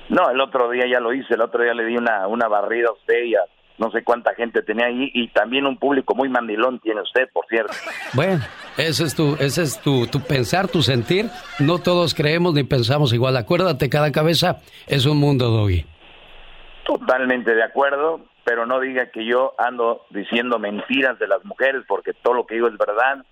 No, 0.09 0.29
el 0.29 0.41
otro 0.41 0.69
día 0.69 0.83
ya 0.91 0.99
lo 0.99 1.13
hice, 1.13 1.33
el 1.33 1.41
otro 1.41 1.63
día 1.63 1.73
le 1.73 1.85
di 1.85 1.95
una, 1.95 2.27
una 2.27 2.47
barrida 2.47 2.89
a 2.89 2.91
usted 2.91 3.23
y 3.23 3.35
a 3.35 3.41
no 3.77 3.91
sé 3.91 4.03
cuánta 4.03 4.33
gente 4.35 4.61
tenía 4.61 4.85
ahí 4.87 5.11
y 5.13 5.27
también 5.29 5.65
un 5.65 5.77
público 5.77 6.15
muy 6.15 6.29
mandilón 6.29 6.79
tiene 6.79 7.01
usted, 7.01 7.29
por 7.33 7.45
cierto. 7.47 7.73
Bueno, 8.13 8.41
ese 8.77 9.03
es 9.03 9.15
tu, 9.15 9.35
ese 9.39 9.63
es 9.63 9.79
tu, 9.81 10.07
tu 10.07 10.21
pensar, 10.21 10.67
tu 10.67 10.81
sentir. 10.81 11.29
No 11.59 11.79
todos 11.79 12.13
creemos 12.13 12.53
ni 12.53 12.63
pensamos 12.63 13.13
igual. 13.13 13.35
Acuérdate, 13.37 13.89
cada 13.89 14.11
cabeza 14.11 14.61
es 14.87 15.05
un 15.05 15.17
mundo, 15.17 15.49
Doggy. 15.49 15.85
Totalmente 16.85 17.53
de 17.53 17.63
acuerdo, 17.63 18.21
pero 18.45 18.65
no 18.65 18.79
diga 18.79 19.07
que 19.11 19.25
yo 19.25 19.53
ando 19.57 20.05
diciendo 20.11 20.59
mentiras 20.59 21.19
de 21.19 21.27
las 21.27 21.43
mujeres 21.43 21.83
porque 21.87 22.13
todo 22.13 22.35
lo 22.35 22.45
que 22.45 22.55
digo 22.55 22.67
es 22.69 22.77
verdad. 22.77 23.25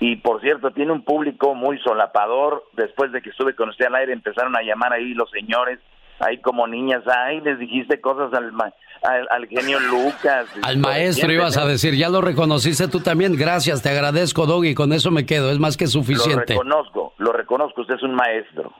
Y 0.00 0.16
por 0.16 0.40
cierto, 0.40 0.72
tiene 0.72 0.90
un 0.92 1.04
público 1.04 1.54
muy 1.54 1.78
solapador. 1.78 2.64
Después 2.72 3.12
de 3.12 3.22
que 3.22 3.30
estuve 3.30 3.54
con 3.54 3.68
usted 3.68 3.86
al 3.86 3.94
aire, 3.94 4.12
empezaron 4.12 4.56
a 4.56 4.62
llamar 4.62 4.92
ahí 4.92 5.14
los 5.14 5.30
señores, 5.30 5.78
ahí 6.18 6.38
como 6.38 6.66
niñas, 6.66 7.02
ay, 7.06 7.40
les 7.42 7.58
dijiste 7.60 8.00
cosas 8.00 8.32
al, 8.34 8.50
ma- 8.52 8.72
al, 9.02 9.28
al 9.30 9.46
genio 9.46 9.78
Lucas. 9.80 10.46
Al 10.62 10.78
maestro 10.78 11.30
ibas 11.30 11.56
a 11.58 11.66
decir, 11.66 11.94
ya 11.94 12.08
lo 12.08 12.22
reconociste 12.22 12.88
tú 12.88 13.00
también. 13.00 13.36
Gracias, 13.36 13.82
te 13.82 13.90
agradezco, 13.90 14.46
Doggy. 14.46 14.74
Con 14.74 14.92
eso 14.92 15.10
me 15.10 15.26
quedo, 15.26 15.50
es 15.50 15.58
más 15.58 15.76
que 15.76 15.84
Lo 15.84 15.90
suficiente. 15.90 16.54
reconozco, 16.54 17.12
lo 17.18 17.32
reconozco, 17.32 17.82
usted 17.82 17.94
es 17.96 18.02
un 18.02 18.14
maestro. 18.14 18.72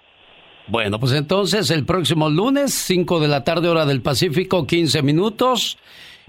Bueno, 0.67 0.99
pues 0.99 1.13
entonces 1.13 1.71
el 1.71 1.85
próximo 1.85 2.31
lunes, 2.31 2.73
5 2.73 3.21
de 3.21 3.29
la 3.29 3.45
tarde, 3.45 3.69
hora 3.69 3.85
del 3.85 4.01
Pacífico, 4.01 4.67
15 4.67 5.03
minutos. 5.03 5.79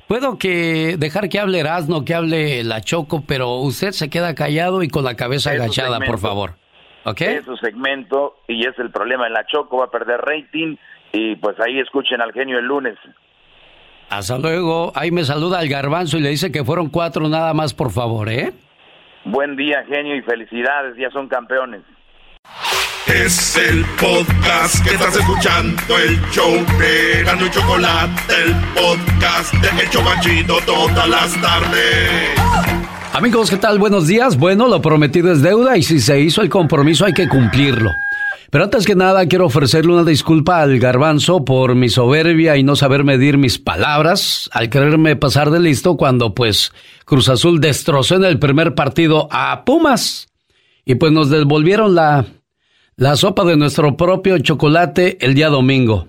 Puedo 0.07 0.37
que 0.37 0.97
dejar 0.97 1.29
que 1.29 1.39
hable 1.39 1.59
Erasmo, 1.59 2.05
que 2.05 2.13
hable 2.13 2.63
la 2.63 2.81
Choco, 2.81 3.23
pero 3.25 3.55
usted 3.55 3.91
se 3.91 4.09
queda 4.09 4.35
callado 4.35 4.83
y 4.83 4.87
con 4.87 5.03
la 5.03 5.15
cabeza 5.15 5.53
Es 5.53 5.59
agachada, 5.59 5.99
por 5.99 6.19
favor. 6.19 6.55
¿Ok? 7.05 7.21
Es 7.21 7.45
su 7.45 7.55
segmento 7.57 8.35
y 8.47 8.67
es 8.67 8.77
el 8.77 8.91
problema. 8.91 9.25
En 9.25 9.33
la 9.33 9.45
Choco 9.45 9.77
va 9.77 9.85
a 9.85 9.91
perder 9.91 10.19
rating 10.21 10.75
y 11.11 11.35
pues 11.37 11.59
ahí 11.59 11.79
escuchen 11.79 12.21
al 12.21 12.33
genio 12.33 12.59
el 12.59 12.65
lunes. 12.65 12.97
Hasta 14.09 14.37
luego. 14.37 14.91
Ahí 14.95 15.11
me 15.11 15.23
saluda 15.23 15.61
el 15.61 15.69
garbanzo 15.69 16.17
y 16.17 16.21
le 16.21 16.29
dice 16.29 16.51
que 16.51 16.63
fueron 16.63 16.89
cuatro 16.89 17.27
nada 17.27 17.53
más, 17.53 17.73
por 17.73 17.91
favor, 17.91 18.29
¿eh? 18.29 18.53
Buen 19.23 19.55
día, 19.55 19.83
genio, 19.87 20.15
y 20.15 20.21
felicidades, 20.21 20.95
ya 20.97 21.09
son 21.09 21.27
campeones. 21.27 21.81
Es 23.07 23.55
el 23.55 23.85
podcast 24.01 24.83
que 24.83 24.95
estás 24.95 25.15
escuchando, 25.15 25.79
el 25.95 26.19
show 26.31 26.51
de 26.79 27.23
Gano 27.23 27.45
y 27.45 27.51
Chocolate, 27.51 28.33
el 28.43 28.55
podcast 28.73 29.53
de 29.53 29.83
El 29.83 29.89
Chobachito 29.91 30.57
todas 30.65 31.07
las 31.07 31.39
tardes. 31.39 32.39
Amigos, 33.13 33.51
¿qué 33.51 33.57
tal? 33.57 33.77
Buenos 33.77 34.07
días. 34.07 34.39
Bueno, 34.39 34.67
lo 34.67 34.81
prometido 34.81 35.31
es 35.31 35.43
deuda 35.43 35.77
y 35.77 35.83
si 35.83 35.99
se 35.99 36.19
hizo 36.19 36.41
el 36.41 36.49
compromiso 36.49 37.05
hay 37.05 37.13
que 37.13 37.29
cumplirlo. 37.29 37.91
Pero 38.49 38.63
antes 38.63 38.87
que 38.87 38.95
nada 38.95 39.27
quiero 39.27 39.45
ofrecerle 39.45 39.93
una 39.93 40.03
disculpa 40.03 40.61
al 40.61 40.79
garbanzo 40.79 41.45
por 41.45 41.75
mi 41.75 41.89
soberbia 41.89 42.57
y 42.57 42.63
no 42.63 42.75
saber 42.75 43.03
medir 43.03 43.37
mis 43.37 43.59
palabras 43.59 44.49
al 44.51 44.71
quererme 44.71 45.15
pasar 45.15 45.51
de 45.51 45.59
listo 45.59 45.95
cuando 45.95 46.33
pues 46.33 46.73
Cruz 47.05 47.29
Azul 47.29 47.61
destrozó 47.61 48.15
en 48.15 48.25
el 48.25 48.39
primer 48.39 48.73
partido 48.73 49.27
a 49.31 49.63
Pumas 49.63 50.27
y 50.85 50.95
pues 50.95 51.11
nos 51.11 51.29
devolvieron 51.29 51.95
la, 51.95 52.25
la 52.97 53.15
sopa 53.17 53.43
de 53.43 53.57
nuestro 53.57 53.97
propio 53.97 54.37
chocolate 54.39 55.17
el 55.19 55.33
día 55.33 55.49
domingo. 55.49 56.07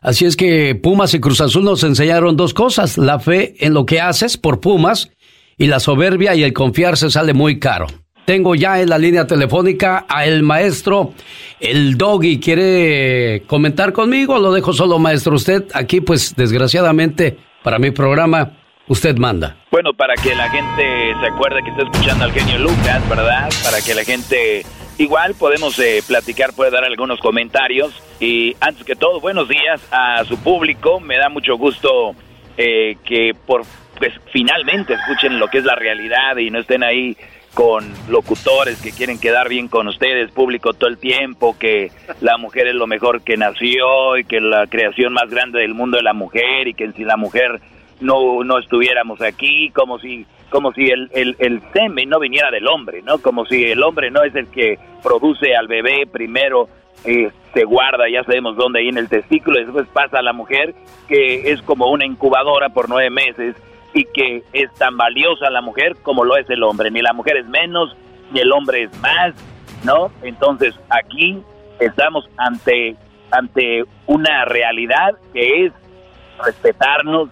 Así 0.00 0.24
es 0.24 0.36
que 0.36 0.74
Pumas 0.74 1.14
y 1.14 1.20
Cruz 1.20 1.40
Azul 1.40 1.64
nos 1.64 1.82
enseñaron 1.84 2.36
dos 2.36 2.52
cosas, 2.52 2.98
la 2.98 3.18
fe 3.18 3.54
en 3.64 3.74
lo 3.74 3.86
que 3.86 4.00
haces 4.00 4.36
por 4.36 4.60
Pumas 4.60 5.10
y 5.56 5.66
la 5.66 5.80
soberbia 5.80 6.34
y 6.34 6.42
el 6.42 6.52
confiarse 6.52 7.10
sale 7.10 7.32
muy 7.32 7.58
caro. 7.58 7.86
Tengo 8.24 8.56
ya 8.56 8.80
en 8.80 8.88
la 8.88 8.98
línea 8.98 9.26
telefónica 9.26 10.04
a 10.08 10.26
el 10.26 10.42
maestro, 10.42 11.12
el 11.60 11.96
doggy. 11.96 12.40
¿Quiere 12.40 13.44
comentar 13.46 13.92
conmigo? 13.92 14.38
Lo 14.40 14.52
dejo 14.52 14.72
solo, 14.72 14.98
maestro. 14.98 15.36
Usted 15.36 15.66
aquí, 15.74 16.00
pues, 16.00 16.34
desgraciadamente, 16.34 17.38
para 17.62 17.78
mi 17.78 17.92
programa, 17.92 18.50
usted 18.88 19.16
manda. 19.16 19.56
Bueno, 19.70 19.90
para 19.96 20.14
que 20.14 20.34
la 20.34 20.50
gente 20.50 21.14
se 21.20 21.26
acuerde 21.32 21.60
que 21.62 21.70
está 21.70 21.84
escuchando 21.84 22.24
al 22.24 22.32
genio 22.32 22.58
Lucas, 22.58 23.08
¿verdad? 23.08 23.48
Para 23.62 23.80
que 23.80 23.94
la 23.94 24.02
gente 24.02 24.66
igual 24.98 25.34
podemos 25.34 25.78
eh, 25.78 26.02
platicar, 26.06 26.52
puede 26.52 26.70
dar 26.70 26.84
algunos 26.84 27.20
comentarios. 27.20 27.92
Y 28.20 28.56
antes 28.60 28.84
que 28.84 28.96
todo, 28.96 29.20
buenos 29.20 29.48
días 29.48 29.80
a 29.90 30.24
su 30.24 30.38
público. 30.38 31.00
Me 31.00 31.18
da 31.18 31.28
mucho 31.28 31.56
gusto 31.56 32.14
eh, 32.56 32.96
que 33.04 33.32
por 33.46 33.62
pues 33.98 34.12
finalmente 34.30 34.94
escuchen 34.94 35.38
lo 35.38 35.48
que 35.48 35.58
es 35.58 35.64
la 35.64 35.74
realidad 35.74 36.36
y 36.36 36.50
no 36.50 36.58
estén 36.58 36.82
ahí 36.82 37.16
con 37.54 37.90
locutores 38.10 38.82
que 38.82 38.92
quieren 38.92 39.18
quedar 39.18 39.48
bien 39.48 39.68
con 39.68 39.88
ustedes, 39.88 40.30
público 40.30 40.74
todo 40.74 40.90
el 40.90 40.98
tiempo, 40.98 41.56
que 41.58 41.90
la 42.20 42.36
mujer 42.36 42.66
es 42.66 42.74
lo 42.74 42.86
mejor 42.86 43.22
que 43.22 43.38
nació 43.38 44.18
y 44.18 44.24
que 44.24 44.42
la 44.42 44.66
creación 44.66 45.14
más 45.14 45.30
grande 45.30 45.60
del 45.60 45.72
mundo 45.72 45.96
es 45.96 46.02
la 46.02 46.12
mujer 46.12 46.68
y 46.68 46.74
que 46.74 46.92
si 46.92 47.04
la 47.04 47.16
mujer 47.16 47.60
no, 48.00 48.44
no 48.44 48.58
estuviéramos 48.58 49.22
aquí, 49.22 49.70
como 49.70 49.98
si 49.98 50.26
como 50.50 50.72
si 50.72 50.86
el, 50.86 51.10
el, 51.12 51.62
semen 51.72 52.08
no 52.08 52.20
viniera 52.20 52.50
del 52.50 52.68
hombre, 52.68 53.02
¿no? 53.02 53.18
Como 53.18 53.46
si 53.46 53.64
el 53.64 53.82
hombre 53.82 54.10
no 54.10 54.22
es 54.22 54.34
el 54.34 54.48
que 54.48 54.78
produce 55.02 55.56
al 55.56 55.66
bebé 55.66 56.06
primero, 56.06 56.68
eh, 57.04 57.30
se 57.52 57.64
guarda, 57.64 58.08
ya 58.08 58.22
sabemos 58.24 58.56
dónde, 58.56 58.80
ahí 58.80 58.88
en 58.88 58.98
el 58.98 59.08
testículo, 59.08 59.58
y 59.58 59.64
después 59.64 59.86
pasa 59.92 60.18
a 60.18 60.22
la 60.22 60.32
mujer, 60.32 60.74
que 61.08 61.50
es 61.50 61.62
como 61.62 61.90
una 61.90 62.06
incubadora 62.06 62.68
por 62.70 62.88
nueve 62.88 63.10
meses, 63.10 63.56
y 63.92 64.04
que 64.04 64.42
es 64.52 64.72
tan 64.74 64.96
valiosa 64.96 65.50
la 65.50 65.62
mujer 65.62 65.96
como 66.02 66.24
lo 66.24 66.36
es 66.36 66.48
el 66.50 66.62
hombre. 66.62 66.90
Ni 66.90 67.00
la 67.00 67.12
mujer 67.12 67.38
es 67.38 67.46
menos, 67.46 67.96
ni 68.30 68.40
el 68.40 68.52
hombre 68.52 68.84
es 68.84 69.00
más, 69.00 69.34
¿no? 69.84 70.10
Entonces 70.22 70.74
aquí 70.90 71.42
estamos 71.80 72.28
ante, 72.36 72.96
ante 73.30 73.84
una 74.06 74.44
realidad 74.44 75.14
que 75.32 75.66
es 75.66 75.72
respetarnos, 76.44 77.30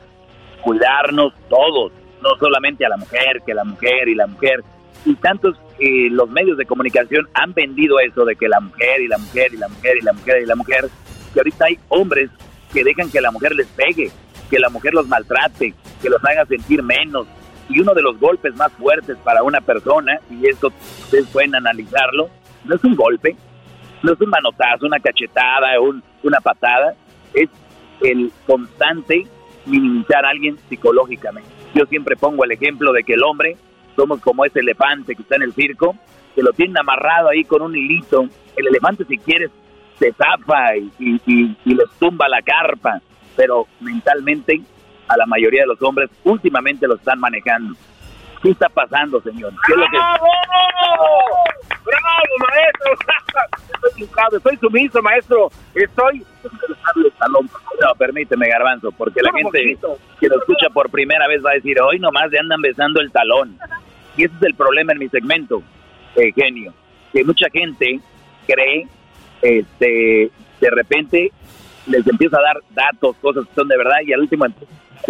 cuidarnos 0.63 1.35
todos, 1.51 1.93
no 2.25 2.37
solamente 2.39 2.85
a 2.85 2.89
la 2.89 2.97
mujer, 2.97 3.43
que 3.45 3.55
la 3.55 3.65
mujer 3.65 4.09
y 4.09 4.15
la 4.15 4.27
mujer. 4.27 4.65
Y 5.05 5.15
tantos 5.17 5.57
eh, 5.79 6.09
los 6.11 6.31
medios 6.31 6.57
de 6.57 6.65
comunicación 6.65 7.29
han 7.35 7.53
vendido 7.53 8.01
eso 8.01 8.25
de 8.25 8.35
que 8.35 8.49
la 8.49 8.61
mujer 8.61 9.03
y 9.03 9.09
la 9.09 9.19
mujer 9.19 9.53
y 9.53 9.59
la 9.59 9.69
mujer 9.69 9.97
y 9.99 10.05
la 10.05 10.13
mujer 10.15 10.43
y 10.43 10.47
la 10.47 10.57
mujer, 10.57 10.89
que 11.33 11.41
ahorita 11.41 11.67
hay 11.67 11.79
hombres 11.89 12.31
que 12.73 12.83
dejan 12.83 13.11
que 13.11 13.21
la 13.21 13.31
mujer 13.31 13.55
les 13.55 13.67
pegue, 13.69 14.11
que 14.51 14.59
la 14.59 14.71
mujer 14.71 14.95
los 14.95 15.07
maltrate, 15.07 15.75
que 16.01 16.09
los 16.09 16.25
haga 16.25 16.47
sentir 16.47 16.83
menos. 16.83 17.27
Y 17.69 17.81
uno 17.81 17.93
de 17.95 18.03
los 18.03 18.19
golpes 18.19 18.55
más 18.57 18.73
fuertes 18.73 19.17
para 19.23 19.43
una 19.43 19.61
persona, 19.61 20.19
y 20.31 20.49
esto 20.49 20.73
ustedes 21.03 21.27
pueden 21.29 21.55
analizarlo, 21.55 22.29
no 22.65 22.75
es 22.75 22.85
un 22.85 22.95
golpe, 22.95 23.37
no 24.03 24.13
es 24.13 24.21
un 24.21 24.31
manotazo, 24.31 24.87
una 24.87 25.01
cachetada, 25.01 25.79
un, 25.81 26.03
una 26.23 26.41
patada, 26.41 26.95
es 27.35 27.49
el 28.03 28.33
constante 28.47 29.27
minimizar 29.67 30.25
a 30.25 30.31
alguien 30.31 30.59
psicológicamente. 30.69 31.54
Yo 31.75 31.87
siempre 31.87 32.17
pongo 32.17 32.45
el 32.45 32.53
ejemplo 32.53 32.93
de 32.93 33.03
que 33.03 33.15
el 33.15 33.23
hombre 33.23 33.57
somos 33.97 34.21
como 34.21 34.45
ese 34.45 34.61
elefante 34.61 35.15
que 35.15 35.23
está 35.23 35.37
en 35.37 35.43
el 35.43 35.53
circo, 35.53 35.95
que 36.35 36.43
lo 36.43 36.53
tienen 36.53 36.79
amarrado 36.79 37.29
ahí 37.29 37.45
con 37.45 37.63
un 37.63 37.77
hilito. 37.77 38.29
El 38.57 38.69
elefante 38.69 39.05
si 39.05 39.19
quieres 39.19 39.51
se 39.99 40.13
tapa 40.13 40.77
y, 40.77 41.21
y, 41.27 41.57
tumba 41.99 42.29
la 42.29 42.43
carpa, 42.43 43.01
pero 43.37 43.67
mentalmente 43.81 44.61
a 45.07 45.17
la 45.17 45.27
mayoría 45.27 45.63
de 45.63 45.69
los 45.69 45.83
hombres 45.83 46.11
últimamente 46.25 46.87
lo 46.87 46.97
están 46.97 47.21
manejando. 47.21 47.75
¿Qué 48.45 48.51
está 48.51 48.69
pasando, 48.69 49.21
señor? 49.23 49.53
¿Qué 49.67 49.73
es 49.73 49.79
lo 49.79 49.87
que... 49.91 49.97
¡Bravo, 51.85 52.35
maestro! 52.39 52.93
Estoy 53.87 54.03
educado, 54.03 54.37
estoy 54.37 54.57
sumiso, 54.59 55.03
maestro. 55.03 55.51
Estoy... 55.75 56.25
No, 57.81 57.95
permíteme, 57.99 58.49
Garbanzo, 58.49 58.93
porque 58.93 59.21
la 59.23 59.33
gente 59.33 59.51
poquito. 59.81 59.99
que 60.21 60.29
lo 60.29 60.37
escucha 60.39 60.69
por 60.71 60.91
primera 60.91 61.27
vez 61.27 61.45
va 61.45 61.51
a 61.51 61.55
decir, 61.55 61.81
hoy 61.81 61.99
nomás 61.99 62.31
le 62.31 62.39
andan 62.39 62.61
besando 62.61 63.01
el 63.01 63.11
talón. 63.11 63.59
Y 64.17 64.25
ese 64.25 64.35
es 64.37 64.43
el 64.43 64.55
problema 64.55 64.93
en 64.93 64.99
mi 64.99 65.09
segmento, 65.09 65.63
eh, 66.15 66.31
genio. 66.33 66.73
Que 67.13 67.25
mucha 67.25 67.49
gente 67.51 67.99
cree, 68.47 68.87
este, 69.43 70.31
de 70.61 70.71
repente 70.71 71.33
les 71.87 72.07
empieza 72.07 72.39
a 72.39 72.43
dar 72.43 72.57
datos, 72.71 73.17
cosas 73.21 73.47
que 73.49 73.55
son 73.55 73.69
de 73.69 73.77
verdad, 73.77 73.97
y 74.05 74.13
al 74.13 74.21
último 74.21 74.47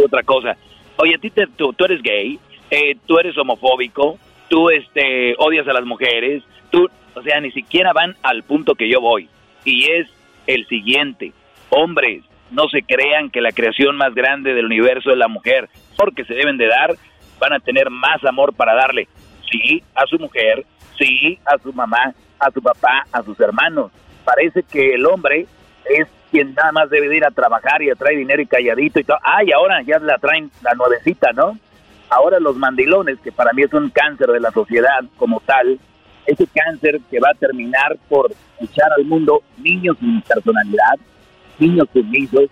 otra 0.04 0.22
cosa. 0.22 0.56
Oye, 0.96 1.14
a 1.16 1.18
ti 1.18 1.30
te- 1.30 1.46
tú, 1.48 1.72
tú 1.72 1.84
eres 1.84 2.00
gay, 2.02 2.38
eh, 2.74 2.96
tú 3.06 3.18
eres 3.18 3.36
homofóbico, 3.38 4.18
tú 4.48 4.68
este, 4.70 5.34
odias 5.38 5.66
a 5.68 5.72
las 5.72 5.84
mujeres, 5.84 6.42
tú 6.70 6.88
O 7.14 7.22
sea, 7.22 7.40
ni 7.40 7.52
siquiera 7.52 7.92
van 7.92 8.16
al 8.22 8.42
punto 8.42 8.74
que 8.74 8.90
yo 8.90 9.00
voy. 9.00 9.28
Y 9.64 9.90
es 9.92 10.08
el 10.46 10.66
siguiente. 10.66 11.32
Hombres, 11.70 12.24
no 12.50 12.68
se 12.68 12.82
crean 12.82 13.30
que 13.30 13.40
la 13.40 13.52
creación 13.52 13.96
más 13.96 14.14
grande 14.14 14.52
del 14.54 14.66
universo 14.66 15.12
es 15.12 15.16
la 15.16 15.28
mujer. 15.28 15.68
Porque 15.96 16.24
se 16.24 16.34
deben 16.34 16.58
de 16.58 16.66
dar, 16.66 16.96
van 17.38 17.52
a 17.52 17.60
tener 17.60 17.90
más 17.90 18.24
amor 18.24 18.54
para 18.54 18.74
darle. 18.74 19.06
Sí, 19.50 19.82
a 19.94 20.06
su 20.06 20.18
mujer, 20.18 20.64
sí, 20.98 21.38
a 21.46 21.56
su 21.58 21.72
mamá, 21.72 22.12
a 22.40 22.50
su 22.50 22.60
papá, 22.60 23.06
a 23.12 23.22
sus 23.22 23.38
hermanos. 23.38 23.92
Parece 24.24 24.64
que 24.64 24.94
el 24.94 25.06
hombre 25.06 25.46
es 25.84 26.08
quien 26.32 26.52
nada 26.54 26.72
más 26.72 26.90
debe 26.90 27.08
de 27.08 27.18
ir 27.18 27.24
a 27.24 27.30
trabajar 27.30 27.80
y 27.82 27.90
a 27.90 27.94
traer 27.94 28.18
dinero 28.18 28.42
y 28.42 28.46
calladito 28.46 28.98
y 28.98 29.04
todo. 29.04 29.18
Ah, 29.22 29.44
y 29.44 29.52
ahora 29.52 29.80
ya 29.82 30.00
la 30.00 30.18
traen 30.18 30.50
la 30.62 30.74
nuevecita, 30.74 31.30
¿no? 31.32 31.56
Ahora 32.10 32.38
los 32.38 32.56
mandilones, 32.56 33.18
que 33.20 33.32
para 33.32 33.52
mí 33.52 33.62
es 33.62 33.72
un 33.72 33.90
cáncer 33.90 34.28
de 34.28 34.40
la 34.40 34.50
sociedad 34.50 35.00
como 35.16 35.40
tal, 35.40 35.78
ese 36.26 36.46
cáncer 36.46 37.00
que 37.10 37.20
va 37.20 37.30
a 37.30 37.38
terminar 37.38 37.96
por 38.08 38.32
echar 38.60 38.88
al 38.96 39.04
mundo 39.04 39.42
niños 39.58 39.96
sin 39.98 40.20
personalidad, 40.22 40.94
niños 41.58 41.88
sumisos, 41.92 42.48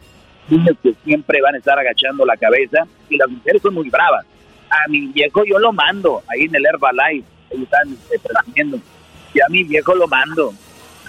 niños 0.48 0.76
que 0.82 0.94
siempre 1.04 1.40
van 1.40 1.54
a 1.54 1.58
estar 1.58 1.78
agachando 1.78 2.24
la 2.24 2.36
cabeza 2.36 2.86
y 3.08 3.16
las 3.16 3.28
mujeres 3.28 3.62
son 3.62 3.74
muy 3.74 3.88
bravas. 3.88 4.26
A 4.70 4.88
mi 4.88 5.06
viejo 5.08 5.44
yo 5.44 5.58
lo 5.58 5.72
mando 5.72 6.22
ahí 6.28 6.42
en 6.42 6.54
el 6.54 6.66
Herbalife, 6.66 7.28
ellos 7.50 7.64
están 7.64 7.96
este, 8.10 8.80
y 9.34 9.40
a 9.40 9.44
mi 9.48 9.64
viejo 9.64 9.94
lo 9.94 10.08
mando 10.08 10.52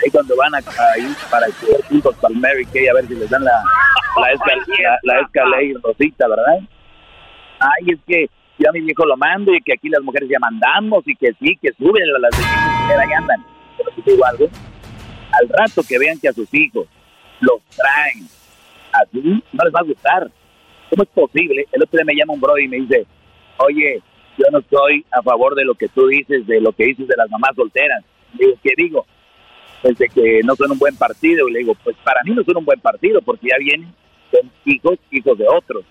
ahí 0.04 0.10
cuando 0.12 0.36
van 0.36 0.56
a, 0.56 0.58
ahí 0.58 1.14
para 1.30 1.48
juntos 1.90 2.16
para 2.22 2.34
el 2.34 2.40
Mary 2.40 2.66
Kay 2.66 2.88
a 2.88 2.94
ver 2.94 3.08
si 3.08 3.16
les 3.16 3.30
dan 3.30 3.44
la 3.44 3.64
la, 4.16 4.32
escal, 4.32 5.50
la, 5.50 5.80
rosita, 5.84 6.28
¿verdad? 6.28 6.60
Ay, 7.64 7.94
es 7.94 8.00
que 8.06 8.28
yo 8.60 8.70
a 8.70 8.74
mi 8.74 8.82
viejo 8.82 9.06
lo 9.06 9.16
mando 9.16 9.54
y 9.54 9.62
que 9.62 9.74
aquí 9.74 9.90
las 9.90 10.04
mujeres 10.04 10.30
ya 10.30 10.40
mandamos 10.40 11.04
y 11.08 11.16
que 11.16 11.34
sí, 11.40 11.58
que 11.62 11.72
suben 11.74 12.04
a 12.16 12.20
las 12.20 12.32
de 12.32 12.94
ahí 12.94 13.14
andan. 13.18 13.44
Pero 13.78 13.90
si 13.96 14.02
digo 14.02 14.26
algo, 14.26 14.50
al 15.32 15.50
rato 15.50 15.82
que 15.88 15.98
vean 15.98 16.20
que 16.20 16.28
a 16.28 16.34
sus 16.34 16.54
hijos 16.54 16.88
los 17.40 17.62
traen 17.76 18.28
así, 18.92 19.44
no 19.52 19.64
les 19.64 19.74
va 19.74 19.80
a 19.80 19.84
gustar. 19.84 20.32
¿Cómo 20.90 21.04
es 21.04 21.10
posible? 21.10 21.66
El 21.72 21.84
otro 21.84 21.98
día 21.98 22.06
me 22.06 22.16
llama 22.16 22.34
un 22.34 22.42
bro 22.42 22.58
y 22.60 22.68
me 22.68 22.78
dice, 22.78 23.08
oye, 23.58 24.02
yo 24.38 24.46
no 24.52 24.60
estoy 24.60 25.06
a 25.12 25.22
favor 25.22 25.56
de 25.56 25.66
lo 25.66 25.76
que 25.76 25.88
tú 25.88 26.08
dices, 26.08 26.46
de 26.46 26.62
lo 26.62 26.74
que 26.74 26.86
dices 26.86 27.08
de 27.08 27.16
las 27.18 27.30
mamás 27.30 27.56
solteras. 27.56 28.04
digo, 28.34 28.54
¿qué 28.62 28.72
digo? 28.78 29.06
Pues 29.82 29.98
de 29.98 30.10
que 30.10 30.42
no 30.44 30.56
son 30.56 30.72
un 30.72 30.80
buen 30.80 30.96
partido. 30.98 31.48
Y 31.48 31.54
le 31.54 31.60
digo, 31.60 31.76
pues 31.84 31.96
para 32.04 32.22
mí 32.24 32.32
no 32.32 32.44
son 32.44 32.58
un 32.58 32.66
buen 32.66 32.80
partido, 32.80 33.22
porque 33.22 33.48
ya 33.50 33.58
vienen 33.58 33.94
son 34.32 34.52
hijos, 34.66 34.98
hijos 35.12 35.38
de 35.38 35.48
otros. 35.48 35.86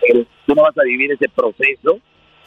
Pero 0.00 0.24
tú 0.46 0.54
no 0.54 0.62
vas 0.62 0.76
a 0.78 0.84
vivir 0.84 1.12
ese 1.12 1.28
proceso 1.28 2.00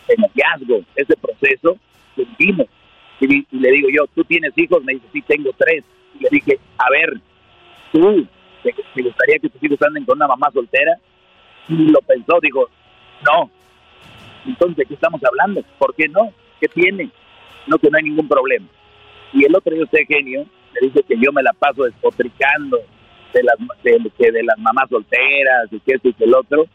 de 0.07 0.15
noviazgo, 0.17 0.85
ese 0.95 1.15
proceso 1.17 1.77
que 2.15 2.25
vivimos. 2.37 2.67
Y, 3.19 3.45
le 3.51 3.71
digo 3.71 3.87
yo, 3.89 4.07
¿tú 4.15 4.23
tienes 4.23 4.51
hijos? 4.57 4.83
Me 4.83 4.93
dice, 4.93 5.05
sí, 5.13 5.21
tengo 5.21 5.51
tres. 5.57 5.83
Y 6.19 6.23
le 6.23 6.29
dije, 6.31 6.59
a 6.77 6.89
ver, 6.89 7.21
tú, 7.91 8.27
¿te, 8.63 8.73
gustaría 9.01 9.39
que 9.39 9.49
tus 9.49 9.63
hijos 9.63 9.81
anden 9.83 10.05
con 10.05 10.17
una 10.17 10.27
mamá 10.27 10.49
soltera? 10.51 10.97
Y 11.69 11.75
lo 11.75 11.99
pensó, 12.01 12.39
dijo, 12.41 12.67
no. 13.25 13.49
Entonces, 14.45 14.87
¿qué 14.87 14.95
estamos 14.95 15.21
hablando? 15.23 15.61
¿Por 15.77 15.93
qué 15.95 16.07
no? 16.07 16.33
¿Qué 16.59 16.67
tiene? 16.67 17.09
No, 17.67 17.77
que 17.77 17.89
no 17.89 17.97
hay 17.97 18.03
ningún 18.03 18.27
problema. 18.27 18.65
Y 19.33 19.45
el 19.45 19.55
otro 19.55 19.73
día 19.73 19.83
usted, 19.83 19.99
genio, 20.07 20.45
me 20.73 20.87
dice 20.87 21.03
que 21.03 21.15
yo 21.17 21.31
me 21.31 21.43
la 21.43 21.53
paso 21.53 21.83
despotricando 21.83 22.79
de 23.33 23.43
las, 23.43 23.55
de, 23.83 24.31
de 24.31 24.43
las 24.43 24.57
mamás 24.57 24.89
solteras 24.89 25.71
y 25.71 25.79
que 25.79 25.93
esto 25.93 26.09
y 26.09 26.13
que 26.13 26.23
el 26.23 26.33
otro. 26.33 26.65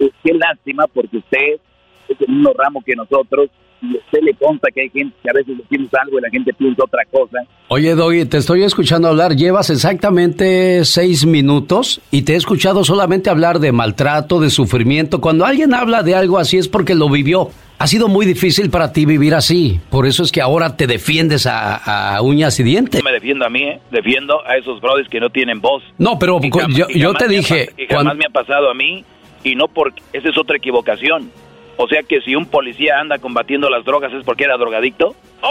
Pues 0.00 0.12
qué 0.24 0.32
lástima 0.32 0.86
porque 0.94 1.18
usted 1.18 1.60
es 2.08 2.20
el 2.20 2.34
mismo 2.34 2.54
ramo 2.56 2.82
que 2.84 2.96
nosotros 2.96 3.50
y 3.82 3.96
a 3.96 3.98
usted 3.98 4.20
le 4.22 4.34
consta 4.34 4.70
que 4.74 4.80
hay 4.80 4.88
gente 4.90 5.14
que 5.22 5.28
a 5.28 5.32
veces 5.34 5.58
decimos 5.58 5.90
algo 6.02 6.18
y 6.18 6.22
la 6.22 6.30
gente 6.30 6.54
piensa 6.54 6.84
otra 6.84 7.02
cosa. 7.10 7.38
Oye, 7.68 7.94
Doggy, 7.94 8.24
te 8.24 8.38
estoy 8.38 8.62
escuchando 8.62 9.08
hablar. 9.08 9.36
Llevas 9.36 9.68
exactamente 9.68 10.86
seis 10.86 11.26
minutos 11.26 12.00
y 12.10 12.22
te 12.22 12.32
he 12.32 12.36
escuchado 12.36 12.82
solamente 12.82 13.28
hablar 13.28 13.58
de 13.58 13.72
maltrato, 13.72 14.40
de 14.40 14.48
sufrimiento. 14.48 15.20
Cuando 15.20 15.44
alguien 15.44 15.74
habla 15.74 16.02
de 16.02 16.14
algo 16.14 16.38
así 16.38 16.56
es 16.56 16.66
porque 16.66 16.94
lo 16.94 17.10
vivió. 17.10 17.50
Ha 17.78 17.86
sido 17.86 18.08
muy 18.08 18.24
difícil 18.24 18.70
para 18.70 18.92
ti 18.92 19.06
vivir 19.06 19.34
así. 19.34 19.80
Por 19.90 20.06
eso 20.06 20.22
es 20.22 20.32
que 20.32 20.42
ahora 20.42 20.76
te 20.76 20.86
defiendes 20.86 21.46
a, 21.46 22.18
uñas 22.22 22.58
y 22.60 22.62
dientes. 22.62 23.02
Me 23.02 23.12
defiendo 23.12 23.46
a 23.46 23.50
mí, 23.50 23.62
¿eh? 23.62 23.80
defiendo 23.90 24.46
a 24.46 24.56
esos 24.56 24.80
brothers 24.80 25.08
que 25.08 25.20
no 25.20 25.30
tienen 25.30 25.60
voz. 25.60 25.82
No, 25.96 26.18
pero 26.18 26.40
yo, 26.68 27.14
te 27.14 27.28
dije... 27.28 27.70
Y 27.78 27.86
jamás 27.86 28.16
me 28.16 28.26
ha 28.26 28.30
pasado 28.30 28.70
a 28.70 28.74
mí 28.74 29.04
y 29.44 29.54
no 29.54 29.68
porque... 29.68 30.02
Esa 30.12 30.28
es 30.28 30.38
otra 30.38 30.56
equivocación. 30.56 31.30
O 31.76 31.88
sea 31.88 32.02
que 32.02 32.20
si 32.20 32.34
un 32.34 32.46
policía 32.46 32.98
anda 32.98 33.18
combatiendo 33.18 33.70
las 33.70 33.84
drogas 33.84 34.12
es 34.12 34.24
porque 34.24 34.44
era 34.44 34.56
drogadicto. 34.56 35.14
¡Oh! 35.40 35.50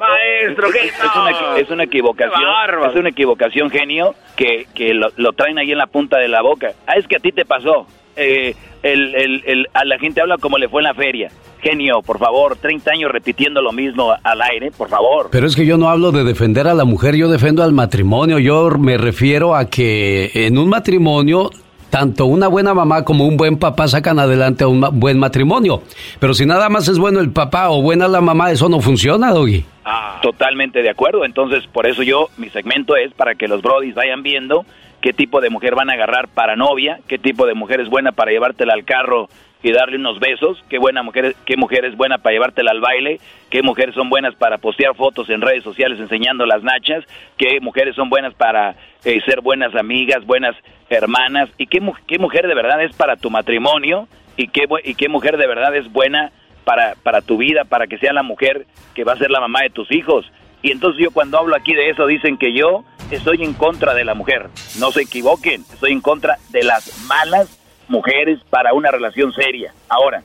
Maestro, 0.00 0.68
es, 0.68 1.70
una, 1.70 1.84
equivocación. 1.84 2.42
Es 2.90 2.96
una 2.96 3.08
equivocación, 3.08 3.70
genio, 3.70 4.14
que, 4.36 4.66
que 4.74 4.92
lo, 4.92 5.32
traen 5.32 5.58
ahí 5.58 5.72
en 5.72 5.78
la 5.78 5.86
punta 5.86 6.18
de 6.18 6.28
la 6.28 6.42
boca. 6.42 6.72
Ah, 6.86 6.94
es 6.96 7.06
que 7.06 7.16
a 7.16 7.20
ti 7.20 7.32
te 7.32 7.44
pasó. 7.44 7.86
Eh, 8.16 8.54
el, 8.82 9.14
el, 9.46 9.66
a 9.72 9.84
la 9.84 9.98
gente 9.98 10.20
habla 10.20 10.36
como 10.38 10.58
le 10.58 10.68
fue 10.68 10.80
en 10.80 10.84
la 10.84 10.94
feria. 10.94 11.30
Genio, 11.60 12.02
por 12.02 12.18
favor, 12.18 12.56
30 12.56 12.90
años 12.90 13.12
repitiendo 13.12 13.62
lo 13.62 13.70
mismo 13.72 14.12
al 14.22 14.42
aire, 14.42 14.72
por 14.72 14.88
favor. 14.88 15.28
Pero 15.30 15.46
es 15.46 15.54
que 15.54 15.64
yo 15.64 15.78
no 15.78 15.88
hablo 15.88 16.10
de 16.10 16.24
defender 16.24 16.66
a 16.66 16.74
la 16.74 16.84
mujer, 16.84 17.14
yo 17.14 17.28
defiendo 17.28 17.62
al 17.62 17.72
matrimonio. 17.72 18.40
Yo 18.40 18.70
me 18.70 18.98
refiero 18.98 19.54
a 19.54 19.66
que 19.66 20.30
en 20.34 20.58
un 20.58 20.68
matrimonio 20.68 21.50
tanto 21.92 22.24
una 22.24 22.48
buena 22.48 22.72
mamá 22.72 23.04
como 23.04 23.26
un 23.26 23.36
buen 23.36 23.58
papá 23.58 23.86
sacan 23.86 24.18
adelante 24.18 24.64
a 24.64 24.66
un 24.66 24.80
buen 24.98 25.18
matrimonio. 25.18 25.82
Pero 26.18 26.32
si 26.32 26.46
nada 26.46 26.70
más 26.70 26.88
es 26.88 26.98
bueno 26.98 27.20
el 27.20 27.30
papá 27.30 27.68
o 27.68 27.82
buena 27.82 28.08
la 28.08 28.22
mamá, 28.22 28.50
eso 28.50 28.70
no 28.70 28.80
funciona, 28.80 29.30
Doggy. 29.30 29.62
Ah, 29.84 30.18
totalmente 30.22 30.80
de 30.82 30.88
acuerdo. 30.88 31.26
Entonces, 31.26 31.66
por 31.70 31.86
eso 31.86 32.02
yo, 32.02 32.28
mi 32.38 32.48
segmento 32.48 32.96
es 32.96 33.12
para 33.12 33.34
que 33.34 33.46
los 33.46 33.60
brodis 33.60 33.94
vayan 33.94 34.22
viendo 34.22 34.64
qué 35.02 35.12
tipo 35.12 35.40
de 35.40 35.50
mujer 35.50 35.74
van 35.74 35.90
a 35.90 35.94
agarrar 35.94 36.28
para 36.28 36.56
novia, 36.56 37.00
qué 37.08 37.18
tipo 37.18 37.44
de 37.44 37.54
mujer 37.54 37.80
es 37.80 37.90
buena 37.90 38.12
para 38.12 38.30
llevártela 38.30 38.72
al 38.72 38.84
carro 38.84 39.28
y 39.62 39.72
darle 39.72 39.96
unos 39.96 40.18
besos, 40.18 40.64
qué 40.68 40.78
buena 40.78 41.02
mujer, 41.02 41.34
qué 41.44 41.56
mujer 41.56 41.84
es 41.84 41.96
buena 41.96 42.18
para 42.18 42.32
llevártela 42.32 42.70
al 42.70 42.80
baile, 42.80 43.20
qué 43.50 43.62
mujeres 43.62 43.94
son 43.94 44.08
buenas 44.08 44.34
para 44.36 44.58
postear 44.58 44.94
fotos 44.94 45.28
en 45.28 45.40
redes 45.40 45.62
sociales 45.62 46.00
enseñando 46.00 46.46
las 46.46 46.62
nachas, 46.62 47.04
qué 47.36 47.60
mujeres 47.60 47.94
son 47.94 48.08
buenas 48.08 48.32
para 48.34 48.76
eh, 49.04 49.20
ser 49.26 49.40
buenas 49.40 49.74
amigas, 49.74 50.24
buenas 50.24 50.56
hermanas, 50.88 51.48
y 51.58 51.66
qué, 51.66 51.80
qué 52.06 52.18
mujer 52.18 52.46
de 52.46 52.54
verdad 52.54 52.82
es 52.82 52.94
para 52.96 53.16
tu 53.16 53.28
matrimonio 53.28 54.08
y 54.36 54.48
qué, 54.48 54.66
y 54.84 54.94
qué 54.94 55.08
mujer 55.08 55.36
de 55.36 55.46
verdad 55.46 55.74
es 55.76 55.90
buena 55.92 56.32
para, 56.64 56.94
para 57.02 57.22
tu 57.22 57.38
vida, 57.38 57.64
para 57.64 57.86
que 57.86 57.98
sea 57.98 58.12
la 58.12 58.22
mujer 58.22 58.66
que 58.94 59.04
va 59.04 59.12
a 59.12 59.18
ser 59.18 59.30
la 59.30 59.40
mamá 59.40 59.62
de 59.62 59.70
tus 59.70 59.90
hijos. 59.92 60.30
Y 60.62 60.70
entonces 60.70 61.02
yo 61.02 61.10
cuando 61.10 61.38
hablo 61.38 61.56
aquí 61.56 61.74
de 61.74 61.90
eso 61.90 62.06
dicen 62.06 62.38
que 62.38 62.52
yo 62.52 62.84
estoy 63.10 63.42
en 63.42 63.52
contra 63.52 63.94
de 63.94 64.04
la 64.04 64.14
mujer. 64.14 64.48
No 64.78 64.92
se 64.92 65.02
equivoquen, 65.02 65.62
estoy 65.72 65.92
en 65.92 66.00
contra 66.00 66.38
de 66.50 66.62
las 66.62 67.04
malas 67.06 67.58
mujeres 67.88 68.38
para 68.48 68.72
una 68.72 68.90
relación 68.90 69.32
seria. 69.32 69.74
Ahora, 69.88 70.22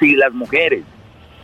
si 0.00 0.16
las 0.16 0.32
mujeres 0.32 0.84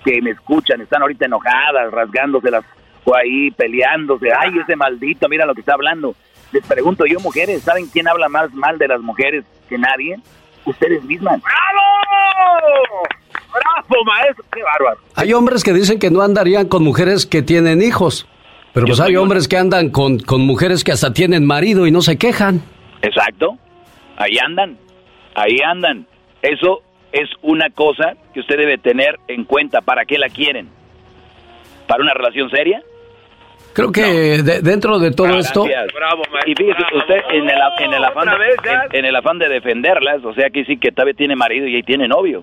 que 0.04 0.20
me 0.22 0.30
escuchan 0.30 0.80
están 0.80 1.02
ahorita 1.02 1.26
enojadas, 1.26 1.92
rasgándose 1.92 2.50
las 2.50 2.64
o 3.04 3.14
ahí 3.14 3.50
peleándose, 3.52 4.28
ay, 4.36 4.58
ese 4.58 4.76
maldito, 4.76 5.28
mira 5.28 5.46
lo 5.46 5.54
que 5.54 5.60
está 5.60 5.74
hablando. 5.74 6.14
Les 6.52 6.66
pregunto 6.66 7.06
yo, 7.06 7.20
mujeres, 7.20 7.62
¿saben 7.62 7.86
quién 7.86 8.08
habla 8.08 8.28
más 8.28 8.52
mal 8.52 8.76
de 8.78 8.88
las 8.88 9.00
mujeres 9.00 9.44
que 9.68 9.78
nadie? 9.78 10.16
Ustedes 10.64 11.02
mismas. 11.04 11.40
¡Bravo! 11.40 13.19
¡Bravo, 13.52 14.04
maestro! 14.04 14.44
¡Qué 14.52 14.62
bárbaro! 14.62 15.00
Hay 15.14 15.32
hombres 15.32 15.64
que 15.64 15.72
dicen 15.72 15.98
que 15.98 16.10
no 16.10 16.22
andarían 16.22 16.68
con 16.68 16.82
mujeres 16.82 17.26
que 17.26 17.42
tienen 17.42 17.82
hijos. 17.82 18.26
Pero 18.72 18.86
pues 18.86 19.00
hay 19.00 19.16
hombres 19.16 19.48
que 19.48 19.56
andan 19.56 19.90
con, 19.90 20.20
con 20.20 20.42
mujeres 20.42 20.84
que 20.84 20.92
hasta 20.92 21.12
tienen 21.12 21.44
marido 21.44 21.86
y 21.86 21.90
no 21.90 22.02
se 22.02 22.18
quejan. 22.18 22.62
Exacto. 23.02 23.58
Ahí 24.16 24.38
andan 24.38 24.78
ahí 25.34 25.56
andan. 25.64 26.06
Eso 26.42 26.82
es 27.12 27.28
una 27.42 27.70
cosa 27.70 28.14
que 28.32 28.40
usted 28.40 28.56
debe 28.56 28.78
tener 28.78 29.16
en 29.28 29.44
cuenta. 29.44 29.80
¿Para 29.80 30.04
qué 30.04 30.18
la 30.18 30.28
quieren? 30.28 30.68
¿Para 31.86 32.02
una 32.02 32.14
relación 32.14 32.50
seria? 32.50 32.82
Creo 33.72 33.92
que 33.92 34.02
dentro 34.62 34.98
de 34.98 35.12
todo 35.12 35.38
esto... 35.38 35.64
y 36.44 36.54
fíjese, 36.54 36.82
usted 36.92 37.20
en 37.30 37.48
el, 37.48 37.58
en, 37.78 37.94
el 37.94 38.04
afán 38.04 38.26
de, 38.26 38.98
en, 38.98 39.04
el 39.04 39.14
afán 39.14 39.38
de 39.38 39.48
defenderlas, 39.48 40.24
o 40.24 40.34
sea 40.34 40.50
que 40.50 40.64
sí 40.64 40.76
que 40.76 40.90
todavía 40.90 41.14
tiene 41.14 41.36
marido 41.36 41.68
y 41.68 41.76
ahí 41.76 41.82
tiene 41.82 42.08
novio. 42.08 42.42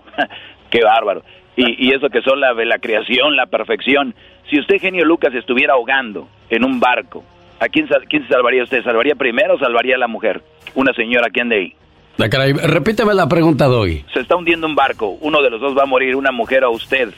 Qué 0.70 0.84
bárbaro. 0.84 1.24
Y, 1.56 1.88
y 1.88 1.94
eso 1.94 2.10
que 2.10 2.22
son 2.22 2.40
la, 2.40 2.54
la 2.54 2.78
creación, 2.80 3.36
la 3.36 3.48
perfección. 3.48 4.14
Si 4.50 4.60
usted, 4.60 4.80
genio 4.80 5.06
Lucas, 5.06 5.34
estuviera 5.34 5.74
ahogando 5.74 6.28
en 6.50 6.64
un 6.64 6.80
barco, 6.80 7.24
¿a 7.60 7.68
quién, 7.68 7.88
quién 8.10 8.24
se 8.24 8.34
salvaría 8.34 8.64
usted? 8.64 8.84
¿Salvaría 8.84 9.16
primero 9.16 9.56
o 9.56 9.60
salvaría 9.60 9.96
a 9.96 10.00
la 10.00 10.08
mujer? 10.08 10.42
Una 10.76 10.94
señora, 10.94 11.30
¿quién 11.32 11.50
de 11.50 11.56
ahí? 11.56 11.74
repíteme 12.18 13.14
la 13.14 13.28
pregunta, 13.28 13.66
Doy. 13.66 14.04
Se 14.14 14.22
está 14.22 14.36
hundiendo 14.36 14.66
un 14.66 14.76
barco, 14.76 15.18
uno 15.22 15.42
de 15.42 15.52
los 15.52 15.62
dos 15.62 15.78
va 15.78 15.84
a 15.84 15.86
morir, 15.86 16.16
una 16.16 16.32
mujer 16.32 16.64
o 16.64 16.72
usted. 16.72 17.10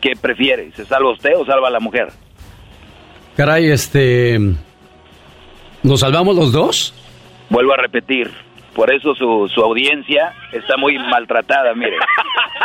¿Qué 0.00 0.12
prefiere? 0.20 0.70
¿Se 0.72 0.84
salva 0.84 1.12
usted 1.12 1.32
o 1.36 1.44
salva 1.44 1.68
a 1.68 1.70
la 1.70 1.80
mujer? 1.80 2.08
Caray, 3.36 3.70
este... 3.70 4.38
¿Nos 5.82 6.00
salvamos 6.00 6.36
los 6.36 6.52
dos? 6.52 6.94
Vuelvo 7.50 7.74
a 7.74 7.76
repetir, 7.76 8.30
Por 8.74 8.92
eso 8.92 9.14
su, 9.14 9.48
su 9.52 9.60
audiencia 9.62 10.32
está 10.52 10.76
muy 10.76 10.98
maltratada, 10.98 11.74
mire. 11.74 11.96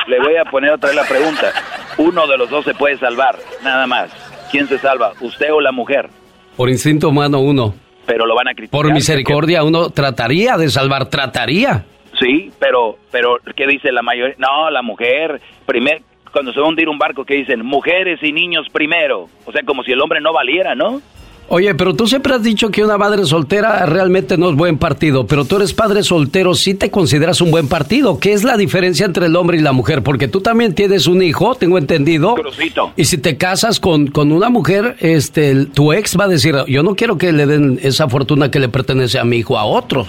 Le 0.08 0.20
voy 0.20 0.36
a 0.38 0.46
poner 0.46 0.72
otra 0.72 0.90
vez 0.90 0.96
la 0.96 1.08
pregunta. 1.08 1.52
Uno 1.98 2.26
de 2.28 2.38
los 2.38 2.50
dos 2.50 2.66
se 2.66 2.74
puede 2.74 2.98
salvar, 2.98 3.38
nada 3.64 3.86
más. 3.86 4.12
¿Quién 4.52 4.68
se 4.68 4.80
salva, 4.80 5.14
usted 5.22 5.54
o 5.54 5.62
la 5.62 5.72
mujer? 5.72 6.10
Por 6.56 6.70
instinto 6.70 7.10
humano 7.10 7.40
uno. 7.40 7.76
Pero 8.06 8.26
lo 8.26 8.36
van 8.36 8.48
a 8.48 8.54
criticar. 8.54 8.72
Por 8.72 8.92
misericordia 8.92 9.64
uno 9.64 9.92
trataría 9.92 10.58
de 10.58 10.70
salvar, 10.70 11.10
trataría. 11.10 11.86
Sí, 12.20 12.52
pero, 12.60 12.98
pero, 13.12 13.38
¿qué 13.56 13.68
dice 13.68 13.92
la 13.92 14.02
mayoría? 14.02 14.36
No, 14.40 14.70
la 14.72 14.82
mujer, 14.82 15.40
primer, 15.66 16.02
cuando 16.32 16.52
se 16.52 16.60
va 16.60 16.66
a 16.66 16.70
hundir 16.70 16.90
un 16.90 16.98
barco, 16.98 17.24
¿qué 17.24 17.36
dicen? 17.36 17.64
Mujeres 17.66 18.20
y 18.24 18.32
niños 18.32 18.68
primero. 18.72 19.28
O 19.46 19.52
sea, 19.52 19.62
como 19.64 19.84
si 19.84 19.92
el 19.92 20.02
hombre 20.02 20.20
no 20.22 20.34
valiera, 20.34 20.76
¿no? 20.76 21.02
Oye, 21.52 21.74
pero 21.74 21.96
tú 21.96 22.08
siempre 22.08 22.36
has 22.36 22.44
dicho 22.44 22.70
que 22.70 22.84
una 22.84 23.00
madre 23.00 23.26
soltera 23.26 23.88
realmente 23.88 24.38
no 24.38 24.52
es 24.52 24.56
buen 24.56 24.78
partido, 24.78 25.26
pero 25.26 25.46
tú 25.46 25.56
eres 25.56 25.74
padre 25.74 26.04
soltero, 26.04 26.54
sí 26.54 26.76
te 26.76 26.92
consideras 26.92 27.42
un 27.42 27.50
buen 27.50 27.68
partido. 27.68 28.20
¿Qué 28.20 28.34
es 28.34 28.44
la 28.44 28.56
diferencia 28.56 29.08
entre 29.08 29.26
el 29.26 29.36
hombre 29.36 29.58
y 29.58 29.62
la 29.62 29.72
mujer? 29.72 30.04
Porque 30.04 30.28
tú 30.28 30.42
también 30.42 30.76
tienes 30.76 31.08
un 31.08 31.24
hijo, 31.24 31.56
tengo 31.56 31.80
entendido. 31.80 32.36
Crucito. 32.36 32.92
Y 32.96 33.06
si 33.06 33.18
te 33.18 33.36
casas 33.38 33.80
con, 33.80 34.08
con 34.08 34.32
una 34.32 34.50
mujer, 34.50 34.96
este, 35.00 35.66
tu 35.66 35.92
ex 35.92 36.16
va 36.20 36.26
a 36.26 36.28
decir, 36.28 36.56
yo 36.68 36.84
no 36.84 36.96
quiero 36.96 37.18
que 37.18 37.32
le 37.32 37.48
den 37.48 37.80
esa 37.82 38.08
fortuna 38.08 38.52
que 38.52 38.60
le 38.60 38.70
pertenece 38.70 39.18
a 39.18 39.24
mi 39.24 39.38
hijo 39.38 39.58
a 39.58 39.66
otros. 39.66 40.08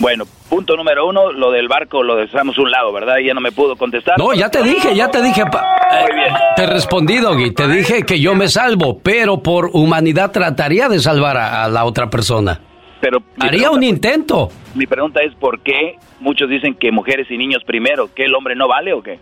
Bueno, 0.00 0.24
punto 0.48 0.76
número 0.76 1.06
uno, 1.06 1.30
lo 1.30 1.50
del 1.50 1.68
barco 1.68 2.02
lo 2.02 2.16
dejamos 2.16 2.56
a 2.58 2.62
un 2.62 2.70
lado, 2.70 2.90
¿verdad? 2.92 3.16
Ya 3.24 3.34
no 3.34 3.40
me 3.42 3.52
pudo 3.52 3.76
contestar. 3.76 4.18
No, 4.18 4.32
ya 4.32 4.48
te 4.50 4.62
dije, 4.62 4.94
ya 4.96 5.10
te 5.10 5.22
dije. 5.22 5.44
Muy 5.44 6.14
bien. 6.14 6.34
Te 6.56 6.66
respondí, 6.66 7.18
Doggy. 7.18 7.52
Te 7.52 7.68
dije 7.68 8.02
que 8.04 8.18
yo 8.18 8.34
me 8.34 8.48
salvo, 8.48 8.98
pero 9.02 9.42
por 9.42 9.70
humanidad 9.74 10.30
trataría 10.32 10.88
de 10.88 11.00
salvar 11.00 11.36
a, 11.36 11.64
a 11.64 11.68
la 11.68 11.84
otra 11.84 12.08
persona. 12.08 12.58
Pero 13.02 13.18
Haría 13.38 13.50
pregunta- 13.68 13.70
un 13.76 13.82
intento. 13.84 14.48
Mi 14.74 14.86
pregunta 14.86 15.20
es, 15.22 15.34
¿por 15.34 15.60
qué 15.60 15.96
muchos 16.20 16.48
dicen 16.48 16.74
que 16.74 16.90
mujeres 16.92 17.26
y 17.30 17.36
niños 17.36 17.62
primero? 17.66 18.08
¿Que 18.14 18.24
el 18.24 18.34
hombre 18.34 18.54
no 18.56 18.68
vale 18.68 18.92
o 18.94 19.02
qué? 19.02 19.18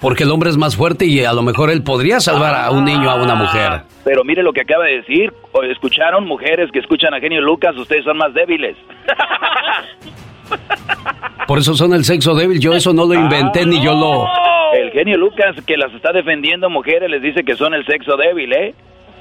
Porque 0.00 0.24
el 0.24 0.30
hombre 0.30 0.48
es 0.48 0.56
más 0.56 0.76
fuerte 0.76 1.04
y 1.04 1.24
a 1.24 1.32
lo 1.32 1.42
mejor 1.42 1.70
él 1.70 1.82
podría 1.82 2.20
salvar 2.20 2.54
a 2.54 2.70
un 2.70 2.84
niño, 2.84 3.10
a 3.10 3.22
una 3.22 3.34
mujer. 3.34 3.82
Pero 4.04 4.24
mire 4.24 4.42
lo 4.42 4.52
que 4.52 4.62
acaba 4.62 4.86
de 4.86 4.96
decir. 4.96 5.32
¿O 5.52 5.62
¿Escucharon 5.62 6.26
mujeres 6.26 6.70
que 6.72 6.78
escuchan 6.78 7.12
a 7.12 7.20
Genio 7.20 7.42
Lucas? 7.42 7.76
Ustedes 7.76 8.04
son 8.04 8.16
más 8.16 8.32
débiles. 8.32 8.76
Por 11.46 11.58
eso 11.58 11.74
son 11.74 11.92
el 11.92 12.04
sexo 12.04 12.34
débil. 12.34 12.60
Yo 12.60 12.72
eso 12.72 12.92
no 12.92 13.06
lo 13.06 13.14
inventé 13.14 13.66
ni 13.66 13.82
yo 13.82 13.94
lo... 13.94 14.26
El 14.72 14.92
genio 14.92 15.16
Lucas 15.16 15.56
que 15.66 15.76
las 15.76 15.92
está 15.92 16.12
defendiendo 16.12 16.70
mujeres 16.70 17.10
les 17.10 17.20
dice 17.20 17.42
que 17.42 17.56
son 17.56 17.74
el 17.74 17.84
sexo 17.86 18.16
débil, 18.16 18.52
¿eh? 18.52 18.74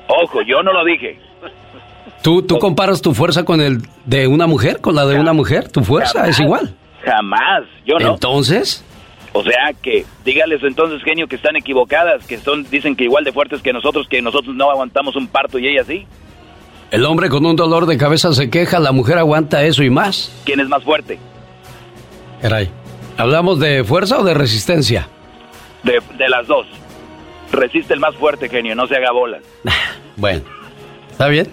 Ojo, 0.07 0.43
yo 0.43 0.61
no 0.61 0.71
lo 0.71 0.85
dije. 0.85 1.19
¿Tú, 2.21 2.43
¿Tú 2.43 2.59
comparas 2.59 3.01
tu 3.01 3.15
fuerza 3.15 3.45
con 3.45 3.59
el 3.59 3.79
de 4.05 4.27
una 4.27 4.45
mujer, 4.45 4.79
con 4.79 4.93
la 4.93 5.05
de 5.05 5.19
una 5.19 5.33
mujer? 5.33 5.71
Tu 5.71 5.83
fuerza 5.83 6.27
es 6.27 6.39
igual. 6.39 6.75
Jamás, 7.03 7.63
yo 7.85 7.97
no. 7.97 8.13
Entonces, 8.13 8.85
O 9.33 9.43
sea 9.43 9.73
que, 9.81 10.05
dígales 10.25 10.63
entonces, 10.63 11.03
genio, 11.03 11.27
que 11.27 11.35
están 11.35 11.55
equivocadas, 11.55 12.25
que 12.25 12.37
son, 12.39 12.67
dicen 12.69 12.95
que 12.95 13.03
igual 13.03 13.23
de 13.23 13.31
fuertes 13.31 13.61
que 13.61 13.71
nosotros, 13.73 14.07
que 14.07 14.21
nosotros 14.21 14.55
no 14.55 14.71
aguantamos 14.71 15.15
un 15.15 15.27
parto 15.27 15.59
y 15.59 15.67
ella 15.67 15.83
sí. 15.83 16.07
el 16.91 17.05
hombre 17.05 17.29
con 17.29 17.45
un 17.45 17.55
dolor 17.55 17.85
de 17.85 17.97
cabeza 17.97 18.33
se 18.33 18.49
queja, 18.49 18.79
la 18.79 18.91
mujer 18.91 19.17
aguanta 19.19 19.63
eso 19.63 19.83
y 19.83 19.89
más. 19.89 20.35
¿Quién 20.45 20.59
es 20.59 20.67
más 20.67 20.83
fuerte? 20.83 21.19
Caray. 22.41 22.69
¿Hablamos 23.17 23.59
de 23.59 23.83
fuerza 23.83 24.17
o 24.19 24.23
de 24.23 24.33
resistencia? 24.33 25.07
De, 25.83 26.01
de 26.17 26.29
las 26.29 26.47
dos. 26.47 26.65
Resiste 27.51 27.93
el 27.93 27.99
más 27.99 28.15
fuerte, 28.15 28.49
genio, 28.49 28.75
no 28.75 28.87
se 28.87 28.95
haga 28.95 29.11
bolas. 29.11 29.43
Bueno, 30.17 30.41
¿está 31.11 31.29
bien? 31.29 31.47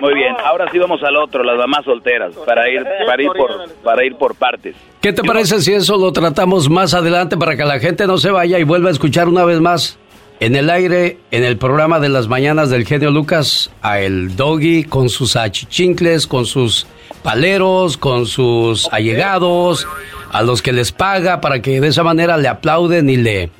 Muy 0.00 0.14
bien, 0.14 0.34
ahora 0.44 0.66
sí 0.70 0.78
vamos 0.78 1.02
al 1.02 1.16
otro, 1.16 1.44
las 1.44 1.56
mamás 1.56 1.84
solteras, 1.84 2.34
para 2.46 2.68
ir, 2.70 2.82
para 3.06 3.22
ir 3.22 3.30
por, 3.36 3.68
para 3.82 4.04
ir 4.04 4.16
por 4.16 4.34
partes. 4.34 4.74
¿Qué 5.00 5.12
te 5.12 5.22
parece 5.22 5.60
si 5.60 5.72
eso 5.72 5.96
lo 5.96 6.12
tratamos 6.12 6.70
más 6.70 6.94
adelante 6.94 7.36
para 7.36 7.56
que 7.56 7.64
la 7.64 7.78
gente 7.78 8.06
no 8.06 8.18
se 8.18 8.30
vaya 8.30 8.58
y 8.58 8.64
vuelva 8.64 8.88
a 8.88 8.92
escuchar 8.92 9.28
una 9.28 9.44
vez 9.44 9.60
más 9.60 9.98
en 10.40 10.56
el 10.56 10.70
aire, 10.70 11.18
en 11.30 11.44
el 11.44 11.58
programa 11.58 12.00
de 12.00 12.08
las 12.08 12.26
mañanas 12.26 12.70
del 12.70 12.86
genio 12.86 13.10
Lucas, 13.10 13.70
a 13.82 14.00
el 14.00 14.36
doggy 14.36 14.84
con 14.84 15.10
sus 15.10 15.36
achichincles, 15.36 16.26
con 16.26 16.46
sus 16.46 16.86
paleros, 17.22 17.98
con 17.98 18.24
sus 18.24 18.88
allegados, 18.92 19.86
a 20.32 20.42
los 20.42 20.62
que 20.62 20.72
les 20.72 20.92
paga 20.92 21.42
para 21.42 21.60
que 21.60 21.80
de 21.80 21.88
esa 21.88 22.02
manera 22.02 22.38
le 22.38 22.48
aplauden 22.48 23.10
y 23.10 23.16
le, 23.16 23.50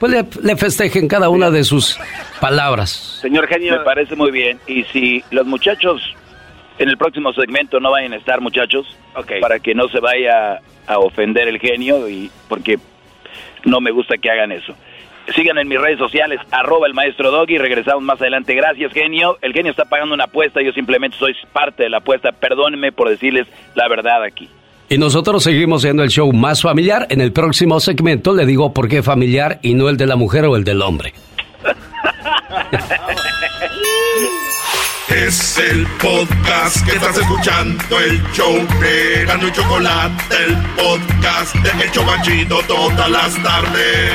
pues 0.00 0.12
le, 0.12 0.24
le 0.42 0.56
festejen 0.56 1.06
cada 1.06 1.28
una 1.28 1.50
de 1.50 1.62
sus 1.62 2.00
palabras. 2.40 3.18
Señor 3.20 3.46
genio, 3.46 3.78
me 3.78 3.84
parece 3.84 4.16
muy 4.16 4.30
bien. 4.30 4.58
Y 4.66 4.84
si 4.84 5.22
los 5.30 5.46
muchachos 5.46 6.02
en 6.78 6.88
el 6.88 6.96
próximo 6.96 7.34
segmento 7.34 7.78
no 7.78 7.90
vayan 7.90 8.14
a 8.14 8.16
estar, 8.16 8.40
muchachos, 8.40 8.86
para 9.42 9.60
que 9.60 9.74
no 9.74 9.88
se 9.88 10.00
vaya 10.00 10.62
a 10.86 10.98
ofender 10.98 11.46
el 11.46 11.58
genio 11.60 12.08
y 12.08 12.30
porque 12.48 12.78
no 13.66 13.82
me 13.82 13.90
gusta 13.90 14.16
que 14.16 14.30
hagan 14.30 14.52
eso. 14.52 14.74
Sigan 15.34 15.58
en 15.58 15.68
mis 15.68 15.78
redes 15.78 15.98
sociales, 15.98 16.40
arroba 16.50 16.86
el 16.86 16.94
maestro 16.94 17.30
Doggy, 17.30 17.58
regresamos 17.58 18.02
más 18.02 18.18
adelante. 18.22 18.54
Gracias, 18.54 18.92
genio. 18.94 19.36
El 19.42 19.52
genio 19.52 19.70
está 19.70 19.84
pagando 19.84 20.14
una 20.14 20.24
apuesta, 20.24 20.62
yo 20.62 20.72
simplemente 20.72 21.18
soy 21.18 21.36
parte 21.52 21.82
de 21.82 21.90
la 21.90 21.98
apuesta. 21.98 22.32
Perdónenme 22.32 22.90
por 22.90 23.10
decirles 23.10 23.46
la 23.74 23.86
verdad 23.86 24.24
aquí. 24.24 24.48
Y 24.92 24.98
nosotros 24.98 25.44
seguimos 25.44 25.82
siendo 25.82 26.02
el 26.02 26.10
show 26.10 26.32
más 26.32 26.62
familiar. 26.62 27.06
En 27.10 27.20
el 27.20 27.32
próximo 27.32 27.78
segmento 27.78 28.34
le 28.34 28.44
digo 28.44 28.74
por 28.74 28.88
qué 28.88 29.04
familiar 29.04 29.60
y 29.62 29.74
no 29.74 29.88
el 29.88 29.96
de 29.96 30.04
la 30.04 30.16
mujer 30.16 30.46
o 30.46 30.56
el 30.56 30.64
del 30.64 30.82
hombre. 30.82 31.14
Es 35.08 35.58
el 35.58 35.86
podcast 36.02 36.84
que 36.84 36.96
estás 36.96 37.18
escuchando, 37.18 38.00
el 38.00 38.20
show 38.32 38.52
de 38.52 39.24
Gano 39.26 39.46
y 39.46 39.52
Chocolate, 39.52 40.24
el 40.44 40.56
podcast 40.74 41.54
de 41.54 41.84
El 41.84 41.92
Chobachito 41.92 42.58
todas 42.66 43.10
las 43.10 43.42
tardes. 43.44 44.10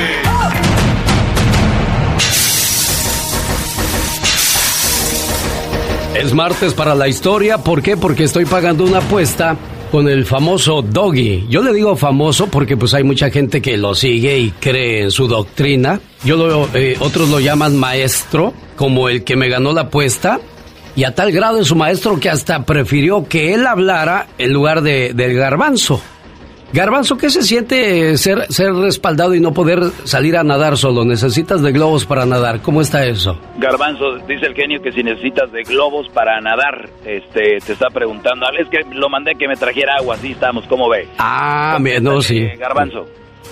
Es 6.16 6.34
martes 6.34 6.74
para 6.74 6.94
la 6.94 7.08
historia. 7.08 7.56
¿Por 7.56 7.80
qué? 7.80 7.96
Porque 7.96 8.24
estoy 8.24 8.44
pagando 8.44 8.84
una 8.84 8.98
apuesta 8.98 9.56
con 9.90 10.08
el 10.08 10.24
famoso 10.24 10.82
Doggy. 10.82 11.46
Yo 11.48 11.62
le 11.62 11.72
digo 11.72 11.96
famoso 11.96 12.46
porque 12.46 12.76
pues 12.76 12.94
hay 12.94 13.04
mucha 13.04 13.30
gente 13.30 13.60
que 13.62 13.76
lo 13.76 13.94
sigue 13.94 14.38
y 14.38 14.50
cree 14.50 15.02
en 15.02 15.10
su 15.10 15.28
doctrina. 15.28 16.00
Yo 16.24 16.36
lo, 16.36 16.68
eh, 16.74 16.96
otros 17.00 17.28
lo 17.28 17.40
llaman 17.40 17.76
maestro, 17.76 18.52
como 18.76 19.08
el 19.08 19.24
que 19.24 19.36
me 19.36 19.48
ganó 19.48 19.72
la 19.72 19.82
apuesta. 19.82 20.40
Y 20.94 21.04
a 21.04 21.14
tal 21.14 21.30
grado 21.30 21.60
es 21.60 21.68
su 21.68 21.76
maestro 21.76 22.18
que 22.18 22.30
hasta 22.30 22.64
prefirió 22.64 23.28
que 23.28 23.52
él 23.52 23.66
hablara 23.66 24.28
en 24.38 24.52
lugar 24.52 24.82
de, 24.82 25.12
del 25.14 25.34
garbanzo. 25.34 26.00
Garbanzo, 26.72 27.16
¿qué 27.16 27.30
se 27.30 27.42
siente 27.42 28.16
ser, 28.18 28.46
ser 28.52 28.72
respaldado 28.74 29.34
y 29.34 29.40
no 29.40 29.52
poder 29.52 29.80
salir 30.04 30.36
a 30.36 30.42
nadar 30.42 30.76
solo? 30.76 31.04
Necesitas 31.04 31.62
de 31.62 31.72
globos 31.72 32.04
para 32.04 32.26
nadar. 32.26 32.60
¿Cómo 32.60 32.80
está 32.80 33.04
eso? 33.06 33.38
Garbanzo, 33.58 34.16
dice 34.26 34.46
el 34.46 34.54
genio 34.54 34.82
que 34.82 34.92
si 34.92 35.02
necesitas 35.02 35.50
de 35.52 35.62
globos 35.62 36.08
para 36.08 36.40
nadar, 36.40 36.88
este, 37.04 37.58
te 37.64 37.72
está 37.72 37.88
preguntando. 37.90 38.46
Es 38.58 38.68
que 38.68 38.80
lo 38.92 39.08
mandé 39.08 39.34
que 39.36 39.48
me 39.48 39.56
trajera 39.56 39.94
agua, 39.98 40.16
así 40.16 40.32
estamos, 40.32 40.66
¿cómo 40.66 40.88
ve? 40.88 41.08
Ah, 41.18 41.78
no, 42.02 42.20
sí. 42.20 42.38
Eh, 42.38 42.56
Garbanzo. 42.58 43.06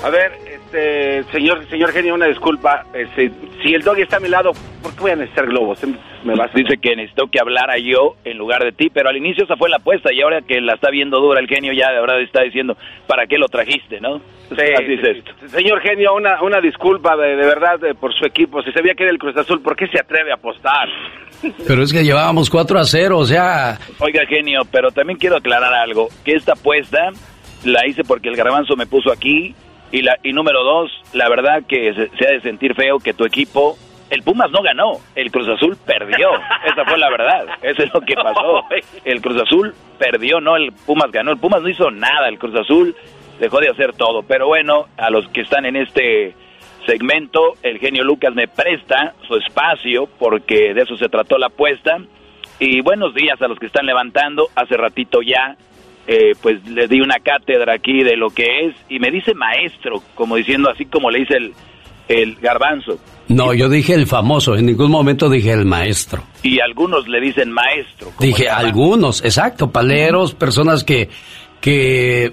A 0.04 0.10
ver, 0.10 0.32
este, 0.46 1.22
señor, 1.32 1.66
señor 1.70 1.90
genio, 1.92 2.14
una 2.14 2.26
disculpa. 2.26 2.84
Este, 2.92 3.30
si 3.62 3.72
el 3.74 3.82
doggy 3.82 4.02
está 4.02 4.18
a 4.18 4.20
mi 4.20 4.28
lado, 4.28 4.52
¿por 4.82 4.92
qué 4.94 5.00
voy 5.00 5.10
a 5.12 5.16
necesitar 5.16 5.46
globos? 5.46 5.78
Me 6.24 6.34
vas 6.34 6.50
a... 6.50 6.58
Dice 6.58 6.76
que 6.76 6.94
necesitó 6.94 7.26
que 7.28 7.40
hablara 7.40 7.78
yo 7.78 8.16
en 8.24 8.36
lugar 8.36 8.62
de 8.64 8.72
ti, 8.72 8.90
pero 8.92 9.08
al 9.08 9.16
inicio 9.16 9.44
esa 9.44 9.56
fue 9.56 9.70
la 9.70 9.76
apuesta 9.76 10.12
y 10.12 10.20
ahora 10.20 10.42
que 10.42 10.60
la 10.60 10.74
está 10.74 10.90
viendo 10.90 11.20
dura 11.20 11.40
el 11.40 11.48
genio 11.48 11.72
ya 11.72 11.90
de 11.90 12.00
verdad 12.00 12.20
está 12.20 12.42
diciendo, 12.42 12.76
¿para 13.06 13.26
qué 13.26 13.38
lo 13.38 13.48
trajiste, 13.48 13.98
no? 14.00 14.18
Sí, 14.50 14.56
Así 14.74 14.92
es 14.92 15.00
sí, 15.00 15.06
esto. 15.20 15.48
Señor 15.48 15.80
genio, 15.80 16.14
una, 16.14 16.42
una 16.42 16.60
disculpa 16.60 17.16
de, 17.16 17.28
de 17.36 17.46
verdad 17.46 17.78
de- 17.80 17.94
por 17.94 18.12
su 18.14 18.26
equipo. 18.26 18.62
Si 18.62 18.72
sabía 18.72 18.94
que 18.94 19.04
era 19.04 19.12
el 19.12 19.18
Cruz 19.18 19.34
Azul, 19.38 19.62
¿por 19.62 19.74
qué 19.74 19.86
se 19.88 19.98
atreve 19.98 20.32
a 20.32 20.34
apostar? 20.34 20.86
Pero 21.66 21.82
es 21.82 21.92
que 21.94 22.04
llevábamos 22.04 22.50
4 22.50 22.78
a 22.78 22.84
0, 22.84 23.18
o 23.18 23.24
sea, 23.24 23.78
Oiga, 24.00 24.22
genio, 24.28 24.60
pero 24.70 24.90
también 24.90 25.18
quiero 25.18 25.36
aclarar 25.36 25.72
algo, 25.74 26.08
que 26.24 26.32
esta 26.32 26.52
apuesta 26.52 27.10
la 27.64 27.86
hice 27.86 28.02
porque 28.04 28.28
el 28.28 28.36
garbanzo 28.36 28.76
me 28.76 28.86
puso 28.86 29.10
aquí 29.10 29.54
y 29.90 30.02
la 30.02 30.18
y 30.22 30.32
número 30.32 30.62
dos, 30.62 30.90
la 31.12 31.28
verdad 31.28 31.62
que 31.66 31.94
se, 31.94 32.08
se 32.16 32.26
ha 32.26 32.32
de 32.32 32.40
sentir 32.40 32.74
feo 32.74 32.98
que 32.98 33.14
tu 33.14 33.24
equipo, 33.24 33.76
el 34.10 34.22
Pumas 34.22 34.50
no 34.50 34.62
ganó, 34.62 35.00
el 35.14 35.30
Cruz 35.30 35.48
Azul 35.48 35.76
perdió, 35.84 36.30
esa 36.66 36.84
fue 36.84 36.98
la 36.98 37.10
verdad, 37.10 37.46
eso 37.62 37.82
es 37.82 37.92
lo 37.92 38.00
que 38.00 38.14
pasó, 38.14 38.64
el 39.04 39.20
Cruz 39.20 39.42
Azul 39.42 39.74
perdió, 39.98 40.40
no 40.40 40.56
el 40.56 40.72
Pumas 40.72 41.10
ganó, 41.10 41.32
el 41.32 41.38
Pumas 41.38 41.62
no 41.62 41.68
hizo 41.68 41.90
nada, 41.90 42.28
el 42.28 42.38
Cruz 42.38 42.54
Azul 42.54 42.94
dejó 43.38 43.60
de 43.60 43.70
hacer 43.70 43.94
todo, 43.94 44.22
pero 44.22 44.46
bueno, 44.46 44.86
a 44.96 45.10
los 45.10 45.28
que 45.28 45.40
están 45.40 45.66
en 45.66 45.76
este 45.76 46.34
segmento, 46.86 47.54
el 47.62 47.78
genio 47.78 48.04
Lucas 48.04 48.34
me 48.34 48.48
presta 48.48 49.14
su 49.26 49.36
espacio 49.36 50.08
porque 50.18 50.74
de 50.74 50.82
eso 50.82 50.96
se 50.96 51.08
trató 51.08 51.38
la 51.38 51.46
apuesta. 51.46 51.98
Y 52.58 52.80
buenos 52.82 53.14
días 53.14 53.40
a 53.42 53.48
los 53.48 53.58
que 53.58 53.66
están 53.66 53.86
levantando. 53.86 54.48
Hace 54.54 54.76
ratito 54.76 55.20
ya, 55.22 55.56
eh, 56.06 56.32
pues 56.42 56.64
les 56.68 56.88
di 56.90 57.00
una 57.00 57.16
cátedra 57.18 57.74
aquí 57.74 58.02
de 58.02 58.16
lo 58.16 58.30
que 58.30 58.66
es. 58.66 58.74
Y 58.88 58.98
me 58.98 59.10
dice 59.10 59.34
maestro, 59.34 60.02
como 60.14 60.36
diciendo 60.36 60.70
así 60.70 60.84
como 60.86 61.10
le 61.10 61.20
dice 61.20 61.36
el, 61.36 61.52
el 62.08 62.36
garbanzo. 62.36 62.98
No, 63.28 63.54
yo 63.54 63.70
dije 63.70 63.94
el 63.94 64.06
famoso, 64.06 64.54
en 64.54 64.66
ningún 64.66 64.90
momento 64.90 65.30
dije 65.30 65.50
el 65.52 65.64
maestro. 65.64 66.22
Y 66.42 66.60
algunos 66.60 67.08
le 67.08 67.20
dicen 67.22 67.50
maestro. 67.50 68.12
Dije 68.20 68.50
algunos, 68.50 69.24
exacto, 69.24 69.70
paleros, 69.70 70.34
personas 70.34 70.84
que, 70.84 71.08
que 71.62 72.32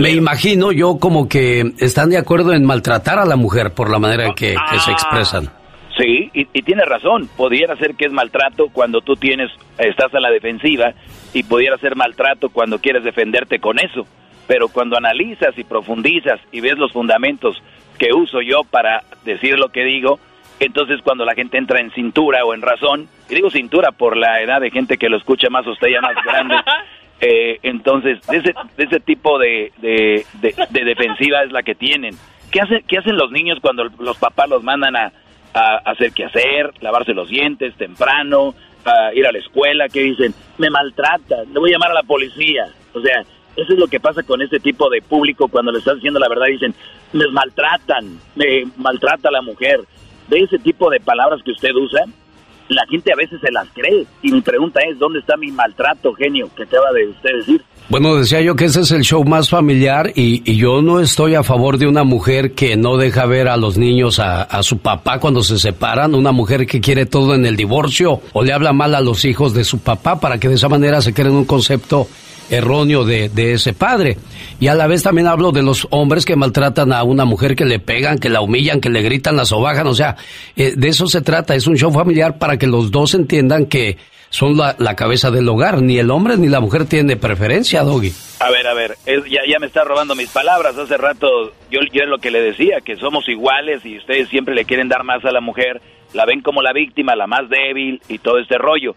me 0.00 0.10
imagino 0.10 0.70
yo 0.70 0.98
como 0.98 1.28
que 1.28 1.72
están 1.78 2.10
de 2.10 2.18
acuerdo 2.18 2.52
en 2.52 2.64
maltratar 2.64 3.18
a 3.18 3.24
la 3.24 3.34
mujer 3.34 3.72
por 3.74 3.90
la 3.90 3.98
manera 3.98 4.32
que, 4.34 4.54
que 4.70 4.78
se 4.80 4.90
Ah. 4.90 4.92
expresan. 4.92 5.50
Sí, 5.98 6.30
y, 6.32 6.46
y 6.52 6.62
tiene 6.62 6.84
razón. 6.84 7.28
Pudiera 7.36 7.76
ser 7.76 7.94
que 7.96 8.04
es 8.06 8.12
maltrato 8.12 8.68
cuando 8.72 9.00
tú 9.00 9.16
tienes, 9.16 9.50
estás 9.78 10.14
a 10.14 10.20
la 10.20 10.30
defensiva 10.30 10.92
y 11.34 11.42
pudiera 11.42 11.76
ser 11.78 11.96
maltrato 11.96 12.50
cuando 12.50 12.78
quieres 12.78 13.02
defenderte 13.04 13.58
con 13.58 13.78
eso. 13.80 14.06
Pero 14.46 14.68
cuando 14.68 14.96
analizas 14.96 15.58
y 15.58 15.64
profundizas 15.64 16.40
y 16.52 16.60
ves 16.60 16.78
los 16.78 16.92
fundamentos 16.92 17.60
que 17.98 18.12
uso 18.14 18.40
yo 18.42 18.62
para 18.64 19.02
decir 19.24 19.58
lo 19.58 19.70
que 19.70 19.84
digo, 19.84 20.20
entonces 20.60 21.00
cuando 21.02 21.24
la 21.24 21.34
gente 21.34 21.58
entra 21.58 21.80
en 21.80 21.90
cintura 21.90 22.44
o 22.44 22.54
en 22.54 22.62
razón, 22.62 23.08
y 23.28 23.34
digo 23.34 23.50
cintura 23.50 23.90
por 23.92 24.16
la 24.16 24.40
edad 24.40 24.60
de 24.60 24.70
gente 24.70 24.96
que 24.98 25.08
lo 25.08 25.16
escucha 25.16 25.50
más 25.50 25.66
usted 25.66 25.88
ya 25.88 26.00
más 26.00 26.14
grande, 26.24 26.54
eh, 27.20 27.58
entonces 27.64 28.24
de 28.28 28.36
ese, 28.38 28.54
de 28.76 28.84
ese 28.84 29.00
tipo 29.00 29.38
de, 29.38 29.72
de, 29.78 30.24
de- 30.40 30.54
de 30.70 30.84
defensiva 30.84 31.42
es 31.42 31.50
la 31.50 31.62
que 31.64 31.74
tienen. 31.74 32.14
¿Qué, 32.52 32.60
hace, 32.60 32.82
¿Qué 32.86 32.98
hacen 32.98 33.16
los 33.16 33.30
niños 33.32 33.58
cuando 33.60 33.84
los 33.98 34.16
papás 34.16 34.48
los 34.48 34.62
mandan 34.62 34.96
a, 34.96 35.12
a 35.54 35.76
hacer 35.90 36.12
qué 36.12 36.24
hacer, 36.24 36.72
lavarse 36.80 37.14
los 37.14 37.28
dientes 37.28 37.74
temprano, 37.76 38.54
a 38.84 39.12
ir 39.14 39.26
a 39.26 39.32
la 39.32 39.38
escuela? 39.38 39.88
que 39.88 40.02
dicen? 40.02 40.34
Me 40.58 40.70
maltrata, 40.70 41.44
le 41.44 41.58
voy 41.58 41.70
a 41.70 41.72
llamar 41.74 41.90
a 41.90 41.94
la 41.94 42.02
policía. 42.02 42.66
O 42.94 43.00
sea, 43.00 43.24
eso 43.56 43.72
es 43.72 43.78
lo 43.78 43.88
que 43.88 44.00
pasa 44.00 44.22
con 44.22 44.40
este 44.40 44.60
tipo 44.60 44.88
de 44.88 45.02
público 45.02 45.48
cuando 45.48 45.72
le 45.72 45.78
estás 45.78 45.96
diciendo 45.96 46.20
la 46.20 46.28
verdad. 46.28 46.46
Dicen, 46.46 46.74
me 47.12 47.26
maltratan, 47.28 48.18
me 48.36 48.64
maltrata 48.76 49.30
la 49.30 49.42
mujer. 49.42 49.80
De 50.28 50.38
ese 50.40 50.58
tipo 50.58 50.90
de 50.90 51.00
palabras 51.00 51.42
que 51.42 51.52
usted 51.52 51.74
usa, 51.74 52.04
la 52.68 52.86
gente 52.86 53.12
a 53.12 53.16
veces 53.16 53.40
se 53.40 53.50
las 53.50 53.68
cree. 53.70 54.06
Y 54.22 54.32
mi 54.32 54.42
pregunta 54.42 54.80
es, 54.86 54.98
¿dónde 54.98 55.20
está 55.20 55.36
mi 55.36 55.50
maltrato, 55.50 56.12
genio, 56.14 56.50
que 56.54 56.64
acaba 56.64 56.92
de 56.92 57.08
usted 57.08 57.30
decir? 57.34 57.62
Bueno, 57.90 58.16
decía 58.16 58.42
yo 58.42 58.54
que 58.54 58.66
ese 58.66 58.82
es 58.82 58.90
el 58.90 59.00
show 59.00 59.24
más 59.24 59.48
familiar 59.48 60.12
y, 60.14 60.42
y 60.44 60.56
yo 60.56 60.82
no 60.82 61.00
estoy 61.00 61.34
a 61.34 61.42
favor 61.42 61.78
de 61.78 61.86
una 61.86 62.04
mujer 62.04 62.52
que 62.52 62.76
no 62.76 62.98
deja 62.98 63.24
ver 63.24 63.48
a 63.48 63.56
los 63.56 63.78
niños 63.78 64.18
a, 64.18 64.42
a 64.42 64.62
su 64.62 64.76
papá 64.76 65.18
cuando 65.18 65.42
se 65.42 65.58
separan, 65.58 66.14
una 66.14 66.30
mujer 66.30 66.66
que 66.66 66.82
quiere 66.82 67.06
todo 67.06 67.34
en 67.34 67.46
el 67.46 67.56
divorcio 67.56 68.20
o 68.34 68.44
le 68.44 68.52
habla 68.52 68.74
mal 68.74 68.94
a 68.94 69.00
los 69.00 69.24
hijos 69.24 69.54
de 69.54 69.64
su 69.64 69.78
papá 69.78 70.20
para 70.20 70.36
que 70.38 70.50
de 70.50 70.56
esa 70.56 70.68
manera 70.68 71.00
se 71.00 71.14
creen 71.14 71.32
un 71.34 71.46
concepto 71.46 72.08
erróneo 72.50 73.06
de, 73.06 73.30
de 73.30 73.54
ese 73.54 73.72
padre. 73.72 74.18
Y 74.60 74.68
a 74.68 74.74
la 74.74 74.86
vez 74.86 75.02
también 75.02 75.26
hablo 75.26 75.50
de 75.50 75.62
los 75.62 75.86
hombres 75.90 76.26
que 76.26 76.36
maltratan 76.36 76.92
a 76.92 77.02
una 77.04 77.24
mujer, 77.24 77.56
que 77.56 77.64
le 77.64 77.78
pegan, 77.78 78.18
que 78.18 78.28
la 78.28 78.42
humillan, 78.42 78.82
que 78.82 78.90
le 78.90 79.00
gritan, 79.00 79.36
la 79.36 79.46
sobajan, 79.46 79.86
o 79.86 79.94
sea, 79.94 80.16
eh, 80.56 80.74
de 80.76 80.88
eso 80.88 81.06
se 81.06 81.22
trata, 81.22 81.54
es 81.54 81.66
un 81.66 81.76
show 81.76 81.90
familiar 81.90 82.36
para 82.36 82.58
que 82.58 82.66
los 82.66 82.90
dos 82.90 83.14
entiendan 83.14 83.64
que 83.64 83.96
son 84.30 84.56
la, 84.56 84.76
la 84.78 84.94
cabeza 84.94 85.30
del 85.30 85.48
hogar, 85.48 85.80
ni 85.82 85.98
el 85.98 86.10
hombre 86.10 86.36
ni 86.36 86.48
la 86.48 86.60
mujer 86.60 86.84
tiene 86.86 87.16
preferencia, 87.16 87.82
Doggy. 87.82 88.12
A 88.40 88.50
ver, 88.50 88.66
a 88.66 88.74
ver, 88.74 88.96
es- 89.06 89.24
ya, 89.30 89.40
ya 89.50 89.58
me 89.58 89.66
está 89.66 89.84
robando 89.84 90.14
mis 90.14 90.28
palabras. 90.30 90.76
Hace 90.76 90.96
rato 90.96 91.26
yo, 91.70 91.80
yo 91.92 92.02
es 92.02 92.08
lo 92.08 92.18
que 92.18 92.30
le 92.30 92.40
decía, 92.40 92.76
que 92.84 92.96
somos 92.96 93.28
iguales 93.28 93.84
y 93.84 93.98
ustedes 93.98 94.28
siempre 94.28 94.54
le 94.54 94.64
quieren 94.64 94.88
dar 94.88 95.02
más 95.04 95.24
a 95.24 95.30
la 95.32 95.40
mujer, 95.40 95.80
la 96.14 96.24
ven 96.26 96.40
como 96.42 96.62
la 96.62 96.72
víctima, 96.72 97.16
la 97.16 97.26
más 97.26 97.48
débil 97.48 98.00
y 98.08 98.18
todo 98.18 98.38
este 98.38 98.58
rollo. 98.58 98.94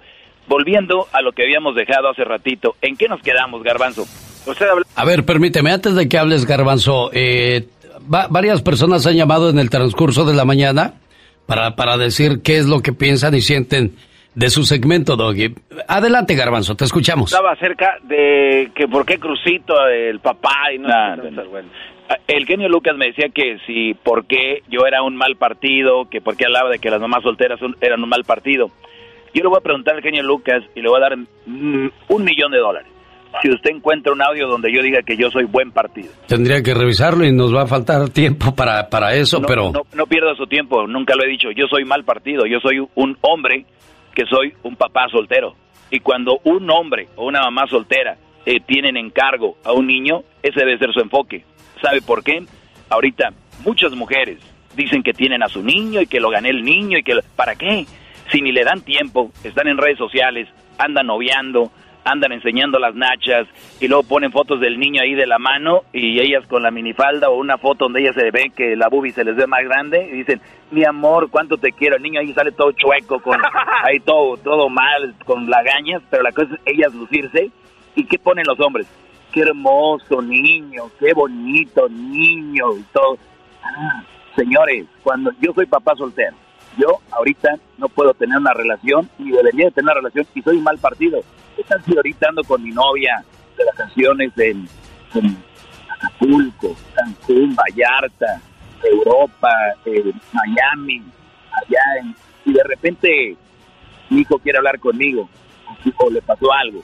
Volviendo 0.47 1.07
a 1.13 1.21
lo 1.21 1.31
que 1.31 1.43
habíamos 1.43 1.75
dejado 1.75 2.09
hace 2.09 2.23
ratito, 2.23 2.75
¿en 2.81 2.97
qué 2.97 3.07
nos 3.07 3.21
quedamos, 3.21 3.63
Garbanzo? 3.63 4.05
Usted 4.45 4.67
habla... 4.67 4.85
A 4.95 5.05
ver, 5.05 5.23
permíteme, 5.23 5.71
antes 5.71 5.95
de 5.95 6.09
que 6.09 6.17
hables, 6.17 6.45
Garbanzo, 6.45 7.09
eh, 7.13 7.67
va- 8.13 8.27
varias 8.27 8.61
personas 8.61 9.05
han 9.05 9.15
llamado 9.15 9.49
en 9.49 9.59
el 9.59 9.69
transcurso 9.69 10.25
de 10.25 10.33
la 10.33 10.43
mañana 10.45 10.95
para, 11.45 11.75
para 11.75 11.97
decir 11.97 12.41
qué 12.41 12.57
es 12.57 12.65
lo 12.65 12.81
que 12.81 12.91
piensan 12.91 13.33
y 13.35 13.41
sienten 13.41 13.95
de 14.35 14.49
su 14.49 14.63
segmento, 14.63 15.15
Doggy. 15.15 15.53
Adelante, 15.87 16.35
Garbanzo, 16.35 16.75
te 16.75 16.85
escuchamos. 16.85 17.31
Estaba 17.31 17.55
cerca 17.57 17.97
de 18.03 18.71
que 18.75 18.87
por 18.87 19.05
qué 19.05 19.17
Crucito, 19.19 19.73
el 19.87 20.19
papá 20.19 20.71
y 20.73 20.77
no... 20.79 20.87
No, 20.87 21.15
no, 21.17 21.31
no. 21.31 21.41
El 22.27 22.45
genio 22.45 22.67
Lucas 22.67 22.97
me 22.97 23.07
decía 23.07 23.29
que 23.33 23.57
si, 23.65 23.93
por 23.93 24.25
qué 24.25 24.63
yo 24.69 24.85
era 24.85 25.01
un 25.01 25.15
mal 25.15 25.37
partido, 25.37 26.09
que 26.09 26.19
por 26.19 26.35
qué 26.35 26.45
hablaba 26.45 26.69
de 26.69 26.79
que 26.79 26.89
las 26.89 26.99
mamás 26.99 27.23
solteras 27.23 27.57
son- 27.59 27.77
eran 27.79 28.03
un 28.03 28.09
mal 28.09 28.23
partido. 28.25 28.69
Yo 29.33 29.43
le 29.43 29.47
voy 29.47 29.57
a 29.57 29.63
preguntar 29.63 29.95
al 29.95 30.01
genio 30.01 30.21
Lucas 30.21 30.61
y 30.75 30.81
le 30.81 30.89
voy 30.89 30.97
a 30.97 31.01
dar 31.09 31.15
mm, 31.17 31.89
un 32.09 32.23
millón 32.25 32.51
de 32.51 32.57
dólares. 32.57 32.89
Si 33.41 33.49
usted 33.49 33.69
encuentra 33.71 34.11
un 34.11 34.21
audio 34.21 34.45
donde 34.49 34.73
yo 34.73 34.81
diga 34.81 35.03
que 35.03 35.15
yo 35.15 35.31
soy 35.31 35.45
buen 35.45 35.71
partido. 35.71 36.09
Tendría 36.27 36.61
que 36.61 36.73
revisarlo 36.73 37.23
y 37.25 37.31
nos 37.31 37.55
va 37.55 37.61
a 37.61 37.67
faltar 37.67 38.09
tiempo 38.13 38.53
para, 38.53 38.89
para 38.89 39.15
eso, 39.15 39.39
no, 39.39 39.47
pero... 39.47 39.71
no, 39.71 39.83
no 39.93 40.05
pierda 40.05 40.35
su 40.35 40.47
tiempo, 40.47 40.85
nunca 40.87 41.15
lo 41.15 41.23
he 41.23 41.29
dicho. 41.29 41.49
Yo 41.51 41.67
soy 41.67 41.85
mal 41.85 42.03
partido, 42.03 42.45
yo 42.45 42.59
soy 42.59 42.85
un 42.95 43.17
hombre 43.21 43.65
que 44.15 44.25
soy 44.25 44.53
un 44.63 44.75
papá 44.75 45.07
soltero. 45.09 45.55
Y 45.89 45.99
cuando 45.99 46.39
un 46.43 46.69
hombre 46.69 47.07
o 47.15 47.25
una 47.25 47.41
mamá 47.41 47.67
soltera 47.67 48.17
eh, 48.45 48.59
tienen 48.59 48.97
en 48.97 49.09
cargo 49.09 49.57
a 49.63 49.73
un 49.73 49.87
niño, 49.87 50.23
ese 50.41 50.59
debe 50.59 50.77
ser 50.77 50.93
su 50.93 50.99
enfoque. 51.01 51.43
¿Sabe 51.81 52.01
por 52.01 52.23
qué? 52.23 52.43
Ahorita 52.89 53.31
muchas 53.65 53.93
mujeres 53.93 54.39
dicen 54.75 55.03
que 55.03 55.13
tienen 55.13 55.43
a 55.43 55.49
su 55.49 55.61
niño 55.63 56.01
y 56.01 56.07
que 56.07 56.19
lo 56.19 56.29
gané 56.29 56.49
el 56.49 56.63
niño 56.63 56.97
y 56.97 57.03
que... 57.03 57.15
lo- 57.15 57.21
¿Para 57.35 57.55
qué? 57.55 57.85
Si 58.31 58.41
ni 58.41 58.51
le 58.51 58.63
dan 58.63 58.81
tiempo, 58.81 59.31
están 59.43 59.67
en 59.67 59.77
redes 59.77 59.97
sociales, 59.97 60.47
andan 60.77 61.07
noviando, 61.07 61.71
andan 62.03 62.31
enseñando 62.31 62.79
las 62.79 62.95
nachas 62.95 63.47
y 63.79 63.87
luego 63.87 64.03
ponen 64.03 64.31
fotos 64.31 64.59
del 64.59 64.79
niño 64.79 65.01
ahí 65.01 65.13
de 65.13 65.27
la 65.27 65.37
mano 65.37 65.83
y 65.93 66.19
ellas 66.19 66.45
con 66.47 66.63
la 66.63 66.71
minifalda 66.71 67.29
o 67.29 67.37
una 67.37 67.57
foto 67.57 67.85
donde 67.85 68.01
ellas 68.01 68.15
se 68.15 68.31
ve 68.31 68.51
que 68.55 68.75
la 68.75 68.89
boobie 68.89 69.11
se 69.11 69.23
les 69.23 69.35
ve 69.35 69.47
más 69.47 69.63
grande 69.63 70.09
y 70.11 70.17
dicen, 70.17 70.41
mi 70.71 70.83
amor, 70.85 71.29
cuánto 71.29 71.57
te 71.57 71.71
quiero. 71.71 71.97
El 71.97 72.03
niño 72.03 72.19
ahí 72.19 72.33
sale 72.33 72.51
todo 72.51 72.71
chueco, 72.71 73.19
con 73.19 73.39
ahí 73.83 73.99
todo, 73.99 74.37
todo 74.37 74.69
mal, 74.69 75.15
con 75.25 75.49
lagañas, 75.49 76.01
pero 76.09 76.23
la 76.23 76.31
cosa 76.31 76.55
es 76.55 76.77
ellas 76.77 76.93
lucirse. 76.93 77.51
¿Y 77.95 78.05
qué 78.05 78.17
ponen 78.17 78.45
los 78.47 78.59
hombres? 78.59 78.87
Qué 79.31 79.41
hermoso 79.41 80.21
niño, 80.21 80.89
qué 80.99 81.13
bonito 81.13 81.87
niño 81.89 82.77
y 82.77 82.83
todo. 82.93 83.17
Ah, 83.63 84.03
señores, 84.35 84.85
cuando 85.03 85.31
yo 85.39 85.53
soy 85.53 85.65
papá 85.65 85.95
soltero, 85.95 86.35
yo 86.77 86.99
ahorita 87.11 87.57
no 87.77 87.87
puedo 87.89 88.13
tener 88.13 88.37
una 88.37 88.53
relación 88.53 89.09
ni 89.19 89.31
debería 89.31 89.65
de 89.65 89.71
tener 89.71 89.85
una 89.85 89.93
relación 89.95 90.25
y 90.35 90.41
soy 90.41 90.57
un 90.57 90.63
mal 90.63 90.77
partido. 90.77 91.21
¿Qué 91.55 91.63
tal 91.63 91.83
si 91.83 91.95
ahorita 91.95 92.29
ando 92.29 92.43
con 92.43 92.63
mi 92.63 92.71
novia 92.71 93.23
de 93.57 93.65
vacaciones 93.65 94.31
en, 94.37 94.67
en 95.15 95.37
Acapulco, 95.89 96.75
Cancún, 96.95 97.55
Vallarta, 97.55 98.41
Europa, 98.83 99.49
eh, 99.85 100.11
Miami, 100.33 101.03
allá 101.51 102.13
y 102.45 102.53
de 102.53 102.63
repente 102.63 103.37
mi 104.09 104.21
hijo 104.21 104.39
quiere 104.39 104.57
hablar 104.57 104.79
conmigo 104.79 105.29
o 105.97 106.09
le 106.09 106.21
pasó 106.21 106.51
algo. 106.53 106.81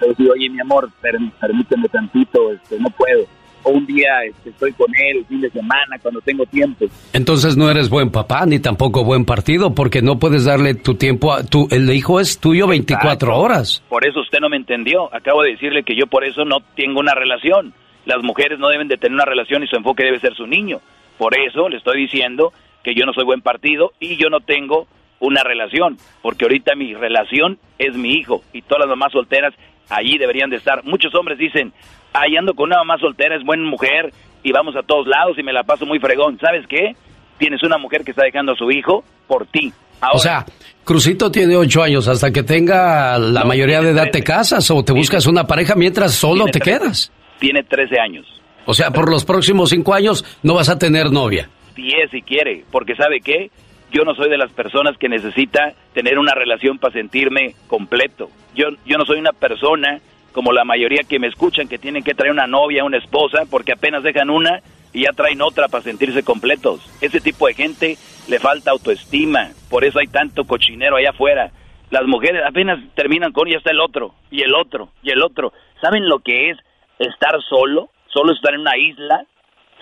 Yo 0.00 0.14
digo, 0.16 0.32
oye, 0.32 0.48
mi 0.48 0.60
amor, 0.60 0.90
per- 1.00 1.18
permíteme 1.40 1.88
tantito, 1.88 2.52
este, 2.52 2.78
no 2.78 2.88
puedo. 2.90 3.24
O 3.62 3.70
un 3.70 3.86
día 3.86 4.08
este, 4.28 4.50
estoy 4.50 4.72
con 4.72 4.88
él, 4.94 5.18
el 5.18 5.24
fin 5.26 5.40
de 5.40 5.50
semana, 5.50 5.98
cuando 6.00 6.20
tengo 6.20 6.46
tiempo. 6.46 6.86
Entonces 7.12 7.56
no 7.56 7.70
eres 7.70 7.90
buen 7.90 8.10
papá 8.10 8.46
ni 8.46 8.58
tampoco 8.58 9.04
buen 9.04 9.24
partido 9.24 9.74
porque 9.74 10.02
no 10.02 10.18
puedes 10.18 10.44
darle 10.44 10.74
tu 10.74 10.94
tiempo 10.94 11.32
a 11.32 11.44
tu 11.44 11.68
el 11.70 11.90
hijo 11.90 12.20
es 12.20 12.38
tuyo 12.38 12.66
24 12.66 13.12
Exacto. 13.12 13.34
horas. 13.34 13.82
Por 13.88 14.06
eso 14.06 14.20
usted 14.20 14.38
no 14.40 14.48
me 14.48 14.56
entendió. 14.56 15.14
Acabo 15.14 15.42
de 15.42 15.52
decirle 15.52 15.82
que 15.82 15.94
yo 15.94 16.06
por 16.06 16.24
eso 16.24 16.44
no 16.44 16.60
tengo 16.74 17.00
una 17.00 17.14
relación. 17.14 17.74
Las 18.06 18.22
mujeres 18.22 18.58
no 18.58 18.68
deben 18.68 18.88
de 18.88 18.96
tener 18.96 19.14
una 19.14 19.24
relación 19.24 19.62
y 19.62 19.66
su 19.66 19.76
enfoque 19.76 20.04
debe 20.04 20.18
ser 20.20 20.34
su 20.34 20.46
niño. 20.46 20.80
Por 21.18 21.38
eso 21.38 21.68
le 21.68 21.76
estoy 21.76 22.00
diciendo 22.00 22.52
que 22.82 22.94
yo 22.94 23.04
no 23.04 23.12
soy 23.12 23.24
buen 23.24 23.42
partido 23.42 23.92
y 24.00 24.16
yo 24.16 24.30
no 24.30 24.40
tengo 24.40 24.86
una 25.20 25.42
relación, 25.42 25.98
porque 26.22 26.46
ahorita 26.46 26.74
mi 26.74 26.94
relación 26.94 27.58
es 27.78 27.94
mi 27.94 28.14
hijo 28.14 28.42
y 28.54 28.62
todas 28.62 28.80
las 28.80 28.88
mamás 28.88 29.12
solteras 29.12 29.52
allí 29.90 30.16
deberían 30.16 30.48
de 30.48 30.56
estar. 30.56 30.82
Muchos 30.84 31.14
hombres 31.14 31.36
dicen, 31.38 31.72
ahí 32.12 32.36
ando 32.36 32.54
con 32.54 32.66
una 32.66 32.78
mamá 32.78 32.98
soltera, 32.98 33.36
es 33.36 33.44
buena 33.44 33.64
mujer 33.68 34.12
y 34.42 34.52
vamos 34.52 34.74
a 34.76 34.82
todos 34.82 35.06
lados 35.06 35.38
y 35.38 35.42
me 35.42 35.52
la 35.52 35.62
paso 35.64 35.86
muy 35.86 35.98
fregón. 35.98 36.38
¿Sabes 36.40 36.66
qué? 36.68 36.94
Tienes 37.38 37.62
una 37.62 37.78
mujer 37.78 38.04
que 38.04 38.10
está 38.12 38.24
dejando 38.24 38.52
a 38.52 38.56
su 38.56 38.70
hijo 38.70 39.04
por 39.26 39.46
ti. 39.46 39.72
Ahora, 40.00 40.16
o 40.16 40.18
sea, 40.18 40.46
Crucito 40.84 41.30
tiene 41.30 41.56
ocho 41.56 41.82
años. 41.82 42.08
Hasta 42.08 42.30
que 42.30 42.42
tenga 42.42 43.18
la 43.18 43.40
No, 43.40 43.46
mayoría 43.46 43.80
de 43.82 43.90
edad 43.90 44.04
te 44.04 44.10
trece. 44.12 44.24
casas 44.24 44.70
o 44.70 44.82
te 44.82 44.92
buscas 44.92 45.26
una 45.26 45.46
pareja 45.46 45.74
mientras 45.74 46.12
solo 46.14 46.44
Tiene 46.46 46.52
te 46.52 46.60
trece. 46.60 46.78
quedas. 46.80 47.12
tiene 47.38 47.62
13 47.62 48.00
años. 48.00 48.26
O 48.66 48.74
sea, 48.74 48.90
por 48.90 49.10
los 49.10 49.24
próximos 49.24 49.70
cinco 49.70 49.94
años 49.94 50.24
no 50.42 50.54
vas 50.54 50.68
a 50.68 50.78
tener 50.78 51.10
novia. 51.10 51.48
10 51.76 52.10
si 52.10 52.22
quiere, 52.22 52.64
porque 52.70 52.94
¿sabe 52.94 53.20
qué? 53.20 53.50
Yo 53.92 54.04
no 54.04 54.14
soy 54.14 54.28
de 54.30 54.36
las 54.38 54.52
personas 54.52 54.96
que 54.98 55.08
necesita 55.08 55.72
tener 55.94 56.18
una 56.18 56.32
relación 56.34 56.78
para 56.78 56.92
sentirme 56.92 57.54
completo. 57.66 58.28
Yo, 58.54 58.66
yo 58.86 58.96
no 58.98 59.04
soy 59.04 59.18
una 59.18 59.32
persona 59.32 59.98
como 60.32 60.52
la 60.52 60.64
mayoría 60.64 61.02
que 61.08 61.18
me 61.18 61.26
escuchan 61.26 61.68
que 61.68 61.78
tienen 61.78 62.02
que 62.02 62.14
traer 62.14 62.32
una 62.32 62.46
novia, 62.46 62.84
una 62.84 62.98
esposa, 62.98 63.44
porque 63.50 63.72
apenas 63.72 64.02
dejan 64.02 64.30
una 64.30 64.60
y 64.92 65.04
ya 65.04 65.12
traen 65.12 65.42
otra 65.42 65.68
para 65.68 65.84
sentirse 65.84 66.22
completos. 66.22 66.80
Ese 67.00 67.20
tipo 67.20 67.46
de 67.46 67.54
gente 67.54 67.96
le 68.28 68.38
falta 68.38 68.70
autoestima, 68.70 69.50
por 69.68 69.84
eso 69.84 69.98
hay 69.98 70.06
tanto 70.06 70.44
cochinero 70.44 70.96
allá 70.96 71.10
afuera. 71.10 71.50
Las 71.90 72.06
mujeres 72.06 72.42
apenas 72.46 72.78
terminan 72.94 73.32
con 73.32 73.48
ya 73.48 73.58
está 73.58 73.70
el 73.70 73.80
otro, 73.80 74.14
y 74.30 74.42
el 74.42 74.54
otro, 74.54 74.90
y 75.02 75.10
el 75.10 75.22
otro. 75.22 75.52
¿Saben 75.80 76.08
lo 76.08 76.20
que 76.20 76.50
es 76.50 76.58
estar 76.98 77.40
solo? 77.48 77.90
Solo 78.12 78.32
estar 78.32 78.54
en 78.54 78.60
una 78.60 78.76
isla, 78.76 79.24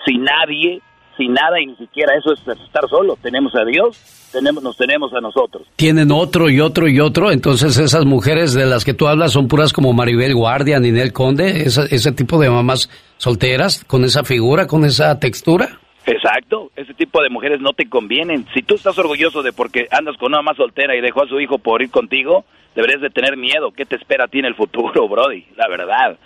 sin 0.05 0.23
nadie, 0.23 0.81
sin 1.19 1.33
nada 1.33 1.59
y 1.61 1.65
ni 1.65 1.75
siquiera 1.75 2.13
eso 2.17 2.31
es 2.33 2.39
estar 2.59 2.87
solo. 2.89 3.17
Tenemos 3.21 3.53
a 3.53 3.65
Dios, 3.65 4.29
tenemos, 4.31 4.63
nos 4.63 4.77
tenemos 4.77 5.13
a 5.13 5.19
nosotros. 5.19 5.67
Tienen 5.75 6.11
otro 6.11 6.49
y 6.49 6.61
otro 6.61 6.87
y 6.87 6.99
otro, 7.01 7.31
entonces 7.31 7.77
esas 7.77 8.05
mujeres 8.05 8.53
de 8.53 8.65
las 8.65 8.85
que 8.85 8.93
tú 8.93 9.07
hablas 9.07 9.33
son 9.33 9.49
puras 9.49 9.73
como 9.73 9.91
Maribel 9.91 10.33
Guardia, 10.33 10.79
Ninel 10.79 11.11
Conde, 11.11 11.63
ese 11.65 12.11
tipo 12.13 12.39
de 12.39 12.49
mamás 12.49 12.89
solteras, 13.17 13.83
con 13.83 14.05
esa 14.05 14.23
figura, 14.23 14.65
con 14.65 14.85
esa 14.85 15.19
textura. 15.19 15.79
Exacto, 16.05 16.71
ese 16.77 16.93
tipo 16.93 17.21
de 17.21 17.29
mujeres 17.29 17.59
no 17.59 17.73
te 17.73 17.89
convienen. 17.89 18.45
Si 18.53 18.63
tú 18.63 18.75
estás 18.75 18.97
orgulloso 18.97 19.43
de 19.43 19.51
porque 19.51 19.87
andas 19.91 20.15
con 20.17 20.29
una 20.29 20.37
mamá 20.37 20.55
soltera 20.55 20.95
y 20.95 21.01
dejó 21.01 21.23
a 21.23 21.27
su 21.27 21.39
hijo 21.39 21.59
por 21.59 21.81
ir 21.81 21.91
contigo, 21.91 22.45
deberías 22.75 23.01
de 23.01 23.09
tener 23.09 23.35
miedo. 23.35 23.71
¿Qué 23.71 23.85
te 23.85 23.97
espera 23.97 24.23
a 24.23 24.27
ti 24.27 24.39
en 24.39 24.45
el 24.45 24.55
futuro, 24.55 25.07
Brody? 25.09 25.45
La 25.57 25.67
verdad. 25.67 26.17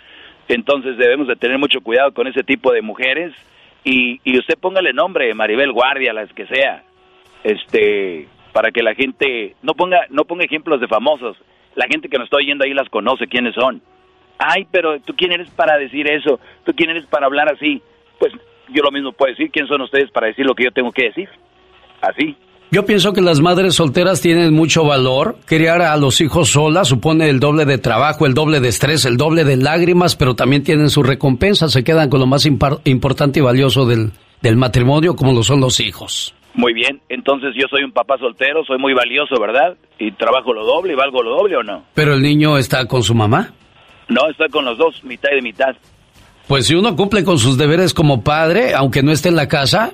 Entonces 0.48 0.96
debemos 0.96 1.26
de 1.26 1.36
tener 1.36 1.58
mucho 1.58 1.80
cuidado 1.80 2.12
con 2.14 2.26
ese 2.28 2.44
tipo 2.44 2.72
de 2.72 2.80
mujeres 2.80 3.34
y, 3.84 4.20
y 4.24 4.38
usted 4.38 4.58
póngale 4.58 4.92
nombre, 4.92 5.32
Maribel 5.34 5.72
Guardia, 5.72 6.12
las 6.12 6.32
que 6.32 6.46
sea, 6.46 6.82
este, 7.44 8.26
para 8.52 8.70
que 8.70 8.82
la 8.82 8.94
gente 8.94 9.54
no 9.62 9.74
ponga 9.74 10.06
no 10.10 10.24
ponga 10.24 10.44
ejemplos 10.44 10.80
de 10.80 10.88
famosos. 10.88 11.36
La 11.74 11.86
gente 11.86 12.08
que 12.08 12.16
nos 12.16 12.26
está 12.26 12.38
oyendo 12.38 12.64
ahí 12.64 12.72
las 12.72 12.88
conoce 12.88 13.26
quiénes 13.26 13.54
son. 13.54 13.82
Ay, 14.38 14.66
pero 14.70 14.98
tú 15.00 15.14
quién 15.14 15.32
eres 15.32 15.50
para 15.50 15.76
decir 15.76 16.10
eso, 16.10 16.40
tú 16.64 16.72
quién 16.74 16.90
eres 16.90 17.06
para 17.06 17.26
hablar 17.26 17.52
así. 17.52 17.82
Pues 18.18 18.32
yo 18.68 18.82
lo 18.82 18.90
mismo 18.90 19.12
puedo 19.12 19.30
decir, 19.30 19.50
¿quién 19.50 19.66
son 19.66 19.82
ustedes 19.82 20.10
para 20.10 20.28
decir 20.28 20.46
lo 20.46 20.54
que 20.54 20.64
yo 20.64 20.72
tengo 20.72 20.90
que 20.90 21.06
decir? 21.06 21.28
Así. 22.00 22.36
Yo 22.74 22.84
pienso 22.84 23.12
que 23.12 23.20
las 23.20 23.40
madres 23.40 23.76
solteras 23.76 24.20
tienen 24.20 24.52
mucho 24.52 24.82
valor. 24.84 25.36
Criar 25.44 25.80
a 25.80 25.96
los 25.96 26.20
hijos 26.20 26.48
solas 26.48 26.88
supone 26.88 27.28
el 27.28 27.38
doble 27.38 27.66
de 27.66 27.78
trabajo, 27.78 28.26
el 28.26 28.34
doble 28.34 28.58
de 28.58 28.66
estrés, 28.66 29.04
el 29.04 29.16
doble 29.16 29.44
de 29.44 29.56
lágrimas, 29.56 30.16
pero 30.16 30.34
también 30.34 30.64
tienen 30.64 30.90
su 30.90 31.04
recompensa. 31.04 31.68
Se 31.68 31.84
quedan 31.84 32.10
con 32.10 32.18
lo 32.18 32.26
más 32.26 32.46
importante 32.46 33.38
y 33.38 33.42
valioso 33.44 33.86
del, 33.86 34.10
del 34.42 34.56
matrimonio, 34.56 35.14
como 35.14 35.32
lo 35.32 35.44
son 35.44 35.60
los 35.60 35.78
hijos. 35.78 36.34
Muy 36.54 36.74
bien, 36.74 37.00
entonces 37.08 37.50
yo 37.54 37.68
soy 37.70 37.84
un 37.84 37.92
papá 37.92 38.18
soltero, 38.18 38.64
soy 38.64 38.78
muy 38.78 38.92
valioso, 38.92 39.36
¿verdad? 39.40 39.76
Y 40.00 40.10
trabajo 40.10 40.52
lo 40.52 40.66
doble 40.66 40.94
y 40.94 40.96
valgo 40.96 41.22
lo 41.22 41.30
doble 41.36 41.58
o 41.58 41.62
no. 41.62 41.84
¿Pero 41.94 42.14
el 42.14 42.22
niño 42.22 42.58
está 42.58 42.86
con 42.86 43.04
su 43.04 43.14
mamá? 43.14 43.52
No, 44.08 44.28
está 44.28 44.48
con 44.48 44.64
los 44.64 44.76
dos, 44.76 45.04
mitad 45.04 45.30
y 45.38 45.42
mitad. 45.42 45.76
Pues 46.48 46.66
si 46.66 46.74
uno 46.74 46.96
cumple 46.96 47.22
con 47.22 47.38
sus 47.38 47.56
deberes 47.56 47.94
como 47.94 48.24
padre, 48.24 48.74
aunque 48.74 49.04
no 49.04 49.12
esté 49.12 49.28
en 49.28 49.36
la 49.36 49.46
casa, 49.46 49.92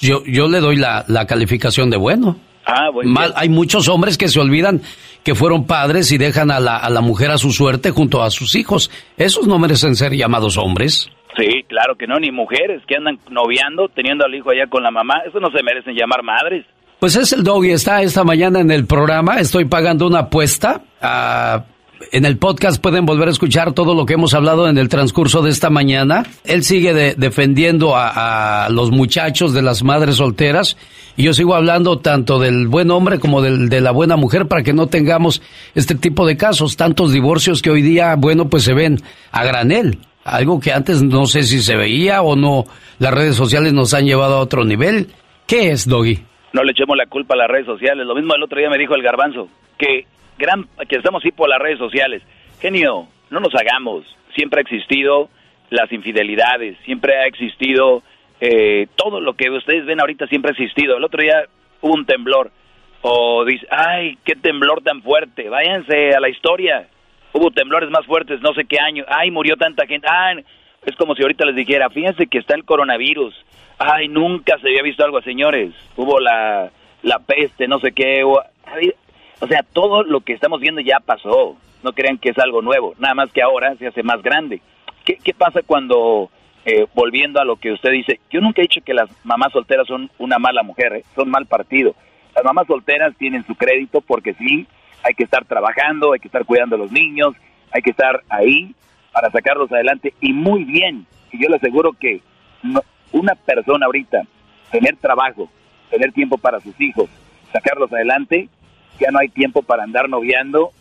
yo, 0.00 0.22
yo 0.24 0.48
le 0.48 0.60
doy 0.60 0.76
la, 0.76 1.04
calificación 1.26 1.90
de 1.90 1.96
bueno. 1.96 2.36
Ah, 2.66 2.90
bueno. 2.92 3.10
Mal, 3.10 3.32
hay 3.36 3.48
muchos 3.48 3.88
hombres 3.88 4.18
que 4.18 4.28
se 4.28 4.40
olvidan 4.40 4.82
que 5.24 5.34
fueron 5.34 5.66
padres 5.66 6.12
y 6.12 6.18
dejan 6.18 6.50
a 6.50 6.60
la, 6.60 6.76
a 6.76 6.90
la 6.90 7.00
mujer 7.00 7.30
a 7.30 7.38
su 7.38 7.50
suerte 7.50 7.90
junto 7.90 8.22
a 8.22 8.30
sus 8.30 8.54
hijos. 8.54 8.90
Esos 9.16 9.46
no 9.46 9.58
merecen 9.58 9.96
ser 9.96 10.12
llamados 10.12 10.58
hombres. 10.58 11.10
Sí, 11.36 11.62
claro 11.68 11.94
que 11.96 12.06
no, 12.06 12.18
ni 12.18 12.30
mujeres 12.30 12.82
que 12.86 12.96
andan 12.96 13.18
noviando, 13.30 13.88
teniendo 13.88 14.24
al 14.24 14.34
hijo 14.34 14.50
allá 14.50 14.66
con 14.68 14.82
la 14.82 14.90
mamá, 14.90 15.22
eso 15.26 15.38
no 15.38 15.50
se 15.50 15.62
merecen 15.62 15.94
llamar 15.94 16.22
madres. 16.22 16.66
Pues 16.98 17.14
es 17.14 17.32
el 17.32 17.44
doggy, 17.44 17.70
está 17.70 18.02
esta 18.02 18.24
mañana 18.24 18.58
en 18.58 18.72
el 18.72 18.86
programa, 18.86 19.38
estoy 19.38 19.66
pagando 19.66 20.06
una 20.06 20.20
apuesta 20.20 20.82
a 21.00 21.64
en 22.12 22.24
el 22.24 22.38
podcast 22.38 22.80
pueden 22.82 23.06
volver 23.06 23.28
a 23.28 23.30
escuchar 23.30 23.72
todo 23.72 23.94
lo 23.94 24.06
que 24.06 24.14
hemos 24.14 24.34
hablado 24.34 24.68
en 24.68 24.78
el 24.78 24.88
transcurso 24.88 25.42
de 25.42 25.50
esta 25.50 25.70
mañana. 25.70 26.24
Él 26.44 26.62
sigue 26.62 26.92
defendiendo 27.16 27.94
a, 27.96 28.68
los 28.70 28.90
muchachos 28.90 29.52
de 29.52 29.62
las 29.62 29.82
madres 29.82 30.16
solteras 30.16 30.76
y 31.16 31.24
yo 31.24 31.32
sigo 31.32 31.54
hablando 31.54 31.98
tanto 31.98 32.38
del 32.38 32.68
buen 32.68 32.90
hombre 32.90 33.18
como 33.18 33.42
del, 33.42 33.68
de 33.68 33.80
la 33.80 33.90
buena 33.90 34.16
mujer 34.16 34.46
para 34.46 34.62
que 34.62 34.72
no 34.72 34.86
tengamos 34.86 35.42
este 35.74 35.94
tipo 35.94 36.26
de 36.26 36.36
casos, 36.36 36.76
tantos 36.76 37.12
divorcios 37.12 37.62
que 37.62 37.70
hoy 37.70 37.82
día, 37.82 38.14
bueno, 38.16 38.48
pues 38.48 38.64
se 38.64 38.74
ven 38.74 38.98
a 39.32 39.44
granel. 39.44 39.98
Algo 40.24 40.60
que 40.60 40.72
antes 40.72 41.02
no 41.02 41.26
sé 41.26 41.42
si 41.42 41.62
se 41.62 41.76
veía 41.76 42.22
o 42.22 42.36
no. 42.36 42.64
Las 42.98 43.14
redes 43.14 43.36
sociales 43.36 43.72
nos 43.72 43.94
han 43.94 44.04
llevado 44.04 44.36
a 44.36 44.40
otro 44.40 44.64
nivel. 44.64 45.08
¿Qué 45.46 45.70
es, 45.70 45.88
Doggy? 45.88 46.18
No 46.52 46.62
le 46.62 46.72
echemos 46.72 46.96
la 46.96 47.06
culpa 47.06 47.34
a 47.34 47.38
las 47.38 47.48
redes 47.48 47.66
sociales. 47.66 48.06
Lo 48.06 48.14
mismo 48.14 48.34
el 48.34 48.42
otro 48.42 48.58
día 48.58 48.68
me 48.68 48.78
dijo 48.78 48.94
el 48.94 49.02
garbanzo, 49.02 49.48
que 49.78 50.06
gran, 50.38 50.66
que 50.88 50.96
estamos 50.96 51.22
así 51.22 51.32
por 51.32 51.48
las 51.48 51.58
redes 51.58 51.78
sociales. 51.78 52.22
Genio, 52.60 53.08
no 53.30 53.40
nos 53.40 53.54
hagamos. 53.54 54.04
Siempre 54.34 54.60
ha 54.60 54.62
existido 54.62 55.28
las 55.70 55.92
infidelidades, 55.92 56.78
siempre 56.84 57.16
ha 57.16 57.26
existido 57.26 58.02
eh, 58.40 58.86
todo 58.96 59.20
lo 59.20 59.34
que 59.34 59.50
ustedes 59.50 59.84
ven 59.84 60.00
ahorita 60.00 60.26
siempre 60.28 60.50
ha 60.50 60.52
existido. 60.52 60.96
El 60.96 61.04
otro 61.04 61.22
día 61.22 61.44
hubo 61.80 61.94
un 61.94 62.06
temblor 62.06 62.50
o 63.02 63.44
dice, 63.44 63.66
ay, 63.70 64.18
qué 64.24 64.34
temblor 64.34 64.82
tan 64.82 65.02
fuerte, 65.02 65.48
váyanse 65.48 66.14
a 66.14 66.20
la 66.20 66.28
historia. 66.28 66.88
Hubo 67.32 67.50
temblores 67.50 67.90
más 67.90 68.06
fuertes, 68.06 68.40
no 68.40 68.54
sé 68.54 68.64
qué 68.64 68.78
año. 68.80 69.04
Ay, 69.08 69.30
murió 69.30 69.56
tanta 69.56 69.86
gente. 69.86 70.08
Ay, 70.10 70.44
es 70.86 70.96
como 70.96 71.14
si 71.14 71.22
ahorita 71.22 71.44
les 71.44 71.56
dijera, 71.56 71.90
fíjense 71.90 72.26
que 72.26 72.38
está 72.38 72.54
el 72.54 72.64
coronavirus. 72.64 73.34
Ay, 73.78 74.08
nunca 74.08 74.58
se 74.58 74.68
había 74.68 74.82
visto 74.82 75.04
algo, 75.04 75.20
señores. 75.20 75.72
Hubo 75.96 76.18
la, 76.18 76.70
la 77.02 77.18
peste, 77.20 77.68
no 77.68 77.78
sé 77.78 77.92
qué. 77.92 78.24
O 79.40 79.46
sea, 79.46 79.62
todo 79.72 80.02
lo 80.02 80.20
que 80.20 80.32
estamos 80.32 80.60
viendo 80.60 80.80
ya 80.80 81.00
pasó. 81.00 81.56
No 81.82 81.92
crean 81.92 82.18
que 82.18 82.30
es 82.30 82.38
algo 82.38 82.60
nuevo. 82.60 82.94
Nada 82.98 83.14
más 83.14 83.32
que 83.32 83.42
ahora 83.42 83.76
se 83.76 83.86
hace 83.86 84.02
más 84.02 84.20
grande. 84.22 84.60
¿Qué, 85.04 85.16
qué 85.22 85.32
pasa 85.32 85.60
cuando, 85.64 86.28
eh, 86.64 86.86
volviendo 86.94 87.40
a 87.40 87.44
lo 87.44 87.56
que 87.56 87.72
usted 87.72 87.90
dice, 87.92 88.20
yo 88.30 88.40
nunca 88.40 88.60
he 88.60 88.68
dicho 88.68 88.80
que 88.84 88.94
las 88.94 89.08
mamás 89.24 89.52
solteras 89.52 89.86
son 89.86 90.10
una 90.18 90.38
mala 90.38 90.62
mujer, 90.62 90.92
¿eh? 90.96 91.04
son 91.14 91.30
mal 91.30 91.46
partido. 91.46 91.94
Las 92.34 92.44
mamás 92.44 92.66
solteras 92.66 93.16
tienen 93.16 93.46
su 93.46 93.54
crédito 93.54 94.00
porque 94.00 94.34
sí, 94.34 94.66
hay 95.02 95.14
que 95.14 95.24
estar 95.24 95.44
trabajando, 95.44 96.12
hay 96.12 96.20
que 96.20 96.28
estar 96.28 96.44
cuidando 96.44 96.76
a 96.76 96.78
los 96.78 96.92
niños, 96.92 97.34
hay 97.72 97.80
que 97.80 97.90
estar 97.90 98.22
ahí 98.28 98.74
para 99.12 99.30
sacarlos 99.30 99.72
adelante 99.72 100.12
y 100.20 100.32
muy 100.32 100.64
bien. 100.64 101.06
Y 101.32 101.42
yo 101.42 101.48
le 101.48 101.56
aseguro 101.56 101.92
que 101.92 102.20
una 103.12 103.34
persona 103.34 103.86
ahorita, 103.86 104.22
tener 104.70 104.96
trabajo, 104.96 105.48
tener 105.90 106.12
tiempo 106.12 106.38
para 106.38 106.60
sus 106.60 106.78
hijos, 106.80 107.08
sacarlos 107.52 107.92
adelante, 107.92 108.48
ya 108.98 109.10
no 109.10 109.18
hay 109.18 109.28
tiempo 109.28 109.62
para 109.62 109.84
andar 109.84 110.08
noviando 110.08 110.72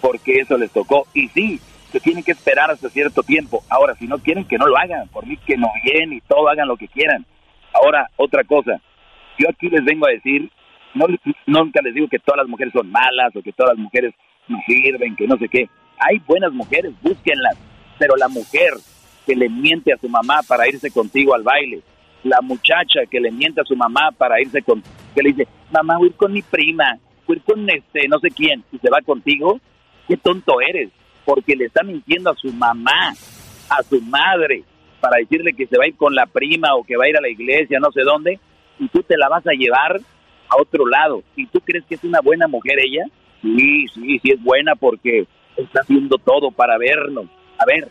porque 0.00 0.40
eso 0.40 0.56
les 0.56 0.70
tocó. 0.70 1.06
Y 1.14 1.28
sí, 1.28 1.60
se 1.92 2.00
tienen 2.00 2.22
que 2.22 2.32
esperar 2.32 2.70
hasta 2.70 2.88
cierto 2.88 3.22
tiempo. 3.22 3.62
Ahora, 3.68 3.94
si 3.94 4.06
no 4.06 4.18
quieren, 4.18 4.44
que 4.44 4.58
no 4.58 4.66
lo 4.66 4.76
hagan. 4.76 5.08
Por 5.08 5.26
mí, 5.26 5.36
que 5.38 5.56
no 5.56 5.68
bien 5.82 6.12
y 6.12 6.20
todo, 6.22 6.48
hagan 6.48 6.68
lo 6.68 6.76
que 6.76 6.88
quieran. 6.88 7.24
Ahora, 7.72 8.08
otra 8.16 8.44
cosa. 8.44 8.80
Yo 9.38 9.48
aquí 9.48 9.68
les 9.68 9.84
vengo 9.84 10.06
a 10.06 10.10
decir, 10.10 10.50
no, 10.94 11.06
nunca 11.46 11.80
les 11.82 11.94
digo 11.94 12.08
que 12.08 12.18
todas 12.18 12.38
las 12.38 12.48
mujeres 12.48 12.72
son 12.72 12.90
malas 12.90 13.34
o 13.34 13.42
que 13.42 13.52
todas 13.52 13.74
las 13.76 13.82
mujeres 13.82 14.14
no 14.48 14.58
sirven, 14.66 15.16
que 15.16 15.26
no 15.26 15.36
sé 15.36 15.48
qué. 15.48 15.68
Hay 15.98 16.18
buenas 16.26 16.52
mujeres, 16.52 16.92
búsquenlas. 17.02 17.56
Pero 17.98 18.16
la 18.16 18.28
mujer 18.28 18.72
que 19.26 19.34
le 19.34 19.48
miente 19.48 19.92
a 19.92 19.98
su 19.98 20.08
mamá 20.08 20.40
para 20.46 20.68
irse 20.68 20.90
contigo 20.90 21.34
al 21.34 21.42
baile, 21.42 21.82
la 22.24 22.40
muchacha 22.40 23.00
que 23.10 23.20
le 23.20 23.30
miente 23.30 23.60
a 23.60 23.64
su 23.64 23.76
mamá 23.76 24.10
para 24.16 24.40
irse 24.40 24.62
con, 24.62 24.82
que 25.14 25.22
le 25.22 25.30
dice, 25.30 25.48
mamá, 25.70 25.98
voy 25.98 26.10
con 26.10 26.32
mi 26.32 26.42
prima, 26.42 26.98
con 27.36 27.68
este 27.68 28.08
no 28.08 28.18
sé 28.18 28.30
quién 28.30 28.64
y 28.72 28.78
se 28.78 28.90
va 28.90 29.00
contigo, 29.02 29.60
qué 30.06 30.16
tonto 30.16 30.60
eres, 30.60 30.90
porque 31.24 31.54
le 31.54 31.66
está 31.66 31.82
mintiendo 31.82 32.30
a 32.30 32.36
su 32.36 32.52
mamá, 32.52 33.14
a 33.68 33.82
su 33.82 34.00
madre, 34.00 34.64
para 35.00 35.18
decirle 35.18 35.52
que 35.52 35.66
se 35.66 35.76
va 35.76 35.84
a 35.84 35.88
ir 35.88 35.96
con 35.96 36.14
la 36.14 36.26
prima 36.26 36.74
o 36.74 36.82
que 36.82 36.96
va 36.96 37.04
a 37.04 37.08
ir 37.08 37.16
a 37.16 37.20
la 37.20 37.28
iglesia, 37.28 37.78
no 37.78 37.92
sé 37.92 38.02
dónde, 38.02 38.40
y 38.78 38.88
tú 38.88 39.02
te 39.02 39.16
la 39.16 39.28
vas 39.28 39.46
a 39.46 39.52
llevar 39.52 40.00
a 40.48 40.60
otro 40.60 40.86
lado. 40.86 41.22
¿Y 41.36 41.46
tú 41.46 41.60
crees 41.60 41.84
que 41.84 41.96
es 41.96 42.04
una 42.04 42.20
buena 42.20 42.48
mujer 42.48 42.78
ella? 42.78 43.04
Sí, 43.42 43.86
sí, 43.88 44.18
sí 44.20 44.30
es 44.30 44.42
buena 44.42 44.74
porque 44.74 45.26
está 45.56 45.80
haciendo 45.80 46.16
todo 46.18 46.50
para 46.50 46.78
vernos. 46.78 47.26
A 47.58 47.66
ver, 47.66 47.88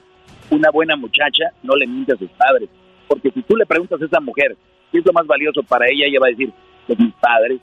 una 0.49 0.71
buena 0.71 0.95
muchacha 0.95 1.45
no 1.63 1.75
le 1.75 1.87
miente 1.87 2.13
a 2.13 2.17
sus 2.17 2.29
padres, 2.31 2.69
porque 3.07 3.31
si 3.31 3.41
tú 3.43 3.55
le 3.55 3.65
preguntas 3.65 4.01
a 4.01 4.05
esa 4.05 4.19
mujer 4.19 4.57
qué 4.91 4.99
es 4.99 5.05
lo 5.05 5.13
más 5.13 5.27
valioso 5.27 5.61
para 5.63 5.87
ella, 5.87 6.05
ella 6.07 6.19
va 6.19 6.27
a 6.27 6.31
decir, 6.31 6.51
pues 6.85 6.99
mis 6.99 7.13
padres, 7.15 7.59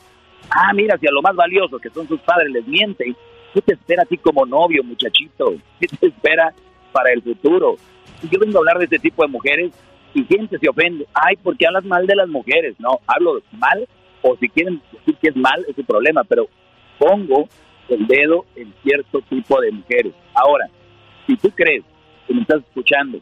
Ah, 0.51 0.73
mira, 0.75 0.99
si 0.99 1.07
a 1.07 1.11
lo 1.11 1.23
más 1.23 1.35
valioso 1.35 1.79
que 1.79 1.91
son 1.91 2.07
sus 2.07 2.21
padres 2.21 2.51
les 2.51 2.67
mienten, 2.67 3.17
¿qué 3.53 3.61
te 3.61 3.75
espera 3.75 4.03
a 4.03 4.07
ti 4.07 4.19
como 4.19 4.47
novio, 4.47 4.83
muchachito? 4.85 5.55
¿Qué 5.81 5.87
te 5.87 6.07
espera 6.07 6.53
para 6.93 7.13
el 7.13 7.23
futuro? 7.23 7.77
Yo 8.31 8.39
vengo 8.39 8.59
a 8.59 8.61
hablar 8.61 8.79
de 8.79 8.85
este 8.85 8.99
tipo 8.99 9.23
de 9.23 9.29
mujeres 9.29 9.73
y 10.15 10.25
gente 10.25 10.59
se 10.59 10.69
ofende. 10.69 11.07
Ay, 11.13 11.37
¿por 11.37 11.57
qué 11.57 11.67
hablas 11.67 11.85
mal 11.85 12.07
de 12.07 12.17
las 12.17 12.29
mujeres? 12.29 12.75
No, 12.79 13.01
hablo 13.07 13.43
mal 13.53 13.87
o 14.23 14.37
si 14.37 14.49
quieren 14.49 14.81
decir 14.91 15.17
que 15.21 15.29
es 15.29 15.37
mal 15.37 15.65
es 15.69 15.77
su 15.77 15.85
problema, 15.85 16.25
pero 16.25 16.49
pongo 16.99 17.47
el 17.89 18.07
dedo 18.07 18.47
en 18.57 18.73
cierto 18.83 19.21
tipo 19.29 19.61
de 19.61 19.71
mujeres. 19.71 20.15
Ahora, 20.35 20.67
si 21.27 21.37
tú 21.37 21.51
crees 21.51 21.85
que 22.27 22.35
me 22.35 22.41
estás 22.41 22.63
escuchando, 22.63 23.19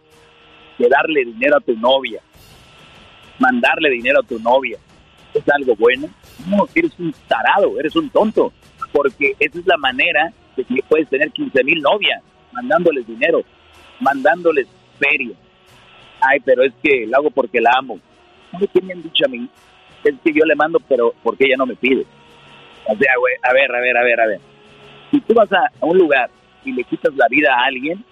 que 0.79 0.89
darle 0.89 1.25
dinero 1.25 1.57
a 1.57 1.61
tu 1.61 1.77
novia, 1.77 2.21
mandarle 3.39 3.91
dinero 3.91 4.21
a 4.21 4.27
tu 4.27 4.39
novia, 4.39 4.79
es 5.35 5.49
algo 5.49 5.75
bueno, 5.77 6.09
no, 6.47 6.67
eres 6.75 6.93
un 6.99 7.15
tarado, 7.29 7.79
eres 7.79 7.95
un 7.97 8.11
tonto, 8.11 8.53
porque 8.93 9.35
esa 9.39 9.59
es 9.59 9.67
la 9.67 9.77
manera 9.77 10.33
de 10.57 10.65
que 10.65 10.83
puedes 10.89 11.09
tener 11.09 11.31
15 11.31 11.65
mil 11.65 11.81
novias, 11.81 12.23
mandándoles 12.53 13.07
dinero, 13.07 13.43
mandándoles 14.01 14.67
feria. 14.99 15.35
Ay, 16.21 16.41
pero 16.45 16.63
es 16.63 16.73
que 16.83 17.07
lo 17.07 17.17
hago 17.17 17.31
porque 17.31 17.61
la 17.61 17.73
amo. 17.77 17.99
¿Sabes 18.51 18.69
qué 18.73 18.81
me 18.83 18.93
han 18.93 19.03
dicho 19.03 19.25
a 19.27 19.29
mí? 19.29 19.49
Es 20.05 20.15
que 20.23 20.33
yo 20.33 20.45
le 20.45 20.55
mando, 20.55 20.79
pero 20.89 21.15
porque 21.23 21.47
ella 21.47 21.57
no 21.57 21.67
me 21.67 21.77
pide. 21.77 22.07
O 22.87 22.97
sea, 22.97 23.13
güey, 23.19 23.35
a 23.43 23.53
ver, 23.53 23.75
a 23.75 23.81
ver, 23.81 23.97
a 23.97 24.03
ver, 24.03 24.21
a 24.21 24.27
ver. 24.27 24.41
Si 25.11 25.21
tú 25.21 25.35
vas 25.35 25.51
a, 25.53 25.71
un 25.81 25.99
lugar 25.99 26.31
y 26.65 26.73
le 26.73 26.85
quitas 26.85 27.15
la 27.15 27.27
vida 27.29 27.53
a 27.55 27.67
alguien, 27.67 28.05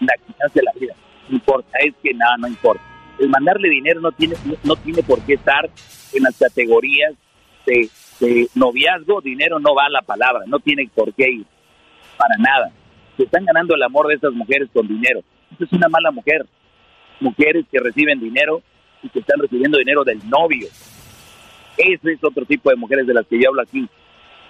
la 0.00 0.14
quitaste 0.26 0.62
la 0.62 0.72
vida. 0.78 0.94
No 1.28 1.36
importa, 1.36 1.78
es 1.78 1.94
que 2.02 2.12
nada, 2.14 2.36
no 2.38 2.48
importa. 2.48 2.82
el 3.18 3.28
mandarle 3.28 3.68
dinero 3.68 4.00
no 4.00 4.12
tiene, 4.12 4.34
no, 4.64 4.76
tiene 4.76 5.02
por 5.02 5.20
qué 5.22 5.34
estar 5.34 5.70
en 6.12 6.22
las 6.22 6.36
categorías 6.38 7.14
de, 7.66 8.48
noviazgo, 8.54 9.20
dinero 9.20 9.58
no 9.58 9.74
va 9.74 9.86
a 9.86 9.90
la 9.90 10.02
palabra, 10.02 10.44
no 10.46 10.58
tiene 10.58 10.88
por 10.94 11.12
qué 11.14 11.30
ir, 11.30 11.46
para 12.16 12.36
nada. 12.38 12.70
Se 13.16 13.24
están 13.24 13.44
ganando 13.44 13.74
el 13.74 13.82
amor 13.82 14.08
de 14.08 14.14
esas 14.14 14.32
mujeres 14.32 14.68
con 14.72 14.86
dinero. 14.86 15.20
Esa 15.52 15.64
es 15.64 15.72
una 15.72 15.88
mala 15.88 16.10
mujer. 16.10 16.46
Mujeres 17.20 17.66
que 17.70 17.78
reciben 17.78 18.20
dinero 18.20 18.62
y 19.02 19.08
que 19.08 19.20
están 19.20 19.40
recibiendo 19.40 19.78
dinero 19.78 20.04
del 20.04 20.18
novio. 20.28 20.68
Ese 21.76 22.12
es 22.12 22.24
otro 22.24 22.44
tipo 22.44 22.70
de 22.70 22.76
mujeres 22.76 23.06
de 23.06 23.14
las 23.14 23.26
que 23.26 23.40
yo 23.40 23.48
hablo 23.48 23.62
aquí. 23.62 23.86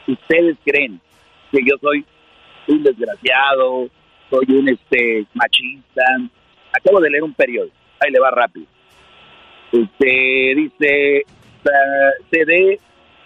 Ustedes 0.07 0.57
creen 0.65 1.01
que 1.51 1.59
yo 1.65 1.77
soy 1.81 2.05
un 2.69 2.83
desgraciado, 2.83 3.89
soy 4.31 4.47
un 4.49 4.69
este 4.69 5.27
machista. 5.35 6.03
Acabo 6.73 7.01
de 7.01 7.11
leer 7.11 7.25
un 7.25 7.35
periódico, 7.35 7.75
ahí 8.01 8.13
le 8.13 8.21
va 8.21 8.31
rápido. 8.31 8.67
Este 9.73 10.55
dice 10.57 11.25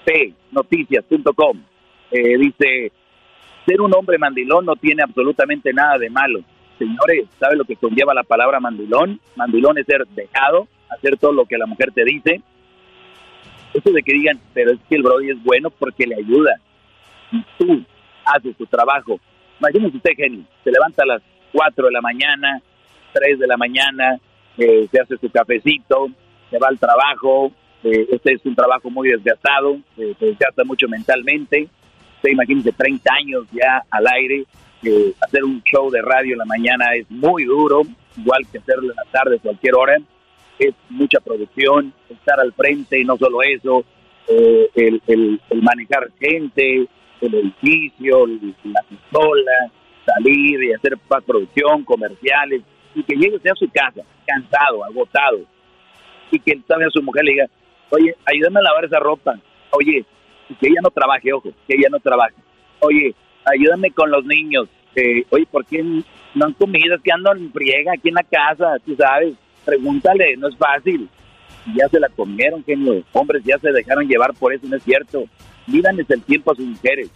cdpnoticias.com 0.04 1.62
eh, 2.10 2.38
dice 2.38 2.92
ser 3.66 3.80
un 3.80 3.94
hombre 3.94 4.18
mandilón 4.18 4.66
no 4.66 4.76
tiene 4.76 5.02
absolutamente 5.02 5.72
nada 5.72 5.98
de 5.98 6.10
malo. 6.10 6.40
Señores, 6.78 7.28
¿sabe 7.38 7.56
lo 7.56 7.64
que 7.64 7.76
conlleva 7.76 8.14
la 8.14 8.22
palabra 8.22 8.60
mandilón? 8.60 9.20
Mandilón 9.36 9.78
es 9.78 9.86
ser 9.86 10.06
dejado, 10.08 10.68
hacer 10.90 11.16
todo 11.16 11.32
lo 11.32 11.46
que 11.46 11.56
la 11.56 11.66
mujer 11.66 11.92
te 11.92 12.04
dice. 12.04 12.42
Eso 13.72 13.90
de 13.90 14.02
que 14.02 14.12
digan, 14.12 14.38
pero 14.52 14.72
es 14.72 14.78
que 14.88 14.96
el 14.96 15.02
Brody 15.02 15.30
es 15.30 15.42
bueno 15.42 15.70
porque 15.70 16.06
le 16.06 16.16
ayuda. 16.16 16.60
Y 17.32 17.44
tú 17.58 17.82
haces 18.24 18.56
tu 18.56 18.66
trabajo. 18.66 19.18
Imagínese 19.58 19.96
usted, 19.96 20.12
Genio, 20.16 20.44
se 20.62 20.70
levanta 20.70 21.02
a 21.02 21.06
las 21.06 21.22
4 21.52 21.86
de 21.86 21.92
la 21.92 22.00
mañana, 22.00 22.60
3 23.12 23.38
de 23.38 23.46
la 23.46 23.56
mañana, 23.56 24.18
eh, 24.58 24.86
se 24.90 25.00
hace 25.00 25.16
su 25.16 25.30
cafecito, 25.30 26.08
se 26.50 26.58
va 26.58 26.68
al 26.68 26.78
trabajo. 26.78 27.50
Eh, 27.84 28.08
este 28.10 28.32
es 28.32 28.46
un 28.46 28.54
trabajo 28.54 28.90
muy 28.90 29.10
desgastado, 29.10 29.76
eh, 29.98 30.14
se 30.18 30.26
desgasta 30.26 30.64
mucho 30.64 30.88
mentalmente. 30.88 31.68
Usted 32.16 32.30
imagínese 32.30 32.72
30 32.72 33.12
años 33.12 33.44
ya 33.52 33.84
al 33.90 34.06
aire, 34.06 34.44
hacer 35.20 35.44
un 35.44 35.62
show 35.62 35.90
de 35.90 36.02
radio 36.02 36.32
en 36.32 36.38
la 36.38 36.44
mañana 36.44 36.94
es 36.94 37.10
muy 37.10 37.44
duro, 37.44 37.82
igual 38.16 38.42
que 38.50 38.58
hacerlo 38.58 38.90
en 38.90 38.96
la 38.96 39.10
tarde, 39.10 39.38
cualquier 39.38 39.74
hora 39.74 39.96
es 40.58 40.74
mucha 40.88 41.20
producción, 41.20 41.92
estar 42.08 42.38
al 42.40 42.52
frente 42.52 43.00
y 43.00 43.04
no 43.04 43.16
solo 43.16 43.42
eso, 43.42 43.84
eh, 44.28 44.70
el, 44.74 45.02
el, 45.06 45.62
manejar 45.62 46.10
gente, 46.18 46.86
el 47.20 47.34
edificio, 47.34 48.26
la 48.26 48.82
pistola, 48.88 49.70
salir 50.06 50.62
y 50.62 50.72
hacer 50.72 50.96
más 51.10 51.24
producción, 51.24 51.84
comerciales, 51.84 52.62
y 52.94 53.02
que 53.02 53.16
llegue 53.16 53.36
a 53.36 53.54
su 53.54 53.68
casa, 53.70 54.02
cansado, 54.26 54.84
agotado, 54.84 55.40
y 56.30 56.38
que 56.38 56.56
también 56.66 56.88
a 56.88 56.92
su 56.92 57.02
mujer 57.02 57.24
le 57.24 57.32
diga, 57.32 57.46
oye, 57.90 58.14
ayúdame 58.26 58.60
a 58.60 58.62
lavar 58.62 58.84
esa 58.84 58.98
ropa, 58.98 59.38
oye, 59.70 60.04
que 60.60 60.66
ella 60.66 60.80
no 60.82 60.90
trabaje, 60.90 61.32
ojo, 61.32 61.50
que 61.66 61.74
ella 61.74 61.88
no 61.90 62.00
trabaje, 62.00 62.34
oye, 62.80 63.14
ayúdame 63.44 63.90
con 63.90 64.10
los 64.10 64.24
niños, 64.24 64.68
eh, 64.96 65.24
oye, 65.30 65.46
¿por 65.46 65.64
qué 65.66 65.82
no 65.82 66.44
han 66.44 66.52
comido? 66.52 66.96
Es 66.96 67.02
que 67.02 67.12
ando 67.12 67.32
en 67.32 67.52
friega 67.52 67.92
aquí 67.92 68.08
en 68.08 68.14
la 68.14 68.22
casa, 68.22 68.76
tú 68.84 68.94
sabes, 68.96 69.34
pregúntale, 69.64 70.36
no 70.36 70.48
es 70.48 70.56
fácil. 70.56 71.08
Ya 71.74 71.88
se 71.88 71.98
la 71.98 72.08
comieron, 72.10 72.62
genio. 72.62 73.02
Hombres 73.12 73.42
ya 73.44 73.58
se 73.58 73.72
dejaron 73.72 74.06
llevar 74.06 74.34
por 74.34 74.52
eso, 74.52 74.66
no 74.66 74.76
es 74.76 74.82
cierto. 74.82 75.24
Mídanles 75.66 76.08
el 76.10 76.22
tiempo 76.22 76.52
a 76.52 76.56
sus 76.56 76.66
mujeres. 76.66 77.10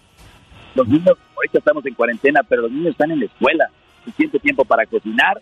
Los 0.74 0.88
niños, 0.88 1.18
ahorita 1.36 1.58
estamos 1.58 1.84
en 1.84 1.94
cuarentena, 1.94 2.40
pero 2.48 2.62
los 2.62 2.72
niños 2.72 2.92
están 2.92 3.10
en 3.10 3.20
la 3.20 3.26
escuela. 3.26 3.68
Suficiente 4.04 4.38
tiempo 4.38 4.64
para 4.64 4.86
cocinar, 4.86 5.40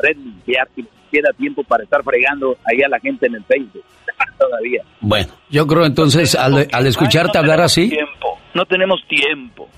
red 0.00 0.16
limpiar, 0.16 0.68
y 0.76 0.84
queda 1.10 1.32
tiempo 1.36 1.62
para 1.64 1.84
estar 1.84 2.02
fregando 2.02 2.56
ahí 2.64 2.82
a 2.82 2.88
la 2.88 2.98
gente 3.00 3.26
en 3.26 3.36
el 3.36 3.44
Facebook. 3.44 3.84
Todavía. 4.38 4.82
Bueno, 5.00 5.32
yo 5.50 5.66
creo 5.66 5.84
entonces, 5.84 6.34
al, 6.34 6.68
al 6.70 6.86
escucharte 6.86 7.38
hablar 7.38 7.60
así... 7.60 7.88
Tiempo. 7.88 8.38
No 8.54 8.64
tenemos 8.64 9.00
tiempo. 9.06 9.68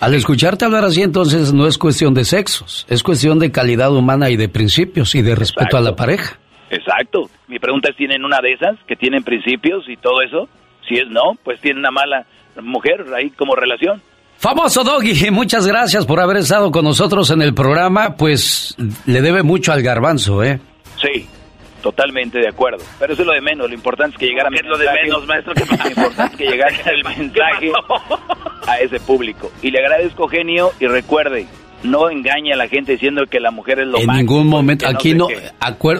Al 0.00 0.14
escucharte 0.14 0.64
hablar 0.64 0.84
así, 0.84 1.02
entonces 1.02 1.52
no 1.52 1.66
es 1.66 1.76
cuestión 1.76 2.14
de 2.14 2.24
sexos, 2.24 2.86
es 2.88 3.02
cuestión 3.02 3.40
de 3.40 3.50
calidad 3.50 3.92
humana 3.92 4.30
y 4.30 4.36
de 4.36 4.48
principios 4.48 5.14
y 5.16 5.22
de 5.22 5.34
respeto 5.34 5.76
a 5.76 5.80
la 5.80 5.96
pareja. 5.96 6.38
Exacto. 6.70 7.28
Mi 7.48 7.58
pregunta 7.58 7.90
es, 7.90 7.96
¿tienen 7.96 8.24
una 8.24 8.40
de 8.40 8.52
esas 8.52 8.78
que 8.86 8.94
tienen 8.94 9.24
principios 9.24 9.88
y 9.88 9.96
todo 9.96 10.22
eso? 10.22 10.48
Si 10.88 10.94
es 10.94 11.08
no, 11.08 11.32
pues 11.42 11.60
tienen 11.60 11.80
una 11.80 11.90
mala 11.90 12.26
mujer 12.62 13.06
ahí 13.16 13.30
como 13.30 13.56
relación. 13.56 14.00
Famoso 14.38 14.84
Doggy, 14.84 15.32
muchas 15.32 15.66
gracias 15.66 16.06
por 16.06 16.20
haber 16.20 16.36
estado 16.36 16.70
con 16.70 16.84
nosotros 16.84 17.30
en 17.32 17.42
el 17.42 17.54
programa, 17.54 18.14
pues 18.14 18.76
le 19.04 19.20
debe 19.20 19.42
mucho 19.42 19.72
al 19.72 19.82
garbanzo, 19.82 20.44
¿eh? 20.44 20.60
Sí, 21.02 21.26
Totalmente 21.82 22.38
de 22.38 22.48
acuerdo. 22.48 22.84
Pero 22.98 23.12
eso 23.12 23.22
es 23.22 23.26
lo 23.26 23.34
de 23.34 23.40
menos. 23.40 23.68
Lo 23.68 23.74
importante 23.74 24.16
es 24.16 24.18
que 24.18 24.26
llegara 24.26 24.50
mi 24.50 24.56
mensaje. 24.56 24.68
lo 24.68 24.78
de 24.78 25.02
menos, 25.02 25.26
maestro? 25.26 25.54
Lo 25.84 25.88
importante 25.88 26.32
es 26.32 26.36
que 26.36 26.44
llegara 26.46 26.76
el 26.90 27.04
mensaje 27.04 27.72
a 28.66 28.78
ese 28.80 28.98
público. 29.00 29.50
Y 29.62 29.70
le 29.70 29.78
agradezco, 29.78 30.26
genio, 30.26 30.72
y 30.80 30.86
recuerde, 30.86 31.46
no 31.84 32.10
engañe 32.10 32.52
a 32.52 32.56
la 32.56 32.66
gente 32.66 32.92
diciendo 32.92 33.22
que 33.30 33.38
la 33.38 33.52
mujer 33.52 33.78
es 33.78 33.86
lo 33.86 33.98
En 33.98 34.08
ningún 34.08 34.48
momento, 34.48 34.88
aquí 34.88 35.14
no, 35.14 35.28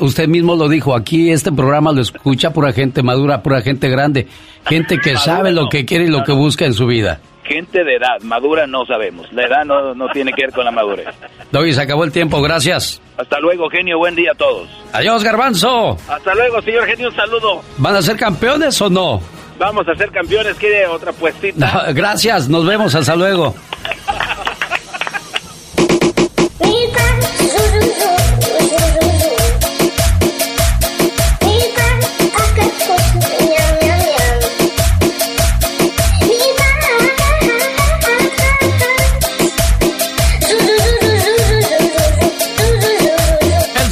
usted 0.01 0.27
mismo 0.27 0.57
lo 0.57 0.69
dijo, 0.69 0.97
aquí 0.97 1.31
este 1.31 1.53
programa 1.53 1.93
lo 1.93 2.01
escucha 2.01 2.53
pura 2.53 2.73
gente 2.73 3.05
madura, 3.05 3.43
pura 3.43 3.63
gente 3.63 3.89
grande, 3.89 4.27
gente 4.67 4.99
que 4.99 5.17
sabe 5.17 5.53
lo 5.53 5.69
que 5.69 5.85
quiere 5.85 6.07
y 6.07 6.09
lo 6.09 6.25
que 6.25 6.33
busca 6.33 6.67
en 6.67 6.75
su 6.75 6.87
vida 6.87 7.21
gente 7.49 7.83
de 7.85 7.97
edad, 7.97 8.21
madura 8.23 8.67
no 8.67 8.85
sabemos. 8.87 9.27
La 9.33 9.47
edad 9.47 9.65
no, 9.65 9.95
no 9.95 10.09
tiene 10.11 10.33
que 10.33 10.43
ver 10.43 10.53
con 10.53 10.65
la 10.65 10.71
madurez. 10.71 11.09
Doggy, 11.51 11.73
se 11.73 11.83
acabó 11.83 12.05
el 12.05 12.13
tiempo, 12.13 12.41
gracias. 12.43 13.01
Hasta 13.17 13.41
luego, 13.41 13.69
genio, 13.69 13.99
buen 13.99 14.15
día 14.15 14.33
a 14.33 14.35
todos. 14.35 14.69
Adiós, 14.93 15.25
garbanzo. 15.25 15.97
Hasta 16.09 16.35
luego, 16.35 16.63
señor 16.63 16.87
genio, 16.87 17.09
un 17.09 17.17
saludo. 17.17 17.63
¿Van 17.79 17.97
a 17.97 18.03
ser 18.03 18.17
campeones 18.17 18.81
o 18.81 18.89
no? 18.89 19.21
Vamos 19.59 19.89
a 19.89 19.95
ser 19.97 20.11
campeones, 20.11 20.55
quiere 20.57 20.87
otra 20.87 21.13
puestita. 21.13 21.87
gracias, 21.93 22.49
nos 22.49 22.65
vemos, 22.65 22.95
hasta 22.95 23.17
luego. 23.17 23.55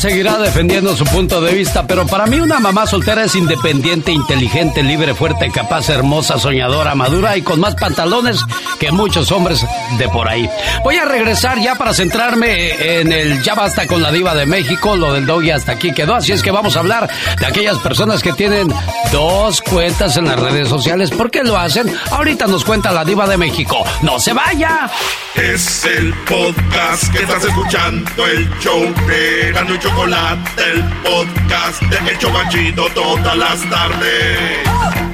Seguirá 0.09 0.39
defendiendo 0.39 0.95
su 0.95 1.05
punto 1.05 1.41
de 1.41 1.53
vista, 1.53 1.85
pero 1.85 2.07
para 2.07 2.27
mí 2.27 2.39
una 2.39 2.61
mamá 2.61 2.87
soltera 2.87 3.25
es 3.25 3.35
independiente, 3.35 4.13
inteligente, 4.13 4.85
libre, 4.85 5.15
fuerte, 5.15 5.51
capaz, 5.51 5.89
hermosa, 5.89 6.39
soñadora, 6.39 6.95
madura 6.95 7.37
y 7.37 7.43
con 7.43 7.59
más 7.59 7.75
pantalones 7.75 8.39
que 8.79 8.93
muchos 8.93 9.33
hombres 9.33 9.67
de 9.99 10.09
por 10.09 10.29
ahí. 10.29 10.49
Voy 10.85 10.95
a 10.95 11.07
regresar 11.07 11.59
ya 11.59 11.75
para 11.75 11.93
centrarme 11.93 13.01
en 13.01 13.11
el 13.11 13.43
ya 13.43 13.57
basta 13.57 13.89
con 13.89 14.01
la 14.01 14.13
diva 14.13 14.37
de 14.37 14.47
México, 14.47 14.95
lo 14.95 15.13
del 15.13 15.27
doggy 15.27 15.51
hasta 15.51 15.73
aquí 15.73 15.93
quedó, 15.93 16.15
así 16.15 16.31
es 16.31 16.41
que 16.41 16.53
vamos 16.53 16.77
a 16.77 16.81
hablar 16.81 17.11
de 17.41 17.47
aquellas 17.47 17.79
personas 17.79 18.23
que 18.23 18.33
tienen 18.33 18.73
dos 19.11 19.61
cuentas 19.61 20.17
en 20.17 20.27
las 20.27 20.39
redes 20.39 20.69
sociales. 20.69 21.11
¿Por 21.11 21.33
qué 21.33 21.43
lo 21.43 21.59
hacen? 21.59 21.93
Ahorita 22.13 22.47
nos 22.47 22.65
cuenta 22.65 22.93
la 22.93 23.05
diva 23.05 23.27
de 23.27 23.39
México. 23.39 23.85
¡No 24.03 24.21
se 24.21 24.33
vaya! 24.33 24.89
Es 25.35 25.85
el 25.85 26.15
podcast 26.29 27.13
que 27.13 27.25
estás 27.25 27.45
escuchando, 27.45 28.25
el 28.25 28.49
show 28.61 28.81
de 29.09 29.53
Chocolate, 29.97 30.63
el 30.73 30.85
podcast 31.03 31.81
de 31.85 31.97
El 32.11 32.87
todas 32.91 33.35
las 33.35 33.71
tardes. 33.71 35.06